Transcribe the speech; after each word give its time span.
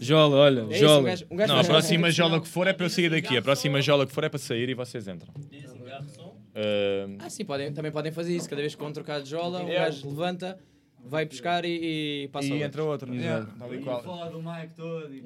Jola, 0.00 0.36
olha, 0.36 0.60
É 0.60 0.64
isso, 0.64 0.84
um 0.84 0.88
Jola. 0.88 1.02
gajo, 1.02 1.26
um 1.30 1.36
gajo 1.36 1.52
Não, 1.52 1.60
a 1.60 1.64
próxima 1.64 2.10
jola 2.10 2.40
que 2.40 2.48
for 2.48 2.66
é 2.66 2.72
para 2.72 2.86
eu 2.86 2.90
sair 2.90 3.10
daqui. 3.10 3.36
A 3.36 3.42
próxima 3.42 3.80
jola 3.82 4.06
que 4.06 4.12
for 4.12 4.24
é 4.24 4.28
para 4.28 4.38
sair 4.38 4.68
e 4.68 4.74
vocês 4.74 5.06
entram. 5.08 5.32
Ah, 6.56 7.24
Ah, 7.26 7.30
sim, 7.30 7.44
podem, 7.44 7.72
também 7.72 7.90
podem 7.92 8.12
fazer 8.12 8.34
isso. 8.36 8.48
Cada 8.48 8.60
vez 8.62 8.74
que 8.74 8.80
vão 8.82 8.92
trocar 8.92 9.20
de 9.20 9.28
jola, 9.30 9.62
o 9.64 9.68
É. 9.68 9.74
gajo 9.74 10.08
levanta, 10.08 10.58
vai 11.04 11.26
buscar 11.26 11.64
e, 11.64 12.24
e 12.24 12.28
passa 12.28 12.46
e 12.48 12.62
entra 12.62 12.82
outro. 12.84 13.12
Exato. 13.14 13.48
Tal 13.58 13.74
e 13.74 13.78
qual. 13.78 14.02
fora 14.02 14.30
do 14.30 14.38
Mike 14.42 14.74
todo 14.74 15.12
e 15.14 15.22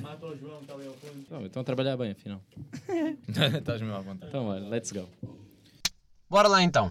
mata 0.00 0.26
o 0.26 0.36
João, 0.36 0.62
tal 0.64 0.80
e 0.82 0.86
ao 0.86 0.92
fundo. 0.94 1.26
outro. 1.30 1.46
Estão 1.46 1.60
a 1.62 1.64
trabalhar 1.64 1.96
bem, 1.96 2.12
afinal. 2.12 2.40
Estás 3.28 3.80
mesmo 3.80 3.94
à 3.96 4.00
vontade. 4.00 4.28
Então, 4.30 4.46
olha, 4.46 4.68
let's 4.68 4.92
go. 4.92 5.08
Bora 6.30 6.48
lá 6.48 6.62
então. 6.62 6.90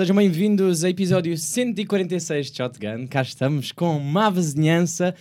Sejam 0.00 0.16
bem-vindos 0.16 0.82
a 0.82 0.88
episódio 0.88 1.36
146 1.36 2.50
de 2.50 2.56
Shotgun. 2.56 3.06
Cá 3.06 3.20
estamos 3.20 3.70
com 3.70 3.98
má 3.98 4.30
vizinhança. 4.30 5.14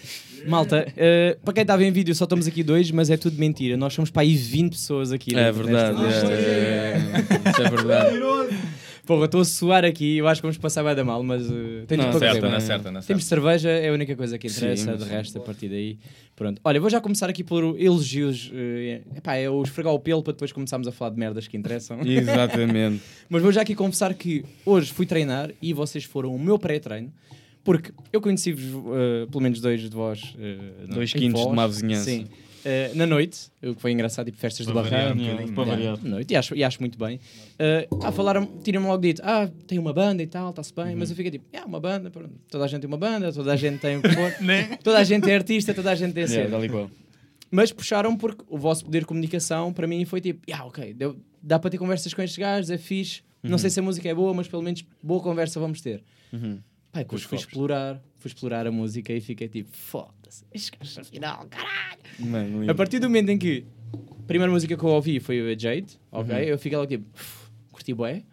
Malta, 0.47 0.87
eh, 0.95 1.37
para 1.43 1.53
quem 1.53 1.63
estava 1.63 1.83
em 1.83 1.91
vídeo 1.91 2.15
só 2.15 2.23
estamos 2.23 2.47
aqui 2.47 2.63
dois, 2.63 2.89
mas 2.89 3.09
é 3.09 3.17
tudo 3.17 3.37
mentira. 3.37 3.75
Nós 3.75 3.93
somos 3.93 4.09
para 4.09 4.21
aí 4.21 4.33
20 4.37 4.71
pessoas 4.71 5.11
aqui. 5.11 5.35
É 5.35 5.51
verdade, 5.51 6.01
nesta- 6.01 6.31
é, 6.31 6.33
é, 6.33 6.95
é. 6.95 7.49
Isso 7.51 7.61
é 7.61 7.69
verdade. 7.69 8.19
Porra, 9.09 9.25
estou 9.25 9.41
a 9.41 9.45
suar 9.45 9.83
aqui, 9.83 10.17
eu 10.17 10.27
acho 10.27 10.39
que 10.39 10.43
vamos 10.45 10.59
passar 10.59 10.83
bem 10.83 10.93
da 10.93 11.03
mal, 11.03 11.23
mas 11.23 11.49
uh, 11.49 11.83
tem 11.87 11.97
Não, 11.97 12.13
Certa, 12.13 12.41
na 12.41 12.49
bem. 12.57 12.59
certa, 12.59 12.91
na 12.91 13.01
Temos 13.01 13.25
cerveja, 13.25 13.67
é 13.67 13.89
a 13.89 13.91
única 13.91 14.15
coisa 14.15 14.37
que 14.37 14.45
interessa, 14.45 14.95
Sim, 14.95 15.03
de 15.03 15.09
resto, 15.09 15.39
a 15.39 15.41
partir 15.41 15.67
daí. 15.67 15.97
Pronto. 16.35 16.61
Olha, 16.63 16.79
vou 16.79 16.91
já 16.91 17.01
começar 17.01 17.27
aqui 17.27 17.43
por 17.43 17.75
elogios. 17.81 18.51
eh, 18.53 19.01
epá, 19.17 19.33
é 19.33 19.49
o 19.49 19.63
esfregar 19.63 19.91
o 19.95 19.99
pelo 19.99 20.21
para 20.21 20.33
depois 20.33 20.51
começarmos 20.51 20.87
a 20.87 20.91
falar 20.91 21.09
de 21.09 21.17
merdas 21.17 21.47
que 21.47 21.57
interessam. 21.57 22.01
Exatamente. 22.05 23.01
Mas 23.27 23.41
vou 23.41 23.51
já 23.51 23.61
aqui 23.61 23.73
confessar 23.73 24.13
que 24.13 24.45
hoje 24.63 24.93
fui 24.93 25.07
treinar 25.07 25.49
e 25.59 25.73
vocês 25.73 26.03
foram 26.03 26.35
o 26.35 26.37
meu 26.37 26.59
pré-treino. 26.59 27.11
Porque 27.63 27.91
eu 28.13 28.21
conheci-vos, 28.21 28.63
eh, 28.95 29.25
pelo 29.25 29.41
menos 29.41 29.59
dois 29.59 29.81
de 29.81 29.89
vós. 29.89 30.35
eh, 30.39 30.85
Dois 30.87 31.11
quintos 31.11 31.47
de 31.47 31.51
má 31.55 31.65
vizinhança. 31.65 32.03
Sim. 32.05 32.27
Eh, 32.65 32.91
na 32.93 33.05
noite, 33.05 33.49
o 33.63 33.73
que 33.75 33.81
foi 33.81 33.91
engraçado, 33.91 34.25
tipo 34.25 34.37
festas 34.37 34.65
de 34.65 34.71
Para 34.73 34.81
variar 34.81 35.15
barranco. 35.15 35.61
um 35.61 35.65
né? 35.65 35.87
À 35.87 35.97
noite, 36.09 36.33
e 36.33 36.35
acho, 36.35 36.55
e 36.55 36.63
acho 36.63 36.79
muito 36.79 36.97
bem. 36.97 37.17
Uh, 37.17 38.03
ah, 38.03 38.11
falaram, 38.11 38.45
tiram-me 38.63 38.87
logo 38.87 39.01
dito, 39.01 39.21
ah, 39.23 39.49
tem 39.67 39.79
uma 39.79 39.93
banda 39.93 40.21
e 40.21 40.27
tal, 40.27 40.49
está-se 40.49 40.73
bem, 40.73 40.95
mas 40.95 41.09
eu 41.09 41.15
fiquei 41.15 41.31
tipo, 41.31 41.45
é 41.53 41.63
uma 41.63 41.79
banda, 41.79 42.09
pronto. 42.09 42.31
toda 42.49 42.65
a 42.65 42.67
gente 42.67 42.81
tem 42.81 42.87
uma 42.87 42.97
banda, 42.97 43.31
toda 43.31 43.53
a 43.53 43.55
gente 43.55 43.79
tem 43.79 43.97
o 43.97 44.01
que 44.01 44.09
for, 44.09 44.33
toda 44.83 44.97
a 44.99 45.03
gente 45.03 45.29
é 45.29 45.35
artista, 45.35 45.73
toda 45.73 45.91
a 45.91 45.95
gente 45.95 46.13
tem 46.13 46.25
Yeah, 46.25 46.49
tal 46.49 46.67
qual. 46.69 46.91
Mas 47.51 47.71
puxaram 47.71 48.15
porque 48.15 48.43
o 48.47 48.57
vosso 48.57 48.85
poder 48.85 48.99
de 48.99 49.05
comunicação 49.05 49.73
para 49.73 49.87
mim 49.87 50.05
foi 50.05 50.21
tipo, 50.21 50.41
ah, 50.51 50.65
ok, 50.65 50.93
deu- 50.93 51.17
dá 51.41 51.57
para 51.57 51.69
ter 51.71 51.77
conversas 51.77 52.13
com 52.13 52.21
estes 52.21 52.37
gajos, 52.37 52.69
é 52.69 52.77
fixe, 52.77 53.21
não 53.41 53.57
sei 53.57 53.69
se 53.69 53.79
a 53.79 53.83
música 53.83 54.07
é 54.07 54.13
boa, 54.13 54.33
mas 54.33 54.47
pelo 54.47 54.61
menos 54.61 54.85
boa 55.01 55.21
conversa 55.21 55.59
vamos 55.59 55.81
ter. 55.81 56.03
Uhum. 56.31 56.59
Pá, 56.91 56.99
depois 56.99 57.23
fui 57.23 57.37
copos. 57.37 57.45
explorar, 57.51 58.01
fui 58.19 58.29
explorar 58.29 58.67
a 58.67 58.71
música 58.71 59.11
e 59.13 59.19
fiquei 59.21 59.47
tipo, 59.47 59.69
foda-se, 59.75 60.45
afinal, 60.99 61.45
caralho. 61.49 61.99
Mano, 62.19 62.69
A 62.69 62.75
partir 62.75 62.99
do 62.99 63.07
momento 63.09 63.29
em 63.29 63.37
que 63.37 63.65
a 63.93 64.23
primeira 64.27 64.51
música 64.51 64.77
que 64.77 64.83
eu 64.83 64.89
ouvi 64.89 65.19
foi 65.19 65.39
a 65.53 65.57
Jade, 65.57 65.97
ok? 66.11 66.35
Uhum. 66.35 66.41
Eu 66.41 66.59
fiquei 66.59 66.77
logo 66.77 66.89
tipo, 66.89 67.05
"Uf, 67.15 67.49
curti 67.71 67.93
bué. 67.93 68.23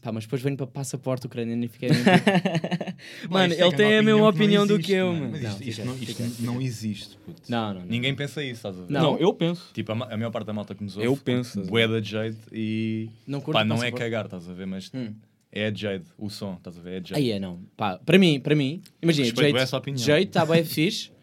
Pá, 0.00 0.10
mas 0.10 0.24
depois 0.24 0.42
venho 0.42 0.56
para 0.56 0.66
passaporte 0.66 1.26
ucraniano 1.26 1.64
e 1.64 1.68
fiquei 1.68 1.88
mesmo 1.94 2.04
tipo, 2.04 3.32
Mano, 3.32 3.54
é 3.54 3.60
ele 3.60 3.76
tem 3.76 3.98
a 3.98 4.02
mesma 4.02 4.28
opinião 4.28 4.66
do 4.66 4.76
que 4.78 4.92
eu, 4.92 5.12
mano. 5.12 5.28
Mas 5.30 5.42
Não, 5.42 5.50
isto, 5.50 5.62
isto 5.68 5.84
não, 5.84 5.96
isto 5.96 6.42
não 6.42 6.60
existe. 6.60 7.16
puto. 7.18 7.42
Não, 7.48 7.72
não, 7.74 7.80
não. 7.82 7.86
Ninguém 7.86 8.12
pensa 8.12 8.42
isso, 8.42 8.54
estás 8.54 8.76
a 8.76 8.82
ver? 8.82 8.92
Não. 8.92 9.00
Não, 9.12 9.18
eu 9.18 9.32
penso. 9.32 9.70
Tipo, 9.72 9.92
a, 9.92 9.94
a 9.94 10.16
maior 10.16 10.30
parte 10.32 10.46
da 10.46 10.52
malta 10.52 10.74
que 10.74 10.82
nos 10.82 10.96
ouve. 10.96 11.06
Eu 11.06 11.16
penso, 11.16 11.62
Bué 11.66 11.86
da 11.86 12.00
Jade 12.00 12.36
e. 12.50 13.10
Não 13.28 13.40
curto 13.40 13.52
Pá, 13.58 13.64
não 13.64 13.82
é 13.82 13.92
cagar, 13.92 14.24
estás 14.24 14.48
a 14.48 14.52
ver? 14.52 14.66
Mas 14.66 14.90
Hum. 14.92 15.14
É 15.52 15.66
a 15.66 15.74
Jade, 15.74 16.04
o 16.18 16.30
som, 16.30 16.54
estás 16.54 16.78
a 16.78 16.80
ver? 16.82 16.90
É 16.94 16.96
a 16.96 17.00
Jade. 17.00 17.14
Aí 17.16 17.30
é, 17.32 17.38
não. 17.38 17.60
Pá, 17.76 17.98
para 18.04 18.18
mim, 18.18 18.40
para 18.40 18.54
mim, 18.56 18.80
imagina, 19.02 19.26
Respeito 19.26 19.58
Jade, 19.58 19.74
opinião. 19.76 20.04
Jade 20.04 20.24
está 20.26 20.44
bem 20.46 20.64
fixe, 20.64 21.10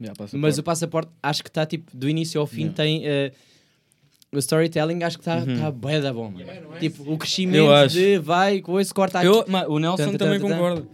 Yeah, 0.00 0.14
mas 0.32 0.58
o 0.58 0.62
passaporte 0.62 1.10
acho 1.22 1.42
que 1.42 1.48
está 1.48 1.64
tipo, 1.64 1.96
do 1.96 2.08
início 2.08 2.40
ao 2.40 2.46
fim 2.48 2.62
Yeah. 2.62 2.76
tem... 2.76 3.06
eh, 3.06 3.32
o 4.32 4.38
storytelling 4.38 5.02
acho 5.04 5.16
que 5.16 5.22
está 5.22 5.38
Uhum. 5.38 5.56
tá 5.60 5.70
bué 5.70 6.00
da 6.00 6.12
bom. 6.12 6.30
mano. 6.32 6.44
Tipo, 6.80 7.12
o 7.12 7.16
crescimento 7.16 7.56
Eu 7.58 7.72
acho. 7.72 7.94
de 7.94 8.18
vai, 8.18 8.60
coisa, 8.60 8.92
corta 8.92 9.18
aqui. 9.20 9.28
Eu, 9.28 9.44
ma- 9.46 9.66
o 9.68 9.78
Nelson 9.78 10.14
também 10.16 10.40
concorda. 10.40 10.84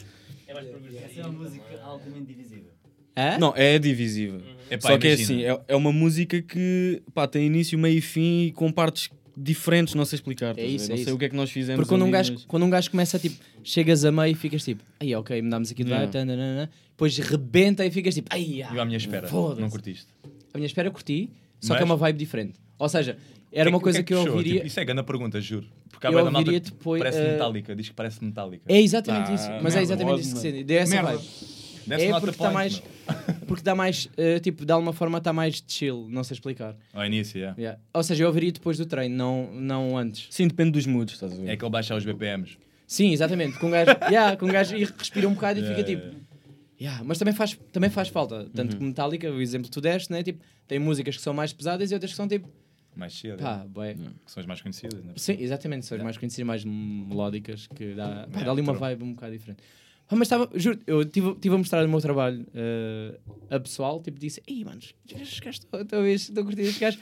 Essa 0.47 1.21
é 1.21 1.25
uma 1.27 1.33
música 1.33 1.65
altamente 1.83 2.27
divisível. 2.27 2.71
Hã? 3.17 3.39
Não, 3.39 3.55
é 3.57 3.79
divisiva. 3.79 4.39
Epá, 4.71 4.89
Só 4.91 4.99
que 4.99 5.07
é 5.09 5.15
imagina. 5.15 5.53
assim, 5.55 5.61
é, 5.69 5.73
é 5.73 5.77
uma 5.77 5.91
música 5.93 6.41
que 6.43 7.03
pá, 7.15 7.27
tem 7.27 7.47
início, 7.47 7.79
meio 7.79 7.97
e 7.99 8.01
fim 8.03 8.43
e 8.49 8.53
com 8.53 8.71
partes 8.71 9.09
diferentes, 9.43 9.95
não 9.95 10.05
sei 10.05 10.17
explicar. 10.17 10.55
ver? 10.55 10.67
isso, 10.67 10.87
é 10.87 10.89
não 10.91 10.97
sei 10.97 11.05
isso. 11.05 11.15
o 11.15 11.19
que 11.19 11.25
é 11.25 11.29
que 11.29 11.37
nós 11.37 11.51
fizemos. 11.51 11.77
Porque 11.81 11.89
quando 11.89 12.03
um, 12.03 12.05
ali, 12.05 12.13
gajo, 12.13 12.33
mas- 12.35 12.45
quando 12.45 12.63
um 12.65 12.71
gajo 12.71 12.91
começa, 12.91 13.19
tipo, 13.19 13.37
chegas 13.65 14.05
a 14.05 14.13
meio 14.13 14.33
e 14.33 14.35
ficas 14.35 14.63
tipo, 14.65 14.83
aí 15.01 15.15
ok, 15.15 15.41
mudámos 15.43 15.71
aqui 15.71 15.83
de 15.83 15.91
Yeah. 15.91 16.07
vibe, 16.07 16.13
tananana", 16.13 16.71
depois 16.91 17.17
rebenta 17.19 17.85
e 17.87 17.91
ficas 17.91 18.15
tipo, 18.15 18.29
ai, 18.31 18.43
E 18.43 18.61
eu 18.61 18.81
à 18.81 18.85
minha 18.85 18.97
espera. 18.99 19.27
foda-se. 19.29 19.61
Não 19.61 19.71
curtiste. 19.71 20.07
A 20.53 20.59
minha 20.59 20.67
espera 20.67 20.89
eu 20.89 20.93
curti, 20.93 21.31
só 21.61 21.75
que 21.75 21.83
é 21.83 21.85
Mas- 21.85 21.91
uma 21.91 21.97
vibe 21.97 22.19
diferente. 22.19 22.59
Ou 22.79 22.89
seja, 22.89 23.17
era 23.53 23.69
uma 23.71 23.79
que- 23.79 23.83
o 23.83 23.85
coisa 23.85 23.99
é 24.01 24.03
que 24.03 24.13
eu 24.15 24.19
puxou? 24.19 24.33
ouviria. 24.33 24.55
Tipo, 24.55 24.67
isso 24.67 24.81
é 24.81 24.85
grande 24.85 25.03
pergunta, 25.05 25.41
juro. 25.41 25.67
Porque 25.91 26.07
há 26.07 26.11
Eu 26.11 26.15
bué 26.15 26.25
da 26.25 26.31
malta 26.31 26.51
que 26.53 26.61
depois, 26.61 27.03
parece 27.03 27.19
eh, 27.19 27.33
metálica, 27.33 27.77
diz 27.77 27.89
que 27.89 27.95
parece 27.95 28.25
metálica. 28.25 28.65
É 28.69 28.81
exatamente 28.81 29.31
Ah, 29.31 29.35
isso, 29.35 29.49
mas 29.51 29.63
merda, 29.63 29.79
é 29.79 29.83
exatamente 29.83 30.21
isso 30.21 30.35
que 30.35 30.41
se 30.41 30.65
deu 30.65 30.79
essa 30.79 30.95
Merda. 30.95 31.11
vibe. 31.19 31.29
That's 31.91 32.03
É 32.05 32.11
porque 32.13 32.31
está 32.31 32.51
point, 32.51 32.55
mais. 32.55 32.83
Porque 33.47 33.63
dá 33.63 33.75
mais, 33.75 34.09
eh, 34.17 34.39
tipo, 34.41 34.65
de 34.65 34.73
alguma 34.73 34.93
forma 34.93 35.19
está 35.19 35.33
mais 35.33 35.63
chill, 35.67 36.07
não 36.09 36.23
sei 36.25 36.35
explicar. 36.37 36.77
Ao 36.93 37.05
início, 37.05 37.39
yeah. 37.39 37.57
Yeah. 37.61 37.81
Ou 37.93 38.03
seja, 38.03 38.23
eu 38.25 38.29
ouviria 38.29 38.53
depois 38.53 38.79
do 38.79 38.87
treino, 38.87 39.15
não, 39.17 39.53
não 39.53 39.97
antes. 39.99 40.29
Sim, 40.31 40.49
depende 40.49 40.71
dos 40.73 40.87
moods, 40.87 41.15
estás 41.15 41.33
a 41.33 41.37
ver? 41.37 41.49
É 41.49 41.57
que 41.57 41.65
ele 41.65 41.71
baixa 41.71 41.95
os 41.95 42.05
BPMs. 42.05 42.57
Sim, 42.87 43.13
exatamente. 43.13 43.59
Com 43.59 43.67
um 43.67 43.71
gajo, 43.71 43.91
yeah, 44.11 44.37
com 44.37 44.47
um 44.47 44.53
gajo 44.53 44.77
e 44.77 44.85
respira 44.85 45.29
um 45.29 45.35
bocado 45.35 45.59
e 45.61 45.63
Yeah, 45.63 45.77
fica 45.85 45.89
tipo. 45.97 46.17
Yeah, 46.81 47.03
mas 47.05 47.19
também 47.19 47.35
faz, 47.35 47.59
também 47.73 47.91
faz 47.91 48.09
falta. 48.09 48.49
Tanto 48.55 48.73
Uhum. 48.73 48.79
que 48.79 48.85
Metallica, 48.85 49.31
o 49.31 49.41
exemplo 49.41 49.67
que 49.67 49.71
tu 49.73 49.81
deste, 49.83 50.11
né? 50.11 50.23
tipo, 50.23 50.43
tem 50.67 50.79
músicas 50.79 51.17
que 51.17 51.23
são 51.23 51.35
mais 51.35 51.53
pesadas 51.53 51.91
e 51.91 51.95
outras 51.95 52.11
que 52.13 52.17
são 52.17 52.27
tipo. 52.27 52.49
Mais 52.97 53.13
cedo. 53.13 53.39
Pá, 53.43 53.65
bué. 53.69 53.95
Que 53.95 54.01
são 54.33 54.41
as 54.41 54.47
mais 54.47 54.61
conhecidas. 54.63 55.05
Né? 55.05 55.13
Sim, 55.17 55.37
exatamente, 55.39 55.87
são 55.87 55.97
as 55.99 56.03
mais 56.03 56.17
conhecidas, 56.17 56.47
mais 56.47 56.65
melódicas, 56.65 57.67
que 57.69 57.95
dá, 57.95 58.27
pá, 58.33 58.41
dá 58.43 58.51
ali 58.51 58.61
uma 58.61 58.73
vibe 58.73 59.05
um 59.05 59.13
bocado 59.15 59.33
diferente. 59.33 59.63
Ah, 60.11 60.17
mas 60.17 60.27
estava, 60.27 60.51
juro, 60.55 60.79
eu 60.89 61.03
estive 61.03 61.35
tive 61.37 61.55
a 61.55 61.59
mostrar 61.59 61.85
o 61.85 61.89
meu 61.89 62.01
trabalho 62.01 62.45
eh, 62.53 63.15
a 63.49 63.61
pessoal, 63.61 64.03
tipo, 64.03 64.19
disse: 64.19 64.43
Ei, 64.45 64.65
manos, 64.65 64.93
estes 65.09 65.39
gajos 65.39 65.61
estão 65.61 65.81
estão 65.81 66.01
a 66.01 66.03
ver, 66.03 66.15
estão 66.15 66.43
a 66.43 66.47
curtir 66.47 66.63
estes 66.63 66.79
gajos. 66.79 67.01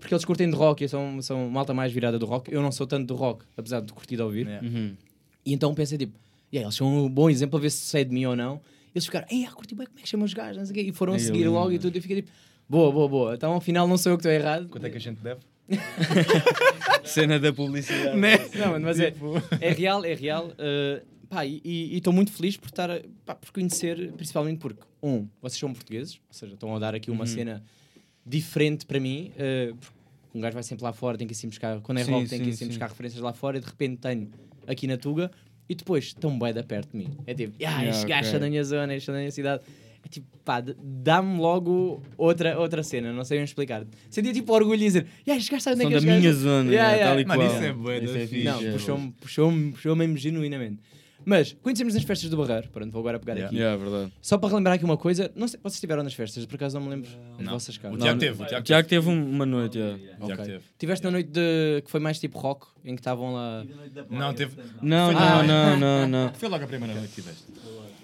Porque 0.00 0.14
eles 0.14 0.24
curtem 0.24 0.48
de 0.50 0.56
rock 0.56 0.84
e 0.84 0.88
são, 0.88 1.20
são 1.22 1.48
malta 1.50 1.74
mais 1.74 1.92
virada 1.92 2.18
do 2.18 2.26
rock. 2.26 2.52
Eu 2.52 2.62
não 2.62 2.72
sou 2.72 2.86
tanto 2.86 3.06
do 3.06 3.14
rock, 3.14 3.44
apesar 3.56 3.80
de 3.80 3.92
curtir 3.92 4.16
de 4.16 4.22
ouvir. 4.22 4.46
Yeah. 4.46 4.66
Uhum. 4.66 4.96
E 5.44 5.52
então 5.52 5.74
pensei, 5.74 5.98
tipo, 5.98 6.18
yeah, 6.52 6.66
eles 6.66 6.74
são 6.74 7.06
um 7.06 7.08
bom 7.08 7.28
exemplo 7.28 7.58
a 7.58 7.60
ver 7.60 7.70
se 7.70 7.78
sei 7.78 8.04
de 8.04 8.12
mim 8.12 8.24
ou 8.24 8.34
não. 8.34 8.60
Eles 8.94 9.04
ficaram, 9.04 9.26
ei, 9.30 9.44
ah, 9.44 9.52
curti 9.52 9.74
bem, 9.74 9.86
como 9.86 9.98
é 9.98 10.02
que 10.02 10.08
chamam 10.08 10.24
os 10.24 10.32
gajos? 10.32 10.56
Não 10.56 10.64
sei 10.64 10.72
o 10.72 10.74
quê. 10.74 10.90
E 10.90 10.92
foram 10.92 11.12
a 11.12 11.16
eu 11.16 11.20
seguir 11.20 11.38
lembro, 11.40 11.52
logo 11.52 11.72
e 11.72 11.78
tudo. 11.78 11.96
E 11.96 12.00
fiquei 12.00 12.16
tipo, 12.16 12.30
boa, 12.68 12.90
boa, 12.90 13.08
boa. 13.08 13.34
Então 13.34 13.54
afinal 13.54 13.86
não 13.86 13.98
sou 13.98 14.12
eu 14.12 14.16
que 14.16 14.26
estou 14.26 14.32
errado. 14.32 14.68
Quanto 14.68 14.86
é 14.86 14.90
que 14.90 14.96
a 14.96 15.00
gente 15.00 15.20
deve? 15.20 15.40
Cena 17.04 17.38
da 17.38 17.52
publicidade. 17.52 18.16
Não, 18.16 18.72
mano, 18.72 18.86
mas 18.86 19.00
é, 19.00 19.12
é 19.60 19.70
real, 19.72 20.04
é 20.04 20.14
real. 20.14 20.46
uh, 20.46 21.15
pá, 21.28 21.44
e 21.46 21.60
estou 21.96 22.12
muito 22.12 22.32
feliz 22.32 22.56
por 22.56 22.66
estar, 22.66 22.90
a- 22.90 23.00
pá, 23.24 23.34
por 23.34 23.50
conhecer, 23.52 24.12
principalmente 24.12 24.58
porque, 24.58 24.80
um, 25.02 25.26
vocês 25.42 25.58
são 25.58 25.72
portugueses, 25.72 26.14
ou 26.28 26.34
seja, 26.34 26.54
estão 26.54 26.74
a 26.74 26.78
dar 26.78 26.94
aqui 26.94 27.10
uma 27.10 27.26
cena 27.26 27.62
diferente 28.24 28.86
para 28.86 28.98
mim. 29.00 29.32
uh, 29.36 29.74
porque 29.76 29.96
um 30.34 30.40
gajo 30.40 30.54
vai 30.54 30.62
sempre 30.62 30.84
lá 30.84 30.92
fora, 30.92 31.16
tem 31.16 31.26
que 31.26 31.32
ir 31.32 31.36
sempre 31.36 31.50
buscar, 31.56 31.80
quando 31.80 31.98
é 31.98 32.04
Sim, 32.04 32.10
rock, 32.12 32.28
tem 32.28 32.40
que 32.40 32.48
ir 32.48 32.52
sim, 32.52 32.58
sempre 32.58 32.74
sim. 32.74 32.78
buscar 32.78 32.88
referências 32.88 33.22
lá 33.22 33.32
fora 33.32 33.56
e 33.56 33.60
de 33.60 33.66
repente 33.66 33.98
tenho 34.00 34.30
aqui 34.66 34.86
na 34.86 34.96
Tuga 34.98 35.30
e 35.68 35.74
depois 35.74 36.04
estão 36.04 36.38
bem 36.38 36.52
da 36.52 36.62
perto 36.62 36.90
de 36.92 36.98
mim. 36.98 37.08
É 37.26 37.32
tipo, 37.34 37.54
ah, 37.56 37.82
Yeah, 37.82 38.00
ok. 38.02 38.24
são 38.30 38.40
da 38.40 38.48
minha 38.50 38.62
zona, 38.64 38.92
estes 38.94 39.04
são 39.06 39.14
da 39.14 39.18
minha 39.20 39.30
cidade. 39.30 39.62
É 40.04 40.08
tipo, 40.08 40.26
pá, 40.44 40.60
dá-me 40.60 41.38
logo 41.38 42.02
outra, 42.18 42.58
outra 42.60 42.82
cena, 42.82 43.12
não 43.12 43.24
sei 43.24 43.38
bem 43.38 43.44
explicar. 43.44 43.84
Sentia 44.10 44.32
tipo 44.32 44.52
orgulho 44.52 44.78
de 44.78 44.84
dizer, 44.84 45.06
yeah, 45.26 45.36
estes 45.38 45.48
gajos 45.48 45.64
sabem 45.64 45.78
São 45.78 45.86
onde 45.86 45.96
é 45.96 46.00
da 46.00 46.04
que 46.04 46.06
estes 46.06 46.20
minha 46.20 46.30
gajos- 46.30 46.42
zona, 46.42 46.70
Yeah, 46.70 46.92
é, 46.92 46.96
yeah. 46.96 47.10
tal 47.12 47.20
e 47.20 47.24
Mano, 47.24 47.40
qual. 47.42 47.54
isso 47.56 47.64
é 47.64 47.72
bué 47.72 48.00
da 48.00 48.44
não, 48.52 48.60
é, 48.60 48.72
puxou-me 48.72 49.12
puxou 49.12 49.52
puxou 49.72 49.96
mesmo 49.96 50.16
genuinamente. 50.18 50.80
Mas 51.28 51.56
conhecemos 51.60 51.92
nas 51.92 52.04
festas 52.04 52.30
do 52.30 52.36
Barreiro, 52.36 52.68
pronto, 52.70 52.92
vou 52.92 53.00
agora 53.00 53.18
pegar 53.18 53.32
Yeah. 53.34 53.48
aqui. 53.48 53.56
Yeah, 53.60 53.82
verdade. 53.84 54.12
Só 54.22 54.38
para 54.38 54.48
relembrar 54.48 54.76
aqui 54.76 54.84
uma 54.84 54.96
coisa, 54.96 55.28
não 55.34 55.48
sei, 55.48 55.58
vocês 55.60 55.74
estiveram 55.74 56.04
nas 56.04 56.14
festas, 56.14 56.46
por 56.46 56.54
acaso 56.54 56.78
não 56.78 56.86
me 56.86 56.90
lembro 56.94 57.10
das 57.36 57.44
Não. 57.44 57.52
vossas 57.54 57.76
caras. 57.76 57.96
O 57.96 58.00
Tiago 58.00 58.12
Não, 58.14 58.18
teve, 58.20 58.42
o 58.42 58.46
Tiago 58.46 58.64
Tiago 58.64 58.88
teve 58.88 59.08
um- 59.08 59.30
uma 59.30 59.44
noite, 59.44 59.76
yeah. 59.76 59.98
teve. 59.98 60.12
O 60.14 60.26
Tiago 60.26 60.42
Ok. 60.42 60.52
teve. 60.54 60.64
Tiveste 60.78 61.04
na 61.04 61.10
noite 61.10 61.28
de 61.30 61.82
que 61.84 61.90
foi 61.90 61.98
mais 61.98 62.20
tipo 62.20 62.38
rock, 62.38 62.68
em 62.84 62.94
que 62.94 63.00
estavam 63.00 63.34
lá. 63.34 63.64
Não, 64.08 64.32
teve. 64.34 64.56
Não, 64.80 65.12
não, 65.12 65.42
não, 65.46 65.76
não, 65.76 66.08
não. 66.08 66.34
Foi 66.34 66.48
logo 66.48 66.62
a 66.62 66.66
primeira 66.68 66.94
noite 66.94 67.08
que 67.08 67.20
tiveste. 67.22 67.42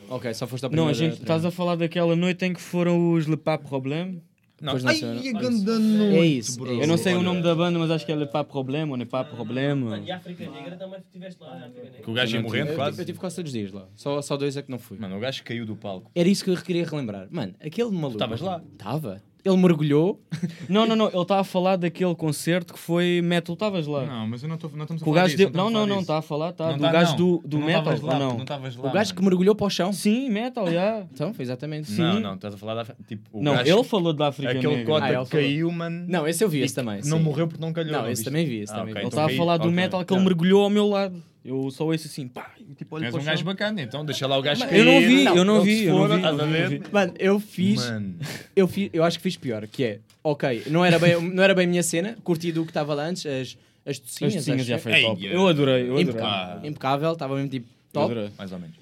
Ok, 0.08 0.34
só 0.34 0.46
foste 0.48 0.64
a 0.66 0.69
Não, 0.69 0.86
primeira. 0.86 0.90
a 0.90 0.94
gente 1.10 1.20
estás 1.22 1.44
a 1.44 1.50
falar 1.52 1.76
daquela 1.76 2.16
noite 2.16 2.44
em 2.44 2.52
que 2.52 2.60
foram 2.60 3.12
os 3.12 3.26
Le 3.26 3.36
Pas 3.36 3.58
Problème. 3.58 4.20
Não, 4.62 4.78
não 4.78 4.88
ai, 4.88 4.94
sei, 4.96 5.08
não. 5.32 5.38
a 5.38 5.42
ganda 5.42 5.78
noite, 5.78 6.16
É 6.16 6.24
isso, 6.24 6.58
bro. 6.60 6.70
é. 6.80 6.84
Eu 6.84 6.86
não 6.86 6.96
sei 6.96 7.14
o 7.14 7.22
nome 7.22 7.42
da 7.42 7.54
banda, 7.54 7.78
mas 7.78 7.90
acho 7.90 8.06
que 8.06 8.12
é 8.12 8.26
Pas 8.26 8.46
Problème 8.46 8.90
ou 8.92 8.96
Ne 8.96 9.04
Pas 9.04 9.26
Problème. 9.26 9.82
Mano, 9.84 10.04
e 10.06 10.10
a 10.10 10.16
África 10.16 10.48
Negra 10.48 10.76
também 10.76 11.00
estiveste 11.00 11.42
lá, 11.42 11.58
na 11.58 11.66
África 11.66 11.82
Negra. 11.82 12.02
Que 12.02 12.10
o 12.10 12.14
gajo 12.14 12.36
ia 12.36 12.40
não 12.40 12.48
morrendo 12.48 12.70
Eu, 12.70 12.76
quase. 12.76 13.00
eu 13.00 13.04
tive 13.04 13.18
quase 13.18 13.36
todos 13.36 13.48
os 13.50 13.52
dias 13.52 13.72
lá. 13.72 13.88
Só, 13.96 14.22
só 14.22 14.36
dois 14.36 14.56
é 14.56 14.62
que 14.62 14.70
não 14.70 14.78
fui. 14.78 14.96
Mano, 14.98 15.16
o 15.16 15.20
gajo 15.20 15.42
caiu 15.42 15.66
do 15.66 15.74
palco. 15.76 16.10
Era 16.14 16.28
isso 16.28 16.44
que 16.44 16.50
eu 16.50 16.56
queria 16.56 16.86
relembrar. 16.86 17.26
Mano, 17.30 17.54
aquele 17.60 17.90
maluco. 17.90 18.12
estavas 18.12 18.40
lá? 18.40 18.62
Estava. 18.72 19.22
Ele 19.44 19.56
mergulhou. 19.56 20.20
Não, 20.68 20.86
não, 20.86 20.94
não. 20.94 21.08
Ele 21.08 21.20
está 21.20 21.40
a 21.40 21.44
falar 21.44 21.74
daquele 21.76 22.14
concerto 22.14 22.72
que 22.72 22.78
foi 22.78 23.20
metal. 23.22 23.54
Estavas 23.54 23.86
lá. 23.88 24.06
Não, 24.06 24.26
mas 24.28 24.42
eu 24.42 24.48
não, 24.48 24.56
tô, 24.56 24.68
não 24.68 24.82
estamos 24.84 25.02
a 25.02 25.04
Que 25.04 25.10
o 25.10 25.12
falar 25.12 25.22
gajo 25.24 25.36
disso. 25.36 25.50
deu... 25.50 25.62
Não, 25.64 25.68
não, 25.70 25.84
não. 25.86 26.00
Está 26.00 26.18
a 26.18 26.22
falar, 26.22 26.52
tá. 26.52 26.68
Não 26.70 26.76
Do 26.76 26.82
tá, 26.82 26.92
gajo 26.92 27.10
não. 27.10 27.16
do, 27.16 27.42
do 27.44 27.58
não 27.58 27.66
metal, 27.66 27.94
lá, 28.02 28.18
não? 28.20 28.32
Não 28.34 28.42
estavas 28.42 28.76
lá. 28.76 28.88
o 28.88 28.92
gajo 28.92 29.12
que 29.14 29.20
mano. 29.20 29.30
mergulhou 29.30 29.54
para 29.56 29.66
o 29.66 29.70
chão. 29.70 29.92
Sim, 29.92 30.30
metal, 30.30 30.70
já. 30.70 31.04
Então, 31.12 31.34
foi 31.34 31.42
exatamente. 31.44 31.90
Não, 31.92 32.14
Sim. 32.14 32.20
não, 32.20 32.34
estás 32.34 32.54
a 32.54 32.56
falar 32.56 32.74
da. 32.84 32.94
Tipo, 33.06 33.22
o 33.32 33.42
Não, 33.42 33.54
gajo, 33.56 33.72
ele 33.72 33.84
falou 33.84 34.12
da 34.12 34.28
África 34.28 34.52
Aquele 34.52 34.76
Negra. 34.76 34.84
cota 34.86 35.06
Ah, 35.20 35.24
que 35.24 35.30
caiu, 35.30 35.70
mano. 35.72 36.04
Não, 36.08 36.26
esse 36.28 36.44
eu 36.44 36.48
vi, 36.48 36.60
esse 36.60 36.74
também. 36.76 37.00
Não 37.04 37.18
sim. 37.18 37.24
morreu 37.24 37.48
porque 37.48 37.60
não 37.60 37.72
calhou. 37.72 37.92
Não, 37.92 38.08
esse 38.08 38.22
também 38.22 38.46
vi, 38.46 38.60
esse 38.60 38.72
Ah, 38.72 38.76
também. 38.76 38.92
Ele 38.92 38.98
então 39.00 39.08
estava 39.08 39.32
a 39.32 39.36
falar 39.36 39.56
do 39.56 39.72
metal 39.72 40.04
que 40.04 40.12
ele 40.12 40.20
Não. 40.20 40.24
mergulhou 40.26 40.62
ao 40.62 40.70
meu 40.70 40.86
lado. 40.88 41.20
Eu 41.44 41.68
só 41.72 41.84
ouço 41.84 42.06
assim, 42.06 42.28
pá, 42.28 42.52
tipo, 42.76 42.94
olho 42.94 43.04
És 43.06 43.14
um 43.14 43.22
gajo 43.22 43.44
bacana, 43.44 43.82
então 43.82 44.04
deixa 44.04 44.28
lá 44.28 44.38
o 44.38 44.42
gajo 44.42 44.62
Eu 44.66 44.84
não 44.84 45.00
vi, 45.00 45.24
cair. 45.24 45.36
eu 45.36 45.44
não 45.44 45.60
vi, 45.60 45.84
eu 45.84 45.94
não 45.94 46.08
vi, 46.16 46.22
eu 46.24 46.32
não 46.36 46.68
vi. 46.68 46.82
Mano, 46.92 47.14
eu 47.18 47.40
fiz, 47.40 47.84
Mano, 47.84 48.14
eu 48.54 48.68
fiz. 48.68 48.90
Eu 48.92 49.02
acho 49.02 49.18
que 49.18 49.22
fiz 49.24 49.36
pior, 49.36 49.66
que 49.66 49.82
é. 49.82 49.98
Ok, 50.22 50.62
não 50.68 50.84
era 50.84 51.00
bem, 51.00 51.20
não 51.20 51.42
era 51.42 51.52
bem 51.52 51.64
a 51.66 51.68
minha 51.68 51.82
cena. 51.82 52.16
Curti 52.22 52.52
do 52.52 52.62
que 52.64 52.70
estava 52.70 52.94
lá 52.94 53.06
antes, 53.06 53.26
as, 53.26 53.58
as 53.84 53.98
tocinhas. 53.98 54.36
As 54.36 54.44
tocinhas 54.44 54.66
já 54.66 54.78
foi 54.78 54.92
Ei, 54.92 55.02
top. 55.02 55.24
eu- 55.26 55.32
Eu 55.32 55.48
adorei, 55.48 55.82
eu 55.82 55.86
adorei. 55.96 56.02
Impecável. 56.02 56.60
Ah. 56.62 56.66
Impecável, 56.66 57.12
estava 57.12 57.34
mesmo 57.34 57.48
tipo 57.50 57.66
top. 57.92 58.12
adorei. 58.12 58.30
mais 58.38 58.52
ou 58.52 58.58
menos. 58.60 58.76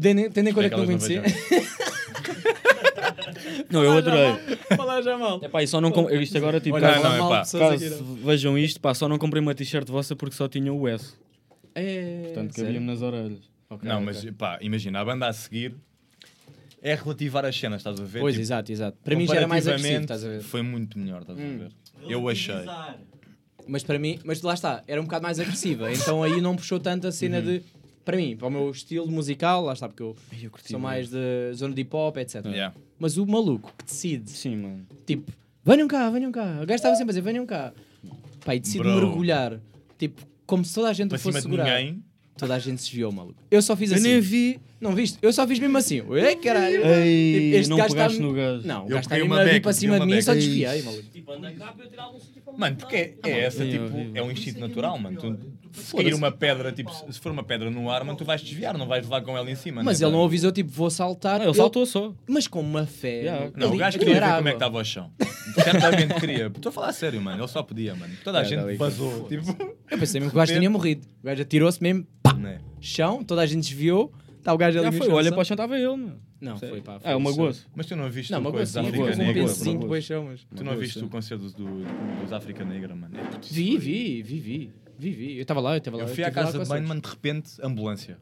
Tendo 0.00 0.30
tendo 0.30 0.48
em 0.48 0.52
conta 0.54 0.70
que 0.70 0.76
não 0.76 0.86
conhecia. 0.86 1.22
Não, 3.70 3.82
eu 3.84 3.92
adorei. 3.92 4.34
Falar 4.76 5.02
já 5.02 5.18
mal. 5.18 5.40
Epá, 5.42 5.62
e 5.62 5.66
só 5.66 5.80
não 5.80 5.90
com... 5.90 6.08
Isto 6.10 6.38
agora, 6.38 6.60
tipo, 6.60 6.76
Olha, 6.76 6.88
caso, 6.92 7.02
não, 7.04 7.14
é 7.14 7.18
pá. 7.18 7.36
caso 7.58 8.04
vejam 8.24 8.56
isto, 8.58 8.80
pá, 8.80 8.94
só 8.94 9.08
não 9.08 9.18
comprei 9.18 9.42
uma 9.42 9.54
t-shirt 9.54 9.86
vossa 9.88 10.14
porque 10.16 10.34
só 10.34 10.48
tinha 10.48 10.72
o 10.72 10.88
S. 10.88 11.14
É, 11.78 12.22
Portanto, 12.24 12.54
cabia-me 12.56 12.86
nas 12.86 13.02
orelhas. 13.02 13.50
Ok, 13.68 13.86
Não, 13.88 13.96
ok. 14.02 14.06
mas 14.06 14.24
pá, 14.36 14.58
imagina, 14.62 15.00
a 15.00 15.04
banda 15.04 15.26
a 15.28 15.32
seguir 15.32 15.74
é 16.80 16.94
relativar 16.94 17.44
as 17.44 17.58
cenas, 17.58 17.80
estás 17.80 18.00
a 18.00 18.04
ver? 18.04 18.20
Pois, 18.20 18.34
Tipo, 18.34 18.42
exato, 18.42 18.72
exato. 18.72 18.96
Para 19.04 19.16
mim 19.16 19.26
já 19.26 19.36
era 19.36 19.46
mais 19.48 19.66
agressivo, 19.68 20.00
estás 20.02 20.24
a 20.24 20.28
ver? 20.28 20.40
Foi 20.42 20.62
muito 20.62 20.98
melhor, 20.98 21.22
estás 21.22 21.38
Hum. 21.38 21.54
a 21.54 21.58
ver? 21.58 21.72
Eu 22.08 22.28
achei. 22.28 22.64
Mas 23.66 23.82
para 23.82 23.98
mim, 23.98 24.18
mas 24.24 24.40
lá 24.42 24.54
está, 24.54 24.82
era 24.86 25.00
um 25.00 25.04
bocado 25.04 25.22
mais 25.24 25.40
agressiva. 25.40 25.92
Então 25.92 26.22
aí 26.22 26.40
não 26.40 26.54
puxou 26.54 26.78
tanto 26.78 27.06
a 27.08 27.12
cena 27.12 27.42
de. 27.42 27.62
Para 28.04 28.16
mim, 28.16 28.36
para 28.36 28.46
o 28.46 28.50
meu 28.50 28.70
estilo 28.70 29.10
musical, 29.10 29.64
lá 29.64 29.72
está, 29.72 29.88
porque 29.88 30.02
eu 30.04 30.16
eu 30.40 30.50
curti 30.50 30.70
sou 30.70 30.78
mais 30.78 31.10
de 31.10 31.52
zona 31.54 31.74
de 31.74 31.80
hip 31.80 31.94
hop, 31.96 32.16
etc. 32.18 32.44
Yeah. 32.46 32.72
Mas 33.00 33.16
o 33.16 33.26
maluco 33.26 33.74
que 33.76 33.84
decide, 33.84 34.30
Sim, 34.30 34.56
mano. 34.58 34.86
tipo, 35.04 35.32
venham 35.64 35.88
cá, 35.88 36.08
venham 36.10 36.30
cá. 36.30 36.60
O 36.62 36.66
gajo 36.66 36.74
estava 36.74 36.94
sempre 36.94 37.10
a 37.10 37.12
dizer, 37.14 37.22
venham 37.22 37.44
cá. 37.44 37.72
Pá, 38.44 38.54
e 38.54 38.60
decide 38.60 38.78
Bro. 38.84 38.94
mergulhar, 38.94 39.58
tipo, 39.98 40.22
como 40.46 40.64
se 40.64 40.74
toda 40.74 40.88
a 40.88 40.92
gente 40.92 41.08
Para 41.10 41.18
fosse 41.18 41.38
cima 41.40 41.56
de 41.56 41.62
segurar. 41.62 41.78
ninguém. 41.80 42.02
Toda 42.38 42.54
a 42.54 42.58
gente 42.58 42.82
se 42.82 42.88
desviou, 42.90 43.10
maluco. 43.10 43.42
Eu 43.50 43.62
só 43.62 43.74
fiz 43.74 43.90
Eu 43.90 43.96
assim. 43.96 44.08
nem 44.08 44.20
vi. 44.20 44.60
Não 44.78 44.94
viste? 44.94 45.16
Eu 45.22 45.32
só 45.32 45.46
fiz 45.48 45.58
mesmo 45.58 45.78
assim. 45.78 46.02
Ei, 46.14 46.36
caralho. 46.36 46.84
Ei, 46.86 47.32
Tipo, 47.40 47.56
este 47.56 47.70
não 47.70 47.76
gajo 47.78 47.94
pegaste 47.94 48.12
está- 48.18 48.26
no 48.26 48.34
gajo. 48.34 48.66
Não, 48.66 48.80
o 48.82 48.84
Eu 48.84 48.88
gajo 48.90 49.00
está 49.00 49.14
mesmo 49.16 49.60
para 49.62 49.72
cima 49.72 49.98
de 50.00 50.06
mim 50.06 50.16
e 50.18 50.22
só 50.22 50.34
desviei, 50.34 50.82
maluco. 50.82 51.02
Tipo, 51.10 51.32
anda 51.32 51.50
cá 51.52 51.72
para 51.72 51.84
eu 51.86 51.90
tirar 51.90 52.02
algum 52.02 52.20
sítio 52.20 52.42
para 52.42 52.52
Mano, 52.52 52.76
porque 52.76 52.96
é, 52.96 53.16
é 53.24 53.38
essa, 53.40 53.64
tipo, 53.66 53.84
é 54.14 54.22
um 54.22 54.30
instinto 54.30 54.60
natural, 54.60 54.98
mano. 54.98 55.18
Tu, 55.18 55.38
se 55.80 55.94
cair 55.96 56.14
uma 56.14 56.30
pedra, 56.32 56.72
tipo, 56.72 56.90
se 57.12 57.18
for 57.20 57.32
uma 57.32 57.42
pedra 57.44 57.70
no 57.70 57.90
ar, 57.90 58.04
mano, 58.04 58.16
tu 58.18 58.24
vais 58.24 58.40
desviar, 58.42 58.76
não 58.76 58.86
vais 58.86 59.04
levar 59.04 59.20
com 59.22 59.36
ela 59.36 59.50
em 59.50 59.54
cima. 59.54 59.82
Mas 59.82 60.00
né, 60.00 60.06
ele 60.06 60.16
não 60.16 60.24
avisou, 60.24 60.50
tipo, 60.52 60.70
vou 60.70 60.90
saltar. 60.90 61.40
Ele 61.40 61.54
saltou 61.54 61.84
só. 61.86 62.12
Mas 62.28 62.46
com 62.48 62.60
uma 62.60 62.86
fé. 62.86 63.22
Yeah. 63.22 63.50
Não, 63.56 63.72
o 63.72 63.76
gajo 63.76 63.98
queria 63.98 64.14
ver 64.14 64.22
era 64.22 64.36
como 64.36 64.48
é 64.48 64.52
que 64.52 64.62
água. 64.62 64.66
estava 64.66 64.78
o 64.78 64.84
chão. 64.84 65.10
Certamente 65.62 66.14
queria. 66.20 66.46
Estou 66.46 66.70
a 66.70 66.72
falar 66.72 66.88
a 66.88 66.92
sério, 66.92 67.20
mano. 67.20 67.40
Ele 67.40 67.48
só 67.48 67.62
podia, 67.62 67.94
mano. 67.94 68.12
Toda 68.24 68.38
a 68.38 68.42
É, 68.42 68.44
gente 68.44 68.76
vazou. 68.76 69.24
Tipo, 69.28 69.44
Eu 69.90 69.98
pensei 69.98 70.20
mesmo 70.20 70.30
que 70.30 70.36
o 70.36 70.40
gajo 70.40 70.52
tinha 70.54 70.70
morrido. 70.70 71.06
O 71.22 71.26
gajo 71.26 71.42
atirou-se 71.42 71.82
mesmo, 71.82 72.06
pá, 72.22 72.34
né? 72.34 72.60
chão, 72.80 73.22
toda 73.24 73.42
a 73.42 73.46
gente 73.46 73.60
desviou. 73.68 74.12
Está 74.38 74.54
o 74.54 74.58
gajo 74.58 74.78
ali 74.78 74.96
Já 74.96 75.04
foi, 75.04 75.12
olha 75.12 75.32
para 75.32 75.40
o 75.40 75.44
chão, 75.44 75.54
estava 75.54 75.76
ele, 75.76 75.88
mano. 75.88 76.20
Não, 76.40 76.56
Sei. 76.56 76.68
foi 76.68 76.80
pá. 76.80 77.00
foi 77.00 77.10
Ah, 77.10 77.16
uma 77.16 77.30
só- 77.30 77.36
gozo. 77.36 77.66
Mas 77.74 77.86
tu 77.86 77.96
não 77.96 78.08
viste 78.10 78.30
Não, 78.30 78.40
o 78.40 78.52
coisa 78.52 78.74
da 78.74 78.80
África 78.88 79.02
um 79.02 79.16
Negra? 79.16 79.42
uma 79.44 79.78
depois 79.80 80.04
chão, 80.04 80.24
mas... 80.30 80.46
Tu 80.54 80.62
não 80.62 80.76
viste 80.76 80.98
o 81.00 81.08
concerto 81.08 81.50
do, 81.50 81.64
dos 82.22 82.32
África 82.32 82.64
Negra, 82.64 82.94
mano? 82.94 83.16
É 83.16 83.22
Vi, 83.50 83.76
vi, 83.76 84.22
vi, 84.22 84.38
vi. 84.38 84.72
Vi, 84.98 85.10
vi. 85.10 85.36
Eu 85.36 85.42
estava 85.42 85.60
lá, 85.60 85.74
eu 85.74 85.78
estava 85.78 85.96
lá. 85.96 86.02
Eu 86.04 86.08
fui 86.08 86.24
à 86.24 86.30
casa 86.30 86.58
de 86.58 86.68
banho, 86.68 86.86
mano, 86.86 87.00
de 87.00 87.08
repente, 87.08 87.52
ambulância. 87.62 88.18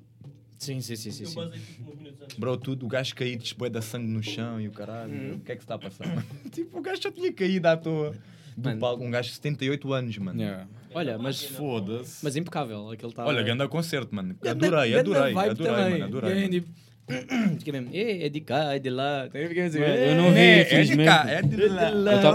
Sim, 0.58 0.80
sim, 0.80 0.96
sim, 0.96 1.10
sim. 1.10 1.26
Sim. 1.26 1.50
tipo 1.50 1.90
uns 1.90 1.98
minutos 1.98 2.22
antes. 2.22 2.38
Bro, 2.38 2.56
tudo, 2.56 2.86
o 2.86 2.88
gajo 2.88 3.14
caído, 3.14 3.42
despoé 3.42 3.68
da 3.68 3.82
sangue 3.82 4.06
no 4.06 4.22
chão 4.22 4.60
e 4.60 4.68
o 4.68 4.72
caralho. 4.72 5.12
Hum. 5.12 5.34
O 5.36 5.40
que 5.40 5.52
é 5.52 5.56
que 5.56 5.62
se 5.62 5.64
está 5.64 5.74
a 5.74 5.78
passar, 5.78 6.06
tipo, 6.50 6.78
o 6.78 6.80
gajo 6.80 7.02
já 7.02 7.12
tinha 7.12 7.32
caído 7.32 7.66
à 7.68 7.76
toa. 7.76 8.14
Do 8.56 8.68
Mano. 8.68 8.80
palco, 8.80 9.02
um 9.02 9.10
gajo 9.10 9.28
de 9.30 9.34
78 9.34 9.92
anos, 9.92 10.16
mano. 10.18 10.40
Yeah. 10.40 10.68
Olha, 10.94 11.18
mas... 11.18 11.42
Foda-se. 11.44 12.24
Mas 12.24 12.36
impecável, 12.36 12.88
aquele 12.88 13.10
estava... 13.10 13.28
Olha, 13.28 13.42
ganda 13.42 13.66
concerto, 13.66 14.14
mano. 14.14 14.36
Adorei, 14.46 14.96
adorei, 14.96 15.36
adorei, 15.36 15.54
também. 15.56 15.90
mano, 15.90 16.04
adorei. 16.04 16.64
Fiquei 17.58 17.72
mesmo, 17.72 17.90
"Eh, 17.92 18.26
é 18.26 18.28
de 18.30 18.40
cá, 18.40 18.74
é 18.74 18.78
de 18.78 18.88
lá. 18.88 19.28
Fiquei 19.30 19.64
assim, 19.64 19.78
Eu 19.78 20.14
não 20.16 20.32
vi, 20.32 20.38
É, 20.38 20.60
é 20.60 20.64
de 20.64 20.72
infelizmente. 20.72 21.04
cá, 21.08 21.24
é 21.30 21.42
de 21.42 21.56
lá. 21.68 21.90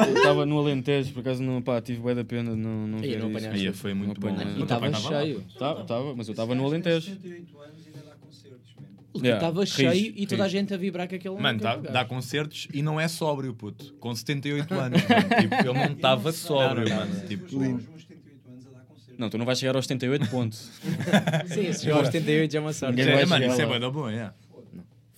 Eu 0.06 0.14
estava 0.16 0.46
no 0.46 0.60
Alentejo, 0.60 1.12
por 1.14 1.22
acaso 1.22 1.42
não, 1.42 1.62
pá, 1.62 1.82
tive 1.82 2.00
bem 2.02 2.14
da 2.16 2.24
pena 2.24 2.52
de 2.52 2.58
não, 2.58 2.88
não 2.88 3.00
ver 3.00 3.18
não 3.20 3.32
isso. 3.32 3.48
Aí, 3.50 3.74
foi 3.74 3.94
muito 3.96 4.22
Não 4.22 4.32
bom. 4.36 4.42
E 4.42 4.46
Mas 4.46 4.62
estava 4.62 4.94
cheio. 4.94 5.44
Tava, 5.58 5.84
tava, 5.86 6.16
mas 6.16 6.28
eu 6.28 6.34
estava 6.34 6.54
no 6.54 6.66
Alentejo. 6.66 7.08
78 7.08 7.60
anos 7.62 7.74
e 7.84 7.88
ainda 7.88 8.00
dá 8.10 8.16
concertos, 8.16 8.76
mano. 8.76 9.26
Yeah, 9.26 9.38
Estava 9.48 9.60
rijo, 9.62 9.74
cheio 9.76 10.14
e 10.16 10.28
toda 10.28 10.44
a 10.44 10.46
rijo. 10.46 10.58
gente 10.58 10.74
a 10.74 10.78
vibrar 10.78 11.08
com 11.10 11.16
aquele 11.16 11.36
Mano, 11.40 11.60
dá, 11.60 11.76
dá 11.76 12.06
concertos 12.06 12.68
e 12.72 12.82
não 12.84 13.00
é 13.00 13.08
sóbrio, 13.08 13.56
puto. 13.56 13.92
Com 14.00 14.14
78 14.16 14.72
anos, 14.76 15.02
mano. 15.02 15.42
Tipo, 15.42 15.56
ele 15.56 15.74
não 15.88 15.94
estava 15.94 16.32
sóbrio, 16.32 16.88
Não, 16.88 16.96
não, 16.96 17.06
mano. 17.08 17.16
não. 17.20 17.26
Tipo, 17.28 17.46
Os 17.46 17.52
meus 17.54 17.82
78 17.82 18.50
anos 18.52 18.68
a 18.68 18.70
dar 18.70 18.86
concertos. 18.86 19.16
Não, 19.18 19.30
tu 19.32 19.38
não 19.40 19.46
vais 19.46 19.58
chegar 19.58 19.76
aos 19.76 19.86
78 19.88 20.28
pontos. 20.30 20.70
Sim, 21.48 21.74
se 21.74 21.84
chegou 21.86 21.98
aos 22.00 22.08
78 22.10 22.52
já 22.54 22.60
é 22.60 22.62
uma 22.62 22.72
sorte. 22.72 23.02
É, 23.02 23.26
mano, 23.26 23.42
chegar 23.42 23.48
isso 23.52 23.62
é 23.62 23.66
lá. 23.66 23.72
bué 23.72 23.80
da 23.80 23.90
bom, 23.90 24.08
é. 24.10 24.32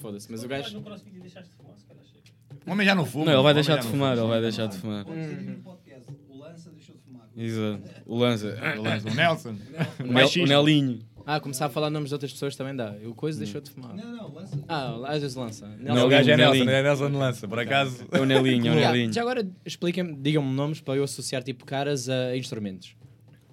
Foda-se, 0.02 0.32
mas 0.32 0.44
o 0.44 0.48
gajo. 0.48 0.74
no 0.76 0.82
crossfit 0.84 1.16
e 1.16 1.20
deixaste 1.20 1.50
de 1.52 1.56
fumar, 1.56 1.78
se 1.78 1.86
calhar 1.86 2.04
chega. 2.04 2.22
O 2.66 2.72
homem 2.72 2.86
já 2.86 2.96
não 2.96 3.06
fuma. 3.06 3.26
Não, 3.26 3.34
ele 3.34 3.44
vai 3.44 3.54
deixar 3.54 3.78
de 3.78 3.88
fumar, 3.88 4.18
ele 4.18 4.28
vai 4.28 4.42
deixar 4.42 4.68
de 4.68 4.78
fumar. 4.78 5.06
Podcast. 5.06 6.12
O 6.30 6.38
Lança 6.38 6.72
deixou 6.72 6.96
de 6.96 7.02
fumar. 7.02 7.28
Exato. 7.36 7.84
O 8.06 8.18
Lanza. 8.18 8.58
O 9.12 9.14
Nelson. 9.16 9.50
O, 10.00 10.04
Nel, 10.04 10.14
Baixista. 10.14 10.42
o 10.42 10.64
Nelinho. 10.64 11.00
Ah, 11.24 11.40
começar 11.40 11.68
a 11.68 11.70
falar 11.70 11.92
nomes 11.92 12.10
de 12.10 12.16
outras 12.16 12.32
pessoas 12.34 12.56
também 12.56 12.76
dá. 12.76 12.96
O 13.06 13.14
coisa 13.14 13.38
deixou 13.38 13.62
de 13.62 13.70
fumar. 13.70 13.96
Não, 13.96 14.12
não, 14.12 14.34
Lança. 14.34 14.60
Ah, 14.68 14.96
às 15.06 15.22
vezes 15.22 15.36
lança. 15.38 15.68
Não, 15.68 15.94
Nelson. 15.94 16.06
o 16.06 16.10
gajo 16.10 16.32
é 16.32 16.38
Nelson, 16.38 16.64
é 16.70 16.84
Nelson 16.84 17.08
lança, 17.10 17.48
por 17.48 17.60
acaso. 17.60 18.06
É 18.12 18.20
o 18.20 18.26
Nelinho, 18.26 18.68
é 18.68 18.72
o 18.72 18.76
Nelinho. 18.92 19.14
Já 19.14 19.22
agora 19.22 19.48
expliquem-me, 19.64 20.16
digam-me 20.16 20.52
nomes 20.52 20.82
para 20.82 20.96
eu 20.96 21.04
associar 21.04 21.44
tipo 21.44 21.64
caras 21.64 22.10
a 22.10 22.36
instrumentos. 22.36 22.96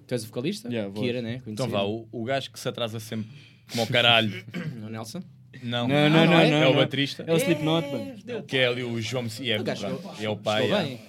Tu 0.07 0.13
és 0.15 0.23
o 0.23 0.27
vocalista? 0.27 0.67
Yeah. 0.67 0.91
Kira, 0.99 1.21
né? 1.21 1.41
Então 1.45 1.69
vá, 1.69 1.83
o, 1.83 2.07
o 2.11 2.23
gajo 2.23 2.51
que 2.51 2.59
se 2.59 2.67
atrasa 2.67 2.99
sempre 2.99 3.29
como 3.71 3.83
o 3.83 3.87
caralho. 3.87 4.43
O 4.85 4.89
Nelson. 4.89 5.21
Não, 5.63 5.87
Não, 5.87 6.09
não, 6.09 6.09
não, 6.09 6.25
não 6.27 6.39
é? 6.39 6.49
não. 6.51 6.57
é 6.57 6.67
o 6.67 6.75
baterista. 6.75 7.23
É 7.27 7.33
o 7.33 7.37
Slipknot, 7.37 7.87
mano. 7.91 8.43
Que 8.43 8.57
é 8.57 8.67
ali 8.67 8.83
o 8.83 9.01
João 9.01 9.23
Messi, 9.23 9.49
é, 9.51 9.57
O 9.59 9.63
é 10.23 10.29
o 10.29 10.37
pai. 10.37 10.99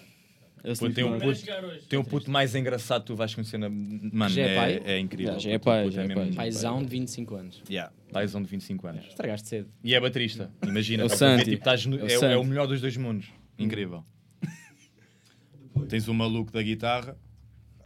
É. 0.63 0.75
Pô, 0.79 0.91
tem 0.91 1.05
um 1.05 1.17
Slipknot. 1.17 1.19
Vai 1.19 1.21
puto, 1.29 1.39
chegar 1.41 1.65
hoje. 1.65 1.81
tem 1.89 1.99
um 1.99 2.05
puto 2.05 2.31
mais 2.31 2.55
engraçado 2.55 3.01
que 3.03 3.07
tu 3.09 3.17
vais 3.17 3.35
conhecer 3.35 3.59
na. 3.59 3.69
Mano, 3.69 4.29
Já 4.35 4.43
é 4.43 4.53
é, 4.53 4.57
pai? 4.57 4.83
é 4.85 4.99
incrível. 4.99 5.33
Já, 5.35 5.39
já 5.39 5.51
é 5.53 5.59
pai, 5.59 5.91
já 5.91 6.03
é 6.03 6.07
mesmo- 6.07 6.23
pai. 6.27 6.33
Paizão 6.35 6.83
de 6.83 6.89
25 6.89 7.35
anos. 7.35 7.63
Yeah, 7.69 7.93
paizão 8.13 8.43
de 8.43 8.49
25 8.49 8.87
anos. 8.87 9.07
Estragaste 9.07 9.49
cedo. 9.49 9.69
E 9.85 9.95
é 9.95 10.01
baterista. 10.01 10.51
Imagina, 10.67 11.03
É 11.03 11.07
o 11.07 11.09
tipo, 11.09 11.25
É 11.25 12.13
é, 12.13 12.33
é 12.33 12.45
melhor 12.45 12.67
dos 12.67 12.81
dois 12.81 12.97
mundos. 12.97 13.27
Incrível. 13.59 14.05
Tens 15.89 16.09
o 16.09 16.15
maluco 16.15 16.53
da 16.53 16.63
guitarra. 16.63 17.17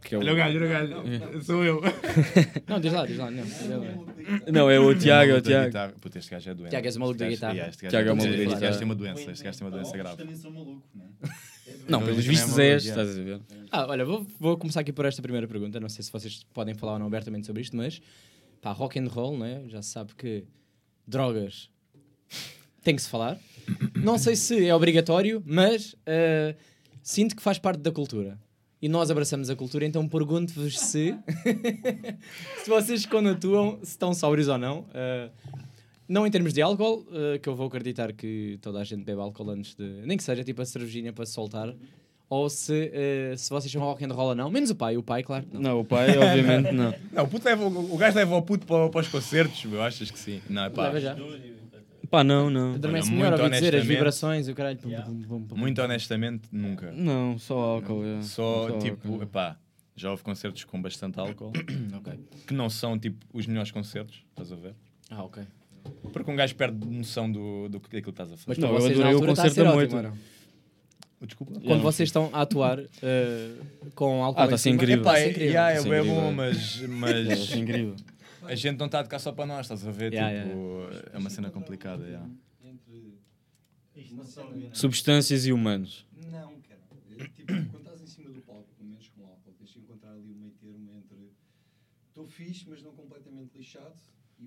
Que 0.05 0.13
é 0.15 0.17
o- 0.17 0.21
Olha 0.21 0.33
o 0.33 0.35
galho, 0.35 0.55
olha 0.57 0.65
o 0.99 1.03
galho. 1.03 1.41
Sou 1.43 1.63
eu. 1.65 1.81
Não, 2.69 2.79
diz 2.79 2.93
lá, 2.93 3.05
diz 3.07 3.17
lá. 3.17 3.31
Não, 3.31 3.43
diz 3.43 3.67
lá. 3.69 4.51
Não, 4.51 4.69
é 4.69 4.79
o 4.79 4.93
Tiago, 4.95 5.31
é 5.31 5.33
o 5.33 5.37
maluco 5.37 5.49
da 5.49 5.69
Tiago. 5.71 5.99
Puta, 5.99 6.19
este 6.19 6.31
gajo 6.31 6.49
é 6.49 6.53
doente. 6.53 6.69
Tiago, 6.69 6.85
és 6.87 6.95
o 6.95 6.99
maluco 6.99 7.17
da 7.17 7.27
Este 7.27 7.41
gajo- 7.41 7.53
guitarra. 7.53 7.53
yeah, 7.55 7.69
este 7.71 7.81
gajo 7.83 7.91
Tiago 7.91 8.09
é 8.09 8.13
o 8.13 8.15
maluco 8.15 8.31
da 8.31 8.37
Este 8.37 8.45
guitarra. 8.53 8.65
gajo 8.67 8.77
tem 8.77 8.85
uma 8.85 8.95
doença. 8.95 9.31
Este 9.31 9.43
gajo 9.43 9.57
tem 9.57 9.65
uma 9.67 9.71
doença 9.71 9.87
Outros 9.89 10.03
grave. 10.03 10.17
também 10.17 10.35
são 10.35 10.51
malucos, 10.51 10.93
né? 10.95 11.05
Não, 11.89 11.99
Não, 11.99 12.05
pelos 12.05 12.19
isto 12.19 12.29
vistos 12.29 12.59
é 12.59 12.67
és, 12.73 12.85
maluco, 12.85 13.01
estás 13.01 13.19
a 13.19 13.23
ver? 13.23 13.41
Ah, 13.71 13.87
olha, 13.87 14.05
vou, 14.05 14.27
vou 14.39 14.57
começar 14.57 14.81
aqui 14.81 14.93
por 14.93 15.05
esta 15.05 15.21
primeira 15.21 15.47
pergunta. 15.47 15.79
Não 15.79 15.89
sei 15.89 16.03
se 16.03 16.11
vocês 16.11 16.43
podem 16.53 16.73
falar 16.75 16.93
ou 16.93 16.99
não 16.99 17.07
abertamente 17.07 17.47
sobre 17.47 17.61
isto, 17.63 17.75
mas 17.75 17.99
pá, 18.61 18.71
rock 18.71 18.99
and 18.99 19.07
roll, 19.07 19.37
né? 19.37 19.63
já 19.67 19.81
se 19.81 19.89
sabe 19.89 20.13
que 20.15 20.43
drogas 21.07 21.69
tem 22.83 22.95
que 22.95 23.01
se 23.01 23.09
falar. 23.09 23.37
Não 23.95 24.17
sei 24.19 24.35
se 24.35 24.65
é 24.67 24.73
obrigatório, 24.75 25.41
mas 25.45 25.95
ah, 26.05 26.55
sinto 27.01 27.35
que 27.35 27.41
faz 27.41 27.57
parte 27.57 27.79
da 27.81 27.91
cultura. 27.91 28.39
E 28.85 28.87
nós 28.87 29.09
abraçamos 29.09 29.49
a 29.49 29.55
cultura, 29.55 29.83
então 29.83 30.07
pergunto-vos 30.07 30.79
se 30.79 31.17
se 32.63 32.69
vocês 32.69 33.03
quando 33.03 33.29
atuam, 33.29 33.79
se 33.81 33.89
estão 33.89 34.13
sóbrios 34.13 34.47
ou 34.47 34.59
não. 34.59 34.85
Ah, 34.93 35.27
não 36.07 36.27
em 36.27 36.29
termos 36.29 36.53
de 36.53 36.61
álcool, 36.61 37.03
ah, 37.09 37.39
que 37.39 37.49
eu 37.49 37.55
vou 37.55 37.65
acreditar 37.65 38.13
que 38.13 38.59
toda 38.61 38.79
a 38.79 38.83
gente 38.83 39.03
bebe 39.03 39.19
álcool 39.19 39.49
antes 39.49 39.73
de. 39.73 39.83
Nem 40.05 40.15
que 40.15 40.23
seja 40.23 40.43
tipo 40.43 40.61
a 40.61 40.65
cervejinha 40.65 41.11
para 41.11 41.25
soltar. 41.25 41.73
Ou 42.29 42.47
se, 42.47 42.91
eh, 42.93 43.33
se 43.35 43.49
vocês 43.49 43.71
chamam 43.71 43.87
rock 43.87 44.05
and 44.05 44.13
roll 44.13 44.29
ou 44.29 44.35
não. 44.35 44.51
Menos 44.51 44.69
o 44.69 44.75
pai. 44.75 44.97
O 44.97 45.01
pai, 45.03 45.23
claro. 45.23 45.47
que 45.47 45.53
Não. 45.55 45.61
Não, 45.61 45.79
o 45.79 45.85
pai, 45.85 46.15
obviamente, 46.15 46.71
não. 46.71 46.93
Não, 47.11 47.23
o, 47.23 47.27
puto 47.27 47.45
leva, 47.45 47.65
o 47.65 47.97
gajo 47.97 48.15
leva 48.15 48.35
o 48.35 48.41
puto 48.43 48.67
para, 48.67 48.89
para 48.89 49.01
os 49.01 49.07
concertos, 49.07 49.65
meu. 49.65 49.81
Achas 49.81 50.11
que 50.11 50.19
sim? 50.19 50.41
Não, 50.47 50.65
é 50.65 50.69
pá. 50.69 50.83
Leva 50.83 50.99
já. 51.01 51.15
Pá, 52.09 52.23
não, 52.23 52.49
não. 52.49 52.73
Adormece 52.75 53.07
Olha, 53.09 53.15
melhor, 53.17 53.29
muito 53.31 53.43
ouvi 53.43 53.55
dizer, 53.55 53.67
as 53.67 53.73
honestamente- 53.73 53.87
vibrações 53.97 54.47
e 54.47 54.51
o 54.51 54.55
caralho. 54.55 54.77
pum, 54.77 54.89
pum, 54.89 55.21
pum, 55.23 55.43
pum. 55.47 55.55
Muito 55.57 55.81
honestamente, 55.81 56.47
nunca. 56.51 56.91
Não, 56.91 57.37
só 57.37 57.57
álcool. 57.57 58.03
é. 58.05 58.21
Só, 58.21 58.77
tipo, 58.79 59.07
álcool. 59.07 59.23
epá, 59.23 59.57
já 59.95 60.11
houve 60.11 60.23
concertos 60.23 60.63
com 60.65 60.81
bastante 60.81 61.19
álcool, 61.19 61.51
Ok. 61.97 62.13
que 62.47 62.53
não 62.53 62.69
são, 62.69 62.97
tipo, 62.99 63.25
os 63.33 63.47
melhores 63.47 63.71
concertos, 63.71 64.23
estás 64.29 64.51
a 64.51 64.55
ver? 64.55 64.75
Ah, 65.09 65.23
ok. 65.23 65.43
Porque 66.11 66.31
um 66.31 66.35
gajo 66.35 66.55
perde 66.55 66.85
noção 66.87 67.31
do, 67.31 67.69
do 67.69 67.79
que 67.79 67.85
daquilo 67.89 68.03
que 68.03 68.09
estás 68.09 68.31
a 68.31 68.37
fazer. 68.37 68.45
Mas 68.47 68.57
Não, 68.57 68.67
para 68.69 68.77
eu 68.77 68.81
vocês 68.81 68.97
na 68.97 69.05
adorei 69.05 69.13
o 69.13 69.17
altura 69.17 69.31
está 69.33 69.41
a 69.43 69.45
concerto 69.49 69.55
ser 69.55 69.63
da 69.63 69.77
ótimo, 69.83 70.01
Moita. 70.01 70.09
não? 70.09 70.35
Desculpa. 71.27 71.53
Quando 71.53 71.67
não 71.69 71.79
vocês 71.79 72.09
estão 72.09 72.29
a 72.33 72.41
atuar 72.41 72.79
eh, 73.01 73.51
com 73.95 74.23
álcool 74.23 74.41
Ah, 74.41 74.45
em 74.45 74.49
tá 74.49 74.55
a 74.55 74.57
ser 74.57 74.63
cima, 74.63 74.75
incrível. 74.75 75.01
epá, 75.01 75.11
Epá, 75.11 75.19
é 75.19 75.23
é, 75.25 75.29
incrível. 75.29 75.49
yeah, 75.51 75.71
é 75.71 75.77
Isso 75.77 75.93
é 75.93 75.97
incrível. 75.99 76.21
bom, 76.21 76.31
mas, 76.33 76.81
É, 76.83 76.87
mas 76.87 77.51
é 77.51 77.57
incrível. 77.57 77.95
A 78.47 78.55
gente 78.55 78.77
não 78.77 78.85
está 78.87 78.99
a 78.99 79.03
tocar 79.03 79.19
só 79.19 79.31
para 79.31 79.45
nós, 79.45 79.65
estás 79.65 79.85
a 79.87 79.91
ver? 79.91 80.13
Yeah, 80.13 80.49
tipo, 80.49 80.87
é 81.13 81.17
uma 81.17 81.29
cena 81.29 81.49
complicada. 81.51 82.05
Yeah. 82.05 82.29
Substâncias 84.71 85.45
e 85.45 85.53
humanos. 85.53 86.05
Não, 86.31 86.59
cara. 86.67 86.81
Tipo, 87.35 87.45
quando 87.71 87.77
estás 87.77 88.01
em 88.01 88.07
cima 88.07 88.29
do 88.29 88.41
palco, 88.41 88.67
pelo 88.77 88.89
menos 88.89 89.07
com 89.09 89.21
álcool, 89.25 89.53
tens 89.57 89.71
de 89.71 89.79
encontrar 89.79 90.11
ali 90.11 90.31
o 90.31 90.35
meio 90.35 90.51
termo 90.53 90.91
entre 90.91 91.31
estou 92.09 92.27
fixe, 92.27 92.65
mas 92.69 92.81
não 92.83 92.91
completamente 92.93 93.57
lixado. 93.57 93.93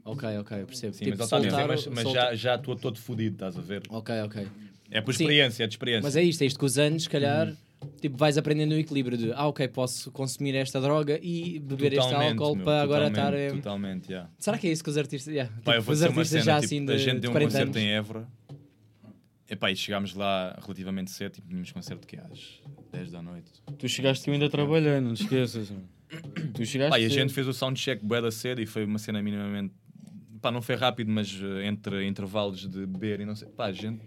Ok, 0.05 0.38
ok, 0.38 0.62
eu 0.62 0.67
percebo. 0.67 0.95
Sim, 0.95 1.05
Tipo, 1.05 1.19
mas, 1.19 1.28
dizer, 1.28 1.50
soltar- 1.50 1.69
mas, 1.69 1.87
mas 1.87 2.02
soltar- 2.02 2.31
já, 2.31 2.35
já 2.35 2.55
estou 2.57 2.76
todo 2.76 2.99
fodido, 2.99 3.35
estás 3.37 3.59
a 3.59 3.61
ver? 3.62 3.83
Ok, 3.88 4.14
ok. 4.23 4.49
É 4.90 5.00
por 5.00 5.14
Sim. 5.14 5.25
experiência, 5.25 5.64
é 5.64 5.67
de 5.67 5.75
experiência. 5.75 6.02
Mas 6.02 6.17
é 6.17 6.23
isto, 6.23 6.43
é 6.43 6.47
isto 6.47 6.59
que 6.59 6.64
os 6.64 6.78
anos, 6.78 7.02
se 7.05 7.11
calhar, 7.11 7.55
tipo, 8.00 8.16
vais 8.16 8.37
aprendendo 8.38 8.73
o 8.73 8.78
equilíbrio 8.78 9.16
de 9.18 9.32
ah, 9.32 9.47
ok, 9.47 9.68
posso 9.68 10.11
consumir 10.12 10.54
esta 10.54 10.80
droga 10.80 11.18
e 11.23 11.58
beber 11.58 11.92
este 11.92 12.04
Totalmente, 12.04 12.30
álcool 12.40 12.56
meu, 12.56 12.64
para 12.64 12.82
agora 12.82 13.08
estar. 13.08 13.25
totalmente, 13.32 13.52
eh, 13.52 13.56
Totalmente, 13.56 14.08
yeah. 14.11 14.30
Será 14.38 14.58
que 14.58 14.66
é 14.66 14.73
isso 14.73 14.82
que 14.85 14.90
os 14.90 14.97
artistas. 14.99 15.32
Yeah, 15.32 15.52
Pá, 15.64 15.76
eu 15.76 15.80
tipo, 15.80 15.92
os 15.92 16.02
artistas 16.02 16.28
cena, 16.28 16.42
já 16.42 16.54
tipo, 16.61 16.64
assim 16.66 16.85
de, 16.85 16.92
a 16.92 16.99
gente 16.99 17.14
de 17.14 17.20
deu 17.20 17.30
um 17.30 17.35
40 17.35 17.50
concerto 17.52 17.78
anos. 17.78 17.82
em 17.88 17.92
Évora 17.92 18.28
Epá, 19.50 19.70
e 19.70 19.76
chegámos 19.76 20.14
lá 20.14 20.58
relativamente 20.61 21.11
cedo, 21.11 21.32
tipo, 21.32 21.49
tínhamos 21.49 21.73
concerto 21.73 22.06
que 22.06 22.16
às 22.18 22.61
10 22.92 23.11
da 23.11 23.23
noite. 23.23 23.50
Tu 23.78 23.88
chegaste 23.88 24.30
ainda 24.30 24.50
trabalhei, 24.50 25.00
não 25.00 25.14
te 25.14 25.23
esqueças. 25.23 25.73
Tu 26.54 26.66
chegaste. 26.66 26.90
Pá, 26.90 26.99
e 27.00 27.06
a 27.06 27.08
gente 27.08 27.32
fez 27.32 27.49
o 27.49 27.52
soundcheck 27.54 28.04
bué 28.04 28.20
da 28.20 28.30
cedo 28.30 28.61
e 28.61 28.66
foi 28.66 28.85
uma 28.85 28.99
cena 28.99 29.23
minimamente. 29.23 29.73
Pá, 30.42 30.50
não 30.50 30.61
foi 30.61 30.75
rápido, 30.75 31.11
mas 31.11 31.35
eh, 31.42 31.66
entre 31.66 32.06
intervalos 32.06 32.68
de 32.68 32.85
beber 32.87 33.20
e 33.20 33.25
não 33.25 33.35
sei. 33.35 33.49
Pá, 33.49 33.66
a 33.66 33.73
gente 33.73 34.02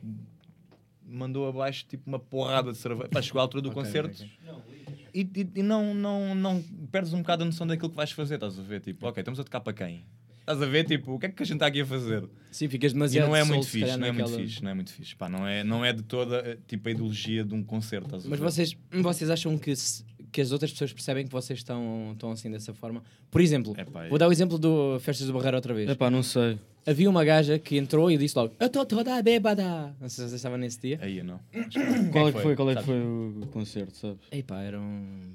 mandou 1.12 1.48
abaixo 1.48 1.86
tipo 1.88 2.04
uma 2.08 2.20
porrada 2.20 2.72
de 2.72 2.78
cerveja. 2.78 3.10
Pá, 3.10 3.22
chegou 3.22 3.40
à 3.40 3.44
altura 3.44 3.62
do 3.62 3.70
Ok, 3.70 3.84
concerto 3.84 4.24
ok. 4.24 5.02
e, 5.14 5.22
e- 5.22 5.50
e 5.56 5.64
não, 5.64 5.94
não, 5.94 6.34
não 6.36 6.62
perdes 6.92 7.14
um 7.14 7.20
bocado 7.20 7.44
a 7.44 7.46
noção 7.46 7.68
daquilo 7.68 7.90
que 7.90 7.96
vais 7.96 8.12
fazer, 8.12 8.36
estás 8.36 8.58
a 8.58 8.62
ver? 8.62 8.82
Tipo, 8.82 9.08
ok, 9.08 9.22
estamos 9.22 9.40
a 9.40 9.44
tocar 9.44 9.60
para 9.62 9.74
quem? 9.74 10.04
Estás 10.40 10.62
a 10.62 10.66
ver? 10.66 10.86
Tipo, 10.86 11.14
o 11.14 11.20
que 11.20 11.28
é 11.28 11.30
que 11.30 11.44
a 11.44 11.46
gente 11.46 11.56
está 11.58 11.68
aqui 11.68 11.82
a 11.82 11.86
fazer? 11.86 12.28
Sim, 12.52 12.68
ficas 12.68 12.92
E 12.92 12.94
demasiado 12.96 13.28
não 13.28 13.36
é 13.36 13.44
muito 13.44 13.68
fixe, 13.68 13.86
não 13.98 14.08
é 14.08 14.12
muito 14.12 14.24
naquela- 14.30 14.44
fixe, 14.44 14.64
não 14.64 14.72
é 14.72 14.74
muito 14.74 14.92
fixe. 14.92 15.16
Pá, 15.16 15.30
não 15.30 15.48
é, 15.48 15.64
não 15.64 15.86
é 15.86 15.94
de 15.94 16.02
toda 16.02 16.38
eh, 16.38 16.58
tipo 16.68 16.88
a 16.88 16.92
ideologia 16.92 17.44
de 17.46 17.54
um 17.54 17.64
concerto, 17.64 18.08
estás 18.08 18.26
a 18.26 18.30
Mas 18.30 18.40
vocês, 18.40 18.76
vocês 18.92 19.30
acham 19.30 19.58
que, 19.58 19.76
se- 19.76 20.04
que 20.32 20.42
as 20.42 20.52
outras 20.52 20.72
pessoas 20.72 20.94
percebem 20.94 21.26
que 21.26 21.32
vocês 21.32 21.60
estão, 21.60 22.12
estão 22.14 22.32
assim 22.32 22.50
dessa 22.50 22.74
forma? 22.74 23.04
Por 23.30 23.42
exemplo, 23.42 23.74
Epá, 23.78 24.08
vou 24.08 24.18
dar 24.18 24.28
o 24.28 24.32
exemplo 24.32 24.58
do 24.58 25.00
Festas 25.00 25.28
do 25.28 25.34
Barreiro 25.34 25.58
outra 25.58 25.74
vez. 25.74 25.90
Epá, 25.90 26.10
não 26.10 26.24
sei. 26.24 26.58
Havia 26.86 27.10
uma 27.10 27.24
gaja 27.24 27.60
que 27.60 27.78
entrou 27.78 28.10
e 28.10 28.18
disse 28.18 28.36
logo: 28.38 28.54
Eu 28.60 28.68
estou 28.68 28.86
toda 28.86 29.22
bêbada. 29.22 29.96
Não 30.00 30.10
sei 30.10 30.10
se 30.10 30.16
vocês 30.30 30.34
estavam 30.34 30.58
nesse 30.58 30.80
dia. 30.80 31.00
Aí 31.02 31.20
eu 31.20 31.24
não. 31.24 31.40
Qual 32.12 32.28
é 32.28 32.32
que 32.32 32.42
foi? 32.42 32.56
qual 32.56 32.72
é 32.72 32.76
que 32.76 32.84
foi 32.84 33.00
o 33.00 33.48
concerto, 33.52 33.96
sabes? 33.96 34.20
Ei 34.32 34.42
pá, 34.42 34.62
era 34.62 34.80
um. 34.80 35.34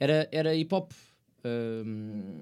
Era, 0.00 0.28
era 0.32 0.54
hip 0.54 0.74
hop. 0.74 0.90
hum, 1.44 2.32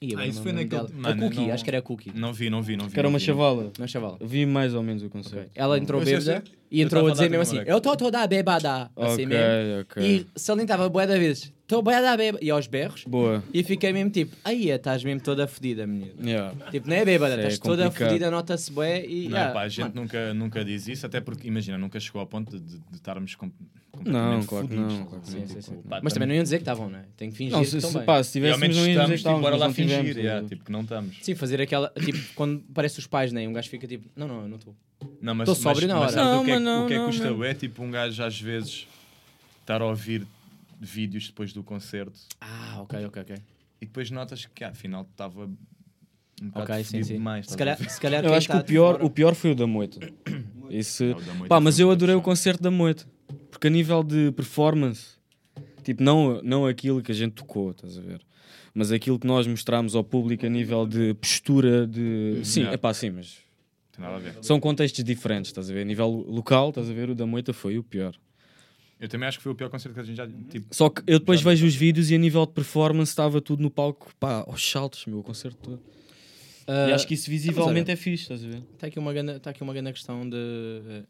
Ih, 0.00 0.08
agora 0.12 0.24
Ah, 0.26 0.28
isso 0.28 0.42
foi 0.42 0.52
naquele-. 0.52 0.92
Mano, 0.92 1.08
a 1.08 1.28
Cookie, 1.28 1.46
não- 1.46 1.52
acho 1.54 1.64
que 1.64 1.70
era 1.70 1.78
a 1.78 1.82
Cookie. 1.82 2.12
Não 2.14 2.32
vi, 2.32 2.50
não 2.50 2.62
vi, 2.62 2.76
não 2.76 2.86
vi. 2.86 2.92
Que 2.92 2.98
era 2.98 3.08
uma 3.08 3.18
chavala. 3.18 3.72
Não 3.78 3.84
é 3.84 3.88
chaval? 3.88 4.18
Vi 4.20 4.44
mais 4.44 4.74
ou 4.74 4.82
menos 4.82 5.02
o 5.02 5.06
Ok. 5.06 5.22
concerto. 5.22 5.50
Ela 5.54 5.78
entrou 5.78 6.00
Eu 6.00 6.04
bêbada 6.04 6.42
e 6.70 6.80
Eu 6.80 6.86
entrou 6.86 7.06
a 7.06 7.10
dizer 7.12 7.30
mesmo 7.30 7.36
uma 7.36 7.42
assim. 7.42 7.58
Eu 7.70 7.78
estou 7.78 7.96
toda 7.96 8.26
bêbada. 8.26 8.90
Assim 8.94 9.24
mesmo. 9.26 9.80
ok. 9.80 10.02
E 10.04 10.26
salientava 10.38 10.88
bué 10.90 11.06
da 11.06 11.16
vezes: 11.18 11.50
Estou 11.66 11.82
bué 11.82 12.00
da 12.00 12.16
bêbada. 12.16 12.44
E 12.44 12.48
aos 12.48 12.68
berros. 12.68 13.02
Boa. 13.08 13.42
E 13.52 13.64
fiquei 13.64 13.92
mesmo 13.92 14.08
tipo: 14.10 14.36
Aí 14.44 14.70
estás 14.70 15.02
mesmo 15.02 15.20
toda 15.20 15.48
fodida, 15.48 15.84
menina. 15.84 16.12
Yeah. 16.24 16.54
Tipo, 16.70 16.88
não 16.88 16.94
é 16.94 17.04
bêbada, 17.04 17.34
é 17.34 17.38
estás 17.38 17.58
toda 17.58 17.82
complicado. 17.86 18.08
fodida, 18.08 18.30
nota-se 18.30 18.70
bué 18.70 19.04
e. 19.04 19.28
Não, 19.28 19.36
ah, 19.36 19.48
pá, 19.50 19.62
a 19.62 19.68
gente 19.68 19.80
mano, 19.88 19.94
nunca, 20.02 20.32
nunca 20.32 20.64
diz 20.64 20.86
isso, 20.86 21.04
até 21.04 21.20
porque, 21.20 21.48
imagina, 21.48 21.76
nunca 21.76 21.98
chegou 21.98 22.20
ao 22.20 22.26
ponto 22.26 22.56
de, 22.56 22.78
de 22.78 22.94
estarmos 22.94 23.34
com, 23.34 23.46
Não, 24.04 24.40
completamente 24.42 24.46
claro 24.46 24.68
que 24.68 24.74
fodidos, 24.76 24.94
não, 24.94 25.02
a 25.02 25.06
claro 25.06 25.22
que 25.24 25.30
não. 25.32 25.40
Sim, 25.40 25.46
sim, 25.48 25.60
Tipo, 25.60 25.62
sim. 25.62 25.88
pá, 25.88 26.00
Mas 26.04 26.12
também 26.12 26.26
tam- 26.26 26.28
não 26.28 26.34
iam 26.36 26.42
dizer 26.44 26.56
que 26.58 26.62
estavam, 26.62 26.88
não 26.88 26.98
é? 27.00 27.04
Tem 27.16 27.30
que 27.32 27.36
fingir 27.36 27.52
Não, 27.52 27.60
que 27.62 27.66
se, 27.66 27.76
estão 27.78 27.90
se, 27.90 27.96
bem. 27.96 28.06
pá, 28.06 28.22
se 28.22 28.32
tivéssemos, 28.32 28.60
não 28.76 28.86
íamos 28.86 28.86
dizer 28.86 29.08
que 29.08 29.14
estamos, 29.16 29.40
tipo, 29.44 29.58
lá 29.58 29.66
mas 29.66 29.76
fingir, 29.76 29.96
tivemos, 29.98 30.16
yeah, 30.18 30.44
eh, 30.46 30.48
tipo, 30.48 30.64
que 30.64 30.70
não 30.70 30.80
estamos. 30.82 31.16
Sim, 31.20 31.34
fazer 31.34 31.60
aquela. 31.60 31.92
Tipo, 31.98 32.18
quando 32.36 32.62
parece 32.72 33.00
os 33.00 33.08
pais, 33.08 33.32
né? 33.32 33.48
Um 33.48 33.52
gajo 33.52 33.68
fica 33.68 33.88
tipo: 33.88 34.08
Não, 34.14 34.28
não, 34.28 34.42
eu 34.42 34.48
não 34.48 34.56
estou. 34.56 34.72
Não, 35.20 35.34
mas, 35.34 35.48
mas- 35.48 35.58
sóbrio 35.58 35.88
na 35.88 35.94
mas 35.96 36.02
hora. 36.02 36.12
sabes 36.12 36.30
Não, 36.30 36.42
o 36.42 36.44
que 36.44 36.50
é, 36.52 36.54
mas 36.54 36.62
não, 36.62 36.84
o 36.84 36.86
que, 36.86 36.94
é 36.94 36.98
que 37.00 37.04
custa? 37.06 37.30
não. 37.30 37.42
É 37.44 37.54
tipo 37.54 37.82
um 37.82 37.90
gajo 37.90 38.22
às 38.22 38.40
vezes 38.40 38.86
estar 39.62 39.82
a 39.82 39.86
ouvir 39.86 40.24
vídeos 40.80 41.26
depois 41.28 41.52
do 41.52 41.62
concerto 41.62 42.18
Ah, 42.40 42.78
ok, 42.82 43.04
ok, 43.06 43.22
ok. 43.22 43.36
e 43.80 43.86
depois 43.86 44.10
notas 44.10 44.46
que 44.46 44.64
ah, 44.64 44.68
afinal 44.70 45.02
estava 45.10 45.46
um 46.42 46.48
bocado 46.48 46.72
Ok, 46.72 46.84
sim, 46.84 47.02
sim. 47.02 47.14
demais. 47.14 47.46
se, 47.46 47.56
calhar, 47.56 47.78
se 47.90 48.00
calhar 48.00 48.24
Eu 48.24 48.34
acho 48.34 48.48
que 48.48 48.56
o 48.56 48.64
pior, 48.64 49.02
o 49.02 49.08
pior 49.10 49.34
foi 49.34 49.52
o 49.52 49.54
da 49.54 49.66
Moita. 49.66 49.98
Isso, 50.68 51.04
É, 51.04 51.14
da 51.14 51.32
Moita 51.34 51.46
pá, 51.48 51.60
mas 51.60 51.78
eu 51.78 51.90
adorei 51.90 52.14
o 52.14 52.20
concerto 52.20 52.62
da 52.62 52.70
Moita. 52.70 53.06
Porque 53.50 53.68
a 53.68 53.70
nível 53.70 54.02
de 54.02 54.32
performance, 54.32 55.16
tipo, 55.82 56.02
não, 56.02 56.42
não 56.42 56.66
aquilo 56.66 57.00
que 57.02 57.10
a 57.10 57.14
gente 57.14 57.32
tocou, 57.32 57.70
estás 57.70 57.96
a 57.96 58.02
ver? 58.02 58.20
Mas 58.74 58.92
aquilo 58.92 59.18
que 59.18 59.26
nós 59.26 59.46
mostramos 59.46 59.94
ao 59.94 60.04
público 60.04 60.44
a 60.44 60.48
nível 60.50 60.86
de 60.86 61.14
postura, 61.14 61.86
de. 61.86 62.40
Sim, 62.44 62.60
Yeah. 62.60 62.74
é 62.74 62.76
pá, 62.76 62.92
sim, 62.92 63.08
mas 63.10 63.38
Tem 63.92 64.04
nada 64.04 64.16
a 64.16 64.18
ver. 64.18 64.34
são 64.42 64.60
contextos 64.60 65.02
diferentes, 65.02 65.50
estás 65.50 65.70
a 65.70 65.72
ver? 65.72 65.80
A 65.80 65.84
nível 65.84 66.08
local, 66.28 66.68
estás 66.68 66.90
a 66.90 66.92
ver? 66.92 67.08
O 67.08 67.14
da 67.14 67.24
Moita 67.26 67.54
foi 67.54 67.78
o 67.78 67.82
pior. 67.82 68.14
Eu 68.98 69.08
também 69.08 69.28
acho 69.28 69.38
que 69.38 69.42
foi 69.42 69.52
o 69.52 69.54
pior 69.54 69.68
concerto 69.68 69.94
que 69.94 70.00
a 70.00 70.04
gente 70.04 70.16
já. 70.16 70.26
Tipo, 70.26 70.66
Só 70.74 70.88
que 70.88 71.02
eu 71.06 71.18
depois 71.18 71.40
vejo 71.42 71.66
os 71.66 71.74
vídeos 71.74 72.10
e 72.10 72.14
a 72.14 72.18
nível 72.18 72.46
de 72.46 72.52
performance 72.52 73.10
estava 73.10 73.40
tudo 73.40 73.62
no 73.62 73.70
palco, 73.70 74.10
pá, 74.18 74.44
aos 74.46 74.68
saltos, 74.70 75.04
meu, 75.06 75.18
o 75.18 75.22
concerto 75.22 75.58
todo. 75.62 75.80
Ah, 76.66 76.88
e 76.88 76.92
acho 76.92 77.06
que 77.06 77.14
isso 77.14 77.30
visivelmente 77.30 77.90
é 77.92 77.96
fixe, 77.96 78.24
estás 78.24 78.44
a 78.44 78.48
ver? 78.48 78.62
Está 78.74 78.88
aqui 78.88 78.98
uma 78.98 79.12
grande, 79.12 79.38
tá 79.38 79.50
aqui 79.50 79.62
uma 79.62 79.72
grande 79.72 79.92
questão 79.92 80.28
de. 80.28 80.36
eh, 80.36 81.02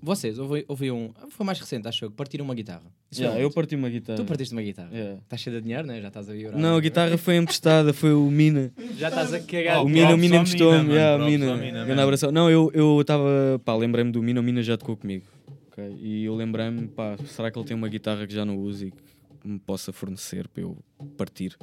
Vocês, 0.00 0.38
houve, 0.38 0.64
houve 0.66 0.90
um. 0.90 1.10
Foi 1.28 1.44
mais 1.44 1.60
recente, 1.60 1.86
acho 1.86 2.06
eu, 2.06 2.10
que 2.10 2.16
partiram 2.16 2.44
uma 2.44 2.54
guitarra. 2.54 2.90
Yeah, 3.14 3.38
eu 3.38 3.50
parti 3.50 3.74
uma 3.74 3.90
guitarra. 3.90 4.16
Tu 4.16 4.24
partiste 4.24 4.52
uma 4.54 4.62
guitarra. 4.62 4.88
Yeah. 4.90 5.20
Estás 5.20 5.42
cheio 5.42 5.56
de 5.56 5.62
dinheiro, 5.62 5.86
né? 5.86 6.00
Já 6.00 6.08
estás 6.08 6.30
a 6.30 6.32
vibrar. 6.32 6.58
Não, 6.58 6.76
a 6.76 6.80
guitarra 6.80 7.18
foi 7.18 7.36
emprestada, 7.36 7.92
foi 7.92 8.14
o 8.14 8.30
Mina. 8.30 8.72
Já 8.96 9.08
estás 9.08 9.34
a 9.34 9.40
cagar. 9.40 9.80
Oh, 9.80 9.84
o 9.84 9.88
Mina, 9.88 10.14
o 10.14 10.18
Mina 10.18 10.36
emprestou-me. 10.36 10.92
Yeah, 10.94 11.22
Mina. 11.22 12.02
abração. 12.02 12.32
Não, 12.32 12.50
eu 12.50 12.70
eu 12.72 12.98
estava, 13.02 13.60
pá, 13.64 13.74
lembrei-me 13.74 14.10
do 14.10 14.22
Mina, 14.22 14.40
o 14.40 14.42
Mina 14.42 14.62
já 14.62 14.78
tocou 14.78 14.96
comigo. 14.96 15.24
Ok? 15.82 15.96
E 16.00 16.24
eu 16.24 16.34
lembrei-me, 16.34 16.88
pá, 16.88 17.16
será 17.26 17.50
que 17.50 17.58
ele 17.58 17.66
tem 17.66 17.76
uma 17.76 17.88
guitarra 17.88 18.26
que 18.26 18.34
já 18.34 18.44
não 18.44 18.56
usa 18.58 18.86
e 18.86 18.90
que 18.90 19.48
me 19.48 19.58
possa 19.58 19.92
fornecer 19.92 20.48
para 20.48 20.62
eu 20.62 20.76
partir? 21.16 21.56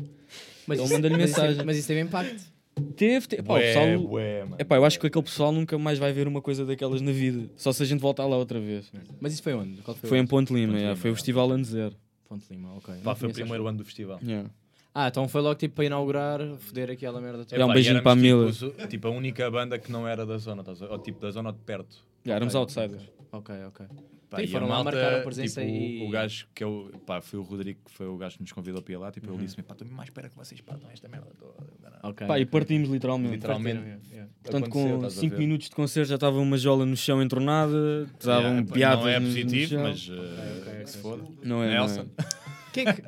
Mas 0.68 0.80
manda-lhe 0.90 1.16
mas 1.18 1.30
isso- 1.30 1.40
mensagem. 1.42 1.66
Mas 1.66 1.78
isso 1.78 1.88
teve 1.88 2.00
impacto. 2.02 2.56
Teve, 2.98 3.26
teve. 3.28 3.44
Pá, 3.44 3.54
o 3.54 3.60
pessoal. 3.60 4.00
bué, 4.00 4.44
mano. 4.44 4.56
Epá, 4.60 4.76
eu 4.76 4.84
acho 4.84 5.00
que 5.00 5.08
aquele 5.08 5.24
pessoal 5.24 5.52
nunca 5.54 5.78
mais 5.78 5.98
vai 5.98 6.12
ver 6.12 6.28
uma 6.28 6.42
coisa 6.42 6.66
daquelas 6.66 7.00
na 7.02 7.12
vida. 7.12 7.50
Só 7.56 7.72
se 7.72 7.82
a 7.82 7.86
gente 7.86 8.02
voltar 8.02 8.26
lá 8.26 8.36
outra 8.38 8.60
vez. 8.60 8.92
Mas 9.20 9.34
isso 9.34 9.44
foi 9.44 9.54
onde? 9.54 9.82
Qual 9.82 9.96
foi, 9.96 10.10
Foi 10.10 10.18
em? 10.20 10.26
Ponte 10.28 10.54
Lima, 10.54 10.74
Ponte 10.74 10.82
Lima, 10.84 10.96
foi 10.98 11.12
o. 11.12 11.16
Festival 11.16 11.52
Ano 11.52 11.64
Zero. 11.64 11.96
Ponte 12.28 12.46
Lima, 12.52 12.74
ok. 12.76 12.96
Pá, 12.96 12.96
Não 12.96 13.04
foi 13.04 13.12
o 13.14 13.16
conheço, 13.18 13.34
primeiro 13.36 13.64
acho. 13.64 13.70
ano 13.70 13.78
do 13.78 13.86
festival. 13.86 14.20
Yeah. 14.22 14.50
Ah, 14.94 15.08
então 15.08 15.28
foi 15.28 15.42
logo 15.42 15.56
tipo 15.56 15.76
para 15.76 15.86
inaugurar, 15.86 16.40
foder 16.58 16.90
aquela 16.92 17.22
merda 17.22 17.46
toda. 17.46 17.62
É 17.62 17.66
um 17.66 17.70
e 17.72 17.74
beijinho 17.74 17.92
éramos, 17.98 18.04
para 18.04 18.12
a 18.12 18.16
Mila. 18.16 18.52
Tipo, 18.52 18.66
os- 18.84 18.90
tipo, 18.90 19.08
a 19.08 19.12
única 19.12 19.50
banda 19.52 19.78
que 19.80 19.90
não 19.92 20.06
era 20.08 20.26
da 20.26 20.38
zona, 20.38 20.62
estás 20.62 20.82
a 20.82 20.88
ver? 20.88 20.92
ou 20.94 21.00
tipo 21.00 21.20
da 21.22 21.32
zona 21.32 21.52
de 21.54 21.60
perto. 21.60 21.96
Yeah, 22.26 22.38
éramos 22.38 22.56
outsiders. 22.56 23.04
Ok, 23.38 23.56
ok. 23.68 23.86
Pá, 24.30 24.38
Sim, 24.38 24.44
e 24.44 24.46
a 24.46 24.50
foram 24.50 24.68
lá, 24.68 24.76
malta, 24.84 24.92
marcaram 24.92 25.24
presença 25.24 25.62
tipo, 25.62 25.74
e- 25.74 26.08
o, 26.08 26.10
gajo 26.10 26.48
que 26.54 26.64
eu, 26.64 26.92
pá, 27.06 27.22
foi 27.22 27.40
o 27.40 27.44
Rodrigo 27.44 27.80
que 27.86 27.92
foi 27.92 28.08
o 28.08 28.18
gajo 28.18 28.38
que 28.38 28.42
nos 28.42 28.52
convidou 28.52 28.82
para 28.82 28.94
ir 28.94 28.98
lá, 28.98 29.12
tipo, 29.12 29.28
Uhum. 29.28 29.36
ele 29.36 29.46
disse-me, 29.46 29.62
pá, 29.64 29.74
estou 29.74 29.88
mais 29.90 30.10
espera 30.10 30.30
que 30.30 30.36
vocês 30.36 30.60
partam 30.62 30.90
esta 30.90 31.08
merda 31.08 31.28
toda. 31.40 31.54
caralho." 31.82 32.00
Ok. 32.04 32.28
Pá, 32.28 32.40
e 32.40 32.46
partimos 32.46 32.90
literalmente. 32.90 33.36
Literalmente. 33.36 33.84
Yeah. 34.12 34.32
Portanto, 34.44 34.70
com 34.70 34.96
estás 34.96 35.18
a 35.18 35.22
5 35.22 35.36
ver? 35.36 35.40
minutos 35.40 35.70
de 35.70 35.76
concerto 35.76 36.10
já 36.10 36.16
estava 36.16 36.40
uma 36.40 36.58
jola 36.58 36.86
no 36.86 36.98
chão 36.98 37.22
entronada, 37.22 38.08
estavam 38.20 38.50
Yeah, 38.52 38.68
pá, 38.68 38.74
piadas 38.74 39.00
Não 39.04 39.10
é 39.10 39.20
no- 39.20 39.28
no 39.28 39.34
positivo, 39.34 39.80
mas 39.82 40.10
uh, 40.10 40.14
ok, 40.62 40.84
que 40.84 40.90
se 40.90 40.98
foda. 40.98 41.24
Não 41.44 41.64
é, 41.64 41.70
Nelson. 41.70 42.02
é. 42.02 42.24
Quem 42.74 42.88
é 42.88 42.94
que... 42.94 43.02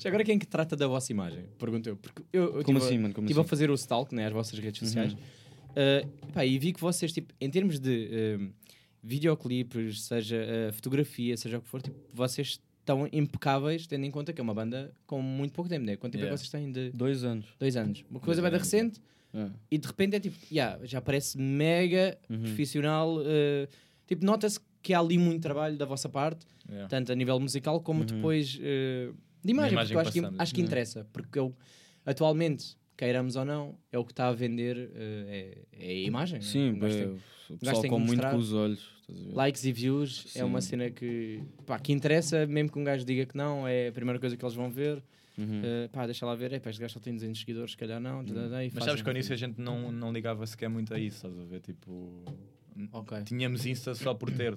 Já 0.00 0.08
agora 0.08 0.24
quem 0.24 0.36
é 0.36 0.38
que 0.38 0.46
trata 0.46 0.74
da 0.76 0.86
vossa 0.86 1.12
imagem? 1.12 1.44
Pergunto 1.58 1.88
eu. 1.88 1.96
Porque 1.96 2.22
eu, 2.32 2.56
eu 2.58 2.64
Como 2.64 2.78
a- 2.78 2.82
assim, 2.82 2.98
mano? 2.98 3.14
Como 3.14 3.26
Estive 3.26 3.38
a 3.38 3.42
assim? 3.42 3.48
fazer 3.48 3.70
o 3.70 3.74
stalk, 3.74 4.14
né, 4.14 4.26
as 4.26 4.32
vossas 4.32 4.58
redes 4.58 4.80
sociais, 4.80 5.12
Uhum. 5.12 5.18
uh, 5.18 6.32
pá, 6.32 6.44
e 6.44 6.58
vi 6.58 6.72
que 6.72 6.80
vocês, 6.80 7.12
tipo, 7.12 7.32
em 7.40 7.48
termos 7.50 7.78
de 7.78 8.36
um, 8.40 8.52
videoclipes, 9.04 10.02
seja 10.02 10.36
uh, 10.36 10.72
fotografia, 10.72 11.36
seja 11.36 11.58
o 11.58 11.60
que 11.62 11.68
for, 11.68 11.80
tipo, 11.82 11.96
vocês 12.12 12.60
estão 12.80 13.08
impecáveis, 13.12 13.86
tendo 13.86 14.04
em 14.04 14.10
conta 14.10 14.32
que 14.32 14.40
é 14.40 14.44
uma 14.44 14.54
banda 14.54 14.92
com 15.06 15.20
muito 15.22 15.52
pouco 15.52 15.68
tempo, 15.68 15.84
né? 15.86 15.96
Quanto 15.96 16.12
tempo 16.12 16.24
é 16.24 16.26
Yeah. 16.28 16.36
que 16.42 16.48
vocês 16.48 16.50
têm 16.50 16.72
de 16.72 16.90
Dois 16.90 17.22
anos. 17.24 17.46
dois 17.58 17.76
anos? 17.76 18.04
Uma 18.10 18.20
coisa 18.20 18.42
bem 18.42 18.50
recente 18.50 19.00
É. 19.32 19.48
e 19.70 19.78
de 19.78 19.86
repente 19.86 20.16
é 20.16 20.20
tipo, 20.20 20.36
yeah, 20.52 20.78
já 20.84 21.00
parece 21.00 21.38
mega 21.38 22.18
Uhum. 22.28 22.40
profissional. 22.42 23.16
uh, 23.18 23.68
tipo, 24.06 24.24
nota-se 24.24 24.58
que 24.82 24.92
há 24.92 25.00
ali 25.00 25.16
muito 25.18 25.42
trabalho 25.42 25.76
da 25.78 25.86
vossa 25.86 26.08
parte, 26.08 26.46
Yeah. 26.68 26.88
tanto 26.88 27.12
a 27.12 27.14
nível 27.14 27.38
musical 27.40 27.80
como 27.80 28.00
Uhum. 28.00 28.06
depois 28.06 28.54
uh, 28.56 29.14
de 29.44 29.50
imagem, 29.50 29.72
imagem 29.72 29.96
porque 29.96 30.18
eu 30.20 30.24
acho 30.24 30.32
que, 30.34 30.42
acho 30.42 30.54
que 30.54 30.60
Uhum. 30.60 30.66
interessa, 30.66 31.06
porque 31.12 31.38
eu 31.38 31.54
atualmente 32.04 32.76
queiramos 32.96 33.34
ou 33.36 33.44
não, 33.44 33.76
é 33.90 33.98
o 33.98 34.04
que 34.04 34.12
está 34.12 34.28
a 34.28 34.32
vender, 34.32 34.90
eh, 34.94 35.56
é, 35.72 35.86
é 35.86 35.90
a 35.90 36.06
imagem. 36.06 36.38
né? 36.38 36.44
Sim, 36.44 36.78
gajo 36.78 36.94
bem, 36.94 37.04
tem- 37.06 37.56
o 37.56 37.58
pessoal 37.58 37.82
come 37.88 38.06
muito 38.06 38.26
com 38.30 38.36
os 38.36 38.52
olhos. 38.52 38.93
Estás 39.08 39.20
a 39.20 39.24
ver? 39.30 39.34
Likes 39.34 39.64
e 39.64 39.72
views 39.72 40.36
é 40.36 40.44
uma 40.44 40.60
Sim. 40.60 40.70
cena 40.70 40.90
que, 40.90 41.40
pá, 41.66 41.78
que 41.78 41.92
interessa, 41.92 42.46
mesmo 42.46 42.70
que 42.72 42.78
um 42.78 42.84
gajo 42.84 43.04
diga 43.04 43.26
que 43.26 43.36
não, 43.36 43.66
é 43.66 43.88
a 43.88 43.92
primeira 43.92 44.18
coisa 44.18 44.36
que 44.36 44.44
eles 44.44 44.54
vão 44.54 44.70
ver. 44.70 45.02
Uhum. 45.36 45.62
Eh, 45.64 45.88
pá, 45.92 46.06
deixa 46.06 46.24
lá 46.24 46.34
ver, 46.34 46.52
é, 46.52 46.60
pá, 46.60 46.70
este 46.70 46.80
gajo 46.80 46.94
só 46.94 47.00
tem 47.00 47.12
200 47.12 47.40
seguidores, 47.40 47.72
se 47.72 47.76
calhar 47.76 48.00
não. 48.00 48.22
e 48.22 48.26
Mas 48.32 48.72
fazem. 48.72 48.80
sabes 48.88 49.02
que 49.02 49.08
ao 49.08 49.14
início 49.14 49.32
a 49.34 49.36
gente 49.36 49.60
não, 49.60 49.90
não 49.90 50.12
ligava 50.12 50.46
sequer 50.46 50.68
muito 50.68 50.94
a 50.94 50.98
isso, 50.98 51.16
estás 51.26 51.38
a 51.38 51.44
ver? 51.44 51.60
Tipo, 51.60 52.24
Ok. 52.92 53.22
tínhamos 53.24 53.66
Insta 53.66 53.94
só 53.94 54.14
por 54.14 54.30
ter. 54.30 54.56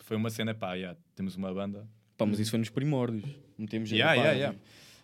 Foi 0.00 0.16
uma 0.16 0.30
cena, 0.30 0.54
pá, 0.54 0.74
yeah, 0.74 0.98
temos 1.14 1.34
uma 1.36 1.52
banda. 1.52 1.86
Pá, 2.16 2.24
mas 2.26 2.38
isso 2.40 2.50
foi 2.50 2.58
nos 2.58 2.68
primórdios. 2.70 3.24
Metemos 3.56 3.90
Yeah, 3.90 4.14
pá, 4.14 4.20
yeah, 4.28 4.38
yeah. 4.38 4.58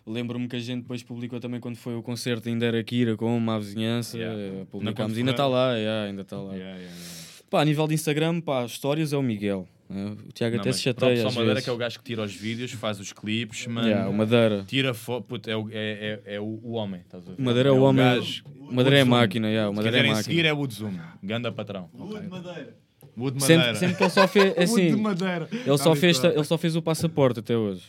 Lembro-me 0.05 0.47
que 0.47 0.55
a 0.55 0.59
gente 0.59 0.81
depois 0.81 1.01
publicou 1.01 1.39
também 1.39 1.59
quando 1.59 1.77
foi 1.77 1.95
o 1.95 2.03
concerto, 2.03 2.47
ainda 2.47 2.65
era 2.65 2.83
Kira 2.83 3.17
com 3.17 3.35
uma 3.35 3.59
vizinhança. 3.59 4.17
Yeah. 4.17 4.39
eh, 4.61 4.65
Publicámos, 4.69 5.17
ainda 5.17 5.31
está 5.31 5.47
lá, 5.47 5.75
yeah, 5.75 6.07
ainda 6.09 6.21
está 6.21 6.37
lá. 6.37 6.53
Yeah, 6.53 6.77
yeah, 6.77 6.95
yeah. 6.95 7.34
Pá, 7.55 7.61
a 7.61 7.65
nível 7.65 7.87
de 7.87 7.93
Instagram, 7.93 8.41
pá, 8.41 8.65
histórias 8.65 9.13
é 9.13 9.17
o 9.17 9.21
Miguel. 9.23 9.65
né? 9.89 10.13
O 10.27 10.31
Tiago 10.33 10.57
até 10.59 10.73
se 10.73 10.81
chateia. 10.81 11.21
Só 11.21 11.27
às 11.29 11.33
Madeira 11.35 11.53
vezes. 11.53 11.63
que 11.63 11.69
é 11.69 11.73
o 11.73 11.77
gajo 11.77 11.97
que 11.99 12.03
tira 12.03 12.21
os 12.21 12.35
vídeos, 12.35 12.71
faz 12.73 12.99
os 12.99 13.13
clipes, 13.13 13.65
mano. 13.67 13.87
Yeah, 13.87 14.09
o 14.09 14.13
Madeira. 14.13 14.65
Tira 14.67 14.93
foto, 14.93 15.39
é, 15.49 15.55
o- 15.55 15.69
é, 15.71 16.21
é, 16.25 16.35
é 16.35 16.39
o, 16.41 16.59
o 16.61 16.71
homem, 16.73 16.99
estás 16.99 17.25
a 17.25 17.31
ver? 17.31 17.41
Madeira 17.41 17.69
é 17.69 17.71
o 17.71 17.81
homem. 17.81 18.03
gajo- 18.03 18.43
O 18.59 18.73
Madeira 18.73 18.99
é 18.99 19.03
máquina, 19.05 19.47
yeah, 19.47 19.69
o 19.69 19.73
Se 19.73 19.77
Madeira 19.77 19.97
é 19.97 20.01
quiserem 20.01 20.11
máquina. 20.17 20.35
seguir 20.35 20.45
é 20.45 20.51
Wood 20.51 20.73
Zoom, 20.73 20.99
ganda 21.23 21.49
patrão. 21.49 21.89
Wood 21.97 22.27
Madeira. 22.27 22.75
Wood 23.17 23.39
Madeira. 23.39 23.63
Sempre, 23.63 23.75
sempre 23.79 23.95
que 23.95 24.03
ele 24.03 24.09
só 24.09 24.27
fez. 24.27 24.45
é 24.45 24.49
Wood 24.65 24.81
de 24.81 24.87
Assim, 24.91 25.01
Madeira. 25.01 25.47
ele, 25.51 25.77
só 25.77 25.95
fez, 25.95 26.23
ele 26.25 26.43
só 26.43 26.57
fez 26.57 26.75
o 26.75 26.81
passaporte 26.81 27.39
até 27.39 27.55
hoje. 27.55 27.83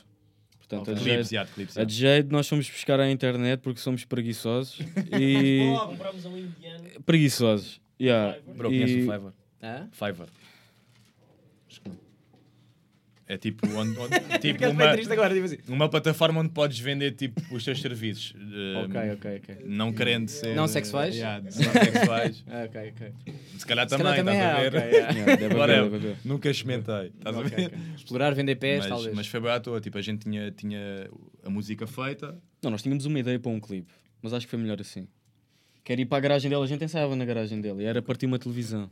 Portanto, 0.58 0.90
a 0.92 0.94
Clipes, 0.94 1.28
Jade, 1.28 1.35
yeah, 1.35 1.50
clipes, 1.52 1.76
a 1.76 2.32
nós 2.32 2.49
fomos 2.49 2.70
buscar 2.70 3.00
à 3.00 3.11
internet 3.11 3.58
porque 3.61 3.80
somos 3.80 4.04
preguiçosos. 4.04 4.78
E. 5.20 5.75
Compramos 5.87 6.25
um 6.25 6.37
indiano. 6.38 6.85
preguiçosos. 7.04 7.80
Yeah. 8.00 8.37
Bro, 8.56 8.73
E- 8.73 8.78
conhece 8.80 8.94
o 8.94 9.00
Fiverr? 9.00 9.32
Hã? 9.62 9.88
Fiverr. 9.92 10.28
Acho 11.68 11.80
que 11.80 11.88
não. 11.88 11.96
É 13.28 13.36
tipo, 13.36 13.66
onde, 13.76 13.98
onde- 13.98 14.20
tipo 14.38 14.68
uma, 14.70 14.84
agora, 14.84 15.34
tipo 15.34 15.44
assim. 15.46 15.58
uma 15.66 15.88
plataforma 15.88 16.40
onde 16.40 16.50
podes 16.50 16.78
vender 16.78 17.10
tipo, 17.10 17.40
os 17.52 17.64
teus 17.64 17.80
serviços. 17.80 18.32
eh, 18.36 18.84
Ok, 18.84 19.10
ok, 19.14 19.36
ok. 19.42 19.56
Não 19.64 19.92
querendo 19.92 20.28
ser. 20.28 20.54
Não 20.54 20.68
sexuais? 20.68 21.12
Yeah, 21.16 21.42
não 21.42 21.50
sexuais. 21.50 22.44
Ah, 22.46 22.64
ok, 22.70 22.90
ok. 22.90 23.12
Se 23.58 23.66
calhar 23.66 23.88
Se 23.88 23.96
também, 23.96 24.12
calhar 24.12 24.16
também 24.25 24.34
estás 24.34 24.54
a 24.54 24.60
é, 24.60 24.70
ver? 24.70 24.76
ok, 24.78 24.90
yeah. 24.92 25.12
Yeah, 25.18 25.36
deve 25.36 25.54
deve 25.66 25.96
haver. 25.96 26.16
Nunca 26.25 26.50
experimentei. 26.50 27.06
Estás 27.18 27.34
a 27.36 27.40
Ok, 27.40 27.50
ver? 27.50 27.66
ok. 27.66 27.78
Explorar, 27.96 28.32
vender 28.34 28.54
pés, 28.56 28.78
Mas, 28.78 28.88
talvez. 28.88 29.16
mas 29.16 29.26
foi 29.26 29.40
bem 29.40 29.50
à 29.50 29.58
toa. 29.58 29.80
Tipo, 29.80 29.98
a 29.98 30.02
gente 30.02 30.20
tinha, 30.22 30.50
tinha 30.52 31.10
a 31.42 31.50
música 31.50 31.84
feita. 31.84 32.38
Não, 32.62 32.70
nós 32.70 32.80
tínhamos 32.82 33.06
uma 33.06 33.18
ideia 33.18 33.40
para 33.40 33.50
um 33.50 33.58
clipe, 33.58 33.92
mas 34.22 34.32
acho 34.34 34.46
que 34.46 34.50
foi 34.50 34.58
melhor 34.60 34.80
assim. 34.80 35.08
Quer 35.82 35.98
ir 35.98 36.06
para 36.06 36.18
a 36.18 36.20
garagem 36.20 36.48
dele, 36.48 36.62
a 36.62 36.66
gente 36.66 36.84
ensaiava 36.84 37.16
na 37.16 37.25
garagem 37.25 37.60
dele 37.60 37.82
e 37.82 37.86
era 37.86 38.00
partir 38.00 38.26
uma 38.26 38.38
televisão. 38.38 38.88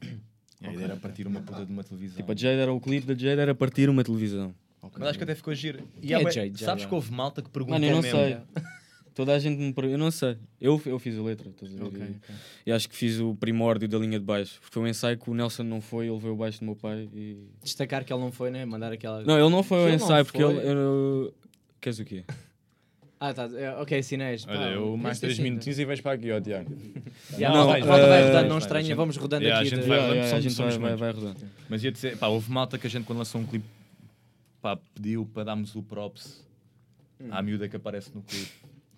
A 0.66 0.72
ideia 0.72 0.84
era 0.86 0.96
partir 0.96 1.26
uma 1.26 1.40
puta 1.40 1.64
de 1.64 1.72
uma 1.72 1.84
televisão. 1.84 2.16
Tipo, 2.16 2.32
a 2.32 2.34
Jade 2.36 2.58
era 2.60 2.72
o 2.72 2.80
clipe 2.80 3.06
da 3.06 3.14
Jade, 3.14 3.40
era 3.40 3.54
partir 3.54 3.88
uma 3.88 4.02
televisão. 4.04 4.54
Mas 4.98 5.08
acho 5.08 5.18
que 5.18 5.24
até 5.24 5.34
ficou 5.34 5.54
giro. 5.54 5.80
E 6.02 6.12
é 6.12 6.18
Jade, 6.30 6.58
Sabes 6.58 6.62
agora? 6.84 6.88
que 6.88 6.94
houve 6.94 7.10
malta 7.12 7.42
que 7.42 7.48
perguntou 7.50 7.74
Mano, 7.78 7.86
eu 7.86 7.94
não 7.96 8.02
mesmo. 8.02 8.18
sei. 8.18 8.36
Toda 9.14 9.32
a 9.32 9.38
gente 9.38 9.58
me 9.60 9.72
pergunta, 9.72 9.94
eu 9.94 9.98
não 9.98 10.10
sei. 10.10 10.36
Eu, 10.60 10.82
eu 10.86 10.98
fiz 10.98 11.16
a 11.16 11.22
letra, 11.22 11.48
estás 11.48 11.72
a 11.72 11.76
ver? 11.76 11.84
Ok, 11.84 12.00
E- 12.00 12.02
ok. 12.04 12.34
E, 12.66 12.72
acho 12.72 12.88
que 12.88 12.96
fiz 12.96 13.20
o 13.20 13.34
primórdio 13.36 13.88
da 13.88 13.96
linha 13.96 14.18
de 14.18 14.24
baixo. 14.24 14.58
Porque 14.60 14.74
foi 14.74 14.82
um 14.82 14.88
ensaio 14.88 15.16
que 15.16 15.30
o 15.30 15.34
Nelson 15.34 15.62
não 15.62 15.80
foi, 15.80 16.08
ele 16.08 16.18
veio 16.18 16.34
o 16.34 16.36
baixo 16.36 16.58
do 16.58 16.66
meu 16.66 16.74
pai 16.74 17.08
e. 17.14 17.38
Destacar 17.62 18.04
que 18.04 18.12
ele 18.12 18.20
não 18.20 18.32
foi, 18.32 18.50
né? 18.50 18.64
Mandar 18.64 18.92
aquela. 18.92 19.22
Não, 19.22 19.38
ele 19.38 19.48
não 19.50 19.62
foi 19.62 19.82
ao 19.82 19.88
ensaio 19.90 20.24
porque 20.24 20.42
ele. 20.42 20.58
eu- 20.68 21.32
Queres 21.80 21.98
o 22.00 22.04
quê? 22.04 22.24
Ah, 23.20 23.32
tá. 23.32 23.48
é, 23.54 23.70
Ok, 23.80 24.02
sinés. 24.02 24.44
Olha, 24.46 24.72
eu 24.72 24.96
mais 24.96 25.18
3 25.20 25.38
minutinhos 25.38 25.78
e 25.78 25.84
vais 25.84 26.00
para 26.00 26.12
aqui, 26.12 26.30
ó 26.30 26.40
Tiago. 26.40 26.70
Yeah, 27.32 27.56
Não, 27.56 27.66
malta, 27.66 27.86
vai 27.86 28.20
eh, 28.22 28.26
rodando, 28.26 28.42
não 28.42 28.48
vai, 28.50 28.58
estranha, 28.58 28.96
vamos 28.96 29.16
rodando 29.16 29.44
Yeah, 29.44 29.60
aqui. 29.64 29.72
a 29.72 29.76
gente 29.76 29.88
vai 29.88 29.98
rodando, 30.00 30.34
a 30.34 30.40
gente 30.40 30.78
vai, 30.98 31.12
rodando. 31.12 31.36
Mas 31.68 31.82
ia 31.84 31.92
dizer, 31.92 32.18
pá, 32.18 32.26
houve 32.26 32.50
malta 32.50 32.76
que 32.78 32.86
a 32.86 32.90
gente 32.90 33.04
quando 33.04 33.18
lançou 33.18 33.40
um 33.40 33.46
clipe 33.46 33.64
pá, 34.60 34.78
pediu 34.94 35.26
para 35.32 35.44
darmos 35.44 35.74
o 35.74 35.82
props 35.82 36.44
à 37.30 37.40
miúda 37.40 37.68
que 37.68 37.76
aparece 37.76 38.10
no 38.14 38.22
clipe. 38.22 38.50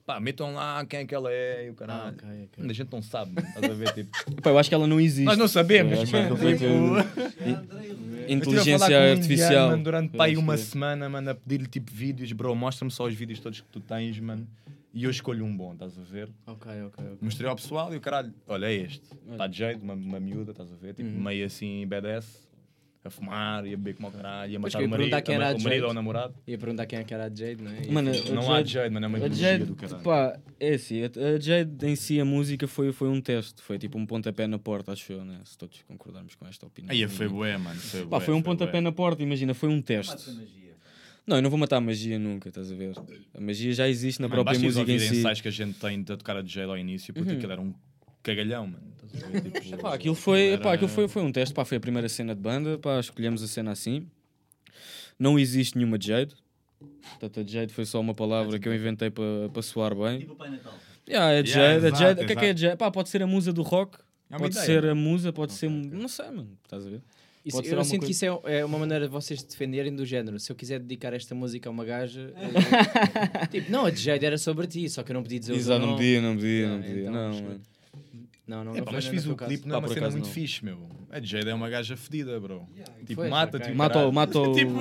Pá, 0.06 0.20
metam 0.20 0.54
lá 0.54 0.84
quem 0.86 1.00
é 1.00 1.04
que 1.04 1.12
ela 1.12 1.32
é 1.32 1.66
e 1.66 1.70
o 1.70 1.72
Ah, 1.72 1.74
caralho. 1.74 2.14
ok, 2.16 2.28
ok. 2.54 2.70
A 2.70 2.72
gente 2.72 2.92
não 2.92 3.02
sabe, 3.02 3.32
mano, 3.34 3.48
estás 3.48 3.70
a 3.70 3.74
ver? 3.74 3.92
Tipo, 3.92 4.10
Pá, 4.40 4.50
eu 4.50 4.58
acho 4.58 4.68
que 4.68 4.74
ela 4.74 4.86
não 4.86 5.00
existe. 5.00 5.24
nós 5.24 5.36
não 5.36 5.48
sabemos, 5.48 5.98
aquele 5.98 6.28
clipe- 6.36 6.58
Tipo, 7.44 8.32
Inteligência 8.32 8.86
com 8.86 8.92
um 8.94 9.10
artificial. 9.12 9.70
mano, 9.70 9.82
durante 9.82 10.20
acho 10.20 10.38
uma 10.40 10.54
que- 10.54 10.60
semana, 10.62 11.08
mano, 11.08 11.30
a 11.30 11.34
pedir-lhe 11.34 11.66
tipo 11.68 11.90
vídeos, 11.92 12.30
bro, 12.32 12.54
mostra-me 12.54 12.90
só 12.90 13.04
os 13.04 13.14
vídeos 13.14 13.40
todos 13.40 13.60
que 13.60 13.68
tu 13.68 13.80
tens, 13.80 14.18
mano. 14.20 14.46
E 14.94 15.04
eu 15.04 15.10
escolho 15.10 15.44
um 15.44 15.54
bom, 15.56 15.72
estás 15.74 15.98
a 15.98 16.02
ver? 16.02 16.28
Ok, 16.46 16.70
ok, 16.86 17.04
ok. 17.04 17.18
Mostrei 17.20 17.48
ao 17.50 17.54
pessoal 17.56 17.92
e 17.92 17.96
o 17.96 18.00
caralho, 18.00 18.32
olha, 18.48 18.66
é 18.66 18.74
este. 18.74 19.02
Está 19.30 19.46
de 19.46 19.58
jeito, 19.58 19.82
uma, 19.82 19.92
uma 19.94 20.18
miúda, 20.20 20.52
estás 20.52 20.72
a 20.72 20.76
ver? 20.76 20.94
Tipo, 20.94 21.08
Uhum. 21.10 21.22
meio 21.22 21.44
assim, 21.44 21.86
badass, 21.86 22.45
a 23.06 23.10
fumar, 23.10 23.64
ia 23.66 23.76
beber 23.76 23.94
como 23.94 24.08
o 24.08 24.10
caralho, 24.12 24.52
ia 24.52 24.58
matar 24.58 24.82
o 24.82 24.88
marido, 24.88 25.22
quem 25.22 25.34
era 25.34 25.50
a 25.50 25.54
o 25.54 25.60
marido 25.60 25.62
Jade. 25.70 25.82
ou 25.84 25.90
o 25.90 25.94
namorado. 25.94 26.34
Ia 26.46 26.58
perguntar 26.58 26.86
quem 26.86 26.98
é 26.98 27.04
que 27.04 27.14
era 27.14 27.24
a 27.24 27.28
Jade, 27.28 27.62
não 27.62 27.70
é? 27.70 27.86
Mano, 27.90 28.10
Não 28.34 28.42
a 28.42 28.54
há 28.54 28.58
Jade- 28.58 28.72
Jade, 28.72 28.94
mano, 28.94 29.06
é 29.06 29.08
uma 29.08 29.18
ideologia 29.18 29.48
Jade, 29.52 29.64
do 29.64 29.74
caralho. 29.76 30.02
pá, 30.02 30.38
é 30.60 30.74
assim, 30.74 31.02
a 31.02 31.06
a 31.06 31.40
Jade 31.40 31.86
em 31.86 31.96
si, 31.96 32.20
a 32.20 32.24
música 32.24 32.66
foi, 32.68 32.92
foi 32.92 33.08
um 33.08 33.20
teste, 33.20 33.62
foi 33.62 33.78
tipo 33.78 33.98
um 33.98 34.04
pontapé 34.06 34.46
na 34.46 34.58
porta, 34.58 34.92
acho 34.92 35.12
eu, 35.12 35.24
né? 35.24 35.40
Se 35.44 35.56
todos 35.56 35.82
concordarmos 35.82 36.34
com 36.34 36.46
esta 36.46 36.66
opinião. 36.66 36.92
Aí 36.92 37.06
foi 37.08 37.28
bué, 37.28 37.56
mano. 37.58 37.78
Foi, 37.80 38.00
Pá, 38.06 38.18
bué, 38.18 38.26
foi 38.26 38.34
um 38.34 38.42
pontapé 38.42 38.72
bué. 38.72 38.80
na 38.80 38.92
porta, 38.92 39.22
imagina, 39.22 39.54
foi 39.54 39.68
um 39.68 39.80
teste. 39.80 40.30
Não, 41.26 41.36
eu 41.38 41.42
não 41.42 41.50
vou 41.50 41.58
matar 41.58 41.78
a 41.78 41.80
magia 41.80 42.20
nunca, 42.20 42.48
estás 42.48 42.70
a 42.70 42.74
ver? 42.76 42.92
A 43.34 43.40
magia 43.40 43.72
já 43.72 43.88
existe 43.88 44.20
na 44.22 44.28
Mano, 44.28 44.44
própria 44.44 44.60
basta 44.60 44.64
música 44.80 44.92
em 44.92 44.98
si. 45.00 45.16
ensaios 45.18 45.40
que 45.40 45.48
a 45.48 45.50
gente 45.50 45.76
tem 45.76 45.98
de 45.98 46.16
tocar 46.16 46.36
a 46.36 46.42
Jade 46.44 46.70
ao 46.70 46.78
início, 46.78 47.12
porque 47.12 47.30
Uhum. 47.32 47.36
aquilo 47.36 47.50
era 47.52 47.60
um 47.60 47.74
cagalhão, 48.26 48.66
mano. 48.66 48.82
Estás 49.14 49.24
a 49.24 49.28
ver? 49.40 49.50
Tipo, 49.60 49.76
Pá, 49.82 49.94
aquilo 49.94 50.14
foi, 50.14 50.48
era- 50.48 50.62
pá, 50.62 50.72
aquilo 50.74 50.88
foi, 50.88 51.08
foi 51.08 51.22
um 51.22 51.32
teste, 51.32 51.54
pá, 51.54 51.64
foi 51.64 51.76
a 51.78 51.80
primeira 51.80 52.08
cena 52.08 52.34
de 52.34 52.40
banda, 52.40 52.78
pá, 52.78 52.98
escolhemos 53.00 53.42
a 53.42 53.46
cena 53.46 53.70
assim. 53.72 54.06
Não 55.18 55.38
existe 55.38 55.76
nenhuma 55.76 55.98
Jade. 56.00 56.34
Portanto, 57.18 57.40
a 57.40 57.44
Jade 57.44 57.72
foi 57.72 57.84
só 57.86 58.00
uma 58.00 58.14
palavra 58.14 58.58
que 58.58 58.68
eu 58.68 58.74
inventei 58.74 59.10
para 59.10 59.24
pa 59.52 59.62
soar 59.62 59.94
bem. 59.94 60.18
Tipo 60.20 60.32
o 60.32 60.36
Pai 60.36 60.50
Natal. 60.50 60.74
Yeah, 61.08 61.26
a 61.28 61.30
Yeah, 61.32 61.48
Jade, 61.50 61.84
a 61.84 61.88
exato, 61.88 62.02
Jade, 62.02 62.22
o 62.22 62.26
que 62.26 62.32
é 62.32 62.36
que 62.36 62.44
é 62.44 62.48
exato. 62.48 62.60
Jade? 62.60 62.76
Pá, 62.76 62.90
pode 62.90 63.08
ser 63.08 63.22
a 63.22 63.26
musa 63.26 63.52
do 63.52 63.62
rock, 63.62 63.96
É 64.28 64.34
uma 64.34 64.40
pode 64.40 64.52
ideia, 64.52 64.66
ser 64.66 64.82
mano. 64.82 64.92
a 64.92 64.94
musa, 64.94 65.32
pode 65.32 65.52
ser. 65.52 65.70
Não 65.70 66.08
sei, 66.08 66.26
mano, 66.26 66.50
estás 66.64 66.84
a 66.86 66.90
ver? 66.90 67.00
Isso- 67.44 67.56
Pode 67.56 67.68
ser 67.68 67.74
eu 67.74 67.78
alguma 67.78 67.90
sinto 67.94 68.04
que 68.06 68.10
isso 68.10 68.24
é, 68.24 68.58
é 68.58 68.64
uma 68.64 68.76
maneira 68.76 69.06
de 69.06 69.12
vocês 69.12 69.40
defenderem 69.40 69.94
do 69.94 70.04
género. 70.04 70.36
Se 70.40 70.50
eu 70.50 70.56
quiser 70.56 70.80
dedicar 70.80 71.12
esta 71.14 71.32
música 71.32 71.68
a 71.68 71.72
uma 71.72 71.84
gaja. 71.84 72.32
eu- 73.40 73.46
tipo, 73.46 73.70
não, 73.70 73.86
a 73.86 73.90
Jade 73.92 74.26
era 74.26 74.36
sobre 74.36 74.66
ti, 74.66 74.90
só 74.90 75.04
que 75.04 75.12
eu 75.12 75.14
não 75.14 75.22
podia 75.22 75.38
dizer 75.38 75.52
o 75.52 75.54
teu 75.54 75.60
Exato, 75.62 75.78
não 75.80 75.86
nome. 75.92 75.98
podia, 75.98 76.20
não 76.20 76.34
podia, 76.34 76.66
Ah, 76.66 76.70
não 76.70 76.82
podia. 76.82 77.00
então, 77.02 77.12
Não, 77.12 77.42
mano. 77.42 77.60
Não, 78.46 78.62
não, 78.64 78.72
É, 78.76 78.78
pá, 78.78 78.84
foi 78.84 78.92
mas 78.94 79.06
fiz 79.06 79.26
o 79.26 79.34
clipe, 79.34 79.66
não 79.66 79.76
é 79.76 79.78
uma 79.80 79.88
cena 79.88 80.08
muito 80.10 80.26
não. 80.26 80.32
fixe, 80.32 80.64
meu. 80.64 80.88
A 81.10 81.20
Jade 81.20 81.48
é 81.48 81.54
uma 81.54 81.68
gaja 81.68 81.96
fedida, 81.96 82.38
bro. 82.38 82.68
Tipo, 83.04 83.16
Pois, 83.16 83.30
mata, 83.30 83.58
tipo, 83.58 83.74
Mata, 83.76 84.12
mata 84.12 84.38
o. 84.38 84.52
tipo, 84.52 84.72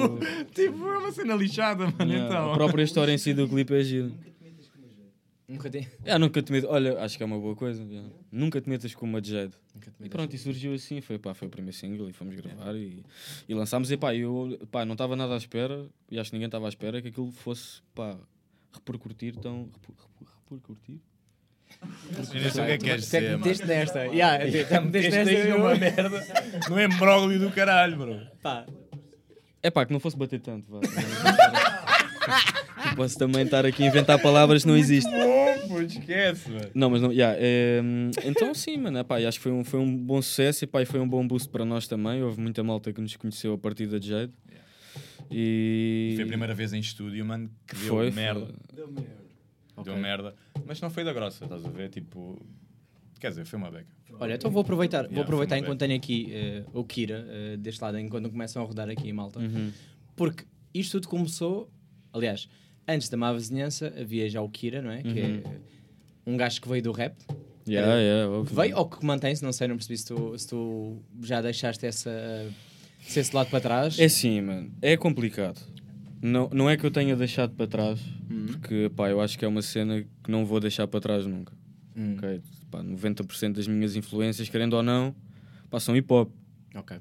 tipo, 0.54 0.88
é 0.88 0.98
uma 1.00 1.12
cena 1.12 1.34
lixada, 1.36 1.86
mano, 1.86 2.12
Yeah, 2.12 2.28
então. 2.28 2.52
A 2.54 2.56
própria 2.56 2.84
história 2.84 3.12
em 3.12 3.18
si 3.18 3.34
do 3.34 3.48
clipe 3.48 3.74
é 3.74 3.82
giro. 3.84 4.12
Nunca 5.48 5.70
te... 5.70 5.78
Yeah, 6.04 6.18
nunca 6.20 6.42
te 6.42 6.52
meto. 6.52 6.68
Olha, 6.68 7.00
acho 7.04 7.18
que 7.18 7.24
é 7.24 7.26
uma 7.26 7.40
boa 7.40 7.56
coisa. 7.56 7.84
yeah. 7.84 8.10
Nunca 8.32 8.60
te 8.62 8.70
metas 8.70 8.94
com 8.96 9.06
uma 9.06 9.24
Jade. 9.24 9.54
E 9.76 9.80
metas. 9.80 10.08
pronto, 10.10 10.36
e 10.36 10.38
surgiu 10.40 10.74
assim. 10.74 11.02
Foi, 11.02 11.18
pá, 11.20 11.34
foi 11.34 11.48
o 11.48 11.52
primeiro 11.52 11.76
single 11.76 12.10
e 12.10 12.14
fomos 12.14 12.36
gravar 12.36 12.76
e, 12.76 13.04
e 13.48 13.54
lançámos. 13.54 13.92
E 13.92 13.98
pá, 13.98 14.14
eu 14.16 14.60
pá, 14.72 14.86
não 14.86 14.94
estava 14.94 15.16
nada 15.16 15.34
à 15.34 15.38
espera, 15.38 15.88
e 16.10 16.20
acho 16.20 16.30
que 16.32 16.36
ninguém 16.36 16.48
estava 16.48 16.66
à 16.66 16.70
espera 16.70 17.02
que 17.02 17.10
aquilo 17.10 17.32
fosse 17.32 17.82
pá, 17.94 18.18
repercutir 18.74 19.36
tão. 19.38 19.70
reper- 19.74 19.96
reper- 20.20 20.34
repercutir? 20.52 21.00
Eu 21.82 22.18
não 22.18 22.24
sei 22.26 22.64
o 22.64 22.66
que 22.66 22.72
é 22.72 22.78
que 22.78 22.86
queres 22.86 23.14
é 23.14 23.18
que 23.20 23.24
dizer, 23.26 23.32
mano. 23.32 23.38
meteste 23.38 23.66
nesta. 23.66 24.00
Yeah, 24.06 24.44
é 24.44 24.64
que 24.64 24.80
meteste 24.80 25.12
nesta. 25.12 25.30
aí 25.32 25.50
eu- 25.50 25.58
numa 25.58 25.76
merda, 25.76 26.28
num 26.70 26.80
embróglio 26.80 27.40
do 27.40 27.52
caralho, 27.52 27.98
bro. 27.98 28.20
Pá, 28.42 28.66
É 29.64 29.70
pá, 29.72 29.86
que 29.86 29.94
não 29.94 30.00
fosse 30.00 30.16
bater 30.18 30.40
tanto. 30.40 30.66
Vá. 30.72 30.80
Não 32.86 32.96
posso 32.96 33.18
também 33.18 33.44
estar 33.44 33.66
aqui 33.66 33.84
a 33.84 33.88
inventar 33.88 34.20
palavras 34.22 34.64
que 34.64 34.68
não 34.68 34.76
existem. 34.78 35.12
Pô, 35.68 35.80
esquece, 35.82 36.50
mano. 36.50 36.70
Não, 36.74 36.90
mas 36.90 37.02
não, 37.02 37.12
yeah, 37.12 37.36
é, 37.40 37.82
então 38.24 38.54
sim, 38.54 38.78
mano, 38.78 39.00
epá, 39.00 39.20
e 39.20 39.26
acho 39.26 39.38
que 39.40 39.44
foi 39.44 39.52
um, 39.52 39.64
foi 39.64 39.80
um 39.80 39.96
bom 39.96 40.22
sucesso 40.22 40.64
e, 40.64 40.68
pá, 40.68 40.82
e 40.82 40.86
foi 40.86 41.00
um 41.00 41.08
bom 41.08 41.26
boost 41.28 41.50
para 41.50 41.66
nós 41.66 41.88
também. 41.88 42.22
Houve 42.24 42.40
muita 42.42 42.64
malta 42.64 42.92
que 42.94 43.02
nos 43.02 43.16
conheceu 43.16 43.54
a 43.54 43.58
partir 43.58 43.88
da 43.88 44.00
Jade. 44.00 44.32
E 45.32 46.14
Foi 46.16 46.24
a 46.24 46.28
primeira 46.28 46.54
vez 46.54 46.74
em 46.74 46.80
estúdio, 46.80 47.26
mano, 47.26 47.50
que 47.68 47.76
deu 47.76 47.88
Foi, 47.88 48.12
merda. 48.12 48.42
foi. 48.46 48.56
Deu 48.76 48.88
merda. 48.92 49.25
Deu 49.84 49.98
merda. 49.98 50.36
Mas 50.66 50.80
não 50.82 50.90
foi 50.90 51.04
da 51.04 51.14
grossa, 51.14 51.44
estás 51.46 51.66
a 51.66 51.70
ver? 51.70 51.90
Tipo. 51.90 52.42
Quer 53.20 53.30
dizer, 53.30 53.46
foi 53.46 53.58
uma 53.58 53.72
beca. 53.72 53.88
olha, 54.20 54.36
então 54.36 54.52
vou 54.52 54.62
aproveitar, 54.62 55.04
vou 55.04 55.10
Yeah, 55.12 55.24
aproveitar 55.24 55.56
foi 55.56 55.62
uma 55.62 55.68
enquanto 55.68 55.80
tenho 55.80 55.96
aqui 55.96 56.30
eh, 56.34 56.64
o 56.74 56.84
Kira 56.84 57.26
eh, 57.30 57.58
deste 57.58 57.82
lado, 57.82 57.98
enquanto 57.98 58.30
começam 58.30 58.62
a 58.62 58.66
rodar 58.66 58.90
aqui, 58.90 59.12
malta. 59.14 59.40
Uhum. 59.40 59.72
Porque 60.16 60.44
isto 60.74 61.00
tudo 61.00 61.08
começou, 61.10 61.72
aliás, 62.14 62.48
antes 62.88 63.10
da 63.10 63.18
má 63.18 63.32
vizinhança 63.34 63.94
havia 64.00 64.30
já 64.30 64.42
o 64.42 64.50
Kira, 64.50 64.82
não 64.82 64.92
é? 64.92 65.02
Que 65.02 65.22
Uhum. 65.22 65.42
é 65.46 65.60
um 66.30 66.38
gajo 66.38 66.62
que 66.62 66.68
veio 66.68 66.84
do 66.84 66.92
rap. 66.92 67.16
Yeah, 67.68 67.96
yeah, 68.00 68.46
Que 68.48 68.54
veio 68.54 68.78
ou 68.78 68.88
que 68.88 69.04
mantém-se, 69.04 69.42
não 69.44 69.52
sei, 69.52 69.68
não 69.68 69.76
percebi 69.76 69.98
se 69.98 70.06
tu, 70.06 70.38
se 70.38 70.48
tu 70.48 71.02
já 71.24 71.42
deixaste 71.42 71.84
essa, 71.86 72.12
se 73.00 73.20
esse 73.20 73.36
lado 73.36 73.50
para 73.50 73.60
trás. 73.62 73.98
É 73.98 74.08
sim, 74.08 74.42
mano, 74.42 74.72
é 74.82 74.96
complicado. 74.98 75.60
Não, 76.22 76.50
não 76.52 76.70
é 76.70 76.76
que 76.78 76.86
eu 76.86 76.92
tenha 76.92 77.16
deixado 77.16 77.54
para 77.56 77.68
trás, 77.68 78.00
Hum. 78.30 78.46
porque 78.48 78.90
pá, 78.96 79.10
eu 79.10 79.22
acho 79.22 79.38
que 79.38 79.46
é 79.46 79.48
uma 79.48 79.62
cena 79.62 80.04
que 80.24 80.32
não 80.32 80.46
vou 80.46 80.60
deixar 80.60 80.88
para 80.88 81.00
trás 81.00 81.26
nunca. 81.26 81.54
Hum. 81.96 82.16
ok? 82.18 82.42
Pá, 82.72 82.82
90% 82.84 83.54
das 83.54 83.68
minhas 83.68 83.96
influências, 83.96 84.50
querendo 84.50 84.74
ou 84.74 84.84
não, 84.84 85.16
pá, 85.70 85.80
são 85.80 85.96
hip 85.96 86.12
hop. 86.12 86.32
Ok. 86.74 86.98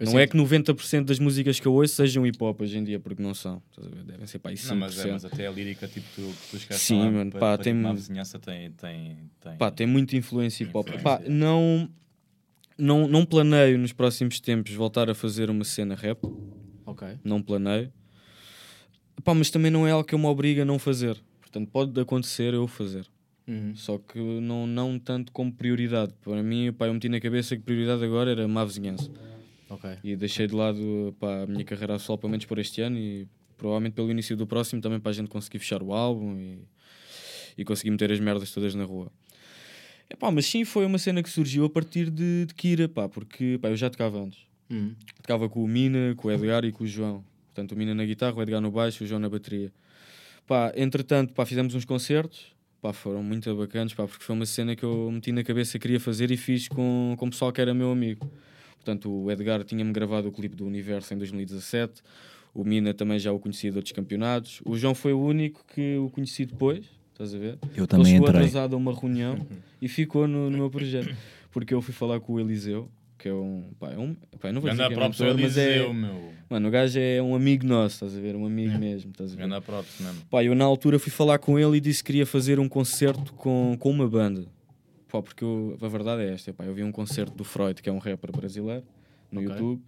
Eu 0.00 0.06
não 0.06 0.18
é 0.18 0.26
que 0.26 0.36
90% 0.36 1.04
das 1.04 1.20
músicas 1.20 1.60
que 1.60 1.66
eu 1.68 1.72
ouço 1.72 1.94
sejam 1.94 2.26
hip 2.26 2.36
hop 2.42 2.60
hoje 2.60 2.76
em 2.76 2.82
dia, 2.82 2.98
porque 2.98 3.22
não 3.22 3.32
são. 3.32 3.62
Devem 4.04 4.26
ser 4.26 4.40
pá, 4.40 4.50
aí 4.50 4.56
5%. 4.56 4.68
Não, 4.70 4.76
mas, 4.76 4.98
é, 4.98 5.12
mas 5.12 5.24
até 5.24 5.46
a 5.46 5.50
lírica 5.52 5.86
tipo, 5.86 6.06
tu, 6.16 6.22
que 6.22 6.50
tu 6.50 6.56
esqueces 6.56 6.82
Sim, 6.82 7.10
mano, 7.10 7.30
pá, 7.30 7.56
tem- 7.56 7.72
uma 7.72 7.94
vizinhança 7.94 8.38
tem, 8.40 8.72
tem, 8.72 9.16
tem, 9.40 9.56
Pá, 9.56 9.70
tem 9.70 9.86
muita 9.86 10.16
influência 10.16 10.64
hip 10.64 10.76
hop. 10.76 10.88
Pá, 11.00 11.20
não, 11.28 11.88
não, 12.76 13.06
não 13.06 13.24
planeio 13.24 13.78
nos 13.78 13.92
próximos 13.92 14.40
tempos 14.40 14.72
voltar 14.74 15.08
a 15.08 15.14
fazer 15.14 15.48
uma 15.48 15.64
cena 15.64 15.94
rap. 15.94 16.18
Ok. 16.84 17.06
Não 17.22 17.40
planeio. 17.40 17.92
Pá, 19.22 19.34
mas 19.34 19.50
também 19.50 19.70
não 19.70 19.86
é 19.86 19.92
algo 19.92 20.06
que 20.06 20.14
eu 20.14 20.18
me 20.18 20.26
obrigo 20.26 20.62
a 20.62 20.64
não 20.64 20.78
fazer. 20.78 21.16
Portanto, 21.40 21.68
pode 21.70 22.00
acontecer 22.00 22.54
eu 22.54 22.66
fazer. 22.66 23.06
Uhum. 23.46 23.74
Só 23.76 23.98
que 23.98 24.18
não, 24.18 24.66
não 24.66 24.98
tanto 24.98 25.30
como 25.32 25.52
prioridade. 25.52 26.12
Para 26.22 26.42
mim, 26.42 26.72
pá, 26.72 26.86
eu 26.86 26.94
meti 26.94 27.08
na 27.08 27.20
cabeça 27.20 27.56
que 27.56 27.62
prioridade 27.62 28.04
agora 28.04 28.30
era 28.30 28.48
má 28.48 28.64
vizinhança. 28.64 29.10
Ok. 29.68 29.90
E 30.02 30.16
deixei 30.16 30.46
de 30.46 30.54
lado 30.54 31.14
pá, 31.20 31.42
a 31.42 31.46
minha 31.46 31.64
carreira 31.64 31.98
solo, 31.98 32.18
pelo 32.18 32.30
menos 32.30 32.44
por 32.46 32.58
este 32.58 32.80
ano, 32.80 32.98
e 32.98 33.28
provavelmente 33.56 33.94
pelo 33.94 34.10
início 34.10 34.36
do 34.36 34.46
próximo 34.46 34.80
também 34.80 34.98
para 34.98 35.10
a 35.10 35.14
gente 35.14 35.28
conseguir 35.28 35.58
fechar 35.58 35.82
o 35.82 35.92
álbum 35.92 36.36
e, 36.38 36.58
e 37.58 37.64
conseguir 37.64 37.90
meter 37.90 38.10
as 38.10 38.20
merdas 38.20 38.50
todas 38.50 38.74
na 38.74 38.84
rua. 38.84 39.10
É 40.08 40.16
pá, 40.16 40.30
mas 40.30 40.46
sim, 40.46 40.64
foi 40.64 40.84
uma 40.84 40.98
cena 40.98 41.22
que 41.22 41.30
surgiu 41.30 41.64
a 41.64 41.70
partir 41.70 42.10
de, 42.10 42.46
de 42.46 42.54
Kira, 42.54 42.88
pá, 42.88 43.08
porque 43.08 43.58
pá, 43.60 43.68
eu 43.68 43.76
já 43.76 43.88
tocava 43.90 44.20
antes. 44.20 44.40
Uhum. 44.70 44.94
Tocava 45.16 45.48
com 45.48 45.62
o 45.62 45.68
Mina, 45.68 46.14
com 46.16 46.28
o 46.28 46.32
Edgar 46.32 46.64
e 46.64 46.72
com 46.72 46.84
o 46.84 46.86
João. 46.86 47.24
Portanto, 47.54 47.72
o 47.72 47.76
Mina 47.76 47.94
na 47.94 48.04
guitarra, 48.04 48.34
o 48.36 48.42
Edgar 48.42 48.60
no 48.60 48.70
baixo, 48.72 49.04
o 49.04 49.06
João 49.06 49.20
na 49.20 49.28
bateria. 49.30 49.72
Pá, 50.44 50.72
entretanto, 50.76 51.32
pá, 51.32 51.46
fizemos 51.46 51.72
uns 51.74 51.84
concertos, 51.84 52.46
pá, 52.82 52.92
foram 52.92 53.22
muito 53.22 53.54
bacanas, 53.54 53.94
pá, 53.94 54.08
porque 54.08 54.24
foi 54.24 54.34
uma 54.34 54.44
cena 54.44 54.74
que 54.74 54.82
eu 54.82 55.08
meti 55.12 55.30
na 55.30 55.44
cabeça 55.44 55.78
que 55.78 55.82
queria 55.82 56.00
fazer 56.00 56.32
e 56.32 56.36
fiz 56.36 56.66
com, 56.66 57.14
com 57.16 57.26
o 57.26 57.30
pessoal 57.30 57.52
que 57.52 57.60
era 57.60 57.72
meu 57.72 57.92
amigo. 57.92 58.28
Portanto, 58.74 59.08
o 59.08 59.30
Edgar 59.30 59.62
tinha-me 59.62 59.92
gravado 59.92 60.28
o 60.28 60.32
clipe 60.32 60.56
do 60.56 60.66
Universo 60.66 61.14
em 61.14 61.16
2017, 61.18 62.02
o 62.52 62.64
Mina 62.64 62.92
também 62.92 63.18
já 63.20 63.32
o 63.32 63.38
conhecia 63.38 63.70
de 63.70 63.76
outros 63.78 63.92
campeonatos, 63.92 64.60
o 64.64 64.76
João 64.76 64.94
foi 64.94 65.12
o 65.12 65.20
único 65.20 65.64
que 65.72 65.96
o 65.96 66.10
conheci 66.10 66.44
depois, 66.44 66.84
estás 67.12 67.34
a 67.34 67.38
ver? 67.38 67.56
Eu 67.76 67.84
Ele 67.84 67.86
também 67.86 68.06
chegou 68.06 68.26
entrei. 68.28 68.40
atrasado 68.42 68.74
a 68.74 68.76
uma 68.76 68.92
reunião 68.92 69.46
e 69.80 69.88
ficou 69.88 70.26
no, 70.26 70.50
no 70.50 70.58
meu 70.58 70.68
projeto. 70.70 71.16
Porque 71.52 71.72
eu 71.72 71.80
fui 71.80 71.94
falar 71.94 72.18
com 72.18 72.32
o 72.32 72.40
Eliseu, 72.40 72.90
que 73.24 73.28
é 73.30 73.32
um. 73.32 73.70
Pá, 73.80 73.90
é 73.90 73.98
um 73.98 74.14
pá, 74.38 74.52
não 74.52 74.60
vou 74.60 74.68
dizer 74.70 74.82
Ganda 74.82 74.94
que 74.94 75.00
é 75.00 75.02
mentor, 75.02 75.38
mas 75.40 75.56
é. 75.56 75.90
Meu. 75.90 76.34
Mano, 76.50 76.68
o 76.68 76.70
gajo 76.70 76.98
é 76.98 77.22
um 77.22 77.34
amigo 77.34 77.66
nosso, 77.66 77.94
estás 78.04 78.14
a 78.14 78.20
ver? 78.20 78.36
Um 78.36 78.44
amigo 78.44 78.78
mesmo, 78.78 79.12
estás 79.12 79.32
a 79.32 79.36
ver? 79.36 79.42
Ganda 79.44 79.62
props 79.62 79.98
mesmo. 79.98 80.20
Pá, 80.30 80.44
eu 80.44 80.54
na 80.54 80.64
altura 80.66 80.98
fui 80.98 81.10
falar 81.10 81.38
com 81.38 81.58
ele 81.58 81.78
e 81.78 81.80
disse 81.80 82.02
que 82.04 82.08
queria 82.08 82.26
fazer 82.26 82.60
um 82.60 82.68
concerto 82.68 83.32
com, 83.32 83.76
com 83.80 83.90
uma 83.90 84.06
banda. 84.06 84.44
Pá, 85.08 85.22
porque 85.22 85.42
eu- 85.42 85.74
a 85.80 85.88
verdade 85.88 86.22
é 86.22 86.34
esta, 86.34 86.52
pá, 86.52 86.64
eu 86.64 86.74
vi 86.74 86.82
um 86.82 86.92
concerto 86.92 87.34
do 87.34 87.44
Freud, 87.44 87.80
que 87.80 87.88
é 87.88 87.92
um 87.92 87.98
rapper 87.98 88.30
brasileiro, 88.30 88.84
no 89.32 89.40
Ok. 89.40 89.52
YouTube, 89.52 89.82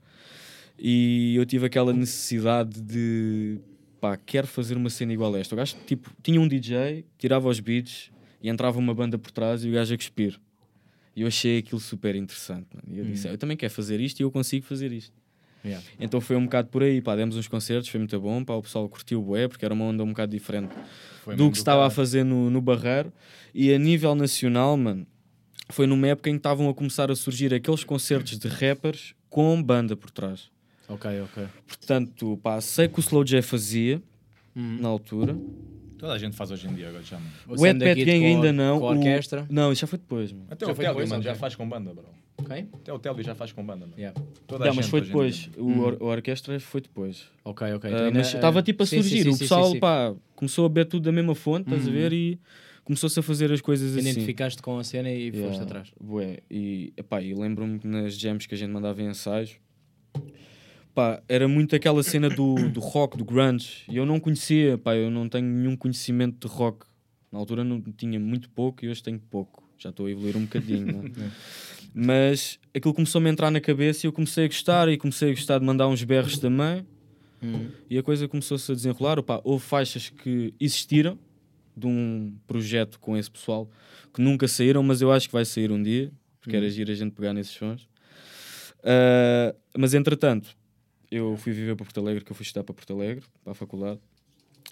e 0.78 1.34
eu 1.36 1.44
tive 1.44 1.66
aquela 1.66 1.92
necessidade 1.92 2.80
de, 2.80 3.58
pá, 4.00 4.16
quero 4.16 4.46
fazer 4.46 4.76
uma 4.78 4.88
cena 4.88 5.12
igual 5.12 5.34
a 5.34 5.38
esta. 5.38 5.54
O 5.54 5.58
gajo, 5.58 5.76
tipo, 5.86 6.10
tinha 6.22 6.40
um 6.40 6.48
DJ, 6.48 7.04
tirava 7.18 7.48
os 7.48 7.60
beats 7.60 8.10
e 8.42 8.48
entrava 8.48 8.78
uma 8.78 8.94
banda 8.94 9.18
por 9.18 9.30
trás 9.30 9.62
e 9.64 9.68
o 9.68 9.72
gajo 9.72 9.92
a 9.92 9.96
cuspir. 9.96 10.40
E 11.16 11.22
eu 11.22 11.28
achei 11.28 11.58
aquilo 11.58 11.80
super 11.80 12.14
interessante, 12.14 12.66
mano. 12.74 12.86
E 12.94 12.98
eu 12.98 13.04
disse, 13.06 13.26
"Ah, 13.26 13.32
eu 13.32 13.38
também 13.38 13.56
quero 13.56 13.72
fazer 13.72 13.98
isto 14.00 14.20
e 14.20 14.22
eu 14.22 14.30
consigo 14.30 14.66
fazer 14.66 14.92
isto. 14.92 15.14
Yeah. 15.64 15.84
Então 15.98 16.20
foi 16.20 16.36
um 16.36 16.44
bocado 16.44 16.68
por 16.68 16.82
aí, 16.82 17.00
pá, 17.00 17.16
demos 17.16 17.36
uns 17.36 17.48
concertos, 17.48 17.88
foi 17.88 17.98
muito 17.98 18.20
bom, 18.20 18.44
pá, 18.44 18.54
o 18.54 18.62
pessoal 18.62 18.88
curtiu 18.88 19.18
o 19.20 19.22
bué, 19.22 19.48
porque 19.48 19.64
era 19.64 19.74
uma 19.74 19.86
onda 19.86 20.04
um 20.04 20.08
bocado 20.08 20.30
diferente 20.30 20.72
Foi 21.24 21.34
do 21.34 21.48
que 21.50 21.56
se 21.56 21.62
estava 21.62 21.84
a 21.86 21.90
fazer 21.90 22.22
no, 22.24 22.50
no 22.50 22.60
Barreiro. 22.60 23.12
E 23.52 23.72
a 23.72 23.78
nível 23.78 24.14
nacional, 24.14 24.76
mano, 24.76 25.04
foi 25.70 25.86
numa 25.86 26.06
época 26.06 26.30
em 26.30 26.34
que 26.34 26.38
estavam 26.38 26.68
a 26.68 26.74
começar 26.74 27.10
a 27.10 27.16
surgir 27.16 27.52
aqueles 27.52 27.82
concertos 27.82 28.38
de 28.38 28.46
rappers 28.46 29.14
com 29.28 29.60
banda 29.60 29.96
por 29.96 30.10
trás. 30.10 30.50
Ok, 30.88 31.10
ok. 31.22 31.46
Portanto, 31.66 32.38
pá, 32.42 32.60
sei 32.60 32.86
que 32.86 32.98
o 32.98 33.00
Slow 33.00 33.24
J 33.24 33.42
fazia 33.42 34.00
Uhum. 34.54 34.78
na 34.80 34.88
altura. 34.88 35.36
Toda 35.98 36.12
a 36.12 36.18
gente 36.18 36.36
faz 36.36 36.50
hoje 36.50 36.68
em 36.68 36.74
dia 36.74 36.88
agora 36.88 37.02
já. 37.02 37.18
O 37.48 37.60
Wet 37.60 37.78
Pet 37.78 38.04
Gang 38.04 38.24
ainda 38.24 38.52
não. 38.52 38.78
Com 38.80 38.88
a 38.88 38.92
o- 38.92 38.96
orquestra. 38.96 39.46
Não, 39.50 39.72
isso 39.72 39.80
já 39.80 39.86
foi 39.86 39.98
depois, 39.98 40.30
mano. 40.32 40.46
Até 40.50 40.66
Já 40.66 40.72
o 40.72 40.74
foi 40.74 40.84
Telly, 40.84 41.06
mano, 41.08 41.22
já 41.22 41.34
faz 41.34 41.54
com 41.54 41.68
banda, 41.68 41.92
bro. 41.94 42.04
Ok? 42.38 42.66
Até 42.74 42.92
o 42.92 42.98
Telly 42.98 43.22
já 43.22 43.34
faz 43.34 43.50
com 43.52 43.64
banda, 43.64 43.86
mano. 43.86 43.94
Yeah. 43.98 44.20
Toda 44.46 44.64
a 44.64 44.68
Não, 44.68 44.74
mas 44.74 44.84
gente 44.84 44.90
foi 44.90 45.00
hoje 45.00 45.08
em 45.08 45.12
depois. 45.12 45.50
O, 45.56 45.80
or- 45.80 45.96
a 46.00 46.04
orquestra 46.04 46.60
foi 46.60 46.80
depois. 46.82 47.24
Ok, 47.44 47.72
ok. 47.72 47.90
Ah, 47.90 47.96
ainda- 48.06 48.18
mas 48.18 48.34
estava 48.34 48.62
tipo 48.62 48.82
a 48.82 48.86
sim, 48.86 48.96
surgir. 49.02 49.22
sim, 49.22 49.28
o 49.30 49.32
sim, 49.32 49.38
pessoal, 49.38 49.64
sim, 49.66 49.72
sim. 49.72 49.80
pá, 49.80 50.14
começou 50.34 50.66
a 50.66 50.68
beber 50.68 50.84
tudo 50.86 51.04
da 51.04 51.12
mesma 51.12 51.34
fonte, 51.34 51.62
estás 51.62 51.84
a 51.86 51.86
Uhum. 51.90 51.92
ver? 51.96 52.12
E 52.12 52.38
começou-se 52.84 53.18
a 53.18 53.22
fazer 53.22 53.50
as 53.50 53.62
coisas 53.62 53.96
assim. 53.96 54.10
Identificaste 54.10 54.60
com 54.62 54.78
a 54.78 54.84
cena 54.84 55.10
e 55.10 55.30
foste 55.32 55.44
Yeah, 55.44 55.62
atrás. 55.62 55.90
bué. 55.98 56.40
E, 56.50 56.92
epá, 56.96 57.22
e 57.22 57.32
lembro-me 57.34 57.78
que 57.78 57.86
nas 57.86 58.18
jams 58.18 58.46
que 58.46 58.54
a 58.54 58.58
gente 58.58 58.70
mandava 58.70 59.00
em 59.02 59.06
ensaios, 59.08 59.56
pá, 60.96 61.22
era 61.28 61.46
muito 61.46 61.76
aquela 61.76 62.02
cena 62.02 62.30
do, 62.30 62.54
do 62.70 62.80
rock, 62.80 63.18
do 63.18 63.24
grunge. 63.24 63.84
E 63.86 63.98
eu 63.98 64.06
não 64.06 64.18
conhecia, 64.18 64.78
pá, 64.78 64.96
eu 64.96 65.10
não 65.10 65.28
tenho 65.28 65.46
nenhum 65.46 65.76
conhecimento 65.76 66.48
de 66.48 66.52
rock. 66.52 66.86
Na 67.30 67.38
altura 67.38 67.62
não 67.62 67.82
tinha 67.82 68.18
muito 68.18 68.48
pouco 68.48 68.82
e 68.82 68.88
hoje 68.88 69.02
tenho 69.02 69.20
pouco. 69.20 69.62
Já 69.76 69.90
estou 69.90 70.06
a 70.06 70.10
evoluir 70.10 70.38
um 70.38 70.44
bocadinho, 70.44 70.86
não 70.86 71.02
é? 71.02 71.30
Mas 71.94 72.58
aquilo 72.74 72.94
começou-me 72.94 73.28
a 73.28 73.32
entrar 73.32 73.50
na 73.50 73.60
cabeça 73.60 74.06
e 74.06 74.08
eu 74.08 74.12
comecei 74.12 74.46
a 74.46 74.48
gostar 74.48 74.88
e 74.88 74.96
comecei 74.96 75.30
a 75.30 75.34
gostar 75.34 75.58
de 75.58 75.66
mandar 75.66 75.86
uns 75.86 76.02
berros 76.02 76.38
também. 76.38 76.86
Uhum. 77.42 77.68
E 77.90 77.98
a 77.98 78.02
coisa 78.02 78.26
começou-se 78.26 78.72
a 78.72 78.74
desenrolar. 78.74 79.18
Opá, 79.18 79.42
houve 79.44 79.62
faixas 79.62 80.08
que 80.08 80.54
existiram 80.58 81.18
de 81.76 81.86
um 81.86 82.34
projeto 82.46 82.98
com 82.98 83.18
esse 83.18 83.30
pessoal 83.30 83.70
que 84.14 84.22
nunca 84.22 84.48
saíram, 84.48 84.82
mas 84.82 85.02
eu 85.02 85.12
acho 85.12 85.28
que 85.28 85.34
vai 85.34 85.44
sair 85.44 85.70
um 85.70 85.82
dia, 85.82 86.10
porque 86.40 86.56
era 86.56 86.68
giro 86.70 86.90
a 86.90 86.94
gente 86.94 87.12
pegar 87.12 87.34
nesses 87.34 87.52
sons. 87.52 87.86
Ah, 88.82 89.54
mas 89.76 89.92
entretanto, 89.92 90.56
eu 91.10 91.36
fui 91.36 91.52
viver 91.52 91.74
para 91.76 91.84
Porto 91.84 92.00
Alegre, 92.00 92.24
que 92.24 92.30
eu 92.32 92.36
fui 92.36 92.44
estudar 92.44 92.64
para 92.64 92.74
Porto 92.74 92.92
Alegre, 92.92 93.24
para 93.42 93.52
a 93.52 93.54
faculdade, 93.54 94.00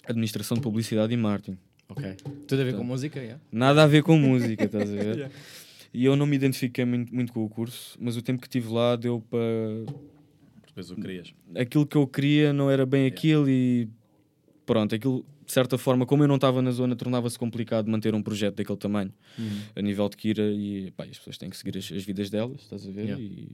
Administração 0.07 0.55
de 0.55 0.61
Publicidade 0.61 1.13
e 1.13 1.17
Marketing. 1.17 1.57
Ok. 1.89 2.15
Tudo 2.47 2.61
a 2.61 2.63
ver 2.63 2.69
Então. 2.69 2.79
com 2.81 2.85
música, 2.87 3.19
yeah? 3.19 3.41
Nada 3.51 3.83
a 3.83 3.87
ver 3.87 4.03
com 4.03 4.17
música, 4.17 4.63
estás 4.65 4.89
a 4.91 4.95
ver? 4.95 5.31
E 5.97 6.03
eu 6.03 6.13
não 6.17 6.25
me 6.25 6.35
identifiquei 6.35 6.83
muito, 6.83 7.15
muito 7.15 7.31
com 7.31 7.45
o 7.45 7.47
curso, 7.47 7.97
mas 8.01 8.17
o 8.17 8.21
tempo 8.21 8.41
que 8.41 8.49
tive 8.49 8.67
lá 8.67 8.97
deu 8.97 9.21
para 9.29 9.39
Depois 10.67 10.91
o 10.91 10.95
querias. 10.97 11.33
aquilo 11.55 11.85
que 11.87 11.95
eu 11.95 12.05
queria 12.05 12.51
não 12.51 12.69
era 12.69 12.85
bem 12.85 13.05
aquilo 13.05 13.47
e 13.49 13.87
pronto, 14.65 14.93
aquilo 14.93 15.25
de 15.45 15.53
certa 15.53 15.77
forma, 15.77 16.05
como 16.05 16.21
eu 16.21 16.27
não 16.27 16.35
estava 16.35 16.61
na 16.61 16.71
zona, 16.71 16.97
tornava-se 16.97 17.39
complicado 17.39 17.87
manter 17.89 18.13
um 18.13 18.21
projeto 18.21 18.55
daquele 18.55 18.77
tamanho 18.77 19.13
a 19.73 19.81
nível 19.81 20.09
de 20.09 20.17
Kira 20.17 20.43
e 20.51 20.91
pá, 20.97 21.05
as 21.05 21.17
pessoas 21.17 21.37
têm 21.37 21.49
que 21.49 21.55
seguir 21.55 21.77
as, 21.77 21.89
as 21.89 22.03
vidas 22.03 22.29
delas, 22.29 22.63
estás 22.63 22.85
a 22.85 22.91
ver? 22.91 23.03
Yeah. 23.05 23.23
E 23.23 23.47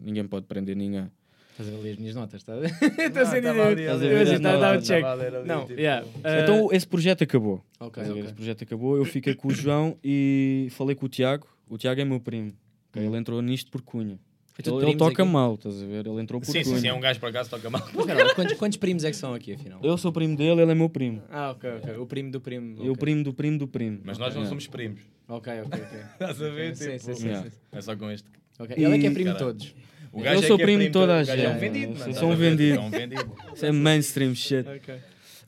ninguém 0.00 0.24
pode 0.26 0.46
prender 0.46 0.74
ninguém. 0.74 1.10
Estás 1.54 1.68
a 1.68 1.72
ver 1.72 1.78
ali 1.78 1.90
as 1.90 1.96
minhas 1.98 2.14
notas, 2.16 2.40
está 2.40 2.52
a 2.54 2.56
Ah, 2.56 2.60
Estou 3.06 3.22
a 3.22 3.26
sentir. 3.26 3.46
a 3.46 3.52
ver 3.96 4.16
as 4.18 4.28
Está 4.32 4.54
a 4.54 4.56
dar 4.58 4.76
um 4.76 4.80
check. 4.82 5.04
tipo, 5.04 5.46
Não, 5.46 5.68
yeah. 5.70 6.04
uh, 6.04 6.42
Então 6.42 6.68
esse 6.72 6.86
projeto 6.86 7.22
acabou. 7.22 7.64
Ok, 7.78 8.02
Estás 8.02 8.10
a 8.10 8.12
ver? 8.12 8.18
ok. 8.18 8.24
Esse 8.24 8.34
projeto 8.34 8.64
acabou, 8.64 8.96
eu 8.96 9.04
fiquei 9.04 9.34
com 9.34 9.48
o 9.48 9.50
João 9.52 9.96
e 10.02 10.66
falei 10.72 10.96
com 10.96 11.06
o 11.06 11.08
Tiago. 11.08 11.46
O 11.68 11.78
Tiago 11.78 12.00
é 12.00 12.04
meu 12.04 12.18
primo. 12.18 12.52
ok? 12.90 13.06
Ele 13.06 13.16
entrou 13.16 13.40
nisto 13.40 13.70
por 13.70 13.82
cunha. 13.82 14.18
É 14.58 14.62
tudo 14.62 14.80
Ele, 14.82 14.90
ele 14.90 14.96
toca 14.98 15.22
aqui? 15.22 15.32
mal, 15.32 15.54
estás 15.54 15.80
a 15.82 15.86
ver? 15.86 16.06
Ele 16.06 16.20
entrou 16.20 16.40
por 16.40 16.46
Sim, 16.46 16.62
cunha. 16.62 16.74
sim, 16.76 16.80
sim, 16.82 16.88
é 16.88 16.94
um 16.94 17.00
gajo 17.00 17.18
por 17.20 17.28
acaso 17.28 17.50
toca 17.50 17.68
mal. 17.70 17.82
Lá, 17.94 18.34
quantos, 18.34 18.54
quantos 18.56 18.76
primos 18.78 19.02
é 19.04 19.10
que 19.10 19.16
são 19.16 19.32
aqui, 19.34 19.54
afinal? 19.54 19.80
Eu 19.82 19.96
sou 19.98 20.12
primo 20.12 20.36
dele, 20.36 20.60
ele 20.62 20.72
é 20.72 20.74
meu 20.74 20.88
primo. 20.88 21.22
Ah, 21.30 21.50
ok, 21.52 21.70
ok. 21.78 21.96
O 21.98 22.06
primo 22.06 22.30
do 22.32 22.40
primo. 22.40 22.84
E 22.84 22.88
o 22.90 22.96
primo 22.96 23.22
do 23.24 23.32
primo 23.34 23.58
do 23.58 23.66
primo. 23.68 24.00
Mas 24.04 24.16
nós 24.18 24.28
não 24.34 24.42
Yeah. 24.42 24.48
somos 24.48 24.66
primos. 24.68 25.00
Ok, 25.28 25.52
ok, 25.60 25.80
ok. 25.82 25.98
Estás 26.14 26.42
a 26.42 26.48
ver? 26.50 26.76
Sim, 26.76 26.84
Tipo, 26.84 26.98
sim, 27.00 27.14
sim, 27.14 27.34
sim. 27.42 27.50
É 27.72 27.80
só 27.80 27.96
com 27.96 28.10
este. 28.10 28.28
Ok. 28.58 28.76
Ele 28.76 28.94
é 28.94 28.98
que 28.98 29.06
é 29.06 29.10
primo 29.10 29.32
de 29.32 29.38
todos. 29.38 29.74
O 30.14 30.18
Eu 30.20 30.24
gajo 30.24 30.44
é 30.44 30.46
sou 30.46 30.56
é 30.58 30.62
primo 30.62 30.82
de 30.82 30.90
toda 30.90 31.18
a 31.18 31.22
o 31.22 31.26
gajo 31.26 31.42
É 31.42 31.48
um 31.48 31.52
gente. 31.52 31.60
vendido, 31.60 31.92
Eu 31.92 31.98
mano. 31.98 32.14
sou 32.14 32.30
um 32.30 32.36
vendido. 32.36 32.78
É 32.78 32.80
um 32.80 32.90
vendido. 32.90 33.32
Isso 33.54 33.66
é 33.66 33.72
mainstream 33.72 34.34
shit. 34.34 34.66
Ok. 34.68 34.94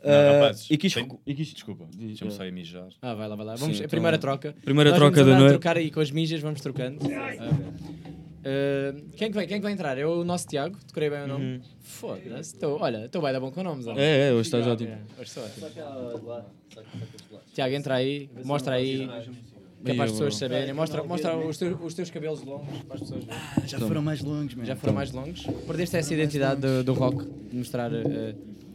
Não, 0.04 0.12
Ah, 0.12 0.32
rapazes, 0.40 0.70
e 0.70 0.76
quis, 0.76 0.94
tem- 0.94 1.08
e 1.26 1.34
quis- 1.34 1.52
Desculpa, 1.54 1.84
deixa-me 1.96 2.30
é. 2.30 2.34
só 2.34 2.44
ir 2.44 2.52
mijar. 2.52 2.88
Ah, 3.02 3.14
vai 3.14 3.28
lá, 3.28 3.34
vai 3.34 3.46
lá. 3.46 3.54
Vamos, 3.56 3.78
Sim, 3.78 3.84
a 3.84 3.88
primeira 3.88 4.16
então- 4.16 4.36
troca. 4.38 4.54
Primeira 4.64 4.90
Nós 4.90 4.98
troca 4.98 5.16
vamos 5.16 5.32
da 5.32 5.38
noite. 5.40 5.50
trocar 5.52 5.76
aí 5.76 5.90
com 5.90 5.98
as 6.00 6.10
mijas, 6.12 6.40
vamos 6.40 6.60
trocando. 6.60 7.00
Ah, 8.48 8.94
quem, 9.16 9.26
é 9.26 9.28
que 9.30 9.34
vai, 9.34 9.46
quem 9.46 9.56
é 9.56 9.58
que 9.58 9.62
vai 9.64 9.72
entrar? 9.72 9.98
É 9.98 10.06
o 10.06 10.22
nosso 10.22 10.46
Tiago, 10.46 10.76
decorei 10.86 11.10
bem 11.10 11.22
o 11.22 11.26
nome? 11.26 11.60
Foda-se. 11.80 12.56
Tô- 12.56 12.76
Olha, 12.80 13.06
estou 13.06 13.20
bem 13.20 13.32
da 13.32 13.40
bom 13.40 13.50
com 13.50 13.62
nomes. 13.64 13.86
olha. 13.88 13.96
Uhum. 13.96 14.00
É, 14.02 14.28
é, 14.28 14.32
hoje 14.32 14.42
estás 14.42 14.66
ótimo. 14.66 14.90
É, 14.90 14.98
hoje 15.20 15.28
estou 15.30 15.42
ótimo. 15.44 16.44
Tiago, 17.52 17.74
entra 17.74 17.94
aí, 17.96 18.28
mostra 18.44 18.74
aí. 18.76 19.08
Que 19.86 19.92
é 19.92 19.94
para 19.94 20.04
as 20.04 20.10
pessoas 20.12 20.36
saberem. 20.36 20.72
Mostra, 20.74 21.02
mostra 21.02 21.36
os, 21.36 21.56
teus, 21.56 21.76
os 21.80 21.94
teus 21.94 22.10
cabelos 22.10 22.42
longos 22.42 22.82
para 22.82 22.94
as 22.96 23.00
pessoas 23.00 23.24
verem. 23.24 23.40
Já 23.66 23.78
foram 23.78 24.02
mais 24.02 24.20
longos, 24.22 24.54
mano. 24.54 24.66
Já 24.66 24.76
foram 24.76 24.94
mais 24.94 25.12
longos. 25.12 25.46
Perdeste 25.66 25.96
essa 25.96 26.12
identidade 26.12 26.60
do, 26.60 26.84
do 26.84 26.92
rock, 26.92 27.24
de 27.50 27.56
mostrar. 27.56 27.90
Uh, 27.92 28.34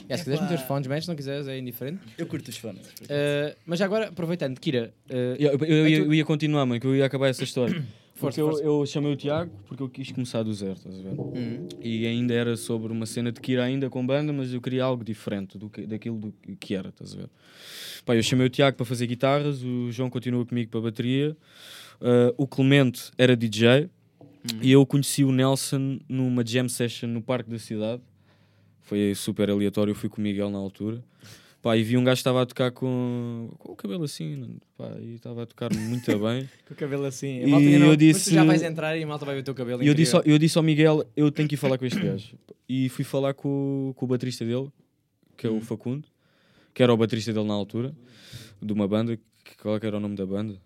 é, 0.09 0.17
se 0.17 0.23
quiseres 0.23 0.41
meter 0.41 0.55
os 0.55 0.61
fones, 0.63 0.87
metes, 0.87 1.05
se 1.05 1.09
não 1.09 1.15
quiseres, 1.15 1.47
é 1.47 1.57
indiferente. 1.57 1.99
Eu 2.17 2.25
curto 2.25 2.49
os 2.49 2.57
fones. 2.57 2.81
Uh, 2.87 3.55
mas 3.65 3.79
já 3.79 3.85
agora, 3.85 4.07
aproveitando, 4.09 4.59
Kira, 4.59 4.93
uh, 5.09 5.13
Eu, 5.39 5.51
eu- 5.51 5.59
eu 5.65 5.87
ia, 5.87 5.97
eu 5.99 6.13
ia 6.13 6.25
continuar, 6.25 6.65
mano, 6.65 6.81
que 6.81 6.87
eu 6.87 6.95
ia 6.95 7.05
acabar 7.05 7.27
essa 7.29 7.43
história. 7.43 7.81
Porque 8.21 8.41
eu, 8.41 8.59
eu 8.59 8.85
chamei 8.85 9.11
o 9.11 9.15
Tiago 9.15 9.51
porque 9.67 9.81
eu 9.83 9.89
quis 9.89 10.11
começar 10.11 10.43
do 10.43 10.53
zero, 10.53 10.73
estás 10.73 10.97
a 10.99 11.01
ver? 11.01 11.19
Uhum. 11.19 11.67
E 11.81 12.05
ainda 12.07 12.33
era 12.33 12.55
sobre 12.55 12.91
uma 12.91 13.05
cena 13.05 13.31
de 13.31 13.39
Kira 13.41 13.63
ainda 13.63 13.89
com 13.89 14.05
banda, 14.05 14.31
mas 14.31 14.53
eu 14.53 14.61
queria 14.61 14.83
algo 14.83 15.03
diferente 15.03 15.57
do 15.57 15.69
que, 15.69 15.85
daquilo 15.85 16.17
do 16.17 16.31
que- 16.41 16.55
que 16.55 16.75
era, 16.75 16.89
estás 16.89 17.13
a 17.13 17.17
ver? 17.17 17.29
Pá, 18.05 18.15
eu 18.15 18.23
chamei 18.23 18.47
o 18.47 18.49
Tiago 18.49 18.77
para 18.77 18.85
fazer 18.85 19.07
guitarras, 19.07 19.63
o 19.63 19.91
João 19.91 20.09
continua 20.09 20.45
comigo 20.45 20.69
para 20.71 20.81
bateria, 20.81 21.35
ah, 22.01 22.33
o 22.37 22.45
Clemente 22.47 23.11
era 23.17 23.35
DJ 23.35 23.89
e 24.61 24.71
eu 24.71 24.85
conheci 24.85 25.23
o 25.23 25.31
Nelson 25.31 25.99
numa 26.09 26.43
jam 26.45 26.67
session 26.67 27.07
no 27.09 27.21
Parque 27.21 27.49
da 27.49 27.59
Cidade. 27.59 28.01
Foi 28.81 29.13
super 29.15 29.49
aleatório, 29.49 29.91
eu 29.91 29.95
fui 29.95 30.09
com 30.09 30.17
o 30.19 30.21
Miguel 30.23 30.49
na 30.49 30.57
altura. 30.57 31.01
Pá, 31.61 31.77
e 31.77 31.83
vi 31.83 31.95
um 31.95 32.03
gajo 32.03 32.15
que 32.15 32.21
estava 32.21 32.41
a 32.41 32.45
tocar 32.45 32.71
com, 32.71 33.51
com 33.59 33.73
o 33.73 33.75
cabelo 33.75 34.03
assim, 34.03 34.57
pá, 34.75 34.89
e 34.99 35.13
estava 35.13 35.43
a 35.43 35.45
tocar 35.45 35.71
muito 35.71 36.05
bem. 36.17 36.49
Com 36.67 36.73
o 36.73 36.77
cabelo 36.77 37.05
assim. 37.05 37.41
E 37.41 37.43
A 37.43 37.47
malta 37.47 37.65
ainda 37.67 37.79
não- 37.79 37.85
eu 37.85 37.89
Mas 37.91 37.97
disse- 37.99 38.29
tu 38.31 38.33
já 38.33 38.43
vais 38.43 38.63
entrar 38.63 38.97
e 38.97 39.03
a 39.03 39.07
malta 39.07 39.25
vai 39.25 39.35
ver 39.35 39.41
o 39.41 39.43
teu 39.43 39.53
cabelo. 39.53 39.83
E 39.83 39.87
eu 39.87 39.93
disse, 39.93 40.15
ao, 40.15 40.23
eu 40.23 40.39
disse 40.39 40.57
ao 40.57 40.63
Miguel, 40.63 41.05
eu 41.15 41.31
tenho 41.31 41.47
que 41.47 41.53
ir 41.53 41.57
falar 41.59 41.77
com 41.77 41.85
este 41.85 41.99
gajo. 41.99 42.35
E 42.67 42.89
fui 42.89 43.05
falar 43.05 43.35
com, 43.35 43.89
o- 43.89 43.93
com 43.93 44.05
o 44.05 44.07
baterista 44.07 44.43
dele, 44.43 44.71
que 45.37 45.45
é 45.45 45.51
Hum. 45.51 45.57
o 45.57 45.61
Facundo, 45.61 46.07
que 46.73 46.81
era 46.81 46.91
o 46.91 46.97
baterista 46.97 47.31
dele 47.31 47.45
na 47.47 47.53
altura, 47.53 47.93
de 48.59 48.73
uma 48.73 48.87
banda, 48.87 49.15
que, 49.43 49.55
qual 49.61 49.75
é 49.75 49.79
que 49.79 49.85
era 49.85 49.97
o 49.97 49.99
nome 49.99 50.15
da 50.15 50.25
banda? 50.25 50.59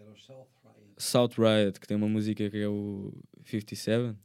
Era 0.00 0.10
o 0.10 0.16
South 0.18 0.48
Riot. 0.64 0.94
South 0.96 1.30
Riot, 1.38 1.78
que 1.78 1.86
tem 1.86 1.96
uma 1.96 2.08
música 2.08 2.50
que 2.50 2.56
é 2.56 2.66
o 2.66 3.12
57? 3.44 4.16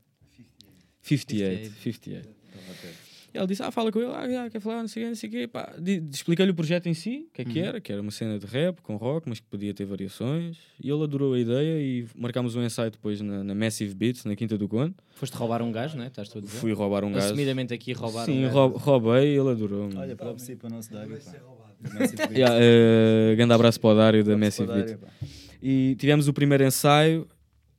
58. 1.03 1.71
58. 1.83 2.29
E 2.29 3.02
ele 3.33 3.47
disse, 3.47 3.63
ah, 3.63 3.71
fala 3.71 3.91
com 3.91 3.99
ele, 3.99 4.11
ah, 4.11 4.49
quer 4.49 4.59
falar, 4.59 4.81
não 4.81 4.87
sei 4.87 5.03
o 5.03 5.05
quê, 5.05 5.09
não 5.09 5.15
sei 5.15 5.29
o 5.29 5.31
quê. 5.31 5.47
Pá, 5.47 5.73
expliquei-lhe 6.11 6.51
o 6.51 6.55
projeto 6.55 6.87
em 6.87 6.93
si, 6.93 7.25
o 7.29 7.33
que 7.33 7.41
é 7.41 7.45
que 7.45 7.59
era, 7.59 7.81
que 7.81 7.91
era 7.91 8.01
uma 8.01 8.11
cena 8.11 8.37
de 8.37 8.45
rap 8.45 8.81
com 8.81 8.95
rock, 8.95 9.27
mas 9.27 9.39
que 9.39 9.47
podia 9.47 9.73
ter 9.73 9.85
variações. 9.85 10.57
E 10.81 10.89
ele 10.89 11.03
adorou 11.03 11.33
a 11.33 11.39
ideia 11.39 11.79
e 11.81 12.05
marcámos 12.15 12.55
um 12.55 12.63
ensaio 12.63 12.91
depois 12.91 13.19
na, 13.21 13.43
na 13.43 13.55
Massive 13.55 13.93
Beats, 13.95 14.23
na 14.25 14.35
Quinta 14.35 14.57
do 14.57 14.67
Conde. 14.67 14.93
Foste 15.15 15.33
roubar 15.35 15.61
um 15.61 15.71
gajo, 15.71 15.97
não 15.97 16.03
é? 16.03 16.07
Estás 16.07 16.29
tu 16.29 16.37
a 16.37 16.41
dizer? 16.41 16.57
Fui 16.57 16.73
roubar 16.73 17.03
um 17.03 17.11
gajo. 17.11 17.25
Assumidamente 17.25 17.73
aqui 17.73 17.91
roubar 17.93 18.25
Sim, 18.25 18.45
um 18.45 18.49
roubei, 18.49 19.37
ele 19.37 19.49
adorou. 19.49 19.89
Olha, 19.95 20.15
para 20.15 20.37
si, 20.37 20.55
para 20.55 20.67
o 20.67 20.69
nosso 20.71 20.91
Dário. 20.91 21.09
Vai 21.09 21.21
ser 21.21 21.37
roubado. 21.37 21.73
Yeah, 22.33 22.55
eh, 22.61 23.35
grande 23.35 23.53
abraço 23.53 23.79
para 23.79 23.89
o 23.89 23.95
Dário 23.95 24.23
da 24.23 24.37
Massive 24.37 24.71
Beats. 24.71 24.97
E 25.61 25.95
tivemos 25.99 26.27
o 26.27 26.33
primeiro 26.33 26.63
ensaio, 26.63 27.27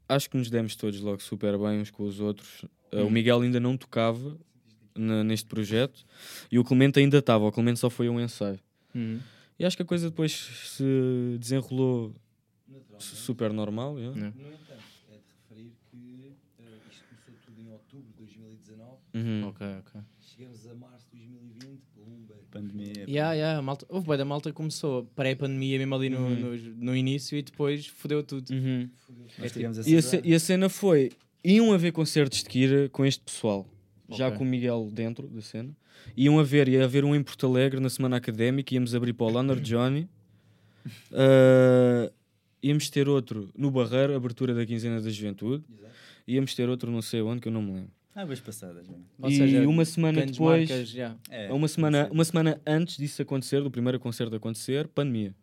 acho 0.09 0.29
que 0.29 0.37
nos 0.37 0.51
demos 0.51 0.75
todos 0.77 1.01
logo 1.01 1.23
super 1.23 1.57
bem 1.59 1.81
uns 1.81 1.91
com 1.91 2.03
os 2.03 2.21
outros. 2.21 2.65
Eh, 2.93 3.03
O 3.03 3.11
Miguel 3.11 3.41
ainda 3.43 3.61
não 3.61 3.77
tocava 3.77 4.37
neste 4.97 5.47
projeto 5.47 6.05
e 6.51 6.59
o 6.59 6.65
Clemente 6.65 6.99
ainda 6.99 7.19
estava. 7.19 7.45
O 7.45 7.53
Clemente 7.53 7.81
só 7.81 7.91
foi 7.91 8.09
um 8.09 8.21
ensaio. 8.21 8.59
Uhum. 8.95 9.19
E 9.59 9.65
acho 9.65 9.77
que 9.77 9.83
a 9.83 9.87
coisa 9.87 10.09
depois 10.11 10.33
se 10.33 11.37
desenrolou 11.39 12.15
su- 12.99 13.17
super 13.17 13.53
normal. 13.53 13.99
yeah. 13.99 14.19
Não. 14.21 14.31
No 14.31 14.49
entanto, 14.49 14.83
é 15.11 15.15
de 15.17 15.23
referir 15.49 15.73
que 15.91 16.35
eh, 16.61 16.65
isto 16.91 17.05
começou 17.09 17.35
tudo 17.47 17.61
em 17.61 17.71
outubro 17.73 18.07
de 18.13 18.17
2019. 18.19 18.93
Uhum. 19.15 19.49
Ok, 19.49 19.67
ok. 19.81 20.01
Chegamos 20.21 20.67
a 20.67 20.75
março 20.75 21.07
de 21.13 21.19
2020, 21.19 21.81
Bloomberg. 21.95 22.43
Pandemia. 22.51 23.05
Yeah, 23.09 23.33
yeah, 23.35 23.59
a 23.59 23.63
malta, 23.63 23.85
houve 23.89 24.07
bem 24.09 24.17
da 24.17 24.25
malta 24.25 24.51
que 24.51 24.57
começou 24.57 25.05
pré-pandemia 25.17 25.79
mesmo 25.79 25.95
ali 25.95 26.09
no, 26.09 26.19
Uhum. 26.19 26.35
no, 26.37 26.57
no 26.87 26.97
início 26.97 27.37
e 27.39 27.43
depois 27.43 27.87
fodeu 27.87 28.23
tudo. 28.23 28.51
Uhum. 28.53 28.89
Nós 29.39 29.53
tivemos 29.53 29.79
E, 29.87 29.95
a 29.95 29.99
essa 29.99 30.09
ce- 30.11 30.23
e 30.25 30.35
a 30.35 30.39
cena 30.41 30.69
foi: 30.69 31.11
iam 31.45 31.73
haver 31.73 31.93
concertos 31.93 32.43
de 32.43 32.49
Kira 32.49 32.89
com 32.91 33.05
este 33.05 33.23
pessoal, 33.25 33.67
já 34.17 34.27
Ok. 34.29 34.39
com 34.39 34.45
o 34.45 34.47
Miguel 34.47 34.89
dentro 34.93 35.27
da 35.29 35.41
cena. 35.43 35.71
Iam 36.17 36.39
haver, 36.39 36.69
ia 36.69 36.85
haver 36.85 37.05
um 37.05 37.15
em 37.15 37.23
Porto 37.23 37.47
Alegre 37.47 37.81
na 37.81 37.89
semana 37.91 38.17
académica, 38.17 38.75
íamos 38.75 38.95
abrir 38.95 39.13
para 39.13 39.27
o 39.27 39.31
Leonard 39.31 39.61
Johnny. 39.69 40.09
Ah, 41.13 42.11
íamos 42.63 42.89
ter 42.91 43.09
outro 43.09 43.51
no 43.57 43.71
Barreiro, 43.71 44.15
abertura 44.15 44.55
da 44.55 44.65
quinzena 44.67 45.01
da 45.01 45.11
juventude. 45.11 45.65
Íamos 46.27 46.55
ter 46.55 46.69
outro 46.69 46.91
não 46.91 47.03
sei 47.03 47.21
onde, 47.21 47.41
que 47.41 47.49
eu 47.49 47.53
não 47.53 47.63
me 47.63 47.73
lembro. 47.73 47.91
Ah, 48.15 48.25
vez 48.25 48.41
passadas. 48.41 48.87
mesmo. 48.87 49.05
Ou 49.21 49.29
e 49.29 49.37
seja, 49.37 49.69
uma 49.69 49.85
semana 49.85 50.25
depois, 50.25 50.69
marcas, 50.71 50.89
já. 50.89 51.17
É, 51.29 51.53
uma 51.53 51.67
semana, 51.69 52.09
uma 52.13 52.25
semana 52.25 52.61
antes 52.67 52.97
disso 52.97 53.21
acontecer, 53.21 53.61
do 53.63 53.71
primeiro 53.71 53.99
concerto 53.99 54.35
acontecer, 54.37 54.87
pandemia. 54.89 55.35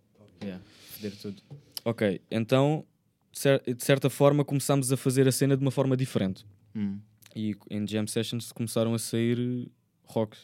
Yeah, 0.41 0.63
foder 0.91 1.11
tudo. 1.21 1.41
Ok, 1.83 2.21
então, 2.31 2.85
de 3.33 3.83
certa 3.83 4.09
forma, 4.09 4.45
começámos 4.45 4.91
a 4.91 4.97
fazer 4.97 5.27
a 5.27 5.31
cena 5.31 5.55
de 5.57 5.61
uma 5.61 5.71
forma 5.71 5.97
diferente. 5.97 6.45
Hum, 6.75 6.97
E 7.35 7.55
em 7.69 7.87
jam 7.87 8.05
sessions 8.07 8.51
começaram 8.51 8.93
a 8.93 8.99
sair 8.99 9.67
rocks. 10.05 10.39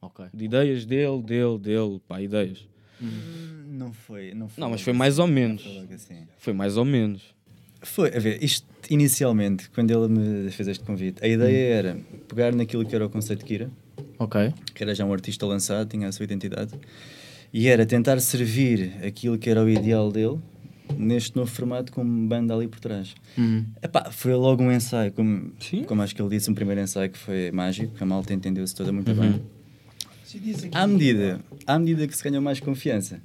ok. 0.00 0.26
De 0.34 0.44
ideias 0.44 0.84
dele, 0.84 1.22
dele, 1.22 1.58
dele, 1.58 2.00
pá, 2.06 2.20
ideias. 2.20 2.68
Hum, 3.00 3.64
Não 3.68 3.92
foi, 3.92 4.32
não 4.34 4.48
foi. 4.48 4.60
Não, 4.62 4.70
mas 4.70 4.80
foi 4.80 4.92
mais 4.92 5.18
ou 5.18 5.24
assim, 5.24 5.34
não 5.34 5.40
menos. 5.40 5.62
foi 5.62 5.94
assim. 5.94 6.26
Foi 6.38 6.52
mais 6.52 6.76
ou 6.76 6.84
menos. 6.84 7.34
Foi, 7.82 8.08
a 8.14 8.18
ver, 8.18 8.42
isto 8.42 8.66
inicialmente, 8.90 9.68
quando 9.70 9.90
ele 9.90 10.08
me 10.08 10.50
fez 10.50 10.66
este 10.68 10.82
convite, 10.84 11.22
a 11.24 11.28
ideia 11.28 11.74
era 11.74 12.00
pegar 12.28 12.54
naquilo 12.54 12.84
que 12.86 12.94
era 12.94 13.04
o 13.06 13.10
conceito 13.10 13.40
de 13.40 13.44
Kira, 13.44 13.70
Ok. 14.18 14.52
que 14.74 14.82
era 14.82 14.94
já 14.94 15.04
um 15.04 15.12
artista 15.12 15.44
lançado, 15.46 15.88
tinha 15.88 16.08
a 16.08 16.12
sua 16.12 16.24
identidade, 16.24 16.72
e 17.52 17.68
era 17.68 17.84
tentar 17.84 18.18
servir 18.20 18.94
aquilo 19.04 19.36
que 19.38 19.48
era 19.50 19.62
o 19.62 19.68
ideal 19.68 20.10
dele 20.10 20.38
neste 20.96 21.36
novo 21.36 21.50
formato 21.50 21.92
com 21.92 22.04
banda 22.26 22.54
ali 22.54 22.66
por 22.68 22.80
trás. 22.80 23.14
Hum. 23.38 23.64
Epá, 23.82 24.10
foi 24.10 24.34
logo 24.34 24.62
um 24.62 24.72
ensaio, 24.72 25.12
como, 25.12 25.52
Sim. 25.60 25.84
como 25.84 26.02
acho 26.02 26.14
que 26.14 26.20
ele 26.22 26.30
disse, 26.30 26.50
um 26.50 26.54
primeiro 26.54 26.80
ensaio 26.80 27.10
que 27.10 27.18
foi 27.18 27.50
mágico, 27.50 27.94
que 27.94 28.02
a 28.02 28.06
malta 28.06 28.32
entendeu-se 28.34 28.74
toda 28.74 28.92
muito 28.92 29.10
Uhum. 29.12 29.20
bem. 29.20 29.42
À 30.72 30.86
medida, 30.86 31.40
à 31.66 31.78
medida 31.78 32.06
que 32.06 32.14
se 32.14 32.22
ganhou 32.22 32.42
mais 32.42 32.60
confiança, 32.60 33.22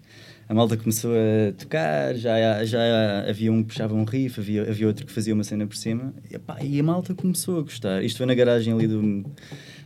a 0.48 0.54
malta 0.54 0.78
começou 0.78 1.12
a 1.12 1.52
tocar, 1.54 2.16
já, 2.16 2.64
já 2.64 3.26
havia 3.28 3.52
um 3.52 3.62
que 3.64 3.70
puxava 3.70 3.94
um 3.94 4.04
riff, 4.06 4.40
havia, 4.40 4.62
havia 4.70 4.88
outro 4.88 5.06
que 5.06 5.12
fazia 5.12 5.34
uma 5.34 5.44
cena 5.44 5.66
por 5.68 5.76
cima, 5.76 6.14
e, 6.30 6.36
epá, 6.36 6.58
e 6.64 6.80
a 6.80 6.84
malta 6.84 7.14
começou 7.14 7.60
a 7.60 7.62
gostar. 7.64 8.02
Isto 8.04 8.18
foi 8.18 8.26
na 8.28 8.34
garagem 8.36 8.74
ali 8.74 8.88
do... 8.88 9.02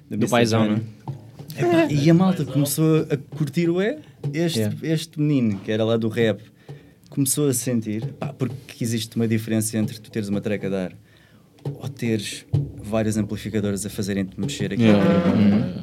Do, 0.08 0.16
Mr. 0.18 0.30
paizão. 0.30 0.80
Epá, 1.58 1.88
e 1.92 2.10
a 2.10 2.14
malta 2.14 2.46
começou 2.46 3.08
a 3.10 3.18
curtir 3.36 3.70
o 3.70 3.82
é, 3.82 3.98
este, 4.34 4.60
Yeah. 4.60 4.78
este 4.84 5.20
menino, 5.20 5.60
que 5.62 5.72
era 5.72 5.84
lá 5.84 5.98
do 5.98 6.10
rap, 6.10 6.42
começou 7.16 7.48
a 7.48 7.54
sentir, 7.54 8.06
pá, 8.20 8.34
porque 8.34 8.84
existe 8.84 9.16
uma 9.16 9.28
diferença 9.28 9.78
entre 9.78 9.98
tu 10.00 10.12
teres 10.12 10.28
uma 10.30 10.42
track 10.42 10.66
a 10.66 10.70
dar 10.70 10.94
ou 11.64 11.90
teres 11.90 12.46
vários 12.84 13.18
amplificadores 13.18 13.86
a 13.86 13.90
fazerem-te 13.90 14.40
mexer 14.40 14.72
aqui. 14.74 14.84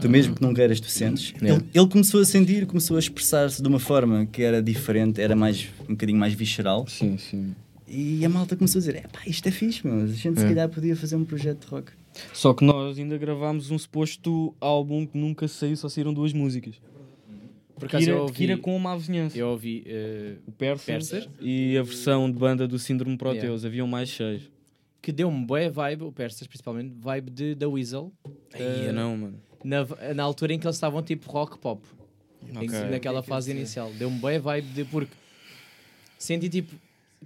Tu 0.01 0.09
mesmo 0.09 0.35
que 0.37 0.43
não 0.43 0.55
queiras, 0.55 0.79
tu 0.79 0.87
sentes. 0.89 1.33
Yeah. 1.43 1.55
Ele, 1.61 1.65
ele 1.75 1.89
começou 1.89 2.21
a 2.21 2.25
sentir, 2.25 2.67
começou 2.67 2.97
a 2.97 3.01
expressar-se 3.01 3.61
de 3.61 3.67
uma 3.67 3.81
forma 3.81 4.25
que 4.27 4.43
era 4.43 4.63
diferente, 4.63 5.21
era 5.21 5.35
mais, 5.35 5.69
um 5.89 5.93
bocadinho 5.95 6.19
mais 6.21 6.35
visceral. 6.35 6.87
Sim, 6.87 7.19
sim. 7.19 7.55
E 7.89 8.25
a 8.25 8.29
malta 8.29 8.55
começou 8.55 8.79
a 8.79 8.81
dizer: 8.81 8.95
é 8.97 9.01
pá, 9.01 9.21
isto 9.27 9.47
é 9.49 9.51
fixe, 9.51 9.85
meu. 9.87 10.05
A 10.05 10.07
gente 10.07 10.39
se 10.39 10.45
É. 10.45 10.49
calhar 10.49 10.69
podia 10.69 10.95
fazer 10.95 11.17
um 11.17 11.25
projeto 11.25 11.65
de 11.65 11.67
rock. 11.67 11.91
Só 12.33 12.55
que 12.55 12.65
nós 12.65 12.97
ainda 12.99 13.19
gravámos 13.19 13.71
um 13.71 13.79
suposto 13.79 14.55
álbum 14.61 15.05
que 15.07 15.19
nunca 15.19 15.49
saiu, 15.49 15.77
só 15.77 15.89
saíram 15.89 16.13
duas 16.15 16.33
músicas. 16.33 16.77
Por 17.77 17.87
acaso 17.87 18.05
eu 18.05 18.07
Kira, 18.15 18.23
ouvi, 18.23 18.35
Kira 18.35 18.59
com 18.59 18.77
uma 18.77 18.93
avizinhança. 18.93 19.37
eu 19.37 19.49
ouvi 19.49 19.83
eh, 19.87 20.37
O 20.47 20.53
Persas, 20.53 20.85
Persas. 20.85 21.29
e 21.41 21.77
a 21.77 21.83
versão 21.83 22.31
de 22.31 22.39
banda 22.39 22.69
do 22.69 22.79
Síndrome 22.79 23.17
Proteus. 23.17 23.65
Haviam 23.65 23.87
mais 23.87 24.11
seis. 24.11 24.51
que 25.01 25.11
deu-me 25.11 25.45
boa 25.45 25.69
vibe, 25.69 26.05
o 26.05 26.13
Persas 26.13 26.47
principalmente, 26.47 26.95
vibe 26.97 27.31
de 27.31 27.55
da 27.57 27.69
Weasel. 27.69 28.13
Ai, 28.55 28.87
Eh, 28.89 28.93
não, 28.93 29.17
mano. 29.17 29.41
na, 29.65 30.15
na 30.15 30.23
altura 30.23 30.53
em 30.55 30.59
que 30.61 30.67
eles 30.67 30.77
estavam 30.77 31.03
tipo 31.03 31.29
rock 31.31 31.59
pop. 31.59 31.83
Em- 32.49 32.57
Ok. 32.69 32.69
naquela 32.91 33.23
fase 33.23 33.51
inicial. 33.51 33.91
Deu-me 33.95 34.19
boa 34.19 34.39
vibe 34.39 34.69
de 34.69 34.85
porque 34.85 35.13
senti 36.19 36.49
tipo 36.49 36.75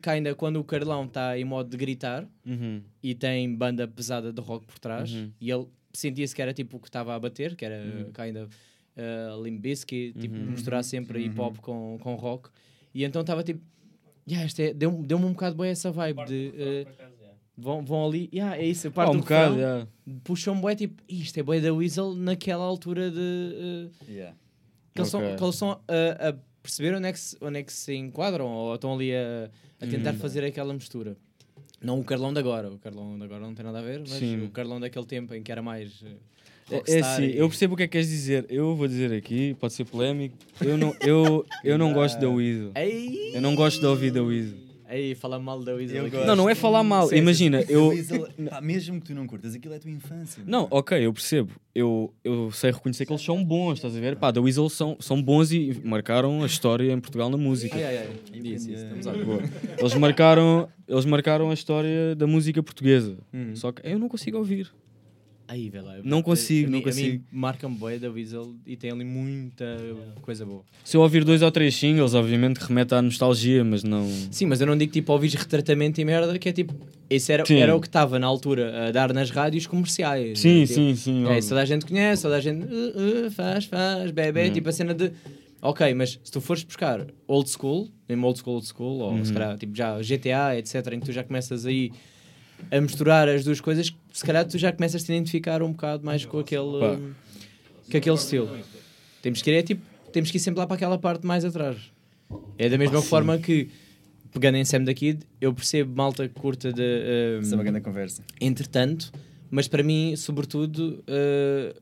que 0.01 0.11
ainda 0.11 0.35
quando 0.35 0.59
o 0.61 0.65
Carlão 0.65 1.05
está 1.05 1.39
em 1.39 1.45
modo 1.45 1.69
de 1.71 1.77
gritar 1.77 2.27
Uhum. 2.47 2.83
e 3.03 3.15
tem 3.15 3.55
banda 3.55 3.87
pesada 3.89 4.33
de 4.33 4.41
rock 4.41 4.67
por 4.67 4.79
trás 4.79 5.11
Uhum. 5.11 5.31
e 5.41 5.51
ele 5.51 5.67
sentia-se 5.93 6.35
que 6.35 6.43
era 6.43 6.53
tipo 6.53 6.77
o 6.77 6.81
que 6.81 6.89
estava 6.89 7.15
a 7.15 7.19
bater, 7.19 7.57
que 7.57 7.65
era 7.65 7.77
uh, 7.83 8.21
ainda 8.21 8.47
uh, 8.97 9.43
Limp 9.43 9.61
Bizkit, 9.61 10.19
tipo 10.19 10.35
Uhum. 10.35 10.51
misturar 10.51 10.83
sempre 10.85 11.25
hip 11.25 11.39
hop 11.41 11.59
com, 11.59 11.99
com 12.01 12.15
rock. 12.15 12.49
E 12.95 13.05
então 13.05 13.21
estava 13.21 13.43
tipo, 13.43 13.61
yeah, 14.29 14.49
é, 14.59 14.73
deu-me 14.73 15.07
deu 15.07 15.19
um 15.19 15.33
bocado 15.33 15.57
bem 15.57 15.71
essa 15.71 15.91
vibe 15.93 16.25
de 16.25 16.53
uh, 16.55 17.07
vão, 17.57 17.85
vão 17.85 18.07
ali, 18.07 18.29
yeah, 18.33 18.57
é 18.57 18.65
isso, 18.67 18.89
a 18.89 18.91
parte 18.91 19.09
Ah, 19.09 19.13
um 19.13 19.17
do 19.17 19.21
bocado, 19.23 19.55
refrão, 19.55 19.59
yeah. 19.59 19.89
puxam 20.25 20.61
bué 20.61 20.75
tipo, 20.75 21.03
isto 21.09 21.39
é 21.39 21.43
bué 21.43 21.61
da 21.61 21.73
Weasel 21.73 22.15
naquela 22.15 22.65
altura 22.65 23.11
de 23.11 23.19
uh, 23.19 23.91
que 24.95 25.01
eles, 25.01 25.13
Ok. 25.15 25.37
são, 25.39 25.51
que 25.51 25.57
são 25.57 25.71
a, 25.71 26.29
a 26.31 26.35
perceber 26.63 26.95
onde 26.97 27.07
é, 27.09 27.13
que 27.13 27.21
se, 27.21 27.37
onde 27.41 27.59
é 27.59 27.63
que 27.63 27.73
se 27.73 27.95
enquadram 27.95 28.47
ou 28.49 28.75
estão 28.75 28.95
ali 28.95 29.15
a, 29.15 29.51
a 29.81 29.87
tentar 29.87 30.13
Uhum. 30.13 30.19
fazer 30.19 30.43
aquela 30.45 30.73
mistura. 30.75 31.17
Não 31.81 32.01
o 32.01 32.05
Carlão 32.05 32.33
de 32.33 32.41
agora, 32.41 32.73
o 32.73 32.79
Carlão 32.79 33.19
de 33.19 33.25
agora 33.25 33.41
não 33.41 33.55
tem 33.55 33.65
nada 33.65 33.79
a 33.79 33.83
ver, 33.83 34.01
mas 34.01 34.09
Sim. 34.13 34.43
o 34.45 34.51
Carlão 34.51 34.81
daquele 34.81 35.05
tempo 35.05 35.35
em 35.35 35.43
que 35.43 35.53
era 35.53 35.63
mais 35.63 36.03
eh, 36.05 36.17
É, 36.71 36.97
é 36.97 37.01
assim, 37.01 37.23
e- 37.25 37.37
eu 37.39 37.49
percebo 37.49 37.75
o 37.75 37.77
que 37.77 37.85
é 37.85 37.87
que 37.87 37.93
queres 37.93 38.09
dizer. 38.09 38.45
Eu 38.49 38.75
vou 38.75 38.89
dizer 38.89 39.13
aqui, 39.13 39.55
pode 39.61 39.73
ser 39.73 39.85
polémico. 39.85 40.37
Eu 40.61 40.77
não, 40.77 40.95
eu, 41.01 41.47
eu 41.63 41.79
não 41.79 41.93
gosto 41.93 42.19
da 42.21 42.29
Weasel. 42.29 42.73
Eu 43.35 43.41
não 43.41 43.55
gosto 43.55 43.81
de 43.81 43.87
ouvir 43.87 44.11
da 44.11 44.23
Weasel. 44.23 44.67
Aí, 44.89 45.17
fala 45.17 45.37
mal 45.41 45.61
da 45.65 45.75
Weasel. 45.75 46.09
Não, 46.27 46.37
não 46.37 46.49
é 46.49 46.55
falar 46.55 46.85
mal. 46.85 47.09
Sim, 47.09 47.17
sim, 47.17 47.17
Imagina, 47.17 47.61
sim. 47.63 47.73
eu. 47.73 47.89
Weasel- 47.89 48.29
pá, 48.49 48.61
mesmo 48.61 49.01
que 49.01 49.07
tu 49.09 49.15
não 49.17 49.27
curtas, 49.27 49.53
aquilo 49.53 49.75
é 49.75 49.79
a 49.79 49.81
tua 49.81 49.91
infância. 49.91 50.43
Não, 50.47 50.69
ok, 50.71 51.05
eu 51.05 51.13
percebo. 51.13 51.51
Eu, 51.75 52.15
eu 52.23 52.53
sei 52.53 52.71
reconhecer 52.71 53.05
que 53.05 53.13
eles 53.13 53.23
são 53.23 53.45
bons, 53.45 53.75
estás 53.79 53.97
a 53.97 54.01
ver? 54.01 54.15
Pá, 54.15 54.31
da 54.31 54.41
Weasel 54.41 54.69
são, 54.69 54.97
são 55.01 55.21
bons 55.21 55.51
e 55.51 55.81
marcaram 55.85 56.41
a 56.43 56.47
história 56.47 56.93
em 56.93 57.01
Portugal 57.01 57.29
na 57.29 57.37
música. 57.37 57.75
Ai, 57.77 57.85
ai, 57.85 57.97
ai. 57.99 58.09
Isso, 58.45 58.71
isso, 58.71 58.85
estamos 58.85 59.07
a. 59.09 59.13
Eles 59.79 59.95
marcaram, 59.95 60.69
eles 60.87 61.05
marcaram 61.05 61.51
a 61.51 61.55
história 61.55 62.15
da 62.15 62.27
música 62.29 62.63
portuguesa. 62.63 63.19
Uhum. 63.33 63.57
Só 63.57 63.73
que 63.73 63.85
eu 63.85 63.99
não 63.99 64.09
consigo 64.09 64.39
ouvir. 64.39 64.71
Aí, 65.49 65.71
vê 65.71 65.81
lá. 65.81 65.95
Não 66.03 66.23
consigo, 66.23 66.69
a 66.69 66.71
não 66.73 66.79
a 66.81 66.83
consigo. 66.83 67.25
Marca-me 67.31 67.77
bem 67.79 67.99
da 68.01 68.11
Weasel 68.11 68.55
e 68.67 68.77
tem 68.77 68.91
ali 68.91 69.05
muita 69.05 69.65
coisa 70.23 70.45
boa. 70.45 70.65
Se 70.85 70.97
eu 70.97 71.01
ouvir 71.01 71.23
dois 71.25 71.41
ou 71.41 71.51
três 71.53 71.75
singles, 71.77 72.15
obviamente 72.15 72.59
remete 72.59 72.95
à 72.95 73.01
nostalgia, 73.03 73.63
mas 73.63 73.85
não. 73.85 74.09
Sim, 74.31 74.47
mas 74.47 74.61
eu 74.61 74.67
não 74.67 74.77
digo 74.77 74.93
tipo 74.93 75.13
ouvires 75.13 75.35
retratamento 75.35 76.01
e 76.01 76.05
merda, 76.05 76.37
que 76.39 76.49
é 76.49 76.53
tipo. 76.53 76.75
Esse 77.09 77.33
era, 77.33 77.47
Sim. 77.47 77.59
era 77.59 77.77
o 77.77 77.81
que 77.81 77.87
estava 77.87 78.19
na 78.19 78.27
altura 78.27 78.89
a 78.89 78.91
dar 78.91 79.13
nas 79.13 79.31
rádios 79.31 79.67
comerciais. 79.69 80.41
Sim, 80.41 80.61
né? 80.61 80.67
Tipo, 80.67 80.75
sim, 80.75 80.97
sim. 80.97 81.21
É, 81.23 81.27
óbvio. 81.27 81.39
isso 81.39 81.49
toda 81.51 81.63
a 81.63 81.65
gente 81.65 81.87
conhece, 81.87 82.23
toda 82.23 82.37
a 82.37 82.41
gente 82.41 82.65
uh, 82.65 83.27
uh, 83.27 83.31
faz, 83.31 83.65
faz, 83.67 84.11
bebê, 84.11 84.49
Hum. 84.49 84.53
tipo 84.53 84.69
a 84.69 84.73
cena 84.73 84.93
de. 84.93 85.13
Ok, 85.63 85.95
mas 85.95 86.19
se 86.25 86.33
tu 86.33 86.41
fores 86.41 86.65
buscar 86.65 87.07
old 87.29 87.49
school, 87.49 87.89
mesmo 88.09 88.27
old 88.27 88.39
school, 88.41 88.55
old 88.57 88.67
school, 88.67 88.99
ou 89.01 89.13
Uhum. 89.13 89.25
se 89.25 89.33
calhar 89.33 89.57
tipo 89.57 89.75
já 89.77 89.97
GTA, 90.03 90.59
etc., 90.59 90.75
em 90.93 90.99
que 91.01 91.07
tu 91.07 91.13
já 91.13 91.23
começas 91.23 91.65
aí 91.65 91.93
a 92.71 92.81
misturar 92.81 93.29
as 93.29 93.45
duas 93.45 93.61
coisas, 93.61 93.95
se 94.17 94.25
calhar 94.25 94.47
tu 94.47 94.57
já 94.57 94.73
começas 94.73 95.03
a 95.03 95.05
te 95.05 95.13
identificar 95.13 95.63
um 95.63 95.73
bocado 95.73 96.03
mais 96.03 96.25
com 96.25 96.39
aquele, 96.39 96.81
Pá. 96.81 96.97
com 97.91 97.97
aquele 97.99 98.17
estilo. 98.17 98.59
Temos 99.21 99.43
que 99.43 99.51
ir, 99.51 99.55
é 99.57 99.63
tipo, 99.63 99.83
temos 100.11 100.31
que 100.31 100.39
ir 100.39 100.41
sempre 100.41 100.59
lá 100.61 100.67
para 100.67 100.75
aquela 100.77 100.97
parte 100.97 101.27
mais 101.27 101.45
atrás. 101.45 101.77
É 102.57 102.67
da 102.71 102.79
mesma 102.79 103.03
forma 103.03 103.37
que, 103.37 103.69
pegando 104.33 104.57
em 104.57 104.65
Sam 104.65 104.85
da 104.85 104.95
Kid, 104.95 105.21
eu 105.39 105.53
percebo 105.53 105.95
malta 105.95 106.27
curta 106.31 106.73
de. 106.73 106.81
hum, 106.81 107.41
Isso 107.43 107.53
é 107.53 107.57
uma 107.59 107.63
grande 107.65 107.83
conversa. 107.83 108.25
entretanto, 108.41 109.13
mas 109.51 109.69
para 109.69 109.83
mim, 109.83 110.17
sobretudo, 110.17 111.05
uh, 111.11 111.79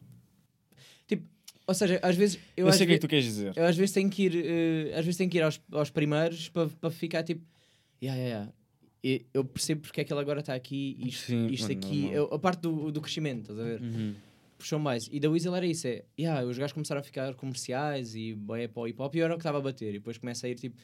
tipo, 1.06 1.22
ou 1.68 1.72
seja, 1.74 2.00
às 2.02 2.16
vezes 2.16 2.36
eu, 2.56 2.66
Eu, 2.66 2.72
sei 2.72 2.84
o 2.84 2.88
que 2.88 2.94
é 2.94 2.96
que 2.96 3.00
tu 3.00 3.08
queres 3.08 3.24
dizer. 3.26 3.52
eu 3.54 3.64
às 3.64 3.76
vezes 3.76 3.92
tenho 3.94 4.10
que 4.10 4.24
ir, 4.24 4.34
uh, 4.34 4.98
às 4.98 5.04
vezes 5.04 5.16
tenho 5.16 5.30
que 5.30 5.38
ir 5.38 5.42
aos, 5.42 5.60
aos 5.70 5.88
primeiros 5.90 6.48
para 6.48 6.68
para 6.68 6.90
ficar 6.90 7.22
tipo, 7.22 7.42
yeah, 8.02 8.20
yeah, 8.20 8.38
yeah. 8.40 8.52
E 9.06 9.26
Eu 9.34 9.44
percebo 9.44 9.82
porque 9.82 10.00
é 10.00 10.04
que 10.04 10.10
ele 10.12 10.20
agora 10.20 10.40
está 10.40 10.54
aqui, 10.54 10.96
isto, 10.98 11.26
Sim, 11.26 11.46
isto 11.48 11.64
mano, 11.68 11.74
aqui, 11.78 12.06
eu- 12.10 12.24
a 12.32 12.38
parte 12.38 12.60
do, 12.62 12.90
do 12.90 13.02
crescimento, 13.02 13.42
estás 13.52 13.58
a 13.58 13.62
ver? 13.62 13.82
Uhum. 13.82 14.14
Puxou 14.56 14.78
mais. 14.78 15.06
E 15.12 15.20
da 15.20 15.28
Weasel 15.28 15.54
era 15.54 15.66
isso: 15.66 15.86
é, 15.86 16.04
yeah, 16.18 16.42
os 16.46 16.56
gajos 16.56 16.72
começaram 16.72 17.00
a 17.02 17.04
ficar 17.04 17.34
comerciais 17.34 18.14
e 18.14 18.32
boé 18.34 18.66
para 18.66 18.80
o 18.82 18.88
hip 18.88 19.00
hop 19.02 19.14
e 19.14 19.18
eu 19.18 19.24
era 19.26 19.34
o 19.34 19.36
que 19.36 19.42
estava 19.42 19.58
a 19.58 19.60
bater. 19.60 19.90
E 19.90 19.98
depois 19.98 20.16
começa 20.16 20.46
a 20.46 20.50
ir 20.50 20.54
tipo, 20.54 20.80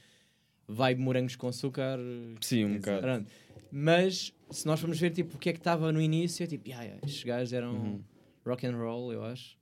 vibe 0.68 1.00
morangos 1.00 1.35
com 1.35 1.48
açúcar, 1.48 1.98
Sim, 2.42 2.66
um 2.66 2.74
bocado. 2.74 3.00
Pronto. 3.00 3.30
Mas 3.70 4.35
se 4.50 4.66
nós 4.66 4.78
formos 4.80 4.98
ver 5.00 5.11
tipo, 5.12 5.37
o 5.37 5.38
que 5.38 5.48
é 5.48 5.52
que 5.54 5.59
estava 5.61 5.90
no 5.90 6.02
início, 6.02 6.44
é 6.44 6.46
tipo, 6.46 6.68
yeah, 6.68 6.85
yeah, 6.85 7.02
estes 7.06 7.24
gajos 7.24 7.52
eram 7.54 7.72
Uhum. 7.72 8.04
rock 8.44 8.66
and 8.66 8.76
roll, 8.76 9.12
eu 9.14 9.24
acho. 9.24 9.56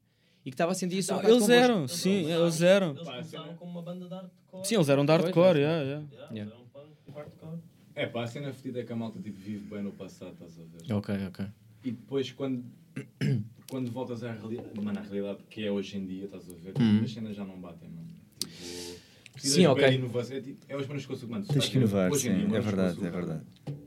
E 0.44 0.51
que 0.51 0.55
estava 0.55 0.73
a 0.73 0.75
sentir 0.75 0.99
isso 0.99 1.12
Não, 1.12 1.18
bocado 1.18 1.35
eles 1.37 1.49
eram, 1.49 1.87
sim, 1.87 2.25
eles 2.29 2.61
eram. 2.62 2.90
Eles 2.97 3.09
começaram 3.09 3.55
como 3.57 3.71
uma 3.71 3.83
banda 3.83 4.07
de 4.09 4.14
hardcore. 4.14 4.66
Sim, 4.66 4.75
eles 4.77 4.88
eram 4.88 5.05
de 5.07 5.12
hardcore, 5.12 5.59
yeah, 5.59 5.83
yeah. 5.85 6.07
Yeah. 6.31 6.51
Eram 6.53 6.66
punk 6.73 7.11
hardcore. 7.14 7.59
É 7.98 8.06
pá, 8.06 8.22
a 8.22 8.26
cena 8.28 8.52
fedida 8.52 8.78
é 8.78 8.84
que 8.84 8.92
a 8.92 8.96
malta 8.96 9.18
tipo, 9.20 9.37
vive 9.37 9.68
bem 9.68 9.82
no 9.82 9.90
passado, 9.90 10.32
estás 10.34 10.56
a 10.56 10.62
ver? 10.62 10.92
Ok, 10.92 11.26
ok. 11.26 11.46
E 11.82 11.90
depois 11.90 12.30
quando, 12.30 12.64
quando 13.68 13.90
voltas 13.90 14.22
à 14.22 14.32
realidade, 14.32 14.80
mano, 14.80 15.00
à 15.00 15.02
realidade 15.02 15.42
que 15.50 15.64
é 15.64 15.70
hoje 15.70 15.98
em 15.98 16.06
dia, 16.06 16.26
estás 16.26 16.48
a 16.48 16.54
ver? 16.54 16.74
Uhum. 16.78 17.02
As 17.02 17.12
cenas 17.12 17.34
já 17.34 17.44
não 17.44 17.61
batem, 17.61 17.88
mano. 17.88 18.06
Precisas 19.38 19.57
Sim, 19.57 19.66
ok. 19.66 19.88
inovação. 19.94 20.37
É, 20.37 20.40
tipo, 20.40 20.59
é 20.68 20.77
os 20.77 20.87
mano. 20.88 21.05
se 21.07 21.07
Tens 21.22 21.48
estás 21.48 21.68
que 21.68 21.77
inovar, 21.79 22.11
hoje 22.11 22.29
em 22.29 22.40
sim, 22.40 22.46
dia, 22.48 22.57
é 22.57 22.61
verdade, 22.61 23.07
é 23.07 23.11
verdade. 23.11 23.40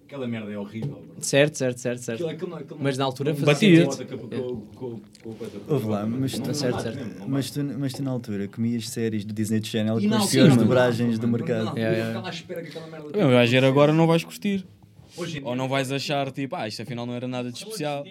Aquela 0.05 0.27
merda 0.27 0.49
é 0.51 0.57
horrível, 0.57 0.95
bro. 0.95 1.15
Certo, 1.19 1.57
certo, 1.57 1.77
certo, 1.79 1.99
certo. 1.99 2.23
Aquilo, 2.23 2.29
aquilo, 2.29 2.49
não- 2.51 2.57
aquilo 2.57 2.75
não- 2.77 2.83
Mas 2.83 2.97
na 2.97 3.03
altura 3.05 3.33
não 3.33 3.39
fazia 3.39 3.85
Batia. 3.85 4.05
bate 4.05 4.05
com- 4.05 4.27
com- 4.29 4.61
com- 4.75 5.01
com 5.23 5.33
coisa. 5.35 5.57
Ouve 5.67 5.87
lá, 5.87 6.05
mas 6.05 6.31
tu- 6.39 6.53
Certo, 6.53 6.81
certo. 6.81 6.99
Mas 7.27 7.51
tu, 7.51 7.63
mas 7.63 7.93
tu 7.93 8.03
na 8.03 8.11
altura 8.11 8.47
comias 8.47 8.89
séries 8.89 9.25
do 9.25 9.33
Disney 9.33 9.61
Channel 9.63 9.99
E 9.99 10.07
com 10.07 10.15
as 10.15 10.21
altura, 10.21 10.31
piores 10.43 10.57
dobragens 10.57 11.19
do 11.19 11.27
mercado. 11.27 11.77
Eu 11.77 11.83
yeah. 11.83 12.07
ficava 12.07 12.27
à 12.27 12.29
espera 12.31 12.61
que 12.61 12.69
aquela 12.69 12.87
merda. 12.87 13.09
Bem, 13.09 13.21
Vais 13.29 13.51
ver 13.51 13.63
agora 13.65 13.91
não 13.93 14.07
vais 14.07 14.23
curtir. 14.23 14.65
Hoje 15.17 15.41
Ou 15.43 15.55
não 15.55 15.67
vais 15.67 15.91
achar 15.91 16.31
tipo, 16.31 16.55
ah, 16.55 16.67
isto 16.67 16.81
afinal 16.81 17.05
não 17.05 17.13
era 17.13 17.27
nada 17.27 17.51
de 17.51 17.57
especial. 17.57 18.03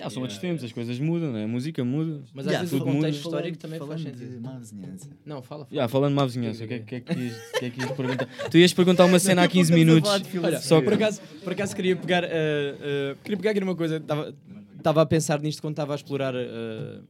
Ah, 0.00 0.10
são 0.10 0.22
outros 0.22 0.38
tempos, 0.40 0.64
as 0.64 0.72
coisas 0.72 0.98
mudam, 0.98 1.32
né? 1.32 1.44
a 1.44 1.48
música 1.48 1.84
muda. 1.84 2.22
Mas 2.34 2.46
às 2.46 2.52
Yeah, 2.52 2.60
vezes 2.68 2.72
o 2.72 2.84
muda. 2.84 2.92
contexto 2.98 3.18
histórico 3.24 3.58
também 3.58 3.78
faz 3.78 4.00
sentido. 4.00 4.40
má 4.40 4.58
vizinhança. 4.58 5.08
Não, 5.24 5.42
fala, 5.42 5.64
fala. 5.64 5.68
Já, 5.82 5.88
falando 5.88 6.10
de 6.10 6.16
má 6.16 6.24
vizinhança, 6.26 6.64
o 6.64 6.68
que 6.68 6.74
é 6.74 6.78
que, 6.80 6.94
é 6.96 7.00
que, 7.00 7.12
ias, 7.20 7.36
que 7.58 7.64
é 7.66 7.70
que 7.70 7.80
ias 7.80 7.90
perguntar? 7.92 8.28
Tu 8.50 8.58
ias 8.58 8.72
perguntar 8.72 9.04
uma 9.04 9.18
cena 9.18 9.42
há 9.44 9.48
15 9.48 9.72
minutos. 9.72 10.10
Olha, 10.42 10.60
Só 10.60 10.80
por 10.82 10.94
acaso, 10.94 11.20
por 11.44 11.52
acaso 11.52 11.76
queria 11.76 11.94
pegar, 11.96 12.24
uh, 12.24 12.26
uh, 12.26 13.16
queria 13.22 13.36
pegar 13.36 13.50
aqui 13.52 13.60
numa 13.60 13.76
coisa, 13.76 13.96
estava 13.98 14.34
estava 14.76 15.02
a 15.02 15.06
pensar 15.06 15.40
nisto 15.40 15.62
quando 15.62 15.74
estava 15.74 15.92
a 15.92 15.96
explorar, 15.96 16.34
uh, 16.34 17.00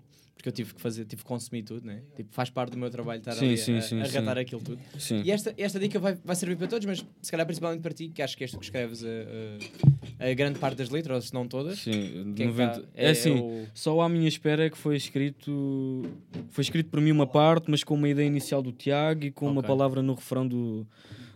porque 0.43 0.49
eu 0.49 0.53
tive 0.53 0.75
que 0.75 0.81
fazer, 0.81 1.05
tive 1.05 1.23
que 1.23 1.29
consumir 1.29 1.63
tudo, 1.63 1.87
né? 1.87 2.01
Tipo, 2.17 2.33
faz 2.33 2.51
parte 2.51 2.73
do 2.73 2.77
meu 2.77 2.91
trabalho 2.91 3.21
estar 3.21 3.31
Sim, 3.33 3.47
ali 3.47 3.57
sim, 3.57 3.77
a, 3.77 3.81
sim, 3.81 4.01
a 4.01 4.33
aquilo 4.33 4.61
tudo. 4.61 4.81
E 5.25 5.31
esta, 5.31 5.55
esta 5.57 5.79
dica 5.79 6.01
vai, 6.01 6.19
vai 6.25 6.35
servir 6.35 6.57
para 6.57 6.67
todos, 6.67 6.85
mas 6.85 7.05
se 7.23 7.31
calhar 7.31 7.47
principalmente 7.47 7.81
para 7.81 7.93
ti, 7.93 8.09
que 8.09 8.21
acho 8.21 8.37
que 8.37 8.43
és 8.43 8.51
tu 8.51 8.59
que 8.59 8.65
escreves 8.65 9.05
a, 9.05 10.25
a- 10.25 10.31
a 10.31 10.35
grande 10.35 10.59
parte 10.59 10.79
das 10.79 10.91
letras, 10.91 11.15
ou 11.15 11.23
se 11.23 11.33
não 11.33 11.47
todas. 11.47 11.79
Sim, 11.79 12.33
Quem 12.35 12.49
90. 12.49 12.81
tá- 12.81 12.87
É, 12.93 13.11
assim, 13.11 13.39
o- 13.39 13.67
só 13.73 14.01
à 14.01 14.09
minha 14.09 14.27
espera 14.27 14.65
é 14.67 14.71
que 14.71 14.77
foi 14.77 14.97
escrito. 14.97 16.03
Foi 16.51 16.63
escrito 16.63 16.91
por 16.91 17.01
mim 17.01 17.13
uma 17.13 17.27
parte, 17.27 17.71
mas 17.71 17.85
com 17.85 17.95
uma 17.95 18.09
ideia 18.09 18.27
inicial 18.27 18.61
do 18.61 18.73
Tiago 18.73 19.25
e 19.25 19.31
com 19.31 19.47
uma 19.47 19.61
Ok. 19.61 19.69
palavra 19.69 20.03
no 20.03 20.15
refrão 20.15 20.45
do, 20.47 20.85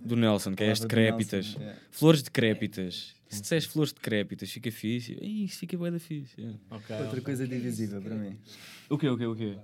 do 0.04 0.16
Nelson, 0.16 0.52
que 0.56 0.64
é 0.64 0.72
este 0.72 0.88
crépitas. 0.88 1.52
Yeah. 1.54 1.78
Flores 1.92 2.22
decrépitas. 2.22 3.14
Se 3.28 3.40
disseres 3.42 3.64
flores 3.64 3.92
decrépitas, 3.92 4.50
fica 4.50 4.70
fixe. 4.70 5.12
Ih, 5.20 5.44
isso 5.44 5.58
fica 5.58 5.76
bem 5.76 5.90
da 5.92 5.98
fixe. 5.98 6.40
yeah. 6.40 6.58
Ok. 6.70 6.96
Outra 6.96 7.20
coisa 7.20 7.46
divisiva 7.46 8.00
para 8.00 8.14
mim. 8.14 8.36
O 8.88 8.96
quê, 8.96 9.08
o 9.08 9.16
quê, 9.18 9.26
o 9.26 9.34
quê? 9.34 9.56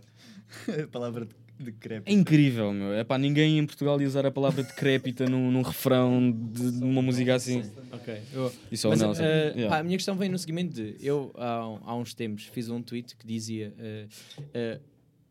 A 0.84 0.86
palavra 0.88 1.24
de, 1.26 1.64
de 1.64 1.72
crepe. 1.72 2.10
É 2.10 2.14
incrível, 2.14 2.72
meu. 2.72 2.92
É 2.92 3.04
pá, 3.04 3.16
ninguém 3.16 3.58
em 3.58 3.64
Portugal 3.64 4.00
ia 4.00 4.06
usar 4.06 4.26
a 4.26 4.30
palavra 4.30 4.62
decrépita 4.64 5.26
num, 5.26 5.50
num 5.50 5.62
refrão 5.62 6.30
de, 6.30 6.72
de 6.72 6.84
uma 6.84 7.00
música 7.00 7.34
assim. 7.36 7.62
Ok. 7.92 8.20
Eu- 8.32 8.52
E 8.70 8.76
só 8.76 8.88
o 8.88 8.90
Mas, 8.90 9.00
Nelson. 9.00 9.22
eh, 9.22 9.52
Yeah. 9.54 9.68
pá, 9.68 9.78
a 9.78 9.82
minha 9.84 9.96
questão 9.96 10.16
vem 10.16 10.28
no 10.28 10.38
seguimento 10.38 10.74
de 10.74 10.96
eu 11.00 11.32
há, 11.36 11.56
há 11.84 11.94
uns 11.96 12.12
tempos 12.14 12.44
fiz 12.46 12.68
um 12.68 12.82
tweet 12.82 13.16
que 13.16 13.26
dizia 13.26 13.72
eh, 13.78 14.06
eh, 14.52 14.80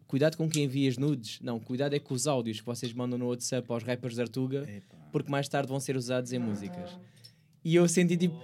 cuidado 0.07 0.37
com 0.37 0.49
quem 0.49 0.63
envia 0.63 0.89
as 0.89 0.97
nudes 0.97 1.39
não, 1.41 1.59
cuidado 1.59 1.93
é 1.95 1.99
com 1.99 2.13
os 2.13 2.25
áudios 2.27 2.59
que 2.61 2.65
vocês 2.65 2.91
mandam 2.93 3.17
no 3.19 3.27
WhatsApp 3.27 3.65
aos 3.71 3.83
rappers 3.83 4.15
de 4.15 4.21
Artuga 4.21 4.67
porque 5.11 5.29
mais 5.29 5.47
tarde 5.47 5.67
vão 5.69 5.79
ser 5.79 5.95
usados 5.97 6.31
em 6.33 6.39
músicas 6.39 6.89
e 7.63 7.75
eu 7.75 7.87
senti 7.87 8.17
tipo 8.17 8.39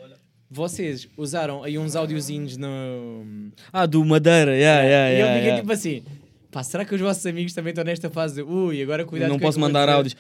vocês 0.49 1.08
usaram 1.17 1.63
aí 1.63 1.77
uns 1.77 1.95
audiozinhos 1.95 2.56
no 2.58 3.51
Ah, 3.71 3.86
do 3.86 4.03
Madeira, 4.06 4.56
yeah, 4.56 4.82
yeah, 4.84 5.10
e 5.10 5.13
eu 5.13 5.17
yeah, 5.17 5.34
fiquei 5.34 5.47
yeah. 5.47 5.62
tipo 5.62 5.71
assim 5.73 6.03
pá, 6.51 6.63
será 6.63 6.86
que 6.86 6.95
os 6.95 7.01
vossos 7.01 7.25
amigos 7.25 7.53
também 7.53 7.71
estão 7.71 7.84
nesta 7.84 8.10
fase 8.10 8.36
de 8.36 8.41
ui, 8.41 8.82
agora 8.82 9.06
cuidado 9.06 9.30
não 9.30 9.39
posso 9.39 9.60
mandar 9.60 9.86
dizer?" 9.86 9.95
áudios. 9.95 10.15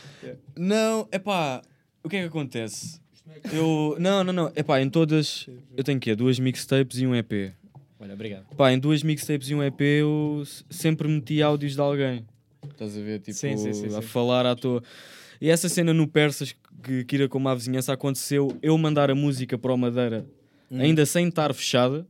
Não, 0.55 1.07
é 1.11 1.17
pá, 1.19 1.61
o 2.03 2.09
que 2.09 2.17
é 2.17 2.21
que 2.21 2.27
acontece? 2.27 2.99
Eu, 3.51 3.95
não, 3.99 4.23
não, 4.23 4.33
não, 4.33 4.51
é 4.55 4.63
pá, 4.63 4.81
em 4.81 4.89
todas, 4.89 5.47
eu 5.75 5.83
tenho 5.83 5.99
que 5.99 6.13
duas 6.15 6.39
mixtapes 6.39 6.99
e 6.99 7.05
um 7.07 7.15
EP. 7.15 7.53
olha, 7.99 8.13
obrigado 8.13 8.45
Pá, 8.55 8.71
em 8.71 8.79
duas 8.79 9.03
mixtapes 9.03 9.49
e 9.49 9.55
um 9.55 9.63
EP 9.63 9.79
eu 9.81 10.43
sempre 10.69 11.07
meti 11.07 11.41
áudios 11.41 11.73
de 11.73 11.81
alguém. 11.81 12.25
Estás 12.69 12.97
a 12.97 13.01
ver? 13.01 13.19
Tipo, 13.19 13.37
Sim, 13.37 13.57
sim, 13.57 13.73
sim, 13.73 13.95
a 13.95 14.01
falar 14.01 14.45
à 14.45 14.55
toa. 14.55 14.83
E 15.39 15.49
essa 15.49 15.69
cena 15.69 15.93
no 15.93 16.07
Persas 16.07 16.55
que 16.83 17.03
Kira 17.05 17.27
com 17.27 17.45
a 17.47 17.55
vizinhança 17.55 17.93
aconteceu, 17.93 18.57
eu 18.61 18.77
mandar 18.77 19.09
a 19.09 19.15
música 19.15 19.57
para 19.57 19.73
o 19.73 19.77
Madeira, 19.77 20.25
Hum. 20.71 20.79
ainda 20.81 21.05
sem 21.05 21.27
estar 21.27 21.53
fechada. 21.53 22.05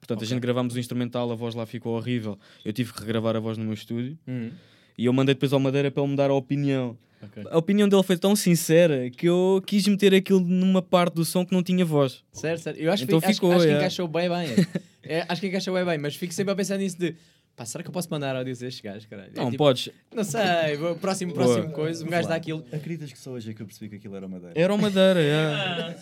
Portanto, 0.00 0.18
Ok. 0.18 0.26
a 0.26 0.28
gente 0.28 0.40
gravámos 0.40 0.74
o 0.74 0.78
instrumental, 0.78 1.30
a 1.32 1.34
voz 1.34 1.54
lá 1.54 1.66
ficou 1.66 1.96
horrível. 1.96 2.38
Eu 2.64 2.72
tive 2.72 2.92
que 2.92 3.00
regravar 3.00 3.34
a 3.34 3.40
voz 3.40 3.58
no 3.58 3.64
meu 3.64 3.74
estúdio. 3.74 4.16
Hum, 4.28 4.50
E 4.98 5.04
eu 5.04 5.12
mandei 5.12 5.34
depois 5.34 5.52
ao 5.52 5.58
Madeira 5.60 5.90
para 5.90 6.02
ele 6.02 6.10
me 6.12 6.16
dar 6.16 6.30
a 6.30 6.34
opinião. 6.34 6.96
ok. 7.22 7.42
A 7.50 7.58
opinião 7.58 7.88
dele 7.88 8.02
foi 8.02 8.16
tão 8.16 8.34
sincera 8.36 9.10
que 9.10 9.26
eu 9.28 9.62
quis 9.66 9.86
meter 9.88 10.14
aquilo 10.14 10.40
numa 10.40 10.80
parte 10.80 11.14
do 11.14 11.24
som 11.24 11.44
que 11.44 11.52
não 11.52 11.62
tinha 11.62 11.84
voz. 11.84 12.22
Certo, 12.32 12.60
certo. 12.62 12.78
Eu 12.78 12.90
acho, 12.92 13.04
Então 13.04 13.18
que- 13.20 13.26
acho- 13.26 13.34
ficou, 13.34 13.52
acho 13.52 13.64
que 13.66 13.72
é. 13.72 13.76
encaixou 13.76 14.06
bem 14.08 14.28
bem. 14.28 14.66
É, 15.02 15.24
acho 15.28 15.40
que 15.40 15.48
encaixou 15.48 15.74
bem 15.74 15.84
bem, 15.84 15.98
mas 15.98 16.14
fico 16.16 16.32
sempre 16.32 16.52
a 16.52 16.56
pensar 16.56 16.78
nisso 16.78 16.98
de 16.98 17.14
pá, 17.56 17.64
será 17.64 17.82
que 17.82 17.88
eu 17.88 17.92
posso 17.92 18.08
mandar 18.10 18.36
áudios 18.36 18.62
a 18.62 18.66
estes 18.68 18.82
gajos, 18.82 19.06
caralho? 19.06 19.30
É 19.34 19.38
Não, 19.38 19.46
tipo, 19.50 19.58
podes. 19.64 19.88
Não 20.14 20.22
sei, 20.24 20.76
vou- 20.78 20.94
próximo, 20.96 21.32
Boa. 21.32 21.44
próximo 21.46 21.72
coisa, 21.72 22.04
um 22.04 22.08
gajo 22.08 22.28
dá 22.28 22.34
aquilo. 22.34 22.64
Acreditas 22.72 23.10
que 23.12 23.18
só 23.18 23.30
hoje 23.30 23.50
é 23.50 23.54
que 23.54 23.62
eu 23.62 23.66
percebi 23.66 23.88
que 23.88 23.96
aquilo 23.96 24.14
era 24.16 24.28
madeira? 24.28 24.52
Era 24.54 24.74
o 24.74 24.78
Madeira, 24.78 25.20
yeah. 25.20 25.94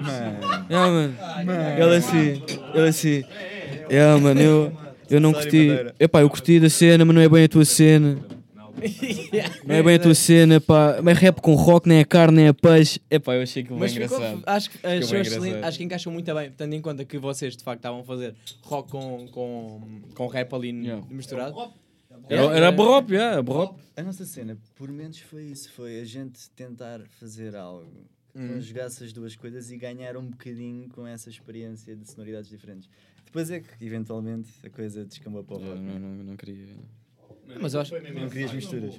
Mano, 0.00 0.64
Yeah, 0.70 0.90
mano. 0.90 1.14
Ele 1.82 1.96
assim, 1.96 2.42
ele 2.74 2.88
assim. 2.88 3.24
Yeah, 3.90 4.20
mano, 4.20 4.40
eu, 4.40 4.72
eu 5.10 5.20
não 5.20 5.32
curti. 5.32 5.68
Epá, 5.98 6.20
eu 6.20 6.28
curti 6.30 6.60
da 6.60 6.68
cena, 6.68 7.04
mas 7.04 7.14
não 7.14 7.22
é 7.22 7.28
bem 7.28 7.44
a 7.44 7.48
tua 7.48 7.64
cena. 7.64 8.18
Não 9.66 9.74
é 9.74 9.82
bem 9.82 9.94
a 9.96 9.98
tua 9.98 10.14
cena, 10.14 10.60
pá. 10.60 11.00
Mas 11.02 11.18
rap 11.18 11.40
com 11.40 11.54
rock, 11.54 11.88
nem 11.88 11.98
é 11.98 12.04
carne, 12.04 12.36
nem 12.38 12.46
é 12.48 12.52
peixe. 12.52 13.00
Epá, 13.10 13.34
eu 13.34 13.42
achei 13.42 13.62
aquilo 13.62 13.78
bem 13.78 13.88
Mas 13.88 13.92
ficou, 13.94 14.16
engraçado. 14.18 14.42
acho, 14.46 14.70
que, 14.70 14.76
achou 14.78 14.90
bem 14.90 15.20
excelente, 15.20 15.36
engraçado. 15.48 15.64
acho 15.68 15.78
que 15.78 15.84
encaixou 15.84 16.12
muito 16.12 16.34
bem, 16.34 16.50
tendo 16.52 16.74
em 16.74 16.80
conta 16.80 17.04
que 17.04 17.18
vocês 17.18 17.56
de 17.56 17.62
facto 17.64 17.78
estavam 17.80 18.00
a 18.00 18.04
fazer 18.04 18.34
rock 18.62 18.90
com, 18.90 19.28
com, 19.28 20.00
com 20.14 20.26
rap 20.26 20.54
ali 20.54 20.68
Yeah. 20.70 21.04
misturado. 21.10 21.54
Era, 22.28 22.42
era. 22.56 22.72
Borop, 22.72 23.10
yeah, 23.10 23.40
Borop. 23.42 23.78
A 23.96 24.02
nossa 24.02 24.24
cena, 24.24 24.56
por 24.76 24.90
menos, 24.90 25.18
foi 25.20 25.44
isso: 25.44 25.72
foi 25.72 26.00
a 26.00 26.04
gente 26.04 26.50
tentar 26.50 27.00
fazer 27.20 27.54
algo 27.56 27.86
que 28.32 28.38
Hum. 28.40 28.48
conjugasse 28.54 29.02
as 29.02 29.12
duas 29.12 29.34
coisas 29.34 29.70
e 29.70 29.76
ganhar 29.78 30.16
um 30.16 30.26
bocadinho 30.30 30.88
com 30.90 31.06
essa 31.06 31.28
experiência 31.30 31.96
de 31.96 32.08
sonoridades 32.08 32.48
diferentes. 32.50 32.88
Depois 33.24 33.50
é 33.50 33.58
que, 33.60 33.84
eventualmente, 33.84 34.50
a 34.64 34.70
coisa 34.70 35.04
descambou 35.04 35.42
para 35.42 35.56
o 35.56 35.58
rock. 35.58 35.80
não, 35.80 35.98
não, 35.98 36.24
não 36.24 36.36
queria. 36.36 36.66
Mas 37.60 37.74
eu 37.74 37.80
acho- 37.80 37.94
Não 37.94 38.28
querias 38.28 38.52
misturas. 38.52 38.94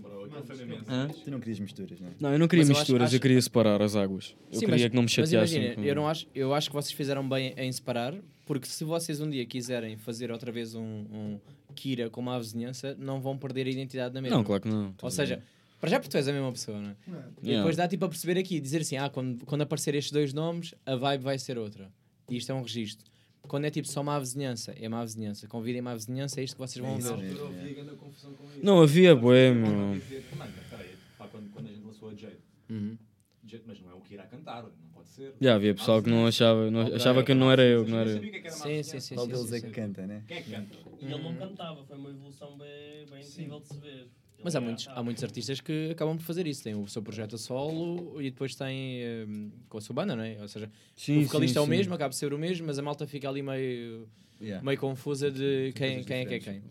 Tu 1.24 1.32
não 1.32 1.39
querias 1.39 1.60
misturas, 1.60 2.00
não 2.00 2.08
é? 2.08 2.12
Não, 2.20 2.32
eu 2.34 2.39
não 2.39 2.47
queria 2.47 2.62
Mas 2.64 2.70
eu 2.70 2.74
acho- 2.76 2.82
misturas, 2.82 3.12
eu 3.12 3.16
acho- 3.16 3.22
queria 3.22 3.41
separar 3.41 3.82
as 3.82 3.95
águas. 3.95 4.36
Eu 4.52 4.60
Sim, 4.60 4.66
queria 4.66 4.84
mas- 4.86 4.89
que 4.89 4.95
não 4.95 5.02
me 5.04 5.06
Mas 5.06 5.12
chateassem. 5.12 5.64
imagina, 5.64 5.86
eu, 5.88 5.95
não 5.95 6.08
acho, 6.08 6.28
eu 6.34 6.54
acho 6.54 6.70
que 6.70 6.76
vocês 6.76 6.91
fizeram 6.91 7.28
bem 7.28 7.54
em 7.58 7.72
separar, 7.72 8.16
porque 8.45 8.68
se 8.68 8.84
vocês 8.84 9.20
um 9.22 9.30
dia 9.30 9.45
quiserem 9.45 9.97
fazer 9.97 10.32
outra 10.32 10.52
vez 10.52 10.76
um, 10.76 10.82
um 10.82 11.39
Kira 11.76 12.10
com 12.10 12.20
uma 12.22 12.39
vizinhança, 12.39 12.95
não 13.00 13.22
vão 13.22 13.38
perder 13.38 13.68
a 13.68 13.70
identidade 13.70 14.14
da 14.14 14.22
mesma. 14.22 14.38
Não, 14.38 14.43
claro 14.43 14.62
que 14.64 14.68
não. 14.68 14.93
Ou 15.02 15.12
seja, 15.12 15.41
para 15.80 15.89
já 15.89 16.00
porque 16.00 16.10
tu 16.12 16.18
és 16.18 16.28
a 16.28 16.34
mesma 16.34 16.52
pessoa, 16.52 16.80
não 16.80 16.89
é? 16.89 16.95
E 17.41 17.47
Yeah. 17.47 17.58
depois 17.62 17.76
dá 17.78 17.88
tipo 17.88 18.06
a 18.06 18.10
perceber 18.10 18.39
aqui, 18.39 18.60
dizer 18.60 18.82
assim, 18.82 18.97
ah, 18.97 19.10
quando, 19.10 19.45
quando 19.45 19.62
aparecer 19.62 19.93
estes 19.95 20.12
dois 20.12 20.34
nomes, 20.34 20.74
a 20.86 20.95
vibe 20.95 21.24
vai 21.24 21.38
ser 21.38 21.58
outra. 21.58 21.91
E 22.28 22.38
isto 22.38 22.52
é 22.52 22.56
um 22.56 22.62
registro. 22.62 23.09
Quando 23.48 23.66
é 23.66 23.70
tipo 23.72 23.88
só 23.88 24.04
má 24.04 24.20
vizinhança, 24.20 24.74
é 24.80 24.88
má 24.88 25.04
vizinhança. 25.04 25.48
Convidem 25.48 25.82
má 25.82 25.94
vizinhança, 25.96 26.40
é 26.40 26.44
isto 26.44 26.56
que 26.56 26.60
vocês 26.62 26.84
vão 26.86 26.98
isso 26.98 27.16
ver. 27.16 27.24
mesmo. 27.24 27.40
Eu 27.40 27.48
havia 27.48 27.74
grande 27.74 27.96
confusão 27.96 28.34
com 28.34 28.44
isso. 28.46 28.60
Não 28.66 28.82
havia 28.82 29.16
bué, 29.16 29.52
meu. 29.52 29.72
Mano, 29.72 30.02
peraí, 30.70 30.96
pá, 31.18 31.28
quando, 31.28 31.50
quando 31.52 31.66
a 31.68 31.70
gente 31.70 31.84
lançou 31.86 32.10
a 32.10 32.14
Jade, 32.16 32.38
Uhum. 32.70 32.98
Jade, 33.48 33.64
mas 33.66 33.82
não 33.82 33.90
é 33.92 33.94
o 33.96 34.02
que 34.02 34.14
irá 34.14 34.24
cantar, 34.28 34.64
não 34.64 34.90
pode 34.94 35.10
ser. 35.10 35.34
Já 35.42 35.56
havia 35.56 35.74
pessoal 35.74 36.04
que 36.04 36.10
não 36.10 36.28
achava, 36.28 36.70
não, 36.70 36.82
achava 36.96 37.24
que 37.24 37.34
não 37.34 37.52
era 37.52 37.64
eu, 37.64 37.84
que 37.86 37.92
não 37.92 37.98
era 37.98 38.10
eu. 38.12 38.24
É 38.24 38.50
Sim, 38.50 38.84
sim, 38.84 39.00
sim. 39.00 39.16
Qual 39.16 39.26
deles 39.26 39.52
é 39.54 39.62
que 39.62 39.70
canta, 39.72 40.06
né? 40.06 40.24
Quem 40.28 40.38
é 40.38 40.42
que 40.42 40.52
canta? 40.52 40.76
E 41.02 41.06
ele 41.06 41.24
não 41.24 41.36
cantava, 41.36 41.84
foi 41.86 41.98
uma 41.98 42.10
evolução 42.12 42.58
bem, 42.58 43.06
bem 43.10 43.26
incrível 43.26 43.60
de 43.62 43.68
se 43.68 43.78
ver. 43.80 44.08
Mas 44.44 44.56
há 44.56 44.62
muitos, 44.62 44.88
há 44.88 45.04
muitos 45.04 45.24
artistas 45.24 45.60
que 45.60 45.90
acabam 45.92 46.16
por 46.18 46.24
fazer 46.24 46.48
isso. 46.48 46.64
Tem 46.64 46.74
o 46.76 46.88
seu 46.88 47.02
projeto 47.02 47.36
a 47.36 47.38
solo 47.38 48.22
e 48.22 48.32
depois 48.32 48.56
tem 48.56 49.02
hum, 49.28 49.52
com 49.68 49.78
a 49.78 49.82
sua 49.82 49.94
banda, 49.94 50.16
não 50.16 50.24
é? 50.24 50.38
Ou 50.42 50.48
seja, 50.48 50.72
Sim, 50.96 51.20
o 51.20 51.24
vocalista 51.26 51.54
sim, 51.54 51.60
é 51.60 51.62
o 51.62 51.66
sim. 51.66 51.70
mesmo, 51.72 51.94
acaba 51.94 52.10
de 52.10 52.16
ser 52.16 52.34
o 52.34 52.38
mesmo, 52.40 52.66
mas 52.68 52.80
a 52.80 52.82
malta 52.82 53.06
fica 53.06 53.28
ali 53.28 53.42
meio, 53.42 54.08
Yeah. 54.42 54.64
meio 54.66 54.80
confusa 54.80 55.30
de 55.30 55.74
quem, 55.76 56.02
quem 56.06 56.20
é 56.22 56.26
que 56.26 56.34
é 56.36 56.40
quem. 56.40 56.64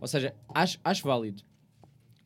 Ou 0.00 0.06
seja, 0.06 0.32
acho, 0.54 0.78
acho 0.84 1.02
válido. 1.02 1.42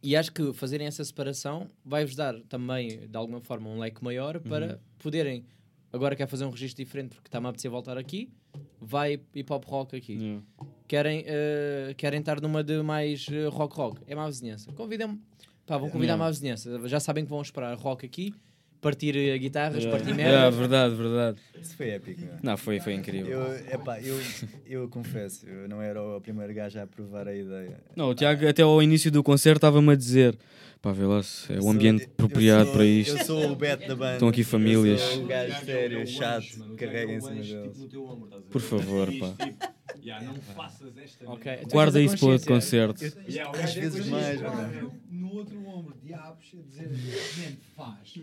E 0.03 0.15
acho 0.15 0.31
que 0.31 0.53
fazerem 0.53 0.87
essa 0.87 1.03
separação 1.03 1.71
vai-vos 1.83 2.15
dar 2.15 2.39
também, 2.43 3.09
de 3.09 3.17
alguma 3.17 3.41
forma, 3.41 3.71
um 3.71 3.79
leque 3.79 4.05
maior 4.05 4.39
para 4.39 4.75
Uhum. 4.75 4.79
poderem. 4.99 5.45
Agora 5.91 6.15
quer 6.15 6.27
fazer 6.29 6.45
um 6.45 6.51
registro 6.51 6.85
diferente 6.85 7.15
porque 7.15 7.29
está-me 7.29 7.47
a 7.47 7.49
apetecer 7.49 7.71
voltar 7.71 7.97
aqui, 7.97 8.31
vai 8.79 9.19
hip 9.35 9.51
hop 9.51 9.65
rock 9.65 9.97
aqui. 9.97 10.13
Yeah. 10.13 10.43
Querem, 10.89 11.25
eh, 11.27 11.95
querem 11.97 12.21
estar 12.21 12.41
numa 12.41 12.63
de 12.63 12.81
mais 12.83 13.27
eh, 13.31 13.47
rock 13.49 13.77
rock. 13.77 14.01
É 14.07 14.15
má 14.15 14.27
vizinhança. 14.27 14.71
Convidem-me. 14.73 15.21
Pá, 15.67 15.77
vão 15.79 15.89
convidar 15.91 16.13
Yeah. 16.13 16.25
má 16.25 16.31
vizinhança. 16.31 16.81
Já 16.89 17.01
sabem 17.01 17.25
que 17.25 17.31
vão 17.31 17.43
esperar 17.43 17.77
rock 17.77 18.07
aqui, 18.07 18.33
partir 18.81 19.17
eh, 19.17 19.37
guitarras, 19.37 19.83
Yeah. 19.83 19.91
partir 19.99 20.17
Yeah, 20.17 20.43
merda. 20.43 20.57
verdade, 20.57 20.95
verdade. 20.95 21.39
Isso 21.61 21.77
foi 21.77 21.89
épico, 21.91 22.21
não 22.21 22.29
é? 22.35 22.39
Não, 22.41 22.57
foi, 22.57 22.79
foi 22.79 22.93
incrível. 22.95 23.33
Eu, 23.43 23.57
epá, 23.75 24.01
eu, 24.01 24.17
eu 24.65 24.89
confesso, 24.89 25.45
eu 25.49 25.69
não 25.69 25.83
era 25.83 26.01
o 26.01 26.21
primeiro 26.21 26.55
gajo 26.55 26.79
a 26.79 26.83
aprovar 26.85 27.27
a 27.27 27.35
ideia. 27.35 27.81
Não, 27.97 28.11
o 28.11 28.15
Tiago 28.15 28.47
até 28.47 28.63
ao 28.63 28.81
início 28.81 29.11
do 29.11 29.25
concerto 29.25 29.59
estava-me 29.59 29.91
a 29.93 29.97
dizer 29.97 30.39
pá, 30.81 30.93
vê 30.93 31.05
lá 31.05 31.21
se 31.21 31.53
é 31.53 31.59
o 31.59 31.63
sou- 31.63 31.71
ambiente 31.73 32.05
eu 32.05 32.11
apropriado 32.13 32.65
sou- 32.67 32.73
para 32.75 32.85
isto. 32.85 33.19
Eu 33.19 33.25
sou 33.25 33.51
o 33.51 33.57
Beto 33.57 33.89
da 33.89 33.97
banda. 33.97 34.13
Estão 34.13 34.29
aqui 34.29 34.45
famílias. 34.45 35.01
Eu 35.01 35.09
sou 35.09 35.25
o 35.25 35.27
gajo 35.27 35.53
é 35.53 35.65
sério, 35.65 36.07
chato, 36.07 36.45
é 36.79 36.87
deles. 36.87 37.25
tipo, 37.49 37.79
no 37.81 37.89
teu 37.89 38.05
ombro, 38.05 38.25
estás 38.27 38.43
a 38.43 38.45
ver? 38.47 38.51
Por 38.53 38.61
favor, 38.61 39.09
pá. 39.19 39.75
"Ya, 40.07 40.23
não 40.23 40.35
faças 40.41 40.97
esta 40.97 41.29
Ok. 41.29 41.45
merda." 41.51 41.67
Tu 41.69 41.73
Guarda 41.73 42.01
isso 42.01 42.17
para 42.19 42.29
outro 42.29 42.47
concerto. 42.47 43.05
Ya, 43.29 43.51
o 43.51 43.57
Às 43.57 43.77
é 43.77 43.81
vezes 43.81 44.07
mais, 44.09 44.41
pá. 44.41 44.51
mano. 44.51 44.93
No 45.11 45.33
outro 45.35 45.67
ombro, 45.67 45.95
diabos, 46.03 46.47
a 46.59 46.63
dizer, 46.63 46.89
man, 46.89 47.57
faz, 47.77 48.19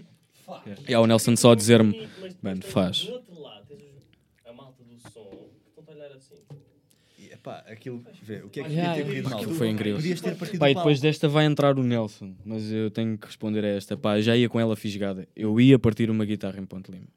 faz. 0.46 0.80
E 0.88 0.94
há 0.94 1.00
o 1.00 1.08
Nelson 1.08 1.36
só 1.36 1.52
a 1.52 1.56
dizer-me, 1.56 1.96
mano, 2.42 2.62
faz. 2.64 3.04
Do 3.06 3.14
outro 3.14 3.42
lado, 3.42 3.66
tens 3.68 3.82
a 4.46 4.54
malta 4.54 4.84
do 4.84 4.98
som 5.12 5.30
que 5.30 5.80
estão 5.80 5.84
a 5.88 5.98
olhar 5.98 6.12
assim. 6.16 6.36
E, 7.20 7.32
epá, 7.32 7.58
aquilo, 7.68 8.04
vê, 8.22 8.42
o 8.44 8.50
que 8.50 8.60
é 8.60 8.64
que 8.64 8.70
Yeah, 8.72 8.90
podia 8.94 9.04
ter 9.04 9.10
corrido 9.10 9.30
mal? 9.30 9.40
Aquilo 9.40 9.54
foi 9.54 9.70
incrível. 9.70 9.96
Podias 9.98 10.22
ter 10.22 10.36
partido 10.36 10.60
Pá, 10.60 10.70
e 10.72 10.76
depois 10.76 11.00
desta 11.02 11.28
vai 11.28 11.46
entrar 11.46 11.78
o 11.78 11.84
Nelson, 11.84 12.36
mas 12.46 12.72
eu 12.72 12.90
tenho 12.92 13.18
que 13.18 13.26
responder 13.28 13.64
a 13.64 13.68
esta. 13.70 13.96
Pá, 13.98 14.20
já 14.22 14.36
ia 14.36 14.50
com 14.50 14.60
ela 14.60 14.76
fisgada. 14.76 15.28
Eu 15.36 15.60
ia 15.60 15.78
partir 15.80 16.10
uma 16.10 16.26
guitarra 16.26 16.60
em 16.60 16.66
Ponte 16.66 16.92
Lima. 16.92 17.08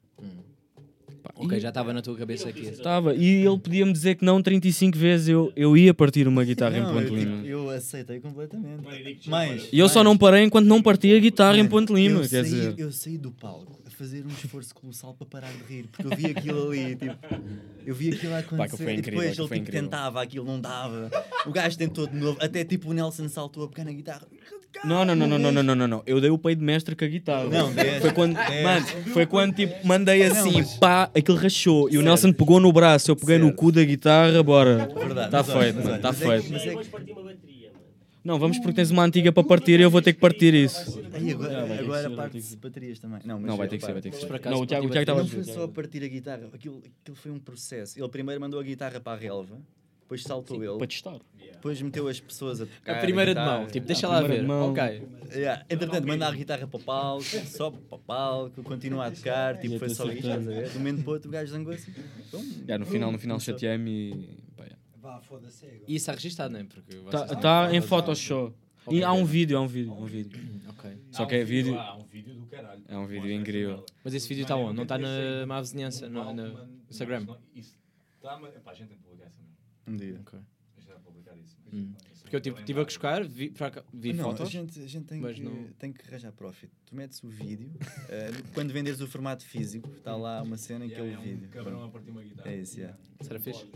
Pá, 1.33 1.43
Ok, 1.43 1.57
e- 1.57 1.61
já 1.61 1.69
estava 1.69 1.93
na 1.93 2.01
tua 2.01 2.15
cabeça 2.17 2.49
aqui. 2.49 2.61
Estava. 2.67 3.13
E 3.15 3.45
ele 3.45 3.57
podia-me 3.59 3.91
dizer 3.93 4.15
que 4.15 4.25
não 4.25 4.41
35 4.41 4.97
vezes. 4.97 5.27
Eu, 5.29 5.51
eu 5.55 5.75
ia 5.77 5.93
partir 5.93 6.27
uma 6.27 6.43
guitarra 6.43 6.77
em 6.77 6.81
Não, 6.81 6.93
Ponte 6.93 7.07
eu, 7.11 7.15
Lima. 7.15 7.35
tipo, 7.37 7.47
eu 7.47 7.69
aceitei 7.69 8.19
completamente. 8.19 8.83
Eu 8.87 9.31
Mas, 9.31 9.69
E 9.71 9.79
eu 9.79 9.87
só 9.89 9.99
mas- 9.99 10.05
não 10.05 10.17
parei 10.17 10.43
enquanto 10.43 10.65
não 10.65 10.81
parti 10.81 11.13
a 11.15 11.19
guitarra 11.19 11.57
em 11.57 11.67
Ponte 11.67 11.93
Lima. 11.93 12.17
eu 12.21 12.29
Quer 12.29 12.43
saí, 12.43 12.43
dizer, 12.43 12.73
Eu 12.77 12.91
saí 12.91 13.17
do 13.17 13.31
palco 13.31 13.79
a 13.85 13.89
fazer 13.89 14.23
um 14.25 14.29
esforço 14.29 14.73
colossal 14.75 15.13
para 15.13 15.25
parar 15.27 15.51
de 15.51 15.63
rir, 15.73 15.87
porque 15.91 16.05
eu 16.13 16.17
vi 16.17 16.25
aquilo 16.27 16.69
ali, 16.71 16.95
tipo, 16.95 17.15
eu 17.85 17.95
vi 17.95 18.11
aquilo 18.13 18.33
a 18.33 18.39
acontecer 18.39 18.63
aquilo 18.73 18.77
foi 18.77 18.93
e 18.93 18.97
incrível, 18.97 19.19
depois 19.21 19.37
ele 19.39 19.47
foi 19.47 19.57
tipo, 19.57 19.69
incrível. 19.69 19.89
tentava, 19.89 20.21
aquilo 20.21 20.45
não 20.45 20.59
dava. 20.61 21.09
O 21.45 21.51
gajo 21.51 21.77
tentou 21.77 22.07
de 22.07 22.15
novo, 22.15 22.37
até 22.41 22.63
tipo 22.63 22.89
o 22.89 22.93
Nelson 22.93 23.27
saltou 23.29 23.63
a 23.63 23.67
pegar 23.67 23.85
na 23.85 23.91
guitarra. 23.93 24.27
Não, 24.85 25.03
não, 25.03 25.15
não, 25.15 25.27
não, 25.27 25.39
não, 25.39 25.51
não, 25.51 25.63
não, 25.63 25.75
não, 25.75 25.87
não. 25.87 26.03
Eu 26.05 26.21
dei 26.21 26.29
o 26.29 26.37
peito 26.37 26.59
de 26.59 26.65
mestre 26.65 26.95
com 26.95 27.03
a 27.03 27.07
guitarra. 27.07 27.45
Não, 27.45 27.73
deste, 27.73 28.01
Foi 28.01 28.11
quando, 28.13 28.35
deste. 28.35 28.63
mano, 28.63 28.85
foi 29.13 29.25
quando 29.25 29.55
tipo, 29.55 29.87
mandei 29.87 30.23
assim, 30.23 30.63
pá, 30.79 31.09
aquilo 31.15 31.37
rachou. 31.37 31.89
E 31.89 31.97
o 31.97 32.01
Nelson 32.01 32.31
pegou 32.31 32.59
no 32.59 32.71
braço, 32.71 33.09
eu 33.09 33.15
peguei 33.15 33.37
no 33.39 33.45
Certo. 33.47 33.57
cu 33.57 33.71
da 33.71 33.83
guitarra, 33.83 34.43
bora. 34.43 34.87
Verdade, 34.93 35.31
Tá 35.31 35.37
mas 35.39 35.49
olha, 35.49 35.59
feito, 35.63 35.75
mas 35.77 35.85
mano, 35.85 36.01
tá 36.01 36.07
mas 36.09 36.21
é 36.21 36.25
feito. 36.39 36.51
mas 36.53 36.61
é 36.61 36.65
que- 36.65 36.71
Vamos 36.73 36.87
partir 36.89 37.11
uma 37.13 37.23
bateria, 37.23 37.67
mano. 37.71 37.85
Não, 38.23 38.37
vamos 38.39 38.57
porque 38.59 38.73
tens 38.75 38.91
uma 38.91 39.03
antiga 39.03 39.31
para 39.31 39.43
partir 39.43 39.79
e 39.79 39.83
eu 39.83 39.89
vou 39.89 40.01
ter 40.01 40.13
que 40.13 40.19
partir 40.19 40.53
isso. 40.53 41.01
Aí 41.11 41.31
agora, 41.31 41.53
Não, 41.53 41.59
agora 41.63 41.77
ser, 41.77 41.87
vai 41.87 42.03
ter 42.09 42.15
parte 42.15 42.31
que 42.33 42.37
de 42.37 42.43
ser. 42.45 42.55
baterias 42.57 42.99
também. 42.99 43.19
Não, 43.25 43.39
mas 43.39 43.47
Não, 43.49 43.57
vai 43.57 43.67
ter 43.67 43.77
que 43.79 43.85
ser, 43.85 43.93
vai 43.93 44.01
ter 44.01 44.09
que 44.11 44.17
ser. 44.17 44.31
Acaso, 44.31 44.55
Não, 44.55 44.61
o 44.61 44.65
Tiago 44.67 44.85
o 44.85 44.89
Tiago 44.89 45.01
estava 45.01 45.19
a 45.19 45.23
Não 45.23 45.29
foi 45.29 45.39
dizer. 45.39 45.53
só 45.53 45.63
a 45.63 45.67
partir 45.67 46.03
a 46.03 46.07
guitarra, 46.07 46.43
aquilo, 46.53 46.83
aquilo 47.01 47.17
foi 47.17 47.31
um 47.31 47.39
processo. 47.39 47.97
Ele 47.99 48.09
primeiro 48.09 48.39
mandou 48.39 48.59
a 48.59 48.63
guitarra 48.63 48.99
para 48.99 49.13
a 49.17 49.19
relva, 49.19 49.57
depois 50.07 50.23
saltou 50.23 50.63
ele, 50.63 50.77
Para 50.77 50.87
testar. 50.87 51.19
depois 51.37 51.81
meteu 51.81 52.07
as 52.07 52.17
pessoas 52.19 52.61
a 52.61 52.65
tocar. 52.65 52.97
A 52.97 52.99
primeira 53.01 53.33
de 53.33 53.39
guitarra. 53.39 53.59
mão, 53.59 53.67
tipo, 53.67 53.85
deixa 53.85 54.07
a 54.07 54.09
lá 54.09 54.21
ver. 54.21 54.39
de 54.39 54.47
mão. 54.47 54.71
Ok. 54.71 54.83
Yeah. 55.35 55.65
Entretanto, 55.69 56.07
manda 56.07 56.25
a 56.25 56.31
guitarra 56.31 56.65
para 56.65 56.79
o 56.79 56.83
palco, 56.83 57.23
sobe 57.45 57.77
para 57.89 57.95
o 57.97 57.99
palco, 57.99 58.63
continua 58.63 59.07
a 59.07 59.11
tocar, 59.11 59.57
tipo, 59.59 59.77
foi 59.77 59.89
só 59.89 60.05
isto, 60.05 60.19
estás 60.19 60.47
a 60.47 60.51
ver? 60.51 60.69
De 60.69 60.77
um 60.77 60.79
momento 60.79 61.01
para 61.03 61.09
o 61.09 61.13
outro, 61.13 61.27
o 61.29 61.31
gajo 61.33 61.51
zangou 61.51 61.73
assim. 61.73 61.91
Pum. 62.31 62.63
Já, 62.65 62.77
no 62.77 62.85
final, 62.85 63.11
no 63.11 63.19
final 63.19 63.37
chateei-me 63.39 63.91
e. 63.91 64.43
pá, 64.55 64.63
já. 64.65 64.75
Vá, 65.01 65.19
foda-se 65.21 65.65
é 65.65 65.69
agora. 65.69 65.83
E 65.89 65.95
isso 65.95 66.09
é 66.09 66.13
registado, 66.13 66.53
não 66.53 66.59
é? 66.61 66.63
Porque 66.63 66.95
vocês 66.97 67.11
Tá, 67.29 67.35
tá 67.35 67.75
em 67.75 67.81
Photoshop. 67.81 68.55
E 68.89 68.99
Ok. 68.99 69.03
há 69.03 69.11
um 69.11 69.25
vídeo, 69.25 69.57
há 69.57 69.61
um 69.61 69.67
vídeo, 69.67 69.91
há 69.91 69.95
um 69.97 70.05
vídeo. 70.05 70.39
Ok. 70.77 70.95
Só 71.11 71.25
que 71.25 71.35
é 71.35 71.43
vídeo. 71.43 71.77
há 71.77 71.95
um 71.97 72.05
vídeo 72.05 72.33
do 72.35 72.45
caralho. 72.45 72.81
É 72.87 72.95
um 72.97 73.05
vídeo 73.07 73.31
incrível. 73.31 73.83
Mas 74.03 74.13
esse 74.13 74.29
vídeo 74.29 74.43
está 74.43 74.53
eu 74.53 74.59
onde? 74.59 74.75
Não 74.77 74.83
está 74.83 74.97
na 74.97 75.45
má 75.47 75.59
vizinhança, 75.59 76.07
no, 76.07 76.21
palco, 76.23 76.33
no 76.35 76.69
Instagram? 76.89 77.25
Isso 77.55 77.75
tá, 78.21 78.37
mas, 78.39 78.55
epá, 78.55 78.71
a 78.71 78.73
gente 78.75 78.89
tem 78.89 78.97
que 78.97 79.03
publicar 79.03 79.25
essa 79.25 79.41
merda. 79.41 79.57
Um 79.87 79.95
dia. 79.95 80.19
Ok. 80.21 80.39
Isso. 81.43 81.57
Hum. 81.71 81.93
Porque 82.21 82.35
eu 82.35 82.39
é 82.39 82.41
tive, 82.41 82.55
bem 82.57 82.65
tive 82.65 82.79
a 82.81 82.83
buscar, 82.83 83.23
vi, 83.25 83.53
vi 83.93 84.13
não, 84.13 84.23
fotos. 84.25 84.47
A 84.47 84.49
gente, 84.49 84.79
a 84.79 84.87
gente 84.87 85.05
tem, 85.05 85.21
mas 85.21 85.37
que, 85.37 85.43
não- 85.43 85.67
tem 85.79 85.93
que 85.93 86.05
arranjar 86.07 86.31
profit. 86.33 86.71
Tu 86.85 86.95
metes 86.95 87.23
o 87.23 87.29
vídeo, 87.29 87.71
eh, 88.09 88.31
quando 88.53 88.73
venderes 88.73 88.99
o 88.99 89.07
formato 89.07 89.45
físico, 89.45 89.89
está 89.97 90.15
lá 90.15 90.41
uma 90.41 90.57
cena 90.57 90.85
em 90.85 90.89
que 90.89 90.95
é 90.95 90.99
Yeah, 90.99 91.19
o 91.19 91.21
é 91.21 91.25
um 91.25 91.35
vídeo. 91.35 91.49
cabrão 91.49 91.83
a 91.83 91.89
partir 91.89 92.09
uma 92.09 92.21
guitarra. 92.23 92.49
É 92.51 92.57
isso, 92.57 92.79
yeah. 92.79 92.97
Será 93.21 93.39
fixe? 93.39 93.63
O 93.63 93.69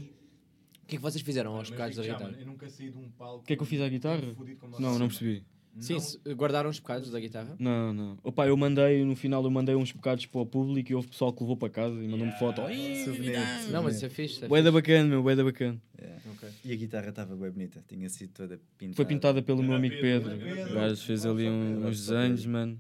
que 0.88 0.95
é 0.95 0.97
que 0.97 1.01
vocês 1.01 1.22
fizeram 1.24 1.55
aos 1.55 1.70
bocados 1.70 1.95
da 1.95 2.03
guitarra? 2.03 2.36
Eu 2.38 2.45
nunca 2.45 2.70
saí 2.70 2.89
de 2.89 2.97
um 2.97 3.09
palco. 3.12 3.43
O 3.43 3.45
que 3.45 3.53
é 3.53 3.55
que 3.55 3.62
eu 3.62 3.66
fiz 3.68 3.80
à 3.82 3.88
guitarra? 3.88 4.36
Não, 4.80 4.99
não 4.99 5.07
percebi. 5.07 5.45
Sim, 5.80 5.99
se- 5.99 6.19
guardaram 6.34 6.69
os 6.69 6.80
bocados 6.80 7.09
da 7.09 7.19
guitarra? 7.19 7.55
Não, 7.57 7.93
não. 7.93 8.17
Opa, 8.24 8.45
eu 8.45 8.57
mandei, 8.57 9.03
no 9.05 9.15
final 9.15 9.43
eu 9.43 9.49
mandei 9.49 9.74
uns 9.74 9.91
bocados 9.91 10.26
para 10.26 10.41
o 10.41 10.45
público 10.45 10.91
e 10.91 10.95
houve 10.95 11.07
pessoal 11.07 11.32
que 11.32 11.41
levou 11.41 11.55
para 11.55 11.69
casa 11.69 11.95
e 11.95 12.07
mandou-me 12.07 12.34
foto. 12.34 12.61
Ih, 12.69 13.05
Souvenir, 13.05 13.39
Não, 13.72 13.82
mas 13.84 13.95
isso 13.95 14.05
é 14.05 14.09
fixe. 14.09 14.43
é 14.43 14.47
Bué 14.47 14.61
da 14.61 14.72
bacana, 14.72 15.07
meu, 15.07 15.24
bué 15.24 15.36
da 15.36 15.43
bacana. 15.43 15.82
Yeah. 15.99 16.22
Ok. 16.34 16.49
E 16.65 16.74
a 16.74 16.76
guitarra 16.76 17.09
estava 17.09 17.36
bem 17.36 17.49
bonita, 17.51 17.84
tinha 17.88 18.09
sido 18.09 18.32
toda 18.34 18.59
pintada. 18.78 18.95
Foi 18.95 19.05
pintada 19.05 19.41
pelo 19.41 19.63
meu 19.63 19.74
amigo 19.76 19.95
Pedro. 20.01 20.32
O 20.36 20.74
gajo 20.74 20.97
fez 21.05 21.26
ali 21.26 21.47
um- 21.47 21.88
uns 21.88 22.05
desenhos, 22.05 22.45
mano. 22.45 22.80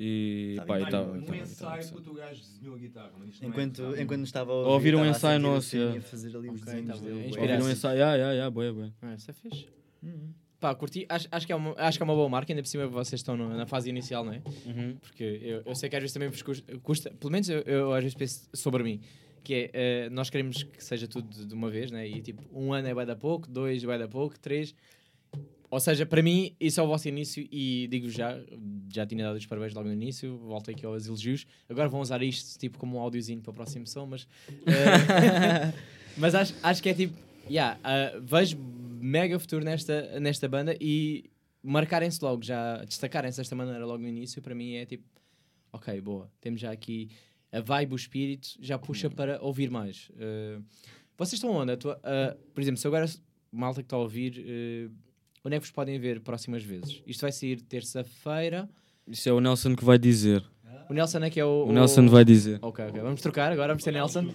E 0.00 0.54
Tá 0.56 0.64
pá, 0.64 0.78
e 0.78 0.84
estava. 0.84 1.12
bem. 1.18 1.28
Um 1.40 1.42
ensaio 1.42 1.88
que 2.02 2.08
o 2.10 2.14
gajo 2.14 2.40
desenhou 2.40 2.76
a 2.76 2.78
guitarra. 2.78 3.10
não 3.18 3.26
é 3.26 3.46
Enquanto, 3.48 4.00
enquanto 4.00 4.24
estava 4.24 4.52
a 4.52 4.54
Ou 4.54 4.68
ouvir 4.74 4.94
um 4.94 5.04
ensaio 5.04 5.40
nosso, 5.40 5.66
assim, 5.68 5.78
yeah. 5.78 5.98
a 5.98 6.02
fazer 6.02 6.28
ali 6.36 6.48
os 6.50 6.62
Ok, 6.62 6.72
desenhos 6.74 7.00
bem. 7.00 7.08
dele. 7.14 7.26
Inspira- 7.28 7.42
Ouviram 7.52 7.66
um 7.66 7.70
ensaio? 7.72 8.04
Ah, 8.04 8.14
yeah, 8.14 8.32
yeah, 8.32 8.50
bué, 8.50 8.70
bué. 8.72 8.92
Ah, 9.02 9.14
isso 9.14 9.28
é 9.30 9.34
fixe. 9.34 9.66
Pá, 10.60 10.74
curti. 10.74 11.06
Acho, 11.08 11.28
acho, 11.30 11.46
que 11.46 11.52
é 11.52 11.56
uma, 11.56 11.72
acho 11.78 11.98
que 11.98 12.02
é 12.02 12.04
uma 12.04 12.14
boa 12.14 12.28
marca, 12.28 12.52
ainda 12.52 12.62
por 12.62 12.68
cima 12.68 12.86
vocês 12.88 13.20
estão 13.20 13.36
no- 13.36 13.56
na 13.56 13.64
fase 13.66 13.88
inicial, 13.88 14.24
não 14.24 14.32
é? 14.32 14.42
Uhum. 14.66 14.96
Porque 15.00 15.22
eu, 15.42 15.62
eu 15.64 15.74
sei 15.74 15.88
que 15.88 15.94
às 15.96 16.02
vezes 16.02 16.12
também 16.12 16.28
vos 16.28 16.42
custa, 16.42 16.78
custa- 16.78 17.10
pelo 17.10 17.30
menos 17.30 17.48
eu, 17.48 17.60
eu 17.60 17.92
às 17.92 18.02
vezes 18.02 18.16
penso 18.16 18.48
sobre 18.52 18.82
mim, 18.82 19.00
que 19.44 19.54
é, 19.54 19.70
eh, 19.72 20.10
nós 20.10 20.28
queremos 20.30 20.64
que 20.64 20.82
seja 20.82 21.06
tudo 21.06 21.28
de, 21.28 21.46
de 21.46 21.54
uma 21.54 21.70
vez, 21.70 21.90
né? 21.92 22.08
E 22.08 22.20
tipo, 22.20 22.42
um 22.52 22.72
ano 22.72 22.88
é 22.88 22.92
vai 22.94 23.06
dar 23.06 23.14
pouco, 23.14 23.48
dois 23.48 23.82
vai 23.84 23.98
dar 23.98 24.08
pouco, 24.08 24.36
três. 24.38 24.74
Ou 25.70 25.78
seja, 25.78 26.04
para 26.06 26.22
mim, 26.22 26.56
isso 26.58 26.80
é 26.80 26.82
o 26.82 26.86
vosso 26.86 27.06
início 27.08 27.46
e 27.52 27.86
digo 27.90 28.08
já, 28.08 28.36
já 28.92 29.06
tinha 29.06 29.22
dado 29.22 29.36
os 29.36 29.44
parabéns 29.46 29.74
logo 29.74 29.86
no 29.86 29.92
início, 29.94 30.38
voltei 30.38 30.74
aqui 30.74 30.84
aos 30.86 31.06
elogios. 31.06 31.46
Agora 31.68 31.88
vão 31.88 32.00
usar 32.00 32.22
isto 32.22 32.58
tipo 32.58 32.78
como 32.78 32.96
um 32.96 33.00
áudiozinho 33.00 33.42
para 33.42 33.50
a 33.52 33.54
próxima 33.54 33.84
som, 33.86 34.06
mas, 34.06 34.26
eh, 34.66 35.72
mas 36.16 36.34
acho, 36.34 36.54
acho 36.62 36.82
que 36.82 36.88
é 36.88 36.94
tipo, 36.94 37.14
yeah, 37.50 37.78
ah, 37.84 38.18
vejo 38.22 38.56
mega 39.00 39.38
futuro 39.38 39.64
nesta, 39.64 40.18
nesta 40.20 40.48
banda 40.48 40.76
e 40.80 41.30
marcarem-se 41.62 42.22
logo, 42.22 42.42
já 42.42 42.84
destacarem-se 42.84 43.38
desta 43.38 43.54
maneira 43.56 43.84
logo 43.84 44.02
no 44.02 44.08
início, 44.08 44.40
para 44.42 44.54
mim 44.54 44.74
é 44.74 44.86
tipo, 44.86 45.04
ok, 45.72 46.00
boa, 46.00 46.30
temos 46.40 46.60
já 46.60 46.70
aqui 46.70 47.08
a 47.50 47.60
vibe, 47.60 47.94
o 47.94 47.96
espírito, 47.96 48.48
já 48.60 48.78
puxa 48.78 49.08
para 49.10 49.42
ouvir 49.42 49.70
mais. 49.70 50.10
Uh, 50.10 50.62
vocês 51.16 51.34
estão 51.34 51.50
onde? 51.50 51.72
A 51.72 51.76
tua- 51.76 51.98
uh, 51.98 52.38
por 52.52 52.60
exemplo, 52.60 52.78
se 52.78 52.86
agora 52.86 53.06
malta 53.50 53.82
que 53.82 53.86
está 53.86 53.96
a 53.96 54.00
ouvir, 54.00 54.38
uh, 54.38 54.92
onde 55.44 55.56
é 55.56 55.58
que 55.58 55.64
vos 55.66 55.72
podem 55.72 55.98
ver 55.98 56.20
próximas 56.20 56.62
vezes? 56.62 57.02
Isto 57.06 57.22
vai 57.22 57.32
sair 57.32 57.60
terça-feira. 57.62 58.68
Isso 59.06 59.28
é 59.28 59.32
o 59.32 59.40
Nelson 59.40 59.74
que 59.74 59.84
vai 59.84 59.98
dizer. 59.98 60.44
O 60.88 60.94
Nelson 60.94 61.18
é 61.18 61.30
que 61.30 61.38
é 61.38 61.44
o. 61.44 61.66
O 61.66 61.72
Nelson 61.72 62.06
vai 62.08 62.24
dizer. 62.24 62.58
Ok, 62.62 62.84
ok. 62.86 63.00
Vamos 63.00 63.20
trocar 63.20 63.52
agora, 63.52 63.68
vamos 63.68 63.84
ter 63.84 63.92
Nelson. 63.92 64.26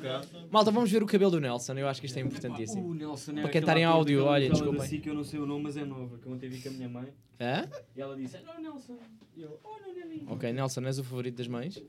Malta, 0.52 0.70
vamos 0.72 0.92
ver 0.92 1.02
o 1.02 1.06
cabelo 1.06 1.32
do 1.32 1.40
Nelson. 1.40 1.74
Eu 1.74 1.88
acho 1.88 2.00
que 2.00 2.06
isto 2.08 2.18
é 2.18 2.22
importantíssimo. 2.22 2.88
O 2.88 2.94
Nelson 2.94 3.34
Para 3.36 3.50
quem 3.50 3.60
está 3.60 3.80
em 3.80 3.84
áudio, 3.84 4.24
olha, 4.26 4.50
desculpem. 4.50 5.00
que 5.02 5.10
eu 5.10 5.16
não 5.16 5.24
sei 5.24 5.40
o 5.40 5.46
nome, 5.46 5.64
mas 5.64 5.78
é 5.78 5.84
nova. 5.84 6.18
Que 6.20 6.28
eu 6.28 6.32
ontem 6.32 6.50
vi 6.50 6.62
com 6.62 6.70
a 6.70 6.72
minha 6.74 6.90
mãe. 6.90 7.08
Hã? 7.40 7.68
E 7.96 8.02
ela 8.02 8.16
disse: 8.16 8.38
Olha 8.48 8.60
o 8.60 8.62
Nelson. 8.62 8.98
E 9.36 9.42
eu: 9.42 9.60
Olha 9.64 9.90
o 9.90 9.94
Nelly. 9.94 10.26
Ok, 10.28 10.54
Nelson, 10.54 10.82
és 10.82 11.00
o 11.00 11.04
favorito 11.04 11.36
das 11.38 11.48
mães? 11.48 11.82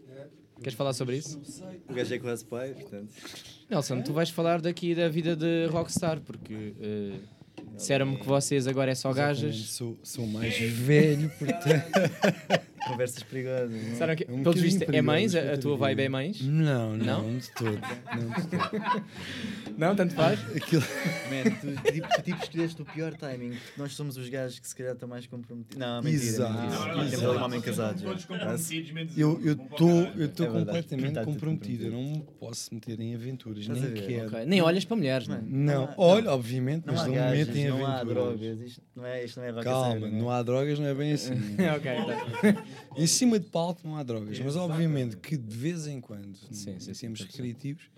Queres 0.59 0.75
falar 0.75 0.93
sobre 0.93 1.17
isso? 1.17 1.41
O 1.89 1.93
gajo 1.93 2.15
é 2.15 2.19
quase 2.19 2.45
pai, 2.45 2.73
portanto. 2.75 3.13
Nelson, 3.69 4.03
tu 4.03 4.13
vais 4.13 4.31
falar 4.31 4.61
daqui 4.61 4.95
da 4.95 5.09
vida 5.09 5.37
de 5.37 5.67
Rockstar, 5.67 6.21
porque 6.21 6.75
eh, 6.81 7.19
disseram-me 7.77 8.17
que 8.17 8.27
vocês 8.27 8.67
agora 8.67 8.91
é 8.93 8.95
só 8.95 9.11
Exatamente, 9.11 9.43
gajas. 9.43 9.57
Sou, 9.71 9.99
sou 10.03 10.27
mais 10.27 10.57
velho, 10.57 11.31
portanto. 11.39 12.65
Conversas 12.89 13.23
perigosas. 13.23 13.71
não 13.71 13.79
é? 13.79 13.91
Disseram 13.91 14.17
que, 14.17 14.25
É 14.25 14.33
um 14.33 14.43
bocadinho 14.43 14.65
vistos, 14.65 14.89
é 14.95 15.03
mães? 15.03 15.35
A, 15.35 15.53
a 15.55 15.59
tua 15.59 15.77
vibe 15.77 16.03
é 16.03 16.09
mães? 16.09 16.41
Não, 16.43 16.97
não, 16.97 17.23
Não? 17.23 17.39
de 17.39 17.51
todo. 17.53 17.81
Não, 17.81 18.29
de 18.31 18.47
todo. 18.49 19.05
Não, 19.77 19.97
tanto 19.97 20.15
faz? 20.15 20.39
Aquilo... 20.55 20.83
Man, 20.83 21.51
tu, 21.61 21.93
tipo, 21.93 22.09
tu 22.15 22.23
tipo 22.23 22.43
escolheste 22.45 22.83
o 22.83 22.85
pior 22.85 23.13
timing. 23.15 23.51
porque 23.51 23.73
Nós 23.81 23.93
somos 23.95 24.17
os 24.17 24.29
gajos 24.29 24.61
que 24.61 24.69
se 24.69 24.75
calhar 24.77 24.93
estão 24.93 25.09
mais 25.09 25.27
comprometidos. 25.27 25.77
Não, 25.79 26.01
mentira. 26.01 26.23
Exato. 26.25 26.53
mentira. 26.63 26.79
Não, 26.87 26.97
não, 26.97 27.05
exato. 27.05 27.27
um 27.39 27.43
homem 27.45 27.61
casado. 27.61 28.03
Todos 28.03 28.25
comprometidos, 28.25 28.91
menos 28.93 29.19
Eu 29.19 29.41
estou 29.53 29.91
eu 29.91 30.23
É 30.23 30.25
estou 30.27 30.47
verdade. 30.47 30.65
completamente 30.67 31.13
Tá 31.15 31.25
comprometido. 31.25 31.85
Eu 31.87 31.91
não 31.91 32.03
me 32.03 32.25
posso 32.39 32.73
meter 32.73 33.01
em 33.01 33.15
aventuras, 33.17 33.61
Estás 33.63 33.81
nem 33.81 33.93
quero. 33.95 34.29
Ok, 34.29 34.47
Nem 34.47 34.63
olhas 34.63 34.85
para 34.85 34.97
mulheres, 34.97 35.27
não 35.27 35.37
é? 35.37 35.41
Não, 35.45 35.85
há- 35.87 35.95
olha, 35.97 36.31
obviamente, 36.31 36.87
Não 36.87 36.95
mas 36.95 37.03
há 37.03 37.07
não 37.09 37.15
me 37.15 37.21
metem 37.21 37.63
em 37.65 37.69
não 37.69 37.85
há 37.87 37.95
aventuras. 38.01 38.15
drogas. 38.39 38.61
Isto 38.61 38.83
não 38.95 39.07
é, 39.07 39.25
isto 39.25 39.41
não 39.41 39.47
é 39.47 39.63
Calma, 39.65 40.09
não 40.09 40.31
há 40.31 40.43
drogas, 40.43 40.79
não 40.79 40.87
é 40.87 40.95
bem 40.95 41.13
assim. 41.13 41.33
ok, 41.77 41.93
tá. 41.97 42.65
em 42.97 43.07
cima 43.07 43.39
de 43.39 43.47
palco 43.47 43.81
não 43.85 43.97
há 43.97 44.03
drogas, 44.03 44.39
mas 44.39 44.57
obviamente 44.57 45.17
que 45.17 45.37
de 45.37 45.57
vez 45.57 45.87
em 45.87 46.01
quando, 46.01 46.37
Sim, 46.37 46.73
em 46.73 46.81
sim, 46.81 46.95
sim, 46.95 47.01
termos 47.01 47.21
recreativos, 47.21 47.91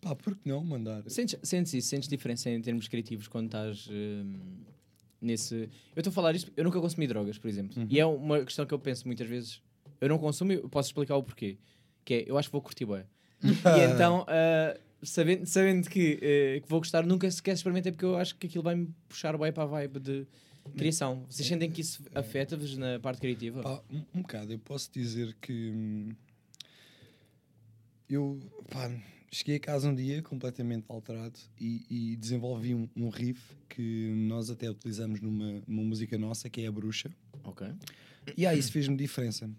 pá, 0.00 0.14
por 0.14 0.36
que 0.36 0.48
não 0.48 0.62
mandar? 0.64 1.02
Sentes, 1.06 1.38
sentes 1.42 1.74
isso? 1.74 1.88
Sentes 1.88 2.08
diferença 2.08 2.50
em 2.50 2.60
termos 2.60 2.88
criativos 2.88 3.28
quando 3.28 3.46
estás 3.46 3.88
hum, 3.90 4.38
nesse. 5.20 5.54
Eu 5.94 6.00
estou 6.00 6.10
a 6.10 6.14
falar 6.14 6.34
isto, 6.34 6.52
eu 6.56 6.64
nunca 6.64 6.80
consumi 6.80 7.06
drogas, 7.06 7.38
por 7.38 7.48
exemplo. 7.48 7.80
Uhum. 7.80 7.86
E 7.90 7.98
é 7.98 8.06
uma 8.06 8.44
questão 8.44 8.64
que 8.66 8.74
eu 8.74 8.78
penso 8.78 9.06
muitas 9.06 9.28
vezes. 9.28 9.62
Eu 10.00 10.08
não 10.08 10.18
consumo, 10.18 10.52
eu 10.52 10.68
posso 10.68 10.88
explicar 10.88 11.16
o 11.16 11.22
porquê. 11.22 11.58
Que 12.04 12.14
é, 12.14 12.24
eu 12.26 12.38
acho 12.38 12.48
que 12.48 12.52
vou 12.52 12.62
curtir 12.62 12.84
bué. 12.84 13.04
e 13.42 13.92
então, 13.92 14.24
ah, 14.28 14.78
sabendo, 15.02 15.46
sabendo 15.46 15.88
que, 15.88 16.18
eh, 16.20 16.60
que 16.60 16.68
vou 16.68 16.80
gostar, 16.80 17.04
nunca 17.04 17.30
sequer 17.30 17.54
experimentei 17.54 17.92
porque 17.92 18.04
eu 18.04 18.16
acho 18.16 18.34
que 18.36 18.46
aquilo 18.46 18.64
vai-me 18.64 18.88
puxar 19.08 19.36
bué 19.36 19.52
para 19.52 19.64
a 19.64 19.66
vibe 19.66 20.00
de 20.00 20.26
criação. 20.76 21.24
Vocês 21.28 21.46
sentem 21.46 21.70
que 21.70 21.80
isso 21.80 22.02
afeta-vos 22.14 22.76
na 22.76 22.98
parte 22.98 23.20
criativa? 23.20 23.62
Pá, 23.62 23.82
um, 23.90 24.02
um 24.14 24.22
bocado, 24.22 24.52
eu 24.52 24.58
posso 24.58 24.90
dizer 24.92 25.36
que 25.40 25.70
hum, 25.70 26.08
eu 28.08 28.38
pá, 28.70 28.90
cheguei 29.30 29.56
a 29.56 29.60
casa 29.60 29.88
um 29.88 29.94
dia 29.94 30.22
completamente 30.22 30.84
alterado 30.88 31.38
e, 31.60 31.84
e 31.90 32.16
desenvolvi 32.16 32.74
um, 32.74 32.88
um 32.96 33.08
riff 33.08 33.40
que 33.68 34.10
nós 34.28 34.50
até 34.50 34.70
utilizamos 34.70 35.20
numa, 35.20 35.62
numa 35.66 35.82
música 35.82 36.16
nossa 36.16 36.48
que 36.48 36.62
é 36.62 36.66
a 36.66 36.72
Bruxa. 36.72 37.10
Ok. 37.44 37.66
E 38.36 38.46
ah, 38.46 38.54
isso 38.54 38.72
fez-me 38.72 38.96
diferença. 38.96 39.50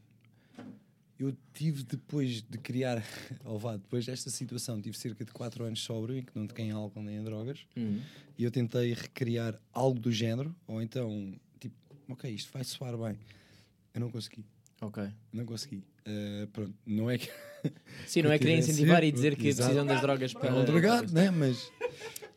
Eu 1.19 1.35
tive 1.53 1.83
depois 1.83 2.41
de 2.41 2.57
criar, 2.57 3.03
ou 3.43 3.59
vá, 3.59 3.75
depois 3.75 4.05
desta 4.05 4.29
situação, 4.29 4.81
tive 4.81 4.97
cerca 4.97 5.25
de 5.25 5.31
4 5.33 5.65
anos 5.65 5.81
sóbrio 5.81 6.17
em 6.17 6.23
que 6.23 6.31
não 6.33 6.47
toquei 6.47 6.65
em 6.65 6.71
álcool 6.71 7.03
nem 7.03 7.17
em 7.17 7.23
drogas 7.23 7.65
Uhum. 7.75 8.01
e 8.37 8.43
eu 8.45 8.49
tentei 8.51 8.93
recriar 8.93 9.59
algo 9.73 9.99
do 9.99 10.11
género, 10.11 10.55
ou 10.65 10.81
então, 10.81 11.35
tipo, 11.59 11.75
ok, 12.07 12.29
isto 12.31 12.51
vai 12.53 12.63
soar 12.63 12.97
bem. 12.97 13.17
Eu 13.93 13.99
não 13.99 14.09
consegui. 14.09 14.45
Ok. 14.81 15.03
Não 15.33 15.45
consegui. 15.45 15.83
Eh, 16.05 16.47
pronto, 16.53 16.73
não 16.85 17.09
é 17.09 17.17
que. 17.17 17.29
Sim, 18.07 18.21
não 18.21 18.31
é 18.31 18.39
que 18.39 18.45
querer 18.45 18.57
incentivar 18.59 19.03
e 19.03 19.11
dizer 19.11 19.35
que 19.35 19.45
Exato. 19.47 19.67
precisam 19.73 19.85
das 19.85 20.01
drogas 20.01 20.33
É 20.33 20.39
para. 20.39 20.55
um 20.55 20.63
drogado, 20.63 21.11
né? 21.13 21.29
Mas, 21.31 21.69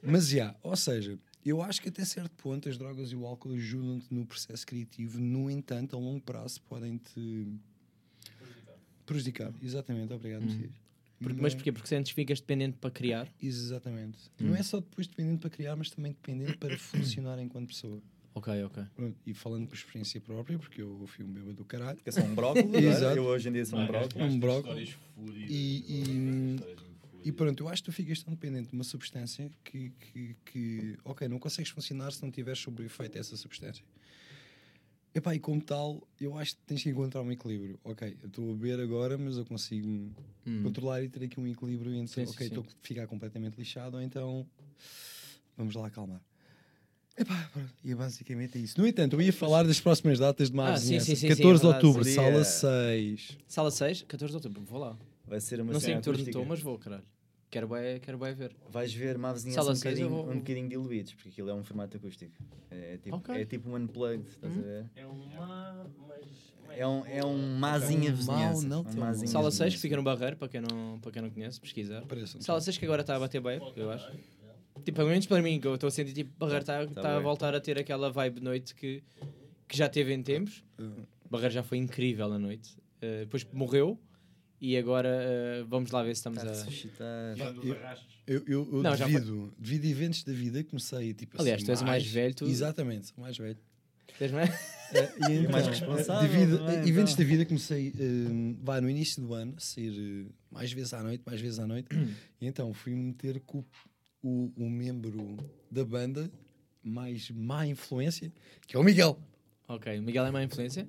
mas 0.03 0.29
já, 0.29 0.57
ou 0.61 0.75
seja, 0.75 1.17
eu 1.47 1.63
acho 1.63 1.81
que 1.81 1.89
até 1.89 2.05
certo 2.05 2.33
ponto 2.43 2.69
as 2.69 2.77
drogas 2.77 3.13
e 3.13 3.15
o 3.17 3.25
álcool 3.25 3.53
ajudam-te 3.53 4.13
no 4.13 4.27
processo 4.27 4.67
criativo, 4.67 5.21
no 5.21 5.49
entanto, 5.49 5.95
a 5.95 5.99
longo 6.01 6.21
prazo 6.21 6.61
podem-te 6.63 7.47
prejudicar. 9.07 9.53
Exatamente, 9.63 10.13
obrigado, 10.13 10.43
Messias. 10.45 10.71
Porque- 11.21 11.41
mas 11.41 11.55
porquê? 11.55 11.71
Porque 11.71 11.87
sentes 11.89 12.11
que 12.13 12.17
ficas 12.17 12.41
dependente 12.41 12.77
para 12.79 12.91
criar? 12.91 13.29
Exatamente. 13.41 14.19
Hum. 14.41 14.49
Não 14.49 14.57
é 14.57 14.63
só 14.63 14.81
depois 14.81 15.07
dependente 15.07 15.39
para 15.41 15.51
criar, 15.51 15.77
mas 15.77 15.89
também 15.91 16.13
dependente 16.13 16.57
para 16.59 16.77
funcionar 16.79 17.39
enquanto 17.41 17.69
pessoa. 17.69 18.03
Ok, 18.35 18.65
ok. 18.65 18.83
Pronto, 18.97 19.17
e 19.27 19.35
falando 19.35 19.69
por 19.69 19.75
experiência 19.75 20.19
própria, 20.21 20.59
porque 20.59 20.81
eu 20.81 21.05
fui 21.07 21.23
um 21.25 21.29
bêbado 21.31 21.53
do 21.53 21.65
caralho. 21.67 21.99
Eu 22.05 22.13
sou 22.13 22.25
um 22.25 22.35
brócolis. 22.35 22.83
Exato. 22.83 23.17
Eu 23.19 23.25
hoje 23.25 23.49
em 23.49 23.53
dia 23.53 23.65
sou 23.67 23.79
um 23.79 23.87
brócolis. 23.87 24.33
Um 24.35 24.39
brócolis. 24.41 24.97
E, 25.49 25.85
e, 25.87 27.29
e 27.29 27.31
pronto, 27.33 27.63
eu 27.63 27.69
acho 27.69 27.83
que 27.83 27.91
tu 27.91 27.93
ficas 27.95 28.23
tão 28.23 28.33
dependente 28.35 28.69
de 28.71 28.75
uma 28.75 28.85
substância 28.85 29.51
que, 29.63 29.91
que, 30.01 30.37
que, 30.47 30.97
ok, 31.05 31.29
não 31.29 31.39
consegues 31.39 31.71
funcionar 31.71 32.11
se 32.11 32.23
não 32.23 32.31
tiveres 32.31 32.59
sobre 32.61 32.83
o 32.83 32.87
efeito 32.87 33.13
dessa 33.13 33.37
substância. 33.37 33.85
Epá, 35.15 35.35
e 35.35 35.39
como 35.39 35.61
tal, 35.61 36.07
eu 36.19 36.39
acho 36.39 36.55
que 36.57 36.63
tens 36.67 36.83
que 36.83 36.89
encontrar 36.89 37.21
um 37.21 37.31
equilíbrio. 37.31 37.79
Ok, 37.85 38.17
eu 38.23 38.29
estou 38.29 38.51
a 38.51 38.55
beber 38.55 38.81
agora, 38.81 39.19
mas 39.19 39.37
eu 39.37 39.45
consigo 39.45 40.11
Hum. 40.47 40.63
controlar 40.63 41.03
e 41.03 41.09
ter 41.09 41.25
aqui 41.25 41.39
um 41.39 41.47
equilíbrio 41.47 41.95
entre, 41.95 42.25
Sim, 42.25 42.31
ok, 42.31 42.47
estou 42.47 42.65
a 42.65 42.67
ficar 42.83 43.07
completamente 43.07 43.57
lixado, 43.59 43.97
ou 43.97 44.03
então 44.03 44.47
vamos 45.57 45.75
lá 45.75 45.87
acalmar. 45.87 46.21
Epá, 47.17 47.51
pronto, 47.53 47.71
e 47.85 47.95
basicamente 47.95 48.57
é 48.57 48.61
isso. 48.63 48.81
No 48.81 48.87
entanto, 48.87 49.15
eu 49.17 49.21
ia 49.21 49.33
falar 49.35 49.65
das 49.65 49.79
próximas 49.79 50.19
datas 50.19 50.51
de 50.51 50.55
Ah, 50.59 50.63
março. 50.63 50.87
sim, 50.87 50.99
sim, 50.99 51.15
sim, 51.15 51.17
sim, 51.17 51.29
14 51.29 51.59
é 51.59 51.61
de 51.61 51.75
outubro, 51.75 52.05
sala 52.07 52.43
6. 52.45 53.39
Sala 53.47 53.71
6, 53.71 54.03
14 54.09 54.31
de 54.33 54.37
outubro, 54.37 54.63
vou 54.65 54.81
lá. 54.81 54.97
Vai 55.27 55.41
ser 55.41 55.61
uma 55.61 55.75
Não 55.75 55.81
sei 55.81 55.93
em 55.93 55.97
que 55.99 56.03
turno 56.05 56.23
estou, 56.23 56.47
mas 56.47 56.61
vou, 56.63 56.79
caralho. 56.79 57.05
Quero 57.53 57.69
bem, 57.69 58.01
quero 58.01 58.17
bem 58.17 58.33
ver. 58.35 58.57
Vais 58.71 58.95
ver 58.95 59.15
uma 59.17 59.31
vizinhança 59.35 59.61
Sala 59.63 59.73
um, 59.73 59.75
bocadinho, 59.79 60.09
vou- 60.09 60.31
um 60.31 60.39
bocadinho 60.39 60.69
diluídos, 60.71 61.13
porque 61.13 61.29
aquilo 61.29 61.51
é 61.51 61.55
um 61.55 61.63
formato 61.63 61.99
acústico. 61.99 62.33
É 62.71 62.97
tipo, 62.97 63.15
Ok. 63.15 63.35
é 63.43 63.45
tipo 63.45 63.69
um 63.69 63.77
unplugged, 63.77 64.27
estás 64.27 64.57
a 64.57 64.61
ver? 64.63 64.87
É 64.97 65.05
uma. 65.07 65.87
Mas. 66.09 66.53
É 66.75 66.87
um, 66.87 67.05
é 67.05 67.23
um 67.23 67.59
mazinha 67.59 68.11
Um 68.11 68.15
vizinhança. 68.15 68.67
mau 68.67 68.85
não 68.85 68.95
mazinha 68.95 69.29
Sala 69.29 69.51
6, 69.51 69.75
que 69.75 69.81
fica 69.83 69.95
no 69.97 70.03
Barreiro, 70.03 70.39
para 70.39 70.49
quem 70.49 70.63
não, 70.63 70.99
para 71.01 71.13
quem 71.13 71.21
não 71.21 71.29
conhece, 71.29 71.61
pesquisar. 71.61 72.03
Parece 72.09 72.39
um 72.39 72.41
Sala 72.41 72.63
6 72.63 72.79
que 72.79 72.87
agora 72.87 73.03
está 73.03 73.17
a 73.17 73.21
bater 73.21 73.43
bem, 73.43 73.61
eu 73.77 73.91
acho. 73.91 74.11
Tipo, 74.83 74.97
pelo 74.97 75.11
menos 75.11 75.27
para 75.27 75.43
mim, 75.43 75.61
que 75.61 75.67
eu 75.67 75.75
estou 75.75 75.89
a 75.89 75.91
sentir 75.91 76.15
tipo, 76.15 76.33
Barreiro 76.39 76.63
está 76.63 76.87
Tá 76.87 77.03
tá 77.03 77.17
a 77.19 77.21
voltar 77.21 77.55
a 77.55 77.61
ter 77.61 77.79
aquela 77.79 78.11
vibe 78.11 78.37
de 78.37 78.45
noite 78.45 78.75
que, 78.75 79.03
que 79.69 79.77
já 79.77 79.91
teve 79.91 80.15
em 80.15 80.23
tempos. 80.23 80.65
Uh, 80.81 81.07
Barreiro 81.31 81.53
já 81.53 81.63
foi 81.63 81.77
incrível 81.77 82.31
na 82.31 82.39
noite. 82.39 82.75
Uh, 82.97 83.21
depois 83.27 83.45
morreu 83.53 84.01
e 84.63 84.77
agora 84.77 85.09
uh, 85.09 85.67
vamos 85.67 85.91
lá 85.91 86.05
ver 86.05 86.15
se 86.15 86.21
estamos 86.21 86.39
a. 86.39 86.45
Eu, 88.25 88.45
eu, 88.47 88.69
eu 88.73 88.83
Não, 88.85 88.97
já 88.97 89.07
devido, 89.07 89.53
devido 89.59 89.85
a 89.85 89.89
eventos 89.89 90.23
da 90.23 90.33
vida, 90.33 90.63
comecei 90.63 91.13
tipo 91.13 91.37
Aliás, 91.41 91.57
assim, 91.57 91.67
tu 91.67 91.71
és 91.73 91.83
o 91.83 91.85
mais 91.85 92.07
velho, 92.07 92.33
tu- 92.33 92.47
Exatamente, 92.47 93.09
sou 93.09 93.21
mais 93.21 93.37
velho. 93.37 93.59
Tens 94.17 94.31
mais? 94.31 94.51
Eh, 94.95 95.13
e 95.19 95.33
então, 95.43 95.51
mais 95.51 95.67
eh, 95.67 95.71
responsável 95.71 96.29
devido 96.29 96.59
também, 96.59 96.77
a 96.79 96.87
eventos 96.87 97.13
então. 97.15 97.25
da 97.25 97.31
vida, 97.31 97.45
comecei 97.45 97.89
eh, 97.89 98.57
vai, 98.63 98.81
no 98.81 98.89
início 98.89 99.21
do 99.21 99.35
ano, 99.35 99.55
a 99.57 99.61
sair 99.61 100.29
eh, 100.29 100.33
mais 100.49 100.73
vezes 100.73 100.95
à 100.95 101.03
noite, 101.03 101.25
mais 101.27 101.41
vezes 101.41 101.59
à 101.59 101.67
noite. 101.67 101.89
e 102.41 102.47
então 102.47 102.73
fui 102.73 102.95
meter 102.95 103.41
com 103.41 103.65
o, 104.23 104.53
o 104.57 104.71
membro 104.71 105.39
da 105.69 105.85
banda 105.85 106.31
mais 106.85 107.29
má 107.33 107.67
influência, 107.67 108.33
que 108.69 108.77
é 108.77 108.79
o 108.79 108.85
Miguel. 108.85 109.19
Ok, 109.67 109.99
o 109.99 110.03
Miguel 110.03 110.27
é 110.27 110.31
má 110.31 110.45
influência. 110.45 110.89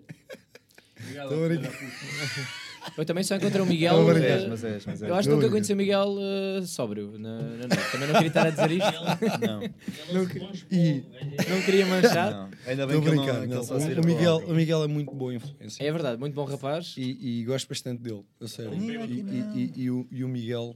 A 1.19 1.47
brincar. 1.47 1.73
Eu 2.97 3.05
também 3.05 3.23
só 3.23 3.35
encontrei 3.35 3.61
o 3.61 3.65
Miguel. 3.65 3.97
Não, 3.97 4.05
Mas 4.05 4.17
és, 4.23 4.47
mas 4.47 4.63
és, 4.63 4.85
mas 4.85 5.01
és. 5.01 5.09
eu 5.09 5.15
acho 5.15 5.23
que 5.23 5.29
Não, 5.29 5.35
nunca 5.37 5.47
não. 5.47 5.51
conheci 5.53 5.73
o 5.73 5.75
Miguel 5.75 6.07
uh, 6.17 6.65
sóbrio 6.65 7.17
na, 7.17 7.39
na 7.41 7.67
noite. 7.67 7.91
Também 7.91 8.07
não 8.07 8.13
queria 8.15 8.27
estar 8.27 8.47
a 8.47 8.49
dizer 8.49 8.71
isto. 8.71 8.93
Não, 9.45 9.61
E 10.71 11.03
Não 11.49 11.61
queria 11.63 11.85
manchar. 11.85 12.31
não. 12.31 12.49
Ainda 12.67 12.87
bem 12.87 13.01
que 13.01 13.07
ele 13.07 13.15
brincar. 13.17 13.33
não, 13.33 13.41
que 13.41 13.47
não, 13.47 13.57
ele 13.57 13.65
só 13.65 13.73
o- 13.77 14.01
o, 14.01 14.05
Miguel, 14.05 14.37
o 14.47 14.53
Miguel 14.53 14.83
é 14.83 14.87
muito 14.87 15.13
boa 15.13 15.33
influência. 15.33 15.83
É 15.83 15.91
verdade, 15.91 16.19
muito 16.19 16.33
bom 16.33 16.45
rapaz. 16.45 16.95
E, 16.97 17.39
e 17.41 17.43
gosto 17.45 17.67
bastante 17.67 18.01
dele, 18.01 18.23
a 18.41 18.47
sério. 18.47 18.73
E, 18.73 18.79
e- 18.79 19.71
e- 19.75 19.83
e 19.83 19.91
o, 19.91 20.07
e 20.11 20.23
o 20.23 20.27
Miguel, 20.27 20.75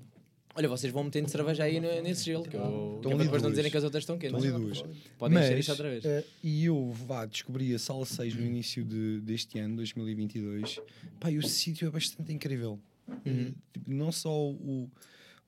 Olha, 0.58 0.68
vocês 0.68 0.92
vão 0.92 1.04
metendo 1.04 1.30
cerveja 1.30 1.64
aí 1.66 1.80
no- 1.80 2.02
nesse 2.02 2.26
gelo, 2.26 2.44
que, 2.44 2.56
eu, 2.58 3.00
que 3.00 3.08
é 3.08 3.12
para 3.16 3.24
depois 3.26 3.44
não 3.44 3.52
dizerem 3.52 3.70
que 3.70 3.78
as 3.78 3.84
outras 3.84 4.02
estão 4.02 4.18
quentes. 4.18 4.44
estão 4.44 4.56
ali 4.56 4.66
duas. 4.66 4.84
Podem 5.16 5.38
encher 5.38 5.60
isso 5.60 5.70
outra 5.70 5.88
vez. 5.88 6.04
eh, 6.04 6.24
e 6.44 6.66
eu 6.66 6.92
vá, 6.92 7.26
descobri 7.28 7.76
a 7.76 7.78
sala 7.80 8.06
6 8.08 8.34
no 8.36 8.44
início 8.44 8.84
de, 8.84 9.22
deste 9.22 9.60
ano, 9.60 9.76
2022. 9.76 10.82
Pá, 11.20 11.30
e 11.30 11.38
o 11.38 11.44
sítio 11.48 11.88
é 11.88 11.92
bastante 11.92 12.34
incrível. 12.34 12.80
Uhum. 13.08 13.16
Eh, 13.26 13.54
tipo, 13.72 13.92
não 13.94 14.12
só 14.12 14.36
o, 14.50 14.90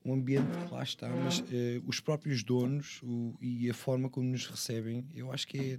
o 0.04 0.12
ambiente 0.12 0.46
que 0.64 0.72
lá 0.72 0.82
está, 0.84 1.08
mas 1.08 1.42
eh, 1.52 1.80
os 1.84 1.98
próprios 1.98 2.44
donos 2.44 3.00
o- 3.02 3.34
e 3.42 3.68
a 3.68 3.74
forma 3.74 4.08
como 4.08 4.28
nos 4.28 4.46
recebem, 4.46 5.04
eu 5.12 5.32
acho 5.32 5.48
que 5.48 5.58
é 5.58 5.78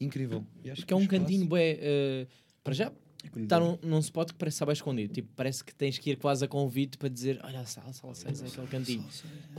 incrível. 0.00 0.44
Acho 0.70 0.82
Porque 0.82 0.92
é 0.92 0.96
um 0.96 1.02
espaço- 1.02 1.20
cantinho, 1.22 1.46
bué, 1.46 1.78
eh, 1.80 2.26
para 2.64 2.74
já, 2.74 2.92
está 3.36 3.58
num, 3.60 3.78
num 3.82 3.98
spot 3.98 4.28
que 4.32 4.34
parece 4.38 4.56
estar 4.56 4.66
bem 4.66 4.72
escondido. 4.72 5.12
Tipo, 5.12 5.28
parece 5.34 5.64
que 5.64 5.74
tens 5.74 5.98
que 5.98 6.10
ir 6.10 6.16
quase 6.16 6.44
a 6.44 6.48
convite 6.48 6.96
para 6.98 7.08
dizer: 7.08 7.40
Olha 7.44 7.60
a 7.60 7.64
sala, 7.66 7.92
sala 7.92 8.14
6, 8.14 8.42
é 8.42 8.46
aquele 8.46 8.66
cantinho. 8.66 9.04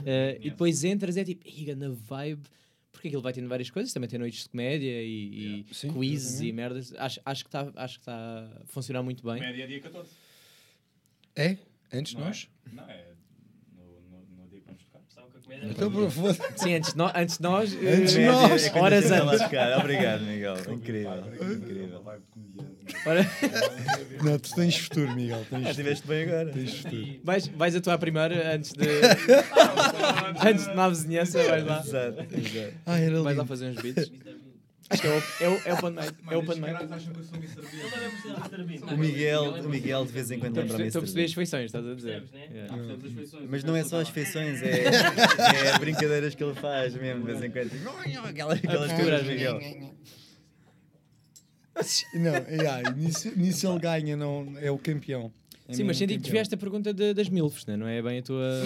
Eh, 0.04 0.38
e 0.42 0.50
depois 0.50 0.84
entras 0.84 1.16
e 1.16 1.20
é 1.20 1.24
tipo, 1.24 1.46
"Ih, 1.46 1.74
na 1.74 1.88
vibe. 1.90 2.42
Porque 2.92 3.08
aquilo 3.08 3.20
vai 3.20 3.32
tendo 3.34 3.46
várias 3.48 3.68
coisas, 3.68 3.92
também 3.92 4.08
tem 4.08 4.18
noites 4.18 4.44
de 4.44 4.48
comédia 4.48 5.02
e, 5.02 5.64
e 5.68 5.74
Sim, 5.74 5.92
quizzes 5.92 6.40
e 6.40 6.50
merdas. 6.50 6.94
Acho, 6.96 7.20
acho 7.26 7.44
que 7.44 7.48
está 7.48 7.70
acho 7.76 7.98
que 8.00 8.06
tá 8.06 8.50
a 8.62 8.64
funcionar 8.66 9.02
muito 9.02 9.22
bem. 9.22 9.38
Média 9.38 9.66
dia 9.66 9.80
14. 9.80 10.10
É? 11.36 11.58
Antes 11.92 12.12
de 12.12 12.16
Não 12.18 12.24
é? 12.24 12.26
nós? 12.28 12.48
Não, 12.72 12.84
é 12.88 13.12
no, 13.76 13.84
no, 14.10 14.26
no 14.42 14.48
dia 14.48 14.60
que 14.60 14.66
vamos 14.66 14.82
tocar. 14.82 15.02
Sabe 15.10 15.30
que 15.30 15.35
a 15.35 15.35
comédia 15.35 15.35
Então, 15.62 15.90
bro, 15.90 16.10
foda- 16.10 16.36
Sim, 16.56 16.74
antes 16.74 16.92
de, 16.92 16.98
no, 16.98 17.10
antes 17.14 17.38
nós, 17.38 17.72
eh, 17.74 17.94
Antes 17.94 18.16
nós. 18.16 18.64
é 18.66 18.70
quando 18.70 18.82
horas 18.84 19.10
antes. 19.10 19.40
Obrigado, 19.80 20.22
Miguel. 20.24 20.56
Incrível. 20.70 21.24
Incrível. 21.40 22.02
Ora, 23.04 23.26
Não, 24.22 24.38
tu 24.38 24.54
tens 24.54 24.76
futuro, 24.76 25.12
Miguel. 25.14 25.44
Tens 25.50 25.66
Ah, 25.66 25.70
estiveste 25.70 26.06
bem 26.06 26.22
agora. 26.24 26.50
Tens 26.52 26.74
futuro. 26.78 27.20
vais, 27.24 27.46
vais 27.48 27.76
atuar 27.76 27.98
primeiro 27.98 28.34
antes 28.34 28.72
de. 28.72 28.86
antes 30.48 30.66
de 30.66 30.72
uma 30.72 30.88
vizinhança, 30.88 31.42
vais 31.42 31.64
lá. 31.64 31.80
Exato, 31.84 32.20
exato. 32.34 32.74
Ah, 32.86 32.98
era 32.98 33.22
Vais 33.22 33.36
lá 33.36 33.44
fazer 33.46 33.66
uns 33.66 33.80
beats. 33.82 34.10
Acho 34.88 35.02
que 35.02 35.08
é 35.08 35.10
o, 35.10 35.22
é 35.40 35.48
o, 35.48 35.60
é 35.66 35.72
o 35.72 35.76
open 35.78 35.90
mic. 35.90 36.14
É 36.30 36.36
o 36.36 36.38
open 36.38 36.60
mic. 36.60 36.74
O 38.92 38.96
Miguel, 38.96 39.44
o 39.64 39.68
Miguel 39.68 40.04
de 40.06 40.12
vez 40.12 40.30
em 40.30 40.38
quando 40.38 40.58
Estou 40.58 40.62
a 40.62 40.78
lembra 40.78 40.78
perceber- 40.78 40.86
estou 40.86 41.00
a 41.00 41.02
perceber 41.02 41.24
as 41.24 41.32
feições, 41.34 41.64
estás 41.66 41.86
a 41.86 41.94
dizer. 41.94 42.22
Né? 42.32 42.66
Mas 43.48 43.64
não 43.64 43.74
é 43.74 43.82
só 43.82 44.00
as 44.00 44.08
feições, 44.08 44.62
é, 44.62 44.84
é 45.74 45.78
brincadeiras 45.78 46.34
que 46.34 46.44
ele 46.44 46.54
faz 46.54 46.94
mesmo, 46.94 47.20
de 47.24 47.32
vez 47.32 47.42
em 47.42 47.50
quando. 47.50 47.70
Tipo, 47.70 47.88
Aquelas, 48.28 48.58
aquelas 48.58 48.92
coisas, 48.92 49.26
Miguel. 49.26 49.60
Não, 52.14 52.32
yeah, 52.48 52.90
nisso, 52.92 53.30
nisso 53.36 53.68
ele 53.68 53.78
ganha, 53.78 54.16
não, 54.16 54.54
é 54.62 54.70
o 54.70 54.78
campeão. 54.78 55.30
É 55.68 55.74
Sim, 55.74 55.84
mas 55.84 55.98
senti 55.98 56.14
que 56.14 56.20
desviaste 56.22 56.54
a 56.54 56.56
pergunta 56.56 56.94
de- 56.94 57.12
das 57.12 57.28
milfs, 57.28 57.66
né? 57.66 57.76
não 57.76 57.86
é 57.86 58.00
bem 58.00 58.20
a 58.20 58.22
tua. 58.22 58.62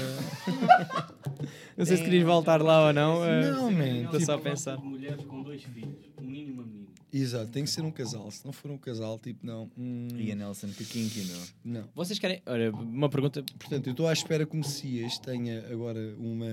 não 1.76 1.84
sei 1.84 1.96
se 1.96 2.04
querias 2.04 2.22
voltar 2.24 2.62
lá 2.62 2.86
ou 2.86 2.92
não. 2.92 3.24
eh, 3.24 3.50
Não, 3.50 3.68
man. 3.70 4.02
Estou 4.04 4.20
só 4.20 4.34
a 4.34 4.36
tipo, 4.36 4.48
pensar. 4.50 4.76
Mulheres 4.78 5.24
com 5.24 5.39
dois 5.50 5.62
filhos, 5.64 5.94
um 6.18 6.22
menino 6.24 6.48
e 6.48 6.52
uma 6.52 6.62
menina. 6.62 6.86
Exato, 7.12 7.50
tem 7.50 7.64
que 7.64 7.70
ser 7.70 7.82
um 7.82 7.90
casal. 7.90 8.30
Se 8.30 8.44
não 8.46 8.52
for 8.52 8.70
um 8.70 8.78
casal, 8.78 9.18
tipo, 9.18 9.44
não. 9.44 9.68
hum, 9.76 10.06
E 10.16 10.30
a 10.30 10.34
Nelson, 10.36 10.68
que 10.68 10.84
kinky, 10.84 11.24
meu. 11.24 11.40
não. 11.64 11.88
Vocês 11.94 12.18
querem. 12.20 12.40
Olha, 12.46 12.70
uma 12.70 13.08
pergunta. 13.08 13.42
Portanto, 13.58 13.88
eu 13.88 13.90
estou 13.90 14.06
à 14.06 14.12
espera 14.12 14.46
que 14.46 14.54
o 14.54 14.56
Messias 14.58 15.18
tenha 15.18 15.66
agora 15.72 16.14
uma. 16.18 16.46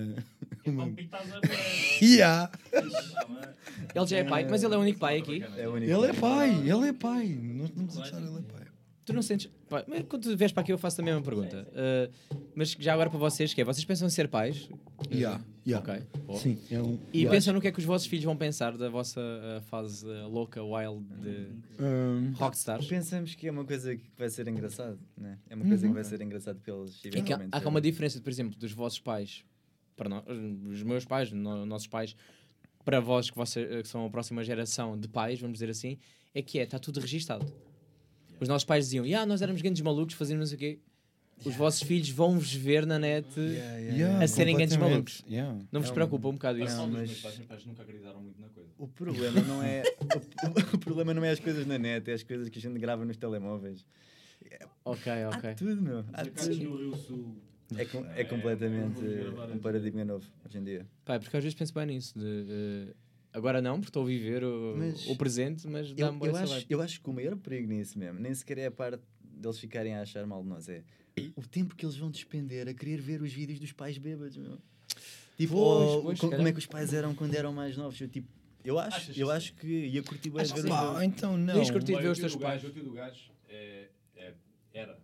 É 0.65 0.69
uma... 0.69 0.91
Yeah. 2.01 2.51
Ele 3.93 4.07
já 4.07 4.17
é 4.17 4.23
pai, 4.23 4.47
mas 4.49 4.63
ele 4.63 4.73
é 4.73 4.77
o 4.77 4.81
único 4.81 4.99
pai 4.99 5.17
aqui. 5.19 5.43
É 5.57 5.67
o 5.67 5.73
único. 5.73 5.91
Ele 5.91 6.07
é 6.07 6.13
pai, 6.13 6.49
ele 6.69 6.87
é 6.89 6.93
pai. 6.93 7.27
Nós 7.27 7.69
estamos 7.69 7.97
a 7.97 8.01
achar 8.01 8.21
ele 8.21 8.37
é 8.37 8.41
pai. 8.41 8.67
Tu 9.05 9.13
não 9.13 9.21
sentes. 9.21 9.49
pá, 9.69 9.83
mas 9.87 10.03
quando 10.09 10.23
tu 10.23 10.35
vês 10.35 10.51
para 10.51 10.61
aqui, 10.63 10.71
eu 10.73 10.77
faço 10.77 10.97
também 10.97 11.13
uma 11.13 11.21
pergunta. 11.21 11.65
Eh, 11.73 12.09
mas 12.53 12.71
já 12.77 12.93
agora 12.93 13.09
para 13.09 13.17
vocês, 13.19 13.53
que 13.53 13.61
é? 13.61 13.63
Vocês 13.63 13.85
pensam 13.85 14.05
em 14.07 14.11
ser 14.11 14.27
pais? 14.27 14.69
Yeah, 15.11 15.41
yeah. 15.67 16.03
Ok. 16.25 16.39
Sim, 16.39 16.57
é 16.71 16.81
um. 16.81 16.97
E 17.13 17.19
yeah. 17.19 17.31
pensam 17.35 17.53
no 17.53 17.61
que 17.61 17.67
é 17.67 17.71
que 17.71 17.79
os 17.79 17.85
vossos 17.85 18.07
filhos 18.07 18.25
vão 18.25 18.35
pensar 18.37 18.77
da 18.77 18.89
vossa 18.89 19.19
eh, 19.21 19.61
fase 19.61 20.09
eh, 20.09 20.23
louca, 20.23 20.63
wild 20.63 21.05
de 21.21 21.47
Hum, 21.79 22.31
rockstars? 22.33 22.85
Pensamos 22.87 23.35
que 23.35 23.47
é 23.47 23.51
uma 23.51 23.63
coisa 23.65 23.95
que 23.95 24.03
vai 24.17 24.29
ser 24.29 24.47
engraçado, 24.47 24.99
né? 25.17 25.37
É 25.49 25.55
uma 25.55 25.65
coisa 25.65 25.87
que 25.87 25.93
vai 25.93 26.03
ser 26.03 26.21
engraçado 26.21 26.59
pelos 26.61 26.97
É 26.97 27.01
que 27.01 27.07
há, 27.07 27.19
eventualmente. 27.19 27.49
há 27.55 27.61
cá 27.61 27.69
uma 27.69 27.81
diferença, 27.81 28.19
por 28.21 28.29
exemplo, 28.29 28.57
dos 28.57 28.71
vossos 28.71 28.99
pais 28.99 29.43
para 29.95 30.09
nós, 30.09 30.23
os 30.69 30.83
meus 30.83 31.05
pais, 31.05 31.31
no- 31.31 31.65
nossos 31.65 31.87
pais, 31.87 32.15
para 32.85 32.99
vós 32.99 33.29
que, 33.29 33.37
você- 33.37 33.81
que 33.81 33.87
são 33.87 34.05
a 34.05 34.09
próxima 34.09 34.43
geração 34.43 34.97
de 34.99 35.07
pais, 35.07 35.39
vamos 35.39 35.55
dizer 35.59 35.69
assim, 35.69 35.97
é 36.33 36.41
que 36.41 36.59
é, 36.59 36.63
está 36.63 36.79
tudo 36.79 36.99
registado. 36.99 37.45
Os 38.39 38.47
nossos 38.47 38.63
pais 38.65 38.85
diziam, 38.85 39.05
"Ya, 39.05 39.25
nós 39.25 39.41
éramos 39.41 39.61
grandes 39.61 39.81
malucos, 39.81 40.13
fazíamos 40.15 40.41
não 40.41 40.47
sei 40.47 40.55
o 40.55 40.59
quê. 40.59 40.79
Os 41.45 41.55
vossos 41.55 41.83
filhos 41.83 42.09
vão-vos 42.09 42.53
ver 42.53 42.85
na 42.85 42.97
net 42.97 43.27
yeah, 43.39 44.23
a 44.23 44.27
serem 44.27 44.55
grandes 44.55 44.75
malucos. 44.75 45.23
Yeah. 45.29 45.53
Não 45.71 45.81
vos 45.81 45.89
Não, 45.89 45.93
preocupa 45.95 46.27
um 46.27 46.33
bocado 46.33 46.59
isso? 46.63 46.75
Não, 46.75 46.87
Mas... 46.87 46.93
mas- 46.99 47.07
Meus 47.09 47.21
pais, 47.21 47.37
meus 47.37 47.47
pais 47.47 47.65
nunca 47.65 47.81
acreditaram 47.83 48.21
muito 48.21 48.41
na 48.41 48.49
coisa. 48.49 48.69
O 48.77 48.87
problema 48.87 49.41
não 49.41 49.63
é 49.63 49.83
o, 50.73 50.77
problema 50.79 51.13
não 51.13 51.23
é 51.23 51.31
as 51.31 51.39
coisas 51.39 51.65
na 51.65 51.77
net, 51.77 52.09
é 52.09 52.13
as 52.13 52.23
coisas 52.23 52.49
que 52.49 52.57
a 52.57 52.61
gente 52.61 52.79
grava 52.79 53.05
nos 53.05 53.17
telemóveis. 53.17 53.85
Ok, 54.83 55.11
ok. 55.35 55.49
Há 55.51 55.53
tudo, 55.55 55.81
meu. 55.81 56.03
Há 56.13 56.25
tudo. 56.25 56.55
no 56.63 56.77
Rio 56.77 56.95
Sul. 56.97 57.35
É, 57.75 57.83
com- 57.85 58.05
é 58.05 58.23
completamente 58.23 59.01
um 59.53 59.59
paradigma 59.59 60.05
novo 60.05 60.25
hoje 60.45 60.57
em 60.57 60.63
dia. 60.63 60.87
Pá, 61.03 61.15
é 61.15 61.19
porque 61.19 61.35
às 61.35 61.43
vezes 61.43 61.57
penso 61.57 61.73
bem 61.73 61.85
nisso. 61.87 62.17
De, 62.17 62.93
agora 63.33 63.61
não, 63.61 63.75
porque 63.75 63.89
estou 63.89 64.03
a 64.03 64.05
viver 64.05 64.43
o, 64.43 64.75
Mas 64.77 65.05
o 65.07 65.15
presente, 65.17 65.67
mas 65.67 65.89
Eu, 65.89 65.95
dá-me 65.95 66.17
boa 66.17 66.31
eu, 66.31 66.35
acho, 66.37 66.65
eu 66.69 66.81
acho 66.81 67.01
que 67.01 67.09
o 67.09 67.13
maior 67.13 67.35
perigo 67.35 67.67
nisso 67.67 67.99
mesmo, 67.99 68.19
nem 68.19 68.33
sequer 68.33 68.57
é 68.59 68.65
a 68.67 68.71
parte 68.71 69.03
deles 69.21 69.59
ficarem 69.59 69.93
a 69.95 70.01
achar 70.01 70.25
mal 70.25 70.41
de 70.41 70.47
nós, 70.47 70.69
é 70.69 70.81
o 71.35 71.41
tempo 71.41 71.75
que 71.75 71.85
eles 71.85 71.95
vão 71.97 72.09
despender 72.11 72.67
a 72.67 72.73
querer 72.73 72.99
ver 73.01 73.21
os 73.21 73.31
vídeos 73.31 73.59
dos 73.59 73.71
pais 73.71 73.97
bêbados, 73.97 74.37
meu. 74.37 74.57
Tipo, 75.37 75.53
Pois, 75.53 75.89
ou 75.91 76.03
pois, 76.03 76.19
co- 76.19 76.29
como 76.31 76.47
é 76.47 76.51
que 76.51 76.59
os 76.59 76.65
pais 76.65 76.93
eram 76.93 77.13
quando 77.13 77.33
eram 77.35 77.53
mais 77.53 77.77
novos. 77.77 77.99
Eu, 78.01 78.07
tipo, 78.07 78.27
eu 78.63 78.79
acho, 78.79 78.97
Achas 78.97 79.17
eu 79.17 79.27
que 79.27 79.33
acho 79.33 79.53
que 79.53 79.67
ia 79.67 80.01
curtir 80.03 80.29
bem 80.29 80.43
ver 80.43 80.53
os 80.65 80.71
Ah, 80.71 81.05
então 81.05 81.37
não. 81.37 81.53
Tens 81.53 81.69
curtido 81.71 81.99
ver 82.01 82.07
o 82.07 82.11
os 82.11 82.17
tio 82.17 82.23
teus 82.23 82.33
do 82.33 82.39
pais. 82.39 82.61
gajo- 82.63 82.67
O 82.67 82.73
tio 82.73 82.83
do 82.83 82.91
gajo 82.91 83.31
é, 83.47 83.87
é, 84.15 84.33
era. 84.73 84.99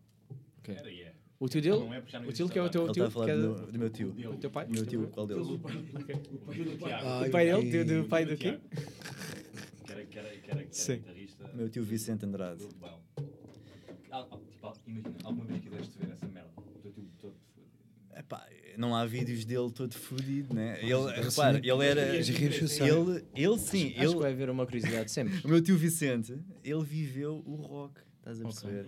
Ok. 0.59 0.75
Era 0.75 0.89
e 0.91 1.01
é. 1.01 1.13
O 1.39 1.47
tio 1.49 1.61
dele? 1.61 1.77
Não 1.77 1.93
é, 1.93 1.99
O 1.99 2.31
tio 2.31 2.47
que 2.49 2.57
é 2.57 2.63
o 2.63 2.69
teu 2.69 2.81
Ele 2.83 2.91
está 2.91 2.93
tio? 2.93 3.05
a 3.05 3.11
falar 3.11 3.29
é 3.29 3.35
do, 3.37 3.53
do- 3.71 3.79
meu, 3.79 3.89
tio. 3.89 4.09
O 4.31 4.37
teu 4.37 4.49
pai? 4.49 4.65
Do 4.65 4.71
meu 4.73 4.85
tio, 4.85 5.07
qual 5.09 5.27
deles? 5.27 5.47
O 5.47 5.59
pai 5.59 5.73
do 5.83 7.27
O 7.27 7.31
pai 7.31 7.45
dele? 7.45 7.83
Do, 7.85 8.01
do 8.03 8.07
pai 8.09 8.25
do 8.25 8.37
quê? 8.37 8.59
Que 9.85 9.91
era, 9.91 10.05
que 10.05 10.17
era, 10.19 10.29
que 10.37 10.51
era, 10.51 10.63
que 10.63 10.75
Sim. 10.75 10.95
guitarrista. 10.97 11.51
Meu 11.53 11.69
tio 11.69 11.83
Vicente 11.83 12.25
Andrade. 12.25 12.65
Imagina, 14.85 15.15
alguma 15.23 15.45
vez 15.45 15.61
quiseste 15.61 15.97
ver 15.97 16.11
essa 16.11 16.27
merda? 16.27 16.49
O 16.57 16.79
teu 16.79 16.91
tio 16.91 17.09
todo 17.19 17.35
fodido. 17.55 18.19
Epá, 18.19 18.47
não 18.77 18.95
há 18.95 19.05
vídeos 19.05 19.45
dele 19.45 19.71
todo 19.71 19.93
fodido, 19.93 20.53
né? 20.53 20.79
Ele, 20.81 21.21
repara, 21.21 21.57
ele 21.57 21.85
era. 21.85 22.23
Sociais. 22.53 22.91
Ele, 22.91 23.25
ele 23.35 23.57
sim, 23.59 23.87
Acho 23.87 23.95
que 23.95 24.01
ele, 24.03 24.15
vai 24.15 24.31
haver 24.31 24.49
uma 24.49 24.65
curiosidade 24.65 25.11
sempre. 25.11 25.39
o 25.43 25.47
meu 25.47 25.61
tio 25.61 25.77
Vicente, 25.77 26.37
ele 26.63 26.83
viveu 26.83 27.43
o 27.45 27.55
rock, 27.55 28.01
estás 28.23 28.39
a 28.39 28.43
perceber? 28.43 28.85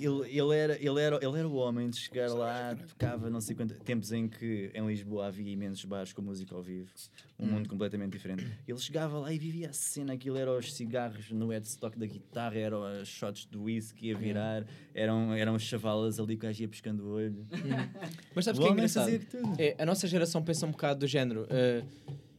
Ele, 0.00 0.38
ele, 0.38 0.56
era, 0.56 0.74
ele, 0.74 1.00
era, 1.00 1.16
ele 1.22 1.38
era 1.38 1.48
o 1.48 1.54
homem 1.54 1.88
de 1.88 1.96
chegar 1.96 2.30
lá, 2.30 2.74
tocava 2.74 3.30
não 3.30 3.40
sei 3.40 3.54
quanto. 3.54 3.74
Tempos 3.80 4.12
em 4.12 4.28
que 4.28 4.70
em 4.74 4.86
Lisboa 4.86 5.26
havia 5.26 5.50
imensos 5.50 5.84
bares 5.84 6.12
com 6.12 6.20
música 6.20 6.54
ao 6.54 6.62
vivo, 6.62 6.90
um 7.38 7.46
mundo 7.46 7.68
completamente 7.68 8.12
diferente. 8.12 8.44
Ele 8.66 8.78
chegava 8.78 9.18
lá 9.18 9.32
e 9.32 9.38
vivia 9.38 9.70
a 9.70 9.72
cena, 9.72 10.14
aquilo 10.14 10.36
era 10.36 10.52
os 10.52 10.74
cigarros 10.74 11.30
no 11.30 11.48
headstock 11.48 11.98
da 11.98 12.06
guitarra, 12.06 12.58
eram 12.58 13.00
os 13.00 13.08
shots 13.08 13.46
de 13.50 13.56
whisky 13.56 14.12
a 14.12 14.18
virar, 14.18 14.66
eram, 14.94 15.32
eram 15.32 15.54
os 15.54 15.62
chavalas 15.62 16.18
ali 16.18 16.36
que 16.36 16.44
o 16.44 16.48
gajo 16.48 16.62
ia 16.62 16.68
pescando 16.68 17.04
o 17.04 17.12
olho. 17.12 17.46
Mas 18.34 18.44
sabes 18.44 18.58
O 18.58 18.62
que 18.62 18.68
é 18.68 18.72
engraçado? 18.72 19.10
É, 19.58 19.76
a 19.78 19.86
nossa 19.86 20.06
geração 20.08 20.42
pensa 20.42 20.66
um 20.66 20.70
bocado 20.72 21.00
do 21.00 21.06
género. 21.06 21.46
eh, 21.50 21.84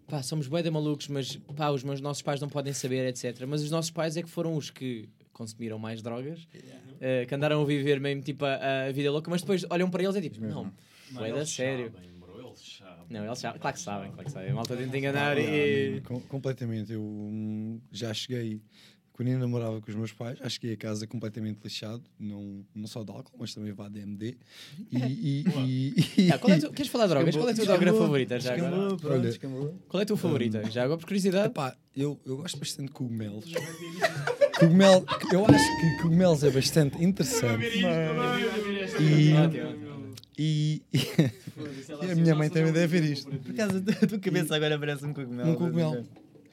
pá, 0.07 0.21
somos 0.21 0.47
bué 0.47 0.61
de 0.61 0.69
malucos, 0.69 1.07
mas 1.07 1.37
pá, 1.55 1.69
os 1.69 1.83
meus 1.83 2.01
nossos 2.01 2.21
pais 2.21 2.41
não 2.41 2.49
podem 2.49 2.73
saber, 2.73 3.07
etc. 3.07 3.45
Mas 3.47 3.63
os 3.63 3.71
nossos 3.71 3.91
pais 3.91 4.17
é 4.17 4.21
que 4.23 4.29
foram 4.29 4.55
os 4.55 4.69
que 4.69 5.07
consumiram 5.33 5.77
mais 5.79 6.01
drogas, 6.01 6.47
eh, 7.01 7.25
que 7.25 7.35
andaram 7.35 7.61
a 7.61 7.65
viver 7.65 7.99
mesmo 7.99 8.21
tipo 8.21 8.45
a, 8.45 8.85
a 8.87 8.91
vida 8.91 9.11
louca, 9.11 9.29
mas 9.29 9.41
depois 9.41 9.65
olham 9.69 9.89
para 9.89 10.03
eles 10.03 10.15
e 10.15 10.19
é 10.19 10.21
tipo, 10.21 10.39
não, 10.41 10.71
bué 11.11 11.31
da 11.31 11.37
eles 11.37 11.49
sério. 11.49 11.91
sabem, 11.91 12.19
bro, 12.19 12.39
eles 12.39 12.77
sabem. 12.77 13.05
Não, 13.09 13.25
eles 13.25 13.39
sabem, 13.39 13.59
claro 13.59 13.75
que 13.75 13.81
sabem, 13.81 14.11
claro 14.11 14.25
que 14.25 14.31
sabem. 14.31 14.51
A 14.51 14.55
malta 14.55 14.77
tenta 14.77 14.97
enganar 14.97 15.37
Ah, 15.37 15.41
e. 15.41 16.01
completamente. 16.29 16.93
Eu 16.93 17.01
hum, 17.01 17.79
já 17.91 18.13
cheguei, 18.13 18.61
quando 19.13 19.27
ainda 19.27 19.41
namorava 19.41 19.79
com 19.79 19.89
os 19.89 19.95
meus 19.95 20.11
pais, 20.11 20.39
já 20.39 20.49
cheguei 20.49 20.73
a 20.73 20.77
casa 20.77 21.05
completamente 21.05 21.59
lixado, 21.63 22.03
não, 22.19 22.65
não 22.73 22.87
só 22.87 23.03
de 23.03 23.11
álcool, 23.11 23.37
mas 23.39 23.53
também 23.53 23.71
vá 23.71 23.87
de 23.87 23.99
MD. 23.99 24.35
E. 24.91 24.97
e, 24.97 25.95
e, 26.17 26.31
Ah, 26.31 26.39
qual 26.39 26.51
é 26.51 26.59
tu, 26.59 26.71
queres 26.73 26.91
falar 26.91 27.05
de 27.05 27.11
drogas? 27.11 27.35
Qual 27.35 27.47
é 27.47 27.51
a 27.51 27.55
tua 27.55 27.65
droga 27.65 27.93
favorita 27.93 28.39
já 28.39 28.55
agora? 28.55 28.97
Olha. 29.03 29.39
Qual 29.87 30.01
é 30.01 30.03
a 30.03 30.05
tua 30.05 30.17
favorita? 30.17 30.69
Já 30.71 30.83
agora 30.83 30.97
por 30.97 31.05
curiosidade? 31.05 31.47
Epá, 31.47 31.77
eu, 31.95 32.19
eu 32.25 32.37
gosto 32.37 32.57
bastante 32.57 32.87
de 32.87 32.93
cogumelos. 32.93 33.45
Cogumelo, 34.59 35.05
eu 35.31 35.45
acho 35.45 35.79
que 35.79 36.01
cogumelos 36.01 36.43
é 36.43 36.49
bastante 36.49 37.03
interessante. 37.03 37.65
E, 38.99 39.33
e, 40.37 40.81
e 42.01 42.11
a 42.11 42.15
minha 42.15 42.33
mãe 42.33 42.49
também 42.49 42.73
deve 42.73 42.99
ver 42.99 43.11
isto. 43.11 43.29
Por 43.29 43.51
acaso, 43.51 43.83
a 44.01 44.07
tua 44.07 44.19
cabeça 44.19 44.55
agora 44.55 44.79
parece 44.79 45.05
um 45.05 45.13
cogumelo. 45.13 45.51
Um 45.51 45.55
cogumelo. 45.55 46.03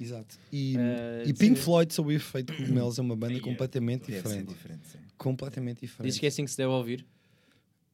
Exato. 0.00 0.38
E, 0.50 0.76
Eh, 0.78 1.24
e 1.26 1.34
Pink 1.34 1.56
Floyd, 1.58 1.92
sob 1.92 2.08
o 2.08 2.12
efeito 2.12 2.52
de 2.52 2.58
cogumelos, 2.58 2.98
é 2.98 3.02
uma 3.02 3.14
banda 3.14 3.38
completamente 3.40 4.10
Deve 4.10 4.16
ser 4.16 4.28
diferente. 4.28 4.48
diferente, 4.48 4.88
sim. 4.88 4.98
Completamente 5.18 5.80
diferente. 5.82 6.06
Dizes 6.06 6.18
que 6.18 6.26
é 6.26 6.28
assim 6.30 6.44
que 6.44 6.50
se 6.50 6.56
deve 6.56 6.70
ouvir? 6.70 7.06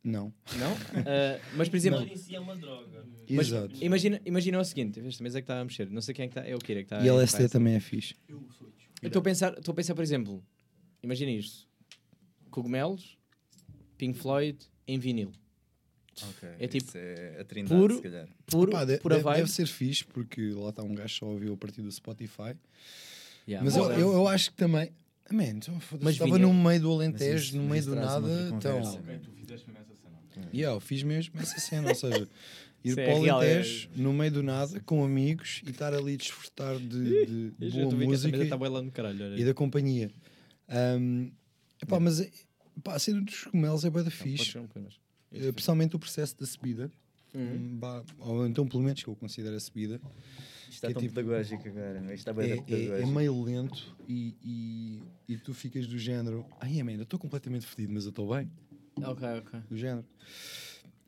Não. 0.05 0.33
Não? 0.57 1.03
Eh, 1.05 1.41
mas 1.57 1.69
por 1.69 1.77
exemplo, 1.77 2.01
Em 2.03 2.17
si 2.17 2.37
é 2.37 2.39
uma 2.39 2.55
droga. 2.55 3.05
mas 3.29 3.49
Exato. 3.49 3.75
imagina, 3.85 4.21
imagina 4.25 4.61
o 4.61 4.65
seguinte: 4.65 5.01
esta 5.01 5.21
mesa 5.25 5.41
que 5.41 5.45
está 5.45 5.61
a 5.61 5.65
mexer, 5.65 5.91
não 5.91 6.01
sei 6.01 6.15
quem 6.15 6.27
é 6.27 6.29
que 6.29 6.39
está, 6.39 6.49
é 6.49 6.55
o 6.55 6.59
Kira 6.61 6.81
que 6.85 6.95
está 6.95 7.05
E 7.05 7.09
a 7.09 7.13
LSD 7.13 7.49
também 7.49 7.75
é 7.75 7.81
fixe. 7.81 8.15
Eu 8.29 8.41
sou 8.57 8.69
Eu 9.03 9.09
estou 9.09 9.19
a 9.21 9.23
pensar, 9.25 9.59
estou 9.59 9.73
a 9.73 9.75
pensar, 9.75 9.95
por 9.97 10.03
exemplo, 10.03 10.45
imagina 11.03 11.33
isto: 11.33 11.67
cogumelos, 12.51 13.19
Pink 13.99 14.17
Floyd 14.17 14.57
em 14.87 14.97
vinil. 14.99 15.33
Ok, 16.23 16.49
É 16.59 16.67
tipo 16.67 16.91
é 16.97 17.37
a 17.41 17.45
trindade, 17.45 17.81
puro, 17.81 17.97
se 17.97 18.03
calhar. 18.03 18.29
puro, 18.47 18.73
Pá, 18.73 18.85
de- 18.85 18.99
pura 18.99 19.17
de- 19.19 19.23
vibe. 19.23 19.37
deve 19.37 19.51
ser 19.51 19.67
fixe, 19.67 20.05
porque 20.05 20.51
lá 20.53 20.71
está 20.71 20.83
um 20.83 20.95
gajo 20.95 21.15
só 21.15 21.27
ouviu 21.27 21.53
a 21.55 21.57
partir 21.57 21.83
do 21.83 21.93
Spotify. 21.93 22.55
Yeah. 23.47 23.65
Mas 23.65 23.77
eu, 23.77 23.91
eu, 23.93 24.13
eu 24.15 24.29
acho 24.29 24.51
que 24.51 24.57
também. 24.57 24.91
Man, 25.31 25.45
então, 25.45 25.79
Mas 26.01 26.15
estava 26.15 26.37
vinha- 26.37 26.47
no 26.47 26.55
meio 26.55 26.81
do 26.81 26.93
Alentejo, 26.93 27.57
no 27.57 27.65
meio 27.65 27.85
do 27.85 27.95
nada. 27.97 28.27
Então, 28.55 28.79
conversa. 28.81 28.99
Ok, 29.01 29.19
tu 29.25 29.31
fizeste 29.33 29.69
mesmo 29.71 29.83
essa 29.83 29.95
cena. 30.35 30.49
yeah, 30.55 30.77
eu 30.77 30.81
fiz 30.81 31.03
mesmo 31.03 31.35
essa 31.41 31.59
cena, 31.61 31.89
ou 31.89 31.95
seja, 31.95 32.29
ir 32.85 32.91
Isso 32.91 33.01
é 33.01 33.05
para 33.07 33.21
o 33.21 33.27
é- 33.27 33.31
Alentejo, 33.31 33.89
no 33.97 34.13
meio 34.13 34.31
do 34.33 34.43
nada, 34.43 34.81
com 34.81 35.05
amigos 35.05 35.63
e 35.67 35.71
estar 35.71 35.93
ali 35.93 36.15
a 36.15 36.17
desfrutar 36.17 36.79
de, 36.79 37.27
de 37.27 37.53
boa 37.73 37.91
música 38.07 38.57
bailando 38.57 38.91
caralho. 38.93 39.37
e 39.39 39.45
da 39.45 39.53
companhia. 39.53 40.11
Um, 40.99 41.31
epá, 41.83 41.99
mas 42.01 42.21
é- 42.21 42.31
pá, 42.83 42.95
a 42.95 42.99
cena 42.99 43.21
dos 43.21 43.45
cogumelos 43.45 43.85
é 43.85 43.91
bem 43.91 44.03
da 44.05 44.11
fixe, 44.11 44.57
um 44.59 44.67
mais. 45.33 45.45
Eh, 45.45 45.53
principalmente 45.53 45.97
o 45.97 45.99
processo 45.99 46.39
da 46.39 46.47
subida. 46.47 46.91
Uhum. 47.35 47.43
Hum, 47.55 47.77
bah, 47.79 48.03
ou 48.19 48.47
então, 48.47 48.67
pelo 48.67 48.83
menos, 48.83 49.03
que 49.03 49.09
eu 49.09 49.17
considero 49.17 49.57
a 49.57 49.61
subida. 49.61 50.01
Isto 50.69 50.73
está 50.73 50.89
É 50.89 50.93
tão 50.93 51.03
tipo- 51.03 51.15
pedagógico 51.15 51.69
agora. 51.69 51.99
Isto 52.01 52.13
está 52.15 52.33
bem 52.33 52.51
é, 52.51 52.55
é- 52.55 52.59
é 52.59 52.63
pedagógico. 52.63 53.09
meio 53.09 53.43
lento 53.43 53.97
e, 54.09 54.35
e, 54.43 55.03
e 55.35 55.39
tu 55.39 55.53
ficas 55.53 55.87
do 55.87 55.99
género. 55.99 56.47
Ai, 56.61 56.81
amém, 56.81 56.97
eu 56.97 57.03
estou 57.03 57.19
completamente 57.19 57.67
fedido, 57.67 57.93
mas 57.93 58.05
eu 58.05 58.11
estou 58.11 58.35
bem. 58.35 58.51
Ok, 59.03 59.29
ok. 59.39 59.61
Do 59.69 59.77
género. 59.77 60.07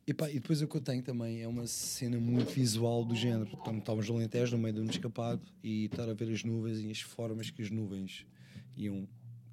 E, 0.07 0.15
pá, 0.15 0.31
e 0.31 0.35
depois 0.35 0.61
o 0.63 0.69
que 0.69 0.77
eu 0.77 0.81
tenho 0.81 1.03
também 1.03 1.43
é 1.43 1.49
uma 1.49 1.67
cena 1.67 2.19
muito 2.19 2.51
visual 2.53 3.05
do 3.05 3.15
género. 3.15 3.49
Estávamos 3.79 4.09
no 4.09 4.17
Alentejo, 4.17 4.57
no 4.57 4.63
meio 4.63 4.75
de 4.75 4.81
um 4.81 4.85
escapado, 4.91 5.41
e 5.63 5.85
estar 5.87 6.09
a 6.09 6.15
ver 6.15 6.31
as 6.33 6.45
nuvens 6.45 6.81
e 6.81 6.91
as 6.91 7.01
formas 7.01 7.51
que 7.51 7.63
as 7.63 7.71
nuvens 7.71 8.27
iam 8.77 9.07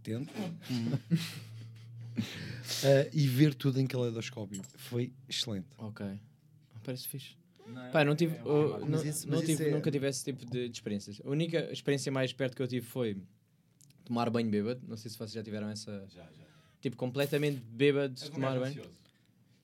tendo. 0.03 0.30
Ah, 2.84 3.09
e 3.13 3.28
ver 3.28 3.53
tudo 3.53 3.80
em 3.80 3.88
caleidoscópio. 3.88 4.61
Foi 4.76 5.11
excelente. 5.30 5.68
Ok. 5.78 6.05
Parece 6.84 7.07
fixe. 7.07 7.36
Pá, 7.91 8.03
não 8.05 8.16
tive, 8.16 8.38
eu 8.45 8.78
Mas 8.82 8.89
não, 8.89 9.03
isso- 9.03 9.28
não 9.30 9.41
tive- 9.43 9.70
é- 9.70 9.72
nunca 9.72 9.89
tive 9.89 10.07
esse 10.07 10.24
tipo 10.24 10.45
de, 10.45 10.70
de 10.70 10.78
experiências. 10.78 11.20
A 11.26 11.30
única 11.30 11.72
experiência 11.72 12.11
mais 12.11 12.32
perto 12.32 12.55
que 12.55 12.61
eu 12.61 12.68
tive 12.68 12.86
foi 12.86 13.18
tomar 14.03 14.30
banho 14.30 14.49
bêbado. 14.49 14.82
Não 14.88 14.95
sei 14.95 15.09
se 15.09 15.18
vocês 15.18 15.32
já 15.34 15.41
tiveram 15.43 15.68
essa. 15.70 16.05
Já, 16.09 16.22
já. 16.24 16.45
Tipo, 16.80 16.95
completamente 16.95 17.59
bêbado 17.59 18.13
um 18.24 18.30
tomar 18.30 18.51
banho. 18.59 18.68
ansioso. 18.68 18.89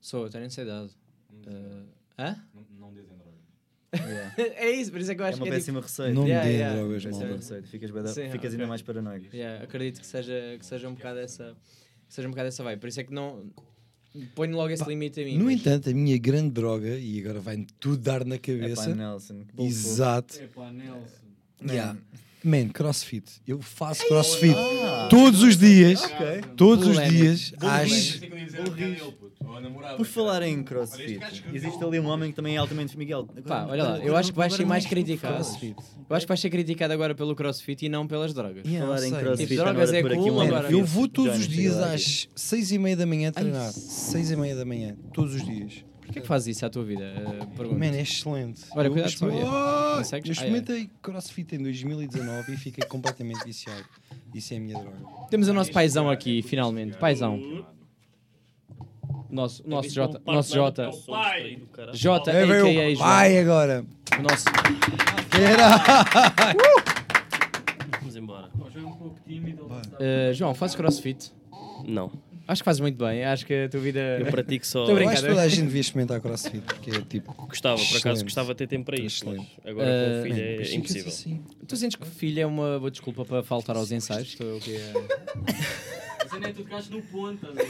Sou, 0.00 0.28
tenho 0.28 0.44
ansiedade. 0.46 0.90
Não, 1.30 1.86
Ah, 2.18 2.30
hã? 2.30 2.44
não, 2.52 2.66
não 2.88 2.92
dizem 2.92 3.16
droga. 3.16 3.32
é 4.56 4.70
isso, 4.70 4.90
por 4.90 5.00
isso 5.00 5.12
é 5.12 5.14
que 5.14 5.20
eu 5.20 5.26
É 5.26 5.28
acho 5.28 5.38
uma 5.38 5.44
que 5.44 5.48
é 5.50 5.52
tipo, 5.52 5.60
péssima 5.60 5.80
receita. 5.80 6.12
Não 6.14 6.26
Yeah, 6.26 6.44
me 6.44 6.50
deem 6.50 6.60
yeah. 6.60 6.80
drogas, 6.80 7.04
Péssima. 7.04 7.36
Receita. 7.36 7.68
Ficas, 7.68 7.90
bué 7.92 8.02
da- 8.02 8.08
Sim, 8.08 8.22
ficas 8.24 8.38
ok. 8.38 8.50
ainda 8.50 8.66
mais 8.66 8.82
paranoico. 8.82 9.36
Yeah, 9.36 9.62
acredito 9.64 10.00
que 10.00 10.06
seja, 10.06 10.56
que 10.58 10.66
seja 10.66 10.88
um 10.88 10.94
bocado 10.94 11.20
essa. 11.20 11.56
Seja 12.12 12.28
um 12.28 12.30
bocado 12.30 12.48
essa 12.48 12.62
vibe. 12.62 12.78
Por 12.78 12.88
isso 12.90 13.00
é 13.00 13.04
que 13.04 13.14
não. 13.14 13.42
Ponho 14.34 14.54
logo 14.54 14.68
esse 14.68 14.84
Pá, 14.84 14.90
limite 14.90 15.18
a 15.18 15.24
mim. 15.24 15.38
No 15.38 15.46
mas- 15.46 15.54
entanto, 15.54 15.88
a 15.88 15.94
minha 15.94 16.18
grande 16.18 16.50
droga, 16.50 16.98
e 16.98 17.18
agora 17.20 17.40
vai-me 17.40 17.66
tudo 17.80 17.96
dar 18.02 18.22
na 18.26 18.34
É 18.34 18.38
cabeça. 18.38 18.90
pá, 18.90 18.94
Nelson. 18.94 19.44
que 19.46 19.54
bom 19.54 19.64
Exato. 19.64 20.38
É 20.38 20.46
pá, 20.46 20.70
Nelson. 20.70 21.26
Yeah. 21.66 21.98
Man, 22.44 22.68
crossfit. 22.68 23.24
Eu 23.46 23.60
faço 23.60 24.06
crossfit 24.08 24.54
todos 25.08 25.42
os 25.42 25.56
dias. 25.56 26.00
Todos 26.56 26.86
os 26.86 27.08
dias. 27.08 27.52
Às... 27.60 28.20
É 28.22 29.60
namorada. 29.60 29.96
Por 29.96 30.06
falar 30.06 30.42
em 30.42 30.62
crossfit, 30.62 31.20
existe 31.52 31.82
ali 31.84 32.00
um 32.00 32.06
homem 32.08 32.30
que 32.30 32.36
também 32.36 32.54
é 32.56 32.58
altamente 32.58 32.96
Miguel. 32.96 33.26
Pá, 33.46 33.66
olha 33.68 33.82
lá, 33.84 33.98
eu 33.98 34.16
acho 34.16 34.32
que 34.32 34.36
vais 34.38 34.52
agora 34.52 34.62
ser 34.62 34.68
mais 34.68 34.84
que 34.84 34.90
criticado. 34.90 35.44
falas. 35.44 35.62
Eu 35.62 36.16
acho 36.16 36.26
que 36.26 36.28
vais 36.28 36.40
ser 36.40 36.50
criticado 36.50 36.92
agora 36.92 37.14
pelo 37.14 37.34
crossfit 37.34 37.84
e 37.84 37.88
não 37.88 38.06
pelas 38.06 38.32
drogas. 38.34 38.64
Yeah, 38.64 38.86
Falar 38.86 39.06
em 39.06 39.10
crossfit, 39.10 39.48
Tipo, 39.48 39.62
drogas 39.62 39.92
é 39.92 40.02
cool, 40.02 40.32
um 40.36 40.40
agora- 40.40 40.68
que 40.68 40.74
Eu 40.74 40.84
vou 40.84 41.08
todos 41.08 41.38
os 41.38 41.48
dias 41.48 41.76
às 41.78 42.28
seis 42.34 42.72
e 42.72 42.78
meia 42.78 42.96
da 42.96 43.06
manhã 43.06 43.30
treinar. 43.30 43.72
Seis 43.72 44.30
e 44.30 44.36
meia 44.36 44.56
da 44.56 44.64
manhã. 44.64 44.96
Todos 45.12 45.34
os 45.34 45.44
dias. 45.44 45.84
Porquê 46.02 46.20
que 46.20 46.26
fazes 46.26 46.56
isso 46.56 46.66
à 46.66 46.70
tua 46.70 46.84
vida? 46.84 47.04
Uh, 47.16 47.46
pergunto. 47.56 47.78
Man, 47.78 47.86
é 47.96 48.02
excelente. 48.02 48.62
Olha, 48.72 48.88
Eu 48.88 48.92
cuidado 48.92 49.10
exper- 49.10 49.30
só, 49.32 49.92
Oh! 49.94 49.96
consegues? 49.98 50.28
Eu 50.28 50.32
Ai, 50.42 50.48
ai. 50.48 50.58
experimentei 50.58 50.90
crossfit 51.00 51.54
em 51.54 51.62
2019 51.62 52.52
e 52.52 52.56
fiquei 52.56 52.84
completamente 52.86 53.44
viciado. 53.44 53.84
Isso 54.34 54.52
é 54.52 54.56
a 54.56 54.60
minha 54.60 54.78
droga. 54.78 54.96
Temos 55.30 55.48
o 55.48 55.52
nosso 55.54 55.70
paizão 55.72 56.10
aqui, 56.10 56.42
finalmente. 56.42 56.96
Paizão. 56.98 57.64
Nosso, 59.30 59.66
nosso 59.66 59.88
Jota. 59.88 60.20
Nosso 60.26 60.52
Jota. 60.54 60.90
Jota, 61.94 62.30
É, 62.30 62.44
veio 62.44 62.66
a.k.a. 62.66 62.98
pai 62.98 63.38
agora. 63.38 63.84
O 64.18 64.22
nosso... 64.22 64.44
Era. 65.40 65.78
Vamos 68.00 68.16
embora. 68.16 68.50
É. 70.00 70.30
Uh, 70.30 70.34
João, 70.34 70.54
fazes 70.54 70.76
crossfit? 70.76 71.32
Não. 71.86 72.12
Acho 72.46 72.60
que 72.62 72.64
fazes 72.64 72.80
muito 72.80 72.96
bem. 73.02 73.24
Acho 73.24 73.46
que 73.46 73.54
a 73.54 73.68
tua 73.68 73.80
vida... 73.80 74.00
Eu 74.18 74.26
pratico 74.26 74.66
só. 74.66 74.80
Eu 74.88 74.94
brincando. 74.94 75.10
acho 75.12 75.22
que 75.22 75.28
toda 75.28 75.42
a 75.42 75.48
gente 75.48 75.64
devia 75.66 75.80
experimentar 75.80 76.20
crossfit, 76.20 76.60
porque 76.60 76.90
é 76.90 77.00
tipo. 77.02 77.32
Gostava, 77.46 77.76
por 77.82 77.96
acaso 77.96 78.24
gostava 78.24 78.52
de 78.54 78.58
ter 78.58 78.66
tempo 78.66 78.86
para 78.86 79.00
isso. 79.00 79.24
Agora 79.64 79.88
Eh, 79.88 80.14
com 80.14 80.20
o 80.20 80.22
filho 80.22 80.34
Man, 80.36 80.42
é 80.42 80.56
ficas 80.64 80.72
impossível. 80.74 81.08
assim. 81.08 81.44
Tu 81.68 81.76
sentes 81.76 81.96
que 81.96 82.02
o 82.02 82.06
filho 82.10 82.40
é 82.40 82.46
uma 82.46 82.78
boa 82.78 82.90
desculpa 82.90 83.24
para 83.24 83.42
faltar 83.42 83.76
aos 83.76 83.92
ensaios? 83.92 84.28
Estou 84.28 84.56
o 84.56 84.60
quê? 84.60 84.78
Você 86.28 86.38
não 86.38 86.48
é 86.48 86.52
tu 86.52 86.62
tocaste 86.62 86.90
no 86.92 87.02
ponto, 87.02 87.46
ver? 87.52 87.66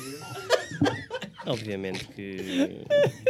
Obviamente 1.47 2.05
que 2.07 2.83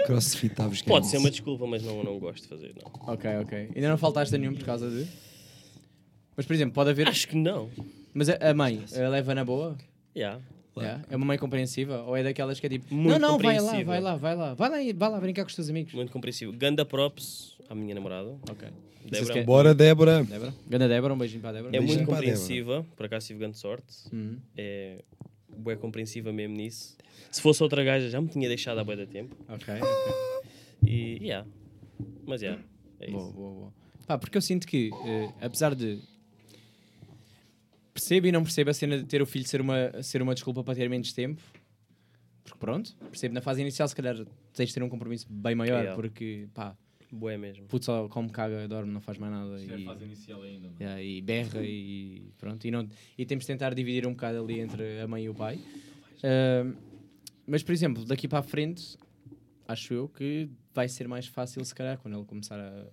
Crossfit 0.07 0.53
está 0.53 0.67
a 0.67 0.71
pode 0.87 1.07
ser 1.07 1.17
uma 1.19 1.31
desculpa, 1.31 1.67
mas 1.67 1.83
não, 1.83 2.03
não 2.05 2.19
gosto 2.19 2.43
de 2.43 2.49
fazer, 2.49 2.75
não. 2.77 3.13
Ok, 3.13 3.31
ok. 3.43 3.71
Ainda 3.75 3.89
não 3.89 3.97
faltaste 3.99 4.35
a 4.35 4.39
nenhum 4.39 4.55
por 4.55 4.65
causa 4.65 4.91
de... 4.91 5.07
Mas, 6.37 6.45
por 6.47 6.53
exemplo, 6.55 6.75
pode 6.75 6.91
haver... 6.91 7.09
Acho 7.09 7.27
que 7.29 7.37
não. 7.37 7.71
Mas 8.13 8.29
a, 8.29 8.37
a 8.51 8.55
mãe 8.55 8.85
eh, 8.93 9.09
leva 9.09 9.35
na 9.35 9.45
boa? 9.45 9.77
Yeah. 10.15 10.41
Yeah. 10.77 11.05
É 11.11 11.17
uma 11.17 11.27
mãe 11.27 11.37
compreensiva? 11.39 12.03
Ou 12.05 12.17
é 12.17 12.23
daquelas 12.23 12.59
que 12.59 12.67
é 12.67 12.69
tipo, 12.71 12.95
Muito 12.95 13.19
não, 13.19 13.33
não, 13.33 13.39
vai 13.39 13.61
lá, 13.61 13.83
vai 13.83 14.01
lá, 14.01 14.17
vai 14.17 14.35
lá, 14.37 14.55
vai 14.55 14.71
lá, 14.71 14.83
e- 14.83 14.93
vai 14.93 15.11
lá 15.11 15.21
brincar 15.21 15.43
com 15.45 15.49
os 15.51 15.55
teus 15.55 15.69
amigos. 15.69 15.93
Muito 15.93 16.11
compreensível. 16.11 16.53
Ganda 16.55 16.85
props 16.85 17.59
à 17.69 17.75
minha 17.75 17.95
namorada. 17.95 18.37
Ok. 18.51 18.69
Débora. 19.05 19.43
Bora, 19.45 19.75
Débora. 19.75 20.25
Débora? 20.25 20.55
Ganda 20.69 20.89
Débora, 20.89 21.13
um 21.15 21.19
beijinho 21.19 21.41
para 21.43 21.51
a 21.51 21.53
Débora. 21.55 21.77
É 21.77 21.79
Beijinho 21.79 21.99
muito 21.99 22.11
compreensiva, 22.11 22.87
por 22.97 23.05
acaso 23.07 23.27
tive 23.27 23.41
grande 23.41 23.59
sorte. 23.59 23.95
Uhum. 24.13 24.39
É 24.57 25.03
bué 25.57 25.77
compreensiva 25.77 26.33
mesmo 26.33 26.57
nisso. 26.57 26.97
Se 27.31 27.43
fosse 27.43 27.63
outra 27.63 27.83
gaja 27.85 28.09
já 28.09 28.21
me 28.21 28.29
tinha 28.29 28.49
deixado 28.49 28.79
há 28.79 28.85
bué 28.85 28.97
da 28.97 29.07
tempo. 29.07 29.37
Ok. 29.49 29.75
E, 30.87 31.19
yeah. 31.23 31.47
Mas, 32.27 32.43
yeah, 32.43 32.61
é 33.01 33.07
isso. 33.07 33.17
Boa, 33.19 33.33
boa, 33.33 33.55
boa. 33.55 33.73
Pá, 34.07 34.19
porque 34.19 34.37
eu 34.37 34.43
sinto 34.43 34.67
que, 34.67 34.91
eh, 35.05 35.29
apesar 35.41 35.75
de. 35.75 36.01
Percebo 37.95 38.27
e 38.27 38.33
não 38.33 38.43
percebo 38.43 38.71
a 38.71 38.75
cena 38.75 38.99
de 38.99 39.05
ter 39.05 39.21
o 39.21 39.27
filho 39.27 39.47
ser 39.47 39.61
uma, 39.61 40.03
ser 40.03 40.23
uma 40.23 40.35
desculpa 40.35 40.65
para 40.65 40.75
ter 40.75 40.89
menos 40.89 41.13
tempo. 41.13 41.43
Porque 42.43 42.59
pronto, 42.59 42.95
percebo 43.11 43.35
na 43.35 43.41
fase 43.41 43.61
inicial, 43.61 43.87
se 43.87 43.95
calhar 43.95 44.17
tens 44.55 44.69
de 44.69 44.75
ter 44.75 44.83
um 44.83 44.89
compromisso 44.89 45.27
bem 45.31 45.55
maior, 45.55 45.79
Yeah. 45.81 45.95
porque 45.95 46.49
pá, 46.55 46.77
Bué 47.11 47.37
mesmo. 47.37 47.67
puto 47.67 47.85
só 47.85 48.09
come, 48.09 48.31
caga, 48.31 48.67
dorme, 48.67 48.91
não 48.93 49.01
faz 49.01 49.19
mais 49.19 49.33
nada. 49.33 49.61
É 49.61 49.79
E, 49.79 49.83
a 49.83 49.85
fase 49.85 50.05
inicial 50.05 50.43
ainda, 50.43 50.69
mano. 50.69 50.77
yeah, 50.81 51.03
e 51.03 51.21
berra 51.21 51.63
e 51.63 52.33
pronto. 52.39 52.67
E, 52.67 52.71
não, 52.71 52.89
e 53.19 53.27
temos 53.27 53.45
de 53.45 53.49
tentar 53.53 53.75
dividir 53.75 54.07
um 54.07 54.13
bocado 54.13 54.43
ali 54.43 54.61
entre 54.61 55.01
a 55.01 55.07
mãe 55.07 55.25
e 55.25 55.29
o 55.29 55.35
pai. 55.35 55.61
Ahm, 56.25 56.75
mas, 57.47 57.63
por 57.63 57.73
exemplo, 57.73 58.05
daqui 58.07 58.27
para 58.27 58.39
a 58.39 58.43
frente, 58.43 58.97
acho 59.69 59.93
eu 59.93 60.09
que 60.09 60.49
vai 60.73 60.89
ser 60.89 61.07
mais 61.07 61.27
fácil, 61.27 61.63
se 61.65 61.75
calhar, 61.75 61.99
quando 61.99 62.17
ele 62.17 62.25
começar 62.25 62.59
a. 62.59 62.87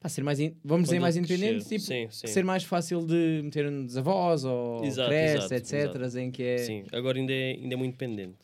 pá, 0.00 0.08
ser 0.08 0.22
mais, 0.22 0.38
in- 0.40 0.54
vamos 0.64 0.84
dizer, 0.88 1.00
mais 1.00 1.16
independente, 1.16 1.64
crescer. 1.64 1.68
tipo, 1.76 1.84
Sim, 1.84 2.08
sim. 2.10 2.26
ser 2.26 2.44
mais 2.44 2.64
fácil 2.64 3.04
de 3.06 3.40
meter 3.44 3.70
nos 3.70 3.96
avós 3.96 4.44
ou 4.44 4.84
Exato, 4.84 5.08
cresce, 5.08 5.54
exato, 5.54 5.54
etc. 5.54 6.16
Em 6.16 6.30
que 6.30 6.42
é. 6.42 6.58
Sim, 6.58 6.84
agora 6.92 7.18
ainda 7.18 7.32
é, 7.32 7.52
ainda 7.52 7.74
é 7.74 7.76
muito 7.76 7.92
dependente. 7.92 8.34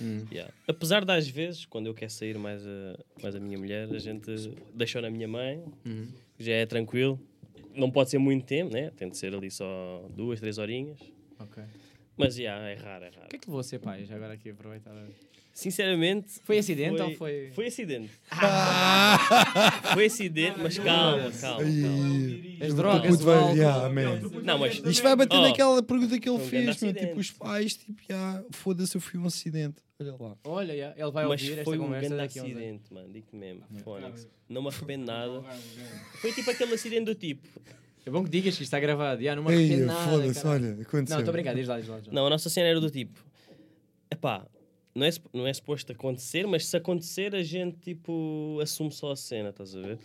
Hum. 0.00 0.24
Yeah. 0.32 0.52
Apesar 0.66 1.04
das 1.04 1.28
vezes, 1.28 1.64
quando 1.64 1.86
eu 1.86 1.94
quero 1.94 2.10
sair 2.10 2.36
mais 2.36 2.66
a, 2.66 2.98
mais 3.22 3.36
a 3.36 3.40
minha 3.40 3.56
mulher, 3.58 3.88
a 3.92 3.98
gente 3.98 4.30
deixou 4.74 5.00
na 5.00 5.10
minha 5.10 5.28
mãe, 5.28 5.62
que 6.36 6.44
já 6.44 6.52
é 6.54 6.66
tranquilo. 6.66 7.20
Não 7.74 7.90
pode 7.90 8.10
ser 8.10 8.18
muito 8.18 8.44
tempo, 8.44 8.72
né? 8.72 8.90
Tem 8.96 9.08
de 9.08 9.16
ser 9.16 9.34
ali 9.34 9.50
só 9.50 10.04
duas, 10.14 10.40
três 10.40 10.58
horinhas. 10.58 10.98
Ok. 11.38 11.62
Mas 12.16 12.34
já, 12.36 12.56
é 12.68 12.74
raro, 12.74 13.04
é 13.04 13.08
raro. 13.08 13.26
O 13.26 13.28
que 13.28 13.36
é 13.36 13.38
que 13.38 13.46
levou 13.48 13.60
a 13.60 13.64
ser 13.64 13.78
pai? 13.78 14.04
Já 14.04 14.16
agora 14.16 14.34
aqui 14.34 14.50
aproveitar. 14.50 14.92
Sinceramente. 15.54 16.40
Foi 16.44 16.58
acidente 16.58 17.00
ou 17.00 17.14
foi- 17.16 17.50
Foi 17.54 17.66
acidente. 17.66 18.10
foi 19.94 20.06
acidente, 20.06 20.58
mas 20.62 20.78
calma, 20.78 21.30
calma. 21.32 21.58
calma. 21.64 22.64
As 22.66 22.74
drogas, 22.74 23.10
puto 23.10 23.22
o 23.22 23.26
vai- 23.26 23.36
álcool. 23.38 23.56
yeah, 23.56 23.88
man. 23.88 24.20
Não, 24.42 24.58
mas. 24.58 24.74
Isto 24.84 25.02
vai 25.02 25.16
bater 25.16 25.36
Oh, 25.36 25.42
naquela 25.42 25.82
pergunta 25.82 26.18
que 26.18 26.28
ele 26.28 26.38
foi 26.38 26.46
um 26.46 26.48
fez, 26.50 26.64
grande 26.80 26.84
meu, 26.84 26.94
tipo, 27.08 27.20
os 27.20 27.30
pais, 27.32 27.74
tipo, 27.76 28.02
já, 28.08 28.44
foda-se, 28.50 28.96
eu 28.96 29.00
fui 29.00 29.18
um 29.20 29.26
acidente. 29.26 29.76
Olha 30.00 30.16
lá. 30.18 30.36
Olha, 30.44 30.72
yeah, 30.72 31.00
ele 31.00 31.10
vai 31.12 31.26
Mas 31.26 31.40
ouvir 31.42 31.52
esta 31.52 31.64
foi 31.64 31.78
um 31.78 31.82
conversa 31.82 32.08
grande 32.08 32.22
daqui 32.22 32.38
a 32.38 32.42
uns 32.42 32.46
anos. 32.46 32.58
acidente, 32.62 32.94
mano. 32.94 33.12
Digo-te 33.12 33.36
mesmo. 33.36 33.62
Fónix. 33.84 34.28
Não 34.48 34.62
me 34.62 34.68
arrependo 34.68 35.04
nada. 35.06 35.42
Foi 36.20 36.32
tipo 36.32 36.50
aquele 36.50 36.74
acidente 36.74 37.04
do 37.04 37.14
tipo. 37.14 37.46
É 38.04 38.10
bom 38.10 38.24
que 38.24 38.30
digas 38.30 38.56
que 38.56 38.62
isto 38.62 38.68
está 38.74 38.80
gravado. 38.80 39.20
Yeah, 39.20 39.40
não 39.40 39.48
me 39.48 39.54
Ei, 39.56 39.64
arrependo 39.66 39.86
nada. 39.86 40.10
foda-se, 40.10 40.42
caralho. 40.42 40.64
olha, 40.72 40.82
aconteceu. 40.82 41.14
Não, 41.16 41.18
estou 41.20 41.30
a 41.30 41.32
brincar, 41.32 41.54
diz 41.54 41.68
lá, 41.68 41.78
diz 41.78 41.88
lá. 41.88 41.98
diz 41.98 42.06
lá. 42.08 42.12
Não, 42.14 42.26
a 42.26 42.30
nossa 42.30 42.50
cena 42.50 42.66
era 42.68 42.80
do 42.80 42.90
tipo. 42.90 43.24
Epá, 44.10 44.44
não 44.94 45.06
é, 45.06 45.10
sup- 45.10 45.28
não 45.32 45.46
é 45.46 45.54
suposto 45.54 45.92
acontecer, 45.92 46.46
mas 46.46 46.66
se 46.66 46.76
acontecer, 46.76 47.34
a 47.34 47.42
gente 47.42 47.78
tipo 47.78 48.58
assume 48.62 48.90
só 48.90 49.12
a 49.12 49.16
cena, 49.16 49.50
estás 49.50 49.74
a 49.76 49.80
ver? 49.80 49.98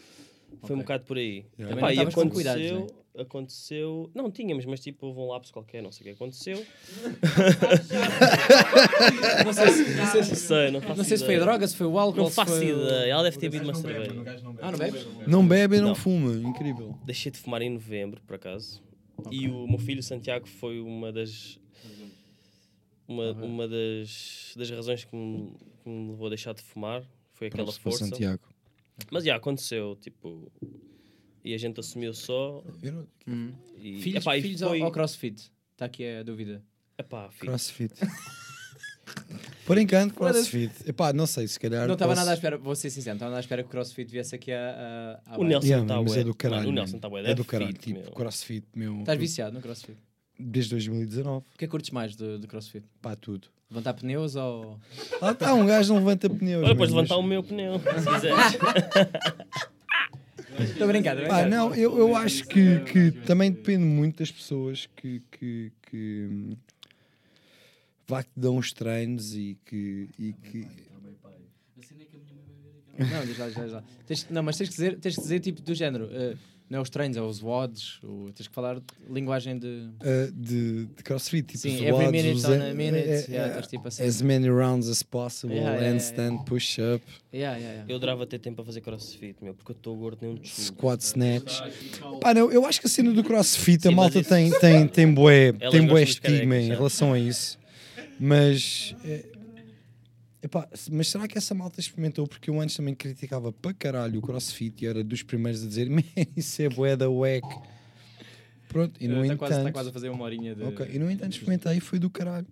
Foi 0.61 0.75
um 0.75 0.79
Ok. 0.79 0.83
bocado 0.83 1.03
por 1.05 1.17
aí. 1.17 1.45
Também 1.57 1.77
Epá, 1.77 1.93
e 1.93 1.99
aconteceu, 1.99 2.29
cuidados, 2.29 2.93
aconteceu. 3.17 4.09
Não 4.13 4.31
tínhamos, 4.31 4.65
mas 4.65 4.79
tipo, 4.79 5.07
houve 5.07 5.19
um 5.19 5.27
lapso 5.27 5.51
qualquer, 5.53 5.81
não 5.83 5.91
sei 5.91 6.01
o 6.01 6.03
que 6.05 6.15
aconteceu. 6.15 6.57
Não 9.45 9.53
sei 9.53 9.67
se- 9.69 9.95
não 9.95 10.05
sei 10.07 10.23
se- 10.23 10.35
sei, 10.35 10.71
não 10.71 10.79
não 10.81 11.03
sei 11.03 11.17
se 11.17 11.25
foi 11.25 11.35
a 11.35 11.39
droga, 11.39 11.67
se 11.67 11.75
foi 11.75 11.87
o 11.87 11.97
álcool, 11.97 12.23
Não 12.23 12.29
faço 12.29 12.53
foi 12.55 12.67
ideia. 12.69 13.11
Ela 13.11 13.23
deve 13.23 13.37
ter 13.37 13.49
bebido 13.49 13.69
uma 13.69 13.73
cerveja. 13.75 14.13
gajo 14.23 14.43
não 14.43 14.53
bebe. 14.53 14.65
Ah, 14.67 14.71
não 14.71 14.77
bebes? 14.79 15.07
Não 15.27 15.47
bebe 15.47 15.75
e 15.77 15.79
não, 15.81 15.87
Não. 15.89 15.95
fuma. 15.95 16.33
Incrível. 16.49 16.97
Deixei 17.05 17.31
de 17.31 17.37
fumar 17.37 17.61
em 17.61 17.69
novembro, 17.69 18.21
por 18.25 18.35
acaso. 18.35 18.81
E 19.31 19.47
o 19.47 19.67
meu 19.67 19.79
filho 19.79 20.01
Santiago 20.03 20.47
foi 20.47 20.79
uma 20.79 21.11
das. 21.11 21.59
Uma, 23.07 23.31
uma 23.31 23.67
das, 23.67 24.53
das 24.57 24.69
razões 24.69 25.05
que 25.05 25.15
me, 25.15 25.53
que 25.81 25.89
me 25.89 26.09
levou 26.11 26.25
a 26.27 26.29
deixar 26.29 26.53
de 26.53 26.61
fumar. 26.61 27.03
Foi 27.33 27.47
aquela 27.47 27.65
para 27.71 27.73
força. 27.81 28.05
Santiago. 28.05 28.41
Mas 29.11 29.23
já 29.23 29.35
aconteceu, 29.35 29.95
tipo. 30.01 30.51
E 31.43 31.53
a 31.53 31.57
gente 31.57 31.79
assumiu 31.79 32.13
só. 32.13 32.63
Hum. 33.27 33.51
E, 33.77 34.01
Filhos, 34.01 34.21
epá, 34.23 34.33
filhos 34.41 34.61
foi- 34.61 34.79
ao, 34.81 34.85
ao 34.87 34.91
crossfit? 34.91 35.51
Está 35.73 35.85
aqui 35.85 36.05
a 36.05 36.23
dúvida. 36.23 36.61
Epá, 36.97 37.29
filhos. 37.29 37.39
Crossfit. 37.71 37.93
Por 39.65 39.77
enquanto, 39.77 40.13
crossfit. 40.13 40.71
Epá, 40.85 41.13
não 41.13 41.25
sei, 41.25 41.47
se 41.47 41.59
calhar. 41.59 41.87
Não 41.87 41.93
estava 41.93 42.11
posso- 42.11 42.19
nada 42.21 42.31
à 42.31 42.33
espera, 42.33 42.57
vou 42.57 42.75
ser 42.75 42.89
sincero, 42.89 43.13
não 43.13 43.17
estava 43.17 43.31
nada 43.31 43.39
à 43.39 43.41
espera 43.41 43.63
que 43.63 43.67
o 43.67 43.71
crossfit 43.71 44.09
viesse 44.11 44.35
aqui 44.35 44.51
a. 44.51 45.21
a, 45.25 45.33
a 45.35 45.39
O 45.39 45.43
Nelson 45.43 45.67
Yeah, 45.67 45.85
tá 45.87 46.19
é 46.19 46.23
do 46.23 46.33
caralho. 46.35 46.61
Mano, 46.63 46.71
o. 46.71 46.75
Nelson 46.75 46.99
tá 46.99 47.09
bué 47.09 47.21
É 47.31 47.33
do 47.35 47.43
fit, 47.43 47.51
caralho. 47.51 47.73
Tipo, 47.73 47.99
meu. 48.01 48.11
crossfit, 48.11 48.65
meu. 48.75 48.99
Estás 48.99 49.19
viciado 49.19 49.53
no 49.53 49.61
crossfit? 49.61 49.97
Desde 50.39 50.71
2019. 50.71 51.37
O 51.39 51.57
que 51.57 51.65
é 51.65 51.67
que 51.67 51.71
curtes 51.71 51.91
mais 51.91 52.15
do, 52.15 52.37
do 52.37 52.47
crossfit? 52.47 52.85
Pá, 53.01 53.15
tudo. 53.15 53.47
Levantar 53.69 53.93
pneus 53.95 54.35
ou. 54.35 54.79
Lá 55.21 55.31
está, 55.31 55.53
um 55.53 55.65
gajo 55.65 55.93
não 55.93 55.99
levanta 55.99 56.29
pneus. 56.29 56.63
Olha, 56.63 56.73
depois 56.73 56.89
levantar 56.89 57.15
mas- 57.15 57.25
o 57.25 57.27
meu 57.27 57.43
pneu, 57.43 57.79
se 57.79 58.13
quiseres. 58.13 58.57
Estou 60.59 60.89
a 60.89 61.27
Pá, 61.27 61.45
não, 61.45 61.75
eu, 61.75 61.97
eu 61.97 62.15
acho 62.15 62.47
que, 62.47 62.79
que 62.81 63.11
também 63.25 63.51
depende 63.51 63.83
muito 63.83 64.19
das 64.19 64.31
pessoas 64.31 64.87
que, 64.95 65.21
que, 65.31 65.71
que 65.83 66.57
vá 68.07 68.23
que 68.23 68.29
te 68.29 68.39
dão 68.39 68.57
os 68.57 68.71
treinos 68.71 69.35
e 69.35 69.57
que. 69.65 70.09
E 70.17 70.33
que... 70.33 70.67
Não, 72.97 73.25
diz 73.25 73.37
lá, 73.37 73.47
diz 73.49 73.71
lá. 73.71 73.83
Tens- 74.07 74.27
não, 74.29 74.41
mas 74.41 74.57
tens 74.57 74.69
que 74.69 74.75
dizer, 74.75 74.97
tens 74.99 75.15
que 75.15 75.21
dizer 75.21 75.39
tipo 75.39 75.61
do 75.61 75.75
género. 75.75 76.09
eh, 76.11 76.35
não 76.69 76.79
é 76.79 76.81
os 76.81 76.89
treinos, 76.89 77.15
é 77.17 77.21
os 77.21 77.41
WODs. 77.41 77.99
O, 78.03 78.29
tens 78.33 78.47
que 78.47 78.53
falar 78.53 78.81
linguagem 79.09 79.57
de. 79.57 79.67
Uh, 79.67 80.31
de, 80.33 80.85
de 80.87 81.03
crossfit, 81.03 81.43
tipo 81.47 81.59
Sim, 81.59 81.75
every 81.85 81.91
WODs, 81.93 82.11
minute 82.11 82.45
on 82.47 82.51
a 82.69 82.73
minute, 82.73 83.07
é- 83.09 83.25
yeah, 83.29 83.57
é- 83.57 83.61
tipo 83.61 83.87
assim. 83.87 84.03
as 84.03 84.21
many 84.21 84.49
rounds 84.49 84.89
as 84.89 85.01
possible, 85.03 85.55
Yeah, 85.55 85.75
yeah, 85.77 85.85
yeah, 85.87 85.93
handstand, 85.93 86.45
push-up, 86.45 87.03
Yeah, 87.33 87.57
yeah, 87.57 87.73
yeah. 87.73 87.85
Eu 87.91 87.95
adorava 87.97 88.25
ter 88.25 88.39
tempo 88.39 88.57
para 88.57 88.65
fazer 88.65 88.81
crossfit, 88.81 89.35
meu, 89.41 89.53
porque 89.53 89.71
eu 89.71 89.75
estou 89.75 89.95
gordo 89.95 90.17
nem 90.21 90.31
um 90.31 90.35
tchu. 90.37 90.61
squat 90.61 91.01
snatch. 91.01 91.59
Pá, 92.21 92.33
não, 92.33 92.51
eu 92.51 92.65
acho 92.65 92.79
que 92.81 92.87
a 92.87 92.89
cena 92.89 93.13
do 93.13 93.23
crossfit, 93.23 93.87
a 93.87 93.89
Sim, 93.89 93.95
mas 93.95 93.95
malta 93.95 94.19
isso- 94.19 94.29
tem, 94.29 94.51
tem, 94.59 94.87
tem 94.87 95.13
bué, 95.13 95.53
Elas 95.59 95.71
tem 95.71 95.85
bué 95.85 96.03
estigma 96.03 96.57
em 96.57 96.69
relação 96.69 97.13
a 97.13 97.19
isso, 97.19 97.57
mas. 98.19 98.93
Epá, 100.41 100.67
mas 100.91 101.09
será 101.09 101.27
que 101.27 101.37
essa 101.37 101.53
malta 101.53 101.79
experimentou? 101.79 102.27
Porque 102.27 102.49
eu 102.49 102.59
antes 102.59 102.75
também 102.75 102.95
criticava 102.95 103.51
para 103.51 103.73
caralho 103.73 104.19
o 104.19 104.21
crossfit 104.21 104.83
e 104.83 104.87
era 104.87 105.03
dos 105.03 105.23
primeiros 105.23 105.63
a 105.63 105.67
dizer: 105.67 105.89
Man, 105.91 106.03
isso 106.35 106.61
é 106.61 106.69
bué 106.69 106.95
da 106.95 107.09
wack. 107.09 107.47
Pronto, 108.69 109.01
e 109.01 109.07
no 109.07 109.15
Está 109.21 109.25
entanto. 109.25 109.39
quase, 109.39 109.63
tá 109.63 109.71
quase 109.71 109.89
a 109.89 109.93
fazer 109.93 110.09
uma 110.09 110.23
horinha 110.23 110.53
de. 110.53 110.63
Ok, 110.63 110.89
e 110.91 110.99
no 110.99 111.09
entanto 111.09 111.33
experimentei 111.33 111.77
e 111.77 111.79
foi 111.79 111.99
do 111.99 112.09
caralho. 112.09 112.47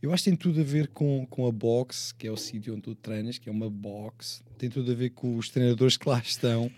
Eu 0.00 0.12
acho 0.12 0.24
que 0.24 0.30
tem 0.30 0.36
tudo 0.36 0.60
a 0.60 0.64
ver 0.64 0.88
com, 0.88 1.24
com 1.30 1.46
a 1.46 1.52
box, 1.52 2.12
que 2.12 2.26
é 2.26 2.30
o 2.30 2.36
sítio 2.36 2.72
onde 2.72 2.82
tu 2.82 2.94
treinas, 2.94 3.38
que 3.38 3.48
é 3.48 3.52
uma 3.52 3.70
box. 3.70 4.42
Tem 4.58 4.68
tudo 4.68 4.90
a 4.90 4.94
ver 4.94 5.10
com 5.10 5.36
os 5.36 5.48
treinadores 5.48 5.96
que 5.96 6.08
lá 6.08 6.18
estão 6.18 6.68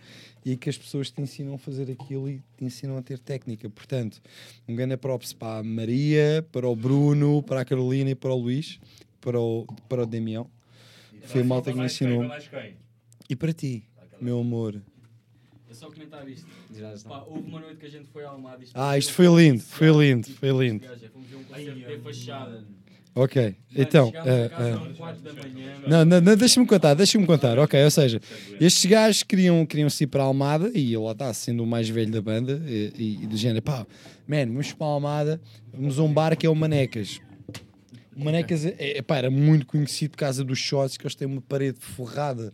e 0.45 0.59
que 0.59 0.69
as 0.69 0.77
pessoas 0.77 1.11
te 1.11 1.23
ensinam 1.23 1.55
a 1.55 1.59
fazer 1.59 1.91
aquilo 1.91 2.29
e 2.29 2.43
te 2.59 2.65
ensinam 2.67 2.99
a 2.99 3.03
ter 3.03 3.19
técnica. 3.19 3.69
Portanto, 3.71 4.21
um 4.69 4.75
grande 4.77 4.99
props 4.99 5.33
para 5.33 5.61
a 5.61 5.63
Maria, 5.63 6.47
para 6.53 6.69
o 6.69 6.77
Bruno, 6.77 7.43
para 7.43 7.63
a 7.63 7.65
Carolina 7.65 8.11
e 8.11 8.15
para 8.15 8.31
o 8.31 8.37
Luís, 8.37 8.79
para 9.25 9.41
o, 9.41 9.67
para 9.89 10.03
o 10.03 10.07
Damião. 10.07 10.47
Foi 11.25 11.41
a 11.41 11.45
malta 11.45 11.73
que 11.73 11.79
me 11.79 11.87
ensinou. 11.87 12.31
E 13.29 13.35
para 13.35 13.53
ti, 13.55 13.83
meu 14.21 14.39
amor. 14.39 14.83
É 15.71 15.75
só 15.75 15.91
comentar 15.91 16.29
isto. 16.29 16.47
Pá, 17.09 17.25
houve 17.27 17.49
uma 17.49 17.61
noite 17.61 17.79
que 17.79 17.87
a 17.87 17.91
gente 17.91 18.07
foi 18.09 18.25
à 18.25 18.29
Almada. 18.29 18.63
Ah, 18.75 18.99
isto 18.99 19.13
foi 19.13 19.27
lindo, 19.27 19.63
foi 19.63 19.89
lindo, 19.91 20.29
foi 20.29 20.51
lindo. 20.51 20.87
Fomos 21.13 21.29
ver 21.29 21.37
um 21.37 21.45
concerto 21.45 21.75
de 21.87 21.99
fachada. 21.99 22.65
Ok, 23.17 23.57
então. 23.77 24.13
da 24.13 25.33
manhã. 25.33 25.73
Não, 25.87 26.05
não, 26.05 26.21
não 26.21 26.37
deixa-me 26.37 26.67
contar, 26.67 26.95
deixa-me 26.95 27.25
contar. 27.27 27.59
Ok, 27.61 27.83
ou 27.83 27.91
seja, 27.91 28.21
estes 28.61 28.85
gajos 28.91 29.23
queriam, 29.23 29.65
queriam 29.65 29.89
ir 30.01 30.07
para 30.09 30.23
a 30.23 30.27
Almada 30.27 30.71
e 30.75 30.97
lá 30.97 31.13
está, 31.13 31.33
sendo 31.33 31.63
o 31.63 31.67
mais 31.67 31.89
velho 31.89 32.11
da 32.11 32.21
banda 32.21 32.61
e, 32.67 32.93
e- 32.97 33.23
e 33.23 33.27
do 33.27 33.37
género, 33.37 33.63
pá, 33.63 33.87
man, 34.27 34.47
vamos 34.47 34.73
para 34.73 34.87
a 34.87 34.91
Almada, 34.91 35.41
vamos 35.73 35.99
a 35.99 36.03
um 36.03 36.13
bar 36.13 36.37
que 36.37 36.45
é 36.45 36.51
o 36.51 36.55
Manecas. 36.57 37.21
O 38.17 38.25
Manecas 38.25 38.65
é, 38.65 38.99
é, 38.99 39.03
pá, 39.03 39.17
era 39.17 39.31
muito 39.31 39.67
conhecido 39.67 40.13
por 40.13 40.19
causa 40.19 40.45
dos 40.45 40.59
shots, 40.59 40.97
que 40.97 41.05
eles 41.05 41.15
têm 41.15 41.27
uma 41.27 41.41
parede 41.41 41.79
forrada 41.81 42.53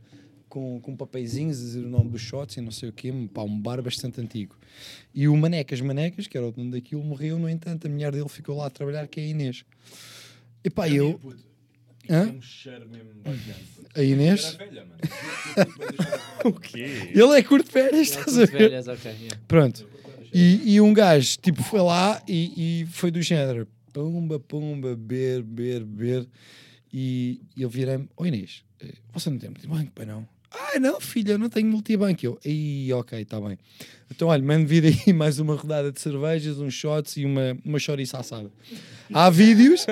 com, 0.48 0.80
com 0.80 0.96
papeizinhos 0.96 1.58
a 1.58 1.60
dizer 1.62 1.84
o 1.84 1.88
nome 1.88 2.10
dos 2.10 2.20
shots 2.20 2.56
e 2.56 2.60
não 2.60 2.72
sei 2.72 2.88
o 2.88 2.92
quê, 2.92 3.12
pá, 3.32 3.42
um 3.42 3.60
bar 3.60 3.80
bastante 3.80 4.20
antigo. 4.20 4.56
E 5.14 5.28
o 5.28 5.36
Manecas 5.36 5.80
Manecas, 5.80 6.26
que 6.26 6.36
era 6.36 6.46
o 6.46 6.52
dono 6.52 6.72
daquilo, 6.72 7.02
morreu, 7.02 7.38
no 7.38 7.48
entanto, 7.48 7.86
a 7.86 7.90
mulher 7.90 8.12
dele 8.12 8.28
ficou 8.28 8.56
lá 8.56 8.66
a 8.66 8.70
trabalhar, 8.70 9.06
que 9.06 9.20
é 9.20 9.24
a 9.24 9.26
Inês. 9.26 9.64
E 10.64 10.68
pá, 10.68 10.88
eu. 10.88 11.20
Hã? 12.08 12.32
Um 12.32 12.42
cheiro 12.42 12.88
mesmo 12.88 13.14
bacana. 13.22 13.56
A 13.94 14.02
Inês? 14.02 14.54
Velha, 14.54 14.84
mano. 14.84 15.00
O 16.42 16.52
quê? 16.54 17.10
Ele 17.14 17.38
é 17.38 17.42
curto 17.42 17.66
de 17.66 17.72
férias, 17.72 17.94
é 17.94 18.00
estás 18.00 18.38
a 18.38 18.46
ver? 18.46 18.48
férias, 18.48 18.88
ok, 18.88 19.12
yeah. 19.12 19.38
Pronto. 19.46 19.86
E, 20.32 20.74
e 20.74 20.80
um 20.80 20.94
gajo, 20.94 21.36
tipo, 21.38 21.62
foi 21.62 21.80
lá 21.80 22.22
e, 22.26 22.82
e 22.82 22.86
foi 22.86 23.10
do 23.10 23.20
género, 23.20 23.68
pumba, 23.92 24.38
pumba, 24.38 24.96
beber, 24.96 25.42
beber, 25.42 25.84
beber. 25.84 26.28
E 26.92 27.40
eu 27.56 27.68
virei-me, 27.68 28.08
ô 28.16 28.26
Inês, 28.26 28.64
eh, 28.80 28.94
você 29.12 29.30
não 29.30 29.38
tem 29.38 29.50
multibanco, 29.50 29.92
pai 29.92 30.06
não? 30.06 30.26
Ah, 30.50 30.80
não, 30.80 31.00
filha, 31.00 31.32
eu 31.32 31.38
não 31.38 31.48
tenho 31.48 31.68
multibanco. 31.68 32.26
Eu, 32.26 32.38
aí, 32.44 32.92
ok, 32.92 33.20
está 33.20 33.40
bem. 33.40 33.56
Então, 34.10 34.28
olha, 34.28 34.42
mando 34.42 34.66
vir 34.66 34.84
aí 34.84 35.12
mais 35.14 35.38
uma 35.38 35.54
rodada 35.54 35.92
de 35.92 36.00
cervejas, 36.00 36.58
uns 36.58 36.74
shots 36.74 37.16
e 37.16 37.24
uma, 37.24 37.56
uma 37.64 37.78
chouriça 37.78 38.18
assada. 38.18 38.50
Há 39.12 39.30
vídeos, 39.30 39.86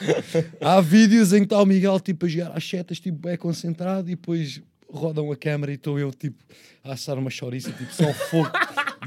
há 0.60 0.80
vídeos 0.80 1.34
em 1.34 1.40
que 1.40 1.44
está 1.44 1.60
o 1.60 1.66
Miguel, 1.66 2.00
tipo, 2.00 2.24
a 2.24 2.28
jogar 2.28 2.56
às 2.56 2.66
setas, 2.66 2.98
tipo, 2.98 3.28
é 3.28 3.36
concentrado 3.36 4.08
e 4.08 4.14
depois 4.14 4.62
rodam 4.88 5.30
a 5.30 5.36
câmera 5.36 5.72
e 5.72 5.74
estou 5.74 5.98
eu, 5.98 6.10
tipo, 6.12 6.42
a 6.82 6.92
assar 6.92 7.18
uma 7.18 7.30
chouriça, 7.30 7.70
tipo, 7.72 7.92
só 7.92 8.10
fogo 8.12 8.50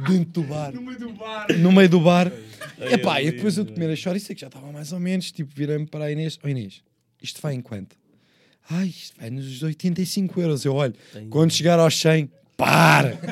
dentro 0.08 0.42
do 0.42 0.44
bar. 0.44 0.74
No 0.74 0.82
meio 0.82 1.00
do 1.00 1.10
bar. 1.14 1.48
No 1.58 1.72
meio 1.72 1.90
do 1.90 2.00
bar. 2.00 2.32
Ai, 2.80 2.94
Epá, 2.94 3.22
e 3.22 3.32
depois 3.32 3.58
eu 3.58 3.64
de 3.64 3.74
comer 3.74 3.90
a 3.92 3.96
chouriça, 3.96 4.34
que 4.36 4.42
já 4.42 4.48
estava 4.48 4.72
mais 4.72 4.92
ou 4.92 5.00
menos, 5.00 5.32
tipo, 5.32 5.52
virei-me 5.56 5.86
para 5.88 6.06
a 6.06 6.12
Inês. 6.12 6.38
Ó 6.44 6.48
Inês, 6.48 6.84
isto 7.22 7.42
vai 7.42 7.54
em 7.56 7.62
quanto? 7.62 7.96
Ai, 8.70 8.88
isto 8.88 9.16
vai 9.20 9.30
nos 9.30 9.64
85 9.64 10.42
euros. 10.42 10.66
Eu 10.66 10.76
olho, 10.76 10.94
quando 11.30 11.52
chegar 11.52 11.80
aos 11.80 11.98
100, 12.00 12.30
para! 12.58 13.18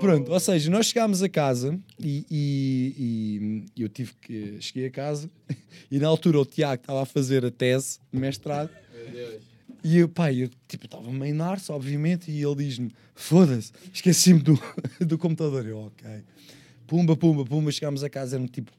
Pronto, 0.00 0.32
ou 0.32 0.40
seja, 0.40 0.70
nós 0.70 0.86
chegámos 0.86 1.22
a 1.22 1.28
casa 1.28 1.78
e, 1.98 2.24
e- 2.30 3.64
e 3.76 3.82
eu 3.82 3.88
tive 3.88 4.12
que. 4.20 4.56
Cheguei 4.60 4.86
a 4.86 4.90
casa 4.90 5.30
e 5.90 5.98
na 5.98 6.08
altura 6.08 6.40
o 6.40 6.46
Tiago 6.46 6.80
estava 6.82 7.02
a 7.02 7.06
fazer 7.06 7.44
a 7.44 7.50
tese 7.50 7.98
de 8.12 8.18
mestrado. 8.18 8.70
E 9.82 9.98
eu, 9.98 10.08
pá, 10.08 10.32
eu 10.32 10.50
tipo, 10.68 10.86
estava 10.86 11.10
meio 11.10 11.34
narso, 11.34 11.72
obviamente, 11.72 12.30
e 12.30 12.42
ele 12.42 12.56
diz-me: 12.56 12.90
Foda-se, 13.14 13.72
esqueci-me 13.92 14.40
do, 14.40 14.58
do 15.00 15.18
computador. 15.18 15.66
Eu, 15.66 15.78
ok. 15.78 16.06
Pumba, 16.86 17.16
pumba, 17.16 17.44
pumba. 17.44 17.70
Chegámos 17.70 18.04
a 18.04 18.10
casa, 18.10 18.36
eram 18.36 18.46
tipo 18.46 18.72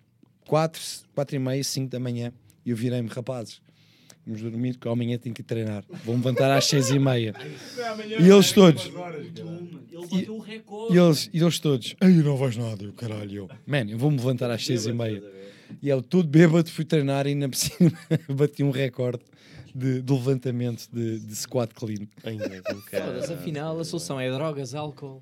4, 0.48 0.82
4 1.16 1.36
e 1.36 1.40
meia, 1.40 1.64
5 1.64 1.90
da 1.90 2.00
manhã. 2.00 2.32
E 2.66 2.70
eu 2.70 2.76
virei-me, 2.76 3.08
rapazes, 3.08 3.62
vamos 4.26 4.42
dormir, 4.42 4.78
que 4.78 4.88
amanhã 4.88 5.18
tenho 5.18 5.34
que 5.34 5.42
treinar. 5.42 5.84
Vou-me 6.06 6.24
levantar 6.24 6.56
às 6.56 6.66
6 6.66 6.92
e 6.92 7.00
meia. 7.00 7.34
E 8.20 8.30
eles 8.30 8.52
todos. 8.52 8.86
Ele 8.86 8.94
bateu 10.12 10.36
o 10.36 10.40
recorde. 10.40 10.94
E 10.94 11.00
eles, 11.00 11.30
e 11.34 11.40
eles 11.40 11.60
todos, 11.60 11.96
ai, 12.00 12.12
não 12.12 12.38
vais 12.38 12.58
nada, 12.58 12.84
eu 12.84 12.94
caralho. 12.94 13.36
Eu, 13.36 13.50
man, 13.66 13.90
eu 13.90 13.98
vou-me 13.98 14.18
levantar 14.18 14.50
às 14.50 14.66
seis 14.66 14.86
e 14.86 14.94
meia. 14.94 15.24
E 15.82 15.90
eu, 15.90 16.02
todo 16.02 16.28
bêbado, 16.28 16.70
fui 16.70 16.84
treinar 16.84 17.28
e 17.28 17.36
na 17.36 17.48
piscina 17.48 17.92
bati 18.30 18.64
um 18.64 18.72
recorde 18.72 19.24
de, 19.76 20.02
de 20.02 20.14
levantamento 20.14 20.88
de, 20.92 21.20
de 21.20 21.36
squat 21.36 21.74
clean. 21.74 22.08
Foda-se, 22.90 23.34
afinal 23.34 23.80
a 23.80 23.84
solução 23.84 24.20
é 24.20 24.32
drogas, 24.32 24.74
álcool. 24.76 25.22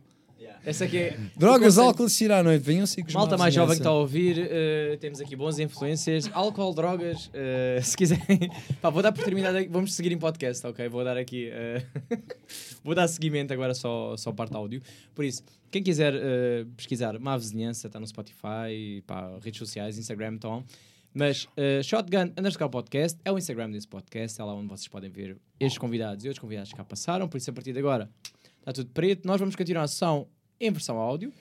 Essa 0.66 0.84
aqui 0.86 0.97
é. 0.97 1.18
Drogas, 1.38 1.78
álcool, 1.78 2.04
assistir 2.04 2.30
à 2.32 2.43
noite, 2.43 2.62
venham 2.62 2.86
se 2.86 3.02
com 3.02 3.14
Malta 3.14 3.38
mais 3.38 3.54
jovem 3.54 3.76
que 3.76 3.80
está 3.82 3.89
a 3.89 3.93
ouvir, 3.93 4.38
eh, 4.52 4.97
temos 5.00 5.22
aqui 5.22 5.34
boas 5.34 5.58
influências. 5.58 6.30
Álcool, 6.34 6.74
drogas, 6.74 7.30
eh, 7.34 7.80
se 7.82 7.95
quiserem. 7.95 8.50
Pá, 8.82 8.89
vou 8.89 9.02
dar 9.02 9.14
por 9.14 9.24
terminado. 9.24 9.58
aqui- 9.58 9.70
Vamos 9.70 9.93
seguir 9.93 10.12
em 10.12 10.18
podcast, 10.18 10.66
ok? 10.68 10.89
Vou 10.89 11.04
dar 11.04 11.16
aqui. 11.18 11.50
eh, 11.50 11.82
vou 12.84 12.93
dar 12.93 13.08
seguimento 13.08 13.54
agora 13.54 13.74
só, 13.74 14.18
só 14.18 14.34
parte 14.34 14.54
áudio. 14.54 14.82
Por 15.16 15.24
isso, 15.24 15.43
quem 15.72 15.82
quiser 15.82 16.14
pesquisar 16.76 17.18
Má 17.20 17.38
Vizinhança, 17.38 17.88
está 17.88 17.97
no 18.00 18.06
Spotify, 18.08 19.02
pá, 19.08 19.38
redes 19.41 19.60
sociais, 19.60 19.97
Instagram, 19.97 20.38
Tom. 20.38 20.64
Mas 21.14 21.45
uh, 21.45 21.84
Shotgun 21.84 22.34
underscore 22.38 22.70
podcast 22.70 23.20
é 23.26 23.32
o 23.32 23.38
Instagram 23.38 23.72
desse 23.72 23.88
podcast, 23.88 24.39
é 24.39 24.43
lá 24.43 24.53
onde 24.53 24.68
vocês 24.68 24.88
podem 24.88 25.10
ver 25.10 25.38
estes 25.60 25.78
convidados 25.78 26.24
e 26.24 26.28
outros 26.28 26.39
convidados 26.39 26.72
que 26.72 26.78
cá 26.78 26.84
passaram. 26.84 27.28
Por 27.28 27.38
isso, 27.38 27.49
a 27.49 27.53
partir 27.53 27.74
de 27.74 27.80
agora, 27.80 28.10
está 28.60 28.72
tudo 28.72 28.91
preto. 28.91 29.28
Nós 29.28 29.39
vamos 29.39 29.55
continuar 29.55 29.84
a 29.84 29.88
sessão 29.88 30.28
em 30.60 30.72
versão 30.72 30.97
áudio. 30.97 31.34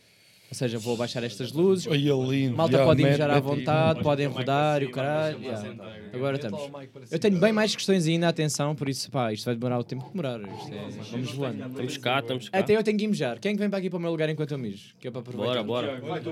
Ou 0.50 0.54
seja, 0.54 0.78
vou 0.78 0.96
baixar 0.96 1.22
estas 1.22 1.52
luzes. 1.52 1.86
Olha, 1.86 2.14
lindo. 2.14 2.56
Malta 2.56 2.78
Já, 2.78 2.84
pode 2.84 3.02
mijar 3.02 3.28
à 3.30 3.34
aí. 3.34 3.40
vontade, 3.40 4.02
podem 4.02 4.26
rodar 4.26 4.82
e 4.82 4.86
o 4.86 4.90
caralho. 4.90 5.38
yeah. 5.42 5.74
Agora 6.12 6.36
estamos. 6.36 6.70
Eu 7.10 7.18
tenho 7.18 7.38
bem 7.38 7.52
mais 7.52 7.76
questões 7.76 8.06
ainda, 8.06 8.28
atenção, 8.28 8.74
por 8.74 8.88
isso, 8.88 9.10
pá, 9.10 9.30
isto 9.30 9.44
vai 9.44 9.54
demorar 9.54 9.78
o 9.78 9.84
tempo 9.84 10.04
que 10.06 10.10
demorar. 10.10 10.40
É- 10.40 10.88
vamos 11.10 11.32
voando. 11.32 11.66
Estamos 11.66 11.96
cá, 11.98 12.20
estamos 12.20 12.48
cá. 12.48 12.58
Até 12.58 12.74
eu 12.74 12.82
tenho 12.82 12.96
que 12.96 13.06
mijar. 13.06 13.38
Quem 13.38 13.50
é 13.50 13.54
que 13.54 13.60
vem 13.60 13.68
para 13.68 13.78
aqui 13.78 13.90
para 13.90 13.98
o 13.98 14.00
meu 14.00 14.10
lugar 14.10 14.26
enquanto 14.30 14.52
eu 14.52 14.58
mijo? 14.58 14.94
Que 14.98 15.08
é 15.08 15.10
para 15.10 15.20
aproveitar. 15.20 15.62
Bora, 15.62 16.00
bora. 16.00 16.22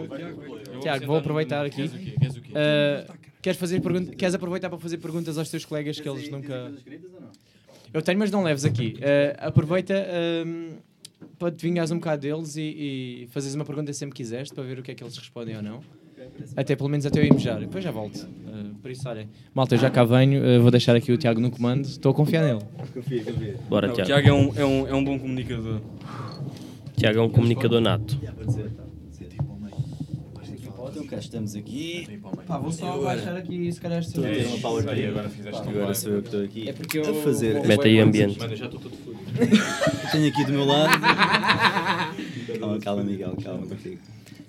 Tiago, 0.81 1.07
vou 1.07 1.17
aproveitar 1.19 1.67
aqui. 1.67 1.83
Uh, 1.85 3.12
queres, 3.43 3.59
fazer 3.59 3.83
queres 4.17 4.35
aproveitar 4.35 4.71
para 4.71 4.79
fazer 4.79 4.97
perguntas 4.97 5.37
aos 5.37 5.51
teus 5.51 5.67
colegas 5.67 6.01
que 6.01 6.09
eles 6.09 6.31
nunca. 6.31 6.73
Eu 7.93 8.01
tenho, 8.01 8.19
mas 8.19 8.31
não 8.31 8.43
leves 8.43 8.64
aqui. 8.64 8.97
Uh, 8.99 9.47
aproveita 9.47 9.95
um, 10.47 10.73
para 11.39 11.51
te 11.51 11.62
vingares 11.62 11.91
um 11.91 11.97
bocado 11.97 12.23
deles 12.23 12.57
e, 12.57 12.62
e 13.25 13.29
fazes 13.31 13.55
uma 13.55 13.64
pergunta 13.64 13.93
sempre 13.93 14.14
quiseres 14.17 14.51
para 14.51 14.64
ver 14.64 14.79
o 14.79 14.83
que 14.83 14.91
é 14.91 14.95
que 14.95 15.03
eles 15.03 15.17
respondem 15.17 15.57
ou 15.57 15.62
não. 15.62 15.81
Até 16.57 16.75
pelo 16.75 16.89
menos 16.89 17.07
até 17.07 17.21
eu 17.21 17.25
ir 17.25 17.33
mijar. 17.33 17.61
Depois 17.61 17.85
já 17.85 17.91
volto. 17.91 18.17
Uh, 18.17 18.75
por 18.77 18.91
isso, 18.91 19.09
olha. 19.09 19.29
Malta, 19.55 19.75
eu 19.75 19.79
já 19.79 19.91
cá 19.91 20.03
venho. 20.03 20.43
uh, 20.43 20.62
vou 20.62 20.71
deixar 20.71 20.97
aqui 20.97 21.12
o 21.12 21.17
Tiago 21.17 21.41
no 21.41 21.51
comando. 21.51 21.85
Estou 21.85 22.11
a 22.11 22.14
confiar 22.14 22.45
nele. 22.45 22.61
Confia, 22.93 23.25
confia. 23.25 23.57
Bora, 23.69 23.87
Não, 23.87 23.93
o 23.93 23.97
Tiago. 23.97 24.09
Tiago 24.09 24.29
é 24.29 24.33
um, 24.33 24.53
é, 24.57 24.64
um, 24.64 24.89
é 24.89 24.95
um 24.95 25.05
bom 25.05 25.19
comunicador. 25.19 25.81
Tiago 26.97 27.19
é 27.19 27.23
um 27.23 27.29
comunicador 27.29 27.81
nato. 27.81 28.19
Cá 31.07 31.18
estamos 31.18 31.54
aqui. 31.54 32.20
Pá, 32.46 32.59
vou 32.59 32.72
só 32.72 33.00
baixar 33.00 33.36
aqui 33.36 33.72
se 33.72 33.80
calhar 33.80 34.00
Estou 34.00 34.24
a 34.24 34.28
ter 34.28 34.46
uma 34.46 34.59
power 34.59 34.84
play. 34.84 35.07
Agora 35.07 35.94
sou 35.94 36.12
eu 36.12 36.22
que 36.22 36.28
estou 36.28 36.44
aqui 36.44 36.68
É 36.68 36.72
porque 36.72 36.98
eu 36.98 37.11
a 37.11 37.22
fazer. 37.22 37.66
Mete 37.66 37.86
aí 37.86 38.00
ambiente. 38.00 38.38
Eu 38.40 40.11
tenho 40.11 40.28
aqui 40.28 40.44
do 40.44 40.52
meu 40.52 40.64
lado. 40.64 41.00
calma, 42.59 42.78
calma, 42.80 43.04
Miguel, 43.04 43.36
calma 43.42 43.66
contigo. 43.66 43.98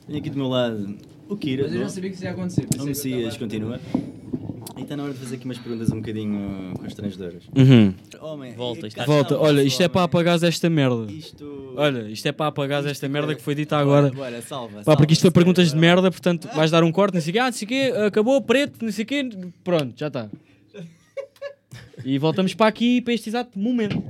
Tenho 0.08 0.20
aqui 0.20 0.30
do 0.30 0.38
meu 0.38 0.48
lado 0.48 0.98
o 1.30 1.36
Kira. 1.36 1.64
Mas 1.64 1.74
eu 1.74 1.82
já 1.82 1.90
sabia 1.90 2.10
que 2.10 2.16
isso 2.16 2.26
ia 2.26 2.32
acontecer. 2.32 2.68
O 2.76 2.80
eu 2.80 2.86
Messias 2.86 3.38
continua. 3.38 3.80
E 4.76 4.82
está 4.82 4.98
na 4.98 5.04
hora 5.04 5.14
de 5.14 5.20
fazer 5.20 5.36
aqui 5.36 5.46
umas 5.46 5.58
perguntas 5.58 5.92
um 5.92 5.98
bocadinho 5.98 6.74
constrangedoras. 6.78 7.44
Uhum. 7.56 7.94
Homem, 8.22 8.54
Volta, 8.54 8.88
isto 8.88 8.98
cá 8.98 9.06
Volta, 9.06 9.34
está 9.34 9.44
o 9.44 9.48
olha, 9.48 9.62
isto 9.64 9.82
é 9.82 9.88
para 9.88 10.00
homem. 10.02 10.06
apagares 10.06 10.44
esta 10.44 10.70
merda. 10.70 11.12
Isto. 11.12 11.74
Olha, 11.76 12.10
isto 12.10 12.26
é 12.28 12.32
para 12.32 12.48
apagares 12.48 12.86
esta 12.88 13.08
merda 13.08 13.36
que 13.36 13.42
foi 13.42 13.56
dita 13.56 13.78
agora. 13.78 14.12
Bora, 14.12 14.42
salva. 14.42 14.84
Pá, 14.84 14.96
porque 14.96 15.14
isto 15.14 15.22
foi 15.22 15.30
salva, 15.30 15.34
perguntas 15.34 15.66
de 15.66 15.72
salva. 15.72 15.82
merda, 15.82 16.12
portanto 16.12 16.50
vais 16.56 16.72
dar 16.72 16.84
um 16.84 16.92
corte, 16.92 17.14
não 17.16 17.22
sei 17.22 17.32
o 17.32 17.34
quê, 17.34 17.40
ah, 17.40 17.46
não 17.46 17.54
sei 17.54 17.66
o 17.66 17.70
quê, 17.70 17.94
acabou, 18.08 18.42
preto, 18.42 18.84
não 18.84 18.92
sei 18.92 19.04
o 19.04 19.08
quê, 19.08 19.30
pronto, 19.64 19.94
já 19.98 20.08
está. 20.08 20.30
E 22.06 22.18
voltamos 22.20 22.54
para 22.54 22.68
aqui, 22.68 23.02
para 23.02 23.14
este 23.14 23.30
exato 23.30 23.58
momento. 23.58 24.02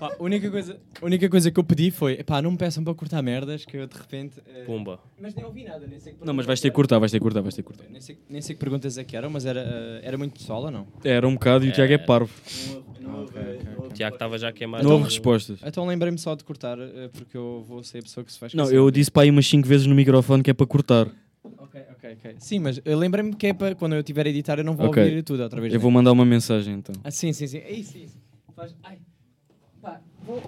Pá, 0.00 0.10
a 0.18 0.22
única 0.22 0.50
coisa, 0.50 0.80
a 0.98 1.04
única 1.04 1.28
coisa 1.28 1.50
que 1.50 1.60
eu 1.60 1.64
pedi 1.64 1.90
foi, 1.90 2.24
pá, 2.24 2.40
não 2.40 2.52
me 2.52 2.56
peçam 2.56 2.82
para 2.82 2.94
cortar 2.94 3.20
merdas, 3.20 3.66
que 3.66 3.76
eu 3.76 3.86
de 3.86 3.98
repente... 3.98 4.40
eh, 4.46 4.64
Pumba. 4.64 4.98
Mas 5.20 5.34
nem 5.34 5.44
ouvi 5.44 5.62
nada, 5.62 5.86
nem 5.86 6.00
sei 6.00 6.14
que 6.14 6.24
Não, 6.24 6.32
mas 6.32 6.46
vais 6.46 6.58
ter 6.58 6.70
que 6.70 6.74
cortar, 6.74 6.98
vais 6.98 7.12
ter 7.12 7.18
que 7.18 7.22
cortar, 7.22 7.42
vais 7.42 7.54
ter 7.54 7.60
que 7.60 7.66
cortar. 7.66 7.84
Nem 7.90 8.00
sei, 8.00 8.16
nem 8.26 8.40
sei 8.40 8.54
que 8.54 8.60
perguntas 8.60 8.96
é 8.96 9.04
que 9.04 9.14
eram, 9.14 9.28
mas 9.28 9.44
era, 9.44 9.60
eh, 9.60 10.00
era 10.02 10.16
muito 10.16 10.32
pessoal 10.32 10.62
ou 10.62 10.70
não? 10.70 10.86
Era 11.04 11.28
um 11.28 11.34
bocado 11.34 11.66
e 11.66 11.68
o 11.68 11.72
Tiago 11.72 11.92
é 11.92 11.98
parvo. 11.98 12.32
O 13.76 13.92
Tiago 13.92 14.16
estava 14.16 14.38
já 14.38 14.48
a 14.48 14.52
queimar. 14.52 14.82
Não 14.82 14.92
houve 14.92 15.04
respostas. 15.04 15.58
Então 15.62 15.86
lembrei-me 15.86 16.16
só 16.16 16.34
de 16.34 16.44
cortar, 16.44 16.78
eh, 16.78 17.10
porque 17.12 17.36
eu 17.36 17.62
vou 17.68 17.84
ser 17.84 17.98
a 17.98 18.02
pessoa 18.02 18.24
que 18.24 18.32
se 18.32 18.38
faz 18.38 18.54
Não, 18.54 18.70
eu 18.70 18.90
disse 18.90 19.10
para 19.10 19.24
aí 19.24 19.30
umas 19.30 19.46
5 19.46 19.68
vezes 19.68 19.86
no 19.86 19.94
microfone 19.94 20.42
que 20.42 20.50
é 20.50 20.54
para 20.54 20.66
cortar. 20.66 21.08
Ok, 21.58 21.78
ok, 21.92 22.12
ok. 22.14 22.36
Sim, 22.38 22.60
mas 22.60 22.80
eu 22.86 22.96
lembrei-me 22.98 23.36
que 23.36 23.48
é 23.48 23.52
para 23.52 23.74
quando 23.74 23.96
eu 23.96 24.00
estiver 24.00 24.24
a 24.24 24.30
editar 24.30 24.58
eu 24.58 24.64
não 24.64 24.74
vou 24.74 24.86
Ok. 24.86 25.02
ouvir 25.02 25.22
tudo 25.24 25.42
outra 25.42 25.60
vez. 25.60 25.74
Eu 25.74 25.78
né? 25.78 25.82
vou 25.82 25.90
mandar 25.90 26.12
uma 26.12 26.24
mensagem 26.24 26.76
então. 26.76 26.94
Ah, 27.04 27.10
sim, 27.10 27.34
sim, 27.34 27.46
sim. 27.46 27.58
É 27.58 27.70
isso, 27.70 27.98
é 27.98 28.00
isso. 28.00 28.18
Faz... 28.56 28.74
Ai. 28.82 28.98
Pá, 29.80 30.00
vou, 30.24 30.42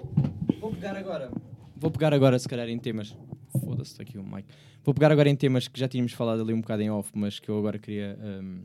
vou 0.59 0.71
pegar 0.71 0.95
agora. 0.95 1.31
Vou 1.75 1.91
pegar 1.91 2.13
agora, 2.13 2.37
se 2.37 2.47
calhar, 2.47 2.69
em 2.69 2.77
temas. 2.77 3.15
Foda-se, 3.51 4.01
aqui 4.01 4.17
o 4.17 4.23
mic. 4.23 4.45
Vou 4.83 4.93
pegar 4.93 5.11
agora 5.11 5.29
em 5.29 5.35
temas 5.35 5.67
que 5.67 5.79
já 5.79 5.87
tínhamos 5.87 6.13
falado 6.13 6.41
ali 6.41 6.53
um 6.53 6.61
bocado 6.61 6.81
em 6.81 6.89
off, 6.89 7.09
mas 7.13 7.39
que 7.39 7.49
eu 7.49 7.57
agora 7.57 7.77
queria 7.79 8.17
hum, 8.21 8.63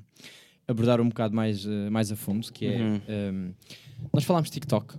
abordar 0.66 1.01
um 1.01 1.09
bocado 1.09 1.35
mais, 1.35 1.64
eh, 1.64 1.91
mais 1.91 2.12
a 2.12 2.16
fundo, 2.16 2.53
que 2.53 2.66
é... 2.66 2.81
Uhum. 2.81 3.01
hum, 3.09 3.53
nós 4.12 4.25
falámos 4.25 4.51
de 4.51 4.55
TikTok. 4.55 4.95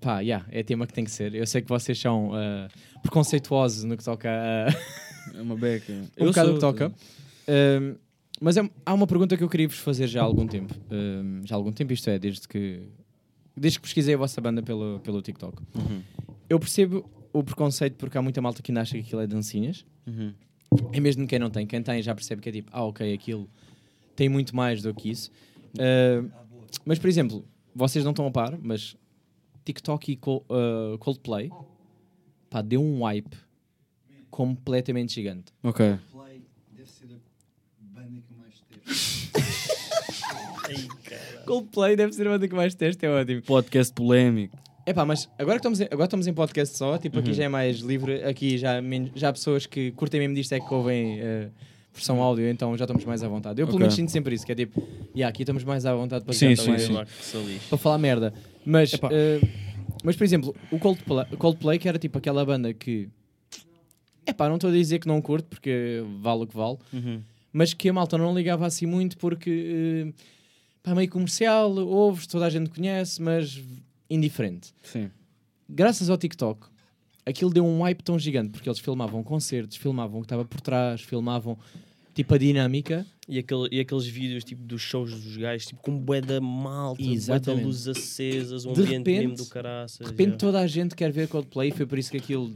Pá, 0.00 0.20
yeah, 0.20 0.44
é 0.50 0.62
tema 0.62 0.86
que 0.86 0.92
tem 0.92 1.04
que 1.04 1.10
ser. 1.10 1.34
Eu 1.34 1.46
sei 1.46 1.62
que 1.62 1.68
vocês 1.68 1.98
são 1.98 2.32
eh, 2.36 2.68
preconceituosos 3.02 3.84
no 3.84 3.96
que 3.96 4.04
toca 4.04 4.28
a... 4.28 4.68
É 5.36 5.40
uma 5.40 5.56
beca. 5.56 5.92
um 6.18 6.26
bocado 6.26 6.50
o 6.50 6.54
que 6.54 6.60
toca. 6.60 6.92
Um, 7.48 7.94
mas 8.40 8.56
é- 8.56 8.68
há 8.84 8.92
uma 8.92 9.06
pergunta 9.06 9.36
que 9.36 9.44
eu 9.44 9.48
queria 9.48 9.68
vos 9.68 9.78
fazer 9.78 10.08
já 10.08 10.20
há 10.20 10.24
algum 10.24 10.46
tempo. 10.46 10.74
Um, 10.90 11.42
já 11.44 11.54
há 11.54 11.58
algum 11.58 11.70
tempo, 11.70 11.92
isto 11.92 12.10
é, 12.10 12.18
desde 12.18 12.48
que, 12.48 12.82
desde 13.56 13.78
que 13.78 13.82
pesquisei 13.82 14.14
a 14.14 14.18
vossa 14.18 14.40
banda 14.40 14.62
pelo, 14.62 15.00
pelo 15.00 15.20
TikTok. 15.22 15.62
Uhum. 15.74 16.02
Eu 16.48 16.58
percebo 16.58 17.08
o 17.32 17.42
preconceito 17.42 17.94
porque 17.96 18.16
há 18.18 18.22
muita 18.22 18.40
malta 18.42 18.62
que 18.62 18.70
ainda 18.70 18.80
acha 18.82 18.92
que 18.94 19.00
aquilo 19.00 19.20
é 19.20 19.26
dancinhas. 19.26 19.84
Uhum. 20.06 20.34
E 20.92 21.00
mesmo 21.00 21.26
quem 21.26 21.38
não 21.38 21.50
tem, 21.50 21.66
quem 21.66 21.82
tem 21.82 22.02
já 22.02 22.14
percebe 22.14 22.40
que 22.42 22.48
é 22.48 22.52
tipo, 22.52 22.70
ah, 22.72 22.84
ok, 22.84 23.12
aquilo 23.12 23.48
tem 24.16 24.28
muito 24.28 24.54
mais 24.56 24.82
do 24.82 24.94
que 24.94 25.10
isso. 25.10 25.30
Uh, 25.74 26.30
mas, 26.84 26.98
por 26.98 27.08
exemplo, 27.08 27.44
vocês 27.74 28.04
não 28.04 28.12
estão 28.12 28.26
a 28.26 28.30
par, 28.30 28.58
mas 28.58 28.96
TikTok 29.64 30.12
e 30.12 30.16
Col- 30.16 30.44
uh, 30.48 30.98
Coldplay 30.98 31.50
pá, 32.50 32.60
deu 32.62 32.82
um 32.82 33.02
hype 33.04 33.36
completamente 34.30 35.14
gigante. 35.14 35.52
Ok. 35.62 35.98
Play 36.10 36.42
deve 36.72 36.90
ser 36.90 37.06
a 37.06 37.18
banda 37.80 38.20
que 38.20 38.34
mais 38.34 38.60
teve. 38.68 38.82
Coldplay 41.46 41.96
deve 41.96 42.12
ser 42.12 42.26
a 42.26 42.30
banda 42.30 42.48
que 42.48 42.54
mais 42.54 42.74
teste, 42.74 43.04
é 43.06 43.10
ótimo. 43.10 43.42
Podcast 43.42 43.92
polémico. 43.92 44.56
Epá, 44.86 45.04
mas 45.04 45.28
agora 45.38 45.52
que 45.60 45.60
estamos 45.60 45.80
em, 45.80 45.84
agora 45.84 46.04
estamos 46.04 46.26
em 46.26 46.32
podcast 46.34 46.76
só, 46.76 46.98
tipo, 46.98 47.18
aqui 47.18 47.28
Uhum. 47.28 47.34
já 47.34 47.44
é 47.44 47.48
mais 47.48 47.78
livre, 47.78 48.24
aqui 48.24 48.58
já, 48.58 48.74
já 49.14 49.28
há 49.28 49.32
pessoas 49.32 49.64
que 49.66 49.92
curtem 49.92 50.20
mesmo 50.20 50.34
disto 50.34 50.52
é 50.54 50.60
que 50.60 50.74
ouvem 50.74 51.20
eh, 51.20 51.48
versão 51.94 52.20
áudio, 52.20 52.48
então 52.48 52.76
já 52.76 52.84
estamos 52.84 53.04
mais 53.04 53.22
à 53.22 53.28
vontade. 53.28 53.60
Eu 53.60 53.66
pelo 53.66 53.76
Ok. 53.76 53.80
menos 53.84 53.94
sinto 53.94 54.10
sempre 54.10 54.34
isso, 54.34 54.44
que 54.44 54.50
é 54.50 54.54
tipo, 54.56 54.82
yeah, 55.14 55.28
aqui 55.28 55.42
estamos 55.42 55.62
mais 55.62 55.86
à 55.86 55.94
vontade 55.94 56.24
para, 56.24 56.34
Sim, 56.34 56.56
sim, 56.56 56.76
sim. 56.78 56.94
Para 57.68 57.78
falar 57.78 57.98
merda. 57.98 58.34
Mas, 58.64 58.92
eh, 59.12 59.40
mas 60.02 60.16
por 60.16 60.24
exemplo, 60.24 60.52
o 60.70 60.78
Coldplay, 60.80 61.26
Coldplay, 61.38 61.78
que 61.78 61.88
era 61.88 61.98
tipo 61.98 62.18
aquela 62.18 62.44
banda 62.44 62.74
que, 62.74 63.08
epá, 64.26 64.48
não 64.48 64.56
estou 64.56 64.70
a 64.70 64.72
dizer 64.72 64.98
que 64.98 65.06
não 65.06 65.20
curto, 65.22 65.46
porque 65.48 66.02
vale 66.20 66.42
o 66.42 66.46
que 66.46 66.56
vale, 66.56 66.78
Uhum. 66.92 67.20
mas 67.52 67.72
que 67.72 67.88
a 67.88 67.92
malta 67.92 68.18
não 68.18 68.34
ligava 68.34 68.66
assim 68.66 68.86
muito 68.86 69.16
porque 69.16 70.08
eh, 70.08 70.12
pá, 70.82 70.94
meio 70.94 71.08
comercial, 71.10 71.70
ouves, 71.76 72.26
toda 72.26 72.46
a 72.46 72.50
gente 72.50 72.70
conhece, 72.70 73.20
mas 73.20 73.60
indiferente. 74.10 74.72
Sim. 74.82 75.10
Graças 75.68 76.10
ao 76.10 76.18
TikTok, 76.18 76.66
aquilo 77.24 77.50
deu 77.52 77.64
um 77.64 77.82
hype 77.82 78.02
tão 78.02 78.18
gigante 78.18 78.50
porque 78.50 78.68
eles 78.68 78.78
filmavam 78.78 79.22
concertos, 79.22 79.76
filmavam 79.76 80.18
o 80.18 80.22
que 80.22 80.26
estava 80.26 80.44
por 80.44 80.60
trás, 80.60 81.00
filmavam 81.00 81.56
tipo 82.14 82.34
a 82.34 82.38
dinâmica. 82.38 83.06
E, 83.28 83.38
aquele, 83.38 83.68
e 83.70 83.78
aqueles 83.80 84.04
vídeos 84.04 84.42
tipo 84.44 84.62
dos 84.64 84.82
shows 84.82 85.12
dos 85.12 85.36
gajos, 85.36 85.66
tipo 85.68 85.80
com 85.80 85.96
bué 85.96 86.20
da 86.20 86.40
malta, 86.40 87.00
bué 87.02 87.38
da 87.38 87.52
luzes 87.54 87.86
acesas, 87.88 88.64
um 88.66 88.72
De 88.72 88.80
ambiente 88.82 89.08
repente- 89.10 89.28
mesmo 89.28 89.36
do 89.36 89.46
caraças. 89.46 89.98
De 89.98 90.04
repente 90.10 90.36
toda 90.38 90.58
a 90.60 90.66
gente 90.66 90.94
quer 90.96 91.10
ver 91.12 91.28
Coldplay, 91.28 91.70
foi 91.70 91.86
por 91.86 91.98
isso 91.98 92.10
que 92.10 92.16
aquilo 92.16 92.50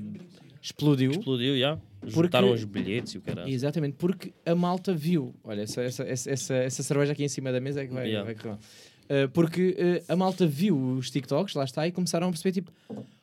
explodiu. 0.66 1.10
Explodiu, 1.12 1.58
já. 1.58 1.76
Porque- 2.00 2.14
Juntaram 2.14 2.52
os 2.52 2.64
bilhetes 2.64 3.14
e 3.14 3.18
o 3.18 3.20
caralho. 3.20 3.48
Exatamente, 3.48 3.94
porque 3.98 4.32
a 4.44 4.54
malta 4.54 4.94
viu. 4.94 5.34
Olha, 5.42 5.62
essa, 5.62 5.82
essa, 5.82 6.02
essa, 6.04 6.30
essa, 6.30 6.54
essa 6.54 6.82
cerveja 6.82 7.12
aqui 7.12 7.24
em 7.24 7.28
cima 7.28 7.50
da 7.50 7.60
mesa 7.60 7.82
é 7.82 7.86
que 7.86 7.92
vai, 7.92 8.08
Yeah. 8.08 8.32
vai. 8.32 8.52
Uh, 8.54 9.28
porque 9.32 9.76
uh, 9.78 10.12
a 10.12 10.16
malta 10.16 10.46
viu 10.46 10.76
os 10.76 11.10
TikToks, 11.10 11.54
lá 11.54 11.64
está, 11.64 11.86
e 11.86 11.92
começaram 11.92 12.26
a 12.28 12.30
perceber, 12.30 12.52
tipo, 12.52 12.72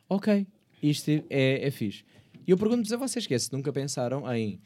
ok, 0.09 0.45
isto 0.81 1.09
é, 1.29 1.67
é 1.67 1.71
fixe. 1.71 2.03
E 2.47 2.51
eu 2.51 2.57
pergunto-vos 2.57 2.91
a 2.93 2.97
vocês 2.97 3.25
que 3.27 3.33
é, 3.33 3.39
se 3.39 3.51
nunca 3.53 3.71
pensaram 3.71 4.29
em 4.33 4.59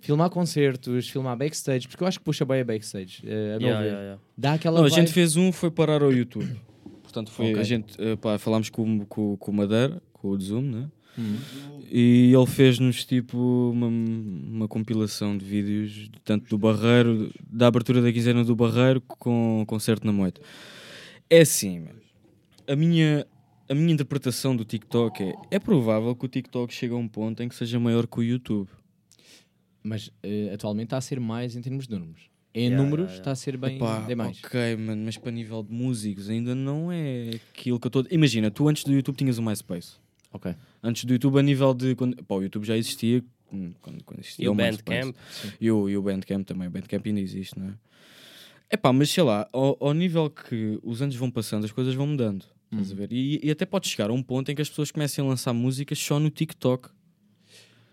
filmar 0.00 0.28
concertos, 0.30 1.08
filmar 1.08 1.36
backstage, 1.36 1.88
porque 1.88 2.02
eu 2.02 2.08
acho 2.08 2.18
que 2.18 2.24
puxa 2.24 2.44
bem 2.44 2.60
a 2.60 2.64
backstage, 2.64 3.22
uh, 3.24 3.56
a 3.56 3.58
meu 3.58 3.68
Yeah, 3.68 3.80
ver. 3.80 3.86
yeah, 3.86 4.00
yeah. 4.02 4.22
Dá 4.36 4.52
aquela 4.54 4.78
Não, 4.80 4.86
a 4.86 4.90
gente 4.90 5.12
fez 5.12 5.36
um, 5.36 5.50
foi 5.52 5.70
parar 5.70 6.02
ao 6.02 6.12
YouTube. 6.12 6.60
Portanto, 7.02 7.30
foi 7.30 7.50
Ok. 7.50 7.60
a 7.60 7.62
gente, 7.64 7.94
eh, 8.02 8.16
pá, 8.16 8.38
falámos 8.38 8.68
com, 8.70 9.04
com, 9.06 9.36
com 9.36 9.50
o 9.50 9.54
Madeira, 9.54 10.02
com 10.12 10.28
o 10.28 10.40
Zoom, 10.40 10.62
né? 10.62 10.88
Hum. 11.18 11.36
E 11.90 12.32
ele 12.34 12.46
fez-nos 12.46 13.04
tipo 13.04 13.38
uma, 13.70 13.86
uma 13.86 14.68
compilação 14.68 15.36
de 15.36 15.44
vídeos, 15.44 16.10
tanto 16.24 16.48
do 16.48 16.58
Barreiro, 16.58 17.32
da 17.48 17.68
abertura 17.68 18.02
da 18.02 18.12
quinzena 18.12 18.44
do 18.44 18.56
Barreiro, 18.56 19.00
com 19.00 19.62
o 19.62 19.66
concerto 19.66 20.06
na 20.06 20.12
Moita. 20.12 20.40
É 21.30 21.40
assim, 21.40 21.86
a 22.66 22.74
minha, 22.74 23.26
a 23.68 23.74
minha 23.74 23.92
interpretação 23.92 24.56
do 24.56 24.64
TikTok 24.64 25.22
é: 25.22 25.34
é 25.52 25.58
provável 25.58 26.14
que 26.16 26.24
o 26.24 26.28
TikTok 26.28 26.72
chegue 26.72 26.94
a 26.94 26.96
um 26.96 27.08
ponto 27.08 27.42
em 27.42 27.48
que 27.48 27.54
seja 27.54 27.78
maior 27.78 28.06
que 28.06 28.18
o 28.18 28.22
YouTube. 28.22 28.68
Mas 29.82 30.08
uh, 30.08 30.54
atualmente 30.54 30.86
está 30.86 30.96
a 30.96 31.00
ser 31.00 31.20
mais 31.20 31.54
em 31.54 31.60
termos 31.60 31.86
de 31.86 31.96
números. 31.96 32.22
Em 32.54 32.66
Yeah, 32.66 32.82
números 32.82 33.06
yeah, 33.06 33.14
yeah. 33.14 33.20
está 33.20 33.30
a 33.32 33.34
ser 33.34 33.56
bem, 33.56 33.76
Epá, 33.76 34.00
bem 34.00 34.14
mais. 34.14 34.38
Ok, 34.42 34.76
mano, 34.76 35.04
mas 35.04 35.18
para 35.18 35.32
nível 35.32 35.62
de 35.62 35.72
músicos 35.72 36.30
ainda 36.30 36.54
não 36.54 36.90
é 36.90 37.30
aquilo 37.52 37.80
que 37.80 37.86
eu 37.86 37.88
estou. 37.88 38.06
Imagina, 38.10 38.50
tu 38.50 38.68
antes 38.68 38.84
do 38.84 38.92
YouTube 38.92 39.16
tinhas 39.16 39.38
o 39.38 39.42
MySpace. 39.42 39.96
Ok. 40.32 40.54
Antes 40.86 41.04
do 41.06 41.12
YouTube, 41.14 41.38
a 41.38 41.42
nível 41.42 41.72
de. 41.72 41.94
Quando... 41.94 42.22
Pá, 42.24 42.34
o 42.34 42.42
YouTube 42.42 42.64
já 42.66 42.76
existia 42.76 43.24
quando, 43.48 43.74
quando, 43.80 44.04
quando 44.04 44.20
existia 44.20 44.44
E 44.44 44.48
o. 44.48 44.54
Bandcamp? 44.54 45.16
E 45.60 45.70
o, 45.70 45.88
e 45.88 45.96
o 45.96 46.02
Bandcamp 46.02 46.44
também. 46.46 46.68
O 46.68 46.70
Bandcamp 46.70 47.06
ainda 47.06 47.20
existe, 47.20 47.58
não 47.58 47.68
é? 47.68 47.74
É 48.68 48.76
pá, 48.76 48.92
mas 48.92 49.10
sei 49.10 49.22
lá, 49.22 49.48
ao, 49.52 49.76
ao 49.80 49.94
nível 49.94 50.28
que 50.28 50.78
os 50.82 51.00
anos 51.00 51.14
vão 51.16 51.30
passando, 51.30 51.64
as 51.64 51.72
coisas 51.72 51.94
vão 51.94 52.06
mudando. 52.06 52.44
Estás 52.70 52.92
a 52.92 52.94
ver? 52.96 53.12
E, 53.12 53.40
e 53.42 53.50
até 53.50 53.64
pode 53.64 53.88
chegar 53.88 54.10
a 54.10 54.12
um 54.12 54.22
ponto 54.22 54.50
em 54.50 54.54
que 54.54 54.60
as 54.60 54.68
pessoas 54.68 54.90
comecem 54.90 55.24
a 55.24 55.28
lançar 55.28 55.52
músicas 55.52 55.98
só 55.98 56.18
no 56.18 56.28
TikTok. 56.28 56.88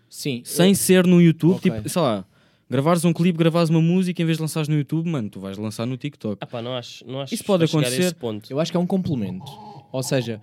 Sim. 0.08 0.42
Sem 0.44 0.70
eu- 0.70 0.74
ser 0.74 1.06
no 1.06 1.20
YouTube, 1.20 1.54
Ok. 1.56 1.70
tipo, 1.70 1.88
sei 1.88 2.02
lá, 2.02 2.24
gravares 2.68 3.04
um 3.04 3.12
clipe, 3.12 3.38
gravares 3.38 3.70
uma 3.70 3.80
música, 3.80 4.20
em 4.20 4.24
vez 4.24 4.38
de 4.38 4.42
lançares 4.42 4.68
no 4.68 4.74
YouTube, 4.76 5.08
mano, 5.08 5.30
tu 5.30 5.40
vais 5.40 5.56
lançar 5.56 5.86
no 5.86 5.96
TikTok. 5.96 6.38
Ah 6.40 6.46
pá, 6.46 6.60
não 6.60 6.74
acho, 6.74 7.06
não 7.06 7.20
acho 7.20 7.32
Isso 7.34 7.44
pode 7.44 7.64
acontecer. 7.64 8.02
esse 8.02 8.14
ponto. 8.14 8.50
Eu 8.52 8.58
acho 8.60 8.70
que 8.70 8.76
é 8.76 8.80
um 8.80 8.86
complemento. 8.86 9.44
Ou 9.92 10.02
seja, 10.02 10.40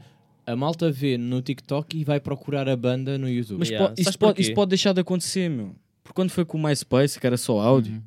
a 0.52 0.56
malta 0.56 0.92
vê 0.92 1.18
no 1.18 1.42
TikTok 1.42 1.98
e 1.98 2.04
vai 2.04 2.20
procurar 2.20 2.68
a 2.70 2.76
banda 2.76 3.18
no 3.18 3.30
YouTube. 3.30 3.60
Mas 3.60 3.70
Yeah. 3.70 3.94
po- 3.94 4.02
isso, 4.02 4.18
pode, 4.20 4.42
isso 4.42 4.54
pode 4.54 4.70
deixar 4.70 4.94
de 4.94 5.02
acontecer, 5.02 5.50
meu. 5.50 5.76
Porque 6.04 6.16
quando 6.16 6.30
foi 6.32 6.44
com 6.46 6.58
o 6.58 6.62
MySpace, 6.64 7.20
que 7.20 7.28
era 7.28 7.38
só 7.38 7.60
áudio, 7.60 7.94
Uhum. 7.94 8.02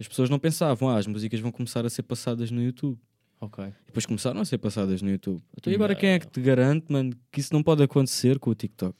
as 0.00 0.08
pessoas 0.08 0.28
não 0.30 0.38
pensavam, 0.38 0.88
ah, 0.88 0.96
as 0.98 1.06
músicas 1.06 1.38
vão 1.40 1.52
começar 1.52 1.84
a 1.86 1.90
ser 1.90 2.02
passadas 2.02 2.50
no 2.50 2.62
YouTube. 2.62 2.98
Ok. 3.40 3.64
E 3.64 3.72
depois 3.86 4.06
começaram 4.06 4.40
a 4.40 4.44
ser 4.44 4.58
passadas 4.58 5.02
no 5.02 5.10
YouTube. 5.10 5.42
Então, 5.56 5.70
e 5.72 5.76
agora 5.76 5.92
Yeah, 5.92 6.00
quem 6.00 6.10
é 6.10 6.18
que 6.18 6.26
te 6.26 6.40
garante, 6.40 6.86
mano, 6.90 7.12
que 7.30 7.40
isso 7.40 7.52
não 7.52 7.62
pode 7.62 7.82
acontecer 7.82 8.38
com 8.38 8.50
o 8.50 8.54
TikTok? 8.54 8.96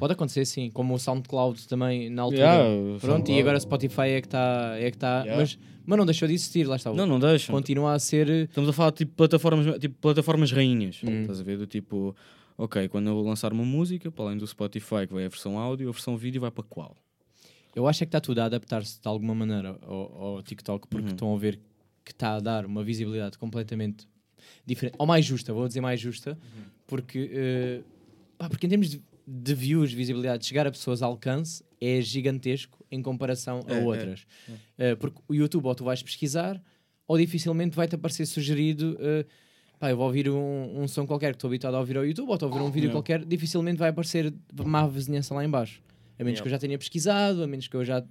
Pode 0.00 0.14
acontecer 0.14 0.44
sim, 0.46 0.70
como 0.70 0.94
o 0.94 0.98
SoundCloud 0.98 1.68
também 1.68 2.10
na 2.10 2.22
altura. 2.22 2.40
Yeah, 2.42 2.98
Pronto, 3.00 3.30
e 3.30 3.38
agora 3.40 3.60
Spotify 3.60 4.02
é 4.08 4.20
que 4.20 4.26
está. 4.26 4.74
É 4.78 4.90
que 4.90 4.98
tá, 4.98 5.20
Yeah. 5.20 5.36
mas, 5.40 5.58
mas 5.86 5.98
não 5.98 6.06
deixou 6.06 6.26
de 6.26 6.34
existir, 6.34 6.66
lá 6.66 6.76
está. 6.76 6.92
Não, 6.92 7.06
não 7.06 7.20
deixam. 7.20 7.54
Continua 7.54 7.92
a 7.92 7.98
ser. 7.98 8.28
Estamos 8.28 8.68
a 8.70 8.72
falar 8.72 8.90
de 8.90 8.96
tipo, 8.96 9.12
plataformas, 9.14 9.78
tipo, 9.78 9.94
plataformas 10.00 10.50
rainhas. 10.50 11.00
Hum. 11.04 11.20
Estás 11.20 11.40
a 11.40 11.44
ver? 11.44 11.58
Do 11.58 11.66
tipo, 11.66 12.16
ok, 12.58 12.88
quando 12.88 13.08
eu 13.08 13.20
lançar 13.20 13.52
uma 13.52 13.64
música, 13.64 14.10
para 14.10 14.24
além 14.24 14.38
do 14.38 14.46
Spotify, 14.46 15.06
que 15.06 15.12
vai 15.14 15.24
a 15.26 15.28
versão 15.28 15.58
áudio, 15.58 15.88
a 15.88 15.92
versão 15.92 16.16
vídeo 16.16 16.40
vai 16.40 16.50
para 16.50 16.64
qual? 16.64 16.96
Eu 17.76 17.86
acho 17.86 18.02
é 18.02 18.06
que 18.06 18.08
está 18.08 18.20
tudo 18.20 18.40
a 18.40 18.46
adaptar-se 18.46 19.00
de 19.00 19.06
alguma 19.06 19.34
maneira 19.34 19.78
ao, 19.82 20.22
ao 20.36 20.42
TikTok, 20.42 20.88
porque 20.88 21.06
Uhum. 21.06 21.12
estão 21.12 21.34
a 21.34 21.38
ver 21.38 21.60
que 22.04 22.10
está 22.10 22.34
a 22.36 22.40
dar 22.40 22.66
uma 22.66 22.82
visibilidade 22.82 23.38
completamente 23.38 24.08
diferente, 24.66 24.94
ou 24.98 25.06
mais 25.06 25.24
justa, 25.24 25.52
vou 25.52 25.68
dizer 25.68 25.80
mais 25.80 26.00
justa, 26.00 26.30
Uhum. 26.32 26.62
porque, 26.86 27.30
eh, 27.32 27.80
pá, 28.38 28.48
porque 28.48 28.66
em 28.66 28.70
termos 28.70 28.90
de, 28.90 29.00
de 29.32 29.54
views, 29.54 29.92
visibilidade, 29.92 30.44
chegar 30.44 30.66
a 30.66 30.70
pessoas 30.72 31.02
a 31.02 31.06
alcance 31.06 31.62
é 31.80 32.00
gigantesco 32.00 32.84
em 32.90 33.00
comparação 33.00 33.60
a 33.68 33.74
É, 33.74 33.80
é. 33.80 33.84
outras. 33.84 34.26
Eh, 34.76 34.96
porque 34.96 35.20
o 35.28 35.34
YouTube 35.34 35.66
ou 35.66 35.74
tu 35.74 35.84
vais 35.84 36.02
pesquisar, 36.02 36.60
ou 37.06 37.16
dificilmente 37.16 37.76
vai-te 37.76 37.94
aparecer 37.94 38.26
sugerido. 38.26 38.96
eh, 39.00 39.24
pá, 39.78 39.88
eu 39.90 39.96
vou 39.96 40.06
ouvir 40.06 40.28
um, 40.28 40.82
um 40.82 40.88
som 40.88 41.06
qualquer 41.06 41.30
que 41.30 41.36
estou 41.36 41.48
habituado 41.48 41.74
a 41.76 41.78
ouvir 41.78 41.96
ao 41.96 42.04
YouTube, 42.04 42.28
ou 42.28 42.34
estou 42.34 42.48
a 42.48 42.52
ouvir 42.52 42.64
um 42.64 42.70
vídeo 42.70 42.86
Yeah. 42.88 42.92
qualquer, 42.98 43.24
dificilmente 43.24 43.78
vai 43.78 43.90
aparecer 43.90 44.34
má 44.64 44.86
vizinhança 44.88 45.32
lá 45.32 45.44
em 45.44 45.48
baixo. 45.48 45.80
A 46.18 46.24
menos 46.24 46.38
Yeah. 46.38 46.42
que 46.42 46.48
eu 46.48 46.50
já 46.50 46.58
tenha 46.58 46.76
pesquisado, 46.76 47.42
a 47.44 47.46
menos 47.46 47.68
que 47.68 47.76
eu 47.76 47.84
já 47.84 48.04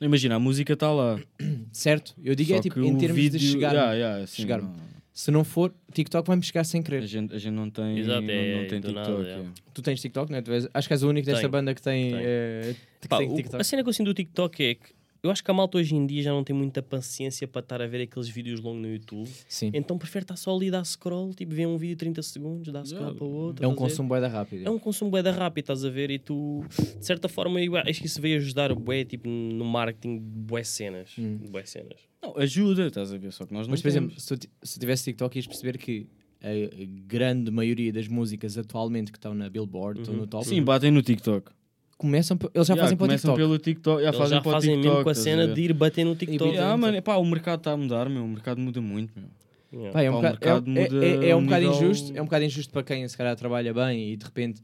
Imagina, 0.00 0.34
a 0.34 0.38
música 0.40 0.72
está 0.72 0.90
lá. 0.90 1.20
Certo? 1.72 2.14
Eu 2.22 2.34
digo 2.34 2.52
é 2.52 2.56
Só 2.56 2.62
tipo, 2.62 2.74
que 2.74 2.80
em 2.86 2.96
termos 2.96 3.16
vídeo, 3.16 3.38
de 3.38 3.46
chegar. 3.52 3.72
Yeah, 3.74 3.92
yeah, 3.94 4.24
assim, 4.24 4.42
chegar 4.42 4.60
não- 4.62 4.74
Se 5.16 5.30
não 5.30 5.44
for, 5.44 5.72
TikTok 5.92 6.26
vai-me 6.26 6.42
chegar 6.42 6.64
sem 6.64 6.80
a, 6.80 6.82
querer. 6.82 7.06
gente, 7.06 7.32
a 7.32 7.38
gente 7.38 7.54
não 7.54 7.70
tem, 7.70 7.98
Exato, 8.00 8.20
não, 8.20 8.30
é, 8.30 8.60
não 8.62 8.68
tem 8.68 8.80
TikTok. 8.80 8.94
nada, 9.10 9.28
é. 9.28 9.32
é. 9.40 9.44
Tu 9.72 9.80
tens 9.80 10.00
TikTok, 10.00 10.30
não 10.32 10.38
é? 10.38 10.42
Tu 10.42 10.52
és- 10.52 10.68
acho 10.74 10.88
que 10.88 10.92
és 10.94 11.02
o 11.04 11.08
único 11.08 11.24
desta 11.24 11.40
Tenho. 11.42 11.50
banda 11.52 11.72
que 11.72 11.80
tem, 11.80 12.10
Tenho. 12.10 12.20
eh, 12.24 12.74
que 13.00 13.06
Pá, 13.08 13.18
tem 13.18 13.30
o- 13.30 13.36
TikTok. 13.36 13.60
a 13.60 13.64
cena 13.64 13.82
que 13.84 13.88
eu 13.88 13.92
sinto 13.92 14.06
do 14.08 14.14
TikTok 14.14 14.62
é 14.64 14.74
que 14.74 14.92
eu 15.22 15.30
acho 15.30 15.42
que 15.42 15.50
a 15.50 15.54
malta 15.54 15.78
hoje 15.78 15.94
em 15.94 16.04
dia 16.04 16.20
já 16.22 16.32
não 16.32 16.42
tem 16.44 16.54
muita 16.54 16.82
paciência 16.82 17.46
para 17.48 17.60
estar 17.60 17.80
a 17.80 17.86
ver 17.86 18.02
aqueles 18.02 18.28
vídeos 18.28 18.60
longos 18.60 18.82
no 18.82 18.88
YouTube. 18.88 19.30
Sim. 19.48 19.70
Então 19.72 19.96
prefere 19.96 20.24
estar 20.24 20.36
só 20.36 20.54
ali, 20.54 20.68
dar 20.70 20.84
scroll, 20.84 21.32
tipo, 21.32 21.54
ver 21.54 21.66
um 21.66 21.78
vídeo 21.78 21.94
de 21.94 22.00
30 22.00 22.20
segundos, 22.20 22.70
dar 22.72 22.84
scroll 22.84 23.02
Yeah. 23.04 23.18
para 23.18 23.26
o 23.26 23.30
outro. 23.32 23.64
É 23.64 23.68
um 23.68 23.70
estás 23.70 23.82
a 23.84 23.86
ver? 23.86 23.90
consumo 23.92 24.08
bué 24.08 24.20
da 24.20 24.28
rápido. 24.28 24.66
É 24.66 24.70
um 24.70 24.78
consumo 24.80 25.10
bué 25.12 25.22
da 25.22 25.30
rápido, 25.30 25.62
estás 25.62 25.84
a 25.84 25.88
ver? 25.90 26.10
E 26.10 26.18
tu, 26.18 26.62
de 26.98 27.06
certa 27.06 27.28
forma, 27.28 27.62
eu 27.62 27.74
acho 27.76 28.00
que 28.00 28.06
isso 28.06 28.20
veio 28.20 28.36
ajudar 28.36 28.74
bué, 28.74 29.04
tipo, 29.04 29.28
no 29.28 29.64
marketing 29.64 30.16
de 30.18 30.24
bué 30.24 30.62
cenas. 30.64 31.12
Hum. 31.18 31.38
Bué 31.50 31.64
cenas. 31.64 32.00
Não, 32.24 32.36
ajuda, 32.38 32.86
estás 32.86 33.12
a 33.12 33.18
ver? 33.18 33.32
Só 33.32 33.44
que 33.46 33.52
nós 33.52 33.66
não 33.66 33.72
Mas, 33.72 33.82
por 33.82 33.92
temos. 33.92 34.12
exemplo, 34.12 34.20
se 34.20 34.26
tu, 34.28 34.36
ti- 34.36 34.50
se 34.62 34.74
tu 34.74 34.80
tivesse 34.80 35.04
TikTok, 35.04 35.36
ias 35.38 35.46
perceber 35.46 35.76
que 35.78 36.06
a 36.42 36.84
grande 37.06 37.50
maioria 37.50 37.92
das 37.92 38.06
músicas 38.08 38.56
atualmente 38.58 39.10
que 39.12 39.18
estão 39.18 39.34
na 39.34 39.48
Billboard, 39.48 40.00
estão 40.00 40.14
Uhum. 40.14 40.20
no 40.22 40.26
top, 40.26 40.46
Sim, 40.46 40.62
batem 40.62 40.90
no 40.90 41.00
TikTok. 41.02 41.50
começam, 41.96 42.36
p- 42.36 42.50
eles 42.54 42.66
já 42.66 42.74
Yeah, 42.74 42.82
fazem 42.84 42.96
para 42.98 43.04
o 43.04 43.08
começam 43.08 43.30
TikTok. 43.34 43.36
pelo 43.48 43.58
TikTok. 43.58 44.02
já 44.02 44.08
Eles 44.08 44.18
fazem 44.18 44.36
já 44.36 44.42
para 44.42 44.48
o 44.48 44.52
fazem 44.52 44.70
TikTok, 44.72 44.88
mesmo 44.90 45.02
com 45.04 45.08
a 45.08 45.12
estás 45.12 45.24
cena 45.24 45.46
ver? 45.46 45.54
de 45.54 45.60
ir 45.62 45.72
bater 45.72 46.04
no 46.04 46.14
TikTok. 46.16 46.58
Ah, 46.58 46.76
mano, 46.76 46.96
epá, 46.96 47.16
o 47.16 47.24
mercado 47.24 47.60
está 47.60 47.72
a 47.72 47.76
mudar, 47.76 48.08
meu. 48.10 48.24
O 48.24 48.28
mercado 48.28 48.58
muda 48.60 48.80
muito, 48.80 49.12
meu. 49.18 49.28
Yeah. 49.72 49.92
Pá, 49.92 50.02
é, 50.02 50.10
um 50.10 50.12
Pá, 50.12 50.18
o 50.18 50.32
bocado, 50.34 50.70
mercado 50.70 51.02
é- 51.02 51.06
é- 51.06 51.08
é, 51.10 51.14
muda 51.14 51.26
é 51.26 51.30
a 51.32 51.36
um 51.36 51.40
um 51.40 51.44
bocado 51.44 51.64
nível- 51.66 51.76
injusto, 51.78 52.12
é 52.16 52.20
um 52.20 52.24
bocado 52.26 52.44
injusto 52.44 52.72
para 52.72 52.82
quem 52.82 53.08
se 53.08 53.16
calhar 53.16 53.34
trabalha 53.36 53.72
bem 53.74 54.12
e 54.12 54.16
de 54.16 54.24
repente 54.24 54.62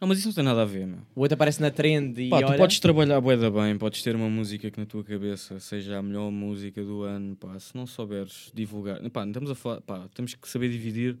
Não, 0.00 0.08
mas 0.08 0.18
isso 0.18 0.28
não 0.28 0.34
tem 0.34 0.44
nada 0.44 0.62
a 0.62 0.64
ver, 0.64 0.86
meu. 0.86 0.98
o 1.14 1.20
outro 1.20 1.34
aparece 1.34 1.60
na 1.60 1.70
trend 1.70 2.20
e 2.20 2.28
Pá, 2.28 2.40
tu 2.40 2.46
olha, 2.48 2.58
podes 2.58 2.78
trabalhar 2.80 3.20
bué 3.20 3.36
da 3.36 3.50
bem, 3.50 3.76
podes 3.78 4.02
ter 4.02 4.14
uma 4.16 4.28
música 4.28 4.70
que 4.70 4.78
na 4.78 4.84
tua 4.86 5.02
cabeça 5.04 5.58
seja 5.60 5.98
a 5.98 6.02
melhor 6.02 6.30
música 6.30 6.82
do 6.84 7.02
ano, 7.02 7.36
pá, 7.36 7.58
se 7.58 7.74
não 7.76 7.86
souberes 7.86 8.50
divulgar, 8.54 8.98
pá, 9.10 9.22
não 9.22 9.30
estamos 9.30 9.50
a 9.50 9.54
falar, 9.54 9.80
pá, 9.80 10.08
temos 10.14 10.34
que 10.34 10.48
saber 10.48 10.68
dividir 10.70 11.16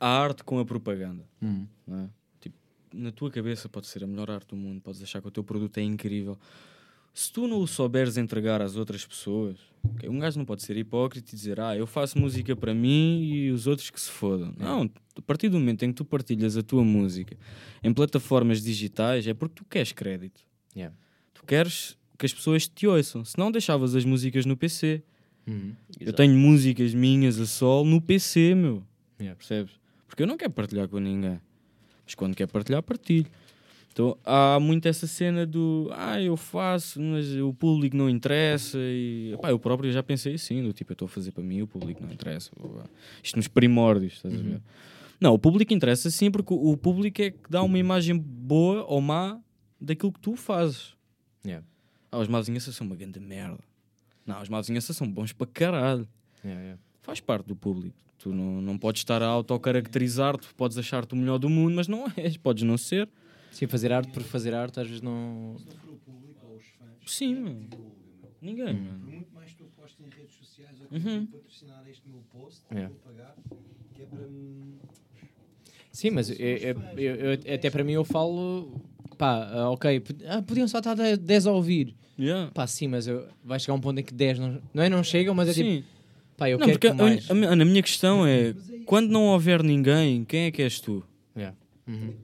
a 0.00 0.08
arte 0.08 0.44
com 0.44 0.58
a 0.58 0.64
propaganda, 0.64 1.24
Hum. 1.42 1.66
não 1.86 2.00
é? 2.04 2.08
Tipo, 2.40 2.56
na 2.92 3.10
tua 3.12 3.30
cabeça 3.30 3.68
pode 3.68 3.86
ser 3.86 4.04
a 4.04 4.06
melhor 4.06 4.30
arte 4.30 4.48
do 4.48 4.56
mundo, 4.56 4.80
podes 4.80 5.02
achar 5.02 5.20
que 5.22 5.28
o 5.28 5.30
teu 5.30 5.42
produto 5.44 5.78
é 5.78 5.82
incrível. 5.82 6.36
Se 7.14 7.32
tu 7.32 7.48
não 7.48 7.60
o 7.60 7.66
souberes 7.66 8.16
entregar 8.16 8.62
às 8.62 8.76
outras 8.76 9.04
pessoas, 9.04 9.56
ok, 9.82 10.08
um 10.08 10.18
gajo 10.18 10.38
não 10.38 10.44
pode 10.44 10.62
ser 10.62 10.76
hipócrita 10.76 11.32
e 11.32 11.36
dizer, 11.36 11.58
ah, 11.60 11.76
eu 11.76 11.86
faço 11.86 12.18
música 12.18 12.54
para 12.54 12.72
mim 12.72 13.22
e 13.22 13.50
os 13.50 13.66
outros 13.66 13.90
que 13.90 14.00
se 14.00 14.10
fodam. 14.10 14.54
Não, 14.56 14.88
a 15.16 15.22
partir 15.22 15.48
do 15.48 15.58
momento 15.58 15.84
em 15.84 15.88
que 15.88 15.94
tu 15.94 16.04
partilhas 16.04 16.56
a 16.56 16.62
tua 16.62 16.84
música 16.84 17.36
em 17.82 17.92
plataformas 17.92 18.62
digitais, 18.62 19.26
é 19.26 19.34
porque 19.34 19.56
tu 19.56 19.64
queres 19.64 19.92
crédito. 19.92 20.40
Yeah. 20.76 20.94
Tu 21.34 21.44
queres 21.44 21.96
que 22.16 22.26
as 22.26 22.32
pessoas 22.32 22.68
te 22.68 22.86
ouçam. 22.86 23.24
Se 23.24 23.36
não, 23.38 23.50
deixavas 23.50 23.94
as 23.94 24.04
músicas 24.04 24.46
no 24.46 24.56
PC. 24.56 25.02
Uhum. 25.46 25.74
Eu 25.98 26.12
tenho 26.12 26.34
músicas 26.34 26.94
minhas 26.94 27.40
a 27.40 27.46
sol 27.46 27.84
no 27.84 28.00
PC, 28.00 28.54
meu. 28.54 28.84
Yeah. 29.18 29.36
Percebes? 29.36 29.72
Porque 30.06 30.22
eu 30.22 30.26
não 30.26 30.36
quero 30.36 30.52
partilhar 30.52 30.88
com 30.88 30.98
ninguém. 30.98 31.40
Mas 32.04 32.14
quando 32.14 32.34
quer 32.34 32.46
partilhar, 32.46 32.82
partilho. 32.82 33.26
Então 33.98 34.16
há 34.24 34.60
muito 34.60 34.86
essa 34.86 35.08
cena 35.08 35.44
do 35.44 35.90
ah, 35.92 36.22
eu 36.22 36.36
faço, 36.36 37.02
mas 37.02 37.34
o 37.34 37.52
público 37.52 37.96
não 37.96 38.08
interessa. 38.08 38.78
E 38.78 39.36
pá, 39.42 39.50
eu 39.50 39.58
próprio 39.58 39.90
já 39.90 40.04
pensei 40.04 40.34
assim: 40.34 40.62
do 40.62 40.72
tipo, 40.72 40.92
eu 40.92 40.94
estou 40.94 41.06
a 41.06 41.08
fazer 41.08 41.32
para 41.32 41.42
mim, 41.42 41.62
o 41.62 41.66
público 41.66 42.00
não 42.00 42.12
interessa. 42.12 42.52
Isto 43.20 43.34
nos 43.34 43.48
primórdios, 43.48 44.12
estás 44.12 44.32
a 44.32 44.38
ver? 44.38 44.62
Não, 45.20 45.34
o 45.34 45.38
público 45.38 45.74
interessa 45.74 46.12
sim, 46.12 46.30
porque 46.30 46.54
o 46.54 46.76
público 46.76 47.20
é 47.20 47.32
que 47.32 47.50
dá 47.50 47.60
uma 47.60 47.76
imagem 47.76 48.16
boa 48.16 48.84
ou 48.84 49.00
má 49.00 49.36
daquilo 49.80 50.12
que 50.12 50.20
tu 50.20 50.36
fazes. 50.36 50.94
Yeah. 51.44 51.66
Ah, 52.12 52.20
os 52.20 52.28
Mauzinhas 52.28 52.62
são 52.62 52.86
uma 52.86 52.94
grande 52.94 53.18
merda. 53.18 53.58
Não, 54.24 54.40
os 54.40 54.48
Mauzinhas 54.48 54.84
são 54.84 55.10
bons 55.10 55.32
para 55.32 55.48
caralho. 55.48 56.06
Yeah, 56.44 56.62
yeah. 56.62 56.82
Faz 57.02 57.18
parte 57.18 57.46
do 57.46 57.56
público. 57.56 57.96
Tu 58.16 58.32
não, 58.32 58.62
não 58.62 58.78
podes 58.78 59.00
estar 59.00 59.24
a 59.24 59.26
autocaracterizar-te, 59.26 60.54
podes 60.54 60.78
achar-te 60.78 61.14
o 61.14 61.16
melhor 61.16 61.38
do 61.38 61.48
mundo, 61.48 61.74
mas 61.74 61.88
não 61.88 62.06
és, 62.16 62.36
podes 62.36 62.62
não 62.62 62.78
ser. 62.78 63.08
Sim, 63.58 63.66
fazer 63.66 63.92
arte 63.92 64.12
por 64.12 64.22
fazer 64.22 64.54
arte 64.54 64.78
às 64.78 64.86
vezes 64.86 65.02
não. 65.02 65.56
Se 65.58 65.64
não 65.66 65.72
for 65.76 65.90
o 65.94 65.96
público 65.96 66.46
ou 66.48 66.56
os 66.56 66.64
fãs, 66.78 66.88
Sim, 67.12 67.34
não 67.34 67.42
mano. 67.42 67.60
divulga, 67.68 67.88
meu. 68.22 68.30
Ninguém, 68.40 68.66
Por 68.66 68.82
mano. 68.84 68.98
muito 69.10 69.34
mais 69.34 69.52
que 69.52 69.60
eu 69.62 69.66
posto 69.76 70.00
em 70.02 70.08
redes 70.10 70.34
sociais, 70.36 70.76
eu 70.80 70.86
Uhum. 70.96 71.02
tenho 71.02 71.26
que 71.26 71.32
patrocinar 71.32 71.84
este 71.88 72.08
meu 72.08 72.20
post, 72.32 72.60
Yeah. 72.70 72.94
vou 72.94 73.12
pagar, 73.12 73.34
que 73.96 74.02
é 74.02 74.06
para 74.06 74.26
me. 74.28 74.74
Sim, 75.92 76.10
mas 76.10 76.30
eu- 76.30 76.36
eu- 76.36 76.76
eu- 76.96 77.14
eu- 77.32 77.54
até 77.54 77.68
para 77.68 77.82
mim 77.82 77.92
eu 77.94 78.04
falo, 78.04 78.80
pá, 79.16 79.48
ah, 79.52 79.70
ok, 79.70 80.02
ah, 80.28 80.40
podiam 80.42 80.68
só 80.68 80.78
estar 80.78 80.94
10 81.16 81.46
a 81.46 81.50
ouvir. 81.52 81.96
Yeah. 82.16 82.52
Pá, 82.52 82.64
sim, 82.66 82.86
mas 82.86 83.08
eu, 83.08 83.26
vai 83.44 83.58
chegar 83.58 83.74
um 83.74 83.80
ponto 83.80 83.98
em 83.98 84.04
que 84.04 84.14
10 84.14 84.38
não, 84.38 84.62
não 84.72 84.82
é 84.84 84.88
não 84.88 85.02
chegam, 85.02 85.34
mas 85.34 85.48
é 85.48 85.52
tipo, 85.54 85.68
Sim. 85.68 85.84
pá, 86.36 86.48
eu 86.48 86.58
não, 86.58 86.66
quero 86.66 86.78
porque 86.78 86.90
que 86.96 87.02
mais. 87.02 87.28
a, 87.28 87.32
a, 87.32 87.36
mi- 87.36 87.46
a 87.62 87.64
minha 87.64 87.82
questão 87.82 88.24
é: 88.24 88.54
quando 88.86 89.08
não 89.10 89.24
houver 89.26 89.64
ninguém, 89.64 90.24
quem 90.24 90.42
é 90.42 90.50
que 90.52 90.62
és 90.62 90.80
tu? 90.80 91.04
Yeah. 91.36 91.56
Uhum. 91.88 92.14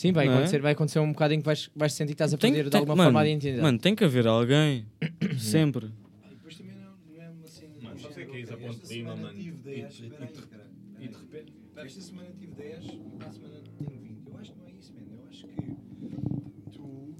Sim, 0.00 0.12
vai 0.12 0.24
Não 0.26 0.32
é? 0.32 0.36
acontecer, 0.38 0.62
vai 0.62 0.72
acontecer 0.72 0.98
um 0.98 1.12
bocado 1.12 1.34
em 1.34 1.40
que 1.40 1.44
vais, 1.44 1.70
vais 1.76 1.92
sentir 1.92 2.12
que 2.12 2.14
estás 2.14 2.32
a 2.32 2.38
perder 2.38 2.70
de 2.70 2.76
alguma 2.76 2.96
mano, 2.96 3.08
forma 3.08 3.20
a 3.20 3.28
identidade. 3.28 3.60
Mano, 3.62 3.78
tem 3.78 3.94
que 3.94 4.02
haver 4.02 4.26
alguém. 4.26 4.86
Sempre. 5.38 5.86
E 6.24 6.34
depois 6.34 6.56
também 6.56 6.74
não, 6.74 7.22
é 7.22 7.28
uma 7.28 7.46
cena. 7.46 7.74
Mano, 7.82 7.98
sabes 8.00 8.16
o 8.16 8.20
que 8.20 8.32
é 8.32 8.34
é 8.36 8.40
isso, 8.40 8.54
a 8.54 8.60
Esta 8.62 8.86
de 8.86 8.94
Lima, 8.94 9.16
mano? 9.16 9.38
E- 9.38 9.50
10, 9.52 9.92
espera 10.00 10.24
aí, 10.24 10.32
de- 10.32 11.04
E 11.04 11.08
repente. 11.18 11.52
Esta 11.76 12.00
semana 12.00 12.28
tive 12.38 12.52
10 12.54 12.84
e 12.84 12.98
para 13.18 13.28
a 13.28 13.32
semana 13.32 13.54
tenho 13.78 14.00
20. 14.00 14.26
Eu 14.26 14.38
acho 14.38 14.52
que 14.52 14.58
não 14.58 14.66
é 14.66 14.70
isso, 14.72 14.92
mano. 14.94 15.06
Eu 15.12 15.28
acho 15.28 15.46
que 15.46 16.70
tu, 16.72 17.14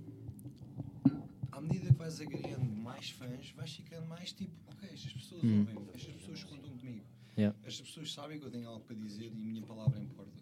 à 1.53 1.61
medida 1.61 1.87
que 1.87 1.99
vais 1.99 2.21
agregando 2.21 2.65
mais 2.65 3.11
fãs, 3.11 3.53
vais 3.57 3.73
ficando 3.75 4.07
mais 4.07 4.33
tipo, 4.33 4.53
ok, 4.69 4.89
estas 4.93 5.13
pessoas 5.13 5.45
Hum. 5.45 5.61
ouvem, 5.61 5.77
estas 5.95 6.15
pessoas 6.15 6.45
contam 6.45 6.71
comigo. 6.79 7.05
Yeah. 7.39 7.57
Estas 7.65 7.87
pessoas 7.89 8.13
sabem 8.13 8.39
que 8.39 8.47
eu 8.47 8.51
tenho 8.51 8.69
algo 8.69 8.81
para 8.85 8.97
dizer 8.97 9.31
e 9.35 9.43
a 9.43 9.47
minha 9.47 9.63
palavra 9.63 9.99
importa. 10.01 10.33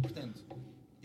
Portanto, 0.00 0.44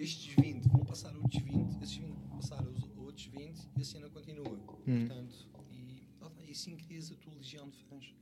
estes 0.04 0.34
20 0.36 0.68
vão 0.68 0.86
passar 0.86 1.16
outros 1.16 1.42
20, 1.42 1.82
esses 1.84 1.96
20 1.98 2.08
vão 2.10 2.38
passar 2.38 2.64
os 2.68 2.84
outros 2.98 3.26
20 3.28 3.70
e 3.78 3.82
a 3.82 3.84
cena 3.86 4.10
continua. 4.10 4.50
Hum. 4.88 5.08
Portanto, 5.08 5.48
e, 5.72 6.08
e 6.48 6.52
assim 6.52 6.76
crias 6.78 7.12
a 7.12 7.16
tua 7.16 7.34
legião 7.36 7.70
de 7.70 7.78
fãs. 7.84 8.14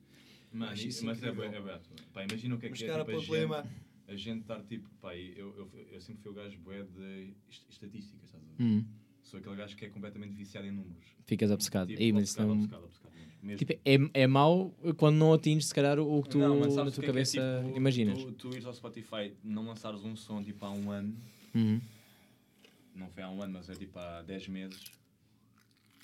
Mano, 0.52 0.74
isso, 0.74 0.88
isso 0.88 1.06
mas 1.06 1.22
é, 1.22 1.28
incrível. 1.30 1.52
é 1.54 1.58
aberto. 1.58 1.90
Pá, 2.14 2.24
imagina 2.24 2.56
o 2.56 2.60
que 2.60 2.66
é 2.66 2.70
Mas 2.70 2.80
que 2.80 2.86
é 2.86 2.88
tipo, 2.90 3.02
a, 3.02 3.06
problema. 3.06 3.64
gente, 3.64 3.74
a 4.08 4.16
gente 4.16 4.42
estar 4.42 4.64
tipo, 4.64 4.90
pá, 5.02 5.16
eu, 5.16 5.56
eu, 5.58 5.72
eu 5.92 6.02
sempre 6.02 6.22
fui 6.24 6.32
o 6.32 6.34
gajo 6.34 6.58
bué 6.60 6.84
de 6.84 7.34
est- 7.50 7.70
estatísticas, 7.70 8.24
estás 8.26 8.44
a 8.44 8.48
ver? 8.48 8.64
Hum. 8.64 8.86
Sou 9.22 9.40
aquele 9.40 9.56
gajo 9.56 9.76
que 9.78 9.86
é 9.86 9.90
completamente 9.90 10.34
viciado 10.34 10.66
em 10.66 10.72
números. 10.72 11.06
Ficas 11.26 11.52
obcecado. 11.52 11.90
Tipo, 11.90 12.02
Ei, 12.02 12.12
mas 12.12 12.30
isso 12.30 12.42
obcecado, 12.42 12.48
não- 12.48 12.64
obcecado, 12.64 12.84
obcecado 12.86 13.14
mesmo. 13.14 13.30
Mesmo. 13.44 13.58
Tipo, 13.60 13.74
é, 13.86 14.22
é 14.24 14.28
mau 14.28 14.72
quando 14.98 15.18
não 15.18 15.32
atinges, 15.34 15.68
se 15.68 15.74
calhar, 15.76 16.00
o 16.00 16.24
que 16.24 16.30
tu 16.30 16.40
Não, 16.40 16.60
na 16.60 16.68
tua 16.68 16.86
que 16.86 16.90
é 16.90 16.92
que 16.92 17.02
é, 17.02 17.06
cabeça 17.06 17.64
tipo, 17.64 17.78
imaginas. 17.78 18.18
Tu, 18.24 18.32
tu 18.34 18.50
ires 18.50 18.66
ao 18.66 18.74
Spotify, 18.74 19.34
não 19.44 19.68
lançares 19.68 20.04
um 20.04 20.16
som 20.16 20.44
tipo 20.44 20.66
há 20.66 20.72
um 20.72 20.90
ano, 20.92 21.16
Uhum. 21.56 21.82
não 22.96 23.10
foi 23.10 23.24
há 23.24 23.30
um 23.30 23.42
ano, 23.42 23.54
mas 23.54 23.70
é 23.70 23.74
tipo 23.76 23.98
há 23.98 24.22
10 24.22 24.48
meses, 24.50 24.84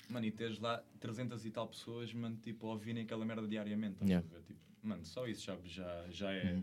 mano, 0.08 0.26
e 0.26 0.30
teres 0.30 0.58
lá 0.58 0.82
300 1.00 1.44
e 1.44 1.50
tal 1.50 1.66
pessoas, 1.68 2.12
mano, 2.12 2.36
tipo, 2.42 2.66
a 2.66 2.70
ouvirem 2.70 3.02
aquela 3.04 3.24
merda 3.24 3.46
diariamente. 3.46 3.96
Yeah. 4.02 4.26
a? 4.36 4.40
Tipo, 4.42 4.60
mano, 4.82 5.04
só 5.04 5.26
isso 5.26 5.44
já, 5.46 5.56
já, 5.64 6.04
já 6.10 6.32
é 6.32 6.60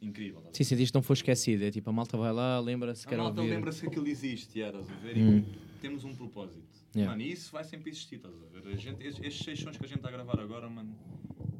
incrível. 0.00 0.38
estás 0.38 0.54
a 0.54 0.58
Sim, 0.58 0.64
sentiste 0.64 0.92
que 0.92 0.96
não 0.96 1.02
foi 1.02 1.14
esquecido. 1.14 1.64
É 1.64 1.70
tipo, 1.70 1.88
a 1.90 1.92
malta 1.92 2.16
vai 2.16 2.32
lá, 2.32 2.58
lembra-se, 2.60 3.06
A 3.06 3.08
quer 3.10 3.18
malta 3.18 3.40
ouvir. 3.40 3.54
lembra-se 3.54 3.80
que 3.80 3.86
aquilo 3.86 4.08
existe, 4.08 4.58
já, 4.58 4.66
estás 4.68 4.90
a 4.90 4.94
ver? 4.96 5.16
Hum. 5.16 5.38
E 5.38 5.78
temos 5.80 6.04
um 6.04 6.14
propósito. 6.14 6.62
Yeah. 6.94 7.10
Mano, 7.10 7.22
e 7.22 7.32
isso 7.32 7.50
vai 7.52 7.64
sempre 7.64 7.90
existir, 7.90 8.16
estás 8.16 8.34
a 8.34 8.46
ver? 8.60 8.72
A 8.72 8.76
gente, 8.76 9.02
estes, 9.06 9.24
estes 9.24 9.44
seis 9.44 9.60
sons 9.60 9.76
que 9.76 9.84
a 9.84 9.88
gente 9.88 9.96
está 9.98 10.08
a 10.08 10.12
gravar 10.12 10.38
agora, 10.38 10.68
mano, 10.68 10.94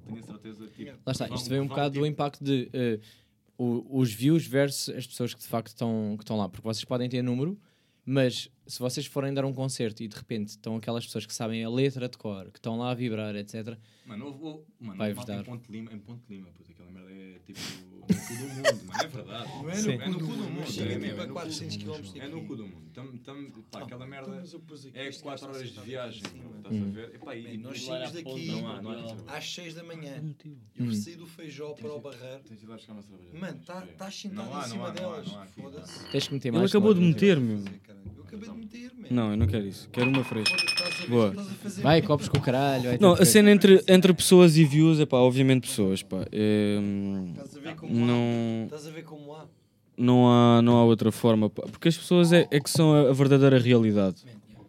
tenho 0.05 0.19
a 0.19 0.23
certeza 0.23 0.67
que. 0.69 0.85
Tipo, 0.85 0.99
Lá 1.07 1.13
está, 1.13 1.29
isto 1.29 1.49
vem 1.49 1.61
um 1.61 1.67
bocado 1.67 1.91
do 1.91 1.95
tipo, 1.95 2.07
impacto 2.07 2.45
de 2.45 2.69
eh, 2.73 3.01
os 3.89 4.13
views 4.13 4.47
versus 4.47 4.95
as 4.95 5.07
pessoas 5.07 5.35
que 5.35 5.41
de 5.41 5.47
facto 5.47 5.69
estão 5.69 6.17
lá. 6.31 6.49
Porque 6.49 6.67
vocês 6.67 6.85
podem 6.85 7.09
ter 7.09 7.23
número, 7.23 7.59
mas 8.05 8.49
se 8.73 8.79
vocês 8.79 9.05
forem 9.05 9.35
dar 9.35 9.45
um 9.45 9.53
concerto 9.53 10.03
e 10.03 10.09
de 10.09 10.17
repente 10.17 10.49
estão 10.49 10.77
aquelas 10.77 11.05
pessoas 11.05 11.27
que 11.27 11.35
sabem 11.35 11.63
a 11.63 11.69
letra 11.69 12.09
de 12.09 12.17
cor, 12.17 12.51
que 12.51 12.59
estão 12.59 12.79
lá 12.79 12.91
a 12.91 12.95
vibrar, 12.95 13.37
etc. 13.37 13.77
Mano, 14.07 14.25
houve, 14.27 14.43
houve, 14.45 14.65
mano, 14.81 14.97
Vai-vos 14.97 15.17
malta 15.19 15.33
em 15.33 15.37
dar. 15.37 15.45
Ponte 15.45 15.71
Lima, 15.71 15.93
em 15.93 15.99
Ponte 15.99 16.23
Lima, 16.31 16.49
puta, 16.57 16.73
aquela 16.73 16.91
merda 16.91 17.11
é 17.13 17.39
tipo 17.45 17.61
no 17.93 18.07
cu 18.09 18.35
do 18.35 18.49
mundo, 18.49 18.85
mano, 18.87 19.03
é 19.03 19.07
verdade. 19.09 19.49
Não 19.63 19.71
é 19.71 19.83
no 19.83 19.91
é 20.03 20.09
no 20.09 20.19
do 20.19 20.25
cu 20.27 20.33
do 20.33 20.39
mundo, 20.39 20.51
mundo, 20.53 20.67
chega 20.73 20.91
é 20.91 20.95
tipo 20.95 21.07
mesmo, 21.07 21.21
é 21.23 21.27
no 21.27 21.33
400 21.35 21.77
cu 21.77 21.83
do 21.83 21.87
mundo. 21.93 22.03
quilómetros 22.03 22.23
É 22.25 22.29
no 22.29 22.47
cu 22.47 22.57
do 22.57 22.67
mundo. 22.67 22.83
Tam, 22.95 23.17
tam, 23.19 23.51
pá, 23.71 23.79
aquela 23.83 24.07
merda 24.07 24.43
então, 24.45 24.91
é 24.95 25.09
este 25.09 25.23
4 25.23 25.47
gajo 25.47 25.59
horas 25.59 25.71
de 25.73 25.81
viagem, 25.81 26.23
assim, 26.25 26.43
estás 26.57 26.77
a 26.83 26.85
ver? 26.87 27.15
Epá, 27.15 27.37
e, 27.37 27.57
nós 27.59 27.83
saímos 27.85 28.13
daqui 28.13 28.47
não 28.51 28.69
há, 28.69 28.83
não 28.83 28.91
há. 29.29 29.37
às 29.37 29.55
6 29.55 29.75
da 29.75 29.85
manhã. 29.85 30.35
Eu 30.77 30.87
Hum. 30.87 30.93
saí 30.95 31.15
do 31.17 31.27
feijó 31.27 31.75
para 31.75 31.93
o 31.93 32.01
barreiro. 32.01 32.43
Tens 32.45 32.59
de 32.59 32.65
ir 32.65 32.69
lá 32.69 32.77
buscar 32.77 32.93
uma 32.95 33.03
cerveja. 33.03 33.39
Mano, 33.39 33.59
estás 33.61 33.89
tá 33.97 34.11
sentado 34.11 34.59
em 34.67 34.71
cima 34.71 34.91
delas. 34.91 35.29
Tens 36.11 36.27
que 36.29 36.35
meter 36.35 36.49
Ele 36.49 36.57
mais. 36.59 36.71
acabou 36.71 36.95
de 36.95 37.01
meter, 37.01 37.39
meu. 37.39 37.59
Eu 38.17 38.23
acabei 38.25 38.49
de 38.49 38.62
meter, 38.63 38.91
man. 38.97 39.07
Não, 39.11 39.31
eu 39.33 39.37
não 39.37 39.47
quero 39.47 39.67
isso. 39.67 39.89
Quero 39.91 40.09
uma 40.11 40.25
fresca. 40.25 40.57
Boa. 41.09 41.35
Vai, 41.83 42.01
copos 42.03 42.29
com 42.29 42.39
o 42.39 42.41
caralho. 42.41 42.85
vai 42.85 42.99
Não, 43.01 43.13
a 43.13 43.19
que- 43.19 43.25
cena 43.27 43.51
entre, 43.51 43.83
entre 43.89 44.13
pessoas 44.15 44.57
e 44.57 44.65
views 44.65 45.01
é 45.01 45.07
pá, 45.07 45.19
obviamente 45.19 45.69
pessoas, 45.69 46.03
pá. 46.03 46.25
É, 46.33 46.79
hum, 46.81 47.33
Estás 47.35 47.57
a 47.57 47.61
ver 47.61 47.75
como 47.77 47.95
não, 48.07 48.15
há. 48.63 48.65
Estás 48.65 48.87
a 48.87 48.91
ver 48.91 49.05
como 49.05 49.35
há. 49.35 49.45
não, 49.97 50.29
há, 50.31 50.63
não 50.63 50.77
há 50.77 50.85
outra 50.85 51.11
forma, 51.13 51.51
pá. 51.51 51.63
Porque 51.71 51.89
as 51.89 51.97
pessoas 51.97 52.33
é, 52.33 52.47
é 52.51 52.61
que 52.61 52.71
são 52.71 52.93
a, 52.95 53.11
a 53.11 53.13
verdadeira 53.13 53.59
realidade. 53.59 54.17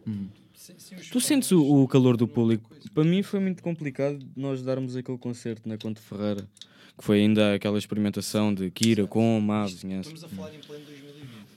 Hum. 0.07 0.27
Sem- 0.55 0.77
sem 0.79 0.97
os 0.97 1.09
Tu 1.09 1.19
sentes 1.21 1.51
o, 1.51 1.61
o 1.83 1.87
calor 1.87 2.17
do 2.17 2.27
público. 2.27 2.69
Para 2.93 3.03
mim 3.03 3.21
foi 3.23 3.39
muito 3.39 3.61
complicado 3.63 4.19
nós 4.35 4.61
darmos 4.63 4.95
aquele 4.95 5.17
concerto 5.17 5.67
na 5.67 5.77
Conte 5.77 5.99
Ferreira, 5.99 6.47
que 6.97 7.03
foi 7.03 7.19
ainda 7.21 7.53
aquela 7.55 7.77
experimentação 7.77 8.53
de 8.53 8.69
Kira 8.69 9.07
com 9.07 9.39
má 9.39 9.65
vizinhança. 9.65 10.09
Estamos 10.13 10.23
a 10.23 10.27
falar 10.29 10.53
em 10.55 10.59
pleno 10.59 10.83
2020. 10.85 11.02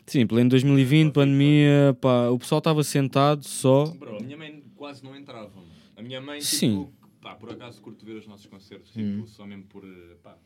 Sim, 0.07 0.27
pleno 0.27 0.49
2020, 0.51 1.13
pandemia, 1.13 1.97
pá, 2.01 2.29
o 2.29 2.39
pessoal 2.39 2.59
estava 2.61 2.83
sentado 2.85 3.45
só. 3.47 3.87
Bro, 3.87 4.19
a 4.19 4.21
minha 4.21 4.37
mãe 4.37 4.63
quase 4.77 5.03
não 5.03 5.17
entrava. 5.17 5.51
mano. 5.55 5.67
A 5.97 6.03
minha 6.03 6.21
mãe, 6.21 6.39
tipo, 6.39 6.51
Sim. 6.57 6.89
pá, 7.21 7.35
por 7.35 7.51
acaso 7.51 7.81
curto 7.83 8.05
ver 8.05 8.13
os 8.17 8.27
nossos 8.27 8.47
concertos, 8.47 8.93
Hum. 8.97 9.17
tipo, 9.17 9.27
só 9.27 9.45
mesmo 9.47 9.65
por, 9.65 9.83
eh, 9.85 10.15
pá, 10.23 10.39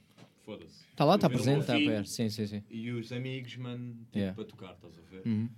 foda-se. 0.44 0.84
Está 0.90 1.04
lá, 1.04 1.12
Eu 1.12 1.16
está 1.16 1.28
ver 1.28 1.34
o 1.34 1.36
presente, 1.36 1.52
meu 1.54 1.60
está 1.60 1.74
filho 1.74 1.90
perto. 1.90 2.08
Sim, 2.08 2.28
sim, 2.30 2.46
sim. 2.46 2.62
E 2.70 2.90
os 2.90 3.12
amigos, 3.12 3.56
mano, 3.56 3.94
tipo, 4.06 4.18
Yeah. 4.18 4.34
para 4.34 4.44
tocar, 4.44 4.72
estás 4.72 4.94
a 4.98 5.02
ver? 5.10 5.22
Uhum. 5.26 5.48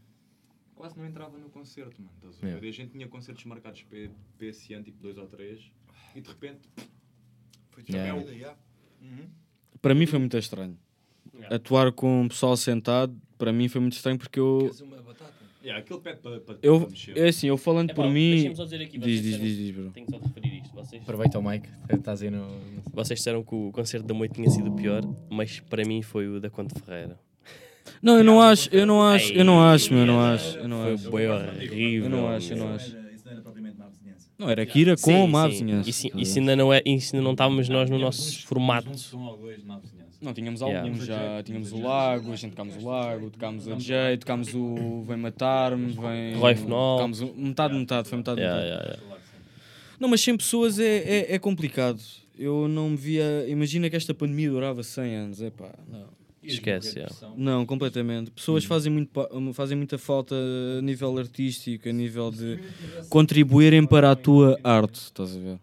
Quase 0.74 0.98
não 0.98 1.06
entrava 1.06 1.38
no 1.38 1.48
concerto, 1.50 1.94
mano, 2.02 2.12
estás 2.16 2.42
a 2.42 2.46
Yeah. 2.46 2.60
ver? 2.60 2.66
E 2.66 2.70
a 2.70 2.72
gente 2.72 2.90
tinha 2.90 3.06
concertos 3.06 3.44
marcados 3.44 3.82
para, 3.82 4.10
para 4.36 4.46
esse 4.48 4.74
ano, 4.74 4.84
tipo 4.84 5.00
dois 5.00 5.16
ou 5.16 5.26
três, 5.28 5.60
e 6.16 6.20
de 6.20 6.28
repente, 6.28 6.68
Foi 7.70 7.82
Yeah. 7.88 8.12
tudo 8.20 8.26
vida, 8.32 8.38
já. 8.38 8.56
Uhum. 9.00 9.28
Para 9.80 9.94
mim 9.94 10.04
foi 10.06 10.18
muito 10.18 10.36
estranho. 10.36 10.76
Atuar 11.50 11.90
com 11.92 12.26
o 12.26 12.28
pessoal 12.28 12.54
sentado, 12.56 13.18
para 13.42 13.52
mim 13.52 13.66
foi 13.66 13.80
muito 13.80 13.94
estranho 13.94 14.16
porque 14.16 14.38
eu. 14.38 14.58
Queres 14.60 14.80
uma 14.82 14.96
batata? 14.98 15.32
yeah, 15.64 15.82
aquele 15.82 15.98
pede 16.00 16.18
para, 16.20 16.38
para, 16.40 16.56
Eu, 16.62 16.80
para 16.82 16.90
mexer. 16.90 17.18
é 17.18 17.28
assim, 17.28 17.48
eu 17.48 17.56
falando 17.56 17.90
Epá, 17.90 18.02
por 18.02 18.08
mim. 18.10 18.30
deixem-me 18.30 18.54
só 18.56 18.64
dizer 18.64 18.82
aqui, 18.82 18.98
Diz, 18.98 19.06
diz, 19.06 19.22
disseram- 19.22 19.44
diz, 19.44 19.56
diz, 19.56 19.70
bro. 19.74 19.90
Tenho 19.90 20.06
só 20.10 20.18
de 20.18 20.26
referir 20.26 20.62
isto. 20.62 20.74
Vocês, 20.74 21.02
Aproveita 21.02 21.38
o 21.38 21.42
Mike, 21.48 21.68
estás 21.92 22.22
aí 22.22 22.30
no. 22.30 22.46
vocês 22.92 23.18
disseram 23.18 23.42
que 23.42 23.54
o 23.54 23.70
concerto 23.72 24.06
da 24.06 24.14
Moita 24.14 24.34
tinha 24.34 24.48
sido 24.48 24.70
o 24.70 24.76
pior, 24.76 25.02
mas 25.28 25.58
para 25.58 25.84
mim 25.84 26.02
foi 26.02 26.28
o 26.28 26.40
da 26.40 26.48
Conte 26.50 26.72
Ferreira. 26.80 27.18
Não, 28.00 28.16
eu 28.18 28.24
não 28.24 28.40
acho, 28.40 28.68
eu 28.72 28.86
não 28.86 29.02
acho, 29.02 29.32
eu 29.32 29.44
não 29.44 29.60
acho, 29.60 29.92
meu, 29.92 30.02
eu 30.02 30.06
não 30.06 30.20
acho, 30.20 30.56
eu 30.58 30.68
não 30.68 30.98
Foi 30.98 31.26
acho. 31.26 31.56
horrível. 31.56 32.04
Eu 32.04 32.10
não 32.10 32.28
acho, 32.28 32.52
eu 32.52 32.56
não 32.56 32.68
acho. 32.74 32.86
Isso 33.12 33.24
não 33.26 33.32
era 33.32 33.40
propriamente 33.42 33.76
má 33.78 33.86
vizinhança. 33.88 34.28
Não, 34.38 34.48
era 34.50 34.64
Kira 34.66 34.96
com 34.96 35.26
má 35.26 35.48
vizinhança. 35.48 35.90
Isso, 35.90 36.08
isso 36.16 36.38
ainda 36.38 36.54
não 36.56 36.72
é, 36.72 36.80
isso 36.86 37.14
ainda 37.16 37.24
não 37.24 37.32
estávamos 37.32 37.68
nós 37.68 37.90
no 37.90 37.98
nosso 37.98 38.46
formato. 38.46 38.88
Não, 40.22 40.32
tínhamos 40.32 40.60
Yeah. 40.60 40.80
alguns 40.88 41.04
já, 41.04 41.42
tínhamos 41.42 41.72
o 41.72 41.82
Lago, 41.82 42.32
a 42.32 42.36
gente 42.36 42.50
tocámos 42.52 42.76
o 42.76 42.86
Lago, 42.88 43.30
tocámos 43.30 43.66
a 43.68 43.74
J, 43.74 44.16
tocámos 44.18 44.54
o 44.54 45.02
Vem 45.06 45.16
Matar-me, 45.16 45.92
vem... 45.92 46.34
Roy 46.36 46.54
Fenol. 46.54 46.96
Tocámos 46.98 47.20
o- 47.20 47.34
metade, 47.34 47.74
metade, 47.74 48.08
foi 48.08 48.18
metade, 48.18 48.40
Yeah, 48.40 48.62
metade. 48.62 48.82
yeah, 48.84 49.02
yeah. 49.08 49.22
Não, 49.98 50.08
mas 50.08 50.20
100 50.20 50.36
pessoas 50.36 50.78
é, 50.78 50.98
é, 50.98 51.34
é 51.34 51.38
complicado. 51.38 52.00
Eu 52.38 52.66
não 52.68 52.90
me 52.90 52.96
via... 52.96 53.46
Imagina 53.48 53.90
que 53.90 53.96
esta 53.96 54.14
pandemia 54.14 54.50
durava 54.50 54.82
100 54.82 55.14
anos, 55.16 55.42
é 55.42 55.50
pá, 55.50 55.70
não. 55.90 56.06
Esquece, 56.42 56.98
yeah. 56.98 57.14
Não, 57.36 57.64
completamente. 57.66 58.30
Pessoas 58.32 58.64
fazem, 58.64 58.92
muito, 58.92 59.10
fazem 59.54 59.76
muita 59.76 59.96
falta 59.98 60.34
a 60.78 60.82
nível 60.82 61.16
artístico, 61.18 61.88
a 61.88 61.92
nível 61.92 62.30
de 62.32 62.58
contribuírem 63.08 63.86
para 63.86 64.10
a 64.10 64.16
tua 64.16 64.58
arte, 64.64 64.96
estás 64.96 65.36
a 65.36 65.38
ver? 65.38 65.58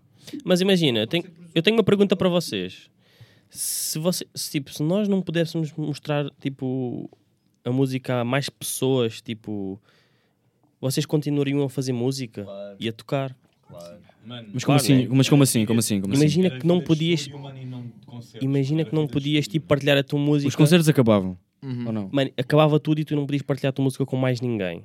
Mas 0.46 0.62
imagina, 0.62 1.00
eu 1.00 1.08
tenho, 1.08 1.26
eu 1.54 1.62
tenho 1.62 1.76
uma 1.76 1.84
pergunta 1.84 2.16
para 2.16 2.30
vocês. 2.30 2.90
Se, 3.50 3.98
você, 3.98 4.26
se, 4.36 4.52
tipo, 4.52 4.72
se 4.72 4.84
nós 4.84 5.08
não 5.08 5.22
pudéssemos 5.22 5.74
mostrar 5.74 6.30
tipo, 6.40 7.10
a 7.66 7.72
música 7.72 8.22
a 8.22 8.24
mais 8.24 8.50
pessoas, 8.50 9.22
tipo, 9.22 9.80
vocês 10.80 11.06
continuariam 11.06 11.64
a 11.64 11.70
fazer 11.70 11.94
música 11.94 12.46
e 12.80 12.88
a 12.88 12.94
tocar? 12.94 13.36
Mano, 13.70 14.48
Mas 14.54 14.64
como 14.64 14.78
Claro, 14.78 14.82
assim? 14.82 14.98
né? 15.04 15.08
Mas 15.12 15.30
como 15.30 15.44
assim? 15.44 15.66
Como 15.66 15.80
assim? 15.80 16.02
Como 16.02 16.14
assim? 16.14 16.22
Imagina 16.22 16.48
era 16.48 16.60
que 16.60 16.68
não 16.68 16.80
podias. 16.82 17.28
não. 17.28 17.50
Imagina 18.42 18.86
que 18.86 18.94
não 18.94 19.08
podias 19.08 19.48
tipo, 19.48 19.66
partilhar 19.68 19.98
a 19.98 20.04
tua 20.04 20.20
música. 20.20 20.48
Os 20.48 20.56
concertos 20.56 20.88
acabavam, 20.90 21.38
Uhum. 21.64 21.88
ou 21.88 21.92
não? 21.92 22.10
Mano, 22.12 22.30
acabava 22.38 22.80
tudo 22.80 23.00
e 23.00 23.06
tu 23.06 23.16
não 23.16 23.26
podias 23.26 23.42
partilhar 23.42 23.70
a 23.70 23.74
tua 23.74 23.84
música 23.84 24.06
com 24.06 24.16
mais 24.16 24.42
ninguém. 24.42 24.84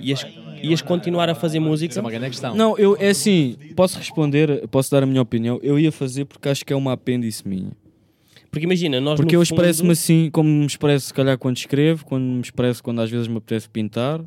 Ias, 0.00 0.26
ias 0.62 0.80
continuar 0.82 1.28
a 1.28 1.34
fazer 1.34 1.58
Isso 1.58 1.66
música. 1.66 1.98
é 1.98 2.00
uma 2.00 2.10
grande 2.10 2.30
questão. 2.30 2.54
Não, 2.54 2.76
eu, 2.78 2.96
é 2.98 3.10
assim, 3.10 3.56
posso 3.74 3.98
responder, 3.98 4.66
posso 4.68 4.90
dar 4.90 5.02
a 5.02 5.06
minha 5.06 5.20
opinião. 5.22 5.58
Eu 5.62 5.78
ia 5.78 5.92
fazer 5.92 6.24
porque 6.24 6.48
acho 6.48 6.64
que 6.64 6.72
é 6.72 6.76
uma 6.76 6.92
apêndice 6.92 7.46
minha. 7.46 7.70
Porque 8.56 8.64
imagina, 8.66 9.00
nós 9.00 9.16
Porque 9.20 9.36
eu 9.36 9.42
expresso-me 9.42 9.88
fundo- 9.88 9.92
assim, 9.92 10.30
como 10.32 10.48
me 10.48 10.64
expresso 10.66 11.08
se 11.08 11.14
calhar 11.14 11.36
quando 11.36 11.58
escrevo, 11.58 12.04
quando 12.06 12.22
me 12.24 12.40
expresso 12.40 12.82
quando 12.82 13.02
às 13.02 13.10
vezes 13.10 13.28
me 13.28 13.36
apetece 13.36 13.68
pintar. 13.68 14.24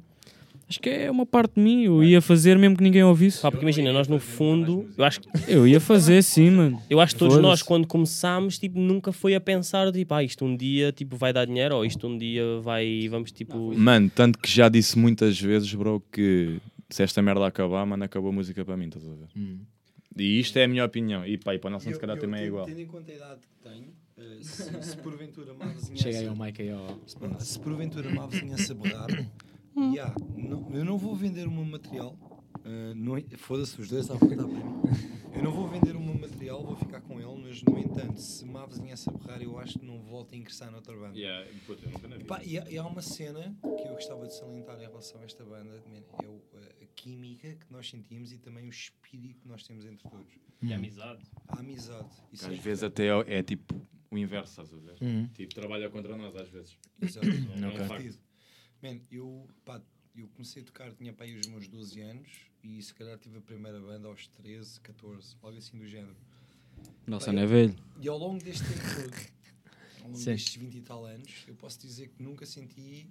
Acho 0.70 0.80
que 0.80 0.88
é 0.88 1.10
uma 1.10 1.26
parte 1.26 1.56
de 1.56 1.62
mim, 1.62 1.86
eu 1.86 2.04
ia 2.04 2.22
fazer 2.22 2.56
mesmo 2.56 2.78
que 2.78 2.84
ninguém 2.84 3.04
ouvisse. 3.04 3.42
Pá, 3.42 3.50
porque 3.50 3.66
imagina, 3.66 3.92
nós 3.92 4.08
no 4.08 4.20
fundo, 4.20 4.88
eu 4.96 5.04
acho, 5.04 5.20
que- 5.20 5.28
Eu 5.48 5.68
ia 5.68 5.80
fazer 5.80 6.22
sim, 6.22 6.52
mano. 6.52 6.80
eu 6.88 7.00
acho 7.00 7.16
que 7.16 7.20
todos 7.20 7.38
nós, 7.40 7.64
quando 7.64 7.88
começámos, 7.88 8.60
tipo, 8.60 8.78
nunca 8.80 9.12
foi 9.12 9.34
a 9.34 9.42
pensar, 9.42 9.92
tipo, 9.92 10.14
ah, 10.14 10.24
isto 10.24 10.46
um 10.46 10.56
dia 10.56 10.92
tipo, 10.92 11.16
vai 11.18 11.34
dar 11.34 11.46
dinheiro, 11.46 11.76
ou 11.76 11.84
isto 11.84 12.06
um 12.08 12.16
dia 12.16 12.44
vai, 12.62 13.08
vamos, 13.10 13.32
tipo... 13.32 13.74
Mano, 13.76 14.12
tanto 14.14 14.38
que 14.38 14.48
já 14.48 14.70
disse 14.70 14.96
muitas 15.00 15.42
vezes, 15.42 15.74
bro, 15.74 16.04
que 16.12 16.58
se 16.88 17.02
esta 17.02 17.20
merda 17.20 17.48
acabar, 17.48 17.84
mano, 17.88 18.04
acabou 18.04 18.30
a 18.30 18.34
música 18.34 18.64
para 18.64 18.78
mim, 18.78 18.86
estás 18.86 19.08
a 19.08 19.10
ver? 19.10 19.28
Hum. 19.36 19.58
E 20.18 20.40
isto 20.40 20.58
é 20.58 20.66
a 20.66 20.68
minha 20.68 20.86
opinião. 20.86 21.26
E 21.26 21.36
pá, 21.38 21.56
e 21.56 21.58
para 21.60 21.70
o 21.70 21.72
Nelson 21.72 21.94
se 21.94 22.00
calhar 22.00 22.18
também 22.18 22.42
é 22.42 22.46
igual. 22.46 22.66
Tendo 22.66 22.80
em 22.82 22.86
conta 22.86 23.12
a 23.12 23.16
idade 23.16 23.40
que 23.42 23.70
tenho, 23.70 23.86
eh, 24.20 24.44
se, 24.44 24.84
se 24.84 24.98
porventura 24.98 25.54
má 25.54 25.66
vizinhança... 25.66 26.04
Chega 26.04 26.20
aí 26.20 26.28
ao 26.28 26.36
Mike 26.36 26.62
aí 26.62 26.72
ao. 26.72 27.00
Se, 27.08 27.46
se 27.46 27.60
porventura 27.60 28.10
má 28.14 28.28
vizinhança 28.28 28.74
berrar, 28.74 29.08
yeah, 29.78 30.14
não, 30.36 30.70
eu 30.72 30.86
não 30.86 30.98
vou 30.98 31.16
vender 31.16 31.48
o 31.48 31.52
meu 31.52 31.66
material. 31.66 32.16
Eh, 32.66 32.94
não 32.96 33.18
é- 33.18 33.24
Foda-se, 33.38 33.80
os 33.82 33.90
dois 33.90 34.10
a 34.10 34.16
apontar 34.16 34.38
para 34.38 34.48
mim. 34.48 34.64
Eu 35.36 35.44
não 35.44 35.52
vou 35.52 35.68
vender 35.70 35.96
o 35.96 36.00
meu 36.02 36.16
material, 36.16 36.64
vou 36.66 36.76
ficar 36.76 37.00
com 37.02 37.20
ele, 37.20 37.42
mas 37.48 37.62
no 37.64 37.78
entanto, 37.78 38.20
se 38.20 38.44
má 38.46 38.66
vizinhança 38.66 39.12
berrar, 39.12 39.42
eu 39.42 39.58
acho 39.60 39.78
que 39.80 39.86
não 39.86 40.00
volto 40.02 40.34
a 40.34 40.38
ingressar 40.38 40.70
noutra 40.72 40.96
banda. 40.98 41.18
Yeah, 41.18 41.50
puta, 41.66 41.86
eu 41.86 41.92
nunca 41.92 42.08
na. 42.08 42.20
Pá, 42.26 42.44
e, 42.44 42.58
há, 42.58 42.70
e 42.70 42.78
há 42.78 42.86
uma 42.86 43.02
cena 43.02 43.56
que 43.62 43.88
eu 43.88 43.94
gostava 43.94 44.28
de 44.28 44.36
salientar 44.36 44.78
em 44.82 44.88
relação 44.88 45.22
a 45.22 45.24
esta 45.26 45.46
banda, 45.46 45.82
man, 45.88 46.02
é 46.24 46.28
o- 46.28 46.42
a, 46.56 46.84
a 46.84 46.88
química 46.96 47.56
que 47.56 47.72
nós 47.72 47.90
sentimos 47.90 48.32
e 48.34 48.38
também 48.40 48.66
o 48.66 48.70
espírito 48.70 49.40
que 49.42 49.48
nós 49.48 49.64
temos 49.64 49.86
entre 49.86 50.10
todos. 50.10 50.34
E 50.62 50.74
amizade. 50.74 51.24
A 51.48 51.60
amizade. 51.60 52.10
Isso 52.34 52.46
Às 52.48 52.54
é 52.54 52.56
vezes 52.58 52.84
até 52.84 53.08
é, 53.08 53.38
é 53.40 53.44
tipo 53.44 53.80
o 54.12 54.18
inverso, 54.18 54.62
estás 54.62 54.74
a 54.74 54.78
ver? 54.78 54.98
Uhum. 55.02 55.28
Tipo, 55.28 55.54
trabalha 55.56 55.90
contra 55.90 56.18
nós 56.18 56.36
às 56.36 56.50
vezes. 56.50 56.78
Exato. 57.02 57.28
É 57.28 57.32
um. 57.32 58.30
Man, 58.82 59.00
eu, 59.12 59.48
pá, 59.64 59.82
eu 60.22 60.28
comecei 60.30 60.62
a 60.62 60.66
tocar, 60.66 60.92
tinha 60.94 61.14
para 61.14 61.26
aí 61.26 61.38
os 61.38 61.48
meus 61.48 61.68
12 61.68 62.02
anos 62.02 62.30
e 62.64 62.82
se 62.82 62.94
calhar 62.94 63.18
tive 63.18 63.38
a 63.38 63.42
primeira 63.42 63.80
banda 63.80 64.08
aos 64.08 64.28
13, 64.28 64.80
14, 64.82 65.36
algo 65.42 65.58
assim 65.58 65.78
do 65.78 65.88
género. 65.88 66.16
Nossa, 67.08 67.32
não 67.32 67.42
é 67.42 67.46
velho. 67.46 67.76
E 68.02 68.08
ao 68.08 68.18
longo 68.18 68.44
deste 68.44 68.64
tempo 68.64 68.80
todo, 68.96 69.16
ao 70.02 70.08
longo 70.08 70.18
Sim. 70.18 70.26
destes 70.26 70.56
20 70.56 70.76
e 70.76 70.82
tal 70.82 71.06
anos, 71.06 71.46
eu 71.48 71.56
posso 71.56 71.80
dizer 71.80 72.10
que 72.10 72.22
nunca 72.22 72.46
senti 72.46 73.10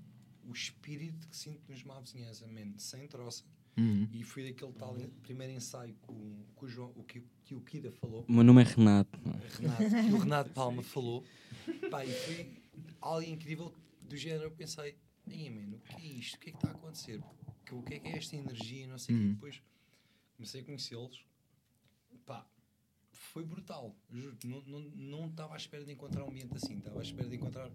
o 0.48 0.52
espírito 0.52 1.28
que 1.28 1.36
sinto 1.36 1.60
nos 1.68 1.82
má 1.84 2.00
vizinhança, 2.00 2.46
man, 2.46 2.72
sem 2.78 3.06
troça. 3.06 3.44
Uhum. 3.76 4.08
E 4.12 4.24
foi 4.24 4.44
daquele 4.44 4.72
tal 4.72 4.96
primeiro 5.22 5.52
ensaio 5.52 5.94
que 5.94 6.10
o, 6.10 6.44
que 6.56 6.64
o, 6.64 6.68
João, 6.68 6.92
o 6.96 7.04
que, 7.04 7.22
que 7.44 7.54
o 7.54 7.60
Kida 7.60 7.92
falou. 7.92 8.24
O 8.28 8.32
meu 8.32 8.42
nome 8.42 8.62
é 8.62 8.64
Renato. 8.64 9.18
Renato, 9.56 10.08
que 10.08 10.12
o 10.12 10.18
Renato 10.18 10.50
Palma 10.54 10.82
falou. 10.82 11.24
Pá, 11.88 12.04
e 12.04 12.12
foi 12.12 12.52
algo 13.00 13.22
incrível 13.22 13.72
do 14.02 14.16
género. 14.16 14.44
Eu 14.44 14.50
pensei, 14.50 14.96
Ei, 15.30 15.50
mano, 15.50 15.76
o 15.76 15.80
que 15.80 15.96
é 16.02 16.06
isto? 16.06 16.34
O 16.36 16.38
que 16.40 16.48
é 16.50 16.52
que 16.52 16.58
está 16.58 16.68
a 16.68 16.72
acontecer? 16.72 17.20
O 17.70 17.82
que 17.82 17.94
é 17.94 17.98
que 17.98 18.08
é 18.08 18.16
esta 18.16 18.36
energia? 18.36 18.86
Não 18.86 18.98
sei 18.98 19.14
o. 19.14 19.18
Uhum. 19.18 19.32
Depois 19.34 19.62
comecei 20.36 20.60
a 20.60 20.64
conhecê-los. 20.64 21.24
Pá, 22.26 22.46
foi 23.12 23.44
brutal. 23.44 23.94
Juro, 24.10 24.36
não- 24.44 24.62
não 24.62 24.80
não 24.80 25.26
estava 25.26 25.54
à 25.54 25.56
espera 25.56 25.84
de 25.84 25.92
encontrar 25.92 26.24
um 26.24 26.28
ambiente 26.28 26.56
assim. 26.56 26.78
Estava 26.78 26.98
à 27.00 27.02
espera 27.02 27.28
de 27.28 27.36
encontrar 27.36 27.70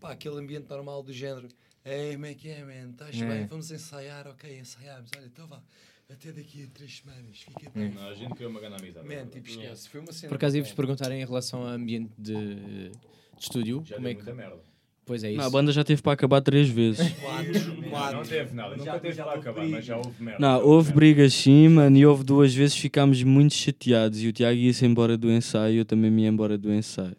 pá, 0.00 0.12
aquele 0.12 0.36
ambiente 0.38 0.68
normal 0.68 1.02
do 1.02 1.12
género. 1.12 1.48
Ei, 1.84 2.12
como 2.14 2.26
é 2.26 2.34
que 2.34 2.48
é, 2.48 2.64
man? 2.64 2.90
Estás 2.92 3.20
É. 3.20 3.26
bem? 3.28 3.46
Vamos 3.46 3.70
ensaiar. 3.70 4.26
Ok, 4.28 4.58
ensaiamos. 4.58 5.10
Olha, 5.16 5.26
então 5.26 5.46
vá. 5.46 5.62
Até 6.08 6.32
daqui 6.32 6.64
a 6.64 6.66
três 6.68 6.98
semanas. 6.98 7.40
Fica 7.40 7.70
bem. 7.70 7.90
Não, 7.90 8.06
a 8.08 8.14
gente 8.14 8.34
criou 8.34 8.50
uma 8.50 8.60
grande 8.60 8.76
amizade. 8.82 9.08
Man, 9.08 9.26
tipo, 9.26 9.48
esquece. 9.48 9.88
Foi 9.88 10.00
uma 10.00 10.12
cena. 10.12 10.28
Por 10.28 10.36
acaso 10.36 10.56
ia-vos 10.56 10.72
perguntar 10.72 11.10
em 11.10 11.24
relação 11.24 11.62
ao 11.62 11.68
ambiente 11.68 12.12
de, 12.18 12.90
de 12.90 12.92
estúdio. 13.38 13.82
Já 13.86 13.96
como 13.96 14.04
deu 14.06 14.12
é 14.12 14.14
que. 14.14 14.22
muita 14.22 14.34
merda. 14.34 14.62
Pois 15.06 15.22
é 15.22 15.28
isso. 15.30 15.38
Não, 15.38 15.46
a 15.46 15.50
banda 15.50 15.70
já 15.70 15.84
teve 15.84 16.00
para 16.00 16.12
acabar 16.12 16.40
três 16.40 16.68
vezes. 16.68 17.12
Quatro, 17.20 17.52
Não, 17.82 17.90
quatro. 17.90 18.16
não 18.16 18.22
teve 18.24 18.54
nada, 18.54 18.76
nunca 18.76 18.98
teve 18.98 19.22
para 19.22 19.32
acabar, 19.34 19.66
mas 19.66 19.84
já 19.84 19.96
houve 19.98 20.22
merda. 20.22 20.38
Não, 20.40 20.58
Já 20.58 20.64
houve 20.64 20.92
brigas 20.94 21.34
sim, 21.34 21.68
mano, 21.68 21.96
e 21.96 22.06
houve 22.06 22.24
duas 22.24 22.54
vezes 22.54 22.76
ficámos 22.76 23.22
muito 23.22 23.52
chateados 23.54 24.22
e 24.22 24.28
o 24.28 24.32
Tiago 24.32 24.56
ia-se 24.56 24.84
embora 24.86 25.16
do 25.18 25.30
ensaio 25.30 25.74
e 25.74 25.78
eu 25.78 25.84
também 25.84 26.10
me 26.10 26.22
ia 26.22 26.28
embora 26.28 26.56
do 26.56 26.72
ensaio. 26.72 27.16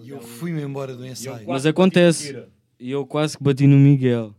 E 0.00 0.10
eu 0.10 0.20
fui-me 0.22 0.62
embora 0.62 0.94
do 0.96 1.04
ensaio. 1.04 1.46
Mas 1.46 1.66
acontece. 1.66 2.38
E 2.80 2.90
eu 2.90 3.04
quase 3.04 3.36
que 3.36 3.42
bati 3.42 3.66
no 3.66 3.76
Miguel. 3.76 4.32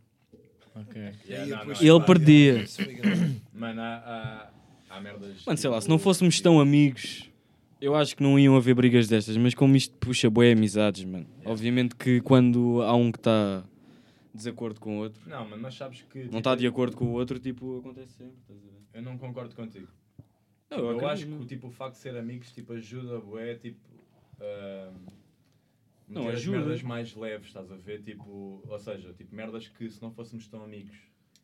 Ok. 0.74 1.02
E 1.28 1.32
Yeah, 1.32 1.58
não, 1.58 1.74
não, 1.74 1.82
Ele 1.82 2.06
perdia. 2.06 2.66
Mano, 3.54 3.82
há, 3.82 4.50
há, 4.90 4.96
há 4.96 5.02
merdas. 5.02 5.44
Mano, 5.46 5.58
sei 5.58 5.70
lá, 5.70 5.80
se 5.82 5.90
não 5.90 6.00
fôssemos 6.00 6.40
tão 6.42 6.60
amigos, 6.60 7.29
eu 7.82 7.96
acho 7.96 8.16
que 8.16 8.24
não 8.24 8.38
iam 8.38 8.56
haver 8.56 8.74
brigas 8.76 9.08
destas, 9.08 9.38
mas 9.38 9.54
como 9.54 9.76
isto 9.76 9.96
puxa 9.98 10.30
boé 10.30 10.52
amizades, 10.52 11.04
mano. 11.06 11.26
Obviamente 11.46 11.96
que 11.96 12.22
quando 12.22 12.82
há 12.82 12.94
um 12.96 13.12
que 13.12 13.20
está 13.20 13.64
desacordo 14.34 14.80
com 14.80 14.98
o 14.98 15.02
outro, 15.02 15.22
Não, 15.30 15.48
mano, 15.48 15.62
mas 15.62 15.76
sabes 15.76 16.02
que. 16.04 16.20
não 16.20 16.26
tipo, 16.26 16.38
está 16.38 16.56
de 16.56 16.68
acordo 16.68 16.96
com 16.96 17.06
o 17.06 17.12
outro, 17.14 17.40
tipo, 17.40 17.80
acontece 17.80 18.14
sempre. 18.14 18.36
estás 18.42 18.60
a 18.60 18.68
ver? 18.68 18.80
Eu 18.94 19.02
não 19.02 19.18
concordo 19.18 19.56
contigo. 19.56 19.88
Não, 20.70 20.78
eu 20.80 20.90
acredito, 20.92 21.08
acho 21.10 21.26
que 21.40 21.46
tipo, 21.48 21.68
o 21.68 21.72
facto 21.72 21.96
de 21.96 22.02
ser 22.02 22.16
amigos 22.16 22.52
tipo, 22.52 22.74
ajuda 22.74 23.20
bué, 23.20 23.56
tipo. 23.56 23.80
ahm, 24.40 24.94
Não, 26.08 26.28
ajuda. 26.28 26.58
merdas 26.60 26.84
mais 26.84 27.16
leves, 27.16 27.48
estás 27.48 27.72
a 27.72 27.76
ver? 27.76 28.02
Tipo, 28.04 28.62
ou 28.68 28.80
seja, 28.80 29.12
tipo, 29.14 29.34
merdas 29.36 29.68
que 29.68 29.90
se 29.90 30.02
não 30.02 30.12
fôssemos 30.12 30.48
tão 30.48 30.64
amigos. 30.64 30.96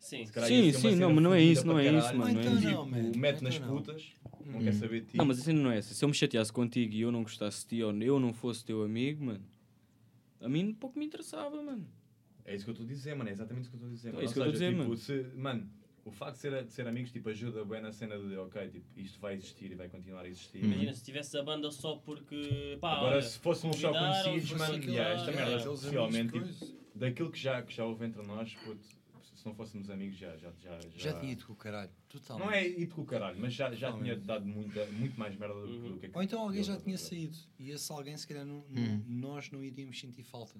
Sim. 0.06 0.24
Sim, 0.28 0.72
sim, 0.72 0.96
não, 0.98 1.12
mas 1.12 1.24
não 1.24 1.34
é 1.34 1.42
isso, 1.42 1.66
não 1.66 1.80
é 1.80 1.88
isso, 1.88 2.16
mano, 2.16 2.34
não 2.34 2.42
é 2.42 2.46
Então 2.46 2.62
não, 2.62 2.86
man. 2.86 3.04
Tipo, 3.06 3.18
mete 3.18 3.36
Então 3.38 3.50
nas 3.50 3.60
não. 3.60 3.68
putas, 3.68 4.14
não 4.46 4.60
Hum. 4.60 4.64
quer 4.64 4.74
saber 4.74 5.02
de 5.02 5.08
ti. 5.08 5.18
Não, 5.18 5.26
mas 5.26 5.40
a 5.40 5.42
cena 5.42 5.60
não 5.64 5.72
é 5.72 5.78
essa. 5.80 5.96
Se 5.96 6.06
eu 6.06 6.10
me 6.10 6.14
chateasse 6.14 6.54
contigo 6.54 6.94
e 6.94 7.02
eu 7.02 7.12
não 7.12 7.24
gostasse 7.24 7.62
de 7.64 7.78
ti 7.78 7.84
ou 7.84 7.92
eu 7.92 8.20
não 8.20 8.32
fosse 8.32 8.64
teu 8.64 8.84
amigo, 8.84 9.26
mano, 9.26 9.44
a 10.40 10.48
mim 10.48 10.74
pouco 10.76 11.00
me 11.00 11.06
interessava, 11.08 11.60
mano. 11.60 11.88
É 12.46 12.54
isso 12.54 12.64
que 12.66 12.70
eu 12.70 12.74
estou 12.74 12.86
a 12.86 12.88
dizer, 12.88 13.16
mano. 13.16 13.32
É 13.32 13.34
exatamente 13.34 13.64
isso 13.64 13.72
que 13.72 13.78
eu 13.78 13.80
estou 13.80 13.90
a 13.90 13.96
dizer. 13.96 14.10
É 14.10 14.12
mano. 14.12 14.26
isso 14.26 14.34
que 14.36 14.40
eu 14.40 14.44
estou 14.46 14.68
a 14.68 14.70
dizer, 14.72 14.80
tipo, 14.80 14.96
Se, 14.98 15.38
mano, 15.40 15.70
o 16.06 16.12
facto 16.12 16.36
de 16.36 16.42
ser, 16.42 16.64
de 16.64 16.72
ser 16.72 16.88
amigos 16.88 17.12
tipo, 17.12 17.28
ajuda 17.30 17.66
bem 17.66 17.82
na 17.82 17.92
cena 17.92 18.16
de, 18.20 18.38
ok, 18.38 18.68
tipo, 18.68 18.86
isto 19.00 19.20
vai 19.20 19.34
existir 19.34 19.72
e 19.72 19.76
vai 19.76 19.90
continuar 19.90 20.22
a 20.22 20.30
existir. 20.30 20.64
Imagina 20.64 20.94
se 20.94 21.04
tivesse 21.04 21.36
a 21.36 21.42
banda 21.42 21.72
só 21.72 21.96
porque. 21.96 22.78
Pá, 22.80 22.98
Agora, 22.98 23.14
olha, 23.14 23.22
se 23.24 23.40
fôssemos 23.40 23.78
só 23.78 23.92
conhecidos, 23.92 24.52
mano, 24.52 24.84
yeah, 24.84 25.16
lá, 25.16 25.20
esta 25.20 25.32
merda, 25.32 26.04
amigos 26.06 26.60
tipo, 26.60 26.78
daquilo 26.94 27.32
que 27.32 27.40
já, 27.40 27.64
que 27.64 27.74
já 27.74 27.84
houve 27.84 28.06
entre 28.06 28.22
nós, 28.22 28.54
puto, 28.64 28.86
se 29.46 29.50
não 29.50 29.56
fôssemos 29.56 29.90
amigos, 29.92 30.18
já. 30.18 30.36
Já, 30.38 30.52
já, 30.60 30.80
Já 30.96 31.20
tinha 31.20 31.34
ido 31.34 31.46
com 31.46 31.54
o 31.54 31.56
caralho. 31.56 31.92
Totalmente. 32.10 32.46
Não 32.48 32.52
é 32.52 32.68
ido 32.68 32.96
com 32.96 33.02
o 33.02 33.06
caralho, 33.06 33.38
mas 33.40 33.54
já, 33.54 33.72
já 33.76 33.94
tinha 33.94 34.16
dado 34.18 34.44
muita, 34.44 34.84
muito 34.88 35.20
mais 35.20 35.38
merda 35.38 35.54
do 35.54 35.68
que 35.68 35.74
Uhum. 35.74 35.90
do 35.94 36.00
que 36.00 36.10
Ou 36.14 36.24
então 36.24 36.42
alguém 36.42 36.64
já 36.64 36.76
tinha 36.78 36.98
saído. 36.98 37.38
E 37.60 37.70
esse 37.70 37.92
alguém, 37.92 38.18
se 38.18 38.28
calhar, 38.28 38.44
não, 38.44 38.66
não- 38.68 38.82
Hum. 38.84 39.04
nós 39.08 39.52
não 39.52 39.64
iríamos 39.64 40.00
sentir 40.00 40.24
falta. 40.24 40.60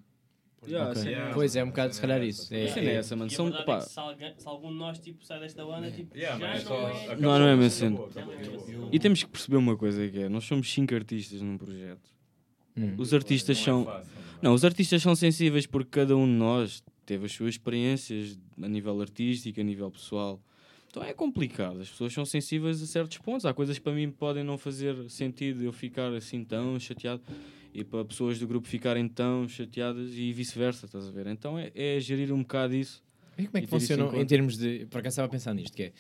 Yeah, 0.68 0.96
sim. 0.96 1.10
Yeah, 1.10 1.34
Pois 1.34 1.56
é, 1.56 1.64
um 1.64 1.68
bocado 1.68 1.94
se 1.94 2.02
calhar 2.02 2.22
é 2.22 2.26
isso. 2.26 2.52
É, 2.54 2.62
é 2.66 2.80
é- 2.86 2.94
essa, 2.96 3.16
mano. 3.16 3.30
São, 3.32 3.52
pá, 3.66 3.78
é 3.78 3.82
se, 3.82 4.00
alguém, 4.00 4.34
se 4.38 4.48
algum 4.48 4.70
de 4.72 4.78
nós 4.78 5.00
tipo, 5.00 5.24
sai 5.26 5.40
desta 5.40 5.66
banda, 5.66 5.92
tipo, 5.92 6.16
Yeah, 6.16 6.40
já 6.40 6.48
é 6.56 6.64
não 6.64 6.88
é. 6.88 7.16
Não, 7.18 7.40
não 7.40 7.48
é 7.48 7.54
a 7.54 7.58
mesma 7.58 7.88
acabou, 7.88 8.12
cena. 8.12 8.22
acabou, 8.22 8.34
acabou, 8.36 8.54
Eu- 8.56 8.64
acabou. 8.70 8.90
E 8.92 9.00
temos 9.00 9.24
que 9.24 9.30
perceber 9.30 9.58
uma 9.58 9.76
coisa 9.78 10.08
que 10.10 10.20
é, 10.20 10.30
nós 10.30 10.44
somos 10.44 10.72
cinco 10.72 10.94
artistas 10.96 11.42
num 11.42 11.58
projeto. 11.58 12.10
Hum. 12.78 12.96
Os 12.98 13.14
artistas 13.14 13.58
Não 13.58 13.62
é 13.62 13.66
são... 13.66 13.86
fácil, 13.86 14.12
mano. 14.16 14.40
Não, 14.42 14.54
os 14.54 14.64
artistas 14.66 15.02
são 15.02 15.16
sensíveis 15.16 15.66
porque 15.66 15.90
cada 15.90 16.16
um 16.16 16.26
de 16.26 16.32
nós 16.34 16.84
teve 17.06 17.26
as 17.26 17.32
suas 17.32 17.56
experiências 17.56 18.38
a 18.62 18.68
nível 18.68 19.00
artístico, 19.02 19.60
a 19.60 19.64
nível 19.64 19.92
pessoal. 19.92 20.42
Então 20.90 21.04
é 21.04 21.14
complicado, 21.14 21.82
as 21.82 21.90
pessoas 21.90 22.14
são 22.14 22.26
sensíveis 22.26 22.82
a 22.82 22.86
certos 22.86 23.18
pontos. 23.18 23.46
Há 23.46 23.54
coisas 23.54 23.78
que 23.78 23.84
para 23.84 23.94
mim 23.94 24.10
podem 24.10 24.44
não 24.44 24.58
fazer 24.58 25.10
sentido 25.10 25.64
eu 25.64 25.74
ficar 25.74 26.14
assim 26.14 26.44
tão 26.44 26.80
chateado 26.80 27.22
e 27.74 27.84
para 27.84 28.06
pessoas 28.06 28.40
do 28.40 28.48
grupo 28.48 28.66
ficarem 28.68 29.06
tão 29.08 29.48
chateadas 29.50 30.12
e 30.14 30.32
vice-versa, 30.32 30.86
estás 30.86 31.08
a 31.08 31.12
ver? 31.12 31.28
Então 31.28 31.60
é, 31.60 31.70
é 31.76 32.00
gerir 32.00 32.32
um 32.32 32.40
bocado 32.40 32.74
isso. 32.74 33.04
E 33.38 33.46
como 33.46 33.58
é 33.58 33.62
que 33.62 33.68
em 33.68 33.70
funciona 33.70 34.18
em 34.18 34.26
termos 34.26 34.58
de. 34.58 34.86
Por 34.86 35.00
acaso 35.00 35.16
estava 35.16 35.26
a 35.26 35.30
pensar 35.30 35.54
nisto, 35.54 35.76
que 35.76 35.84
é. 35.84 35.94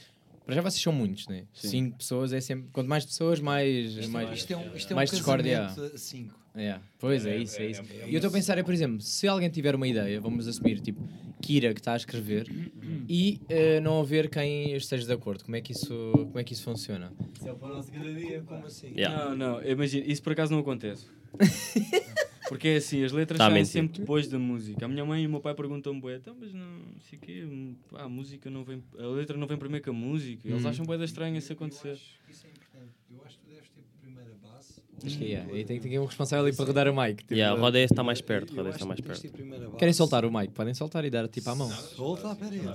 Para 0.46 0.56
já 0.56 0.62
vocês 0.62 0.82
são 0.82 0.94
muitos, 0.94 1.28
né? 1.28 1.46
Sim. 1.54 1.68
Cinco 1.68 1.98
pessoas 1.98 2.32
é 2.32 2.40
sempre. 2.40 2.70
Quanto 2.72 2.88
mais 2.88 3.04
pessoas, 3.04 3.42
mais. 3.42 3.98
Isto, 3.98 4.12
mais... 4.12 4.38
isto 4.38 4.54
é 4.54 4.58
um, 4.58 4.76
isto 4.76 4.92
é 4.92 4.94
um 4.94 4.96
mais 4.96 5.12
discórdia 5.12 5.70
cinco. 5.98 6.45
É, 6.56 6.80
Pois 7.00 7.26
é, 7.26 7.36
É, 7.36 7.38
isso, 7.38 7.62
é, 7.62 7.66
é, 7.66 7.72
isso. 7.72 7.82
é, 7.82 7.98
é 8.04 8.08
e 8.10 8.14
eu 8.14 8.18
estou 8.18 8.30
a 8.30 8.32
pensar, 8.34 8.58
é, 8.58 8.64
por 8.64 8.74
exemplo, 8.74 9.02
se 9.02 9.28
alguém 9.28 9.50
tiver 9.50 9.76
uma 9.76 9.88
ideia, 9.88 10.20
vamos 10.22 10.48
assumir, 10.48 10.80
tipo, 10.80 11.02
Kira 11.42 11.74
que 11.74 11.80
está 11.82 11.94
a 11.94 11.98
escrever 11.98 12.48
e 13.10 13.40
eh, 13.50 13.80
não 13.82 14.00
haver 14.00 14.30
quem 14.30 14.74
esteja 14.76 15.06
de 15.06 15.12
acordo, 15.14 15.44
como 15.44 15.56
é 15.56 15.62
que 15.62 15.74
isso, 15.74 16.12
como 16.14 16.40
é 16.40 16.44
que 16.44 16.54
isso 16.54 16.64
funciona? 16.64 17.12
Isso 17.38 17.48
é 17.50 17.54
para 17.54 17.68
o 17.68 17.76
nosso 17.76 17.92
cada 17.92 18.14
dia. 18.14 18.42
Como 18.42 18.66
assim? 18.66 18.88
Yeah. 18.96 19.36
Não, 19.36 19.36
não, 19.60 19.64
imagina, 19.64 20.06
isso 20.08 20.24
por 20.24 20.32
acaso 20.34 20.52
não 20.54 20.60
acontece. 20.62 21.06
Porque 22.48 22.68
é 22.70 22.76
assim, 22.78 23.04
as 23.04 23.12
letras 23.12 23.40
Tá 23.40 23.46
a 23.46 23.50
saem 23.50 23.62
mentir. 23.62 23.72
sempre 23.74 24.00
depois 24.00 24.28
da 24.28 24.38
música. 24.38 24.86
A 24.86 24.88
minha 24.88 25.04
mãe 25.04 25.24
e 25.24 25.28
o 25.28 25.30
meu 25.30 25.40
pai 25.42 25.56
perguntam-me, 25.56 26.00
bué, 26.00 26.16
então, 26.18 26.36
mas 26.40 26.54
não 26.54 26.80
sei 27.10 27.18
o 27.18 27.22
quê, 27.22 27.44
pá, 27.90 28.04
a 28.04 28.10
música 28.10 28.50
não 28.52 28.64
vem, 28.64 28.84
a 29.00 29.08
letra 29.08 29.36
não 29.36 29.48
vem 29.48 29.58
primeiro 29.58 29.84
que 29.84 29.90
a 29.90 29.94
música. 29.94 30.48
Eles 30.48 30.64
Hum. 30.64 30.70
acham 30.70 30.86
bué 30.86 30.96
da 30.98 31.06
estranha 31.06 31.38
isso 31.40 31.52
acontecer. 31.52 31.88
Eu 31.90 31.94
acho 31.94 32.20
que 32.26 32.32
isso 32.32 32.46
é 32.46 32.50
importante. 32.52 32.94
Eu 33.12 33.22
acho 33.26 33.40
que 33.40 33.46
tu 33.46 33.50
deves 33.50 33.70
ter 33.70 33.84
primeiro 34.00 34.30
a 34.32 34.48
base. 34.48 34.80
Acho 35.04 35.18
que 35.18 35.34
é, 35.34 35.42
aí 35.42 35.66
tem 35.66 35.80
que 35.80 35.90
ter 35.90 36.00
um 36.00 36.06
responsável 36.06 36.46
ali 36.46 36.56
para 36.56 36.66
rodar 36.66 36.88
o 36.88 36.96
mic. 36.96 37.18
tipo, 37.18 37.34
Yeah, 37.34 37.60
roda 37.60 37.78
esse 37.80 37.94
está 37.94 38.04
mais 38.04 38.22
perto, 38.22 38.56
roda 38.56 38.70
está 38.70 38.86
mais 38.86 39.00
perto. 39.02 39.30
Querem 39.78 39.94
soltar 39.94 40.26
o 40.26 40.32
mic? 40.32 40.52
Podem 40.54 40.74
soltar 40.74 41.04
e 41.06 41.10
dar 41.10 41.28
tipo 41.28 41.50
à 41.50 41.56
mão. 41.56 41.70
Solta 41.70 42.32
a 42.32 42.36
parede. 42.36 42.66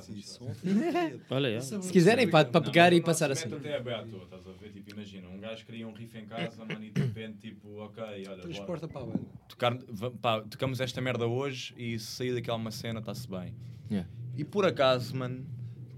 Olha, 1.30 1.48
yeah. 1.48 1.60
Se 1.82 1.92
quiserem, 1.92 2.28
para, 2.28 2.44
para 2.48 2.60
Não, 2.60 2.66
pegar 2.70 2.90
mas 2.90 2.98
e 2.98 3.02
passar 3.02 3.30
assim. 3.30 3.48
método 3.48 3.66
é 3.68 3.80
bem 3.80 3.94
à 3.94 4.02
toa, 4.04 4.24
estás 4.24 4.46
a 4.46 4.52
ver? 4.52 4.70
Tipo, 4.70 4.90
imagina, 4.92 5.28
um 5.28 5.38
gajo 5.38 5.64
cria 5.66 5.86
um 5.88 5.92
riff 5.92 6.16
em 6.18 6.26
casa, 6.26 6.64
mano, 6.64 6.84
e 6.84 6.90
de 6.90 7.00
repente, 7.00 7.38
tipo, 7.38 7.78
ok, 7.78 8.02
olha. 8.28 8.42
Transporta 8.42 8.86
para 8.88 9.00
a 9.00 9.04
banda. 9.06 9.20
Tocar, 9.48 9.78
pá, 10.20 10.40
tocamos 10.42 10.80
esta 10.80 11.00
merda 11.00 11.26
hoje 11.26 11.74
e 11.76 11.98
se 11.98 12.06
sair 12.06 12.34
daquela 12.34 12.56
uma 12.56 12.70
cena, 12.70 13.00
está-se 13.00 13.28
bem. 13.28 13.54
Yeah. 13.90 14.08
E 14.36 14.44
por 14.44 14.64
acaso, 14.64 15.16
mano, 15.16 15.44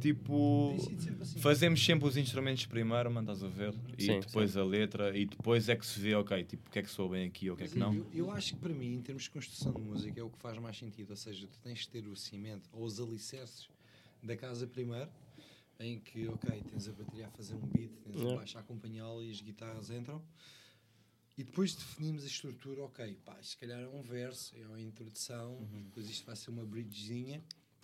tipo, 0.02 0.76
assim. 1.20 1.38
fazemos 1.38 1.84
sempre 1.84 2.06
os 2.08 2.16
instrumentos 2.16 2.66
primeiro, 2.66 3.08
estás 3.20 3.42
a 3.42 3.48
ver? 3.48 3.74
E 3.96 4.02
Sim, 4.02 4.20
depois 4.20 4.56
a 4.56 4.64
letra, 4.64 5.16
e 5.16 5.24
depois 5.26 5.68
é 5.68 5.76
que 5.76 5.86
se 5.86 5.98
vê, 6.00 6.14
ok, 6.14 6.44
tipo, 6.44 6.68
o 6.68 6.70
que 6.72 6.78
é 6.78 6.82
que 6.82 6.90
soa 6.90 7.08
bem 7.08 7.26
aqui 7.26 7.48
ou 7.48 7.54
o 7.54 7.58
que 7.58 7.64
é 7.64 7.68
que 7.68 7.78
não. 7.78 7.94
Eu, 7.94 8.06
eu 8.12 8.30
acho 8.30 8.54
que 8.54 8.60
para 8.60 8.72
mim, 8.74 8.94
em 8.94 9.00
termos 9.02 9.24
de 9.24 9.30
construção 9.30 9.72
de 9.72 9.80
música, 9.80 10.20
é 10.20 10.22
o 10.22 10.30
que 10.30 10.38
faz 10.38 10.58
mais 10.58 10.76
sentido. 10.76 11.10
Ou 11.10 11.16
seja, 11.16 11.46
tu 11.46 11.58
tens 11.60 11.80
de 11.80 11.88
ter 11.88 12.06
o 12.06 12.16
cimento 12.16 12.68
ou 12.72 12.84
os 12.84 13.00
alicerces 13.00 13.68
da 14.22 14.36
casa 14.36 14.66
primeiro, 14.66 15.10
em 15.80 15.98
que, 15.98 16.28
ok, 16.28 16.62
tens 16.70 16.88
a 16.88 16.92
bateria 16.92 17.26
a 17.26 17.30
fazer 17.30 17.54
um 17.54 17.66
beat, 17.68 17.90
tens 18.04 18.16
a 18.16 18.18
Yeah. 18.20 18.36
baixo 18.38 18.58
a 18.58 18.60
acompanhá-lo 18.60 19.22
e 19.22 19.30
as 19.30 19.40
guitarras 19.40 19.90
entram. 19.90 20.22
E 21.36 21.42
depois 21.42 21.74
definimos 21.74 22.24
a 22.24 22.26
estrutura, 22.26 22.82
ok, 22.82 23.16
pá, 23.24 23.36
se 23.42 23.56
calhar 23.56 23.80
é 23.80 23.88
um 23.88 24.02
verso, 24.02 24.54
é 24.56 24.66
uma 24.66 24.80
introdução, 24.80 25.54
Uhum. 25.56 25.78
e 25.80 25.82
depois 25.84 26.08
isto 26.08 26.26
vai 26.26 26.36
ser 26.36 26.50
uma 26.50 26.64
bridgezinha. 26.64 27.42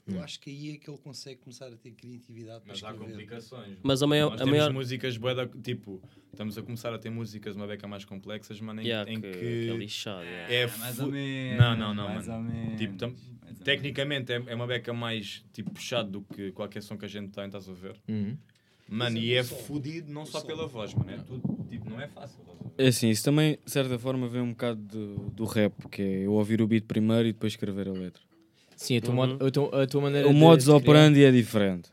Eu 0.08 0.22
acho 0.22 0.40
que 0.40 0.50
aí 0.50 0.74
é 0.74 0.76
que 0.78 0.88
ele 0.90 0.98
consegue 0.98 1.40
começar 1.40 1.66
a 1.66 1.76
ter 1.76 1.90
criatividade 1.92 2.60
para 2.64 2.72
Mas 2.72 2.82
há 2.82 2.92
complicações. 2.94 3.76
Mas 3.82 4.02
a 4.02 4.06
maior. 4.06 4.30
Nós 4.30 4.40
A 4.40 4.44
temos 4.44 4.58
maior... 4.58 4.72
músicas 4.72 5.16
bué 5.16 5.34
da- 5.34 5.46
tipo, 5.46 6.02
estamos 6.32 6.56
a 6.56 6.62
começar 6.62 6.94
a 6.94 6.98
ter 6.98 7.10
músicas 7.10 7.54
uma 7.56 7.66
beca 7.66 7.86
mais 7.86 8.04
complexas, 8.04 8.60
mano, 8.60 8.80
em, 8.80 8.86
Yeah, 8.86 9.10
em 9.12 9.20
que, 9.20 9.30
que, 9.32 9.38
que 9.38 9.70
é 9.70 9.76
lixado. 9.76 10.24
yeah. 10.24 10.54
é 10.54 10.66
Mais 10.78 10.96
fu- 10.96 11.02
ou 11.04 11.10
menos. 11.10 11.58
Não, 11.60 11.76
não, 11.76 11.94
não, 11.94 12.08
mais 12.08 12.26
mano. 12.26 12.48
ou 12.48 12.54
menos, 12.54 12.78
Tipo, 12.80 12.96
tam- 12.96 13.14
mais. 13.42 13.58
Tecnicamente 13.60 14.32
é, 14.32 14.42
é 14.46 14.54
uma 14.54 14.66
beca 14.66 14.92
mais 14.92 15.44
tipo 15.52 15.70
puxado 15.72 16.10
do 16.10 16.22
que 16.22 16.52
qualquer 16.52 16.82
som 16.82 16.96
que 16.96 17.04
a 17.04 17.08
gente 17.08 17.30
tem, 17.32 17.44
estás 17.46 17.68
a 17.68 17.72
ver? 17.72 17.96
Uhum. 18.08 18.36
Mano, 18.90 19.14
Mas 19.14 19.14
é 19.16 19.18
e 19.18 19.34
é 19.34 19.42
som. 19.42 19.56
fodido 19.56 20.10
não 20.10 20.22
O 20.22 20.26
só 20.26 20.40
som. 20.40 20.46
pela 20.46 20.66
voz, 20.66 20.94
mano, 20.94 21.10
é 21.10 21.18
tudo, 21.18 21.42
tipo, 21.68 21.90
não 21.90 22.00
é 22.00 22.08
fácil? 22.08 22.38
É 22.78 22.86
assim, 22.86 23.10
isso 23.10 23.22
também, 23.24 23.58
de 23.64 23.70
certa 23.70 23.98
forma, 23.98 24.28
vem 24.28 24.40
um 24.40 24.50
bocado 24.50 24.80
do, 24.80 25.30
do 25.30 25.44
rap, 25.44 25.74
que 25.90 26.00
é 26.00 26.26
eu 26.26 26.32
ouvir 26.32 26.62
o 26.62 26.66
beat 26.66 26.84
primeiro 26.86 27.28
e 27.28 27.32
depois 27.32 27.52
escrever 27.52 27.88
a 27.88 27.92
letra. 27.92 28.22
Sim, 28.78 28.96
a 28.96 29.00
tua, 29.00 29.10
Uhum. 29.14 29.26
mo- 29.38 29.46
a 29.46 29.50
tua, 29.50 29.82
a 29.82 29.86
tua 29.86 30.00
maneira 30.02 30.28
O 30.28 30.32
de- 30.32 30.38
modus 30.38 30.64
de 30.66 30.70
criar- 30.70 30.76
operandi 30.78 31.24
é 31.24 31.30
diferente, 31.32 31.90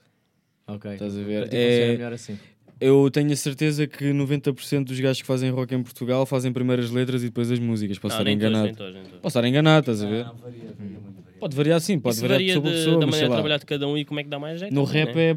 Ok. 0.67 0.93
estás 0.93 1.17
a 1.17 1.21
ver? 1.23 1.51
É, 1.51 1.91
melhor 1.93 2.13
assim. 2.13 2.37
eu 2.79 3.09
tenho 3.09 3.31
a 3.31 3.35
certeza 3.35 3.87
que 3.87 4.13
90% 4.13 4.87
dos 4.89 4.99
gajos 4.99 5.19
que 5.21 5.27
fazem 5.27 5.49
rock 5.49 5.73
em 5.73 5.81
Portugal 5.81 6.25
fazem 6.27 6.53
primeiro 6.53 6.81
as 6.83 6.91
letras 6.91 7.23
e 7.23 7.25
depois 7.25 7.49
as 7.49 7.57
músicas. 7.57 7.97
Posso 7.97 8.15
Ah, 8.15 8.19
estar 8.19 8.29
todos, 8.31 8.35
enganado. 8.47 8.77
todos, 8.77 8.93
nem 8.93 9.03
todos. 9.03 9.19
Posso 9.19 9.37
estar 9.39 9.47
enganado, 9.49 9.79
estás 9.91 10.03
a 10.03 10.07
ver? 10.07 10.25
Não, 10.25 10.35
varia, 10.35 10.59
varia 10.77 10.99
varia. 10.99 11.15
Pode 11.39 11.55
variar 11.55 11.81
sim, 11.81 11.99
pode 11.99 12.15
Isso 12.15 12.21
variar 12.21 12.39
de 12.39 12.45
pessoa 12.45 12.61
para 12.61 12.71
de- 12.71 12.77
pessoa, 12.77 12.99
da 12.99 13.05
maneira 13.07 13.27
de 13.27 13.33
trabalhar 13.33 13.57
de 13.57 13.65
cada 13.65 13.87
um 13.87 13.97
e 13.97 14.05
como 14.05 14.19
é 14.19 14.23
que 14.23 14.29
dá 14.29 14.37
mais 14.39 14.59
jeito. 14.59 14.73
No 14.73 14.83
rap 14.83 15.13
né? 15.15 15.29
é, 15.31 15.33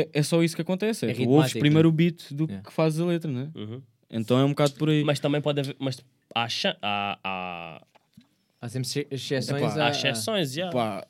é, 0.00 0.08
é 0.12 0.22
só 0.22 0.42
isso 0.42 0.54
que 0.56 0.62
acontece. 0.62 1.06
É, 1.06 1.10
É 1.10 1.14
tu 1.14 1.28
ouves 1.28 1.52
primeiro 1.52 1.88
né? 1.88 1.92
o 1.92 1.96
beat 1.96 2.32
do 2.32 2.44
Yeah. 2.44 2.62
que 2.68 2.72
fazes 2.72 3.00
a 3.00 3.04
letra, 3.04 3.30
né? 3.30 3.48
Uhum. 3.54 3.82
Então 4.10 4.38
é 4.38 4.44
um 4.44 4.48
bocado 4.50 4.74
por 4.74 4.88
aí. 4.88 5.02
Mas 5.04 5.18
também 5.20 5.40
pode 5.40 5.60
haver. 5.60 5.74
Mas 5.78 5.98
há, 6.34 6.46
há, 7.24 7.82
há, 8.62 8.68
sempre 8.68 8.88
exce- 8.88 9.06
exceções. 9.10 9.60
Epá, 9.62 9.82
a- 9.82 9.86
há 9.86 9.90
exceções, 9.90 10.52
já. 10.52 10.70
Pá, 10.70 11.04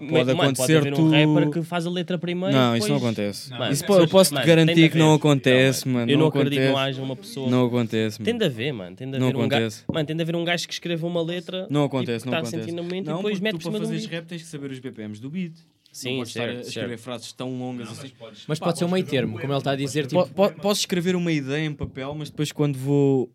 Mano, 0.00 0.12
pode 0.12 0.26
mano, 0.26 0.42
acontecer 0.42 0.76
haver 0.76 0.94
tu- 0.94 1.02
um 1.02 1.10
rapper 1.10 1.50
que 1.50 1.62
faz 1.62 1.84
a 1.84 1.90
letra 1.90 2.16
primeiro. 2.16 2.54
não, 2.54 2.76
e 2.76 2.78
isso 2.78 2.86
não 2.88 2.98
depois- 2.98 3.18
acontece. 3.18 3.50
Mano, 3.50 3.72
isso 3.72 3.84
eu 3.84 4.06
posso 4.08 4.30
te 4.30 4.34
mano, 4.34 4.46
de 4.46 4.48
garantir 4.54 4.90
que 4.92 4.96
não 4.96 5.12
acontece, 5.14 5.88
mano. 5.88 6.08
Eu 6.12 6.16
não 6.18 6.26
acredito 6.28 6.60
que 6.60 6.68
não 6.68 6.78
haja 6.78 7.02
uma 7.02 7.16
pessoa. 7.16 7.50
Não 7.50 7.66
acontece, 7.66 8.18
Tem 8.22 8.32
mano. 8.32 8.38
de 8.38 8.44
haver, 8.44 8.72
mano. 8.72 8.94
Tem 8.94 9.10
de 9.10 9.18
Não 9.18 9.26
haver 9.26 9.36
um 9.36 9.48
gajo. 9.48 9.64
acontece. 9.66 9.84
Mano, 9.92 10.06
tem 10.06 10.14
de 10.16 10.22
haver 10.22 10.36
um 10.36 10.44
gajo 10.44 10.68
que 10.68 10.72
escreva 10.72 11.04
uma 11.04 11.20
letra. 11.20 11.66
Não 11.68 11.86
tipo, 11.86 11.96
acontece, 11.96 12.24
que 12.24 12.30
não 12.30 12.38
acontece. 12.38 12.62
sentir 12.62 12.76
no 12.76 12.84
momento 12.84 13.06
não, 13.06 13.14
e 13.14 13.16
depois 13.16 13.40
mete 13.40 13.58
para 13.60 13.72
fazeres 13.72 14.06
rap 14.06 14.24
tens 14.26 14.42
que 14.42 14.48
saber 14.48 14.70
os 14.70 14.78
BPMs 14.78 15.20
do 15.20 15.28
beat. 15.28 15.54
Sim, 15.90 16.10
não 16.10 16.16
podes 16.18 16.36
estar 16.36 16.48
a 16.48 16.52
escrever 16.60 16.88
certo. 16.90 17.00
frases 17.02 17.32
tão 17.32 17.58
longas 17.58 17.88
assim. 17.90 18.12
Mas 18.46 18.60
pode 18.60 18.78
ser 18.78 18.84
um 18.84 18.90
meio 18.90 19.04
termo, 19.04 19.36
como 19.40 19.52
ele 19.52 19.58
está 19.58 19.72
a 19.72 19.76
dizer. 19.76 20.06
Tipo, 20.06 20.28
Po- 20.28 20.48
po- 20.52 20.60
posso 20.60 20.78
escrever 20.80 21.16
uma 21.16 21.32
ideia 21.32 21.66
em 21.66 21.72
papel, 21.74 22.14
mas 22.14 22.30
depois 22.30 22.52
quando 22.52 22.78
vou 22.78 23.28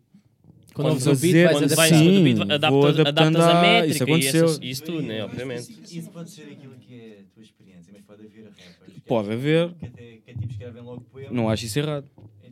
quando 0.74 0.88
quando 0.88 1.06
ouves 1.06 1.06
o 1.06 1.16
beat, 1.22 1.52
vais 1.52 1.74
vais 1.74 1.88
Sim, 1.96 2.24
beat, 2.24 2.36
vou 2.36 2.44
adapta- 2.52 2.88
adaptando 3.02 3.08
adaptas 3.38 3.42
a 3.44 3.58
a- 3.58 3.62
métrica 3.62 3.94
isso 3.94 4.02
aconteceu. 4.04 4.44
essas- 4.44 4.58
isso 4.62 4.82
tudo, 4.84 5.02
né? 5.02 5.24
Obviamente. 5.24 5.60
Isso, 5.70 5.98
isso 5.98 6.10
pode 6.10 6.30
ser 6.30 6.42
aquilo 6.42 6.74
que 6.76 6.94
é 6.94 7.18
a 7.20 7.34
tua 7.34 7.42
experiência, 7.42 7.92
mas 7.92 8.02
pode 8.02 8.22
haver 8.26 8.44
rappers. 8.44 9.02
Pode 9.06 9.32
haver. 9.32 9.68
Que 9.74 9.86
até 9.86 10.02
que 10.02 10.22
é 10.30 10.46
escrevem 10.50 10.82
logo 10.82 11.00
poemas. 11.02 11.32
Não 11.32 11.48
acho 11.48 11.64
isso 11.64 11.78
errado. 11.78 12.06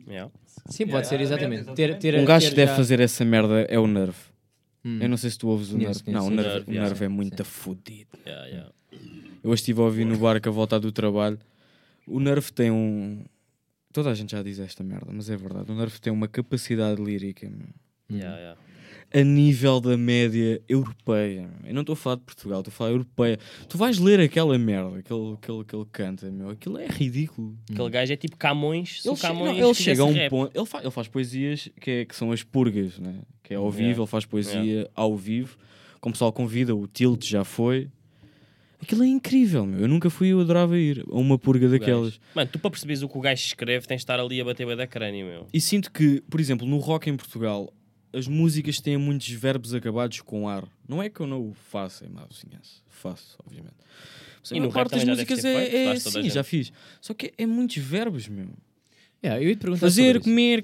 Yeah. 0.07 0.31
Sim, 0.69 0.87
pode 0.87 1.07
ser, 1.07 1.19
exatamente. 1.21 1.71
Ter, 1.73 1.97
ter, 1.99 2.15
Um 2.15 2.25
gajo 2.25 2.49
que 2.49 2.55
deve 2.55 2.71
já- 2.71 2.75
fazer 2.77 2.99
essa 2.99 3.23
merda 3.25 3.61
é 3.69 3.77
o 3.79 3.85
Nerve. 3.87 4.17
Hum. 4.85 4.99
Eu 5.01 5.09
não 5.09 5.17
sei 5.17 5.29
se 5.29 5.37
tu 5.37 5.47
ouves 5.47 5.71
o 5.71 5.77
Nerve. 5.77 6.01
Não, 6.07 6.27
o 6.27 6.29
Nerve, 6.29 6.49
Nerve, 6.49 6.69
o 6.69 6.73
yeah. 6.73 7.05
É 7.05 7.07
muito 7.07 7.43
fodido. 7.45 8.09
Yeah, 8.25 8.45
yeah. 8.47 8.71
Eu 9.43 9.49
hoje 9.49 9.61
estive 9.61 9.79
a 9.81 9.83
ouvir 9.83 10.05
no 10.05 10.17
barco 10.17 10.47
a 10.47 10.51
voltar 10.51 10.79
do 10.79 10.91
trabalho. 10.91 11.39
O 12.07 12.19
Nerve 12.19 12.51
tem 12.51 12.69
um. 12.71 13.23
Toda 13.93 14.09
a 14.09 14.13
gente 14.13 14.31
já 14.31 14.41
diz 14.43 14.59
esta 14.59 14.83
merda, 14.83 15.07
mas 15.11 15.29
é 15.29 15.37
verdade. 15.37 15.71
O 15.71 15.75
Nerve 15.75 15.99
tem 16.01 16.11
uma 16.11 16.27
capacidade 16.27 17.01
lírica 17.01 17.47
meu, 17.49 17.67
Yeah, 18.11 18.37
yeah. 18.37 18.59
a 19.13 19.23
nível 19.23 19.79
da 19.79 19.95
média 19.97 20.61
europeia. 20.67 21.49
Eu 21.65 21.73
não 21.73 21.81
estou 21.81 21.93
a 21.93 21.95
falar 21.95 22.15
de 22.17 22.21
Portugal, 22.23 22.59
estou 22.59 22.71
a 22.71 22.75
falar 22.75 22.89
europeia. 22.91 23.37
Tu 23.69 23.77
vais 23.77 23.97
ler 23.97 24.19
aquela 24.19 24.57
merda 24.57 25.01
que 25.01 25.11
ele, 25.13 25.37
que 25.41 25.51
ele, 25.51 25.63
que 25.63 25.75
ele 25.75 25.85
canta, 25.91 26.29
meu. 26.31 26.49
Aquilo 26.49 26.77
é 26.77 26.87
ridículo. 26.87 27.57
Aquele 27.71 27.89
gajo 27.89 28.13
é 28.13 28.15
tipo 28.15 28.35
Camões. 28.37 29.03
Ele, 29.05 29.15
Camões 29.17 29.57
não, 29.57 29.65
ele 29.65 29.73
chega 29.73 30.01
a 30.01 30.05
um 30.05 30.13
rap. 30.13 30.29
ponto. 30.29 30.51
Ele, 30.57 30.65
fa- 30.65 30.81
ele 30.81 30.91
faz 30.91 31.07
poesias 31.07 31.69
que, 31.79 31.91
é- 31.91 32.05
que 32.05 32.15
são 32.15 32.31
as 32.31 32.43
purgas, 32.43 32.99
né? 32.99 33.19
que 33.41 33.53
é 33.53 33.57
ao 33.57 33.69
vivo. 33.71 33.81
Yeah. 33.83 34.01
Ele 34.01 34.07
faz 34.07 34.25
poesia 34.25 34.89
ao 34.95 35.15
vivo. 35.17 35.57
Como 36.01 36.11
o 36.11 36.13
pessoal 36.13 36.33
convida, 36.33 36.75
o 36.75 36.85
Tilt 36.87 37.25
já 37.25 37.43
foi. 37.43 37.89
Aquilo 38.81 39.03
é 39.03 39.07
incrível, 39.07 39.65
meu. 39.65 39.79
Eu 39.81 39.87
nunca 39.87 40.09
fui, 40.09 40.27
eu 40.33 40.41
adorava 40.41 40.77
ir 40.77 41.05
a 41.09 41.15
uma 41.15 41.39
purga 41.39 41.69
daquelas. 41.69 42.19
Mano, 42.35 42.49
tu 42.51 42.59
para 42.59 42.69
perceberes 42.71 43.01
o 43.01 43.07
que 43.07 43.17
o 43.17 43.21
gajo 43.21 43.41
escreve 43.41 43.87
tens 43.87 43.97
de 43.99 44.01
estar 44.03 44.19
ali 44.19 44.41
a 44.41 44.43
bater 44.43 44.67
bem 44.67 44.75
da 44.75 44.85
crânio, 44.85 45.25
meu. 45.25 45.47
E 45.53 45.61
sinto 45.61 45.89
que, 45.89 46.21
por 46.29 46.41
exemplo, 46.41 46.67
no 46.67 46.77
rock 46.79 47.09
em 47.09 47.15
Portugal, 47.15 47.71
as 48.13 48.27
músicas 48.27 48.79
têm 48.79 48.95
muitos 48.95 49.27
verbos 49.29 49.73
acabados 49.73 50.21
com 50.21 50.47
ar. 50.47 50.67
Não 50.87 51.01
é 51.01 51.09
que 51.09 51.19
eu 51.19 51.27
não 51.27 51.49
o 51.49 51.53
faça, 51.53 52.05
é 52.05 52.09
má 52.09 52.25
vizinhança. 52.25 52.81
Faço, 52.87 53.37
obviamente. 53.43 53.75
Mas 54.39 54.51
E 54.51 54.59
no 54.59 54.67
rap 54.67 54.75
parte 54.75 54.91
das 54.91 55.03
músicas 55.03 55.43
é, 55.43 55.69
feito, 55.69 55.75
é 55.75 55.99
sim, 55.99 56.29
já 56.29 56.43
fiz. 56.43 56.71
Só 57.01 57.13
que 57.13 57.33
é, 57.37 57.45
muitos 57.45 57.77
verbos, 57.77 58.27
meu. 58.27 58.49
Yeah, 59.23 59.41
eu 59.41 59.49
ia 59.49 59.55
te 59.55 59.59
perguntar 59.59 59.87
Fazer, 59.87 60.21
comer, 60.21 60.61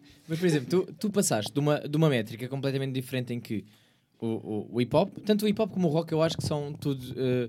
Mas, 0.26 0.38
por 0.40 0.46
exemplo, 0.46 0.68
tu, 0.68 0.92
tu 0.94 1.10
passaste 1.10 1.52
de 1.52 1.60
uma, 1.60 1.78
de 1.78 1.96
uma 1.96 2.08
métrica 2.08 2.48
completamente 2.48 2.92
diferente 2.92 3.32
em 3.32 3.38
que 3.38 3.64
o, 4.18 4.26
o, 4.26 4.68
o 4.72 4.80
hip 4.80 4.96
hop, 4.96 5.16
tanto 5.24 5.44
o 5.44 5.48
hip 5.48 5.60
hop 5.60 5.70
como 5.70 5.86
o 5.86 5.90
rock, 5.90 6.10
eu 6.10 6.22
acho 6.22 6.36
que 6.36 6.44
são 6.44 6.72
tudo 6.72 7.14
eh, 7.16 7.48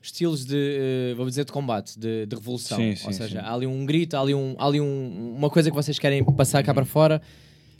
estilos 0.00 0.46
de, 0.46 0.56
eh, 0.56 1.14
vamos 1.14 1.32
dizer, 1.32 1.44
de 1.44 1.52
combate, 1.52 1.98
de, 1.98 2.24
de 2.24 2.34
revolução. 2.36 2.78
Sim, 2.78 2.94
sim, 2.94 3.06
Ou 3.06 3.12
seja, 3.12 3.40
sim. 3.40 3.46
há 3.46 3.52
ali 3.52 3.66
um 3.66 3.84
grito, 3.84 4.16
há 4.16 4.20
ali, 4.20 4.34
um, 4.34 4.54
há 4.58 4.66
ali 4.66 4.80
um, 4.80 5.34
uma 5.36 5.50
coisa 5.50 5.68
que 5.70 5.76
vocês 5.76 5.98
querem 5.98 6.24
passar 6.24 6.62
cá 6.62 6.72
para 6.72 6.86
fora 6.86 7.20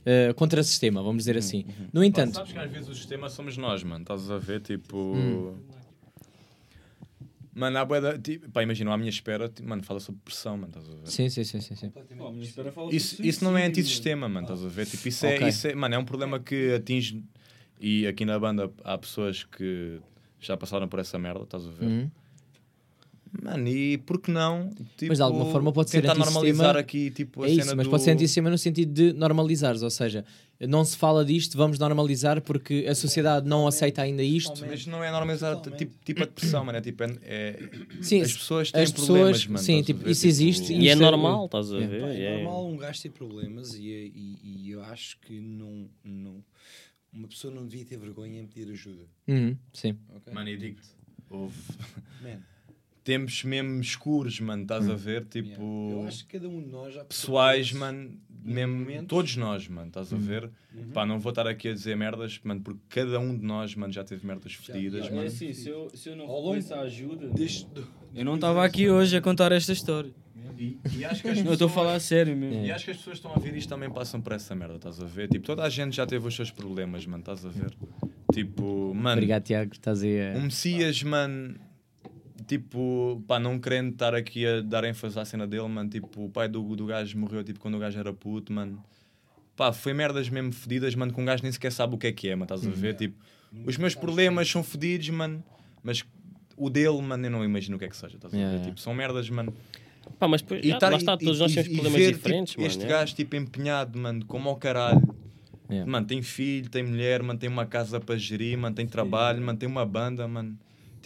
eh, 0.09 0.33
contra 0.33 0.61
o 0.61 0.63
sistema, 0.63 1.03
vamos 1.03 1.23
dizer 1.23 1.35
assim. 1.37 1.65
No 1.91 2.01
entanto, 2.01 2.35
Sabes 2.35 2.53
que 2.53 2.59
às 2.59 2.71
vezes 2.71 2.87
o 2.87 2.95
sistema 2.95 3.27
somos 3.29 3.57
nós, 3.57 3.83
mano. 3.83 4.03
Estás 4.03 4.31
a 4.31 4.37
ver, 4.37 4.61
tipo. 4.61 4.95
Hum. 4.97 5.59
Mano, 7.53 7.77
há 7.79 7.83
bué 7.85 7.99
da- 7.99 8.17
tipo, 8.17 8.49
pá, 8.51 8.61
imagina, 8.63 8.93
à 8.93 8.97
minha 8.97 9.09
espera, 9.09 9.49
tipo, 9.49 9.67
mano, 9.67 9.83
fala 9.83 9.99
sobre 9.99 10.21
pressão, 10.23 10.55
mano, 10.57 10.67
estás 10.69 10.87
a 10.87 10.91
ver? 10.95 11.07
sim, 11.09 11.27
sim, 11.27 11.43
sim, 11.43 11.59
sim, 11.59 11.75
sim. 11.75 11.91
Isso, 12.91 13.21
isso 13.25 13.43
não 13.43 13.57
é 13.57 13.65
antissistema, 13.65 14.29
mano, 14.29 14.45
estás 14.45 14.63
a 14.63 14.69
ver? 14.69 14.85
Tipo, 14.85 15.07
isso, 15.07 15.25
é, 15.25 15.35
Ok. 15.35 15.47
isso 15.47 15.67
é, 15.67 15.75
mano, 15.75 15.95
é 15.95 15.97
um 15.97 16.05
problema 16.05 16.39
que 16.39 16.73
atinge. 16.73 17.23
E 17.79 18.05
aqui 18.07 18.25
na 18.25 18.39
banda 18.39 18.71
há 18.83 18.97
pessoas 18.97 19.43
que 19.43 19.99
já 20.39 20.55
passaram 20.55 20.87
por 20.87 20.99
essa 20.99 21.17
merda, 21.19 21.43
estás 21.43 21.65
a 21.65 21.71
ver? 21.71 21.85
Uhum. 21.85 22.11
Mano, 23.41 23.67
e 23.67 23.97
por 23.99 24.19
que 24.19 24.31
não? 24.31 24.69
Tipo, 24.97 25.09
Mas 25.09 25.17
de 25.17 25.21
alguma 25.23 25.45
forma 25.51 25.71
pode 25.71 25.89
ser 25.89 26.01
tentar 26.01 26.13
antissistema. 26.13 26.41
normalizar 26.41 26.77
aqui, 26.77 27.11
tipo, 27.11 27.43
a 27.43 27.47
é 27.47 27.51
isso, 27.51 27.61
cena 27.63 27.75
mas 27.75 27.85
do... 27.85 27.89
pode 27.91 28.03
ser 28.03 28.11
antissistema 28.11 28.49
no 28.49 28.57
sentido 28.57 28.91
de 28.91 29.13
normalizares, 29.13 29.83
ou 29.83 29.89
seja, 29.89 30.25
não 30.59 30.83
se 30.83 30.97
fala 30.97 31.23
disto, 31.23 31.55
vamos 31.55 31.77
normalizar 31.77 32.41
porque 32.41 32.85
a 32.89 32.95
sociedade 32.95 33.47
não 33.47 33.67
aceita 33.67 34.01
ainda 34.01 34.23
isto. 34.23 34.65
Mas 34.65 34.87
não 34.87 35.03
é 35.03 35.11
normalizar 35.11 35.55
tipo, 35.61 35.93
tipo 36.03 36.23
a 36.23 36.25
depressão, 36.25 36.65
mano. 36.65 36.79
É 36.79 36.81
tipo, 36.81 37.03
é, 37.03 37.07
é- 37.23 37.69
Sim, 38.01 38.21
as 38.21 38.33
pessoas 38.33 38.71
têm 38.71 38.81
as 38.81 38.91
problemas, 38.91 39.31
pessoas- 39.43 39.47
mano. 39.47 39.59
sim, 39.63 39.83
tipo, 39.83 39.99
ver? 40.03 40.09
isso 40.11 40.25
existe 40.25 40.73
E 40.73 40.87
é 40.89 40.93
é- 40.93 40.95
normal, 40.95 41.45
estás 41.45 41.71
a 41.71 41.77
É. 41.79 41.85
ver? 41.87 42.01
Pá, 42.01 42.07
é 42.07 42.21
É. 42.23 42.35
normal 42.43 42.67
um 42.67 42.77
gajo 42.77 43.01
ter 43.03 43.09
problemas 43.11 43.75
e, 43.75 43.83
e, 43.87 44.39
e 44.65 44.71
eu 44.71 44.81
acho 44.83 45.19
que 45.19 45.39
não, 45.39 45.87
não, 46.03 46.43
uma 47.13 47.27
pessoa 47.27 47.53
não 47.53 47.67
devia 47.67 47.85
ter 47.85 47.97
vergonha 47.97 48.39
em 48.41 48.47
pedir 48.47 48.71
ajuda. 48.71 49.03
Uhum, 49.27 49.55
sim. 49.73 49.95
ok? 50.15 50.33
Mano, 50.33 50.49
e 50.49 50.57
digo-te, 50.57 50.87
houve 51.29 51.55
tempos 53.07 53.41
mesmo 53.45 53.79
escuros, 53.79 54.37
mano. 54.41 54.63
Estás 54.63 54.89
a 54.89 54.93
Hum. 54.93 54.97
ver? 54.97 55.23
Tipo, 55.25 55.47
yeah. 55.47 55.63
Eu 55.93 56.07
acho 56.07 56.27
que 56.27 56.37
cada 56.37 56.49
um 56.49 56.61
de 56.61 56.67
nós 56.69 56.93
já 56.93 57.05
pessoais, 57.05 57.71
mano. 57.71 58.11
Mesmo, 58.43 58.75
momentos. 58.79 59.07
todos 59.07 59.35
nós, 59.35 59.67
mano, 59.67 59.87
estás 59.87 60.11
a 60.13 60.15
Uhum. 60.15 60.21
ver? 60.21 60.49
Pá, 60.93 61.05
não 61.05 61.19
vou 61.19 61.31
estar 61.31 61.45
aqui 61.47 61.67
a 61.69 61.73
dizer 61.73 61.97
merdas, 61.97 62.39
mano, 62.43 62.61
porque 62.61 62.79
cada 62.89 63.19
um 63.19 63.37
de 63.37 63.43
nós, 63.45 63.75
mano, 63.75 63.91
já 63.91 64.03
teve 64.05 64.25
merdas 64.25 64.53
fedidas, 64.53 65.05
já, 65.05 65.11
mano. 65.11 65.23
É 65.23 65.27
assim, 65.27 65.51
se 65.53 65.67
eu, 65.69 65.89
se 65.93 66.07
eu 66.09 66.15
não 66.15 66.25
reconheço 66.27 66.73
a 66.73 66.81
ajuda, 66.81 67.27
Desde, 67.29 67.65
eu 68.15 68.23
não 68.25 68.35
estava 68.35 68.63
aqui 68.63 68.89
hoje 68.89 69.17
a 69.17 69.21
contar 69.21 69.51
esta 69.51 69.71
história. 69.73 70.11
E, 70.57 70.77
e 70.97 71.03
acho 71.05 71.21
que 71.21 71.27
as 71.29 71.37
Não, 71.43 71.45
eu 71.47 71.53
estou 71.53 71.65
a 71.65 71.69
pessoas- 71.69 71.73
falar 71.73 71.95
a 71.95 71.99
sério 71.99 72.35
mesmo. 72.37 72.65
E 72.65 72.71
acho 72.71 72.85
que 72.85 72.91
as 72.91 72.97
pessoas 72.97 73.19
que 73.19 73.27
estão 73.27 73.35
a 73.35 73.39
ver 73.45 73.55
isto 73.57 73.67
também 73.69 73.89
passam 73.89 74.21
por 74.21 74.31
essa 74.33 74.55
merda, 74.55 74.75
estás 74.75 75.01
a 75.01 75.05
ver? 75.05 75.27
Tipo, 75.29 75.45
toda 75.45 75.63
a 75.63 75.69
gente 75.69 75.95
já 75.95 76.05
teve 76.05 76.25
os 76.27 76.35
seus 76.35 76.49
problemas, 76.51 77.05
mano, 77.05 77.21
estás 77.21 77.45
a 77.45 77.49
ver? 77.49 77.73
Tipo, 78.33 78.93
mano, 78.93 79.13
Obrigado, 79.17 79.43
Tiago, 79.43 79.71
estás 79.73 80.03
aí 80.03 80.21
a... 80.21 80.37
um 80.37 80.43
Messias, 80.43 81.03
mano, 81.03 81.55
tipo, 82.47 83.21
pá, 83.27 83.39
não 83.39 83.59
querendo 83.59 83.91
estar 83.91 84.15
aqui 84.15 84.45
a 84.45 84.61
dar 84.61 84.83
ênfase 84.83 85.19
à 85.19 85.25
cena 85.25 85.45
dele, 85.45 85.67
mano, 85.67 85.89
tipo, 85.89 86.25
o 86.25 86.29
pai 86.29 86.47
do, 86.47 86.75
do 86.75 86.85
gajo 86.85 87.17
morreu, 87.17 87.43
tipo, 87.43 87.59
quando 87.59 87.75
o 87.75 87.79
gajo 87.79 87.99
era 87.99 88.13
puto, 88.13 88.51
mano. 88.53 88.83
Pá, 89.55 89.73
foi 89.73 89.93
merdas 89.93 90.29
mesmo 90.29 90.51
fedidas, 90.53 90.95
mano, 90.95 91.13
que 91.13 91.19
um 91.19 91.25
gajo 91.25 91.43
nem 91.43 91.51
sequer 91.51 91.71
sabe 91.71 91.95
o 91.95 91.97
que 91.97 92.07
é 92.07 92.11
que 92.11 92.29
é, 92.29 92.35
mano, 92.35 92.43
estás 92.45 92.65
a 92.65 92.69
ver? 92.71 92.95
Tipo, 92.95 93.15
os 93.65 93.77
meus 93.77 93.93
problemas 93.95 94.49
são 94.49 94.63
fedidos, 94.63 95.09
mano, 95.09 95.43
mas 95.83 96.05
o 96.55 96.69
dele, 96.69 97.01
mano, 97.01 97.25
eu 97.25 97.31
não 97.31 97.43
imagino 97.43 97.75
o 97.75 97.79
que 97.79 97.85
é 97.85 97.89
que 97.89 97.97
seja, 97.97 98.15
estás 98.15 98.33
a 98.33 98.37
ver? 98.37 98.41
Yeah, 98.41 98.55
yeah. 98.57 98.69
Tipo, 98.69 98.79
são 98.81 98.93
merdas, 98.93 99.29
mano. 99.29 99.53
Pá, 100.17 100.27
mas 100.27 100.41
depois, 100.41 100.63
E 100.63 100.69
já, 100.69 100.77
tá- 100.77 100.89
lá 100.89 100.97
está, 100.97 101.17
todos 101.17 101.37
e- 101.37 101.41
nós 101.41 101.53
temos 101.53 101.67
problemas 101.69 101.99
ver, 101.99 102.13
diferentes, 102.13 102.51
tipo, 102.51 102.61
mano. 102.61 102.71
Este 102.71 102.85
é. 102.85 102.87
gajo, 102.87 103.15
tipo, 103.15 103.35
empenhado, 103.35 103.99
mano, 103.99 104.25
como 104.25 104.47
ao 104.49 104.55
caralho. 104.55 105.01
Yeah. 105.69 105.91
Mano, 105.91 106.07
tem 106.07 106.21
filho, 106.21 106.69
tem 106.69 106.81
mulher, 106.81 107.21
mano, 107.21 107.37
tem 107.37 107.49
uma 107.49 107.65
casa 107.65 107.99
para 107.99 108.15
gerir, 108.17 108.57
mano, 108.57 108.73
tem 108.73 108.87
trabalho, 108.87 109.41
mano, 109.43 109.59
tem 109.59 109.67
uma 109.67 109.85
banda, 109.85 110.25
mano. 110.27 110.57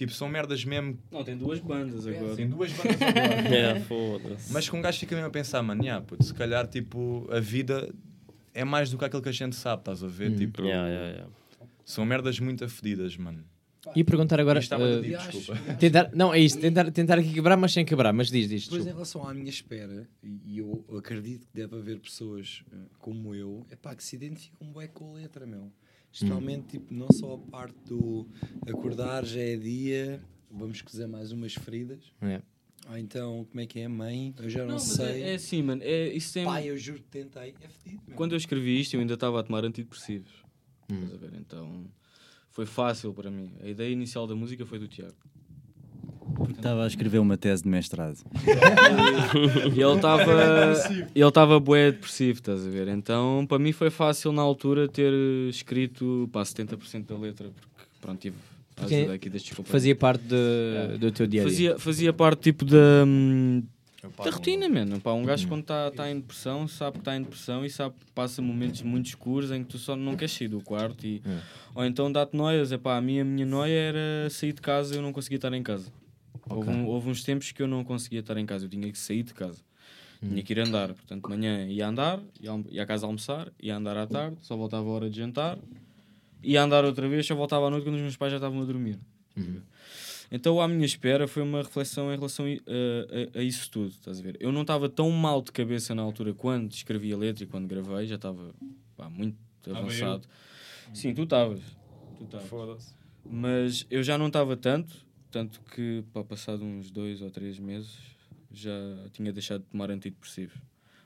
Tipo, 0.01 0.13
são 0.13 0.27
merdas 0.27 0.65
mesmo. 0.65 0.97
Não, 1.11 1.23
tem 1.23 1.37
duas 1.37 1.59
bandas 1.59 2.07
agora. 2.07 2.35
Tem 2.35 2.49
duas 2.49 2.71
bandas 2.73 2.97
agora. 3.05 3.55
É, 3.55 3.79
foda-se. 3.81 4.51
Mas 4.51 4.67
que 4.67 4.75
um 4.75 4.81
gajo 4.81 4.97
fica 4.97 5.13
mesmo 5.13 5.27
a 5.27 5.31
pensar, 5.31 5.61
mano, 5.61 5.83
yeah, 5.83 6.03
puto, 6.03 6.23
se 6.23 6.33
calhar, 6.33 6.65
tipo, 6.65 7.27
a 7.31 7.39
vida 7.39 7.93
é 8.51 8.63
mais 8.65 8.89
do 8.89 8.97
que 8.97 9.05
aquilo 9.05 9.21
que 9.21 9.29
a 9.29 9.31
gente 9.31 9.55
sabe, 9.55 9.81
estás 9.83 10.03
a 10.03 10.07
ver? 10.07 10.35
Tipo, 10.35 10.63
Yeah, 10.63 10.89
yeah, 10.89 11.09
yeah. 11.11 11.33
são 11.85 12.03
merdas 12.03 12.39
muito 12.39 12.65
afedidas, 12.65 13.15
mano. 13.15 13.45
E 13.95 14.03
perguntar 14.03 14.39
agora... 14.39 14.57
Isto 14.59 14.73
estava 14.73 14.85
a 14.85 14.89
eh, 14.89 15.01
dizer, 15.01 15.15
acho- 15.17 15.31
desculpa. 15.37 15.61
tentar, 15.77 16.09
não, 16.15 16.33
é 16.33 16.39
isso, 16.39 16.59
tentar, 16.59 16.89
tentar 16.89 17.19
aqui 17.19 17.31
quebrar, 17.31 17.55
mas 17.57 17.71
sem 17.71 17.85
quebrar, 17.85 18.11
mas 18.11 18.31
diz, 18.31 18.49
diz. 18.49 18.63
Depois, 18.63 18.87
em 18.87 18.89
relação 18.89 19.27
à 19.27 19.35
minha 19.35 19.49
espera, 19.51 20.09
e 20.23 20.57
eu 20.57 20.83
acredito 20.97 21.45
que 21.45 21.53
deve 21.53 21.75
haver 21.75 21.99
pessoas 21.99 22.63
eh, 22.73 22.75
como 22.97 23.35
eu, 23.35 23.67
é 23.69 23.75
pá, 23.75 23.93
que 23.95 24.03
se 24.03 24.15
identificam 24.15 24.67
bem 24.73 24.87
com 24.87 25.11
a 25.11 25.13
letra, 25.19 25.45
meu. 25.45 25.71
Especialmente, 26.11 26.67
tipo, 26.67 26.93
não 26.93 27.07
só 27.11 27.35
a 27.35 27.37
parte 27.37 27.77
do 27.85 28.27
acordar, 28.67 29.25
já 29.25 29.39
é 29.39 29.55
dia, 29.55 30.21
vamos 30.49 30.81
cozer 30.81 31.07
mais 31.07 31.31
umas 31.31 31.53
feridas. 31.53 31.99
É. 32.21 32.41
Ou 32.89 32.97
então, 32.97 33.45
como 33.49 33.61
é 33.61 33.65
que 33.65 33.79
é, 33.79 33.87
mãe? 33.87 34.33
Eu 34.37 34.49
já 34.49 34.59
não, 34.61 34.67
Não, 34.67 34.73
mas 34.73 34.83
sei. 34.83 35.23
é, 35.23 35.31
é 35.31 35.33
assim, 35.35 35.61
mano. 35.61 35.81
É, 35.83 36.09
isso 36.09 36.33
tem... 36.33 36.43
Pai, 36.45 36.69
eu 36.69 36.77
juro 36.77 36.99
que 36.99 37.07
tentei. 37.07 37.53
É 37.61 37.67
fedido, 37.67 38.03
meu. 38.07 38.17
Quando 38.17 38.33
eu 38.33 38.37
escrevi 38.37 38.79
isto, 38.79 38.95
eu 38.95 38.99
ainda 38.99 39.13
estava 39.13 39.39
a 39.39 39.43
tomar 39.43 39.63
antidepressivos. 39.63 40.31
Estás 40.89 41.13
a 41.13 41.17
ver? 41.17 41.33
Então 41.39 41.85
foi 42.49 42.65
fácil 42.65 43.13
para 43.13 43.31
mim. 43.31 43.53
A 43.61 43.67
ideia 43.67 43.89
inicial 43.89 44.27
da 44.27 44.35
música 44.35 44.65
foi 44.65 44.79
do 44.79 44.87
Tiago. 44.87 45.15
Estava 46.49 46.83
a 46.83 46.87
escrever 46.87 47.19
uma 47.19 47.37
tese 47.37 47.63
de 47.63 47.69
mestrado. 47.69 48.17
E 49.75 49.81
ele 49.81 49.95
estava 49.95 50.31
ele 51.15 51.27
estava 51.27 51.59
bué 51.59 51.91
depressivo, 51.91 52.39
estás 52.39 52.65
a 52.65 52.69
ver? 52.69 52.87
Então 52.87 53.45
para 53.47 53.59
mim 53.59 53.71
foi 53.71 53.89
fácil 53.89 54.31
na 54.31 54.41
altura 54.41 54.87
ter 54.87 55.11
escrito 55.49 56.29
para 56.31 56.43
70% 56.43 57.05
da 57.07 57.17
letra, 57.17 57.49
porque 57.49 57.83
pronto, 57.99 58.19
tive, 58.19 58.35
Porque 58.75 58.95
ajuda 58.95 59.13
aqui 59.13 59.29
destes. 59.29 59.57
Fazia 59.65 59.95
parte 59.95 60.23
de- 60.23 60.97
do 60.99 61.11
teu 61.11 61.27
dia 61.27 61.41
a 61.41 61.45
dia. 61.45 61.51
Fazia, 61.51 61.79
fazia 61.79 62.13
parte 62.13 62.41
tipo 62.41 62.65
da, 62.65 63.03
hum, 63.05 63.63
Pá, 64.17 64.23
da 64.23 64.31
rotina, 64.31 64.67
mano. 64.67 64.99
Pá, 64.99 65.13
um 65.13 65.23
gajo 65.23 65.47
quando 65.47 65.61
está 65.61 65.91
tá 65.91 66.09
em 66.09 66.15
depressão 66.15 66.67
sabe 66.67 66.93
que 66.93 66.99
está 67.01 67.15
em 67.15 67.21
depressão 67.21 67.63
e 67.63 67.69
sabe 67.69 67.93
que 67.99 68.11
passa 68.15 68.41
momentos 68.41 68.81
muito 68.81 69.05
escuros 69.05 69.51
em 69.51 69.63
que 69.63 69.69
tu 69.69 69.77
só 69.77 69.95
não 69.95 70.15
queres 70.15 70.31
sair 70.33 70.47
do 70.47 70.59
quarto. 70.61 71.05
E, 71.05 71.21
Ou 71.75 71.85
então 71.85 72.11
dá-te 72.11 72.35
noias. 72.35 72.71
Epá, 72.71 72.97
a, 72.97 73.01
minha, 73.01 73.21
a 73.21 73.25
minha 73.25 73.45
noia 73.45 73.71
era 73.71 74.29
sair 74.31 74.53
de 74.53 74.61
casa 74.61 74.95
e 74.95 74.97
eu 74.97 75.03
não 75.03 75.13
conseguia 75.13 75.35
estar 75.37 75.53
em 75.53 75.61
casa. 75.61 75.91
Houve, 76.57 76.69
um- 76.69 76.85
houve 76.87 77.09
uns 77.09 77.23
tempos 77.23 77.51
que 77.51 77.61
eu 77.61 77.67
não 77.67 77.83
conseguia 77.83 78.19
estar 78.21 78.37
em 78.37 78.45
casa, 78.45 78.65
eu 78.65 78.69
tinha 78.69 78.91
que 78.91 78.97
sair 78.97 79.23
de 79.23 79.33
casa. 79.33 79.61
Tinha 80.29 80.43
que 80.43 80.53
ir 80.53 80.59
andar. 80.59 80.93
Portanto, 80.93 81.23
de 81.23 81.29
manhã 81.29 81.65
ia 81.67 81.87
andar, 81.87 82.19
ia, 82.39 82.51
ia 82.69 82.83
à 82.83 82.85
casa 82.85 83.05
almoçar, 83.07 83.51
ia 83.61 83.75
andar 83.75 83.97
à 83.97 84.05
tarde, 84.05 84.37
só 84.41 84.55
voltava 84.55 84.87
a 84.87 84.91
hora 84.91 85.09
de 85.09 85.17
jantar, 85.17 85.57
ia 86.43 86.61
andar 86.61 86.85
outra 86.85 87.09
vez, 87.09 87.25
só 87.25 87.33
voltava 87.35 87.67
à 87.67 87.69
noite 87.71 87.83
quando 87.83 87.95
os 87.95 88.01
meus 88.01 88.15
pais 88.17 88.31
já 88.31 88.37
estavam 88.37 88.61
a 88.61 88.65
dormir. 88.65 88.99
Então, 90.31 90.61
à 90.61 90.67
minha 90.67 90.85
espera, 90.85 91.27
foi 91.27 91.41
uma 91.43 91.61
reflexão 91.61 92.11
em 92.13 92.15
relação 92.15 92.47
i- 92.47 92.61
a, 92.65 93.37
a- 93.37 93.39
a 93.39 93.43
isso 93.43 93.69
tudo. 93.69 93.89
Estás 93.89 94.19
a 94.19 94.23
ver? 94.23 94.37
Eu 94.39 94.51
não 94.51 94.61
estava 94.61 94.87
tão 94.87 95.09
mal 95.11 95.41
de 95.41 95.51
cabeça 95.51 95.93
na 95.93 96.01
altura 96.01 96.33
quando 96.33 96.71
escrevi 96.71 97.11
a 97.11 97.17
letra 97.17 97.43
e 97.43 97.47
quando 97.47 97.67
gravei, 97.67 98.05
já 98.07 98.15
estava 98.15 98.53
pá, 98.95 99.09
muito 99.09 99.35
avançado. 99.75 100.27
Sim, 100.93 101.13
tu 101.13 101.23
estavas. 101.23 101.59
Tu 102.17 102.23
estavas. 102.25 102.47
Foda-se. 102.47 102.93
Mas 103.29 103.85
eu 103.89 104.01
já 104.03 104.17
não 104.17 104.27
estava 104.27 104.55
tanto, 104.55 104.95
tanto 105.31 105.61
que, 105.73 106.03
pá, 106.13 106.23
passado 106.23 106.63
uns 106.63 106.91
dois 106.91 107.21
ou 107.21 107.31
três 107.31 107.57
meses, 107.59 107.97
já 108.51 108.71
tinha 109.13 109.31
deixado 109.31 109.61
de 109.61 109.67
tomar 109.67 109.89
antidepressivos. 109.89 110.57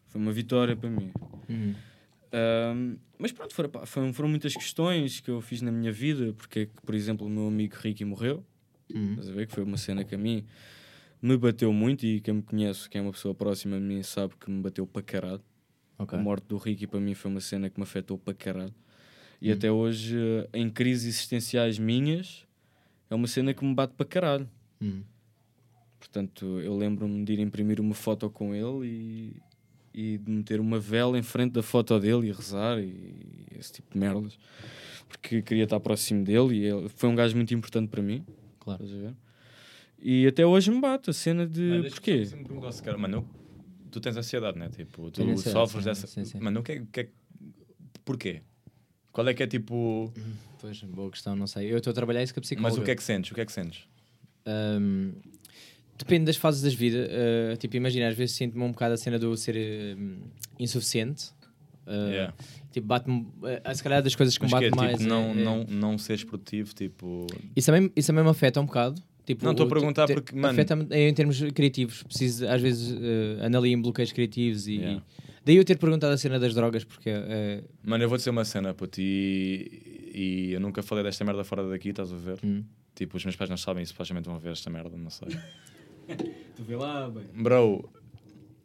Foi 0.07 0.19
uma 0.19 0.31
vitória 0.31 0.75
para 0.75 0.89
mim. 0.89 1.11
Uhum. 1.47 1.75
Ahm, 2.31 2.97
mas 3.17 3.31
pronto, 3.31 3.53
foram, 3.53 3.69
pá, 3.69 3.85
foram, 3.85 4.13
foram 4.13 4.29
muitas 4.29 4.53
questões 4.53 5.19
que 5.19 5.29
eu 5.29 5.39
fiz 5.41 5.61
na 5.61 5.71
minha 5.71 5.91
vida, 5.91 6.33
porque 6.33 6.59
é 6.61 6.65
que, 6.65 6.81
por 6.85 6.93
exemplo, 6.95 7.25
o 7.27 7.29
meu 7.29 7.47
amigo 7.47 7.75
Ricky 7.79 8.03
morreu, 8.03 8.43
Uhum. 8.93 9.11
estás 9.11 9.29
a 9.29 9.33
ver? 9.33 9.47
Que 9.47 9.53
foi 9.53 9.63
uma 9.63 9.77
cena 9.77 10.03
que 10.03 10.13
a 10.13 10.17
mim 10.17 10.45
me 11.21 11.35
bateu 11.37 11.71
muito 11.73 12.05
e 12.05 12.19
quem 12.21 12.35
me 12.35 12.41
conhece, 12.43 12.89
quem 12.89 12.99
é 12.99 13.01
uma 13.01 13.11
pessoa 13.11 13.33
próxima 13.33 13.77
a 13.77 13.79
mim, 13.79 14.03
sabe 14.03 14.33
que 14.39 14.49
me 14.49 14.61
bateu 14.61 14.85
para 14.85 15.01
caralho. 15.01 15.41
Ok. 15.97 16.17
A 16.17 16.21
morte 16.21 16.45
do 16.47 16.57
Ricky 16.57 16.85
para 16.87 16.99
mim 16.99 17.13
foi 17.13 17.31
uma 17.31 17.39
cena 17.41 17.69
que 17.69 17.79
me 17.79 17.83
afetou 17.83 18.17
para 18.17 18.33
caralho. 18.33 18.73
E 19.41 19.49
Hum. 19.49 19.53
até 19.53 19.71
hoje, 19.71 20.17
em 20.53 20.69
crises 20.69 21.07
existenciais 21.15 21.79
minhas, 21.79 22.44
é 23.09 23.15
uma 23.15 23.27
cena 23.27 23.53
que 23.53 23.63
me 23.63 23.73
bate 23.73 23.93
para 23.93 24.05
caralho. 24.05 24.49
Hum. 24.81 25.03
Portanto, 25.99 26.59
eu 26.59 26.75
lembro-me 26.77 27.23
de 27.25 27.33
ir 27.33 27.39
imprimir 27.39 27.79
uma 27.79 27.95
foto 27.95 28.29
com 28.29 28.53
ele 28.53 28.85
e, 28.87 29.41
e 29.93 30.17
de 30.17 30.31
meter 30.31 30.59
uma 30.59 30.79
vela 30.79 31.17
em 31.17 31.23
frente 31.23 31.53
da 31.53 31.63
foto 31.63 31.99
dele 31.99 32.27
e 32.27 32.31
rezar 32.31 32.79
e 32.79 33.47
esse 33.57 33.73
tipo 33.73 33.93
de 33.93 33.99
merdas. 33.99 34.37
Porque 35.07 35.41
queria 35.41 35.63
estar 35.63 35.79
próximo 35.79 36.23
dele 36.23 36.55
e 36.55 36.65
ele 36.65 36.89
foi 36.89 37.09
um 37.09 37.15
gajo 37.15 37.35
muito 37.35 37.53
importante 37.53 37.89
para 37.89 38.01
mim. 38.01 38.23
Claro. 38.59 38.83
Estás 38.83 38.99
a 38.99 39.07
ver? 39.07 39.15
E 39.99 40.27
até 40.27 40.45
hoje 40.45 40.69
me 40.69 40.79
bate 40.79 41.09
a 41.09 41.13
cena 41.13 41.47
de. 41.47 41.81
Deixa-me 41.81 41.89
porquê? 41.89 42.25
Sequeira. 42.71 42.97
Mano, 42.97 43.27
tu 43.89 43.99
tens 43.99 44.15
ansiedade, 44.17 44.59
né? 44.59 44.69
Tipo, 44.69 45.09
tu 45.09 45.37
sofres 45.37 45.85
dessa. 45.85 46.05
sim, 46.05 46.25
sim. 46.25 46.39
Mano, 46.39 46.59
o 46.59 46.63
que 46.63 46.71
é, 46.73 46.83
que 46.91 46.99
é- 46.99 47.09
Porquê? 48.03 48.41
Qual 49.15 49.25
é 49.29 49.33
que 49.33 49.41
é 49.41 49.47
tipo. 49.47 50.11
Pois, 50.59 50.81
boa 50.83 51.09
questão, 51.09 51.37
não 51.37 51.47
sei. 51.47 51.71
Eu 51.71 51.77
estou 51.77 51.91
a 51.91 51.93
trabalhar 51.93 52.21
isso 52.21 52.33
com 52.33 52.41
a 52.41 52.41
psicóloga. 52.41 52.69
Mas 52.75 52.77
o 52.81 52.83
que 52.83 52.91
é 52.91 52.95
que 52.95 53.01
sentes? 53.03 53.31
O 53.31 53.33
que 53.33 53.39
é 53.39 53.45
que 53.45 53.51
sentes? 53.53 53.83
Ahm, 54.45 55.11
depende 55.97 56.25
das 56.25 56.35
fases 56.35 56.61
das 56.61 56.73
vida. 56.73 57.07
Ah, 57.53 57.55
tipo, 57.55 57.77
imagina, 57.77 58.09
às 58.09 58.15
vezes 58.15 58.35
sinto-me 58.35 58.61
um 58.63 58.71
bocado 58.71 58.93
a 58.93 58.97
cena 58.97 59.17
do 59.17 59.35
ser 59.37 59.55
ahm, 59.55 60.17
insuficiente. 60.59 61.27
Ah, 61.87 62.07
Yeah. 62.09 62.33
Tipo, 62.73 62.87
bate-me. 62.87 63.25
ah, 63.63 63.73
se 63.73 63.81
calhar 63.81 64.03
das 64.03 64.15
coisas 64.15 64.37
que 64.37 64.43
me 64.43 64.51
Mas 64.51 64.59
bate 64.63 64.73
é, 64.73 64.75
mais. 64.75 64.97
tipo, 64.97 65.07
não, 65.09 65.27
é- 65.27 65.31
é- 65.31 65.33
não, 65.35 65.63
não 65.63 65.97
seres 65.97 66.25
produtivo, 66.25 66.73
tipo. 66.75 67.25
Isso 67.55 67.67
também, 67.71 67.89
isso 67.95 68.07
também 68.07 68.21
me 68.23 68.29
afeta 68.29 68.59
um 68.59 68.65
bocado. 68.65 69.01
Tipo, 69.25 69.45
Não, 69.45 69.51
estou 69.51 69.65
a 69.65 69.69
perguntar 69.69 70.07
porque, 70.07 70.35
mano- 70.35 70.49
Afeta-me 70.49 70.85
em 70.91 71.13
termos 71.13 71.39
criativos. 71.53 72.03
Preciso, 72.03 72.45
às 72.47 72.61
vezes, 72.61 72.91
uh, 72.91 73.43
ando 73.45 73.57
ali 73.57 73.71
em 73.71 73.81
bloqueios 73.81 74.11
criativos 74.11 74.67
e. 74.67 74.73
Yeah. 74.75 75.03
Daí 75.45 75.57
eu 75.57 75.63
ter 75.63 75.77
perguntado 75.77 76.11
a 76.13 76.17
cena 76.17 76.39
das 76.39 76.53
drogas, 76.55 76.83
porque. 76.83 77.09
eh, 77.09 77.63
Mano, 77.83 78.03
eu 78.03 78.09
vou 78.09 78.17
dizer 78.17 78.31
uma 78.31 78.43
cena, 78.43 78.73
puto, 78.73 78.99
e, 78.99 80.11
e 80.13 80.53
eu 80.53 80.59
nunca 80.59 80.81
falei 80.81 81.03
desta 81.03 81.23
merda 81.23 81.43
fora 81.43 81.67
daqui, 81.69 81.89
estás 81.89 82.11
a 82.11 82.15
ver? 82.15 82.39
Hum. 82.43 82.63
Tipo, 82.95 83.17
os 83.17 83.23
meus 83.25 83.35
pais 83.35 83.49
não 83.49 83.57
sabem 83.57 83.83
e 83.83 83.85
supostamente 83.85 84.27
vão 84.27 84.39
ver 84.39 84.53
esta 84.53 84.69
merda, 84.69 84.97
não 84.97 85.09
sei. 85.09 85.27
Tu 86.55 86.63
vê 86.63 86.75
lá, 86.75 87.09
bem. 87.09 87.25
Bro, 87.43 87.89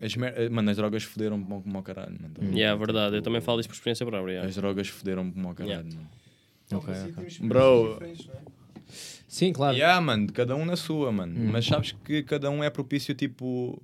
as, 0.00 0.14
mer- 0.14 0.34
eh, 0.36 0.48
mano, 0.48 0.70
as 0.70 0.76
drogas 0.76 1.02
foderam-me 1.02 1.44
como 1.44 1.62
como 1.62 1.76
ao 1.76 1.82
caralho, 1.82 2.16
mano. 2.20 2.34
Yeah, 2.56 2.74
é 2.74 2.76
verdade, 2.78 3.16
eu 3.16 3.22
também 3.22 3.40
falo 3.40 3.60
isso 3.60 3.68
por 3.68 3.74
experiência 3.74 4.06
própria. 4.06 4.32
yeah. 4.32 4.48
As 4.48 4.54
drogas 4.54 4.88
foderam-me 4.88 5.32
como 5.32 5.48
ao 5.48 5.54
caralho, 5.54 5.86
Yeah. 5.86 5.96
mano. 5.96 6.10
Bro. 7.48 7.98
é? 8.02 8.14
Sim, 9.26 9.52
claro. 9.52 9.76
Yeah, 9.76 10.00
mano, 10.00 10.32
cada 10.32 10.54
um 10.56 10.64
na 10.64 10.76
sua, 10.76 11.10
mano. 11.12 11.38
Hum. 11.38 11.50
Mas 11.52 11.66
sabes 11.66 11.92
que 11.92 12.22
cada 12.22 12.48
um 12.50 12.62
é 12.62 12.70
propício, 12.70 13.14
tipo, 13.14 13.80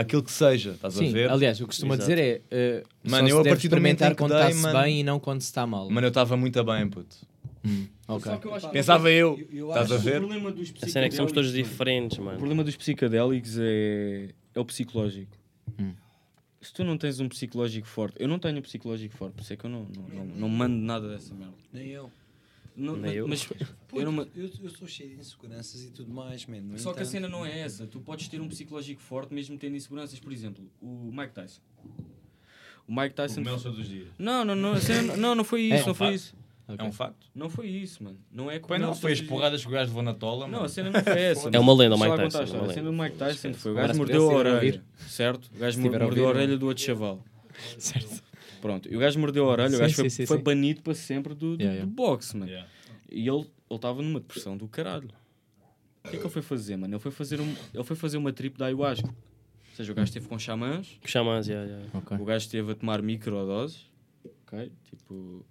àquilo 0.00 0.22
que 0.22 0.30
seja, 0.32 0.70
estás 0.72 0.94
a 0.96 0.98
Sim, 0.98 1.12
ver? 1.12 1.30
aliás, 1.30 1.58
o 1.58 1.62
que 1.64 1.66
costumo 1.68 1.94
Exato. 1.94 2.08
dizer 2.10 2.22
é. 2.22 2.42
eh, 2.50 2.82
Mano, 3.04 3.28
só 3.28 3.34
eu 3.34 3.40
a 3.40 3.44
partir 3.44 3.68
do 3.68 3.76
momento 3.76 4.02
experimentar 4.02 4.10
em 4.12 4.14
que 4.14 4.18
quando 4.18 4.32
está-se 4.60 4.82
bem 4.84 5.00
e 5.00 5.02
não 5.02 5.18
quando 5.20 5.40
se 5.40 5.46
está 5.46 5.66
mal. 5.66 5.88
Mano, 5.90 6.06
eu 6.06 6.08
estava 6.08 6.36
muito 6.36 6.62
bem, 6.64 6.88
puto. 6.88 7.16
Hum. 7.64 7.86
Só 8.06 8.36
que 8.36 8.46
eu 8.46 8.54
acho 8.54 8.66
que 8.68 8.72
Pensava 8.72 9.10
eu, 9.10 9.38
eu 9.52 9.68
estás 9.68 9.90
a 9.90 9.94
acho- 9.96 10.04
ver? 10.04 10.16
O 10.22 10.26
problema 10.28 10.52
dos 10.52 10.72
A 10.80 10.86
cena 10.86 11.06
é 11.06 11.08
que 11.08 11.16
somos 11.16 11.32
todos 11.32 11.52
diferentes, 11.52 12.18
O 12.18 12.22
mano. 12.22 12.38
problema 12.38 12.62
dos 12.62 12.76
psicodélicos 12.76 13.58
é, 13.58 14.28
é 14.54 14.60
o 14.60 14.64
psicológico. 14.64 15.36
Hum. 15.80 15.92
Se 16.60 16.72
tu 16.72 16.84
não 16.84 16.96
tens 16.96 17.18
um 17.20 17.28
psicológico 17.28 17.86
forte, 17.86 18.16
eu 18.20 18.28
não 18.28 18.38
tenho 18.38 18.58
um 18.58 18.62
psicológico 18.62 19.14
forte, 19.16 19.34
por 19.34 19.42
isso 19.42 19.52
é 19.52 19.56
que 19.56 19.64
eu 19.64 19.70
não, 19.70 19.86
não, 19.96 20.08
não, 20.08 20.24
não 20.26 20.48
mando 20.48 20.76
nada 20.76 21.08
dessa 21.08 21.34
merda. 21.34 21.54
Nem 21.72 21.88
eu. 21.88 22.10
Não, 22.76 22.94
Nem 22.96 23.14
eu. 23.14 23.26
Mas 23.28 23.48
eu 23.92 24.12
não 24.12 24.22
eu, 24.36 24.50
eu 24.62 24.68
sou 24.70 24.86
cheio 24.86 25.10
de 25.10 25.16
inseguranças 25.20 25.82
e 25.84 25.90
tudo 25.90 26.12
mais, 26.12 26.44
man. 26.46 26.60
No 26.60 26.78
Só 26.78 26.92
que 26.92 27.00
a 27.02 27.04
cena 27.06 27.26
não 27.28 27.44
é 27.46 27.60
essa. 27.60 27.86
Tu 27.86 27.98
podes 28.00 28.28
ter 28.28 28.40
um 28.40 28.48
psicológico 28.48 29.00
forte 29.00 29.32
mesmo 29.32 29.56
tendo 29.56 29.76
inseguranças. 29.76 30.18
Por 30.20 30.32
exemplo, 30.32 30.70
o 30.80 31.10
Mike 31.12 31.32
Tyson. 31.32 31.60
O 32.86 32.94
Mike 32.94 33.14
Tyson. 33.14 33.42
todos 33.42 33.78
os 33.78 33.88
dias. 33.88 34.08
Não, 34.18 34.44
não, 34.44 34.54
não, 34.54 34.72
a 34.74 34.80
cena- 34.80 35.16
não, 35.16 35.34
não 35.34 35.42
foi 35.44 35.62
isso, 35.62 35.74
É. 35.74 35.86
não 35.86 35.94
foi 35.94 36.06
facto. 36.08 36.14
isso. 36.14 36.34
É 36.78 36.82
um 36.82 36.90
facto. 36.92 37.26
Não 37.32 37.48
foi 37.48 37.68
isso, 37.68 38.02
mano. 38.02 38.18
Não 38.30 38.50
é 38.50 38.58
Pois 38.58 38.80
não, 38.80 38.92
foi 38.92 39.12
as 39.12 39.20
porradas 39.20 39.62
que 39.62 39.68
o 39.68 39.70
gajo 39.70 39.86
levou 39.88 40.02
na 40.02 40.12
tola, 40.12 40.46
Não, 40.46 40.52
mano. 40.54 40.64
a 40.64 40.68
cena 40.68 40.90
não 40.90 41.00
foi 41.00 41.20
essa. 41.22 41.48
É 41.52 41.58
uma 41.60 41.72
lenda, 41.72 41.94
o 41.94 41.98
Mike 41.98 42.10
a 42.10 42.16
Tyson, 42.16 42.42
história. 42.42 42.62
uma 42.64 42.70
A 42.70 42.74
cena 42.74 42.90
do 42.90 42.92
Mike 43.02 43.16
Tyson 43.16 43.54
foi: 43.54 43.70
o 43.72 43.74
gajo 43.76 43.94
mordeu 43.96 44.28
a 44.30 44.32
a 44.32 44.36
orelha, 44.36 44.84
certo? 45.06 45.48
O 45.54 45.58
gajo 45.58 45.78
a 45.78 45.82
mordeu 46.00 46.26
a 46.26 46.28
orelha 46.28 46.58
do 46.58 46.66
outro 46.66 46.82
chaval. 46.84 47.24
Certo. 47.78 48.22
Pronto, 48.66 48.92
e 48.92 48.96
o 48.96 48.98
gajo 48.98 49.20
mordeu 49.20 49.44
a 49.44 49.52
orelha, 49.52 49.70
Sim, 49.70 49.76
o 49.76 49.78
gajo 49.78 49.94
sim, 49.94 50.00
foi, 50.02 50.10
sim, 50.10 50.26
foi 50.26 50.38
sim. 50.38 50.42
banido 50.42 50.82
para 50.82 50.94
sempre 50.94 51.34
do, 51.34 51.56
do, 51.56 51.62
Yeah, 51.62 51.76
yeah. 51.76 51.84
do 51.84 51.94
boxe, 51.94 52.36
mano. 52.36 52.50
Yeah. 52.50 52.68
E 53.08 53.28
ele 53.28 53.46
estava 53.70 54.02
numa 54.02 54.18
depressão 54.18 54.56
do 54.56 54.66
caralho. 54.66 55.08
O 56.04 56.08
que 56.08 56.16
é 56.16 56.18
que 56.18 56.24
ele 56.24 56.28
foi 56.28 56.42
fazer, 56.42 56.76
mano? 56.76 56.92
Ele 56.92 57.00
foi 57.00 57.12
fazer, 57.12 57.40
um, 57.40 57.54
ele 57.72 57.84
foi 57.84 57.94
fazer 57.94 58.16
uma 58.16 58.32
trip 58.32 58.58
da 58.58 58.66
ayahuasca. 58.66 59.06
Ou 59.06 59.76
seja, 59.76 59.92
o 59.92 59.94
gajo 59.94 60.08
esteve 60.08 60.26
com 60.26 60.36
xamãs, 60.36 60.98
Que 61.00 61.08
chamas, 61.08 61.46
yeah, 61.46 61.64
yeah. 61.64 61.90
Ok. 61.96 62.16
o 62.16 62.24
gajo 62.24 62.44
esteve 62.44 62.72
a 62.72 62.74
tomar 62.74 63.00
microdoses, 63.02 63.88
ok? 64.24 64.72
Tipo, 64.82 65.46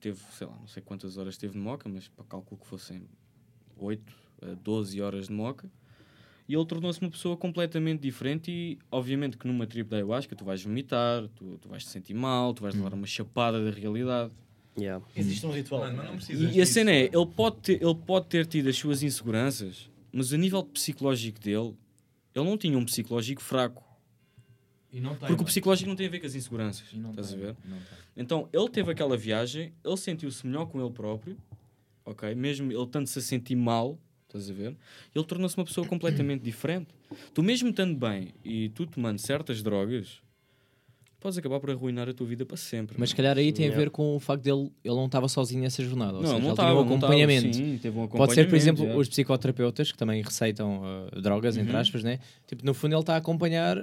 teve, 0.00 0.18
sei 0.32 0.46
lá, 0.46 0.56
não 0.58 0.68
sei 0.68 0.82
quantas 0.82 1.18
horas 1.18 1.36
teve 1.36 1.52
de 1.52 1.58
moca, 1.58 1.86
mas 1.86 2.08
para 2.08 2.24
cálculo 2.24 2.58
que 2.58 2.66
fossem 2.66 3.02
8 3.76 4.14
a 4.40 4.54
12 4.54 5.02
horas 5.02 5.26
de 5.26 5.34
moca. 5.34 5.70
E 6.48 6.54
ele 6.54 6.64
tornou-se 6.64 6.98
uma 7.00 7.10
pessoa 7.10 7.36
completamente 7.36 8.00
diferente 8.00 8.50
e, 8.50 8.78
obviamente, 8.90 9.36
que 9.36 9.46
numa 9.46 9.66
trip 9.66 9.88
da 9.90 9.96
ayahuasca 9.98 10.34
tu 10.34 10.44
vais 10.46 10.62
vomitar, 10.62 11.28
tu, 11.36 11.58
tu 11.60 11.68
vais 11.68 11.84
te 11.84 11.90
sentir 11.90 12.14
mal, 12.14 12.54
tu 12.54 12.62
vais 12.62 12.74
levar 12.74 12.94
uma 12.94 13.06
chapada 13.06 13.62
da 13.62 13.70
realidade. 13.70 14.32
Yeah. 14.78 15.04
Existe 15.14 15.44
um 15.44 15.50
ritual. 15.50 15.82
Mano, 15.82 15.96
mas 15.98 16.06
não 16.06 16.16
precisas 16.16 16.54
E, 16.54 16.58
e 16.58 16.62
a 16.62 16.66
cena 16.66 16.90
é, 16.90 17.04
ele 17.04 17.26
pode, 17.26 17.56
ter, 17.56 17.82
ele 17.82 17.94
pode 17.94 18.26
ter 18.28 18.46
tido 18.46 18.68
as 18.68 18.76
suas 18.76 19.02
inseguranças, 19.02 19.90
mas 20.10 20.32
a 20.32 20.38
nível 20.38 20.62
psicológico 20.62 21.38
dele, 21.40 21.74
ele 22.34 22.44
não 22.44 22.56
tinha 22.56 22.78
um 22.78 22.84
psicológico 22.84 23.42
fraco. 23.42 23.84
E 24.90 25.00
não 25.00 25.14
tem, 25.16 25.28
Porque 25.28 25.42
o 25.42 25.44
psicológico 25.44 25.86
não 25.88 25.96
tem 25.96 26.06
a 26.06 26.10
ver 26.10 26.20
com 26.20 26.26
as 26.26 26.34
inseguranças. 26.34 26.86
E 26.92 26.96
não 26.96 27.10
Estás 27.10 27.28
a 27.28 27.30
tem, 27.32 27.40
ver? 27.40 27.56
não 27.66 27.76
tem. 27.76 27.98
Então, 28.16 28.48
ele 28.52 28.68
teve 28.70 28.90
aquela 28.90 29.16
viagem, 29.18 29.72
ele 29.84 29.96
sentiu-se 29.98 30.46
melhor 30.46 30.64
com 30.66 30.80
ele 30.80 30.90
próprio, 30.92 31.36
ok? 32.06 32.34
Mesmo 32.34 32.72
ele 32.72 32.86
tanto-se 32.86 33.18
a 33.18 33.22
sentir 33.22 33.54
mal, 33.54 33.98
estás 34.28 34.50
a 34.50 34.52
ver? 34.52 34.76
Ele 35.14 35.24
tornou-se 35.24 35.56
uma 35.56 35.64
pessoa 35.64 35.86
completamente 35.86 36.42
diferente. 36.42 36.88
Tu 37.34 37.42
mesmo 37.42 37.70
estando 37.70 37.96
bem 37.96 38.28
e 38.44 38.68
tu 38.70 38.86
tomando 38.86 39.18
certas 39.18 39.62
drogas, 39.62 40.20
podes 41.20 41.36
acabar 41.38 41.58
por 41.58 41.70
arruinar 41.70 42.08
a 42.08 42.12
tua 42.14 42.26
vida 42.26 42.44
para 42.46 42.56
sempre. 42.56 42.94
Mas 42.98 43.10
se 43.10 43.16
calhar 43.16 43.36
aí 43.36 43.50
tem 43.52 43.68
a 43.68 43.74
ver 43.74 43.90
com 43.90 44.14
o 44.14 44.20
facto 44.20 44.42
dele 44.44 44.70
ele 44.84 44.94
não 44.94 45.06
estava 45.06 45.28
sozinho 45.28 45.62
nessa 45.62 45.82
jornada. 45.82 46.18
Ou 46.18 46.22
Não, 46.22 46.28
seja, 46.28 46.38
não 46.38 46.44
ele 46.46 46.52
estava, 46.52 46.70
tinha 46.70 46.80
um 46.80 46.84
acompanhamento. 46.86 47.56
sim, 47.56 47.78
teve 47.82 47.98
um 47.98 48.06
Pode 48.06 48.34
ser, 48.34 48.44
por 48.46 48.54
acompanhamento, 48.54 48.56
exemplo, 48.56 48.86
já. 48.86 48.96
os 48.96 49.08
psicoterapeutas 49.08 49.90
que 49.92 49.98
também 49.98 50.22
receitam 50.22 50.80
uh, 51.12 51.20
drogas, 51.20 51.56
entre 51.56 51.72
Uhum. 51.72 51.78
aspas, 51.80 52.04
né? 52.04 52.20
Tipo, 52.46 52.64
no 52.64 52.72
fundo 52.74 52.94
ele 52.94 53.00
está 53.00 53.14
a 53.14 53.16
acompanhar 53.16 53.76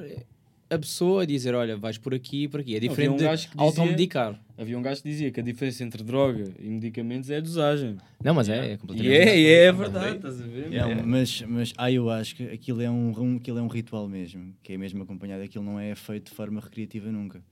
a 0.76 0.80
pessoa 0.80 1.24
a 1.24 1.26
dizer: 1.26 1.54
olha, 1.56 1.76
vais 1.78 1.98
por 1.98 2.14
aqui 2.14 2.44
e 2.44 2.48
por 2.48 2.60
aqui. 2.60 2.76
É 2.76 2.80
diferente 2.80 3.14
um 3.14 3.18
de 3.18 3.26
automedicar. 3.58 4.40
Havia 4.58 4.78
um 4.78 4.82
gajo 4.82 5.02
que 5.02 5.10
dizia 5.10 5.32
que 5.32 5.40
a 5.40 5.44
diferença 5.44 5.84
entre 5.84 6.04
droga 6.04 6.44
e 6.60 6.68
medicamentos 6.70 7.30
é 7.30 7.38
a 7.38 7.40
dosagem. 7.42 7.98
Não, 8.24 8.34
mas 8.34 8.48
é, 8.48 8.74
é 8.74 8.78
completamente. 8.78 9.14
é, 9.16 9.54
é 9.66 9.72
verdade, 9.72 10.16
estás 10.16 10.42
a 10.42 10.46
ver? 10.46 10.74
É. 10.74 10.96
mas, 11.04 11.42
mas 11.42 11.74
ah, 11.78 11.92
eu 11.92 12.10
acho 12.10 12.36
que 12.36 12.44
aquilo 12.44 12.82
é 12.82 12.90
um, 12.90 13.12
um- 13.20 13.36
aquilo 13.38 13.60
é 13.60 13.62
um 13.62 13.68
ritual 13.68 14.08
mesmo, 14.08 14.54
que 14.64 14.74
é 14.74 14.78
mesmo 14.78 15.04
acompanhado, 15.04 15.44
aquilo 15.44 15.64
não 15.64 15.80
é 15.80 15.94
feito 15.96 16.30
de 16.30 16.36
forma 16.36 16.62
recreativa 16.62 17.12
nunca. 17.12 17.44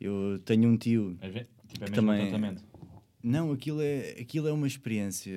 Eu 0.00 0.38
tenho 0.44 0.68
um 0.68 0.76
tio 0.76 1.16
É 1.20 1.28
ver- 1.28 1.46
tipo, 1.68 1.84
é 1.84 1.86
Que 1.86 1.90
mesmo 1.92 1.94
também- 1.96 2.18
um 2.18 2.28
tratamento. 2.30 2.62
Não, 3.22 3.50
aquilo 3.50 3.80
é, 3.82 4.10
aquilo 4.20 4.46
é 4.46 4.52
uma 4.52 4.66
experiência, 4.66 5.32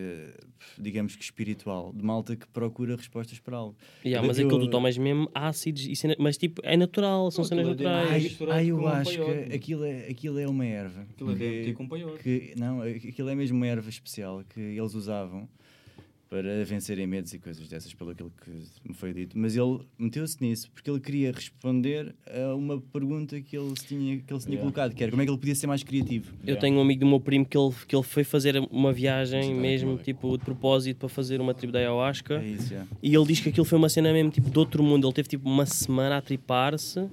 digamos 0.78 1.16
que 1.16 1.24
espiritual, 1.24 1.92
de 1.92 2.04
malta 2.04 2.36
que 2.36 2.48
procura 2.48 2.96
respostas 2.96 3.40
para 3.40 3.58
algo. 3.58 3.76
Yeah, 4.06 4.26
mas 4.26 4.38
eu- 4.38 4.46
aquilo 4.46 4.62
tu 4.66 4.70
tomas 4.70 4.98
mesmo 4.98 5.30
ácidos, 5.34 5.88
e 5.88 5.96
cena- 5.96 6.16
mas 6.20 6.38
tipo, 6.38 6.62
é 6.64 6.78
natural, 6.78 7.32
são 7.32 7.44
cenas 7.44 7.66
é 7.66 7.70
Ai, 7.70 7.76
naturais. 7.76 8.38
ai, 8.52 8.66
eu 8.72 8.78
um 8.78 8.88
acho 8.88 9.12
peiote. 9.12 9.50
que 9.50 9.56
aquilo 9.56 9.84
é, 9.84 10.08
aquilo 10.08 10.38
é 10.40 10.48
uma 10.48 10.66
erva. 10.66 11.02
Aquilo 11.10 11.32
é 11.32 11.36
que- 11.36 11.74
com 11.74 11.88
peiote. 11.90 12.22
que, 12.24 12.54
Não, 12.56 12.82
aquilo 12.84 13.30
é 13.30 13.36
mesmo 13.36 13.58
uma 13.58 13.68
erva 13.68 13.90
especial 13.90 14.44
que 14.48 14.60
eles 14.60 14.94
usavam 14.94 15.50
para 16.32 16.64
vencerem 16.64 17.06
medos 17.06 17.34
e 17.34 17.40
coisas 17.40 17.68
dessas, 17.68 17.94
pelo 17.94 18.12
aquilo 18.12 18.32
que 18.42 18.50
me 18.88 18.96
foi 18.96 19.14
dito. 19.14 19.38
Mas 19.38 19.58
ele 19.58 19.80
meteu-se 20.00 20.38
nisso 20.40 20.72
porque 20.72 20.90
ele 20.90 21.02
queria 21.02 21.30
responder 21.30 22.16
a 22.26 22.56
uma 22.56 22.80
pergunta 22.80 23.42
que 23.42 23.58
ele 23.58 23.78
se 23.78 23.88
tinha, 23.88 24.18
que 24.18 24.32
ele 24.32 24.40
se 24.40 24.48
tinha 24.48 24.58
colocado, 24.58 24.96
que 24.96 25.04
era 25.04 25.12
como 25.12 25.22
é 25.22 25.26
que 25.26 25.32
ele 25.32 25.38
podia 25.38 25.54
ser 25.54 25.68
mais 25.68 25.84
criativo. 25.84 26.34
Eu 26.48 26.56
tenho 26.56 26.78
um 26.78 26.82
amigo 26.82 27.02
do 27.02 27.06
meu 27.06 27.20
primo 27.20 27.46
que 27.46 27.58
ele, 27.58 27.74
que 27.86 27.94
ele 27.94 28.04
foi 28.04 28.24
fazer 28.24 28.58
uma 28.72 28.94
viagem 28.94 29.54
mesmo, 29.54 29.98
tipo, 29.98 30.38
de 30.38 30.46
propósito 30.46 31.00
para 31.00 31.10
fazer 31.10 31.42
uma 31.42 31.54
tribo 31.54 31.74
da 31.74 31.80
ayahuasca. 31.80 32.42
É 32.42 32.48
isso, 32.48 32.70
já. 32.70 32.88
E 33.04 33.14
ele 33.14 33.26
diz 33.26 33.42
que 33.42 33.50
aquilo 33.50 33.66
foi 33.66 33.78
uma 33.78 33.90
cena 33.90 34.14
mesmo 34.14 34.32
tipo 34.32 34.50
de 34.50 34.58
outro 34.58 34.82
mundo. 34.82 35.06
Ele 35.06 35.14
teve 35.14 35.28
tipo 35.28 35.50
uma 35.50 35.66
semana 35.66 36.16
a 36.16 36.22
tripar-se. 36.22 37.10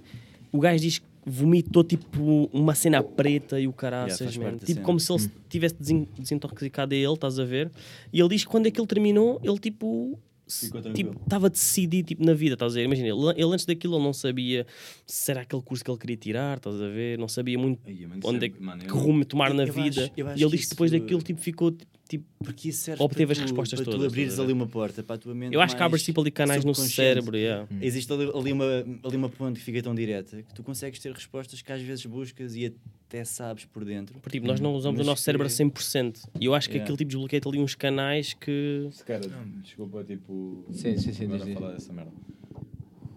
O 0.52 0.60
gajo 0.60 0.80
diz 0.80 0.98
que 0.98 1.07
vomitou 1.28 1.84
tipo 1.84 2.48
uma 2.52 2.74
cena 2.74 3.02
preta 3.02 3.60
e 3.60 3.68
o 3.68 3.72
caraças, 3.72 4.36
da 4.36 4.50
Tipo 4.52 4.66
cena. 4.66 4.80
como 4.82 4.98
se 5.00 5.12
ele 5.12 5.30
tivesse 5.48 5.74
desin- 5.78 6.08
desintoxicado 6.18 6.94
a 6.94 6.96
ele, 6.98 7.12
estás 7.12 7.38
a 7.38 7.44
ver? 7.44 7.70
E 8.12 8.20
ele 8.20 8.28
diz 8.30 8.44
que 8.44 8.50
quando 8.50 8.66
aquilo 8.66 8.86
terminou, 8.86 9.40
ele 9.42 9.58
tipo. 9.58 10.18
Ficou 10.48 10.80
Tipo, 10.92 11.20
estava 11.22 11.50
decidido 11.50 12.08
tipo, 12.08 12.24
na 12.24 12.32
vida, 12.32 12.54
estás 12.54 12.72
a 12.72 12.76
ver? 12.76 12.84
Imagina, 12.84 13.08
ele, 13.08 13.30
ele 13.42 13.52
antes 13.52 13.66
daquilo 13.66 13.96
ele 13.96 14.04
não 14.04 14.12
sabia 14.12 14.66
se 15.06 15.30
era 15.30 15.42
aquele 15.42 15.62
curso 15.62 15.84
que 15.84 15.90
ele 15.90 15.98
queria 15.98 16.16
tirar, 16.16 16.56
estás 16.56 16.80
a 16.80 16.88
ver? 16.88 17.18
Não 17.18 17.28
sabia 17.28 17.58
muito 17.58 17.80
Ai, 17.86 18.06
onde 18.24 18.44
é 18.46 18.48
isso 18.48 18.56
que, 18.56 18.62
mano, 18.62 18.82
que 18.84 18.90
eu- 18.90 18.96
rumo 18.96 19.24
tomar 19.24 19.52
na 19.52 19.64
eu 19.64 19.72
vida. 19.72 20.10
eu 20.16 20.26
acho 20.28 20.38
e 20.40 20.42
ele 20.44 20.58
que 20.58 20.66
depois 20.68 20.90
daquilo 20.90 21.20
tipo, 21.22 21.40
ficou 21.40 21.76
tipo, 22.08 22.24
Porque 22.42 22.70
isso 22.70 22.80
serve 22.84 23.02
Obteve 23.02 23.26
para 23.26 23.32
as 23.32 23.38
tu- 23.38 23.42
respostas 23.42 23.80
para 23.80 23.84
todas, 23.84 24.00
tu 24.00 24.06
abrires 24.06 24.38
ali 24.38 24.52
uma 24.52 24.66
porta 24.66 25.02
para 25.02 25.16
a 25.16 25.18
tua 25.18 25.34
mente 25.34 25.52
Eu 25.54 25.60
acho 25.60 25.76
que 25.76 25.82
abres 25.82 26.02
tipo 26.02 26.20
ali 26.22 26.30
canais 26.30 26.64
no 26.64 26.74
cérebro. 26.74 27.36
Yeah. 27.36 27.68
Existe 27.82 28.10
ali, 28.12 28.30
ali 28.34 28.52
uma, 28.52 28.64
ali 29.04 29.16
uma 29.16 29.28
ponte 29.28 29.58
que 29.58 29.64
fica 29.64 29.82
tão 29.82 29.94
direta 29.94 30.42
que 30.42 30.54
tu 30.54 30.62
consegues 30.62 30.98
ter 31.00 31.12
respostas 31.12 31.60
que 31.60 31.70
às 31.70 31.82
vezes 31.82 32.06
buscas 32.06 32.54
e 32.56 32.72
até 33.08 33.24
sabes 33.24 33.64
por 33.64 33.84
dentro. 33.84 34.14
Porque 34.20 34.38
tipo, 34.38 34.46
nós 34.46 34.60
não 34.60 34.74
usamos 34.74 34.98
Mas 34.98 35.06
o 35.06 35.10
nosso 35.10 35.22
cérebro 35.22 35.46
a 35.46 35.50
que- 35.50 35.56
100%. 35.56 36.28
E 36.38 36.44
eu 36.44 36.54
acho 36.54 36.68
que 36.68 36.74
Yeah. 36.74 36.84
aquele 36.84 36.98
tipo 36.98 37.08
desbloqueia 37.08 37.40
ali 37.46 37.58
uns 37.58 37.74
canais 37.74 38.34
que. 38.34 38.86
Se 38.92 39.02
cara, 39.04 39.22
desculpa, 39.62 40.04
tipo. 40.04 40.64
Sim, 40.70 40.96
sim, 40.98 41.12
sim, 41.12 41.24
Agora 41.24 41.44
diz. 41.44 41.54
falar 41.54 41.72
dessa 41.72 41.92
merda. 41.92 42.12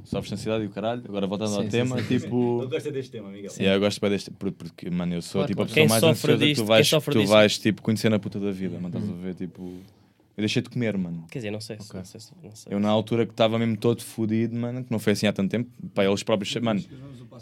Sofres 0.03 0.33
ansiedade 0.33 0.63
e 0.63 0.67
o 0.67 0.69
caralho. 0.71 1.03
Agora 1.07 1.27
voltando 1.27 1.55
ao 1.55 1.61
Sim, 1.61 1.65
sim, 1.65 1.71
tema, 1.71 1.97
sim, 2.01 2.03
sim, 2.07 2.19
tipo. 2.19 2.67
gosta 2.67 2.91
deste 2.91 3.11
tema, 3.11 3.29
Miguel. 3.29 3.51
Yeah, 3.57 3.75
eu 3.75 3.79
gosto 3.79 4.01
bem 4.01 4.09
deste. 4.09 4.31
por- 4.31 4.51
Porque, 4.51 4.89
mano, 4.89 5.13
eu 5.13 5.21
sou 5.21 5.39
Claro, 5.39 5.47
tipo 5.49 5.61
a 5.61 5.65
pessoa 5.65 5.87
mais 5.87 6.03
ansiosa 6.03 6.37
que 6.37 6.45
disto- 6.45 6.61
tu 6.63 6.65
vais, 6.67 6.89
tu 6.89 7.25
vais 7.27 7.59
tipo, 7.59 7.81
conhecer 7.81 8.09
na 8.09 8.17
puta 8.19 8.39
da 8.39 8.51
vida, 8.51 8.79
mano. 8.79 8.97
Estás 8.97 9.09
a 9.09 9.21
ver? 9.21 9.35
Tipo. 9.35 9.73
Eu 10.37 10.41
deixei 10.41 10.61
de 10.61 10.69
comer, 10.69 10.97
mano. 10.97 11.25
Quer 11.29 11.39
dizer, 11.39 11.51
não 11.51 11.59
sei, 11.61 11.79
se- 11.79 11.93
não 11.93 12.03
sei, 12.05 12.19
se- 12.19 12.31
não 12.43 12.55
sei. 12.55 12.73
Eu 12.73 12.79
na 12.79 12.89
altura 12.89 13.25
que 13.25 13.33
estava 13.33 13.59
mesmo 13.59 13.77
todo 13.77 14.01
fodido, 14.01 14.55
mano, 14.55 14.83
que 14.83 14.91
não 14.91 14.97
foi 14.99 15.13
assim 15.13 15.27
há 15.27 15.33
tanto 15.33 15.51
tempo, 15.51 15.69
pá, 15.93 16.05
eles 16.05 16.23
próprios, 16.23 16.53
mano, 16.55 16.81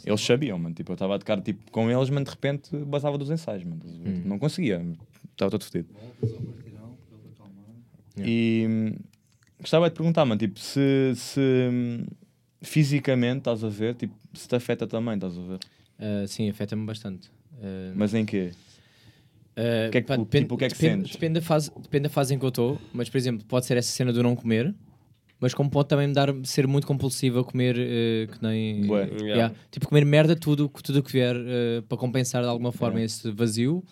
eles 0.04 0.22
sabiam, 0.22 0.58
mano, 0.58 0.74
tipo, 0.74 0.92
eu 0.92 0.96
estava 0.96 1.16
a 1.16 1.20
tocar 1.20 1.40
tipo, 1.42 1.70
com 1.72 1.90
eles, 1.90 2.10
mano, 2.10 2.26
de 2.26 2.32
repente 2.32 2.76
basava 2.86 3.18
dos 3.18 3.30
ensaios, 3.30 3.64
mano, 3.64 3.80
ver? 4.04 4.26
não 4.26 4.40
conseguia, 4.40 4.84
estava 5.34 5.52
todo 5.52 5.64
fodido. 5.64 5.88
E 8.18 8.66
hum, 8.68 8.96
gostava 9.60 9.90
de 9.90 9.96
perguntar, 9.96 10.26
mano, 10.26 10.40
tipo, 10.40 10.60
se, 10.60 11.14
se 11.16 11.40
hum, 11.72 12.06
fisicamente, 12.62 13.40
estás 13.40 13.64
a 13.64 13.70
ver, 13.70 13.96
tipo, 13.96 14.14
se 14.34 14.48
te 14.48 14.56
afeta 14.56 14.86
também, 14.88 15.16
estás 15.16 15.38
a 15.38 15.42
ver? 15.42 15.60
Ah, 16.00 16.26
sim, 16.28 16.50
afeta-me 16.50 16.86
bastante. 16.86 17.30
Ah, 17.62 17.94
Mas 17.96 18.14
em 18.14 18.26
quê? 18.26 18.52
O 19.88 19.92
que 19.92 19.98
é 19.98 20.02
que- 20.02 20.08
pá, 20.08 20.14
tipo, 20.16 20.26
depende, 20.26 20.54
o 20.54 20.58
que 20.58 20.66
é 20.66 20.68
que 20.70 20.74
depende, 20.76 20.96
sentes? 20.98 21.12
depende 21.14 21.34
da 21.40 21.42
fase, 21.42 21.72
depende 21.82 22.04
da 22.04 22.10
fase 22.10 22.34
em 22.34 22.40
que 22.40 22.46
eu 22.46 22.50
estou, 22.50 22.80
mas 22.94 23.10
por 23.10 23.18
exemplo, 23.18 23.46
pode 23.48 23.66
ser 23.66 23.78
essa 23.78 23.92
cena 23.92 24.12
do 24.14 24.22
não 24.24 24.36
comer, 24.36 24.74
mas 25.40 25.54
como 25.54 25.70
pode 25.70 25.88
também 25.90 26.08
me 26.08 26.14
dar 26.14 26.34
ser 26.44 26.68
muito 26.68 26.86
compulsivo 26.86 27.40
a 27.40 27.44
comer 27.44 27.76
eh, 27.78 28.28
que 28.32 28.44
nem 28.44 28.86
Bué. 28.86 29.06
Yeah. 29.06 29.26
Yeah. 29.28 29.56
tipo 29.72 29.88
comer 29.88 30.06
merda 30.06 30.36
tudo 30.36 30.68
tudo 30.84 31.02
que 31.04 31.12
vier 31.12 31.36
eh, 31.36 31.82
para 31.88 31.98
compensar 31.98 32.42
de 32.44 32.50
alguma 32.50 32.72
forma 32.72 33.02
esse 33.02 33.32
vazio. 33.32 33.84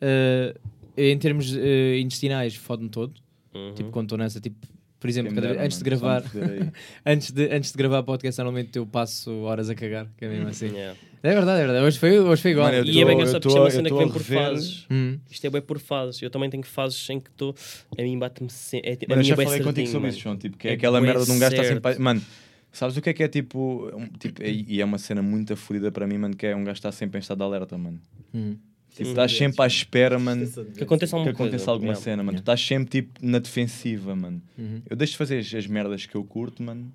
Eh, 0.00 0.54
em 0.96 1.18
termos 1.18 1.54
eh, 1.56 1.98
intestinais, 2.00 2.54
fode-me 2.54 2.88
todo. 2.88 3.14
Uhum. 3.54 3.72
Tipo, 3.74 3.90
quando 3.90 4.06
estou 4.06 4.18
nessa, 4.18 4.40
tipo, 4.40 4.66
por 4.98 5.08
exemplo, 5.10 5.30
me 5.32 5.36
cada- 5.40 5.48
dera, 5.54 5.64
antes 5.64 5.78
de 5.78 5.84
gravar, 5.84 6.22
antes 7.04 7.30
de, 7.30 7.48
antes 7.52 7.72
de 7.72 7.78
gravar 7.78 8.02
podcast, 8.02 8.38
normalmente 8.40 8.76
eu 8.76 8.86
passo 8.86 9.30
horas 9.42 9.68
a 9.70 9.74
cagar, 9.74 10.06
que 10.16 10.24
é 10.24 10.28
mesmo 10.28 10.48
assim. 10.48 10.66
Yeah. 10.76 10.98
É 11.22 11.34
verdade, 11.34 11.60
é 11.62 11.64
verdade. 11.66 11.86
Hoje 11.86 11.98
foi, 11.98 12.18
hoje 12.20 12.42
foi 12.42 12.50
igual. 12.52 12.66
Mano, 12.66 12.78
eu 12.78 12.84
E 12.84 12.90
é 13.00 13.04
bem 13.04 13.04
tô- 13.04 13.12
engraçado 13.12 13.36
eu 13.36 13.40
porque 13.40 13.48
isto 13.48 13.56
é 13.56 13.60
uma 13.60 13.66
tô- 13.66 13.70
cena 13.74 13.82
que 13.84 13.94
tô 13.94 13.98
vem 13.98 14.08
por 14.08 14.22
rever- 14.22 14.44
fases. 14.44 14.86
Hum. 14.90 15.18
Isto 15.28 15.46
é 15.46 15.50
bem 15.50 15.62
por 15.62 15.78
fases. 15.80 16.22
Eu 16.22 16.30
também 16.30 16.50
tenho 16.50 16.62
fases 16.62 17.10
em 17.10 17.18
que 17.18 17.30
estou. 17.30 17.54
A 17.98 18.02
mim 18.02 18.18
bate-me 18.18 18.48
sempre. 18.50 18.90
É, 18.90 18.92
a 18.92 18.96
Mano, 18.96 19.02
eu 19.08 19.16
minha 19.16 19.24
já 19.24 19.34
falei 19.36 19.48
contigo 19.58 19.64
certinho, 19.74 19.88
sobre 19.92 20.08
isso, 20.10 20.20
João, 20.20 20.36
tipo, 20.36 20.56
que 20.56 20.68
é, 20.68 20.70
É 20.72 20.74
aquela 20.74 21.00
merda 21.00 21.24
de 21.24 21.30
um 21.32 21.38
gajo 21.38 21.54
estar 21.54 21.64
certo. 21.64 21.74
sempre... 21.82 21.92
a- 21.94 21.98
Mano, 21.98 22.22
sabes 22.70 22.96
o 22.96 23.02
que 23.02 23.10
é 23.10 23.12
que 23.12 23.22
é, 23.24 23.28
tipo, 23.28 23.90
um, 23.96 24.06
tipo 24.18 24.40
e 24.44 24.66
e 24.68 24.80
é 24.80 24.84
uma 24.84 24.98
cena 24.98 25.20
muito 25.22 25.52
aflida 25.54 25.90
para 25.90 26.06
mim, 26.06 26.18
mano, 26.18 26.36
que 26.36 26.46
é 26.46 26.54
um 26.54 26.62
gajo 26.62 26.76
estar 26.78 26.92
sempre 26.92 27.18
em 27.18 27.20
estado 27.22 27.38
de 27.38 27.44
alerta, 27.44 27.76
mano. 27.76 27.98
Hum. 28.32 28.56
Tipo, 28.96 29.10
estás 29.10 29.32
sempre 29.36 29.62
à 29.62 29.66
espera, 29.66 30.18
mano, 30.18 30.46
Que 30.76 30.84
aconteça 30.84 31.16
alguma 31.16 31.32
que 31.32 31.36
aconteça 31.36 31.64
coisa. 31.66 31.70
alguma 31.70 31.94
cena, 31.94 32.22
mano. 32.22 32.38
Tu 32.38 32.40
estás 32.40 32.60
sempre, 32.60 33.02
tipo, 33.02 33.20
na 33.20 33.38
defensiva, 33.38 34.16
mano. 34.16 34.40
Uhum. 34.56 34.80
Eu 34.88 34.96
deixo 34.96 35.12
de 35.12 35.18
fazer 35.18 35.38
as, 35.38 35.54
as 35.54 35.66
merdas 35.66 36.06
que 36.06 36.14
eu 36.14 36.24
curto, 36.24 36.62
mano. 36.62 36.90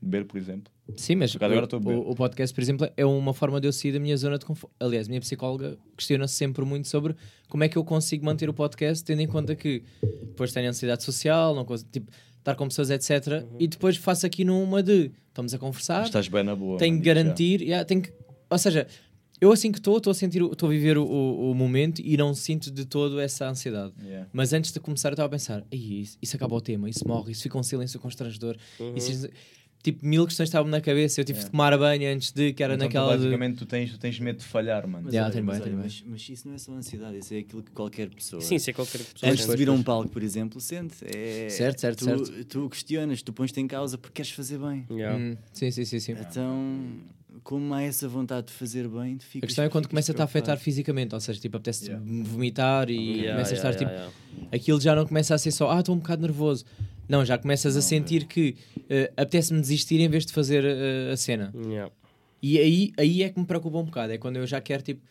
Beber, 0.00 0.24
por 0.24 0.38
exemplo. 0.38 0.72
Sim, 0.96 1.16
mas 1.16 1.34
o, 1.34 1.38
o, 1.38 2.10
o 2.10 2.14
podcast, 2.14 2.54
por 2.54 2.60
exemplo, 2.60 2.88
é 2.96 3.04
uma 3.06 3.32
forma 3.32 3.58
de 3.60 3.66
eu 3.68 3.72
sair 3.72 3.92
da 3.92 3.98
minha 3.98 4.16
zona 4.16 4.38
de 4.38 4.44
conforto. 4.44 4.72
Aliás, 4.78 5.06
a 5.06 5.08
minha 5.08 5.20
psicóloga 5.20 5.78
questiona-se 5.96 6.34
sempre 6.34 6.64
muito 6.64 6.88
sobre 6.88 7.14
como 7.48 7.64
é 7.64 7.68
que 7.68 7.76
eu 7.78 7.84
consigo 7.84 8.24
manter 8.24 8.48
o 8.50 8.54
podcast, 8.54 9.02
tendo 9.04 9.20
em 9.20 9.26
conta 9.26 9.54
que 9.54 9.82
depois 10.02 10.52
tenho 10.52 10.68
ansiedade 10.68 11.02
social, 11.02 11.54
não 11.54 11.64
consigo, 11.64 11.90
tipo, 11.90 12.10
estar 12.38 12.54
com 12.54 12.68
pessoas, 12.68 12.90
etc. 12.90 13.44
E 13.58 13.66
depois 13.66 13.96
faço 13.96 14.26
aqui 14.26 14.44
numa 14.44 14.82
de 14.82 15.10
estamos 15.28 15.54
a 15.54 15.58
conversar, 15.58 16.00
Mas 16.00 16.08
estás 16.08 16.28
bem 16.28 16.42
na 16.44 16.54
boa. 16.54 16.78
tenho 16.78 16.98
que 16.98 17.04
garantir, 17.04 17.60
yeah, 17.62 17.84
tenho 17.84 18.02
que, 18.02 18.12
ou 18.50 18.58
seja, 18.58 18.86
eu 19.40 19.52
assim 19.52 19.70
que 19.72 19.78
estou, 19.78 19.96
estou 19.96 20.10
a 20.10 20.14
sentir, 20.14 20.42
estou 20.42 20.68
a 20.68 20.72
viver 20.72 20.96
o, 20.96 21.04
o, 21.04 21.50
o 21.50 21.54
momento 21.54 22.00
e 22.00 22.16
não 22.16 22.34
sinto 22.34 22.70
de 22.70 22.84
todo 22.84 23.20
essa 23.20 23.48
ansiedade. 23.48 23.92
Yeah. 24.02 24.28
Mas 24.32 24.52
antes 24.52 24.72
de 24.72 24.80
começar, 24.80 25.08
eu 25.10 25.14
estava 25.14 25.26
a 25.26 25.30
pensar: 25.30 25.64
"Ei, 25.70 26.00
isso, 26.02 26.18
isso 26.22 26.36
acaba 26.36 26.54
o 26.54 26.60
tema, 26.60 26.88
isso 26.88 27.06
morre, 27.06 27.32
isso 27.32 27.42
fica 27.42 27.58
um 27.58 27.62
silêncio 27.62 27.98
constrangedor. 28.00 28.56
Uhum. 28.78 28.94
Isso, 28.96 29.28
tipo, 29.82 30.06
mil 30.06 30.24
questões 30.24 30.48
estavam 30.48 30.70
na 30.70 30.80
cabeça. 30.80 31.20
Eu 31.20 31.24
tive 31.24 31.40
de 31.40 31.50
tomar 31.50 31.76
banho 31.76 32.10
antes 32.14 32.32
de, 32.32 32.52
que 32.54 32.62
era 32.62 32.74
Então, 32.74 32.88
tu, 32.88 32.94
naquela. 32.94 33.12
de... 33.12 33.24
basicamente, 33.24 33.56
tu, 33.58 33.66
tens, 33.66 33.90
tu 33.92 33.98
tens 33.98 34.18
medo 34.18 34.38
de 34.38 34.44
falhar, 34.44 34.86
mano. 34.88 35.04
Mas, 35.04 35.14
Yeah, 35.14 35.34
olha, 35.34 35.44
mas, 35.44 35.60
olha, 35.60 35.72
mas, 35.76 36.04
mas 36.06 36.28
isso 36.28 36.48
não 36.48 36.54
é 36.54 36.58
só 36.58 36.72
ansiedade, 36.72 37.18
isso 37.18 37.34
é 37.34 37.38
aquilo 37.38 37.62
que 37.62 37.70
qualquer 37.72 38.08
pessoa. 38.08 38.40
Sim, 38.40 38.58
se 38.58 38.70
é 38.70 38.72
qualquer 38.72 38.98
pessoa. 39.04 39.30
Antes 39.30 39.44
de 39.44 39.50
subir 39.50 39.68
a 39.68 39.72
um 39.72 39.82
palco, 39.82 40.08
por 40.08 40.22
exemplo, 40.22 40.58
sente. 40.60 40.96
É, 41.04 41.48
Certo, 41.50 41.80
certo, 41.80 41.98
tu, 41.98 42.04
certo. 42.04 42.44
Tu 42.46 42.68
questionas, 42.70 43.20
tu 43.20 43.32
pões-te 43.32 43.60
em 43.60 43.66
causa 43.66 43.98
porque 43.98 44.14
queres 44.14 44.30
fazer 44.30 44.58
bem. 44.58 44.86
Yeah. 44.90 45.18
Hum, 45.18 45.36
sim, 45.52 45.70
sim, 45.70 45.84
sim, 45.84 46.00
sim. 46.00 46.12
Então, 46.12 46.86
como 47.42 47.74
há 47.74 47.82
essa 47.82 48.08
vontade 48.08 48.46
de 48.46 48.52
fazer 48.52 48.88
bem, 48.88 49.16
tu 49.16 49.24
ficas. 49.24 49.44
A 49.44 49.46
questão 49.48 49.64
é 49.64 49.68
quando 49.68 49.88
começa 49.88 50.12
a 50.12 50.14
te 50.14 50.22
afetar 50.22 50.58
fisicamente, 50.58 51.14
ou 51.14 51.20
seja, 51.20 51.40
tipo, 51.40 51.56
apetece 51.56 51.86
Yeah. 51.86 52.04
vomitar 52.24 52.88
e 52.90 52.94
Yeah, 52.94 53.32
começa 53.32 53.54
a 53.54 53.56
yeah, 53.56 53.70
estar 53.70 53.84
yeah, 53.84 54.06
tipo. 54.08 54.34
yeah. 54.38 54.48
Aquilo 54.56 54.80
já 54.80 54.94
não 54.94 55.06
começa 55.06 55.34
a 55.34 55.38
ser 55.38 55.50
só, 55.50 55.70
ah, 55.70 55.80
estou 55.80 55.94
um 55.94 55.98
bocado 55.98 56.22
nervoso. 56.22 56.64
Não, 57.08 57.24
já 57.24 57.36
começas 57.36 57.76
a 57.76 57.82
sentir 57.82 58.24
que 58.26 58.56
eh, 58.88 59.12
apetece-me 59.16 59.60
desistir 59.60 60.00
em 60.00 60.08
vez 60.08 60.24
de 60.24 60.32
fazer 60.32 60.64
eh, 60.64 61.10
a 61.12 61.16
cena. 61.16 61.52
Yeah. 61.66 61.92
E 62.42 62.58
aí, 62.58 62.92
aí 62.96 63.22
é 63.22 63.28
que 63.28 63.38
me 63.38 63.44
preocupa 63.46 63.78
um 63.78 63.84
bocado. 63.84 64.12
É 64.12 64.18
quando 64.18 64.36
eu 64.36 64.46
já 64.46 64.60
quero, 64.60 64.82
tipo, 64.82 65.02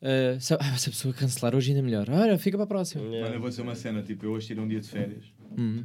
eh, 0.00 0.36
se, 0.38 0.54
ah, 0.54 0.76
se 0.78 0.88
a 0.88 0.92
pessoa 0.92 1.12
cancelar 1.14 1.54
hoje 1.56 1.70
ainda 1.70 1.82
melhor. 1.82 2.08
Olha, 2.10 2.38
fica 2.38 2.56
para 2.56 2.64
a 2.64 2.68
próxima. 2.68 3.02
Yeah. 3.04 3.22
Mano, 3.24 3.34
eu 3.36 3.40
vou 3.40 3.48
dizer 3.48 3.62
uma 3.62 3.74
cena, 3.74 4.02
tipo, 4.02 4.26
eu 4.26 4.32
hoje 4.32 4.46
tirei 4.48 4.62
um 4.62 4.68
dia 4.68 4.80
de 4.80 4.88
férias. 4.88 5.24
Uhum. 5.58 5.84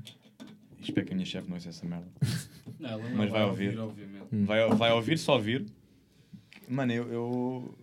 Espero 0.82 1.06
que 1.08 1.14
a 1.14 1.16
minha 1.16 1.26
chefe 1.26 1.48
não 1.50 1.56
ouça 1.56 1.70
essa 1.70 1.86
merda. 1.86 2.08
Não, 2.80 2.90
ela 2.90 3.10
não 3.10 3.18
Mas 3.18 3.30
vai 3.32 3.44
ouvir. 3.46 3.80
obviamente. 3.80 4.26
Vai, 4.46 4.68
vai 4.76 4.92
ouvir, 4.92 5.18
só 5.18 5.36
ouvir. 5.36 5.66
Mano, 6.68 6.92
eu, 6.94 7.12
eu. 7.12 7.78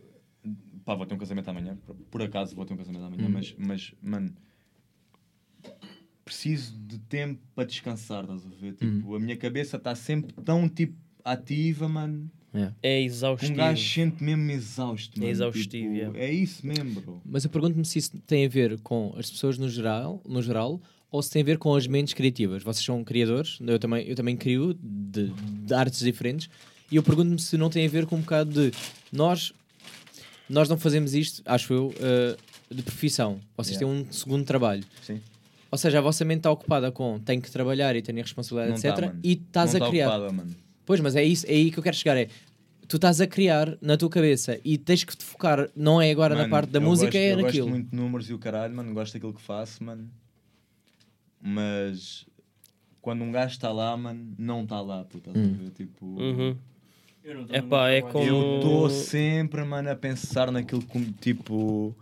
Pá, 0.85 0.95
vou 0.95 1.05
ter 1.07 1.15
um 1.15 1.19
casamento 1.19 1.49
amanhã. 1.49 1.77
Por, 2.11 2.23
acaso 2.23 2.55
vou 2.55 2.65
ter 2.65 2.75
um 2.75 2.77
casamento 2.77 3.05
amanhã, 3.05 3.29
mas, 3.29 3.55
mas, 3.59 3.93
mano. 4.03 4.33
Preciso 6.25 6.77
de 6.77 6.99
tempo 6.99 7.41
para 7.55 7.65
descansar, 7.65 8.23
estás 8.25 8.45
a 8.45 8.49
ver? 8.61 8.75
Tipo, 8.75 9.15
a 9.15 9.21
minha 9.21 9.37
cabeça 9.37 9.77
está 9.77 9.95
sempre 9.95 10.33
tão, 10.45 10.69
tipo, 10.69 10.95
ativa, 11.25 11.89
mano. 11.89 12.29
É 12.83 13.01
Um 13.01 13.05
exaustivo. 13.05 13.55
gajo 13.55 13.87
sente 13.95 14.25
mesmo 14.25 14.51
exausto, 14.51 15.17
É 15.19 15.21
mano. 15.21 15.31
exaustivo, 15.31 15.69
Tipo, 15.69 15.95
yeah. 15.95 16.19
É 16.19 16.33
isso 16.33 16.67
mesmo, 16.67 17.01
bro. 17.01 17.23
Mas 17.25 17.45
eu 17.45 17.51
pergunto-me 17.51 17.85
se 17.85 17.99
isso 17.99 18.19
tem 18.27 18.45
a 18.47 18.49
ver 18.49 18.81
com 18.81 19.15
as 19.17 19.31
pessoas 19.31 19.57
no 19.59 19.69
geral, 19.69 20.21
no 20.27 20.41
geral 20.43 20.81
ou 21.17 21.23
se 21.23 21.31
tem 21.31 21.41
a 21.41 21.45
ver 21.45 21.57
com 21.59 21.75
as 21.75 21.87
mentes 21.87 22.13
criativas. 22.13 22.63
Vocês 22.63 22.85
são 22.85 23.03
criadores, 23.03 23.59
eu 23.67 23.79
também, 23.79 24.07
eu 24.07 24.15
também 24.15 24.37
crio 24.37 24.75
de, 24.83 25.33
de 25.65 25.73
artes 25.75 26.01
diferentes, 26.01 26.49
e 26.93 26.97
eu 26.97 27.03
pergunto-me 27.03 27.39
se 27.39 27.57
não 27.57 27.71
tem 27.71 27.87
a 27.87 27.89
ver 27.89 28.05
com 28.07 28.17
um 28.17 28.21
bocado 28.21 28.51
de 28.51 28.71
nós, 29.11 29.53
nós 30.49 30.69
não 30.69 30.77
fazemos 30.79 31.15
isto, 31.15 31.43
acho 31.47 31.73
eu, 31.73 31.95
eh, 31.99 32.37
de 32.71 32.83
profissão. 32.83 33.41
Vocês 33.57 33.81
Yeah. 33.81 33.97
têm 34.03 34.09
um 34.09 34.13
segundo 34.13 34.45
trabalho. 34.45 34.85
Sim. 35.03 35.21
Ou 35.71 35.79
seja, 35.79 35.99
a 35.99 36.01
vossa 36.01 36.25
mente 36.25 36.39
está 36.41 36.51
ocupada 36.51 36.93
com 36.93 37.19
tenho 37.19 37.41
que 37.43 37.51
trabalhar 37.51 37.97
e 37.97 38.03
tenho 38.03 38.19
a 38.19 38.23
responsabilidade, 38.23 38.75
Não 38.75 38.81
tá, 38.81 38.89
etc. 39.01 39.07
mano. 39.07 39.21
e 39.25 39.33
estás 39.33 39.75
a 39.75 39.79
tá 39.79 39.89
criar. 39.89 40.09
ocupada, 40.09 40.33
mano. 40.33 40.55
Pois, 40.85 41.01
mas 41.01 41.17
é, 41.17 41.25
isso, 41.25 41.47
é 41.47 41.51
aí 41.53 41.71
que 41.71 41.79
eu 41.79 41.83
quero 41.83 41.97
chegar. 41.97 42.17
É, 42.17 42.29
tu 42.87 42.97
estás 42.97 43.21
a 43.21 43.27
criar 43.27 43.77
na 43.81 43.97
tua 43.97 44.09
cabeça 44.09 44.61
e 44.65 44.79
tens 44.79 45.03
que 45.03 45.17
te 45.17 45.25
focar, 45.25 45.69
não 45.75 46.01
é 46.01 46.11
agora 46.11 46.35
na 46.35 46.43
Mano, 46.43 46.51
parte 46.51 46.71
da 46.71 46.79
eu 46.79 46.83
música, 46.83 47.07
gosto, 47.07 47.17
é 47.17 47.33
eu 47.33 47.37
naquilo. 47.39 47.65
gosto 47.67 47.71
muito 47.71 47.91
de 47.91 47.97
números 47.97 48.31
e 48.31 48.35
o 48.35 48.39
caralho, 48.39 48.75
mano, 48.77 48.95
gosto 48.95 49.15
daquilo 49.15 49.33
que 49.35 49.43
faço, 49.43 49.83
mano. 49.83 50.09
Mas 51.49 52.27
quando 53.01 53.23
um 53.23 53.31
gajo 53.31 53.53
está 53.53 53.71
lá, 53.71 53.97
mano, 53.97 54.35
não 54.37 54.65
está 54.65 54.81
lá, 54.81 55.05
puta. 55.05 55.31
Hum. 55.31 55.71
Tipo, 55.73 56.05
Uhum. 56.05 56.57
Epá, 57.51 57.89
é 57.91 58.03
como. 58.03 58.25
eu 58.25 58.57
estou 58.57 58.91
sempre, 58.91 59.63
mano, 59.65 59.89
a 59.89 59.95
pensar 59.95 60.51
naquilo 60.51 60.83
como, 60.85 61.13
tipo, 61.13 61.95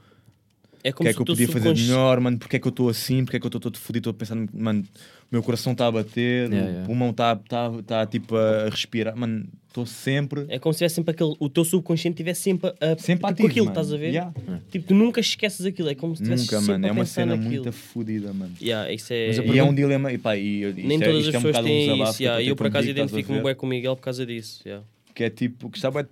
É 0.87 0.91
o 0.91 0.93
como 0.93 1.05
que 1.07 1.09
é 1.09 1.13
se 1.13 1.17
que 1.17 1.21
eu 1.21 1.23
o 1.23 1.27
teu 1.27 1.35
podia 1.35 1.47
fazer 1.49 1.59
subconsci- 1.71 1.89
melhor, 1.91 2.21
mano, 2.21 2.39
porque 2.39 2.57
é 2.57 2.59
que 2.61 2.67
eu 2.67 2.71
estou 2.71 2.89
assim, 2.91 3.25
porque 3.25 3.39
é 3.39 3.41
que 3.41 3.47
eu 3.47 3.49
estou 3.49 3.61
todo 3.61 3.79
fodido, 3.79 4.11
estou 4.11 4.11
a 4.11 4.15
pensar, 4.15 4.37
mano, 4.53 4.83
o 4.83 5.27
meu 5.33 5.43
coração 5.43 5.73
está 5.73 5.87
a 5.87 5.91
bater, 5.91 6.51
Yeah, 6.51 6.57
o 6.57 6.69
yeah. 6.71 6.87
pulmão 6.87 7.11
está 7.11 7.35
tá, 7.37 7.71
tá, 7.87 8.07
tipo 8.07 8.37
a 8.37 8.69
respirar, 8.69 9.17
mano, 9.17 9.47
estou 9.67 9.87
sempre. 9.87 10.45
É 10.51 10.59
como 10.59 10.75
se 10.75 10.79
tivesse 10.81 10.97
sempre 10.97 11.13
aquele. 11.13 11.35
O 11.41 11.49
teu 11.49 11.65
subconsciente 11.65 12.17
estivesse 12.17 12.43
sempre 12.43 12.69
a. 12.81 12.97
Sempre 12.99 13.15
tipo, 13.15 13.27
ativo, 13.29 13.39
com 13.43 13.47
aquilo, 13.51 13.67
mano. 13.67 13.81
estás 13.81 13.93
a 13.95 13.97
ver? 13.97 14.09
Yeah. 14.11 14.33
Tipo, 14.71 14.87
tu 14.89 14.95
nunca 14.95 15.21
esqueces 15.21 15.65
aquilo. 15.65 15.89
É 15.89 15.95
como 15.95 16.15
se 16.15 16.23
tivesse 16.23 16.43
Nunca, 16.45 16.57
sempre 16.59 16.73
mano, 16.75 16.85
a 16.85 16.89
é 16.89 16.93
uma 16.93 17.07
cena 17.07 17.35
naquilo. 17.35 17.65
muito 17.65 17.73
fodida, 17.73 18.33
mano. 18.35 18.53
Yeah, 18.61 18.93
isso 18.93 19.11
é... 19.13 19.29
Mas 19.29 19.39
eu 19.39 19.43
E 19.45 19.47
é 19.47 19.53
pergunto- 19.53 19.73
um 19.73 19.75
dilema, 19.75 20.13
e 20.13 20.19
pá, 20.19 20.37
e, 20.37 20.63
eu- 20.63 20.75
Nem 20.75 21.01
é, 21.03 21.05
todas 21.07 21.25
isto 21.25 21.29
as 21.31 21.35
é 21.35 21.39
um 21.39 21.41
pessoas 21.41 21.53
bocado 21.57 21.67
um 21.67 21.71
têm 21.71 21.81
desabafo 21.87 22.11
isso. 22.11 22.19
que 22.19 22.25
eu 22.25 22.41
Eu, 22.41 22.57
por 22.57 22.67
acaso, 22.67 22.89
identifico-me 22.91 23.43
bem 23.43 23.55
com 23.55 23.67
o 23.67 23.69
Miguel 23.71 23.97
por 23.97 24.03
causa 24.03 24.27
disso. 24.27 24.61
yeah. 24.67 24.85
que 25.15 25.25
é 25.25 25.31
tipo, 25.31 25.69
gostava 25.71 26.03
de, 26.03 26.09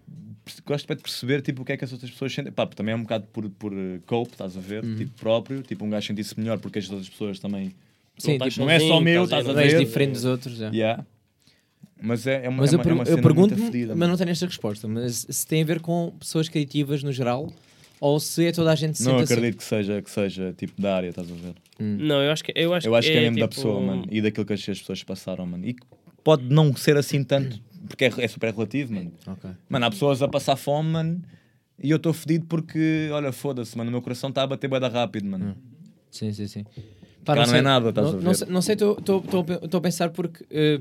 gosto 0.67 0.87
bem 0.89 0.97
de 0.97 1.03
perceber 1.03 1.41
tipo, 1.43 1.63
o 1.63 1.65
que 1.65 1.73
é 1.73 1.77
que 1.77 1.85
as 1.85 1.93
outras 1.93 2.11
pessoas 2.11 2.33
sentem. 2.35 2.53
Pá, 2.53 2.67
também 2.67 2.93
é 2.93 2.97
um 2.97 3.03
bocado 3.03 3.27
por, 3.33 3.49
por 3.51 3.73
eh, 3.73 4.01
cope, 4.07 4.33
estás 4.33 4.57
a 4.57 4.61
ver? 4.61 4.85
Uhum. 4.85 4.97
Tipo 4.97 5.13
próprio, 5.19 5.63
tipo 5.63 5.85
um 5.85 5.91
gajo 5.91 6.07
sentir-se 6.07 6.39
melhor 6.39 6.59
porque 6.59 6.79
as 6.79 6.89
outras 6.91 7.09
pessoas 7.09 7.39
também. 7.39 7.73
Sim, 8.19 8.39
Não 8.39 8.49
tipo, 8.49 8.61
não 8.61 8.71
é 8.71 8.79
só 8.81 9.01
meu, 9.01 9.25
estás 9.25 9.49
a 9.49 9.53
ver? 9.53 9.79
diferente 9.79 10.13
dos 10.13 10.25
outros. 10.25 10.57
já. 10.57 10.69
Yeah. 10.71 11.05
Mas 12.01 12.27
é, 12.27 12.45
é 12.47 12.49
uma, 12.49 12.59
Mas 12.63 12.73
é 12.73 12.77
eu, 12.77 12.79
uma, 12.79 12.83
é 12.83 12.85
pergu- 12.85 13.01
uma 13.03 13.09
eu 13.09 13.23
pergunto-me, 13.23 13.67
fodida. 13.67 13.95
mas 13.95 14.09
não 14.09 14.17
tenho 14.17 14.31
esta 14.31 14.47
resposta, 14.47 14.89
mas 14.89 15.25
se 15.31 15.47
tem 15.47 15.63
a 15.63 15.65
ver 15.65 15.81
com 15.81 16.13
pessoas 16.19 16.49
criativas 16.49 17.03
no 17.03 17.13
geral 17.13 17.53
ou 18.01 18.19
se 18.19 18.47
é 18.47 18.51
toda 18.53 18.73
a 18.73 18.75
gente 18.75 18.99
se 18.99 19.05
Não 19.05 19.13
sente 19.13 19.23
assim. 19.25 19.35
acredito 19.35 19.57
que 19.59 19.65
seja, 19.65 20.03
que 20.03 20.11
seja 20.11 20.53
tipo 20.57 20.83
da 20.83 20.97
área, 20.97 21.09
estás 21.11 21.31
a 21.31 21.35
ver? 21.35 21.55
Não, 21.79 22.21
eu 22.21 22.33
acho 22.33 22.43
que, 22.43 22.53
eu 22.57 22.75
acho 22.75 22.89
Eu 22.89 22.95
acho 22.97 23.09
que 23.09 23.17
é 23.17 23.21
mesmo 23.21 23.39
da 23.39 23.47
tipo, 23.47 23.55
pessoa, 23.55 23.81
mano, 23.81 24.05
e 24.11 24.21
daquilo 24.21 24.45
que 24.45 24.53
as 24.53 24.69
as 24.69 24.81
pessoas 24.81 25.05
passaram, 25.05 25.47
mano. 25.47 25.65
E 25.65 25.75
que 25.75 25.83
pode 26.25 26.43
não 26.53 26.75
ser 26.75 26.97
assim 26.97 27.23
tanto, 27.23 27.61
porque 27.89 28.05
é, 28.07 28.13
é 28.19 28.29
super 28.29 28.53
relativo, 28.53 28.93
mano. 28.95 29.13
Ok. 29.27 29.51
Mano, 29.69 29.87
há 29.87 29.91
pessoas 29.91 30.23
a 30.23 30.29
passar 30.29 30.57
fome, 30.57 30.91
mano, 30.91 31.23
e 31.83 31.91
eu 31.91 31.97
estou 31.97 32.13
fedido 32.13 32.47
porque, 32.47 33.09
olha, 33.13 33.33
foda-se, 33.33 33.77
mano, 33.77 33.89
o 33.89 33.93
meu 33.93 34.03
coração 34.03 34.31
está 34.31 34.43
a 34.43 34.47
bater 34.47 34.69
bem 34.69 34.81
rápido, 34.81 35.27
mano. 35.27 35.57
Sim, 36.11 36.33
sim, 36.33 36.47
sim. 36.47 36.65
Cá 37.25 37.47
não 37.47 37.55
é 37.55 37.63
nada, 37.63 37.89
estás 37.91 38.07
não, 38.07 38.15
a 38.15 38.17
ver? 38.19 38.25
Não 38.25 38.35
sei, 38.35 38.49
não 38.49 38.63
sei, 38.63 38.75
estou 38.75 39.79
a 39.79 39.81
pensar 39.81 40.11
porque 40.11 40.45
eh, 40.51 40.81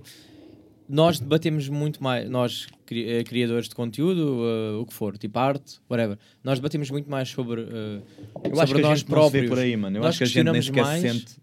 nós 0.89 1.19
debatemos 1.19 1.69
muito 1.69 2.03
mais, 2.03 2.29
nós 2.29 2.67
cri- 2.85 3.07
eh, 3.07 3.23
criadores 3.23 3.69
de 3.69 3.75
conteúdo, 3.75 4.43
eh, 4.45 4.77
o 4.81 4.85
que 4.85 4.93
for, 4.93 5.17
tipo 5.17 5.37
arte, 5.39 5.79
whatever, 5.89 6.17
nós 6.43 6.59
debatemos 6.59 6.89
muito 6.89 7.09
mais 7.09 7.29
sobre, 7.29 7.61
eh, 7.61 8.01
Eu 8.43 8.55
sobre 8.55 8.61
acho 8.63 8.73
que 8.73 8.79
a 8.79 8.83
nós 8.83 8.99
gente 8.99 9.09
não 9.11 9.23
se 9.23 9.31
vê 9.31 9.37
próprios. 9.39 9.49
por 9.49 9.59
aí, 9.59 9.77
mano. 9.77 9.97
Eu 9.97 10.01
Nós 10.01 10.09
acho 10.09 10.17
que 10.17 10.23
a 10.23 10.27
gente 10.27 10.51
nem 10.51 10.61
sequer 10.61 10.85
se 10.85 10.91
mais, 10.91 11.01
sente 11.13 11.35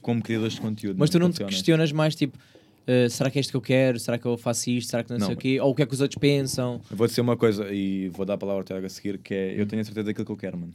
como 0.00 0.22
criadores 0.22 0.54
de 0.54 0.60
conteúdo. 0.60 0.96
Mas 0.98 1.10
tu 1.10 1.18
não 1.18 1.30
te 1.30 1.44
questionas 1.44 1.92
mais, 1.92 2.14
tipo, 2.14 2.38
eh, 2.86 3.08
será 3.08 3.30
que 3.30 3.38
é 3.38 3.40
isto 3.40 3.50
que 3.50 3.56
eu 3.56 3.60
quero? 3.62 3.98
Será 3.98 4.18
que 4.18 4.26
eu 4.26 4.36
faço 4.36 4.70
isto? 4.70 4.90
Será 4.90 5.02
que 5.04 5.10
não, 5.10 5.18
Não, 5.18 5.26
sei 5.26 5.34
o 5.34 5.38
quê? 5.38 5.60
Ou 5.60 5.70
o 5.70 5.74
que 5.74 5.82
é 5.82 5.86
que 5.86 5.94
os 5.94 6.00
outros 6.00 6.18
pensam? 6.18 6.80
Eu 6.90 6.96
vou 6.96 7.06
dizer 7.06 7.20
uma 7.20 7.36
coisa 7.36 7.72
e 7.72 8.08
vou 8.10 8.24
dar 8.26 8.34
a 8.34 8.38
palavra 8.38 8.60
ao 8.60 8.64
Tiago 8.64 8.86
a 8.86 8.88
seguir, 8.88 9.18
que 9.18 9.32
é, 9.34 9.60
eu 9.60 9.66
tenho 9.66 9.82
a 9.82 9.84
certeza 9.84 10.04
daquilo 10.06 10.24
que 10.26 10.32
eu 10.32 10.36
quero, 10.36 10.58
mano. 10.58 10.72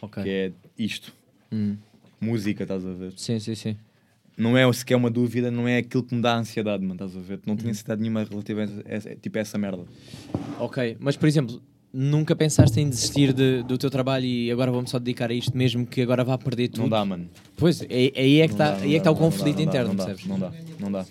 Ok. 0.00 0.22
Que 0.22 0.28
é 0.28 0.52
isto. 0.78 1.12
Hum. 1.52 1.76
Música, 2.20 2.62
estás 2.64 2.84
a 2.86 2.92
ver? 2.92 3.12
Sim, 3.16 3.38
sim, 3.38 3.54
sim. 3.54 3.76
Não 4.36 4.56
é 4.56 4.70
sequer 4.72 4.96
uma 4.96 5.10
dúvida, 5.10 5.50
não 5.50 5.68
é 5.68 5.78
aquilo 5.78 6.02
que 6.02 6.14
me 6.14 6.22
dá 6.22 6.36
ansiedade, 6.36 6.82
mano, 6.82 6.94
estás 6.94 7.16
a 7.16 7.20
ver? 7.20 7.40
Não 7.46 7.54
Hum. 7.54 7.56
tinha 7.56 7.70
ansiedade 7.70 8.00
nenhuma 8.00 8.24
relativa 8.24 8.62
a 8.64 8.68
essa, 8.86 9.14
tipo 9.16 9.36
a 9.38 9.40
essa 9.40 9.58
merda. 9.58 9.84
Ok, 10.58 10.96
mas 11.00 11.16
por 11.16 11.28
exemplo, 11.28 11.60
nunca 11.92 12.34
pensaste 12.34 12.80
em 12.80 12.88
desistir 12.88 13.32
de- 13.34 13.62
do 13.62 13.76
teu 13.76 13.90
trabalho 13.90 14.24
e 14.24 14.50
agora 14.50 14.70
vou-me 14.72 14.88
só 14.88 14.98
dedicar 14.98 15.30
a 15.30 15.34
isto 15.34 15.54
mesmo 15.56 15.86
que 15.86 16.00
agora 16.00 16.24
vá 16.24 16.38
perder 16.38 16.68
tudo? 16.68 16.82
Não 16.82 16.88
dá, 16.88 17.04
mano. 17.04 17.28
Pois, 17.56 17.82
é- 17.82 17.86
aí 18.16 18.40
é 18.40 18.48
que 18.48 18.54
Não 18.54 18.64
está 18.64 18.70
dá, 18.70 18.76
não 18.78 18.82
aí 18.84 18.88
é 18.88 18.92
que 18.92 18.96
está 18.98 19.10
o 19.10 19.16
conflito 19.16 19.60
interno, 19.60 19.94
percebes? 19.96 20.24
Não 20.26 20.38
dá, 20.38 20.52
não 20.80 20.90
dá. 20.92 21.06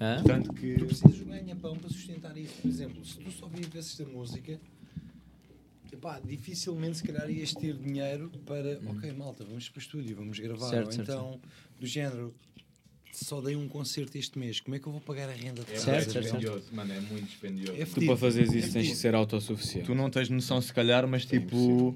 Hã? 0.00 0.22
Tanto 0.24 0.52
que. 0.54 0.76
Tu 0.76 0.86
precisas 0.86 1.16
de 1.16 1.22
um 1.24 1.26
ganha-pão 1.28 1.76
para 1.76 1.88
sustentar 1.90 2.36
isso. 2.36 2.54
Por 2.62 2.68
exemplo, 2.68 3.04
se 3.04 3.18
tu 3.18 3.30
só 3.30 3.46
vivesses 3.46 3.96
da 3.98 4.06
música, 4.06 4.58
epá, 5.92 6.18
dificilmente 6.24 6.96
se 6.98 7.04
calhar 7.04 7.30
ias 7.30 7.52
ter 7.54 7.76
dinheiro 7.76 8.30
para, 8.46 8.80
ok, 8.86 9.12
malta, 9.12 9.44
vamos 9.44 9.68
para 9.68 9.78
o 9.78 9.82
estúdio, 9.82 10.16
vamos 10.16 10.38
gravar. 10.38 10.70
Certo, 10.70 10.86
Ou 10.86 10.92
certo, 10.92 11.10
então, 11.10 11.40
do 11.78 11.86
género, 11.86 12.34
só 13.12 13.40
dei 13.42 13.56
um 13.56 13.68
concerto 13.68 14.16
este 14.16 14.38
mês, 14.38 14.60
como 14.60 14.74
é 14.74 14.78
que 14.78 14.86
eu 14.86 14.92
vou 14.92 15.00
pagar 15.02 15.28
a 15.28 15.32
renda 15.32 15.62
de 15.64 15.72
É? 15.74 15.76
Certo, 15.76 16.12
certo, 16.12 16.40
certo. 16.40 16.74
mano, 16.74 16.92
é 16.94 17.00
muito 17.00 17.26
dispendioso. 17.26 17.78
É 17.80 17.84
Tu 17.84 18.06
para 18.06 18.16
fazeres 18.16 18.50
É 18.52 18.56
isso 18.56 18.62
tens 18.68 18.72
fedido. 18.72 18.92
de 18.94 18.98
ser 19.00 19.14
autossuficiente. 19.14 19.86
Tu 19.86 19.94
não 19.94 20.08
tens 20.08 20.28
noção, 20.30 20.62
se 20.62 20.72
calhar, 20.72 21.06
mas 21.06 21.26
tipo. 21.26 21.94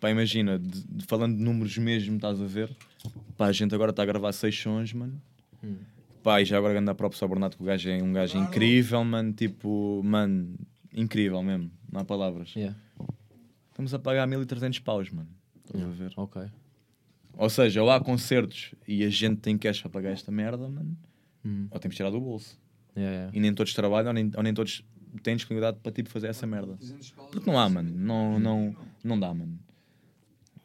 Pá, 0.00 0.10
imagina, 0.10 0.58
de- 0.58 0.84
de- 0.84 1.04
falando 1.06 1.36
de 1.36 1.42
números 1.42 1.76
mesmo, 1.76 2.16
estás 2.16 2.40
a 2.40 2.46
ver? 2.46 2.70
Pá, 3.36 3.46
a 3.46 3.52
gente 3.52 3.74
agora 3.74 3.90
está 3.90 4.02
a 4.02 4.06
gravar 4.06 4.32
seis 4.32 4.56
sons, 4.58 4.92
mano. 4.92 5.20
Pá, 6.28 6.42
e 6.42 6.44
já 6.44 6.58
agora 6.58 6.78
andar 6.78 6.94
próprio 6.94 7.18
ao 7.22 7.28
Bernardo, 7.30 7.56
que 7.56 7.62
o 7.62 7.64
gajo 7.64 7.88
é 7.88 8.02
um 8.02 8.12
gajo 8.12 8.36
incrível, 8.36 9.02
mano. 9.02 9.32
Tipo, 9.32 10.02
mano, 10.04 10.58
incrível 10.92 11.42
mesmo, 11.42 11.70
não 11.90 12.02
há 12.02 12.04
palavras. 12.04 12.54
Yeah. 12.54 12.78
Estamos 13.70 13.94
a 13.94 13.98
pagar 13.98 14.26
1300 14.26 14.78
paus, 14.80 15.10
mano. 15.10 15.30
Estás 15.64 15.82
a 15.82 15.88
ver? 15.88 16.12
Ok. 16.18 16.42
Ou 17.32 17.48
seja, 17.48 17.82
ou 17.82 17.90
há 17.90 17.98
concertos 17.98 18.74
e 18.86 19.02
a 19.04 19.08
gente 19.08 19.40
tem 19.40 19.56
cash 19.56 19.80
para 19.80 19.88
pagar 19.88 20.10
esta 20.10 20.30
merda, 20.30 20.68
mano. 20.68 20.94
Hum. 21.42 21.66
Ou 21.70 21.80
temos 21.80 21.94
que 21.94 21.96
tirar 21.96 22.10
do 22.10 22.20
bolso. 22.20 22.60
Yeah, 22.94 23.16
yeah. 23.16 23.32
E 23.34 23.40
nem 23.40 23.54
todos 23.54 23.72
trabalham, 23.72 24.08
ou 24.08 24.12
nem, 24.12 24.30
ou 24.36 24.42
nem 24.42 24.52
todos 24.52 24.84
têm 25.22 25.34
disponibilidade 25.34 25.78
para 25.82 25.92
tipo, 25.92 26.10
fazer 26.10 26.26
essa 26.26 26.46
merda. 26.46 26.78
Porque 27.32 27.50
não 27.50 27.58
há, 27.58 27.70
mano. 27.70 27.90
Não, 27.90 28.38
não, 28.38 28.76
não 29.02 29.18
dá, 29.18 29.32
mano. 29.32 29.58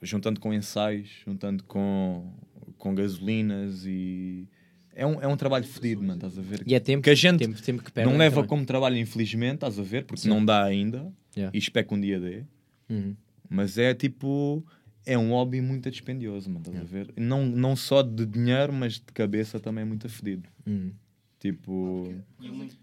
Juntando 0.02 0.42
com 0.42 0.54
ensaios, 0.54 1.22
juntando 1.26 1.64
com, 1.64 2.34
com 2.78 2.94
gasolinas 2.94 3.86
e. 3.86 4.50
É 4.96 5.06
um, 5.06 5.22
é 5.22 5.28
um 5.28 5.36
trabalho 5.36 5.66
fedido, 5.66 6.02
mano, 6.02 6.16
estás 6.16 6.38
a 6.38 6.42
ver? 6.42 6.64
E 6.66 6.76
é 6.76 6.80
tempo 6.80 7.04
que 7.04 7.10
a 7.10 7.16
gente 7.16 7.40
tempo, 7.40 7.62
tempo 7.62 7.84
que 7.84 7.92
perde 7.92 8.12
não 8.12 8.18
leva 8.18 8.36
também. 8.36 8.50
como 8.50 8.66
trabalho, 8.66 8.98
infelizmente, 8.98 9.56
estás 9.56 9.80
a 9.80 9.84
ver? 9.84 10.06
Porque 10.06 10.22
Sim. 10.22 10.30
não 10.30 10.44
dá 10.46 10.64
ainda. 10.64 11.12
Yeah. 11.36 11.56
E 11.56 11.60
espero 11.60 11.88
que 11.88 11.94
um 11.94 12.00
dia 12.00 12.20
dê. 12.20 12.44
Uhum. 12.90 13.16
Mas 13.50 13.78
é 13.78 13.94
tipo. 13.94 14.64
É 15.06 15.18
um 15.18 15.32
hobby 15.32 15.60
muito 15.60 15.92
dispendioso, 15.92 16.50
mano, 16.50 16.64
estás 16.66 16.80
a 16.80 16.84
ver? 16.86 17.14
Não, 17.18 17.46
não 17.46 17.76
só 17.76 18.02
de 18.02 18.26
dinheiro, 18.26 18.72
mas 18.72 18.94
de 18.94 19.12
cabeça 19.14 19.60
também 19.60 19.82
é 19.82 19.86
muito 19.86 20.08
fedido. 20.08 20.48
Uhum. 20.66 20.94
Tipo. 21.40 22.14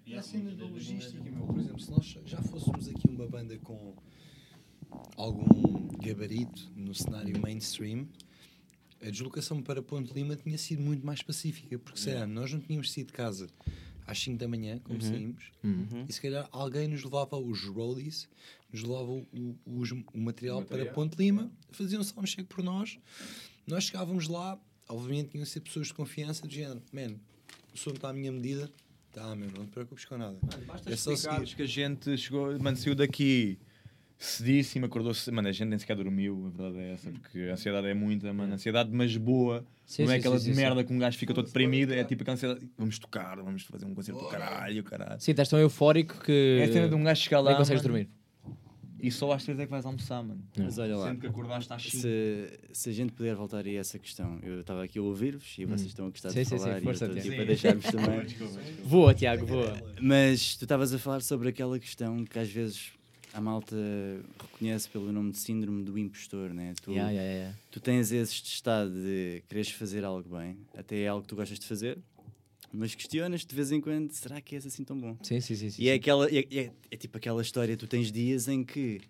E 0.04 0.14
a 0.14 0.20
cena 0.20 0.54
da 0.54 0.66
logística, 0.66 1.22
meu, 1.30 1.46
por 1.46 1.58
exemplo, 1.58 1.80
se 1.80 1.90
nós 1.90 2.18
já 2.26 2.42
fôssemos 2.42 2.88
aqui 2.88 3.08
uma 3.08 3.26
banda 3.26 3.56
com 3.58 3.94
algum 5.16 5.88
gabarito 5.96 6.70
no 6.76 6.94
cenário 6.94 7.40
mainstream, 7.40 8.06
a 9.02 9.10
deslocação 9.10 9.62
para 9.62 9.82
Ponte 9.82 10.12
Lima 10.12 10.36
tinha 10.36 10.58
sido 10.58 10.82
muito 10.82 11.04
mais 11.04 11.22
pacífica, 11.22 11.78
porque 11.78 11.98
sei 11.98 12.14
lá, 12.14 12.26
nós 12.26 12.52
não 12.52 12.60
tínhamos 12.60 12.92
saído 12.92 13.08
de 13.08 13.12
casa 13.14 13.46
às 14.06 14.18
5 14.18 14.38
da 14.38 14.48
manhã, 14.48 14.78
como 14.80 14.98
Uhum. 15.02 15.08
saímos, 15.08 15.44
Uhum. 15.62 16.04
e 16.08 16.12
se 16.12 16.20
calhar 16.20 16.48
alguém 16.52 16.88
nos 16.88 17.02
levava 17.04 17.36
os 17.38 17.64
roadies, 17.64 18.28
nos 18.72 18.82
levava 18.82 19.10
o, 19.10 19.24
os- 19.66 19.92
o 19.92 20.02
material, 20.18 20.62
para 20.62 20.76
material. 20.78 20.94
Ponte 20.94 21.16
Lima, 21.16 21.50
faziam 21.70 22.02
só 22.02 22.20
um 22.20 22.26
cheque 22.26 22.44
por 22.44 22.62
nós, 22.62 22.98
nós 23.66 23.84
chegávamos 23.84 24.26
lá, 24.28 24.58
obviamente 24.88 25.30
tinham 25.30 25.44
que 25.44 25.50
ser 25.50 25.60
pessoas 25.60 25.86
de 25.88 25.94
confiança, 25.94 26.46
do 26.46 26.52
género, 26.52 26.82
man, 26.92 27.14
o 27.72 27.78
som 27.78 27.90
está 27.90 28.08
à 28.10 28.12
minha 28.12 28.32
medida, 28.32 28.70
tá, 29.12 29.34
meu, 29.36 29.48
não 29.52 29.64
te 29.64 29.70
preocupes 29.70 30.04
com 30.04 30.18
nada. 30.18 30.36
Basta 30.66 30.92
É 30.92 30.96
só 30.96 31.14
seguir. 31.14 31.54
que 31.54 31.62
a 31.62 31.66
gente 31.66 32.16
chegou, 32.18 32.58
mano, 32.60 32.76
saiu 32.76 32.94
daqui 32.96 33.58
cedíssimo, 34.22 34.84
acordou-se, 34.86 35.30
mano, 35.30 35.48
a 35.48 35.52
gente 35.52 35.68
nem 35.68 35.78
sequer 35.78 35.96
dormiu, 35.96 36.46
a 36.46 36.58
verdade 36.58 36.78
é 36.84 36.92
essa, 36.92 37.10
porque 37.10 37.38
a 37.48 37.52
ansiedade 37.54 37.86
é 37.86 37.94
muita, 37.94 38.32
mano, 38.34 38.52
ansiedade, 38.54 38.90
mas 38.92 39.16
boa, 39.16 39.64
Sim, 39.86 40.04
não 40.04 40.10
é 40.12 40.14
sim, 40.14 40.20
aquela 40.20 40.38
sim, 40.38 40.50
de 40.50 40.54
sim, 40.54 40.60
merda 40.60 40.84
que 40.84 40.92
um 40.92 40.98
gajo 40.98 41.16
fica 41.18 41.32
todo 41.32 41.46
deprimido, 41.46 41.92
é 41.94 42.04
tipo 42.04 42.22
aquela 42.22 42.34
ansiedade, 42.34 42.68
vamos 42.76 42.98
tocar, 42.98 43.36
vamos 43.42 43.62
fazer 43.62 43.86
um 43.86 43.94
concerto 43.94 44.20
do 44.22 44.28
caralho, 44.28 44.84
caralho. 44.84 45.18
Sim, 45.20 45.30
estás 45.30 45.48
tão 45.48 45.58
eufórico 45.58 46.20
que 46.22 46.58
É 46.60 46.64
a 46.64 46.72
cena 46.72 46.88
de 46.88 46.94
um 46.94 47.02
gajo 47.02 47.22
chegar 47.22 47.40
lá, 47.40 47.50
nem 47.50 47.58
consegues 47.58 47.82
mano, 47.82 47.94
dormir. 47.94 48.10
e 49.02 49.10
só 49.10 49.32
às 49.32 49.42
três 49.42 49.58
é 49.58 49.64
que 49.64 49.70
vais 49.70 49.86
almoçar, 49.86 50.22
mano. 50.22 50.44
Mas 50.58 50.76
olha 50.78 50.94
lá, 50.98 51.08
Sendo 51.08 51.20
que 51.20 51.26
acordaste 51.26 51.72
às 51.72 51.82
se, 51.90 52.60
se 52.74 52.90
a 52.90 52.92
gente 52.92 53.12
puder 53.14 53.34
voltar 53.34 53.64
a 53.64 53.70
essa 53.72 53.98
questão, 53.98 54.38
eu 54.42 54.60
estava 54.60 54.84
aqui 54.84 54.98
a 54.98 55.02
ouvir-vos 55.02 55.56
e 55.58 55.64
vocês 55.64 55.86
estão 55.88 56.06
a 56.06 56.10
gostar 56.10 56.28
Hum. 56.28 56.32
Sim, 56.32 56.38
de 56.40 56.44
sim, 56.44 56.58
sim, 56.58 56.64
falar 56.64 56.78
e 56.78 56.82
força, 56.84 57.04
eu 57.06 57.08
estou 57.16 57.22
Tiago. 57.22 57.30
tipo, 57.30 57.40
a 57.42 57.44
deixar-vos 57.46 57.90
também. 57.90 58.26
Voa, 58.84 59.14
Tiago, 59.14 59.46
voa. 59.46 59.82
Mas 59.98 60.56
tu 60.56 60.66
estavas 60.66 60.92
a 60.92 60.98
falar 60.98 61.22
sobre 61.22 61.48
aquela 61.48 61.78
questão 61.78 62.22
que 62.26 62.38
às 62.38 62.50
vezes 62.50 62.92
a 63.32 63.40
malta 63.40 63.76
reconhece 64.40 64.88
pelo 64.88 65.12
nome 65.12 65.30
de 65.32 65.38
síndrome 65.38 65.82
do 65.84 65.96
impostor, 65.98 66.52
né? 66.52 66.74
Tu, 66.82 66.90
Yeah, 66.92 67.10
yeah, 67.12 67.32
yeah. 67.34 67.58
tu 67.70 67.80
tens 67.80 68.10
esse 68.12 68.32
estado 68.34 68.90
de 68.92 69.42
quereres 69.48 69.70
fazer 69.70 70.04
algo 70.04 70.36
bem, 70.36 70.56
até 70.76 71.00
é 71.00 71.08
algo 71.08 71.22
que 71.22 71.28
tu 71.28 71.36
gostas 71.36 71.58
de 71.58 71.66
fazer, 71.66 71.98
mas 72.72 72.94
questionas 72.94 73.44
de 73.44 73.54
vez 73.54 73.70
em 73.72 73.80
quando, 73.80 74.10
será 74.12 74.40
que 74.40 74.54
és 74.54 74.66
assim 74.66 74.84
tão 74.84 74.98
bom? 74.98 75.16
Sim, 75.22 75.40
sim, 75.40 75.54
sim. 75.54 75.70
sim, 75.70 75.82
E 75.82 75.88
é, 75.88 75.92
sim. 75.92 75.98
aquela, 75.98 76.28
é, 76.28 76.38
é- 76.38 76.72
é 76.90 76.96
tipo 76.96 77.16
aquela 77.16 77.40
história, 77.42 77.76
tu 77.76 77.86
tens 77.86 78.10
dias 78.12 78.48
em 78.48 78.64
que, 78.64 79.00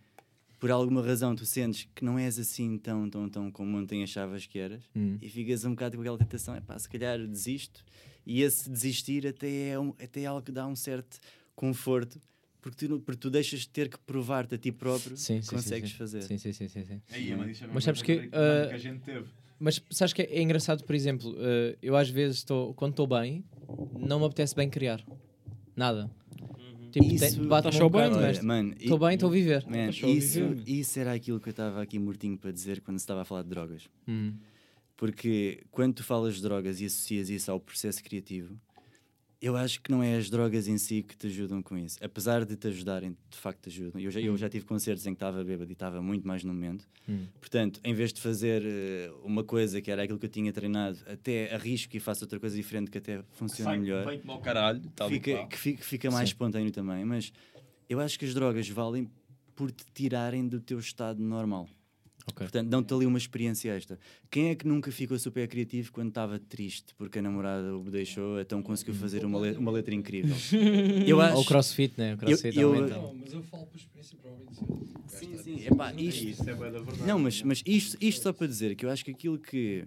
por 0.59 0.71
alguma 0.71 1.03
razão, 1.05 1.35
tu 1.35 1.47
sentes 1.47 1.89
que 1.95 2.05
não 2.05 2.19
és 2.19 2.39
assim 2.39 2.77
tão, 2.79 3.09
tão, 3.09 3.29
tão 3.29 3.51
como 3.51 3.77
ontem 3.79 4.03
achavas 4.03 4.47
que 4.47 4.59
eras, 4.59 4.83
Hum. 4.95 5.17
e 5.21 5.29
ficas 5.29 5.65
um 5.65 5.71
bocado 5.71 5.97
com 5.97 6.03
aquela 6.03 6.19
tentação, 6.19 6.55
é 6.55 6.61
pá, 6.61 6.79
se 6.79 6.89
calhar 6.89 7.19
desisto, 7.27 7.85
e 8.27 8.43
esse 8.43 8.69
desistir 8.69 9.27
até 9.27 9.69
é, 9.71 9.79
um, 9.81 9.91
até 9.99 10.23
é 10.23 10.27
algo 10.27 10.43
que 10.43 10.53
dá 10.53 10.67
um 10.67 10.77
certo 10.77 11.19
conforto 11.57 12.21
porque 12.61 12.87
tu, 12.87 13.01
porque 13.01 13.19
tu 13.21 13.31
deixas 13.31 13.61
de 13.61 13.69
ter 13.69 13.89
que 13.89 13.99
provar-te 13.99 14.55
a 14.55 14.59
ti 14.59 14.71
próprio 14.73 15.17
Sim, 15.17 15.41
que 15.41 15.47
sim, 15.47 15.55
consegues 15.55 15.91
sim, 15.91 15.95
sim. 15.95 15.99
fazer. 15.99 16.23
Sim, 16.23 16.39
sim, 16.39 16.53
sim, 16.53 16.69
sim, 16.69 16.85
sim. 16.85 17.01
Aí, 17.13 17.35
mas 17.37 17.63
é 17.63 17.67
Mas 17.67 17.85
sabes 17.85 18.03
que, 18.03 18.13
ah, 18.33 18.67
que 18.69 18.75
a 18.75 18.79
gente 18.79 19.01
teve. 19.01 19.27
Mas 19.59 19.83
sabes 19.91 20.13
que 20.13 20.23
é, 20.23 20.27
é 20.27 20.43
engraçado, 20.43 20.85
por 20.85 20.95
exemplo, 20.95 21.35
eh, 21.39 21.77
eu 21.83 21.95
às 21.97 22.09
vezes 22.09 22.39
estou, 22.39 22.73
quando 22.75 22.93
estou 22.93 23.07
bem, 23.07 23.45
não 23.93 24.19
me 24.21 24.25
apetece 24.27 24.55
bem 24.55 24.71
criar. 24.71 25.05
Nada. 25.77 26.11
Tipo, 26.93 27.07
Isso- 27.07 27.41
um 27.43 27.49
só 27.73 27.89
bocado, 27.89 27.91
bem, 27.91 28.11
mas 28.11 28.37
estou 28.83 28.97
e- 28.97 29.01
bem, 29.01 29.15
estou 29.15 29.29
a 29.29 29.33
viver. 29.33 29.65
Man, 29.69 29.89
a 29.89 29.91
isso, 29.91 30.09
viver. 30.09 30.63
isso 30.67 30.99
era 30.99 31.13
aquilo 31.13 31.39
que 31.39 31.49
eu 31.49 31.53
estava 31.53 31.81
aqui 31.83 31.99
mortinho 31.99 32.37
para 32.37 32.51
dizer 32.51 32.81
quando 32.81 32.99
se 32.99 33.05
estava 33.05 33.23
a 33.23 33.25
falar 33.25 33.43
de 33.43 33.49
drogas. 33.51 33.89
Hum. 34.09 34.35
Porque 34.97 35.63
quando 35.71 35.95
tu 35.95 36.03
falas 36.05 36.37
de 36.37 36.43
drogas 36.43 36.81
e 36.81 36.87
associas 36.87 37.31
isso 37.31 37.51
ao 37.51 37.61
processo 37.61 38.03
criativo, 38.03 38.59
eu 39.41 39.57
acho 39.57 39.81
que 39.81 39.91
não 39.91 40.03
é 40.03 40.17
as 40.17 40.29
drogas 40.29 40.69
em 40.69 40.77
si 40.77 41.03
que 41.03 41.17
te 41.17 41.27
ajudam 41.27 41.63
com 41.63 41.77
isso. 41.77 41.99
Apesar 42.05 42.45
de 42.45 42.57
te 42.57 42.69
ajudarem, 42.69 43.17
de 43.31 43.39
facto 43.39 43.63
te 43.63 43.69
ajudam. 43.71 44.01
Eu 44.01 44.11
já, 44.11 44.21
eu 44.21 44.37
já 44.37 44.49
tive 44.51 44.67
concertos 44.67 45.07
em 45.07 45.11
que 45.11 45.17
estava 45.17 45.43
bêbado 45.43 45.71
e 45.71 45.73
estava 45.73 46.03
muito 46.03 46.29
mais 46.29 46.45
no 46.45 46.53
momento. 46.53 46.87
Hum. 47.09 47.27
Portanto, 47.41 47.81
em 47.83 47.95
vez 47.95 48.13
de 48.13 48.21
fazer 48.21 48.63
eh, 48.65 49.11
uma 49.25 49.43
coisa 49.43 49.81
que 49.81 49.91
era 49.91 50.03
aquilo 50.03 50.19
que 50.19 50.27
eu 50.27 50.31
tinha 50.31 50.53
treinado, 50.53 50.99
até 51.07 51.55
arrisco 51.55 51.97
e 51.97 52.01
faço 52.01 52.25
outra 52.25 52.39
coisa 52.39 52.55
diferente 52.55 52.91
que 52.91 52.99
até 52.99 53.23
funciona 53.33 53.71
Sai- 53.71 53.79
melhor 53.79 54.05
Vem-te 54.05 54.29
ao 54.29 54.41
caralho, 54.41 54.83
e 54.85 55.09
fica, 55.09 55.47
que 55.47 55.57
fica, 55.59 55.83
fica 55.85 56.11
mais 56.11 56.29
espontâneo 56.29 56.71
também. 56.71 57.03
Mas 57.07 57.33
eu 57.89 57.99
acho 57.99 58.19
que 58.19 58.27
as 58.27 58.35
drogas 58.35 58.69
valem 58.69 59.11
por 59.57 59.71
te 59.73 59.85
tirarem 59.95 60.47
do 60.47 60.61
teu 60.61 60.79
estado 60.79 61.23
normal. 61.23 61.67
Ok. 62.31 62.39
Portanto, 62.47 62.69
dão-te 62.69 62.93
ali 62.95 63.07
uma 63.07 63.19
experiência 63.19 63.71
extra. 63.77 63.99
Quem 64.31 64.49
é 64.51 64.55
que 64.55 64.67
nunca 64.67 64.91
ficou 64.91 65.19
super 65.19 65.47
criativo 65.49 65.93
quando 65.93 66.09
estava 66.09 66.39
triste 66.39 66.95
porque 66.97 67.19
a 67.19 67.23
namorada 67.23 67.77
o 67.77 67.91
deixou, 67.91 68.41
então 68.41 68.63
conseguiu 68.63 68.95
fazer 68.95 69.25
uma, 69.25 69.39
le- 69.41 69.57
uma 69.57 69.71
letra 69.71 69.95
incrível? 69.95 70.37
Eu 71.07 71.21
acho. 71.21 71.37
Ou 71.37 71.43
o 71.43 71.45
crossfit, 71.45 71.95
né? 71.99 72.15
O 72.15 72.17
crossfit 72.19 72.59
eu- 72.59 72.73
aumenta. 72.75 72.95
Não, 72.97 73.15
mas 73.21 73.33
eu 73.33 73.43
falo 73.43 73.67
por 73.67 73.77
experiência. 73.77 74.19
Sim, 75.09 75.37
sim. 75.39 75.67
Epá, 75.67 75.93
isto, 75.99 76.45
não, 77.07 77.19
mas, 77.19 77.43
mas 77.43 77.63
isto, 77.67 77.97
isto 78.01 78.23
só 78.23 78.33
para 78.33 78.47
dizer 78.47 78.75
que 78.75 78.87
eu 78.87 78.91
acho 78.91 79.05
que 79.05 79.11
aquilo 79.11 79.39
que 79.39 79.85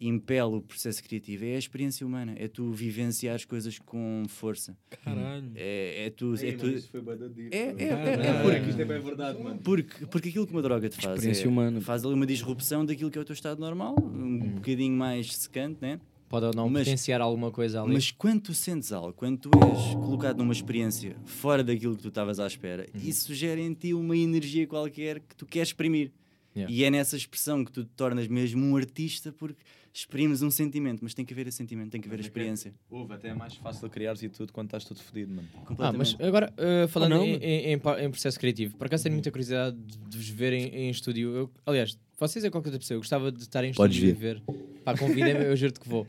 impele 0.00 0.42
o 0.56 0.60
processo 0.62 1.02
criativo 1.02 1.44
é 1.44 1.56
a 1.56 1.58
experiência 1.58 2.06
humana, 2.06 2.34
é 2.36 2.46
tu 2.48 2.72
vivenciar 2.72 3.34
as 3.34 3.44
coisas 3.44 3.78
com 3.78 4.24
força. 4.28 4.76
Caralho. 5.04 5.50
É, 5.54 6.06
é 6.06 6.10
tu. 6.10 6.34
É, 6.34 6.52
tu 6.52 6.82
foi 6.88 7.02
é, 7.50 7.56
é, 7.58 7.62
é, 7.62 7.86
é 8.28 8.42
porque, 8.42 8.70
Isto 8.70 8.82
é 8.82 8.84
bem 8.84 9.00
verdade, 9.00 9.42
mano. 9.42 9.60
porque, 9.62 10.06
porque 10.06 10.28
aquilo 10.28 10.46
que 10.46 10.52
uma 10.52 10.62
droga 10.62 10.88
te 10.88 10.96
faz 11.00 11.14
Experiência 11.16 11.44
é, 11.44 11.48
humana. 11.48 11.80
faz 11.80 12.04
ali 12.04 12.14
uma 12.14 12.26
disrupção 12.26 12.84
daquilo 12.84 13.10
que 13.10 13.18
é 13.18 13.20
o 13.20 13.24
teu 13.24 13.34
estado 13.34 13.58
normal, 13.60 13.94
um 13.98 14.38
bocadinho 14.56 14.96
mais 14.96 15.34
secante, 15.34 15.78
né? 15.80 16.00
Pode 16.28 16.44
ou 16.44 16.52
não 16.54 16.68
Mas- 16.68 16.84
potenciar 16.84 17.22
alguma 17.22 17.50
coisa 17.50 17.82
ali. 17.82 17.94
Mas 17.94 18.10
quando 18.10 18.42
tu 18.42 18.54
sentes 18.54 18.92
algo, 18.92 19.14
quando 19.14 19.38
tu 19.38 19.50
és 19.64 19.94
colocado 19.94 20.36
numa 20.38 20.52
experiência 20.52 21.16
fora 21.24 21.64
daquilo 21.64 21.96
que 21.96 22.02
tu 22.02 22.08
estavas 22.08 22.38
à 22.38 22.46
espera, 22.46 22.86
Uhum. 22.94 23.00
isso 23.08 23.34
gera 23.34 23.58
em 23.60 23.72
ti 23.72 23.94
uma 23.94 24.14
energia 24.16 24.66
qualquer 24.66 25.20
que 25.20 25.34
tu 25.34 25.46
queres 25.46 25.68
exprimir. 25.70 26.12
Yeah. 26.54 26.74
E 26.74 26.84
é 26.84 26.90
nessa 26.90 27.16
expressão 27.16 27.64
que 27.64 27.70
tu 27.72 27.84
te 27.84 27.90
tornas 27.96 28.26
mesmo 28.28 28.62
um 28.64 28.76
artista 28.76 29.32
porque 29.32 29.62
exprimes 29.98 30.42
um 30.42 30.50
sentimento, 30.50 31.00
mas 31.02 31.12
tem 31.12 31.24
que 31.24 31.32
haver 31.34 31.48
esse 31.48 31.56
sentimento, 31.56 31.90
tem 31.90 32.00
que 32.00 32.06
haver 32.08 32.18
a 32.18 32.20
experiência. 32.22 32.72
Houve, 32.88 33.14
até 33.14 33.28
é 33.28 33.34
mais 33.34 33.54
fácil 33.56 33.88
criares 33.90 34.22
e 34.22 34.28
tudo 34.28 34.52
quando 34.52 34.66
estás 34.68 34.84
tudo 34.84 35.00
fodido, 35.02 35.34
mano. 35.34 35.48
Ah, 35.54 35.58
Completamente. 35.66 36.16
mas 36.18 36.26
agora, 36.28 36.52
uh, 36.56 36.86
falando 36.88 37.10
não, 37.16 37.24
em, 37.24 37.36
em- 37.42 37.72
em 37.72 38.10
processo 38.10 38.38
criativo, 38.38 38.76
por 38.76 38.86
acaso 38.86 39.02
tenho 39.02 39.14
muita 39.14 39.30
curiosidade 39.30 39.76
de, 39.76 40.16
vos 40.16 40.28
ver 40.28 40.52
em, 40.52 40.66
em 40.68 40.90
estúdio. 40.90 41.34
Eu- 41.34 41.50
aliás, 41.66 41.98
vocês 42.18 42.44
é 42.44 42.50
qualquer 42.50 42.68
outra 42.68 42.78
pessoa, 42.78 42.96
eu 42.96 43.00
gostava 43.00 43.32
de 43.32 43.40
estar 43.42 43.64
em 43.64 43.72
Podes 43.74 43.96
estúdio 43.96 44.14
e 44.16 44.18
ver. 44.20 44.42
Pá, 44.84 44.96
convidem-me, 44.96 45.44
eu 45.44 45.56
juro-te 45.56 45.80
que 45.80 45.88
vou. 45.88 46.02
Uh, 46.02 46.06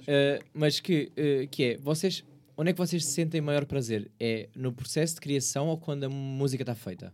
uh, 0.00 0.44
mas 0.52 0.80
que, 0.80 1.12
uh, 1.16 1.48
que 1.48 1.62
é, 1.64 1.76
vocês, 1.78 2.24
onde 2.56 2.70
é 2.70 2.72
que 2.72 2.78
vocês 2.78 3.04
se 3.04 3.12
sentem 3.12 3.40
maior 3.40 3.64
prazer? 3.64 4.10
É 4.18 4.48
no 4.56 4.72
processo 4.72 5.14
de 5.14 5.20
criação 5.20 5.68
ou 5.68 5.78
quando 5.78 6.04
a 6.04 6.08
música 6.08 6.62
está 6.62 6.74
feita? 6.74 7.12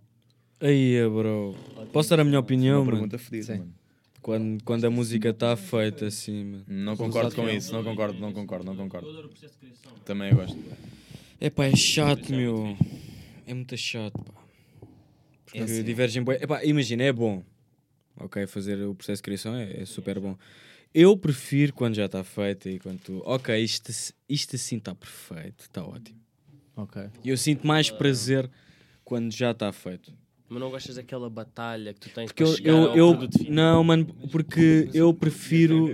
Aí, 0.60 0.96
bro. 1.08 1.54
Posso 1.92 2.10
dar 2.10 2.20
a 2.20 2.24
minha 2.24 2.38
opinião, 2.38 2.78
uma 2.78 2.84
mano? 2.86 2.96
pergunta 2.96 3.18
fodida, 3.18 3.44
Sim. 3.54 3.58
mano. 3.60 3.74
Quando, 4.22 4.62
quando 4.64 4.84
a 4.84 4.90
música 4.90 5.30
está 5.30 5.56
feita 5.56 6.06
assim, 6.06 6.44
mano. 6.44 6.64
Não 6.68 6.96
concordo 6.96 7.34
com 7.34 7.48
isso, 7.48 7.72
não 7.72 7.82
concordo, 7.82 8.18
não 8.20 8.32
concordo, 8.32 8.64
não 8.66 8.74
Eu 8.74 8.78
concordo. 8.78 9.08
adoro 9.08 9.26
o 9.26 9.30
processo 9.30 9.54
de 9.54 9.60
criação. 9.60 9.92
Também 10.04 10.30
eu 10.30 10.36
gosto. 10.36 10.58
Epá, 11.40 11.64
é 11.64 11.74
chato, 11.76 12.30
meu. 12.30 12.76
É 13.46 13.54
muito 13.54 13.76
chato, 13.76 14.22
pá. 14.22 14.32
Porque 15.46 15.58
É 15.58 15.62
assim. 15.62 15.82
divergem 15.82 16.22
bué. 16.22 16.36
Epá, 16.42 16.62
imagina, 16.64 17.02
é 17.02 17.12
bom. 17.12 17.42
Ok, 18.16 18.46
fazer 18.46 18.82
o 18.86 18.94
processo 18.94 19.20
de 19.20 19.24
criação 19.24 19.54
é, 19.56 19.80
é 19.82 19.84
super 19.86 20.20
bom. 20.20 20.36
Eu 20.92 21.16
prefiro 21.16 21.72
quando 21.72 21.94
já 21.94 22.04
está 22.06 22.22
feito 22.22 22.68
e 22.68 22.78
quando 22.78 22.98
tu... 22.98 23.22
Ok, 23.24 23.56
isto, 23.58 23.90
isto 24.28 24.56
assim 24.56 24.76
está 24.76 24.94
perfeito, 24.94 25.60
está 25.62 25.82
ótimo. 25.84 26.20
Ok. 26.76 27.02
E 27.24 27.30
eu 27.30 27.36
sinto 27.38 27.66
mais 27.66 27.90
prazer 27.90 28.50
quando 29.04 29.32
já 29.32 29.52
está 29.52 29.72
feito. 29.72 30.12
Mas 30.50 30.58
não 30.60 30.68
gostas 30.68 30.96
daquela 30.96 31.30
batalha 31.30 31.94
que 31.94 32.00
tu 32.00 32.10
tens 32.10 32.26
Porque 32.32 32.42
para 32.44 32.70
eu, 32.70 32.76
eu, 32.94 33.06
ao 33.14 33.22
eu 33.22 33.28
não, 33.48 33.84
mano, 33.84 34.04
porque 34.32 34.90
eu 34.92 35.14
prefiro 35.14 35.88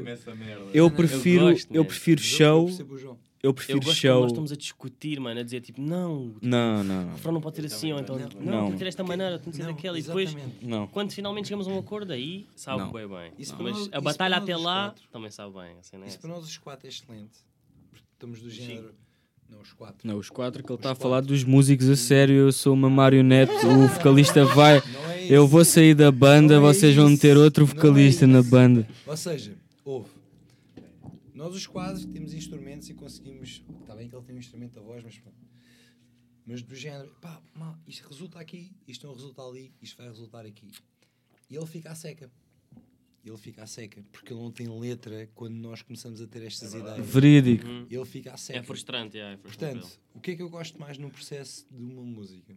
eu 0.72 0.90
prefiro 0.90 1.50
gosto 1.50 1.68
eu 1.74 1.84
prefiro 1.84 2.20
Mas 2.22 2.30
show, 2.30 2.68
eu 2.70 3.18
Eu 3.42 3.52
prefiro 3.54 3.80
gosto 3.80 3.94
show. 3.94 4.20
nós 4.22 4.32
estamos 4.32 4.50
a 4.50 4.56
discutir, 4.56 5.20
mano, 5.20 5.38
a 5.38 5.42
dizer 5.42 5.60
tipo, 5.60 5.80
não, 5.80 6.34
Não, 6.40 6.82
não, 6.82 7.02
o 7.02 7.06
não. 7.06 7.12
refrão 7.12 7.32
não 7.34 7.40
pode 7.40 7.56
ser 7.56 7.66
assim, 7.66 7.92
ou 7.92 8.00
então, 8.00 8.18
não, 8.18 8.28
Não. 8.40 8.62
tem 8.64 8.72
que 8.72 8.78
ser 8.78 8.84
desta 8.86 9.04
maneira, 9.04 9.38
tem 9.38 9.50
que 9.50 9.56
ser 9.58 9.64
Não, 9.64 9.72
daquela. 9.72 9.98
E 9.98 10.02
depois, 10.02 10.34
não. 10.62 10.86
quando 10.88 11.12
finalmente 11.12 11.48
chegamos 11.48 11.68
a 11.68 11.70
um 11.70 11.78
acordo, 11.78 12.12
aí 12.14 12.46
sabe 12.56 12.78
Não. 12.80 12.90
bem 12.92 13.06
bem. 13.06 13.32
Isso 13.38 13.54
Mas 13.60 13.76
nós- 13.76 13.88
a 13.92 14.00
batalha 14.00 14.36
até 14.38 14.56
lá 14.56 14.86
quatro. 14.86 15.04
também 15.12 15.30
sabe 15.30 15.52
bem. 15.52 15.76
Assim, 15.78 15.96
não 15.98 16.04
é 16.04 16.08
Isso 16.08 16.18
para 16.18 16.30
nós 16.30 16.44
os 16.44 16.56
quatro 16.58 16.86
é 16.86 16.88
excelente. 16.88 17.38
Porque 17.90 18.06
estamos 18.14 18.40
do 18.40 18.50
género. 18.50 18.94
Não, 19.48 19.60
os 19.60 19.72
quatro. 19.72 20.06
Não, 20.08 20.18
os 20.18 20.30
quatro 20.30 20.62
que 20.62 20.70
ele 20.70 20.76
está 20.78 20.90
a 20.90 20.92
quatro. 20.92 21.02
falar 21.02 21.20
dos 21.20 21.44
músicos 21.44 21.88
a 21.88 21.96
sério, 21.96 22.34
eu 22.34 22.52
sou 22.52 22.74
uma 22.74 22.90
marionete, 22.90 23.52
o 23.66 23.88
vocalista 23.88 24.44
vai, 24.44 24.78
é 24.78 24.82
eu 25.28 25.46
vou 25.46 25.64
sair 25.64 25.94
da 25.94 26.10
banda, 26.12 26.58
Não 26.60 26.68
é 26.68 26.72
vocês 26.72 26.94
vão 26.94 27.16
ter 27.16 27.36
outro 27.36 27.64
é 27.64 27.66
vocalista 27.66 28.26
na 28.26 28.40
isso. 28.40 28.50
banda. 28.50 28.88
Ou 29.06 29.16
seja, 29.16 29.56
houve. 29.84 30.10
Nós 31.34 31.54
os 31.54 31.66
quadros 31.66 32.04
temos 32.06 32.32
instrumentos 32.34 32.88
e 32.88 32.94
conseguimos. 32.94 33.62
Está 33.82 33.94
bem 33.94 34.08
que 34.08 34.16
ele 34.16 34.24
tem 34.24 34.34
um 34.34 34.38
instrumento 34.38 34.74
da 34.74 34.80
voz, 34.80 35.02
mas 35.04 35.18
pronto. 35.18 35.36
Mas 36.46 36.62
do 36.62 36.74
género, 36.74 37.10
pá, 37.20 37.40
mal, 37.54 37.76
isto 37.86 38.08
resulta 38.08 38.38
aqui, 38.38 38.72
isto 38.86 39.06
não 39.06 39.14
resulta 39.14 39.42
ali, 39.42 39.72
isto 39.82 39.96
vai 39.98 40.06
resultar 40.08 40.46
aqui. 40.46 40.70
E 41.50 41.56
ele 41.56 41.66
fica 41.66 41.90
à 41.90 41.94
seca. 41.94 42.30
Ele 43.26 43.36
fica 43.36 43.64
à 43.64 43.66
seca, 43.66 44.02
porque 44.12 44.32
ele 44.32 44.40
não 44.40 44.52
tem 44.52 44.68
letra 44.68 45.28
quando 45.34 45.54
nós 45.56 45.82
começamos 45.82 46.20
a 46.20 46.28
ter 46.28 46.42
estas 46.42 46.74
ideias. 46.74 47.04
Verídico. 47.04 47.66
Hum. 47.66 47.86
Ele 47.90 48.04
fica 48.04 48.32
à 48.32 48.36
seca. 48.36 48.60
É 48.60 48.62
frustrante, 48.62 49.18
é, 49.18 49.34
é 49.34 49.36
frustrante. 49.36 49.80
Portanto, 49.80 50.00
o 50.14 50.20
que 50.20 50.30
é 50.30 50.36
que 50.36 50.42
eu 50.42 50.48
gosto 50.48 50.78
mais 50.78 50.96
no 50.96 51.10
processo 51.10 51.66
de 51.70 51.82
uma 51.82 52.02
música? 52.02 52.56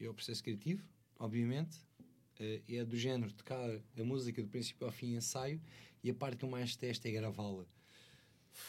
É 0.00 0.08
o 0.08 0.14
processo 0.14 0.42
criativo, 0.42 0.82
obviamente, 1.18 1.78
eh, 2.38 2.60
é 2.68 2.84
do 2.84 2.96
género 2.96 3.28
de 3.28 3.36
tocar 3.36 3.70
a 3.70 4.04
música 4.04 4.42
do 4.42 4.48
princípio 4.48 4.86
ao 4.86 4.92
fim 4.92 5.12
em 5.12 5.16
ensaio 5.16 5.60
e 6.02 6.10
a 6.10 6.14
parte 6.14 6.38
que 6.38 6.44
eu 6.44 6.50
mais 6.50 6.74
testo 6.76 7.06
é 7.06 7.12
gravá-la. 7.12 7.64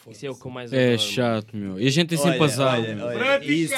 Isso 0.10 0.26
é 0.26 0.30
o 0.30 0.36
que 0.36 0.46
eu 0.46 0.52
mais 0.52 0.72
É 0.72 0.94
adoro, 0.94 1.00
chato, 1.00 1.58
meu. 1.58 1.80
E 1.80 1.88
a 1.88 1.90
gente 1.90 2.10
tem 2.10 2.18
sempre 2.18 2.40
Olha, 2.40 2.46
azar. 2.46 2.80
olha, 2.80 2.96
meu. 2.96 3.06
olha, 3.06 3.44
isso, 3.46 3.74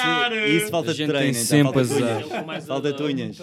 isso 0.47 0.69
falta 0.69 0.93
de 0.93 1.07
treino. 1.07 1.21
tem 1.21 1.29
então, 1.29 1.43
sempre 1.43 1.63
falta 1.73 1.85
de 1.85 1.93
azar. 2.03 2.55
É 2.57 2.61
Falta 2.61 2.93
de 2.93 3.03
unhas. 3.03 3.37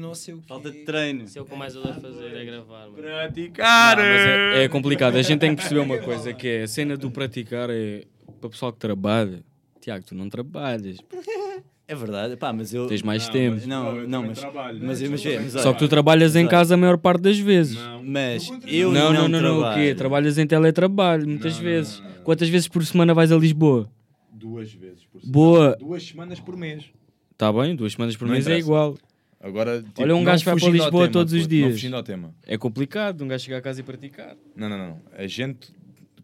Não 0.00 0.14
sei 0.14 0.34
o 0.34 0.38
quê. 0.38 0.44
Falta 0.46 0.70
de 0.70 0.78
treino. 0.84 1.24
Isso 1.24 1.38
é 1.38 1.42
o 1.42 1.44
que 1.44 1.52
eu 1.52 1.56
mais 1.56 1.76
adoro 1.76 2.00
fazer, 2.00 2.36
é 2.36 2.44
gravar. 2.44 2.80
mano. 2.86 2.94
Praticar! 2.94 3.96
Não, 3.96 4.04
mas 4.04 4.20
é, 4.20 4.64
é 4.64 4.68
complicado. 4.68 5.16
A 5.16 5.22
gente 5.22 5.40
tem 5.40 5.50
que 5.50 5.56
perceber 5.62 5.80
uma 5.80 5.98
coisa 5.98 6.32
que 6.32 6.46
é 6.48 6.62
a 6.62 6.68
cena 6.68 6.96
do 6.96 7.10
praticar 7.10 7.68
é 7.70 8.04
para 8.40 8.46
o 8.46 8.50
pessoal 8.50 8.72
que 8.72 8.78
trabalha. 8.78 9.42
Tiago, 9.80 10.04
tu 10.04 10.14
não 10.14 10.28
trabalhas. 10.28 10.98
É 11.92 11.94
verdade, 11.94 12.36
pá, 12.36 12.52
mas 12.54 12.72
eu. 12.72 12.86
Tens 12.86 13.02
mais 13.02 13.28
tempo. 13.28 13.56
mas- 13.56 13.66
Não, 13.66 14.06
não, 14.08 14.22
mas. 14.26 14.42
Mas, 14.42 14.80
mas, 14.80 15.22
vê, 15.22 15.38
mas, 15.38 15.52
Só 15.52 15.58
olha, 15.68 15.72
que 15.74 15.78
tu 15.78 15.88
trabalhas 15.88 16.34
em 16.34 16.44
Mas, 16.44 16.50
casa 16.50 16.74
a 16.74 16.76
maior 16.78 16.96
parte 16.96 17.20
das 17.20 17.38
vezes. 17.38 17.78
Mas 18.02 18.48
eu 18.66 18.90
não, 18.90 19.12
não, 19.12 19.22
não, 19.22 19.28
não, 19.28 19.40
não, 19.42 19.56
o 19.56 19.60
trabalho. 19.60 19.82
quê? 19.82 19.94
Trabalhas 19.94 20.38
em 20.38 20.46
teletrabalho 20.46 21.28
muitas 21.28 21.58
vezes. 21.58 22.02
Quantas 22.24 22.48
vezes 22.48 22.66
por 22.68 22.84
semana 22.86 23.12
vais 23.12 23.30
a 23.30 23.36
Lisboa? 23.36 23.90
Duas 24.32 24.72
vezes 24.72 25.04
por 25.04 25.20
semana. 25.20 25.32
Boa. 25.32 25.76
Duas 25.78 26.02
semanas 26.02 26.40
por 26.40 26.56
mês. 26.56 26.84
Tá 27.36 27.52
bem, 27.52 27.76
duas 27.76 27.92
semanas 27.92 28.16
por 28.16 28.24
Não 28.26 28.32
mês 28.32 28.46
é 28.46 28.50
interessa. 28.50 28.66
igual. 28.66 28.96
Agora, 29.40 29.82
tipo, 29.82 30.02
Olha, 30.02 30.14
um 30.14 30.18
não 30.18 30.24
gajo 30.24 30.44
vai 30.44 30.54
para 30.58 30.68
Lisboa 30.70 30.90
tema, 30.90 31.08
todos 31.08 31.32
os 31.32 31.40
Não 31.42 31.48
dias. 31.48 31.72
fugindo 31.72 31.96
ao 31.96 32.02
tema. 32.02 32.32
É 32.46 32.56
complicado 32.56 33.22
um 33.22 33.28
gajo 33.28 33.44
chegar 33.44 33.58
a 33.58 33.60
casa 33.60 33.80
e 33.80 33.82
praticar. 33.82 34.34
Não, 34.56 34.68
não, 34.68 34.78
não. 34.78 35.00
A 35.16 35.26
gente, 35.26 35.72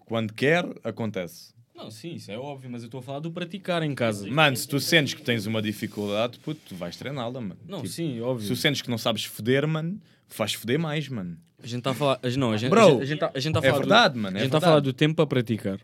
quando 0.07 0.33
quer, 0.33 0.65
acontece. 0.85 1.53
Não, 1.79 1.91
sim, 1.93 2.15
isso 2.15 2.31
é 2.33 2.37
óbvio, 2.37 2.69
mas 2.69 2.83
eu 2.83 2.87
estou 2.87 2.99
a 2.99 3.03
falar 3.03 3.21
do 3.21 3.31
praticar 3.31 3.83
em 3.85 3.95
casa. 3.95 4.29
Mano, 4.29 4.57
se 4.57 4.67
tu 4.67 4.81
sentes 4.81 5.15
que 5.15 5.23
tens 5.23 5.47
uma 5.47 5.63
dificuldade, 5.63 6.39
puto, 6.41 6.61
tu 6.69 6.75
vais 6.75 6.97
treiná-la, 6.97 7.41
mano. 7.41 7.57
Não, 7.69 7.79
Tipo, 7.79 7.89
sim, 7.89 8.15
Se 8.15 8.21
óbvio. 8.21 8.49
tu 8.49 8.57
sentes 8.57 8.83
que 8.83 8.91
não 8.91 8.99
sabes 8.99 9.25
foder, 9.25 9.67
mano, 9.67 10.01
faz 10.27 10.55
foder 10.55 10.79
mais, 10.79 11.09
mano. 11.09 11.39
A 11.63 11.67
gente 11.67 11.79
está 11.79 11.91
a 11.93 11.95
falar. 11.95 12.19
a- 12.23 12.29
Não, 12.37 12.51
a 12.53 12.57
gente, 12.57 12.71
Bro, 12.71 12.81
a 12.81 12.91
gente- 12.91 13.03
a 13.03 13.05
gente 13.05 13.15
está 13.15 13.31
a 13.35 13.41
gente 13.41 13.53
tá 13.55 13.61
a 13.61 13.63
é 13.63 13.67
falar. 13.71 13.79
verdade, 13.79 14.15
do, 14.15 14.21
mano, 14.21 14.37
é 14.37 14.41
a 14.41 14.43
gente 14.43 14.49
está 14.49 14.59
a 14.59 14.61
falar 14.61 14.81
do 14.81 14.93
tempo 14.93 15.15
para 15.15 15.27
praticar. 15.27 15.81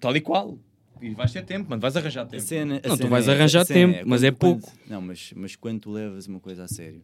Tal 0.00 0.16
e 0.16 0.20
qual. 0.20 0.58
E 1.00 1.10
vais 1.14 1.32
ter 1.32 1.44
tempo, 1.44 1.70
mano. 1.70 1.80
Vais 1.80 1.96
arranjar 1.96 2.22
A 2.22 2.26
tempo. 2.26 2.42
cena- 2.42 2.80
a 2.84 2.88
Não, 2.88 2.96
tu 2.98 3.08
vais 3.08 3.26
é- 3.28 3.32
arranjar 3.32 3.64
cena 3.64 3.92
tempo, 3.94 4.08
mas 4.08 4.22
é 4.24 4.30
pouco. 4.30 4.60
quando- 4.60 4.78
não, 4.90 5.00
mas, 5.00 5.32
mas 5.36 5.56
quando 5.56 5.80
tu 5.80 5.90
levas 5.92 6.26
uma 6.26 6.40
coisa 6.40 6.64
a 6.64 6.68
sério, 6.68 7.02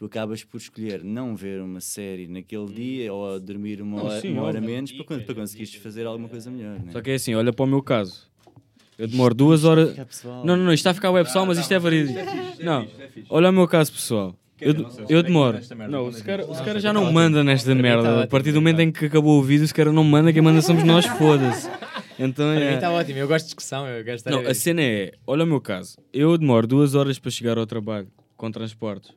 tu 0.00 0.06
acabas 0.06 0.42
por 0.42 0.56
escolher 0.56 1.04
não 1.04 1.36
ver 1.36 1.60
uma 1.60 1.78
série 1.78 2.26
naquele 2.26 2.64
dia 2.72 3.12
ou 3.12 3.38
dormir 3.38 3.82
uma, 3.82 3.98
Não, 3.98 4.06
hora, 4.06 4.18
sim, 4.22 4.32
uma 4.32 4.44
hora 4.44 4.58
menos 4.58 4.90
para, 4.92 5.04
quando- 5.04 5.24
para 5.26 5.34
conseguires 5.34 5.74
fazer 5.74 6.06
alguma 6.06 6.26
coisa 6.26 6.50
melhor. 6.50 6.78
Né? 6.80 6.90
Só 6.90 7.02
que 7.02 7.10
é 7.10 7.14
assim, 7.16 7.34
olha 7.34 7.52
para 7.52 7.64
o 7.66 7.68
meu 7.68 7.82
caso. 7.82 8.26
Eu 8.96 9.06
demoro 9.06 9.34
duas 9.34 9.62
horas. 9.62 9.90
ficar 9.90 10.06
pessoal. 10.06 10.42
Não, 10.42 10.56
não, 10.56 10.64
não, 10.64 10.72
isto 10.72 10.80
está 10.80 10.92
a 10.92 10.94
ficar 10.94 11.10
web 11.10 11.26
pessoal, 11.26 11.44
mas 11.44 11.58
isto 11.58 11.70
é 11.74 11.78
verídico. 11.78 12.18
Não, 12.62 12.88
olha 13.28 13.50
o 13.50 13.52
meu 13.52 13.68
caso 13.68 13.92
pessoal. 13.92 14.34
Eu, 14.58 14.74
eu 15.06 15.22
demoro. 15.22 15.58
Não, 15.90 16.08
o 16.08 16.22
cara, 16.24 16.46
o 16.46 16.64
cara 16.64 16.80
já 16.80 16.94
não 16.94 17.12
manda 17.12 17.44
nesta 17.44 17.74
merda. 17.74 18.22
A 18.22 18.26
partir 18.26 18.52
do 18.52 18.60
momento 18.62 18.80
em 18.80 18.90
que 18.90 19.04
acabou 19.04 19.38
o 19.38 19.42
vídeo, 19.42 19.66
o 19.66 19.74
cara 19.74 19.92
não 19.92 20.02
manda, 20.04 20.32
quem 20.32 20.40
manda 20.40 20.62
somos 20.62 20.82
nós, 20.82 21.04
foda-se. 21.04 21.68
Então 22.18 22.46
Para 22.54 22.60
mim 22.60 22.66
é. 22.66 22.74
está 22.74 22.90
ótimo, 22.90 23.18
eu 23.18 23.28
gosto 23.28 23.44
de 23.44 23.48
discussão, 23.48 23.86
eu 23.86 24.02
gosto 24.02 24.06
de 24.06 24.14
estar 24.16 24.30
a 24.30 24.32
Não, 24.32 24.48
a 24.48 24.50
isto. 24.52 24.62
cena 24.62 24.80
é, 24.82 25.12
olha 25.26 25.44
o 25.44 25.46
meu 25.46 25.60
caso. 25.60 25.98
Eu 26.10 26.36
demoro 26.38 26.66
duas 26.66 26.94
horas 26.94 27.18
para 27.18 27.30
chegar 27.30 27.58
ao 27.58 27.66
trabalho 27.66 28.08
com 28.36 28.50
transportes 28.50 29.12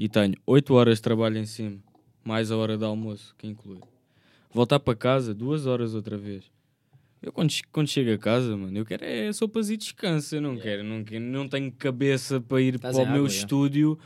e 0.00 0.08
tenho 0.08 0.34
oito 0.46 0.72
horas 0.72 0.96
de 0.96 1.02
trabalho 1.02 1.36
em 1.36 1.44
cima, 1.44 1.76
mais 2.24 2.50
a 2.50 2.56
hora 2.56 2.78
de 2.78 2.84
almoço, 2.84 3.34
que 3.36 3.46
inclui. 3.46 3.80
Voltar 4.50 4.80
para 4.80 4.96
casa, 4.96 5.34
duas 5.34 5.66
horas 5.66 5.94
outra 5.94 6.16
vez. 6.16 6.50
Eu 7.22 7.30
quando, 7.30 7.52
quando 7.70 7.86
chego 7.86 8.10
a 8.14 8.16
casa, 8.18 8.56
mano, 8.56 8.78
eu 8.78 8.84
quero 8.86 9.04
é 9.04 9.30
sopas 9.32 9.68
e 9.68 9.76
descanso. 9.76 10.34
Eu 10.36 10.40
não 10.40 10.56
quero, 10.56 10.82
não, 10.82 11.04
quero, 11.04 11.22
não 11.22 11.46
tenho 11.46 11.70
cabeça 11.72 12.40
para 12.40 12.62
ir 12.62 12.76
Estás 12.76 12.96
para 12.96 13.04
o 13.04 13.06
em 13.06 13.10
meu 13.12 13.16
água, 13.24 13.28
já. 13.28 13.36
estúdio. 13.36 13.98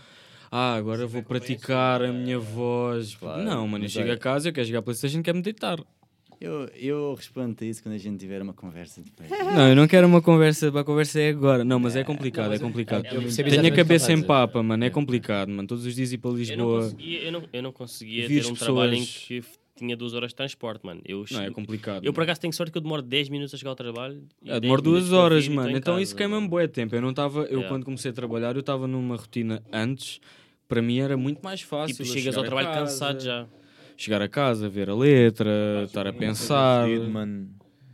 Ah, 0.51 0.75
agora 0.75 1.07
vou 1.07 1.23
praticar 1.23 2.03
a 2.03 2.13
minha 2.13 2.41
voz. 2.41 3.15
Claro, 3.15 3.43
não, 3.45 3.69
mano, 3.69 3.85
eu 3.85 3.89
chego 3.89 4.05
olha- 4.07 4.15
a 4.15 4.19
casa, 4.19 4.49
eu 4.49 4.53
quero 4.53 4.67
jogar 4.67 4.83
Playstation, 4.83 5.23
quero 5.23 5.37
me 5.37 5.43
deitar. 5.45 5.79
Eu, 6.45 6.69
eu 6.75 7.15
respondo 7.15 7.57
a 7.61 7.65
isso 7.65 7.83
quando 7.83 7.95
a 7.95 7.99
gente 7.99 8.19
tiver 8.19 8.43
uma 8.43 8.53
conversa 8.53 9.01
depois. 9.03 9.29
Não, 9.55 9.69
eu 9.69 9.77
não 9.77 9.87
quero 9.87 10.07
uma 10.07 10.21
conversa, 10.21 10.69
a 10.69 10.85
conversa 10.85 11.21
é 11.21 11.29
agora. 11.31 11.65
Não, 11.65 11.79
mas 11.79 11.97
é 11.97 12.05
complicado, 12.05 12.53
é 12.53 12.59
complicado. 12.59 13.07
eu 13.07 13.23
percebo 13.23 13.49
Tenho 13.51 13.67
a 13.67 13.71
cabeça 13.71 14.13
em 14.13 14.23
papa, 14.23 14.63
mano, 14.63 14.85
é 14.85 14.91
complicado, 14.91 15.49
mano. 15.49 15.67
Todos 15.67 15.87
os 15.87 15.95
dias 15.95 16.13
ir 16.13 16.19
para 16.19 16.31
Eu 16.31 16.35
não 16.35 16.39
Lisboa. 16.41 16.81
conseguia, 16.83 17.19
eu 17.23 17.33
não, 17.33 17.43
eu 17.53 17.63
não 17.63 17.73
conseguia 17.73 18.29
ter 18.29 18.41
as 18.41 18.47
um 18.51 18.55
trabalho 18.55 18.95
em 18.95 18.99
pessoas- 19.01 19.25
que 19.27 19.43
tinha 19.77 19.97
duas 19.97 20.13
horas 20.15 20.31
de 20.31 20.37
transporte, 20.37 20.85
mano. 20.85 21.01
Eu, 21.05 21.25
Não, 21.31 21.43
é 21.43 21.51
complicado. 21.51 22.05
eu 22.05 22.13
por 22.13 22.23
acaso 22.23 22.41
tenho 22.41 22.53
sorte 22.53 22.71
que 22.71 22.79
eu 22.79 22.83
demoro 22.83 23.03
10 23.03 23.29
minutos 23.29 23.55
a 23.55 23.57
chegar 23.59 23.71
ao 23.71 23.77
trabalho. 23.77 24.23
e 24.43 24.49
Eu 24.49 24.53
10 24.53 24.61
demoro 24.63 24.83
duas 24.83 25.13
horas, 25.13 25.49
mano. 25.49 25.71
Então 25.71 25.95
casa, 25.95 26.03
isso 26.03 26.15
queima-me 26.15 26.47
bué 26.47 26.67
tempo. 26.69 26.95
Eu 26.95 27.01
não 27.03 27.11
estava. 27.11 27.41
Eu 27.41 27.47
Yeah. 27.59 27.69
quando 27.69 27.85
comecei 27.85 28.11
a 28.11 28.15
trabalhar, 28.15 28.55
eu 28.55 28.61
estava 28.61 28.87
numa 28.87 29.17
rotina 29.17 29.63
antes. 29.73 30.21
Para 30.69 30.81
mim 30.81 30.99
era 31.01 31.17
muito 31.17 31.41
mais 31.43 31.61
fácil. 31.61 31.95
E 31.95 31.97
tu 31.97 32.05
chegas 32.05 32.37
ao 32.37 32.45
trabalho 32.45 32.69
casa, 32.69 32.81
cansado 32.81 33.21
já. 33.23 33.47
Chegar 33.97 34.21
a 34.23 34.29
casa, 34.29 34.69
ver 34.69 34.91
a 34.91 34.95
letra, 34.95 35.85
estar 35.87 36.07
a 36.07 36.13
pensar. 36.13 36.89
Mano. 36.89 37.49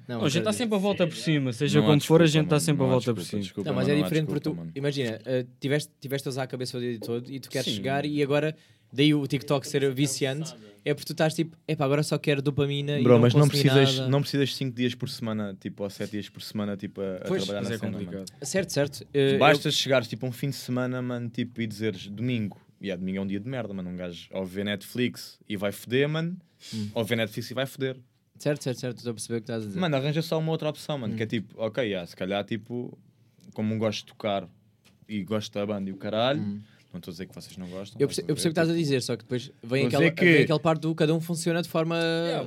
Não, 0.08 0.24
a 0.24 0.28
gente 0.28 0.38
está 0.40 0.52
sempre 0.52 0.74
a 0.74 0.78
volta 0.78 1.06
por 1.06 1.14
cima. 1.16 1.52
Seja 1.52 1.80
como 1.82 2.00
for, 2.00 2.20
a 2.20 2.26
gente 2.26 2.44
está 2.44 2.56
mano. 2.56 2.60
sempre 2.64 2.84
a 2.84 2.86
volta 2.88 3.14
por 3.14 3.22
cima. 3.22 3.42
desculpa, 3.42 3.70
Não, 3.70 3.76
mas 3.76 3.86
não 3.86 3.94
é 3.94 4.02
diferente 4.02 4.26
porque 4.26 4.40
tu, 4.40 4.54
mano. 4.54 4.72
imagina, 4.74 5.18
uh, 5.20 5.46
tiveste, 5.60 5.92
tiveste 6.00 6.26
a 6.26 6.30
usar 6.30 6.42
a 6.42 6.46
cabeça 6.48 6.78
o 6.78 6.80
dia 6.80 6.98
todo 6.98 7.30
e 7.30 7.38
tu 7.38 7.48
queres 7.48 7.66
Sim. 7.68 7.74
chegar 7.76 8.04
e 8.04 8.20
agora, 8.20 8.56
daí 8.92 9.14
o 9.14 9.24
TikTok 9.24 9.68
ser 9.68 9.88
viciante, 9.94 10.52
é 10.84 10.92
porque 10.94 11.06
tu 11.06 11.12
estás 11.12 11.32
tipo, 11.32 11.56
epá, 11.68 11.84
agora 11.84 12.02
só 12.02 12.18
quero 12.18 12.42
dopamina 12.42 12.98
e 12.98 13.04
Bro, 13.04 13.12
não 13.12 13.20
mas 13.20 13.34
não 13.34 13.46
precisas, 13.46 13.98
nada. 13.98 14.08
não 14.10 14.20
precisas 14.20 14.56
5 14.56 14.74
dias 14.74 14.94
por 14.96 15.08
semana, 15.08 15.56
tipo, 15.60 15.84
ou 15.84 15.90
7 15.90 16.10
dias 16.10 16.28
por 16.28 16.42
semana, 16.42 16.76
tipo, 16.76 17.00
a, 17.00 17.16
a 17.16 17.20
Pois, 17.28 17.44
trabalhar 17.44 17.60
Mas 17.60 17.68
na 17.68 17.74
é 17.76 17.78
cena, 17.78 17.92
mano. 17.92 18.04
complicado. 18.06 18.32
Certo, 18.42 18.72
certo. 18.72 19.02
Uh, 19.14 19.38
Basta 19.38 19.70
chegares 19.70 20.08
tipo 20.08 20.26
um 20.26 20.32
fim 20.32 20.48
de 20.50 20.56
semana, 20.56 21.00
mano, 21.00 21.28
tipo, 21.28 21.60
e 21.60 21.68
dizeres 21.68 22.08
domingo. 22.08 22.58
E 22.80 22.86
yeah, 22.86 22.98
domingo 22.98 23.18
é 23.18 23.20
um 23.20 23.26
dia 23.26 23.38
de 23.40 23.48
merda, 23.48 23.74
mano. 23.74 23.90
Um 23.90 23.96
gajo 23.96 24.26
ou 24.32 24.44
vê 24.44 24.64
Netflix 24.64 25.38
e 25.48 25.56
vai 25.56 25.70
foder, 25.72 26.08
mano. 26.08 26.36
Ou 26.94 27.04
vê 27.04 27.14
Netflix 27.16 27.50
e 27.50 27.54
vai 27.54 27.66
foder. 27.66 27.96
Certo, 28.38 28.62
certo, 28.64 28.80
certo, 28.80 28.96
estou 28.98 29.10
a 29.10 29.14
perceber 29.14 29.36
o 29.36 29.40
que 29.40 29.44
estás 29.44 29.64
a 29.64 29.66
dizer. 29.66 29.78
Mano, 29.80 29.96
arranja 29.96 30.22
só 30.22 30.38
uma 30.38 30.50
outra 30.50 30.70
opção, 30.70 30.96
mano. 30.96 31.14
Que 31.14 31.22
é 31.24 31.26
tipo, 31.26 31.54
ok, 31.60 31.84
yeah, 31.84 32.06
se 32.06 32.16
calhar, 32.16 32.42
tipo, 32.44 32.96
como 33.52 33.74
um 33.74 33.78
gosto 33.78 33.98
de 34.00 34.06
tocar 34.06 34.48
e 35.06 35.22
gosto 35.22 35.52
da 35.52 35.66
banda 35.66 35.90
e 35.90 35.92
o 35.92 35.96
caralho. 35.96 36.40
Não 36.92 36.98
estou 36.98 37.10
a 37.10 37.12
dizer 37.12 37.26
que 37.26 37.34
vocês 37.34 37.56
não 37.56 37.68
gostam. 37.68 38.00
eu 38.00 38.08
percebo, 38.08 38.30
eu 38.30 38.34
percebo 38.34 38.50
o 38.50 38.54
que 38.54 38.60
estás 38.60 38.68
a 38.70 38.74
dizer, 38.74 39.00
só 39.02 39.14
que 39.16 39.22
depois 39.22 39.52
vem 39.62 39.86
aquela, 39.86 40.10
que- 40.10 40.24
vem 40.24 40.42
aquela 40.42 40.58
parte 40.58 40.80
do 40.80 40.92
cada 40.94 41.14
um 41.14 41.20
funciona 41.20 41.62
de 41.62 41.68
forma. 41.68 41.96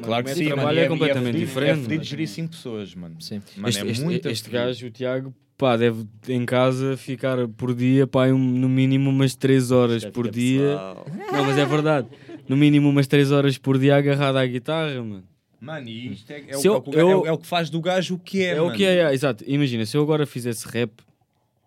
Claro 0.03 0.25
que 0.25 0.31
O 0.31 0.35
sim, 0.35 0.45
trabalho 0.47 0.67
mano. 0.67 0.79
é 0.79 0.83
e 0.85 0.89
completamente 0.89 1.33
fedido- 1.33 1.45
diferente, 1.47 1.79
É 1.79 1.83
fedido 1.83 2.03
gerir 2.03 2.27
5 2.27 2.49
pessoas, 2.49 2.93
mano. 2.95 3.21
Sim. 3.21 3.41
Mano, 3.55 3.69
este, 3.69 3.81
é 3.81 3.87
este- 3.91 4.03
muito 4.03 4.27
este 4.27 4.49
gajo, 4.49 4.85
o 4.87 4.91
Tiago, 4.91 5.33
pá, 5.57 5.77
deve 5.77 6.05
em 6.27 6.45
casa 6.45 6.97
ficar 6.97 7.47
por 7.47 7.73
dia, 7.73 8.05
pá, 8.07 8.27
um- 8.27 8.37
no 8.37 8.67
mínimo 8.69 9.09
umas 9.09 9.35
3 9.35 9.71
horas 9.71 10.01
Já 10.03 10.11
por 10.11 10.29
dia. 10.29 10.59
pessoal. 10.61 11.05
Não, 11.31 11.45
mas 11.45 11.57
é 11.57 11.65
verdade. 11.65 12.07
No 12.47 12.57
mínimo 12.57 12.89
umas 12.89 13.07
3 13.07 13.31
horas 13.31 13.57
por 13.57 13.77
dia 13.77 13.95
agarrado 13.95 14.37
à 14.37 14.45
guitarra, 14.45 15.01
mano. 15.01 15.23
Mano, 15.61 15.87
e 15.87 16.11
isto 16.11 16.29
é, 16.31 16.43
é, 16.49 16.57
o, 16.57 16.61
eu- 16.61 16.73
é 16.73 16.77
o- 16.77 16.99
é 16.99 17.03
o- 17.05 17.09
eu- 17.09 17.25
é 17.27 17.31
o 17.31 17.37
que 17.37 17.47
faz 17.47 17.69
do 17.69 17.79
gajo 17.79 18.15
o 18.15 18.19
que 18.19 18.43
é, 18.43 18.55
É, 18.55 18.61
o 18.61 18.65
mano. 18.65 18.75
que 18.77 18.83
é, 18.83 18.97
é, 18.97 19.13
exato. 19.13 19.43
Imagina, 19.47 19.85
se 19.85 19.95
eu 19.95 20.01
agora 20.01 20.25
fizesse 20.25 20.67
rap, 20.67 20.91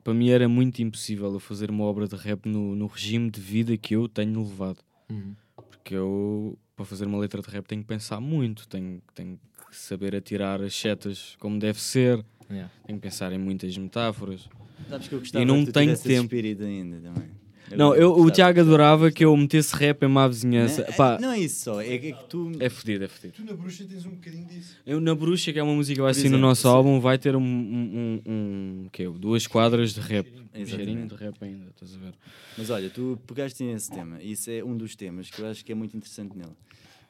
para 0.05 0.13
mim 0.13 0.29
era 0.29 0.47
muito 0.49 0.83
impossível 0.83 1.33
eu 1.33 1.41
fazer 1.41 1.71
uma 1.71 1.85
obra 1.85 2.07
de 2.07 2.15
rap 2.15 2.47
no, 2.47 2.77
no 2.77 2.87
regime 2.87 3.31
de 3.31 3.41
vida 3.41 3.75
que 3.79 3.97
eu 3.97 4.07
tenho 4.07 4.39
levado. 4.43 4.79
Uhum. 5.11 5.35
Porque 5.71 5.95
eu, 5.95 6.59
para 6.77 6.85
fazer 6.85 7.07
uma 7.07 7.17
letra 7.19 7.41
de 7.41 7.49
rap, 7.49 7.65
tenho 7.67 7.81
que 7.81 7.89
pensar 7.89 8.21
muito, 8.21 8.69
tenho, 8.69 9.01
tenho 9.15 9.39
que 9.71 9.75
saber 9.77 10.15
atirar 10.15 10.61
as 10.61 10.75
setas 10.75 11.35
como 11.41 11.59
deve 11.59 11.81
ser, 11.81 12.23
Yeah. 12.51 12.73
tenho 12.87 12.99
que 12.99 13.03
pensar 13.09 13.33
em 13.33 13.39
muitas 13.39 13.77
metáforas. 13.77 14.49
Sabes 14.89 15.09
que 15.09 15.15
eu 15.15 15.19
gostava 15.19 15.43
E 15.43 15.47
não 15.47 15.65
que 15.65 15.73
tenho 15.73 15.97
tempo. 15.99 16.25
espírito 16.25 16.63
ainda 16.63 17.01
também. 17.01 17.31
Não, 17.77 17.93
eu, 17.97 18.13
o 18.17 18.31
Tiago 18.31 18.61
adorava 18.61 19.11
que 19.11 19.25
eu 19.25 19.37
metesse 19.37 19.75
rap 19.75 20.05
em 20.05 20.09
má 20.09 20.29
vizinhança. 20.29 20.83
Não, 20.83 20.89
é- 20.89 20.93
Pá, 20.93 21.19
não 21.21 21.33
é 21.33 21.41
isso 21.41 21.65
só, 21.65 21.81
é 21.81 21.99
que, 21.99 22.07
é 22.09 22.13
que 22.13 22.25
tu. 22.29 22.53
é 22.61 22.69
fedido, 22.69 23.05
é 23.05 23.09
fedido. 23.09 23.35
Tu 23.35 23.45
na 23.45 23.55
bruxa 23.55 23.85
tens 23.85 24.07
um 24.07 24.11
bocadinho 24.11 24.45
disso. 24.47 24.77
Eu, 24.87 25.01
na 25.01 25.15
Bruxa, 25.17 25.53
que 25.53 25.59
é 25.59 25.63
uma 25.65 25.75
música 25.75 25.97
que 25.97 26.01
vai 26.03 26.15
sair 26.15 26.29
no 26.29 26.39
nosso 26.39 26.63
sim. 26.63 26.69
álbum, 26.69 27.01
vai 27.01 27.19
ter 27.19 27.35
um, 27.35 27.41
um, 27.43 28.21
um, 28.25 28.85
um 28.85 28.89
quê? 28.93 29.09
duas 29.09 29.49
quadras 29.49 29.93
de 29.95 30.01
rap. 30.01 30.29
Um 30.55 30.65
cheirinho 30.65 31.09
de 31.09 31.15
rap 31.17 31.35
ainda, 31.43 31.67
estás 31.71 31.93
a 31.97 31.99
ver? 31.99 32.15
Mas 32.57 32.71
olha, 32.71 32.89
tu 32.89 33.19
pegaste 33.27 33.65
nesse 33.65 33.91
tema, 33.91 34.23
e 34.23 34.31
isso 34.33 34.49
é 34.49 34.63
um 34.63 34.77
dos 34.77 34.95
temas 34.95 35.29
que 35.29 35.41
eu 35.43 35.47
acho 35.49 35.65
que 35.65 35.73
é 35.73 35.75
muito 35.75 35.97
interessante 35.97 36.37
nele. 36.39 36.53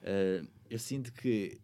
Ah, 0.02 0.42
eu 0.70 0.78
sinto 0.78 1.12
que 1.12 1.58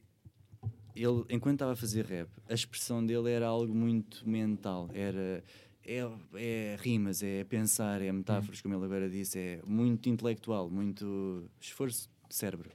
ele, 0.95 1.25
enquanto 1.31 1.55
estava 1.55 1.73
a 1.73 1.77
fazer 1.77 2.05
rap, 2.05 2.29
a 2.49 2.55
expressão 2.55 3.05
dele 3.05 3.31
era 3.31 3.47
algo 3.47 3.75
muito 3.75 4.29
mental. 4.29 4.89
Era 4.93 5.43
é, 5.85 6.09
é 6.35 6.77
rimas, 6.81 7.23
é 7.23 7.45
pensar, 7.45 8.01
é 8.01 8.13
metáforas, 8.13 8.61
como 8.61 8.75
ele 8.75 8.85
agora 8.85 9.09
disse, 9.09 9.39
é 9.39 9.61
muito 9.67 10.09
intelectual, 10.09 10.71
muito 10.71 11.45
esforço 11.61 12.09
de 12.29 12.35
cérebro. 12.35 12.71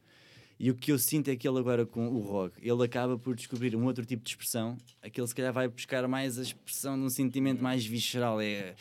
E 0.60 0.72
o 0.72 0.76
que 0.76 0.92
eu 0.92 0.98
sinto 0.98 1.30
é 1.30 1.36
que 1.36 1.48
ele 1.48 1.60
agora 1.60 1.86
com 1.86 2.08
o 2.08 2.20
rock, 2.20 2.58
ele 2.62 2.84
acaba 2.84 3.18
por 3.18 3.36
descobrir 3.36 3.76
um 3.76 3.86
outro 3.86 4.04
tipo 4.04 4.24
de 4.24 4.32
expressão, 4.32 4.76
aquele 5.02 5.28
se 5.28 5.36
calhar 5.36 5.54
vai 5.54 5.68
buscar 5.68 6.08
mais 6.08 6.40
a 6.40 6.42
expressão 6.42 6.98
de 6.98 7.06
um 7.06 7.10
sentimento 7.10 7.62
mais 7.62 7.86
visceral, 7.86 8.42
é, 8.42 8.76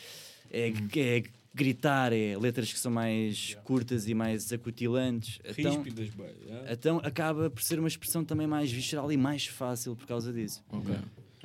é, 0.49 0.73
é 0.95 1.23
gritar, 1.57 2.13
é 2.13 2.37
letras 2.37 2.71
que 2.71 2.79
são 2.79 2.91
mais 2.91 3.55
curtas 3.63 4.07
e 4.07 4.13
mais 4.13 4.53
acutilantes. 4.53 5.39
Então, 5.43 5.73
Ríspidas, 5.83 6.09
bem. 6.11 6.27
então 6.71 6.99
acaba 7.03 7.49
por 7.49 7.61
ser 7.61 7.79
uma 7.79 7.87
expressão 7.87 8.23
também 8.23 8.45
mais 8.47 8.71
visceral 8.71 9.11
e 9.11 9.17
mais 9.17 9.45
fácil 9.47 9.95
por 9.95 10.05
causa 10.07 10.31
disso. 10.31 10.63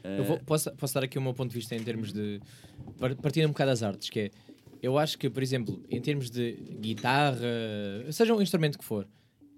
Eh, 0.05 0.19
Eu 0.21 0.25
vou- 0.25 0.39
posso, 0.41 0.71
posso 0.73 0.95
dar 0.95 1.05
aqui 1.05 1.19
o 1.19 1.23
meu 1.23 1.33
ponto 1.33 1.51
de 1.51 1.57
vista 1.59 1.75
em 1.75 1.83
termos 1.83 2.13
de. 2.13 2.41
par- 2.99 3.15
Partindo 3.17 3.47
um 3.47 3.49
bocado 3.53 3.71
das 3.71 3.83
artes, 3.83 4.11
que 4.11 4.21
é. 4.21 4.31
Eu 4.83 4.99
acho 4.99 5.17
que, 5.17 5.31
por 5.31 5.43
exemplo, 5.43 5.81
em 5.89 6.01
termos 6.01 6.29
de 6.29 6.53
guitarra, 6.81 7.39
seja 8.11 8.35
um 8.35 8.43
instrumento 8.43 8.77
que 8.79 8.85
for, 8.85 9.07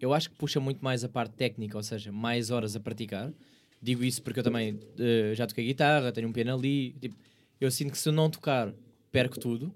eu 0.00 0.12
acho 0.12 0.28
que 0.30 0.36
puxa 0.36 0.60
muito 0.60 0.84
mais 0.84 1.02
a 1.02 1.08
parte 1.08 1.32
técnica, 1.34 1.76
ou 1.76 1.82
seja, 1.82 2.12
mais 2.12 2.50
horas 2.50 2.76
a 2.76 2.80
praticar. 2.80 3.32
Digo 3.80 4.04
isso 4.04 4.22
porque 4.22 4.40
eu 4.40 4.44
também 4.44 4.78
eh, 4.98 5.32
já 5.34 5.46
toquei 5.46 5.64
guitarra, 5.66 6.12
tenho 6.12 6.28
um 6.28 6.32
piano 6.32 6.54
ali. 6.54 6.94
Tipo, 7.00 7.16
eu 7.60 7.70
sinto 7.70 7.92
que 7.92 7.98
se 7.98 8.08
eu 8.08 8.12
não 8.12 8.28
tocar, 8.28 8.72
perco 9.14 9.38
tudo. 9.40 9.74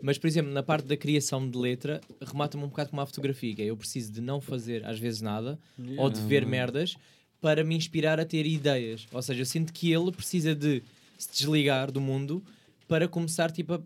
Mas, 0.00 0.16
por 0.18 0.26
exemplo, 0.28 0.52
na 0.52 0.62
parte 0.62 0.86
da 0.86 0.96
criação 0.96 1.48
de 1.50 1.58
letra, 1.58 2.00
remata-me 2.20 2.62
um 2.64 2.68
bocado 2.68 2.90
como 2.90 3.02
a 3.02 3.06
fotografia, 3.06 3.54
que 3.54 3.62
é 3.62 3.64
eu 3.66 3.76
preciso 3.76 4.12
de 4.12 4.20
não 4.20 4.40
fazer 4.40 4.84
às 4.86 4.98
vezes 4.98 5.20
nada 5.20 5.58
ou 5.98 6.08
de 6.08 6.20
ver 6.20 6.46
merdas 6.46 6.96
para 7.40 7.64
me 7.64 7.74
inspirar 7.76 8.18
a 8.20 8.24
ter 8.24 8.46
ideias. 8.46 9.06
Ou 9.12 9.20
seja, 9.22 9.40
eu 9.42 9.46
sinto 9.46 9.72
que 9.72 9.92
ele 9.92 10.10
precisa 10.12 10.54
de 10.54 10.82
se 11.18 11.30
desligar 11.32 11.90
do 11.90 12.00
mundo 12.00 12.42
para 12.86 13.08
começar 13.08 13.50
tipo, 13.50 13.74
a, 13.74 13.80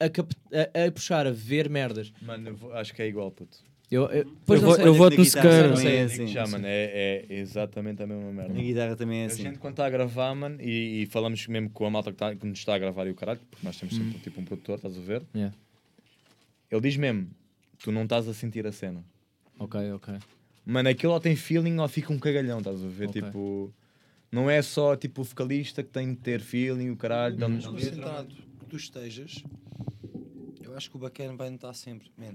a, 0.00 0.06
a- 0.06 0.86
a 0.86 0.92
puxar, 0.92 1.26
a 1.26 1.30
ver 1.32 1.68
merdas. 1.68 2.12
Mano, 2.22 2.56
acho 2.74 2.94
que 2.94 3.02
é 3.02 3.08
igual, 3.08 3.30
puto. 3.32 3.58
Eu, 3.90 4.04
eu, 4.10 4.30
pois 4.44 4.60
Eu 4.60 4.66
não 4.66 4.68
vou- 4.68 4.76
sei. 4.76 4.86
eu 4.88 4.94
voto 4.94 5.16
no 5.16 5.24
Sequeira. 5.24 5.82
é 5.90 6.02
assim. 6.02 6.26
já, 6.26 6.46
mano, 6.46 6.66
é, 6.66 7.24
é 7.28 7.34
exatamente 7.38 8.02
a 8.02 8.06
mesma 8.06 8.30
merda. 8.32 8.52
Na 8.52 8.60
guitarra 8.60 8.96
também 8.96 9.20
é 9.20 9.24
A 9.24 9.26
assim. 9.28 9.42
gente 9.44 9.58
quando 9.58 9.72
está 9.74 9.86
a 9.86 9.90
gravar, 9.90 10.34
mano, 10.34 10.60
e, 10.60 11.02
e 11.02 11.06
falamos 11.06 11.46
mesmo 11.46 11.70
com 11.70 11.86
a 11.86 11.90
malta 11.90 12.10
que, 12.12 12.18
tá, 12.18 12.34
que 12.36 12.46
nos 12.46 12.58
está 12.58 12.74
a 12.74 12.78
gravar 12.78 13.06
e 13.06 13.10
o 13.10 13.14
caralho, 13.14 13.40
porque 13.50 13.66
nós 13.66 13.78
temos 13.78 13.94
sempre 13.96 14.18
tipo 14.18 14.40
um 14.40 14.44
produtor, 14.44 14.76
estás 14.76 14.96
a 14.96 15.00
ver? 15.00 15.22
Yeah. 15.34 15.56
Ele 16.70 16.80
diz 16.82 16.96
mesmo, 16.98 17.30
tu 17.78 17.90
não 17.90 18.02
estás 18.02 18.28
a 18.28 18.34
sentir 18.34 18.66
a 18.66 18.72
cena. 18.72 19.02
Ok, 19.58 19.80
ok. 19.92 20.14
Mano, 20.66 20.90
aquilo 20.90 21.14
ou 21.14 21.20
tem 21.20 21.34
feeling 21.34 21.78
ou 21.78 21.88
fica 21.88 22.12
um 22.12 22.18
cagalhão, 22.18 22.58
estás 22.58 22.84
a 22.84 22.88
ver? 22.88 23.08
Ok. 23.08 23.22
Tipo, 23.22 23.72
não 24.30 24.50
é 24.50 24.60
só 24.60 24.94
tipo 24.96 25.22
o 25.22 25.24
vocalista 25.24 25.82
que 25.82 25.88
tem 25.88 26.10
de 26.10 26.16
ter 26.20 26.40
feeling, 26.42 26.90
o 26.90 26.96
caralho, 26.96 27.38
dá-nos 27.38 27.66
Concentrado 27.66 28.28
que 28.60 28.66
tu 28.66 28.76
estejas, 28.76 29.42
eu 30.62 30.76
acho 30.76 30.90
que 30.90 30.96
o 30.96 31.00
bacana 31.00 31.34
vai 31.34 31.48
notar 31.48 31.74
sempre, 31.74 32.10
man. 32.18 32.34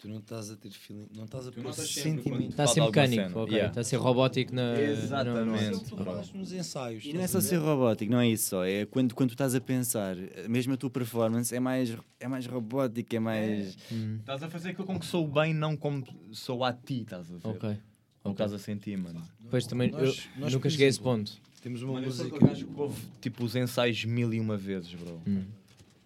Tu 0.00 0.08
não 0.08 0.18
estás 0.18 0.48
a 0.48 0.56
ter 0.56 0.70
feeling, 0.70 1.08
não 1.16 1.24
estás 1.24 1.48
a 1.48 1.50
pôr 1.50 1.72
sentimento. 1.74 2.50
Está 2.50 2.62
a 2.62 2.66
ser 2.68 2.80
mecânico, 2.82 3.40
ok. 3.40 3.52
Yeah. 3.52 3.68
Está 3.70 3.80
a 3.80 3.84
ser 3.84 3.96
robótico 3.96 4.54
na. 4.54 4.80
Exatamente. 4.80 5.84
Tu 5.90 5.96
fazes 5.96 6.32
nos 6.32 6.52
ensaios. 6.52 7.04
E 7.04 7.12
não 7.12 7.20
é 7.20 7.26
só 7.26 7.40
ser 7.40 7.56
robótico, 7.56 8.12
não 8.12 8.20
é 8.20 8.28
isso 8.28 8.50
só. 8.50 8.64
É 8.64 8.86
quando, 8.86 9.12
quando 9.12 9.30
tu 9.30 9.34
estás 9.34 9.56
a 9.56 9.60
pensar, 9.60 10.14
mesmo 10.48 10.74
a 10.74 10.76
tua 10.76 10.88
performance 10.88 11.52
é 11.52 11.58
mais, 11.58 11.96
é 12.20 12.28
mais 12.28 12.46
robótica, 12.46 13.16
é 13.16 13.18
mais. 13.18 13.76
Estás 14.20 14.40
a 14.44 14.48
fazer 14.48 14.68
aquilo 14.70 14.86
com 14.86 15.00
que 15.00 15.06
sou 15.06 15.26
bem, 15.26 15.52
não 15.52 15.76
como 15.76 16.04
sou 16.30 16.62
a 16.62 16.72
ti, 16.72 17.00
estás 17.02 17.28
a 17.32 17.36
ver? 17.36 17.48
Ok. 17.56 17.76
Não 18.24 18.30
estás 18.32 18.52
a 18.52 18.58
sentir, 18.58 18.96
mano. 18.96 19.20
Pois 19.50 19.66
também, 19.66 19.90
Nós- 19.90 20.28
eu 20.36 20.40
nós, 20.42 20.52
nunca 20.52 20.70
cheguei 20.70 20.86
a 20.86 20.90
esse 20.90 21.00
ponto. 21.00 21.32
Temos 21.60 21.82
uma 21.82 21.94
Mano, 21.94 22.06
eu 22.06 22.12
sou 22.12 22.24
música. 22.26 22.36
aquele 22.36 22.50
gajo 22.54 22.66
que 22.72 22.80
ouve 22.80 23.02
tipo 23.20 23.44
os 23.44 23.56
ensaios 23.56 24.04
mil 24.04 24.32
e 24.32 24.38
uma 24.38 24.56
vezes, 24.56 24.94
bro. 24.94 25.20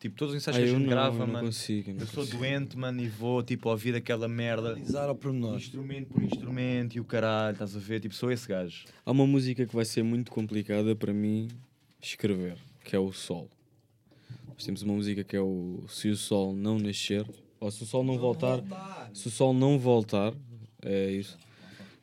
Tipo, 0.02 0.16
todos 0.16 0.34
os 0.34 0.42
ensaios 0.42 0.56
Ah, 0.56 0.60
que 0.60 0.64
a 0.64 0.68
eu 0.68 0.74
gente 0.74 0.82
não, 0.82 0.90
grava, 0.90 1.14
eu 1.14 1.26
não 1.26 1.32
mano. 1.34 1.46
consigo, 1.46 1.90
eu 1.90 1.94
não 1.94 2.00
eu 2.00 2.06
sou 2.08 2.24
consigo. 2.24 2.38
doente, 2.38 2.76
mano, 2.76 3.00
e 3.00 3.06
vou 3.08 3.40
tipo 3.40 3.68
ouvir 3.70 3.94
aquela 3.94 4.26
merda. 4.26 4.70
Analisar 4.72 5.08
ao 5.08 5.14
pormenor. 5.14 5.56
Instrumento 5.56 6.08
por 6.08 6.22
instrumento 6.24 6.96
e 6.96 7.00
o 7.00 7.04
caralho, 7.04 7.52
estás 7.52 7.76
a 7.76 7.78
ver? 7.78 8.00
Tipo, 8.00 8.12
sou 8.12 8.32
esse 8.32 8.48
gajo. 8.48 8.84
Há 9.06 9.12
uma 9.12 9.24
música 9.28 9.64
que 9.64 9.72
vai 9.74 9.84
ser 9.84 10.02
muito 10.02 10.32
complicada 10.32 10.96
para 10.96 11.12
mim 11.12 11.46
escrever, 12.00 12.56
que 12.84 12.96
é 12.96 12.98
o 12.98 13.12
Sol. 13.12 13.48
Nós 14.48 14.64
temos 14.64 14.82
uma 14.82 14.94
música 14.94 15.22
que 15.22 15.36
é 15.36 15.40
o 15.40 15.84
Se 15.88 16.08
o 16.08 16.16
Sol 16.16 16.52
não 16.52 16.78
nascer, 16.78 17.24
ou 17.60 17.70
se 17.70 17.84
o 17.84 17.86
Sol 17.86 18.02
não 18.02 18.18
voltar, 18.18 18.60
se 19.14 19.28
o 19.28 19.30
Sol 19.30 19.54
não 19.54 19.78
voltar, 19.78 20.34
é 20.84 21.12
isso. 21.12 21.38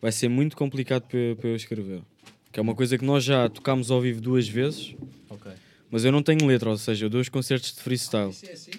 Vai 0.01 0.13
ser 0.13 0.29
muito 0.29 0.55
complicado 0.55 1.03
para, 1.03 1.35
para 1.35 1.49
eu 1.49 1.55
escrever. 1.57 2.01
Que 2.49 2.61
é 2.61 2.63
uma 2.63 2.73
coisa 2.73 2.97
que 2.97 3.03
nós 3.03 3.25
já 3.25 3.49
tocámos 3.49 3.91
ao 3.91 3.99
vivo 3.99 4.21
duas 4.21 4.47
vezes, 4.47 4.95
Ok. 5.29 5.51
Mas 5.91 6.05
eu 6.05 6.11
não 6.11 6.21
tenho 6.21 6.45
letra, 6.45 6.69
ou 6.69 6.77
seja, 6.77 7.05
eu 7.05 7.09
dou 7.09 7.21
os 7.21 7.29
concertos 7.29 7.73
de 7.73 7.81
freestyle. 7.81 8.29
Isso 8.29 8.45
é 8.45 8.53
assim? 8.53 8.71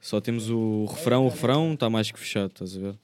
Só 0.00 0.20
temos 0.20 0.48
o 0.48 0.86
refrão, 0.86 1.26
o 1.26 1.28
refrão 1.28 1.74
está 1.74 1.90
mais 1.90 2.10
que 2.10 2.18
fechado, 2.18 2.50
estás 2.50 2.76
a 2.76 2.80
ver? 2.80 2.94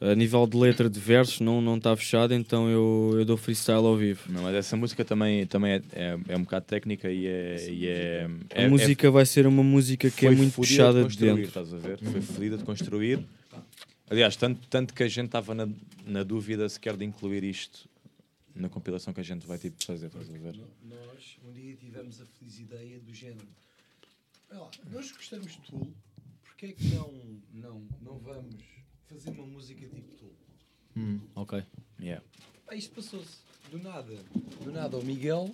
A 0.00 0.14
nível 0.14 0.46
de 0.46 0.56
letra 0.56 0.90
de 0.90 1.00
versos 1.00 1.40
não 1.40 1.60
não 1.60 1.76
está 1.76 1.96
fechado, 1.96 2.34
então 2.34 2.68
eu, 2.68 3.14
eu 3.16 3.24
dou 3.24 3.36
freestyle 3.36 3.86
ao 3.86 3.96
vivo. 3.96 4.20
Não, 4.28 4.42
mas 4.42 4.54
essa 4.54 4.76
música 4.76 5.04
também, 5.04 5.46
também 5.46 5.72
é, 5.72 5.82
é, 5.92 6.18
é 6.28 6.36
um 6.36 6.42
bocado 6.42 6.66
técnica 6.66 7.10
e 7.10 7.26
é. 7.26 7.70
E 7.70 7.86
é, 7.86 8.28
é 8.50 8.64
A 8.66 8.68
música 8.68 9.10
vai 9.10 9.24
ser 9.24 9.46
uma 9.46 9.62
música 9.62 10.10
que 10.10 10.26
é 10.26 10.30
muito 10.30 10.54
puxada 10.54 10.98
de 10.98 11.04
construir, 11.04 11.34
dentro. 11.34 11.44
Estás 11.44 11.72
a 11.72 11.78
ver? 11.78 11.98
Foi 11.98 12.20
fodida 12.20 12.58
de 12.58 12.64
construir. 12.64 13.20
Aliás, 14.10 14.36
tanto, 14.36 14.60
tanto 14.68 14.92
que 14.92 15.02
a 15.02 15.08
gente 15.08 15.26
estava 15.26 15.54
na, 15.54 15.68
na 16.06 16.22
dúvida 16.22 16.68
sequer 16.68 16.96
de 16.96 17.04
incluir 17.04 17.42
isto 17.42 17.88
na 18.54 18.68
compilação 18.68 19.12
que 19.12 19.20
a 19.20 19.24
gente 19.24 19.46
vai 19.46 19.58
tipo, 19.58 19.82
fazer, 19.84 20.06
estás 20.06 20.28
a 20.28 20.38
ver? 20.38 20.56
Nós 20.82 21.36
um 21.44 21.52
dia 21.52 21.76
tivemos 21.76 22.20
a 22.20 22.26
feliz 22.26 22.58
ideia 22.60 23.00
do 23.00 23.12
género. 23.12 23.48
Olha 24.50 24.60
lá, 24.60 24.70
nós 24.90 25.10
gostamos 25.12 25.52
de 25.52 25.58
Tool, 25.62 25.92
porque 26.44 26.66
é 26.66 26.72
que 26.72 26.84
não, 26.94 27.12
não, 27.52 27.88
não 28.00 28.18
vamos 28.18 28.62
fazer 29.06 29.30
uma 29.30 29.46
música 29.46 29.86
tipo 29.88 30.14
Tool? 30.16 30.34
ok. 31.34 31.64
Yeah. 32.00 32.24
Ah, 32.68 32.74
isto 32.76 32.94
passou-se. 32.94 33.38
Do 33.70 33.78
nada. 33.78 34.14
Do 34.62 34.70
nada, 34.70 34.96
o 34.98 35.04
Miguel. 35.04 35.52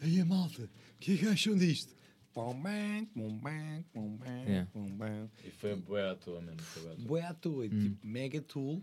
Aí 0.00 0.20
a 0.20 0.24
malta, 0.24 0.62
o 0.62 0.98
que 1.00 1.14
é 1.14 1.16
que 1.16 1.26
acham 1.26 1.56
disto? 1.56 1.92
Bam, 2.34 3.04
pom, 3.06 3.36
bam, 3.38 3.82
pom, 3.92 4.16
bam, 4.16 4.44
Yeah. 4.46 4.70
bam. 4.74 5.28
E 5.44 5.50
foi 5.50 5.74
bué 5.74 6.08
à 6.08 6.14
toa, 6.14 6.40
mano. 6.40 6.62
Foi 6.62 6.82
bué 6.82 6.92
à 6.92 6.94
toa. 6.94 7.06
Boé 7.06 7.22
à 7.22 7.34
toa, 7.34 7.66
e 7.66 7.68
tipo, 7.70 8.06
mega 8.06 8.40
tool. 8.40 8.80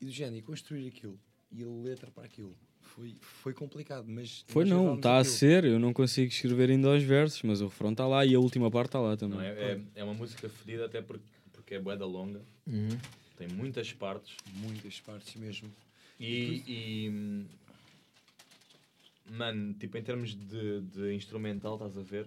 E 0.00 0.06
do 0.06 0.10
género, 0.10 0.36
e 0.36 0.42
construir 0.42 0.88
aquilo. 0.88 1.20
E 1.52 1.62
a 1.62 1.66
letra 1.66 2.10
para 2.10 2.24
aquilo. 2.24 2.56
Foi, 2.80 3.14
foi 3.20 3.54
complicado, 3.54 4.06
mas. 4.08 4.44
Foi 4.48 4.64
não, 4.64 4.96
está 4.96 5.18
a 5.18 5.24
ser, 5.24 5.64
eu 5.64 5.78
não 5.78 5.92
consigo 5.92 6.28
escrever 6.30 6.70
ainda 6.70 6.88
aos 6.92 7.02
versos, 7.02 7.42
mas 7.42 7.60
o 7.60 7.64
refrão 7.66 7.90
está 7.92 8.06
lá 8.06 8.24
e 8.26 8.34
a 8.34 8.38
última 8.40 8.70
parte 8.70 8.88
está 8.88 9.00
lá 9.00 9.16
também. 9.16 9.38
Não, 9.38 9.44
é, 9.44 9.72
é, 9.72 9.80
é 9.96 10.04
uma 10.04 10.14
música 10.14 10.48
fodida 10.48 10.86
até 10.86 11.00
porque, 11.00 11.24
porque 11.52 11.74
é 11.74 11.80
bué 11.80 11.96
da 11.96 12.06
longa. 12.06 12.42
Tem 13.36 13.48
muitas 13.48 13.92
partes. 13.92 14.36
Muitas 14.54 15.00
partes 15.00 15.34
mesmo. 15.36 15.70
E, 16.20 16.62
e, 16.66 17.46
mano, 19.30 19.74
tipo, 19.74 19.96
em 19.96 20.02
termos 20.02 20.34
de, 20.34 20.80
de 20.82 21.14
instrumental, 21.14 21.74
estás 21.74 21.96
a 21.96 22.02
ver? 22.02 22.26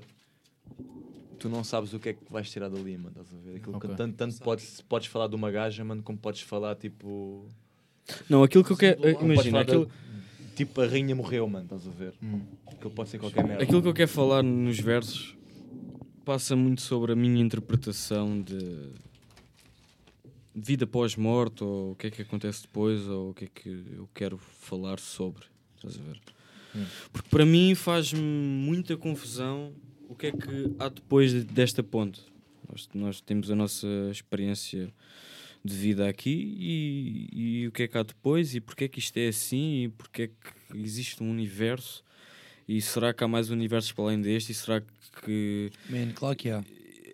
Tu 1.39 1.49
não 1.49 1.63
sabes 1.63 1.93
o 1.93 1.99
que 1.99 2.09
é 2.09 2.13
que 2.13 2.31
vais 2.31 2.49
tirar 2.49 2.69
dali, 2.69 2.97
mano, 2.97 3.09
estás 3.09 3.33
a 3.33 3.37
ver? 3.37 3.57
Aquilo 3.57 3.79
que 3.79 3.87
Ok. 3.87 3.95
tanto, 3.95 4.15
tanto 4.15 4.39
podes, 4.41 4.81
podes 4.81 5.07
falar 5.07 5.27
de 5.27 5.35
uma 5.35 5.51
gaja, 5.51 5.83
mano, 5.83 6.01
como 6.01 6.17
podes 6.17 6.41
falar, 6.41 6.75
tipo. 6.75 7.47
Não, 8.29 8.43
aquilo 8.43 8.63
que 8.63 8.71
eu 8.71 8.77
quero. 8.77 9.01
Imagina, 9.23 9.57
da- 9.57 9.61
aquilo, 9.63 9.91
Tipo, 10.55 10.79
a 10.81 10.87
rainha 10.87 11.13
morreu, 11.13 11.47
mano, 11.49 11.65
estás 11.65 11.85
a 11.85 11.89
ver? 11.91 12.13
Aquilo 12.67 12.91
pode 12.91 13.09
ser 13.09 13.19
qualquer 13.19 13.43
merda. 13.45 13.61
aquilo 13.63 13.81
que 13.81 13.87
eu 13.89 13.93
quero 13.93 14.09
falar 14.09 14.41
nos 14.41 14.79
versos 14.79 15.35
passa 16.23 16.55
muito 16.55 16.81
sobre 16.81 17.11
a 17.11 17.15
minha 17.15 17.41
interpretação 17.43 18.41
de 18.41 18.89
vida 20.55 20.87
pós-morte, 20.87 21.63
ou 21.63 21.91
o 21.91 21.95
que 21.95 22.07
é 22.07 22.11
que 22.11 22.21
acontece 22.21 22.61
depois, 22.61 23.05
ou 23.07 23.31
o 23.31 23.33
que 23.33 23.45
é 23.45 23.47
que 23.53 23.69
eu 23.97 24.09
quero 24.13 24.37
falar 24.37 24.99
sobre. 24.99 25.43
Estás 25.75 25.97
a 25.99 26.01
ver? 26.01 26.21
Porque 27.11 27.29
para 27.29 27.45
mim 27.45 27.75
faz-me 27.75 28.19
muita 28.21 28.95
confusão 28.97 29.73
o 30.07 30.15
que 30.15 30.27
é 30.27 30.31
que 30.31 30.71
há 30.79 30.87
depois 30.89 31.31
de- 31.31 31.43
desta 31.43 31.83
ponte. 31.83 32.21
Nós, 32.69 32.89
nós 32.93 33.21
temos 33.21 33.51
a 33.51 33.55
nossa 33.55 33.87
experiência 34.11 34.89
de 35.65 35.75
vida 35.75 36.07
aqui 36.07 36.55
e, 36.59 37.61
e 37.63 37.67
o 37.67 37.71
que 37.71 37.83
é 37.83 37.87
que 37.87 37.97
há 37.97 38.03
depois 38.03 38.53
e 38.53 38.61
porque 38.61 38.83
é 38.83 38.87
que 38.87 38.99
isto 38.99 39.17
é 39.17 39.27
assim 39.29 39.85
e 39.85 39.89
porque 39.89 40.21
é 40.23 40.27
que 40.27 40.77
existe 40.77 41.23
um 41.23 41.29
universo 41.31 42.03
e 42.67 42.79
será 42.79 43.11
que 43.13 43.23
há 43.23 43.27
mais 43.27 43.49
universos 43.49 43.91
para 43.91 44.03
além 44.05 44.21
deste 44.21 44.51
e 44.51 44.55
será 44.55 44.81
que 45.23 45.71
Man, 45.89 46.11
claro 46.13 46.35
que 46.35 46.49
há. 46.51 46.63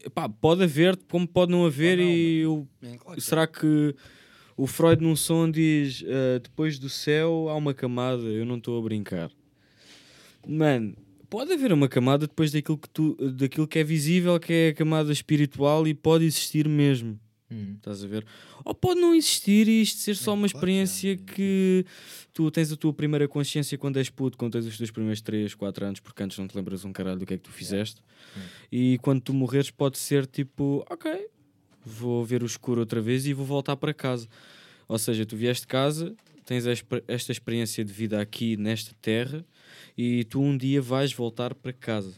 Epá, 0.06 0.28
pode 0.28 0.64
haver 0.64 0.98
como 1.10 1.26
pode 1.26 1.52
não 1.52 1.66
haver 1.66 1.98
Ou 2.00 2.06
não, 2.06 2.12
e 2.12 2.40
eu- 2.40 2.68
Man, 2.82 2.98
claro 2.98 3.22
será 3.22 3.48
que 3.48 3.96
o 4.58 4.68
Freud 4.68 5.02
num 5.02 5.16
som 5.16 5.50
diz 5.50 6.04
ah, 6.06 6.40
depois 6.40 6.78
do 6.78 6.90
céu 6.90 7.48
há 7.48 7.56
uma 7.56 7.74
camada, 7.74 8.24
eu 8.24 8.46
não 8.46 8.58
estou 8.58 8.78
a 8.78 8.82
brincar. 8.82 9.32
Mano, 10.46 10.94
pode 11.30 11.54
haver 11.54 11.72
uma 11.72 11.88
camada 11.88 12.28
depois 12.28 12.52
daquilo 12.52 12.78
que, 12.78 12.90
tu, 12.90 13.16
daquilo 13.32 13.68
que 13.68 13.80
é 13.80 13.84
visível, 13.84 14.38
que 14.40 14.52
é 14.52 14.68
a 14.70 14.74
camada 14.74 15.12
espiritual 15.14 15.88
e 15.88 15.94
pode 15.94 16.26
existir 16.26 16.68
mesmo. 16.68 17.18
Estás 17.78 18.04
a 18.04 18.08
ver? 18.08 18.26
Ou 18.64 18.74
pode 18.74 19.00
não 19.00 19.14
existir 19.14 19.68
e 19.68 19.82
isto 19.82 20.00
ser 20.00 20.16
só 20.16 20.34
uma 20.34 20.48
claro 20.48 20.58
experiência 20.58 21.18
que 21.18 21.86
tu 22.34 22.50
tens 22.50 22.72
a 22.72 22.78
tua 22.78 22.94
primeira 22.94 23.28
consciência 23.28 23.78
quando 23.78 23.98
és 23.98 24.10
puto, 24.10 24.38
quando 24.38 24.54
tens 24.54 24.66
os 24.66 24.78
teus 24.78 24.92
primeiros 24.92 25.22
3, 25.22 25.54
4 25.54 25.86
anos, 25.86 26.00
porque 26.00 26.24
antes 26.24 26.38
não 26.38 26.48
te 26.48 26.56
lembras 26.56 26.86
um 26.86 26.94
caralho 26.94 27.20
do 27.20 27.26
que 27.26 27.34
é 27.34 27.38
que 27.38 27.44
tu 27.44 27.52
fizeste. 27.52 28.02
E 28.72 28.98
quando 29.02 29.22
tu 29.22 29.34
morreres, 29.34 29.70
pode 29.70 29.98
ser 29.98 30.26
tipo, 30.26 30.86
ok, 30.90 31.28
vou 31.86 32.24
ver 32.24 32.42
o 32.42 32.46
escuro 32.46 32.80
outra 32.80 33.02
vez 33.02 33.26
e 33.26 33.34
vou 33.34 33.46
voltar 33.46 33.76
para 33.76 33.94
casa. 33.94 34.28
Ou 34.88 34.98
seja, 34.98 35.26
tu 35.26 35.36
vieste 35.36 35.64
de 35.64 35.68
casa, 35.68 36.16
tens 36.46 36.66
esta 37.08 37.32
experiência 37.32 37.84
de 37.84 37.92
vida 37.92 38.22
aqui 38.22 38.56
nesta 38.56 38.96
terra 39.02 39.46
e 39.98 40.24
tu 40.26 40.42
um 40.42 40.58
dia 40.58 40.82
vais 40.82 41.12
voltar 41.14 41.54
para 41.54 41.74
casa. 41.74 42.14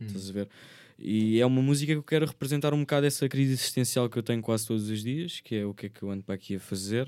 Estás 0.00 0.30
a 0.30 0.32
ver? 0.32 0.48
E 0.98 1.38
é 1.40 1.46
uma 1.46 1.60
música 1.60 1.92
que 1.92 1.98
eu 1.98 2.02
quero 2.02 2.26
representar 2.26 2.72
um 2.72 2.80
bocado 2.80 3.06
essa 3.06 3.28
crise 3.28 3.52
existencial 3.52 4.08
que 4.08 4.18
eu 4.18 4.22
tenho 4.22 4.40
quase 4.40 4.66
todos 4.66 4.88
os 4.88 5.02
dias, 5.02 5.40
que 5.40 5.54
é 5.56 5.66
o 5.66 5.74
que 5.74 5.86
é 5.86 5.88
que 5.88 6.02
eu 6.02 6.10
ando 6.10 6.22
para 6.22 6.34
aqui 6.34 6.56
a 6.56 6.60
fazer. 6.60 7.06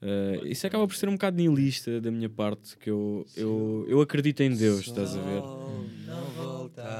Uh, 0.00 0.46
isso 0.46 0.64
acaba 0.64 0.86
por 0.86 0.94
ser 0.94 1.08
um 1.08 1.12
bocado 1.14 1.36
nihilista 1.36 2.00
da 2.00 2.08
minha 2.10 2.28
parte, 2.28 2.76
que 2.76 2.88
eu, 2.88 3.26
eu, 3.36 3.84
eu 3.88 4.00
acredito 4.00 4.40
em 4.42 4.54
Deus, 4.54 4.86
estás 4.86 5.16
a 5.16 5.20
ver? 5.20 5.42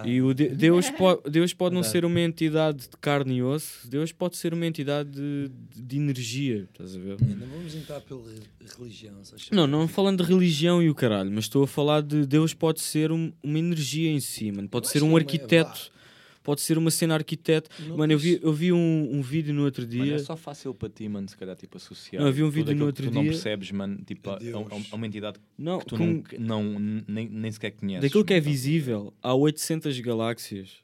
E 0.05 0.21
o 0.21 0.35
de- 0.35 0.49
Deus, 0.49 0.91
po 0.99 1.17
Deus 1.31 1.55
pode 1.55 1.75
não 1.77 1.83
ser 1.85 2.05
uma 2.05 2.21
entidade 2.21 2.89
de 2.89 2.97
carne 3.01 3.37
e 3.37 3.43
osso, 3.43 3.89
Deus 3.89 4.11
pode 4.11 4.37
ser 4.37 4.53
uma 4.53 4.67
entidade 4.67 5.11
de, 5.11 5.49
de- 5.81 5.97
energia, 5.97 6.67
estás 6.73 6.97
a 6.97 6.99
ver? 6.99 7.17
Não 7.21 7.47
vamos 7.47 7.75
entrar 7.77 8.01
pela 8.01 8.21
re- 8.23 8.41
religião. 8.79 9.15
Não, 9.53 9.67
não 9.69 9.87
falando 9.87 10.25
de 10.25 10.29
religião 10.33 10.83
e 10.83 10.91
o 10.91 10.95
caralho, 10.95 11.31
mas 11.31 11.45
estou 11.45 11.63
a 11.63 11.69
falar 11.69 12.03
de 12.03 12.27
Deus 12.27 12.53
pode 12.53 12.81
ser 12.81 13.13
um- 13.13 13.33
uma 13.43 13.59
energia 13.61 14.11
em 14.11 14.19
si, 14.19 14.51
mano. 14.51 14.69
Pode 14.69 14.89
ser 14.89 15.05
um 15.05 15.11
não 15.11 15.19
é, 15.19 15.21
arquiteto, 15.21 15.93
pode 16.43 16.61
ser 16.61 16.79
uma 16.79 16.91
cena 16.91 17.15
arquiteto. 17.15 17.69
Não 17.87 17.97
Mano, 17.99 18.13
eu 18.13 18.19
vi, 18.19 18.39
eu 18.43 18.53
vi 18.53 18.73
um, 18.73 19.09
um 19.17 19.21
vídeo 19.23 19.53
no 19.55 19.65
outro 19.65 19.83
Mano, 19.89 20.05
dia. 20.05 20.15
é 20.15 20.19
só 20.19 20.37
fácil 20.37 20.73
para 20.75 20.89
ti, 20.89 21.09
mano, 21.09 21.29
se 21.29 21.37
calhar, 21.37 21.55
tipo, 21.57 21.77
associar. 21.77 22.21
Não, 22.23 22.29
eu 22.29 22.33
vi 22.35 22.43
um 22.43 22.51
vídeo 22.51 22.75
no 22.75 22.87
outro 22.87 23.05
que 23.05 23.11
tu 23.11 23.15
não 23.15 23.23
dia- 23.23 23.33
percebes, 23.33 23.71
mano, 23.73 23.99
tipo, 24.07 24.31
a, 24.31 24.35
a- 24.37 24.39
a 24.93 24.97
uma 24.97 25.07
entidade 25.07 25.39
Não, 25.59 25.79
que 25.79 25.87
tu 25.87 25.97
com- 25.97 26.23
não, 26.39 26.63
não, 26.79 27.03
nem, 27.07 27.29
nem 27.29 27.51
sequer 27.53 27.73
conheces. 27.73 28.03
daquilo 28.03 28.25
que 28.25 28.33
é 28.33 28.37
mano, 28.41 28.51
visível, 28.51 29.15
há 29.23 29.35
800 29.35 29.99
galáxias 30.01 30.77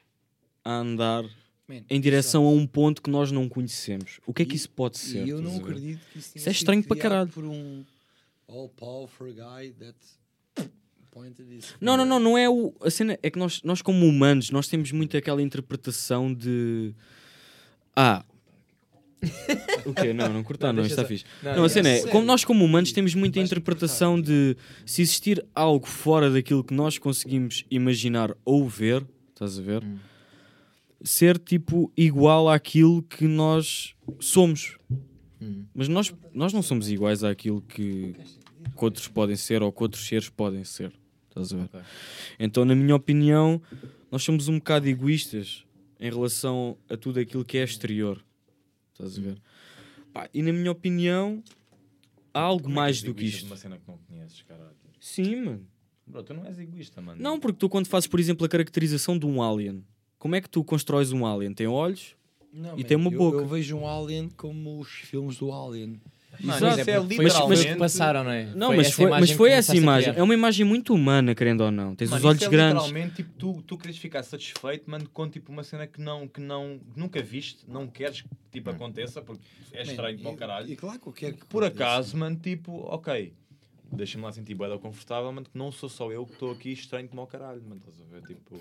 a 0.63 0.77
andar 0.79 1.23
Man, 1.67 1.81
em 1.89 1.99
direção 1.99 2.45
a 2.45 2.49
um 2.51 2.67
ponto 2.67 3.01
que 3.01 3.09
nós 3.09 3.31
não 3.31 3.49
conhecemos. 3.49 4.19
O 4.25 4.33
que 4.33 4.43
é 4.43 4.45
que 4.45 4.55
isso 4.55 4.69
pode 4.69 4.97
ser? 4.97 5.25
E 5.25 5.29
eu 5.29 5.41
não 5.41 5.57
acredito 5.57 5.99
que 6.11 6.19
isso 6.19 6.33
tenha 6.33 6.39
Isso 6.41 6.49
é 6.49 6.51
sido 6.53 6.59
estranho 6.61 6.83
para 6.83 6.97
caralho. 6.97 7.29
por 7.29 7.43
um 7.43 7.83
all-powerful 8.47 9.27
guy 9.33 9.71
that 9.79 9.95
this. 11.23 11.75
Não, 11.79 11.95
não, 11.95 12.05
não, 12.05 12.19
não 12.19 12.37
é 12.37 12.49
o. 12.49 12.73
A 12.81 12.89
cena 12.89 13.17
é 13.21 13.29
que 13.29 13.39
nós, 13.39 13.61
nós 13.63 13.81
como 13.81 14.05
humanos, 14.05 14.49
nós 14.51 14.67
temos 14.67 14.91
muito 14.91 15.15
aquela 15.15 15.41
interpretação 15.41 16.33
de. 16.33 16.93
Ah. 17.95 18.23
o 19.85 19.93
quê? 19.93 20.13
Não, 20.13 20.31
não 20.31 20.43
cortar, 20.43 20.73
não, 20.73 20.83
isto 20.83 20.91
está 20.91 21.05
fixe. 21.05 21.25
Não, 21.41 21.63
a 21.63 21.69
cena 21.69 21.89
é, 21.89 21.95
sério. 21.97 22.11
como 22.11 22.25
nós 22.25 22.43
como 22.43 22.63
humanos 22.63 22.91
temos 22.91 23.15
muita 23.15 23.39
interpretação 23.39 24.19
de 24.19 24.55
se 24.85 25.01
existir 25.01 25.43
algo 25.55 25.87
fora 25.87 26.29
daquilo 26.29 26.63
que 26.63 26.73
nós 26.73 26.97
conseguimos 26.97 27.63
imaginar 27.71 28.35
ou 28.43 28.67
ver, 28.67 29.05
estás 29.29 29.57
a 29.57 29.61
ver? 29.61 29.83
Ser 31.01 31.39
tipo 31.39 31.91
igual 31.95 32.49
àquilo 32.49 33.01
que 33.01 33.25
nós 33.25 33.95
somos. 34.19 34.77
Mas 35.73 35.87
nós, 35.87 36.13
nós 36.33 36.53
não 36.53 36.61
somos 36.61 36.89
iguais 36.89 37.23
àquilo 37.23 37.61
que, 37.61 38.15
que 38.77 38.85
outros 38.85 39.07
podem 39.07 39.35
ser 39.35 39.61
ou 39.61 39.71
que 39.71 39.83
outros 39.83 40.05
seres 40.05 40.29
podem 40.29 40.63
ser. 40.63 40.91
Estás 41.35 41.51
a 41.53 41.57
ver? 41.57 41.69
Então, 42.39 42.63
na 42.63 42.73
minha 42.73 42.95
opinião, 42.95 43.61
nós 44.09 44.23
somos 44.23 44.47
um 44.47 44.57
bocado 44.57 44.87
egoístas 44.87 45.65
em 45.99 46.09
relação 46.09 46.77
a 46.89 46.95
tudo 46.95 47.19
aquilo 47.19 47.43
que 47.43 47.57
é 47.57 47.63
exterior. 47.63 48.23
Estás 48.93 49.17
a 49.17 49.21
ver? 49.21 49.37
Pá, 50.13 50.29
e 50.33 50.41
na 50.41 50.53
minha 50.53 50.71
opinião, 50.71 51.43
há 52.33 52.39
algo 52.39 52.63
Como 52.63 52.73
é 52.73 52.75
mais 52.77 52.97
és 52.97 53.03
do 53.03 53.13
que 53.13 53.25
isto. 53.25 53.47
Uma 53.47 53.57
cena 53.57 53.77
que 53.77 53.83
não 53.85 53.97
conheces, 53.97 54.41
caralho. 54.43 54.71
Sim, 54.99 55.35
mano. 55.43 55.67
Bro, 56.07 56.23
tu 56.23 56.33
não 56.33 56.45
és 56.45 56.57
egoísta, 56.57 57.01
mano. 57.01 57.21
Não, 57.21 57.37
porque 57.39 57.57
tu 57.59 57.67
quando 57.67 57.87
fazes, 57.87 58.07
por 58.07 58.19
exemplo, 58.19 58.45
a 58.45 58.49
caracterização 58.49 59.17
de 59.19 59.25
um 59.25 59.41
alien, 59.43 59.83
como 60.17 60.35
é 60.35 60.41
que 60.41 60.49
tu 60.49 60.63
constróis 60.63 61.11
um 61.11 61.25
alien? 61.25 61.53
Tem 61.53 61.67
olhos 61.67 62.15
Não, 62.53 62.77
e 62.77 62.81
man, 62.83 62.87
tem 62.87 62.95
uma 62.95 63.11
eu- 63.11 63.17
boca. 63.17 63.37
Eu 63.39 63.47
vejo 63.47 63.75
um 63.75 63.85
Alien 63.87 64.29
como 64.29 64.79
os 64.79 64.87
filmes 64.89 65.37
do 65.37 65.51
Alien. 65.51 65.99
Mano, 66.39 66.67
Exato. 66.67 66.79
é 66.81 66.83
Foi- 66.83 66.93
foi 67.15 67.25
literalmente... 67.25 67.61
o 67.61 67.65
que 67.67 67.75
passaram, 67.75 68.23
não 68.23 68.31
é? 68.31 68.45
Não, 68.55 68.75
mas 68.75 68.87
essa 68.87 68.95
foi, 68.95 69.09
mas 69.09 69.31
foi 69.31 69.51
essa 69.51 69.75
imagem. 69.75 70.13
É 70.15 70.21
uma 70.23 70.33
imagem 70.33 70.65
muito 70.65 70.93
humana, 70.93 71.33
querendo 71.35 71.61
ou 71.61 71.71
não. 71.71 71.95
Tens 71.95 72.09
Mano, 72.09 72.19
os 72.19 72.25
olhos 72.25 72.41
é 72.41 72.49
grandes. 72.49 72.83
literalmente 72.83 73.15
tipo, 73.15 73.31
tu, 73.37 73.61
tu 73.63 73.77
queres 73.77 73.97
ficar 73.97 74.23
satisfeito, 74.23 74.89
mano, 74.89 75.07
com 75.13 75.29
tipo 75.29 75.51
uma 75.51 75.63
cena 75.63 75.85
que 75.87 75.99
não, 76.01 76.27
que 76.27 76.39
não 76.41 76.79
nunca 76.95 77.21
viste, 77.21 77.63
não 77.67 77.87
queres 77.87 78.21
que 78.21 78.27
tipo, 78.51 78.69
aconteça, 78.69 79.21
porque 79.21 79.41
é 79.73 79.83
estranho 79.83 80.17
como 80.17 80.31
o 80.31 80.37
caralho. 80.37 80.69
E 80.71 80.75
claro 80.75 80.99
que 80.99 81.07
eu 81.07 81.13
quero 81.13 81.37
que 81.37 81.45
Por 81.45 81.63
aconteça. 81.63 81.83
acaso, 81.89 82.17
mano, 82.17 82.35
tipo, 82.37 82.71
ok, 82.87 83.33
deixa-me 83.91 84.23
lá 84.23 84.31
sentir 84.31 84.55
bué 84.55 84.77
confortável, 84.77 85.31
mano, 85.31 85.45
que 85.51 85.57
não 85.57 85.71
sou 85.71 85.87
só 85.89 86.11
eu 86.11 86.25
que 86.25 86.33
estou 86.33 86.51
aqui 86.51 86.71
estranho 86.71 87.07
como 87.07 87.21
o 87.21 87.27
caralho, 87.27 87.61
mano, 87.63 87.77
estás 87.85 87.95
a 88.01 88.03
ver? 88.13 88.21
Tipo, 88.27 88.59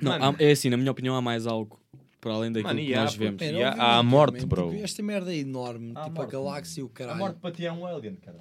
Não, 0.00 0.12
Mano. 0.12 0.36
há- 0.38 0.42
é 0.42 0.50
assim, 0.50 0.68
na 0.70 0.76
minha 0.76 0.90
opinião, 0.90 1.14
há 1.14 1.20
mais 1.20 1.46
algo 1.46 1.78
para 2.22 2.34
além 2.34 2.52
daquilo 2.52 2.68
Mano, 2.68 2.80
e 2.80 2.86
que 2.86 2.94
há, 2.94 3.02
nós 3.02 3.14
vemos. 3.16 3.42
É, 3.42 3.52
E 3.52 3.62
há- 3.64 3.72
há 3.72 3.98
a 3.98 4.02
morte, 4.04 4.46
bro. 4.46 4.70
Tipo, 4.70 4.84
esta 4.84 5.02
merda 5.02 5.34
é 5.34 5.38
enorme, 5.38 5.90
Há 5.96 6.02
a 6.02 6.04
tipo 6.04 6.16
morte, 6.16 6.28
a 6.28 6.32
galáxia 6.38 6.80
e 6.80 6.84
o 6.84 6.86
a 6.86 6.90
caralho. 6.90 7.18
morte 7.18 7.40
para 7.40 7.50
ti 7.50 7.66
é 7.66 7.72
um 7.72 7.84
alien, 7.84 8.14
cara. 8.14 8.38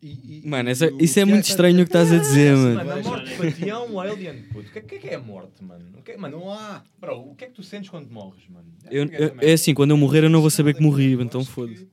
E- 0.00 0.40
e- 0.44 0.48
Mano, 0.48 0.68
e 0.70 0.72
essa- 0.72 0.86
o 0.94 1.02
isso 1.02 1.20
é 1.20 1.24
muito 1.26 1.44
tá 1.44 1.50
estranho 1.50 1.74
o 1.74 1.84
que 1.84 1.88
estás 1.90 2.10
a 2.10 2.16
dizer, 2.18 2.56
mano. 2.56 2.74
Mano, 2.76 2.90
a 2.92 3.02
morte 3.02 3.36
para 3.36 3.52
ti 3.52 3.68
é 3.68 3.76
um 3.78 4.00
alien, 4.00 4.42
puto. 4.44 4.68
O 4.70 4.72
que, 4.72 4.78
é- 4.78 4.82
que 4.82 4.94
é 4.94 4.98
que 4.98 5.08
é 5.08 5.14
a 5.16 5.20
morte, 5.20 5.62
mano? 5.62 5.84
O 5.98 6.02
que 6.02 6.12
é, 6.12 6.16
mano? 6.16 6.38
Não 6.40 6.50
há. 6.50 6.82
Bro, 6.98 7.30
o 7.30 7.34
que 7.34 7.44
é 7.44 7.48
que 7.48 7.52
tu 7.54 7.62
sentes 7.62 7.90
quando 7.90 8.08
morres, 8.10 8.48
mano? 8.48 8.66
Eu- 8.90 9.08
é 9.42 9.52
assim, 9.52 9.74
quando 9.74 9.90
eu 9.90 9.96
morrer, 9.98 10.24
eu 10.24 10.30
não 10.30 10.40
vou 10.40 10.48
saber 10.50 10.72
que 10.74 10.80
morri, 10.82 11.12
então 11.12 11.44
foda-se. 11.44 11.86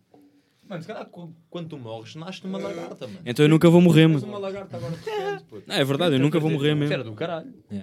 Mano, 0.69 0.81
se 0.81 0.87
calhar 0.87 1.05
quando 1.49 1.67
tu 1.67 1.77
morres, 1.77 2.15
nasce 2.15 2.43
numa 2.45 2.57
lagarta, 2.59 3.05
mano. 3.07 3.19
Então 3.25 3.43
eu 3.45 3.49
nunca 3.49 3.69
vou 3.69 3.81
morrer, 3.81 4.07
Tens 4.07 4.21
mano. 4.21 4.27
uma 4.33 4.39
lagarta 4.39 4.77
agora 4.77 4.95
de 4.95 5.09
repente, 5.09 5.43
puto. 5.43 5.63
Não, 5.67 5.75
é 5.75 5.83
verdade, 5.83 6.15
eu 6.15 6.19
nunca 6.19 6.39
vou 6.39 6.49
morrer 6.49 6.73
mesmo. 6.75 6.93
Era 6.93 7.03
do 7.03 7.13
caralho. 7.13 7.53
É. 7.71 7.81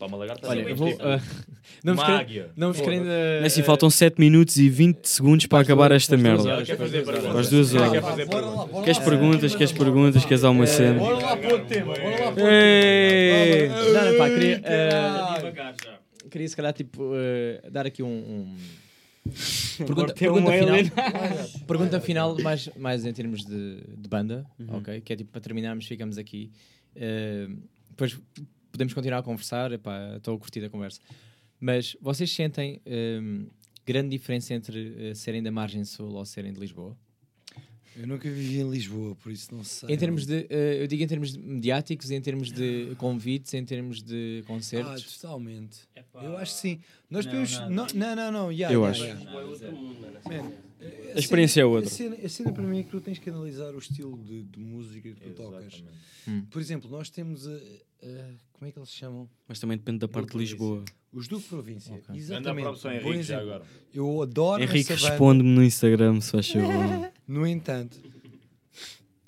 Pá, 0.00 0.06
uma 0.06 0.16
lagarta 0.16 0.48
Olha, 0.48 0.62
eu 0.62 0.74
vou. 0.74 0.88
ah, 0.98 1.20
não 1.84 1.94
vos 1.94 2.02
uma 2.02 2.06
querendo- 2.06 2.20
águia. 2.22 2.50
não 2.56 2.72
vos 2.72 2.80
querendo. 2.80 3.06
Ah, 3.06 3.62
faltam 3.64 3.90
7 3.90 4.18
minutos 4.18 4.56
e 4.56 4.66
20 4.70 5.04
segundos 5.06 5.44
para 5.46 5.60
acabar 5.62 5.92
esta 5.92 6.16
merda. 6.16 6.48
Ela 6.50 6.62
quer 6.64 6.78
fazer 6.78 7.04
perguntas. 7.04 7.36
Às 7.36 7.50
duas 7.50 7.74
Ela 7.74 7.80
horas. 7.88 7.92
quer 7.92 8.10
fazer 8.10 8.24
Bora 8.26 8.40
lá, 8.40 8.50
perguntas. 8.50 8.70
bora 8.72 8.84
Queres 8.84 8.98
lá. 8.98 9.04
perguntas, 9.04 9.54
queres 9.54 9.72
perguntas, 9.72 10.24
queres 10.24 10.42
alguma 10.44 10.66
cena? 10.66 10.98
Bora 10.98 11.16
lá 11.18 11.36
para 11.36 11.54
o 11.54 11.64
tema, 11.66 11.84
bora 11.94 12.10
lá 12.10 12.16
para 12.16 12.30
o 12.30 12.34
tema. 12.34 12.48
Ei! 12.50 13.68
Não, 13.68 14.04
não, 14.12 14.18
pá, 14.18 14.28
queria. 14.30 14.56
Devagar 15.36 15.74
já. 15.84 15.98
queria 16.30 16.48
se 16.48 16.56
calhar 16.56 16.72
tipo 16.72 17.12
ah, 17.14 17.70
dar 17.70 17.86
aqui 17.86 18.02
um. 18.02 18.06
um- 18.08 18.56
Pergunta, 19.86 20.14
pergunta 20.14 20.50
final, 20.50 20.76
pergunta 21.66 22.00
final 22.00 22.38
mais, 22.40 22.70
mais 22.74 23.04
em 23.04 23.12
termos 23.12 23.44
de, 23.44 23.82
de 23.98 24.08
banda, 24.08 24.46
Uhum. 24.58 24.78
ok? 24.78 25.00
Que 25.02 25.12
é 25.12 25.16
tipo 25.16 25.30
para 25.30 25.42
terminarmos, 25.42 25.86
ficamos 25.86 26.16
aqui. 26.16 26.50
Ah, 26.96 27.50
depois 27.90 28.18
podemos 28.70 28.92
continuar 28.94 29.18
a 29.18 29.22
conversar, 29.22 29.72
epá, 29.72 30.16
estou 30.16 30.36
a 30.36 30.38
curtir 30.38 30.64
a 30.64 30.70
conversa. 30.70 31.00
Mas 31.58 31.96
vocês 32.00 32.30
sentem 32.32 32.80
ah, 32.86 33.50
grande 33.86 34.10
diferença 34.10 34.54
entre 34.54 35.10
ah, 35.10 35.14
serem 35.14 35.42
da 35.42 35.50
margem 35.50 35.84
sul 35.84 36.12
ou 36.12 36.24
serem 36.24 36.52
de 36.52 36.60
Lisboa? 36.60 36.96
Eu 37.96 38.06
nunca 38.06 38.30
vivi 38.30 38.60
em 38.60 38.70
Lisboa, 38.70 39.16
por 39.16 39.32
isso 39.32 39.52
não 39.52 39.64
sei. 39.64 39.92
Em 39.92 39.98
termos 39.98 40.24
de, 40.24 40.46
eh, 40.48 40.78
eu 40.80 40.86
digo 40.86 41.02
em 41.02 41.06
termos 41.08 41.32
de 41.32 41.38
mediáticos, 41.40 42.10
em 42.12 42.20
termos 42.20 42.50
de 42.52 42.94
convites, 42.96 43.52
em 43.52 43.64
termos 43.64 44.00
de 44.00 44.42
Ah, 44.44 44.46
concertos. 44.46 45.18
totalmente. 45.20 45.80
Eu 46.14 46.36
acho 46.38 46.54
que 46.54 46.60
sim. 46.60 46.80
Nós 47.10 47.26
Não, 47.26 47.32
podemos. 47.32 47.58
não, 47.58 47.68
Não, 47.68 47.86
não, 47.94 48.16
não. 48.16 48.32
não, 48.32 48.52
yeah, 48.52 48.72
Eu 48.74 48.86
yeah, 48.86 48.90
acho. 48.90 49.04
yeah. 50.30 50.69
A 51.14 51.18
experiência 51.18 51.60
é 51.60 51.64
outra. 51.64 51.88
A 51.88 51.92
cena, 51.92 52.16
a 52.16 52.28
cena 52.28 52.52
para 52.52 52.62
mim 52.64 52.78
é 52.80 52.82
que 52.82 52.90
tu 52.90 53.00
tens 53.00 53.18
que 53.18 53.28
analisar 53.30 53.74
o 53.74 53.78
estilo 53.78 54.16
de, 54.18 54.42
de 54.44 54.58
música 54.58 55.10
que 55.12 55.20
tu 55.20 55.30
tocas. 55.34 55.66
Exatamente. 55.74 55.98
Hum. 56.28 56.46
Por 56.50 56.60
exemplo, 56.60 56.90
nós 56.90 57.10
temos 57.10 57.46
a, 57.46 57.52
a- 57.54 58.34
Como 58.52 58.68
é 58.68 58.72
que 58.72 58.78
eles 58.78 58.88
se 58.90 58.96
chamam? 58.96 59.28
Mas 59.48 59.58
também 59.60 59.76
depende 59.76 59.98
da 59.98 60.08
parte 60.08 60.32
de 60.32 60.38
Lisboa. 60.38 60.84
Os 61.12 61.26
do 61.28 61.40
Província. 61.40 61.92
Ok. 61.94 62.04
Anda 62.10 62.18
Exatamente. 62.18 62.60
para 62.62 62.68
a 62.68 62.72
opção 62.72 62.90
Bom 62.92 62.96
Henrique 62.98 63.22
já 63.24 63.34
exemplo. 63.36 63.54
agora. 63.54 63.64
Eu 63.92 64.22
adoro 64.22 64.62
Henrique, 64.62 64.92
responde-me 64.92 65.48
no 65.50 65.62
Instagram, 65.64 66.20
se 66.20 66.30
faz 66.32 66.48
favor. 66.50 67.10
No 67.26 67.46
entanto, 67.46 67.96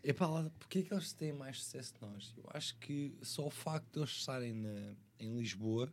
epá, 0.02 0.26
lá, 0.26 0.50
porque 0.58 0.80
é 0.80 0.82
que 0.82 0.92
eles 0.92 1.12
têm 1.12 1.32
mais 1.32 1.58
sucesso 1.62 1.94
que 1.94 2.02
nós? 2.02 2.34
Eu 2.36 2.44
acho 2.52 2.76
que 2.78 3.14
só 3.22 3.46
o 3.46 3.50
facto 3.50 3.92
de 3.92 3.98
eles 4.00 4.10
estarem 4.10 4.52
na, 4.54 4.92
em 5.20 5.36
Lisboa. 5.38 5.88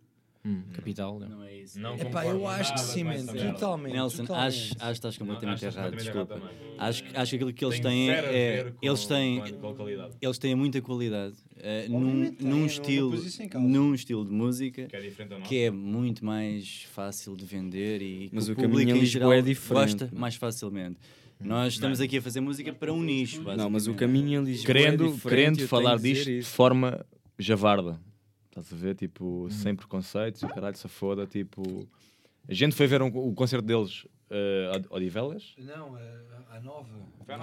Hum, 0.46 0.64
capital, 0.72 1.20
não. 1.20 1.28
Não 1.30 1.44
é 1.44 1.58
isso. 1.58 1.80
Não 1.80 1.96
Epá, 1.96 2.22
concordo 2.24 2.30
eu 2.40 2.48
acho 2.48 2.74
que 2.74 2.80
sim, 2.80 3.04
man, 3.04 3.26
totalmente. 3.26 3.92
Nelson, 3.94 4.24
totalmente. 4.24 4.48
acho, 4.48 4.74
acho 4.74 4.78
que 4.86 4.92
estás 4.92 5.18
completamente 5.18 5.62
Não, 5.62 5.68
acho 5.68 5.76
que 5.76 5.80
errado, 5.80 5.92
completamente 5.92 6.28
desculpa. 6.30 6.34
errado. 6.38 6.80
Acho, 6.80 7.04
que- 7.04 7.18
acho 7.18 7.30
que 7.32 7.36
aquilo 7.36 7.54
que 7.54 7.66
eles 7.66 7.80
têm 7.82 8.10
é. 8.10 8.74
Eles 8.82 9.06
têm, 9.06 9.44
eles 10.22 10.38
têm 10.38 10.56
muita 10.56 10.82
qualidade 10.82 11.36
eh, 11.58 11.88
num, 11.90 12.00
num 12.00 12.32
não- 12.40 12.50
não 12.60 12.66
estilo, 12.66 13.16
num 13.56 13.94
estilo 13.94 14.26
de 14.26 14.32
música 14.32 14.88
Que 14.88 14.96
é 14.96 15.26
não? 15.28 15.42
que 15.42 15.58
é 15.64 15.70
muito 15.72 16.24
mais 16.24 16.84
fácil 16.92 17.36
de 17.36 17.44
vender 17.46 18.02
e 18.02 18.30
que 18.30 18.36
Mas 18.36 18.48
o 18.48 18.54
o 18.54 18.56
caminho 18.56 18.72
público 18.72 18.92
em 18.92 19.00
Lisboa 19.02 19.06
geral 19.24 19.34
é 19.34 19.42
diferente, 19.42 19.92
gosta 20.06 20.10
mais 20.16 20.36
facilmente. 20.36 20.98
Nós 21.42 21.74
estamos 21.74 22.00
aqui 22.00 22.18
a 22.18 22.22
fazer 22.22 22.40
música 22.40 22.72
para 22.74 22.94
um 22.94 23.02
nicho. 23.04 23.44
Não, 23.44 23.70
mas 23.70 23.88
o 23.88 23.94
caminho 23.94 24.42
em 24.42 24.44
Lisboa 24.46 24.72
é 24.72 24.74
Querendo, 24.84 25.04
diferente, 25.12 25.28
querendo 25.58 25.68
falar 25.68 25.98
disto 25.98 26.26
de 26.26 26.44
forma 26.44 27.06
javarda. 27.38 28.00
Estás 28.50 28.74
a 28.74 28.76
ver? 28.76 28.96
Tipo, 28.96 29.48
sem 29.52 29.76
preconceitos, 29.76 30.42
o 30.44 30.48
caralho 30.50 30.76
se 30.76 30.88
foda. 30.88 31.26
Tipo, 31.28 31.88
a 32.48 32.54
gente 32.54 32.76
foi 32.76 32.88
ver 32.88 33.02
um- 33.02 33.08
o 33.08 33.34
concerto 33.34 33.66
deles 33.66 34.04
uh, 34.30 34.90
a 34.92 34.96
Odivelas. 34.96 35.54
Não, 35.58 35.96
a, 35.96 36.56
a 36.58 36.60
nova. 36.60 36.90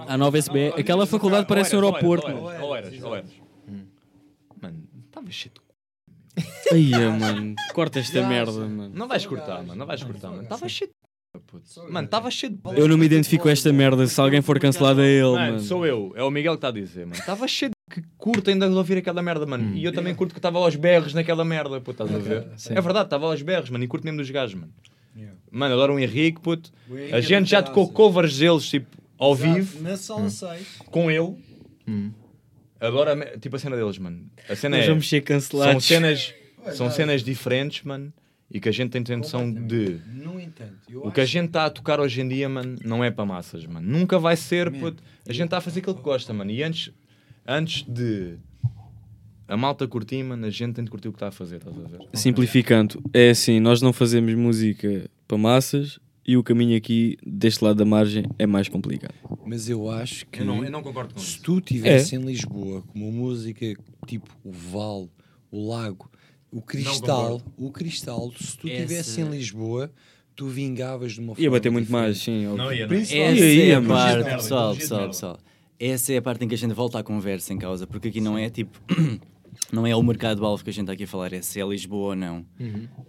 A 0.07 0.17
nova 0.17 0.37
SB, 0.37 0.73
aquela 0.77 1.05
faculdade 1.07 1.47
parece 1.47 1.75
um 1.75 1.79
aeroporto. 1.79 2.27
Ou 2.27 2.41
mano. 2.41 2.49
eras, 2.51 2.61
ou 2.63 2.75
eras, 2.75 3.03
ou 3.03 3.15
eras. 3.15 3.31
Mano, 4.61 4.83
estava 5.05 5.31
cheio 5.31 5.53
de 5.53 5.61
c... 6.43 6.73
Aí, 6.75 6.91
mano, 6.91 7.55
corta 7.73 7.99
esta 7.99 8.27
merda, 8.27 8.51
mano. 8.51 8.89
Não 8.93 9.07
vais 9.07 9.25
cortar, 9.25 9.57
mano, 9.63 9.75
não 9.75 9.85
vais 9.85 10.03
cortar, 10.03 10.29
mano. 10.29 10.43
Estava 10.43 10.67
cheio 10.67 10.89
de 10.89 10.93
c... 10.93 10.96
puto. 11.59 11.91
Mano, 11.91 12.05
estava 12.05 12.29
cheio 12.31 12.53
de 12.53 12.59
Eu 12.79 12.87
não 12.87 12.97
me 12.97 13.05
identifico 13.05 13.43
com 13.43 13.49
esta 13.49 13.71
merda. 13.73 14.05
Se 14.07 14.19
alguém 14.19 14.41
for 14.41 14.59
cancelado, 14.59 15.01
é 15.01 15.07
ele, 15.07 15.23
Mano, 15.23 15.35
mano. 15.37 15.59
sou 15.59 15.85
eu, 15.85 16.13
é 16.15 16.23
o 16.23 16.29
Miguel 16.31 16.53
que 16.53 16.57
está 16.57 16.67
a 16.69 16.71
dizer, 16.71 17.05
mano. 17.05 17.19
Estava 17.19 17.47
cheio 17.47 17.71
de 17.71 17.95
que 17.95 18.07
curto 18.17 18.49
ainda 18.49 18.69
de 18.69 18.75
ouvir 18.75 18.97
aquela 18.97 19.21
merda, 19.21 19.45
mano. 19.45 19.75
E 19.75 19.83
eu 19.83 19.91
também 19.93 20.13
curto 20.15 20.33
que 20.33 20.39
estava 20.39 20.57
aos 20.59 20.75
berros 20.75 21.13
naquela 21.13 21.43
merda, 21.45 21.79
puto, 21.81 22.03
estás 22.03 22.13
a 22.13 22.17
ver? 22.23 22.47
sim. 22.57 22.73
É 22.75 22.81
verdade, 22.81 23.05
estava 23.07 23.25
aos 23.27 23.41
berros, 23.41 23.69
mano, 23.69 23.83
e 23.83 23.87
curto 23.87 24.03
mesmo 24.03 24.17
dos 24.19 24.29
gajos, 24.29 24.55
mano. 24.55 24.71
Yeah. 25.15 25.35
Mano, 25.51 25.73
adoro 25.73 25.95
o 25.95 25.99
Henrique, 25.99 26.39
puto. 26.41 26.71
O 26.89 26.95
Henrique 26.97 27.13
A 27.15 27.17
é 27.17 27.21
gente 27.21 27.43
do 27.45 27.49
já 27.49 27.61
tocou 27.63 27.89
covers 27.91 28.37
deles, 28.37 28.69
tipo, 28.69 28.87
ao 29.17 29.33
vivo, 29.33 29.81
Na 29.81 29.97
sala 29.97 30.29
6. 30.29 30.79
com 30.91 31.09
ele. 31.09 31.35
Hum. 31.87 32.11
Adoro, 32.79 33.09
a 33.11 33.15
me- 33.15 33.25
tipo, 33.39 33.55
a 33.55 33.59
cena 33.59 33.75
deles, 33.75 33.97
mano. 33.97 34.25
A 34.47 34.55
cena 34.55 34.77
Nós 34.77 34.85
é... 34.85 34.89
vamos 34.89 35.09
ser 35.09 35.17
São 35.17 35.25
cancelados. 35.25 35.85
cenas, 35.85 36.33
são 36.73 36.91
cenas 36.91 37.23
diferentes, 37.23 37.83
mano, 37.83 38.13
e 38.49 38.59
que 38.59 38.69
a 38.69 38.71
gente 38.71 38.91
tem 39.01 39.17
noção 39.17 39.51
de... 39.51 39.99
No 40.13 40.39
entanto, 40.39 40.77
eu 40.89 41.05
O 41.05 41.11
que 41.11 41.19
a 41.21 41.25
gente 41.25 41.47
está 41.47 41.65
a 41.65 41.69
tocar 41.69 41.99
hoje 41.99 42.21
em 42.21 42.27
dia, 42.27 42.47
mano, 42.47 42.77
não 42.83 43.03
é 43.03 43.11
para 43.11 43.25
massas, 43.25 43.65
mano. 43.65 43.87
Nunca 43.87 44.17
vai 44.17 44.35
ser, 44.35 44.71
Man, 44.71 44.79
puto. 44.79 45.03
A 45.27 45.33
gente 45.33 45.45
está 45.45 45.57
a 45.57 45.61
fazer 45.61 45.79
aquilo 45.79 45.95
que 45.95 46.01
gosta, 46.01 46.33
mano. 46.33 46.49
E 46.51 46.63
antes, 46.63 46.91
antes 47.45 47.83
de 47.83 48.37
a 49.47 49.55
malta 49.55 49.87
curtir, 49.87 50.23
mano, 50.23 50.45
a 50.45 50.49
gente 50.49 50.75
tem 50.75 50.83
de 50.83 50.91
curtir 50.91 51.07
o 51.07 51.11
que 51.11 51.17
está 51.17 51.27
a 51.27 51.31
fazer, 51.31 51.57
estás 51.57 51.77
a 51.77 51.81
ver? 51.81 51.99
Simplificando, 52.13 53.01
é 53.13 53.29
assim, 53.29 53.59
nós 53.59 53.81
não 53.81 53.93
fazemos 53.93 54.33
música 54.33 55.09
para 55.27 55.37
massas 55.37 55.99
e 56.25 56.35
o 56.35 56.43
caminho 56.43 56.75
aqui, 56.75 57.17
deste 57.25 57.63
lado 57.63 57.77
da 57.77 57.85
margem, 57.85 58.25
é 58.37 58.45
mais 58.45 58.67
complicado. 58.67 59.15
Mas 59.45 59.69
eu 59.69 59.89
acho 59.89 60.25
que. 60.27 60.41
Eu 60.41 60.45
não, 60.45 60.63
eu 60.63 60.69
não 60.69 60.83
concordo 60.83 61.13
com 61.13 61.19
Se 61.21 61.35
isso. 61.35 61.41
tu 61.41 61.59
estivesse 61.59 62.15
em 62.17 62.19
Lisboa 62.19 62.81
com 62.81 62.99
uma 62.99 63.09
música 63.11 63.65
tipo 64.05 64.29
o 64.43 64.51
Val, 64.51 65.09
o 65.49 65.69
Lago, 65.69 66.11
o 66.51 66.61
Cristal, 66.61 67.41
o 67.57 67.71
Cristal, 67.71 68.31
se 68.39 68.57
tu 68.57 68.67
estivesse 68.67 69.21
em 69.21 69.29
Lisboa, 69.29 69.91
tu 70.35 70.47
vingavas 70.47 71.13
de 71.13 71.19
uma 71.19 71.29
forma. 71.29 71.43
Ia 71.43 71.51
bater 71.51 71.69
muito 71.69 71.87
diferente. 71.87 72.05
mais, 72.05 72.17
sim. 72.19 72.45
Não 72.45 72.71
ia, 72.71 72.87
não. 72.87 72.95
Essa 72.95 73.15
Ia, 73.15 73.73
é 73.73 73.75
a 73.75 73.81
parte, 73.81 74.29
pessoal, 74.29 74.75
pessoal, 74.75 75.07
pessoal. 75.07 75.39
Essa 75.79 76.13
é 76.13 76.17
a 76.17 76.21
parte 76.21 76.43
em 76.43 76.47
que 76.47 76.55
a 76.55 76.57
gente 76.57 76.73
volta 76.73 76.99
à 76.99 77.03
conversa 77.03 77.53
em 77.53 77.57
causa, 77.57 77.85
porque 77.85 78.07
aqui 78.07 78.21
não 78.21 78.37
é 78.37 78.49
tipo. 78.49 78.79
Não 79.71 79.85
é 79.85 79.95
o 79.95 80.01
mercado-alvo 80.01 80.63
que 80.63 80.69
a 80.69 80.73
gente 80.73 80.83
está 80.83 80.93
aqui 80.93 81.03
a 81.03 81.07
falar, 81.07 81.33
é 81.33 81.41
se 81.41 81.59
é 81.59 81.65
Lisboa 81.67 82.09
ou 82.09 82.15
não. 82.15 82.45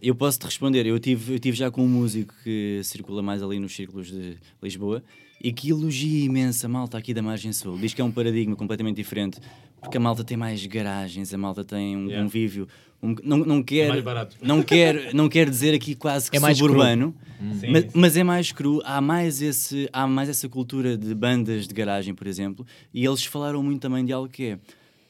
Eu 0.03 0.15
posso 0.15 0.39
te 0.41 0.45
responder, 0.47 0.87
eu 0.87 0.99
tive, 0.99 1.35
eu 1.35 1.39
tive 1.39 1.57
já 1.57 1.71
com 1.71 1.85
um 1.85 1.89
músico 1.89 2.35
que 2.43 2.81
circula 2.83 3.23
mais 3.23 3.43
ali 3.43 3.59
nos 3.61 3.75
círculos 3.75 4.11
de 4.11 4.37
Lisboa 4.63 5.03
e 5.41 5.53
que 5.53 5.71
elogia 5.71 6.25
imenso 6.25 6.67
a 6.67 6.69
malta 6.69 6.99
aqui 6.99 7.15
da 7.15 7.23
Margem 7.23 7.53
Sul. 7.53 7.79
Diz 7.79 7.95
que 7.95 8.01
é 8.01 8.05
um 8.05 8.11
paradigma 8.11 8.57
completamente 8.57 8.97
diferente, 8.97 9.39
porque 9.81 9.97
a 9.97 10.01
malta 10.01 10.25
tem 10.25 10.37
mais 10.37 10.65
garagens, 10.67 11.33
a 11.33 11.39
malta 11.39 11.65
tem 11.65 11.97
um 11.97 12.07
Yeah. 12.07 12.25
convívio. 12.25 12.67
um- 13.01 13.15
não, 13.23 13.37
não, 13.39 13.63
quer, 13.63 13.91
mais 13.91 14.03
barato. 14.03 14.37
não, 14.43 14.61
quer, 14.61 15.15
não 15.15 15.29
quer 15.29 15.49
dizer 15.49 15.73
aqui 15.73 15.95
quase 15.95 16.29
que 16.29 16.37
É 16.37 16.41
suburbano, 16.55 17.15
Sim, 17.61 17.71
mas, 17.71 17.83
sim. 17.85 17.91
mas 17.95 18.17
é 18.17 18.25
mais 18.25 18.51
cru, 18.51 18.83
há 18.85 19.01
mais, 19.01 19.41
esse, 19.41 19.89
há 19.93 20.05
mais 20.05 20.29
essa 20.29 20.49
cultura 20.49 20.97
de 20.99 21.15
bandas 21.15 21.69
de 21.69 21.73
garagem, 21.73 22.13
por 22.13 22.27
exemplo, 22.27 22.67
e 22.93 23.05
eles 23.07 23.25
falaram 23.25 23.63
muito 23.63 23.81
também 23.81 24.05
de 24.05 24.13
algo 24.13 24.29
que 24.29 24.43
é 24.47 24.59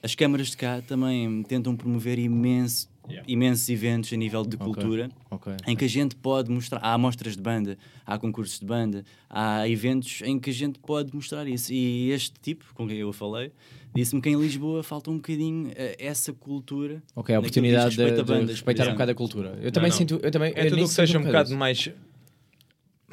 as 0.02 0.14
câmaras 0.14 0.48
de 0.48 0.56
cá 0.56 0.80
também 0.80 1.42
tentam 1.44 1.76
promover 1.76 2.18
imenso 2.18 2.88
imensos 3.26 3.66
eventos 3.70 4.12
a 4.12 4.16
nível 4.16 4.44
de 4.44 4.54
cultura 4.58 5.08
Ok. 5.30 5.50
em 5.66 5.74
que 5.74 5.86
a 5.86 5.88
gente 5.88 6.14
pode 6.14 6.50
mostrar. 6.50 6.78
Há 6.80 6.92
amostras 6.92 7.34
de 7.36 7.42
banda, 7.42 7.78
há 8.04 8.18
concursos 8.18 8.60
de 8.60 8.66
banda, 8.66 9.02
há 9.30 9.66
eventos 9.66 10.20
em 10.26 10.38
que 10.38 10.50
a 10.50 10.52
gente 10.52 10.78
pode 10.78 11.14
mostrar 11.14 11.48
isso. 11.48 11.72
E 11.72 12.10
este 12.10 12.34
tipo, 12.42 12.66
com 12.74 12.86
quem 12.86 12.98
eu 12.98 13.10
falei, 13.10 13.50
disse-me 13.94 14.20
que 14.20 14.28
em 14.28 14.38
Lisboa 14.38 14.82
falta 14.82 15.10
um 15.10 15.16
bocadinho 15.16 15.72
eh, 15.74 15.96
essa 15.98 16.34
cultura. 16.34 17.02
Ok, 17.16 17.34
a 17.34 17.38
oportunidade 17.38 17.96
de, 17.96 18.02
a 18.02 18.10
de 18.10 18.22
bandas, 18.22 18.50
respeitar 18.50 18.86
um 18.86 18.92
bocado 18.92 19.12
a 19.12 19.14
cultura. 19.14 19.58
Eu 19.62 19.72
também 19.72 19.88
não. 19.90 19.96
sinto. 19.96 20.20
Eu 20.22 20.30
também, 20.30 20.52
É 20.54 20.66
eu 20.66 20.70
tudo 20.70 20.82
que 20.82 20.88
seja 20.88 21.18
um 21.18 21.22
bocado 21.22 21.56
mais. 21.56 21.90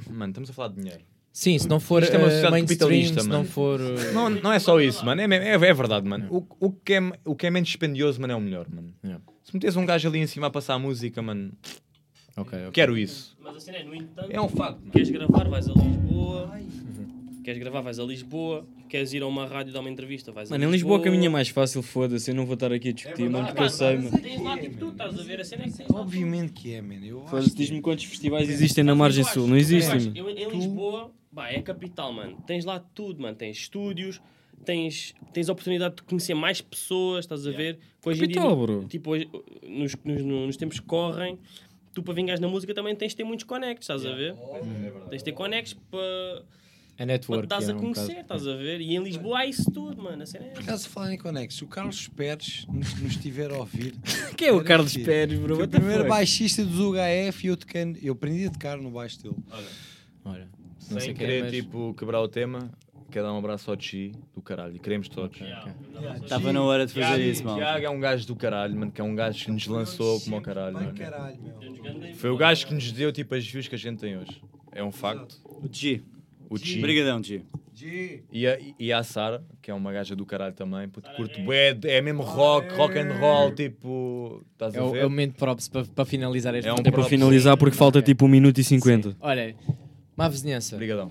Mano, 0.10 0.32
estamos 0.32 0.49
a 0.49 0.53
falar 0.53 0.68
de 0.70 0.82
dinheiro. 0.82 1.03
Sim, 1.38 1.60
se 1.60 1.68
não 1.68 1.82
for 1.82 2.02
Isto 2.02 2.16
é 2.16 2.18
uma 2.18 2.28
eh, 2.28 2.30
sociedade 2.30 2.52
mainstream, 2.53 2.80
capitalista, 2.80 3.22
se 3.22 3.28
não 3.28 3.38
mano. 3.40 3.49
for. 3.49 3.82
eh, 3.82 4.12
Não, 4.14 4.30
não 4.30 4.53
é 4.53 4.57
só 4.57 4.80
isso, 4.80 5.03
mano. 5.06 5.20
É, 5.20 5.26
é, 5.26 5.49
é 5.53 5.74
verdade, 5.74 6.07
mano. 6.07 6.28
O, 6.30 6.68
o, 6.68 6.72
que 6.72 6.94
é, 6.94 6.99
o 7.26 7.36
que 7.36 7.45
é 7.45 7.49
menos 7.52 7.68
dispendioso, 7.68 8.22
mano, 8.22 8.32
é 8.32 8.36
o 8.38 8.40
melhor, 8.40 8.66
mano. 8.74 8.94
Yeah. 9.03 9.22
Se 9.44 9.53
metes 9.53 9.76
um 9.76 9.86
gajo 9.86 10.07
ali 10.07 10.20
em 10.20 10.28
cima 10.28 10.48
a 10.48 10.49
passar 10.49 10.76
a 10.76 10.80
música, 10.80 11.22
mano, 11.22 11.52
Ok, 12.38 12.57
ok. 12.60 12.72
quero 12.72 12.98
isso. 12.98 13.36
Mas 13.44 13.57
assim 13.57 13.72
é, 13.72 13.84
no 13.84 13.94
entanto, 13.94 14.30
É 14.32 14.40
um 14.40 14.48
facto, 14.48 14.80
mano. 14.80 14.91
queres 14.94 15.10
gravar, 15.10 15.49
vais 15.49 15.68
a 15.68 15.74
Lisboa. 15.74 16.52
Queres 17.44 17.60
gravar, 17.60 17.82
vais 17.82 17.99
a 17.99 18.03
Lisboa. 18.03 18.66
Queres 18.90 19.12
ir 19.14 19.22
a 19.22 19.28
uma 19.28 19.45
rádio 19.45 19.74
dar 19.74 19.82
uma 19.82 19.90
entrevista, 19.90 20.32
vais 20.32 20.49
a 20.49 20.53
Mano, 20.56 20.64
em 20.70 20.72
Lisboa 20.72 21.02
caminho 21.02 21.26
é 21.26 21.30
mais 21.30 21.49
fácil, 21.49 21.82
foda-se. 21.84 22.32
Eu 22.32 22.36
não 22.36 22.45
vou 22.45 22.53
estar 22.53 22.72
aqui 22.72 22.90
a 22.90 22.91
discutir, 22.94 23.30
mano, 23.30 23.45
porque 23.48 23.62
eu 23.62 23.70
sei, 23.70 23.98
mano. 23.98 24.12
Tens 24.18 24.41
lá, 24.41 24.57
tipo, 24.57 24.78
tu 24.78 24.90
estás 24.90 25.20
a 25.20 25.24
ver 25.24 25.41
a 25.41 25.44
cena 25.44 25.64
é 25.66 25.68
que 25.68 25.74
tens 25.74 25.90
lá. 25.90 25.99
Obviamente 25.99 26.53
que 26.53 26.74
é, 26.74 26.82
man. 26.82 26.95
Eu 27.03 27.20
Foda-se, 27.28 27.38
acho 27.38 27.49
que 27.52 27.56
diz-me 27.57 27.82
quantos 27.82 28.06
festivais 28.06 28.49
existem 28.49 28.84
na 28.86 28.95
margem 28.95 29.24
sul. 29.26 29.48
Não 29.48 29.56
eu 29.56 29.60
existem, 29.60 29.99
mano. 29.99 30.12
eu- 30.16 30.30
Em 30.30 30.49
Lisboa, 30.49 31.12
pá, 31.36 31.49
é 31.49 31.57
a 31.57 31.62
capital, 31.62 32.14
mano. 32.14 32.41
Tens 32.48 32.64
lá 32.66 32.80
tudo, 32.80 33.22
mano. 33.22 33.36
Tens 33.36 33.57
estúdios, 33.57 34.22
tens, 34.64 35.14
tens 35.34 35.49
a 35.49 35.52
oportunidade 35.52 35.98
de 35.98 36.03
conhecer 36.03 36.34
mais 36.34 36.62
pessoas, 36.62 37.26
estás 37.26 37.45
a 37.45 37.52
ver? 37.52 37.78
Que 38.02 38.10
hoje 38.10 38.24
em 38.24 38.28
dia, 38.30 38.36
Capital, 38.38 38.56
no- 38.57 38.66
bro. 38.66 38.88
tipo, 38.88 39.12
hoje, 39.12 39.30
nos, 39.68 39.95
nos, 40.03 40.22
nos 40.24 40.57
tempos 40.57 40.80
que 40.80 40.86
correm, 40.86 41.38
tu 41.94 42.02
para 42.02 42.14
vingares 42.14 42.40
na 42.40 42.48
música 42.48 42.74
também 42.74 42.95
tens 42.95 43.10
de 43.12 43.18
ter 43.18 43.24
muitos 43.26 43.45
conectos, 43.45 43.84
estás 43.90 44.06
a 44.06 44.16
ver? 44.16 44.34
Tens 45.10 45.20
de 45.20 45.26
ter 45.26 45.32
conectos 45.34 45.74
para 45.91 45.99
A 45.99 46.44
para 46.98 47.06
network. 47.06 47.44
te 47.48 47.49
dares 47.49 47.68
é 47.70 47.72
a 47.72 47.76
um 47.76 47.80
conhecer, 47.80 48.02
bocado- 48.07 48.22
estás 48.22 48.48
a 48.48 48.56
ver? 48.56 48.80
E 48.82 48.95
em 48.95 49.03
Lisboa 49.03 49.40
há 49.40 49.45
isso 49.45 49.70
tudo, 49.72 50.02
mano. 50.02 50.24
A 50.24 50.26
cena 50.26 50.45
é 50.45 50.49
Por 50.49 50.62
acaso, 50.64 50.88
falar 50.90 51.14
em 51.14 51.18
Conexo, 51.18 51.57
se 51.57 51.64
o 51.64 51.68
Carlos 51.68 52.07
Pérez 52.07 52.66
nos, 52.72 52.94
nos 53.02 53.12
estiver 53.14 53.52
a 53.52 53.57
ouvir. 53.57 53.94
Quem 54.38 54.48
é 54.48 54.53
o 54.53 54.64
Carlos. 54.64 54.95
Pérez, 54.95 55.38
bro? 55.40 55.56
Foi 55.57 55.66
o 55.66 55.70
primeiro 55.70 56.07
baixista 56.07 56.64
dos 56.64 56.80
UHF 56.80 57.45
e 57.45 57.48
eu, 57.48 57.57
toquei, 57.57 57.98
eu 58.02 58.14
aprendi 58.14 58.45
a 58.48 58.52
tocar 58.52 58.78
no 58.78 58.90
baixo 58.91 59.22
dele. 59.22 59.36
Olha, 60.24 60.48
não 60.91 60.99
sei 60.99 61.07
Sem 61.07 61.14
querer, 61.14 61.44
mas... 61.44 61.52
tipo, 61.52 61.94
quebrar 61.98 62.22
o 62.22 62.28
tema, 62.28 62.70
quero 63.12 63.26
dar 63.26 63.34
um 63.34 63.38
abraço 63.38 63.70
ao 63.72 63.80
Chi 63.80 64.12
do 64.34 64.41
caralho. 64.41 64.76
E 64.76 64.80
queremos 64.80 65.07
todos. 65.10 65.38
Estava 66.24 66.52
na 66.53 66.62
hora 66.62 66.86
de 66.86 66.94
fazer 66.94 67.06
Tiago, 67.06 67.22
isso, 67.24 67.44
mal. 67.44 67.56
Tiago 67.57 67.86
é 67.86 67.90
um 67.90 67.99
gajo 67.99 68.28
do 68.28 68.36
caralho, 68.36 68.76
mano, 68.76 68.91
que 68.91 69.02
é 69.02 69.03
um 69.03 69.16
gajo 69.16 69.45
que 69.45 69.52
nos 69.52 69.68
lançou 69.68 70.20
como 70.22 70.36
ao 70.36 70.41
caralho. 70.41 70.74
Mano. 70.74 70.94
caralho, 70.94 71.38
meu. 71.41 72.16
Foi 72.16 72.30
o 72.30 72.38
gajo 72.38 72.68
que 72.68 72.74
nos 72.74 72.91
deu 72.91 73.12
tipo 73.12 73.34
as 73.36 73.45
views 73.45 73.68
que 73.68 73.76
a 73.76 73.78
gente 73.78 73.99
tem 73.99 74.18
hoje. 74.18 74.41
É 74.72 74.84
um 74.84 74.91
facto. 74.91 75.40
O 75.45 75.68
G. 75.72 76.02
O 76.49 76.57
Chi. 76.57 76.80
Obrigadão, 76.80 77.24
G. 77.24 77.41
G. 77.74 78.24
E 78.32 78.48
a, 78.48 78.57
e 78.80 78.94
a 78.94 79.03
Sara, 79.03 79.44
que 79.62 79.70
é 79.70 79.74
uma 79.74 79.91
gaja 79.91 80.16
do 80.16 80.26
caralho 80.26 80.53
também, 80.53 80.88
puto, 80.88 81.10
curto 81.16 81.41
bué, 81.41 81.78
é 81.84 82.02
mesmo 82.02 82.24
rock, 82.24 82.74
rock 82.76 82.98
and 82.98 83.14
roll, 83.20 83.52
tipo. 83.53 84.41
Estás 84.53 84.74
É 84.76 84.80
a 84.80 84.84
o, 84.84 84.91
ver? 84.91 84.99
é 84.99 85.06
o 85.06 85.10
momento 85.10 85.36
props 85.36 85.68
para, 85.68 85.84
para 85.86 86.06
finalizar 86.06 86.56
este 86.56 86.70
É 86.70 86.74
um 86.74 86.78
É 86.84 86.91
para 86.91 87.03
finalizar 87.03 87.57
porque 87.57 87.76
falta 87.76 88.02
tipo 88.02 88.26
1 88.26 88.28
minuto 88.30 88.60
e 88.60 88.64
50. 88.64 89.18
Olha, 89.20 89.53
má 90.16 90.28
vizinhança, 90.28 90.76
Obrigadão. 90.76 91.10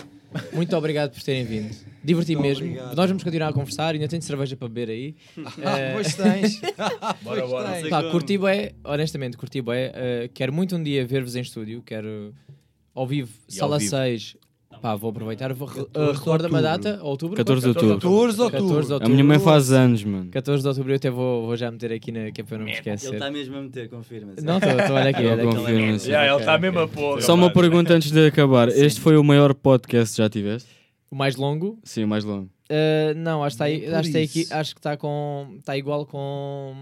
muito 0.52 0.76
obrigado 0.76 1.12
por 1.12 1.22
terem 1.22 1.44
vindo. 1.44 1.74
Diverti 2.02 2.34
Muito 2.34 2.46
mesmo. 2.46 2.64
obrigado. 2.66 2.96
Nós 2.96 3.08
vamos 3.08 3.22
continuar 3.24 3.48
a 3.48 3.52
conversar, 3.52 3.94
ainda 3.94 4.08
tenho 4.08 4.20
cerveja 4.22 4.56
para 4.56 4.68
beber 4.68 4.90
aí. 4.90 5.14
Ah, 5.64 5.78
Eh, 5.78 5.92
pois 5.94 6.14
tens. 6.14 6.60
Bora, 7.22 7.40
Pois 7.40 7.50
bora. 7.50 7.72
tens. 7.72 7.88
Pá, 7.88 8.02
curti 8.10 8.36
bué, 8.36 8.72
honestamente, 8.84 9.36
curti 9.36 9.60
bué. 9.62 9.88
Uh, 9.90 10.28
quero 10.34 10.52
muito 10.52 10.76
um 10.76 10.82
dia 10.82 11.06
ver-vos 11.06 11.34
em 11.36 11.40
estúdio, 11.40 11.82
quero 11.82 12.34
ao 12.94 13.06
vivo, 13.06 13.32
E 13.48 13.54
sala 13.54 13.76
ao 13.76 13.78
vivo. 13.78 13.90
6. 13.90 14.36
Pá, 14.84 14.94
vou 14.96 15.08
aproveitar, 15.08 15.50
vou, 15.54 15.66
uh, 15.66 15.70
14 15.86 16.12
de 16.12 16.18
recorda-me 16.18 16.56
a 16.56 16.58
outubro. 16.58 16.82
data, 16.84 17.02
outubro? 17.02 17.36
14 17.38 17.62
de 17.62 17.68
outubro. 17.68 17.94
14 17.94 18.36
de 18.36 18.36
14 18.36 18.36
de 18.36 18.42
outubro. 18.42 18.76
outubro. 18.92 19.06
A 19.06 19.08
minha 19.08 19.24
mãe 19.24 19.38
faz 19.38 19.72
anos, 19.72 20.04
mano. 20.04 20.30
14 20.30 20.60
de 20.62 20.68
outubro 20.68 20.92
eu 20.92 20.96
até 20.96 21.08
vou, 21.08 21.46
vou 21.46 21.56
já 21.56 21.70
meter 21.70 21.90
aqui 21.90 22.12
na, 22.12 22.30
que 22.30 22.42
é 22.42 22.44
para 22.44 22.58
não 22.58 22.66
me 22.66 22.70
Ele 22.70 22.78
esquecer. 22.80 23.14
está 23.14 23.30
mesmo 23.30 23.56
a 23.56 23.62
meter, 23.62 23.88
confirma-se. 23.88 24.44
Não, 24.44 24.58
estou 24.58 24.94
olha 24.94 25.08
aqui, 25.08 25.22
Eu 25.22 25.30
olha 25.32 25.42
aqui. 25.48 25.56
confirmo, 25.56 25.98
sim. 25.98 26.10
Já, 26.10 26.26
ele 26.26 26.36
está 26.36 26.58
mesmo 26.58 26.80
a 26.80 26.86
pôr. 26.88 27.22
Só 27.22 27.32
uma 27.32 27.50
pergunta 27.50 27.94
antes 27.94 28.10
de 28.10 28.26
acabar. 28.26 28.68
Este 28.68 29.00
foi 29.00 29.16
o 29.16 29.24
maior 29.24 29.54
podcast 29.54 30.16
que 30.16 30.22
já 30.22 30.28
tiveste? 30.28 30.68
O 31.10 31.16
mais 31.16 31.34
longo? 31.34 31.78
Sim, 31.82 32.04
o 32.04 32.08
mais 32.08 32.22
longo. 32.22 32.50
Uh, 32.70 33.14
não, 33.16 33.44
acho 33.44 33.58
por 33.58 33.64
acho 33.64 34.08
está 34.08 34.18
aqui, 34.18 34.46
acho 34.50 34.74
que 34.74 34.78
está 34.80 34.96
com 34.96 35.56
está 35.58 35.76
igual 35.76 36.06
com 36.06 36.74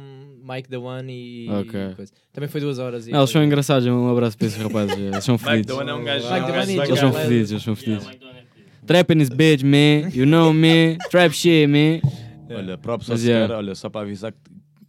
Mike 0.48 0.68
the 0.68 0.78
One 0.78 1.12
e 1.12 1.48
Ok. 1.50 1.90
e 1.90 1.94
coisa. 1.96 2.12
Também 2.32 2.48
foi 2.48 2.60
duas 2.60 2.78
horas. 2.78 3.08
E 3.08 3.10
Não, 3.10 3.18
eles 3.18 3.30
são 3.30 3.42
engraçados. 3.42 3.86
Um 3.88 4.08
abraço 4.08 4.38
para 4.38 4.46
esses 4.46 4.62
rapazes. 4.62 4.96
Eles 4.96 5.24
são 5.24 5.34
Mike 5.34 5.44
fedidos. 5.44 5.76
Doan 5.76 5.90
é 5.90 5.94
um 5.94 6.04
gajo. 6.04 6.26
Eles 6.26 7.00
são 7.00 7.12
fedidos, 7.12 7.50
eles 7.50 7.62
são 7.64 7.74
fedidos. 7.74 8.06
É. 8.08 8.86
Trapping 8.86 9.20
is 9.20 9.28
bitch, 9.28 9.62
man. 9.64 10.08
You 10.12 10.24
know 10.24 10.52
me. 10.52 10.98
Trap 11.10 11.34
shit, 11.34 11.66
man. 11.66 12.00
Olha, 12.48 12.78
próprio 12.78 13.16
só 13.16 13.24
yeah. 13.24 13.48
quer, 13.48 13.54
olha, 13.54 13.74
só 13.74 13.88
para 13.88 14.02
avisar 14.02 14.32
que 14.32 14.38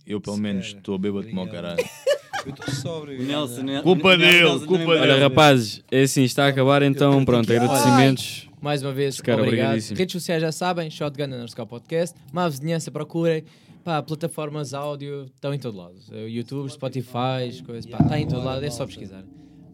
eu 0.06 0.20
pelo 0.20 0.38
menos 0.38 0.68
estou 0.68 0.98
bêbado 0.98 1.28
como 1.28 1.42
Obrigado. 1.42 1.78
caralho. 1.78 1.90
Eu 2.46 2.52
estou 2.52 2.74
sóbrio. 2.74 3.22
O 3.22 3.24
Nelson, 3.24 3.62
Nelson- 3.62 3.84
Culpa 3.84 4.18
dele, 4.18 4.60
culpa 4.66 4.78
dele. 4.78 5.00
Olha, 5.00 5.18
rapazes, 5.18 5.82
é 5.90 6.02
assim, 6.02 6.24
está 6.24 6.46
a 6.46 6.50
acabar, 6.50 6.84
então 6.84 7.24
pronto, 7.24 7.50
agradecimentos. 7.50 8.50
Mais 8.64 8.82
uma 8.82 8.94
vez, 8.94 9.20
Cara, 9.20 9.42
obrigado. 9.44 9.78
Redes 9.78 10.14
sociais 10.14 10.42
já 10.42 10.50
sabem, 10.50 10.90
Shotgun 10.90 11.26
underscore 11.26 11.68
podcast. 11.68 12.16
Má 12.32 12.48
vizinhança, 12.48 12.90
procurem. 12.90 13.44
Pá, 13.84 14.02
plataformas 14.02 14.74
áudio 14.74 15.26
estão 15.36 15.54
em 15.54 15.60
todo 15.60 15.78
lado. 15.78 15.96
YouTube, 16.30 16.70
Spotify, 16.72 17.62
coisas. 17.66 17.86
Pá, 17.86 17.98
está 18.02 18.18
em 18.18 18.26
todo 18.26 18.42
lado, 18.42 18.64
é 18.64 18.70
só 18.70 18.86
pesquisar. 18.86 19.22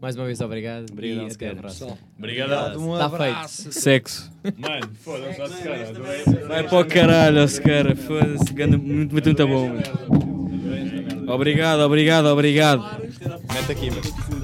Mais 0.02 0.16
uma 0.16 0.26
vez, 0.26 0.42
obrigado. 0.42 0.90
Obrigado, 0.92 1.18
e 1.18 1.20
até 1.20 1.28
a 1.28 1.32
Sequeira. 1.34 1.56
próxima. 1.58 1.98
Obrigado. 2.18 2.80
Um 2.82 2.98
Tá 2.98 3.06
abraço. 3.06 3.72
Sexo. 3.72 4.32
Mano, 4.58 4.90
foda-se, 4.96 5.38
só 5.38 5.48
se 5.48 5.62
cara. 5.62 5.94
Vai 6.48 6.68
para 6.68 6.80
o 6.80 6.86
caralho, 6.86 7.62
cara. 7.62 7.96
Foda-se. 7.96 8.54
Muito, 8.56 9.14
muito, 9.14 9.30
muito 9.30 9.48
bom. 9.48 11.32
Obrigado, 11.32 11.82
obrigado, 11.82 12.26
obrigado. 12.26 12.82
Mete 13.54 13.72
aqui, 13.72 13.92
mano. 13.92 14.39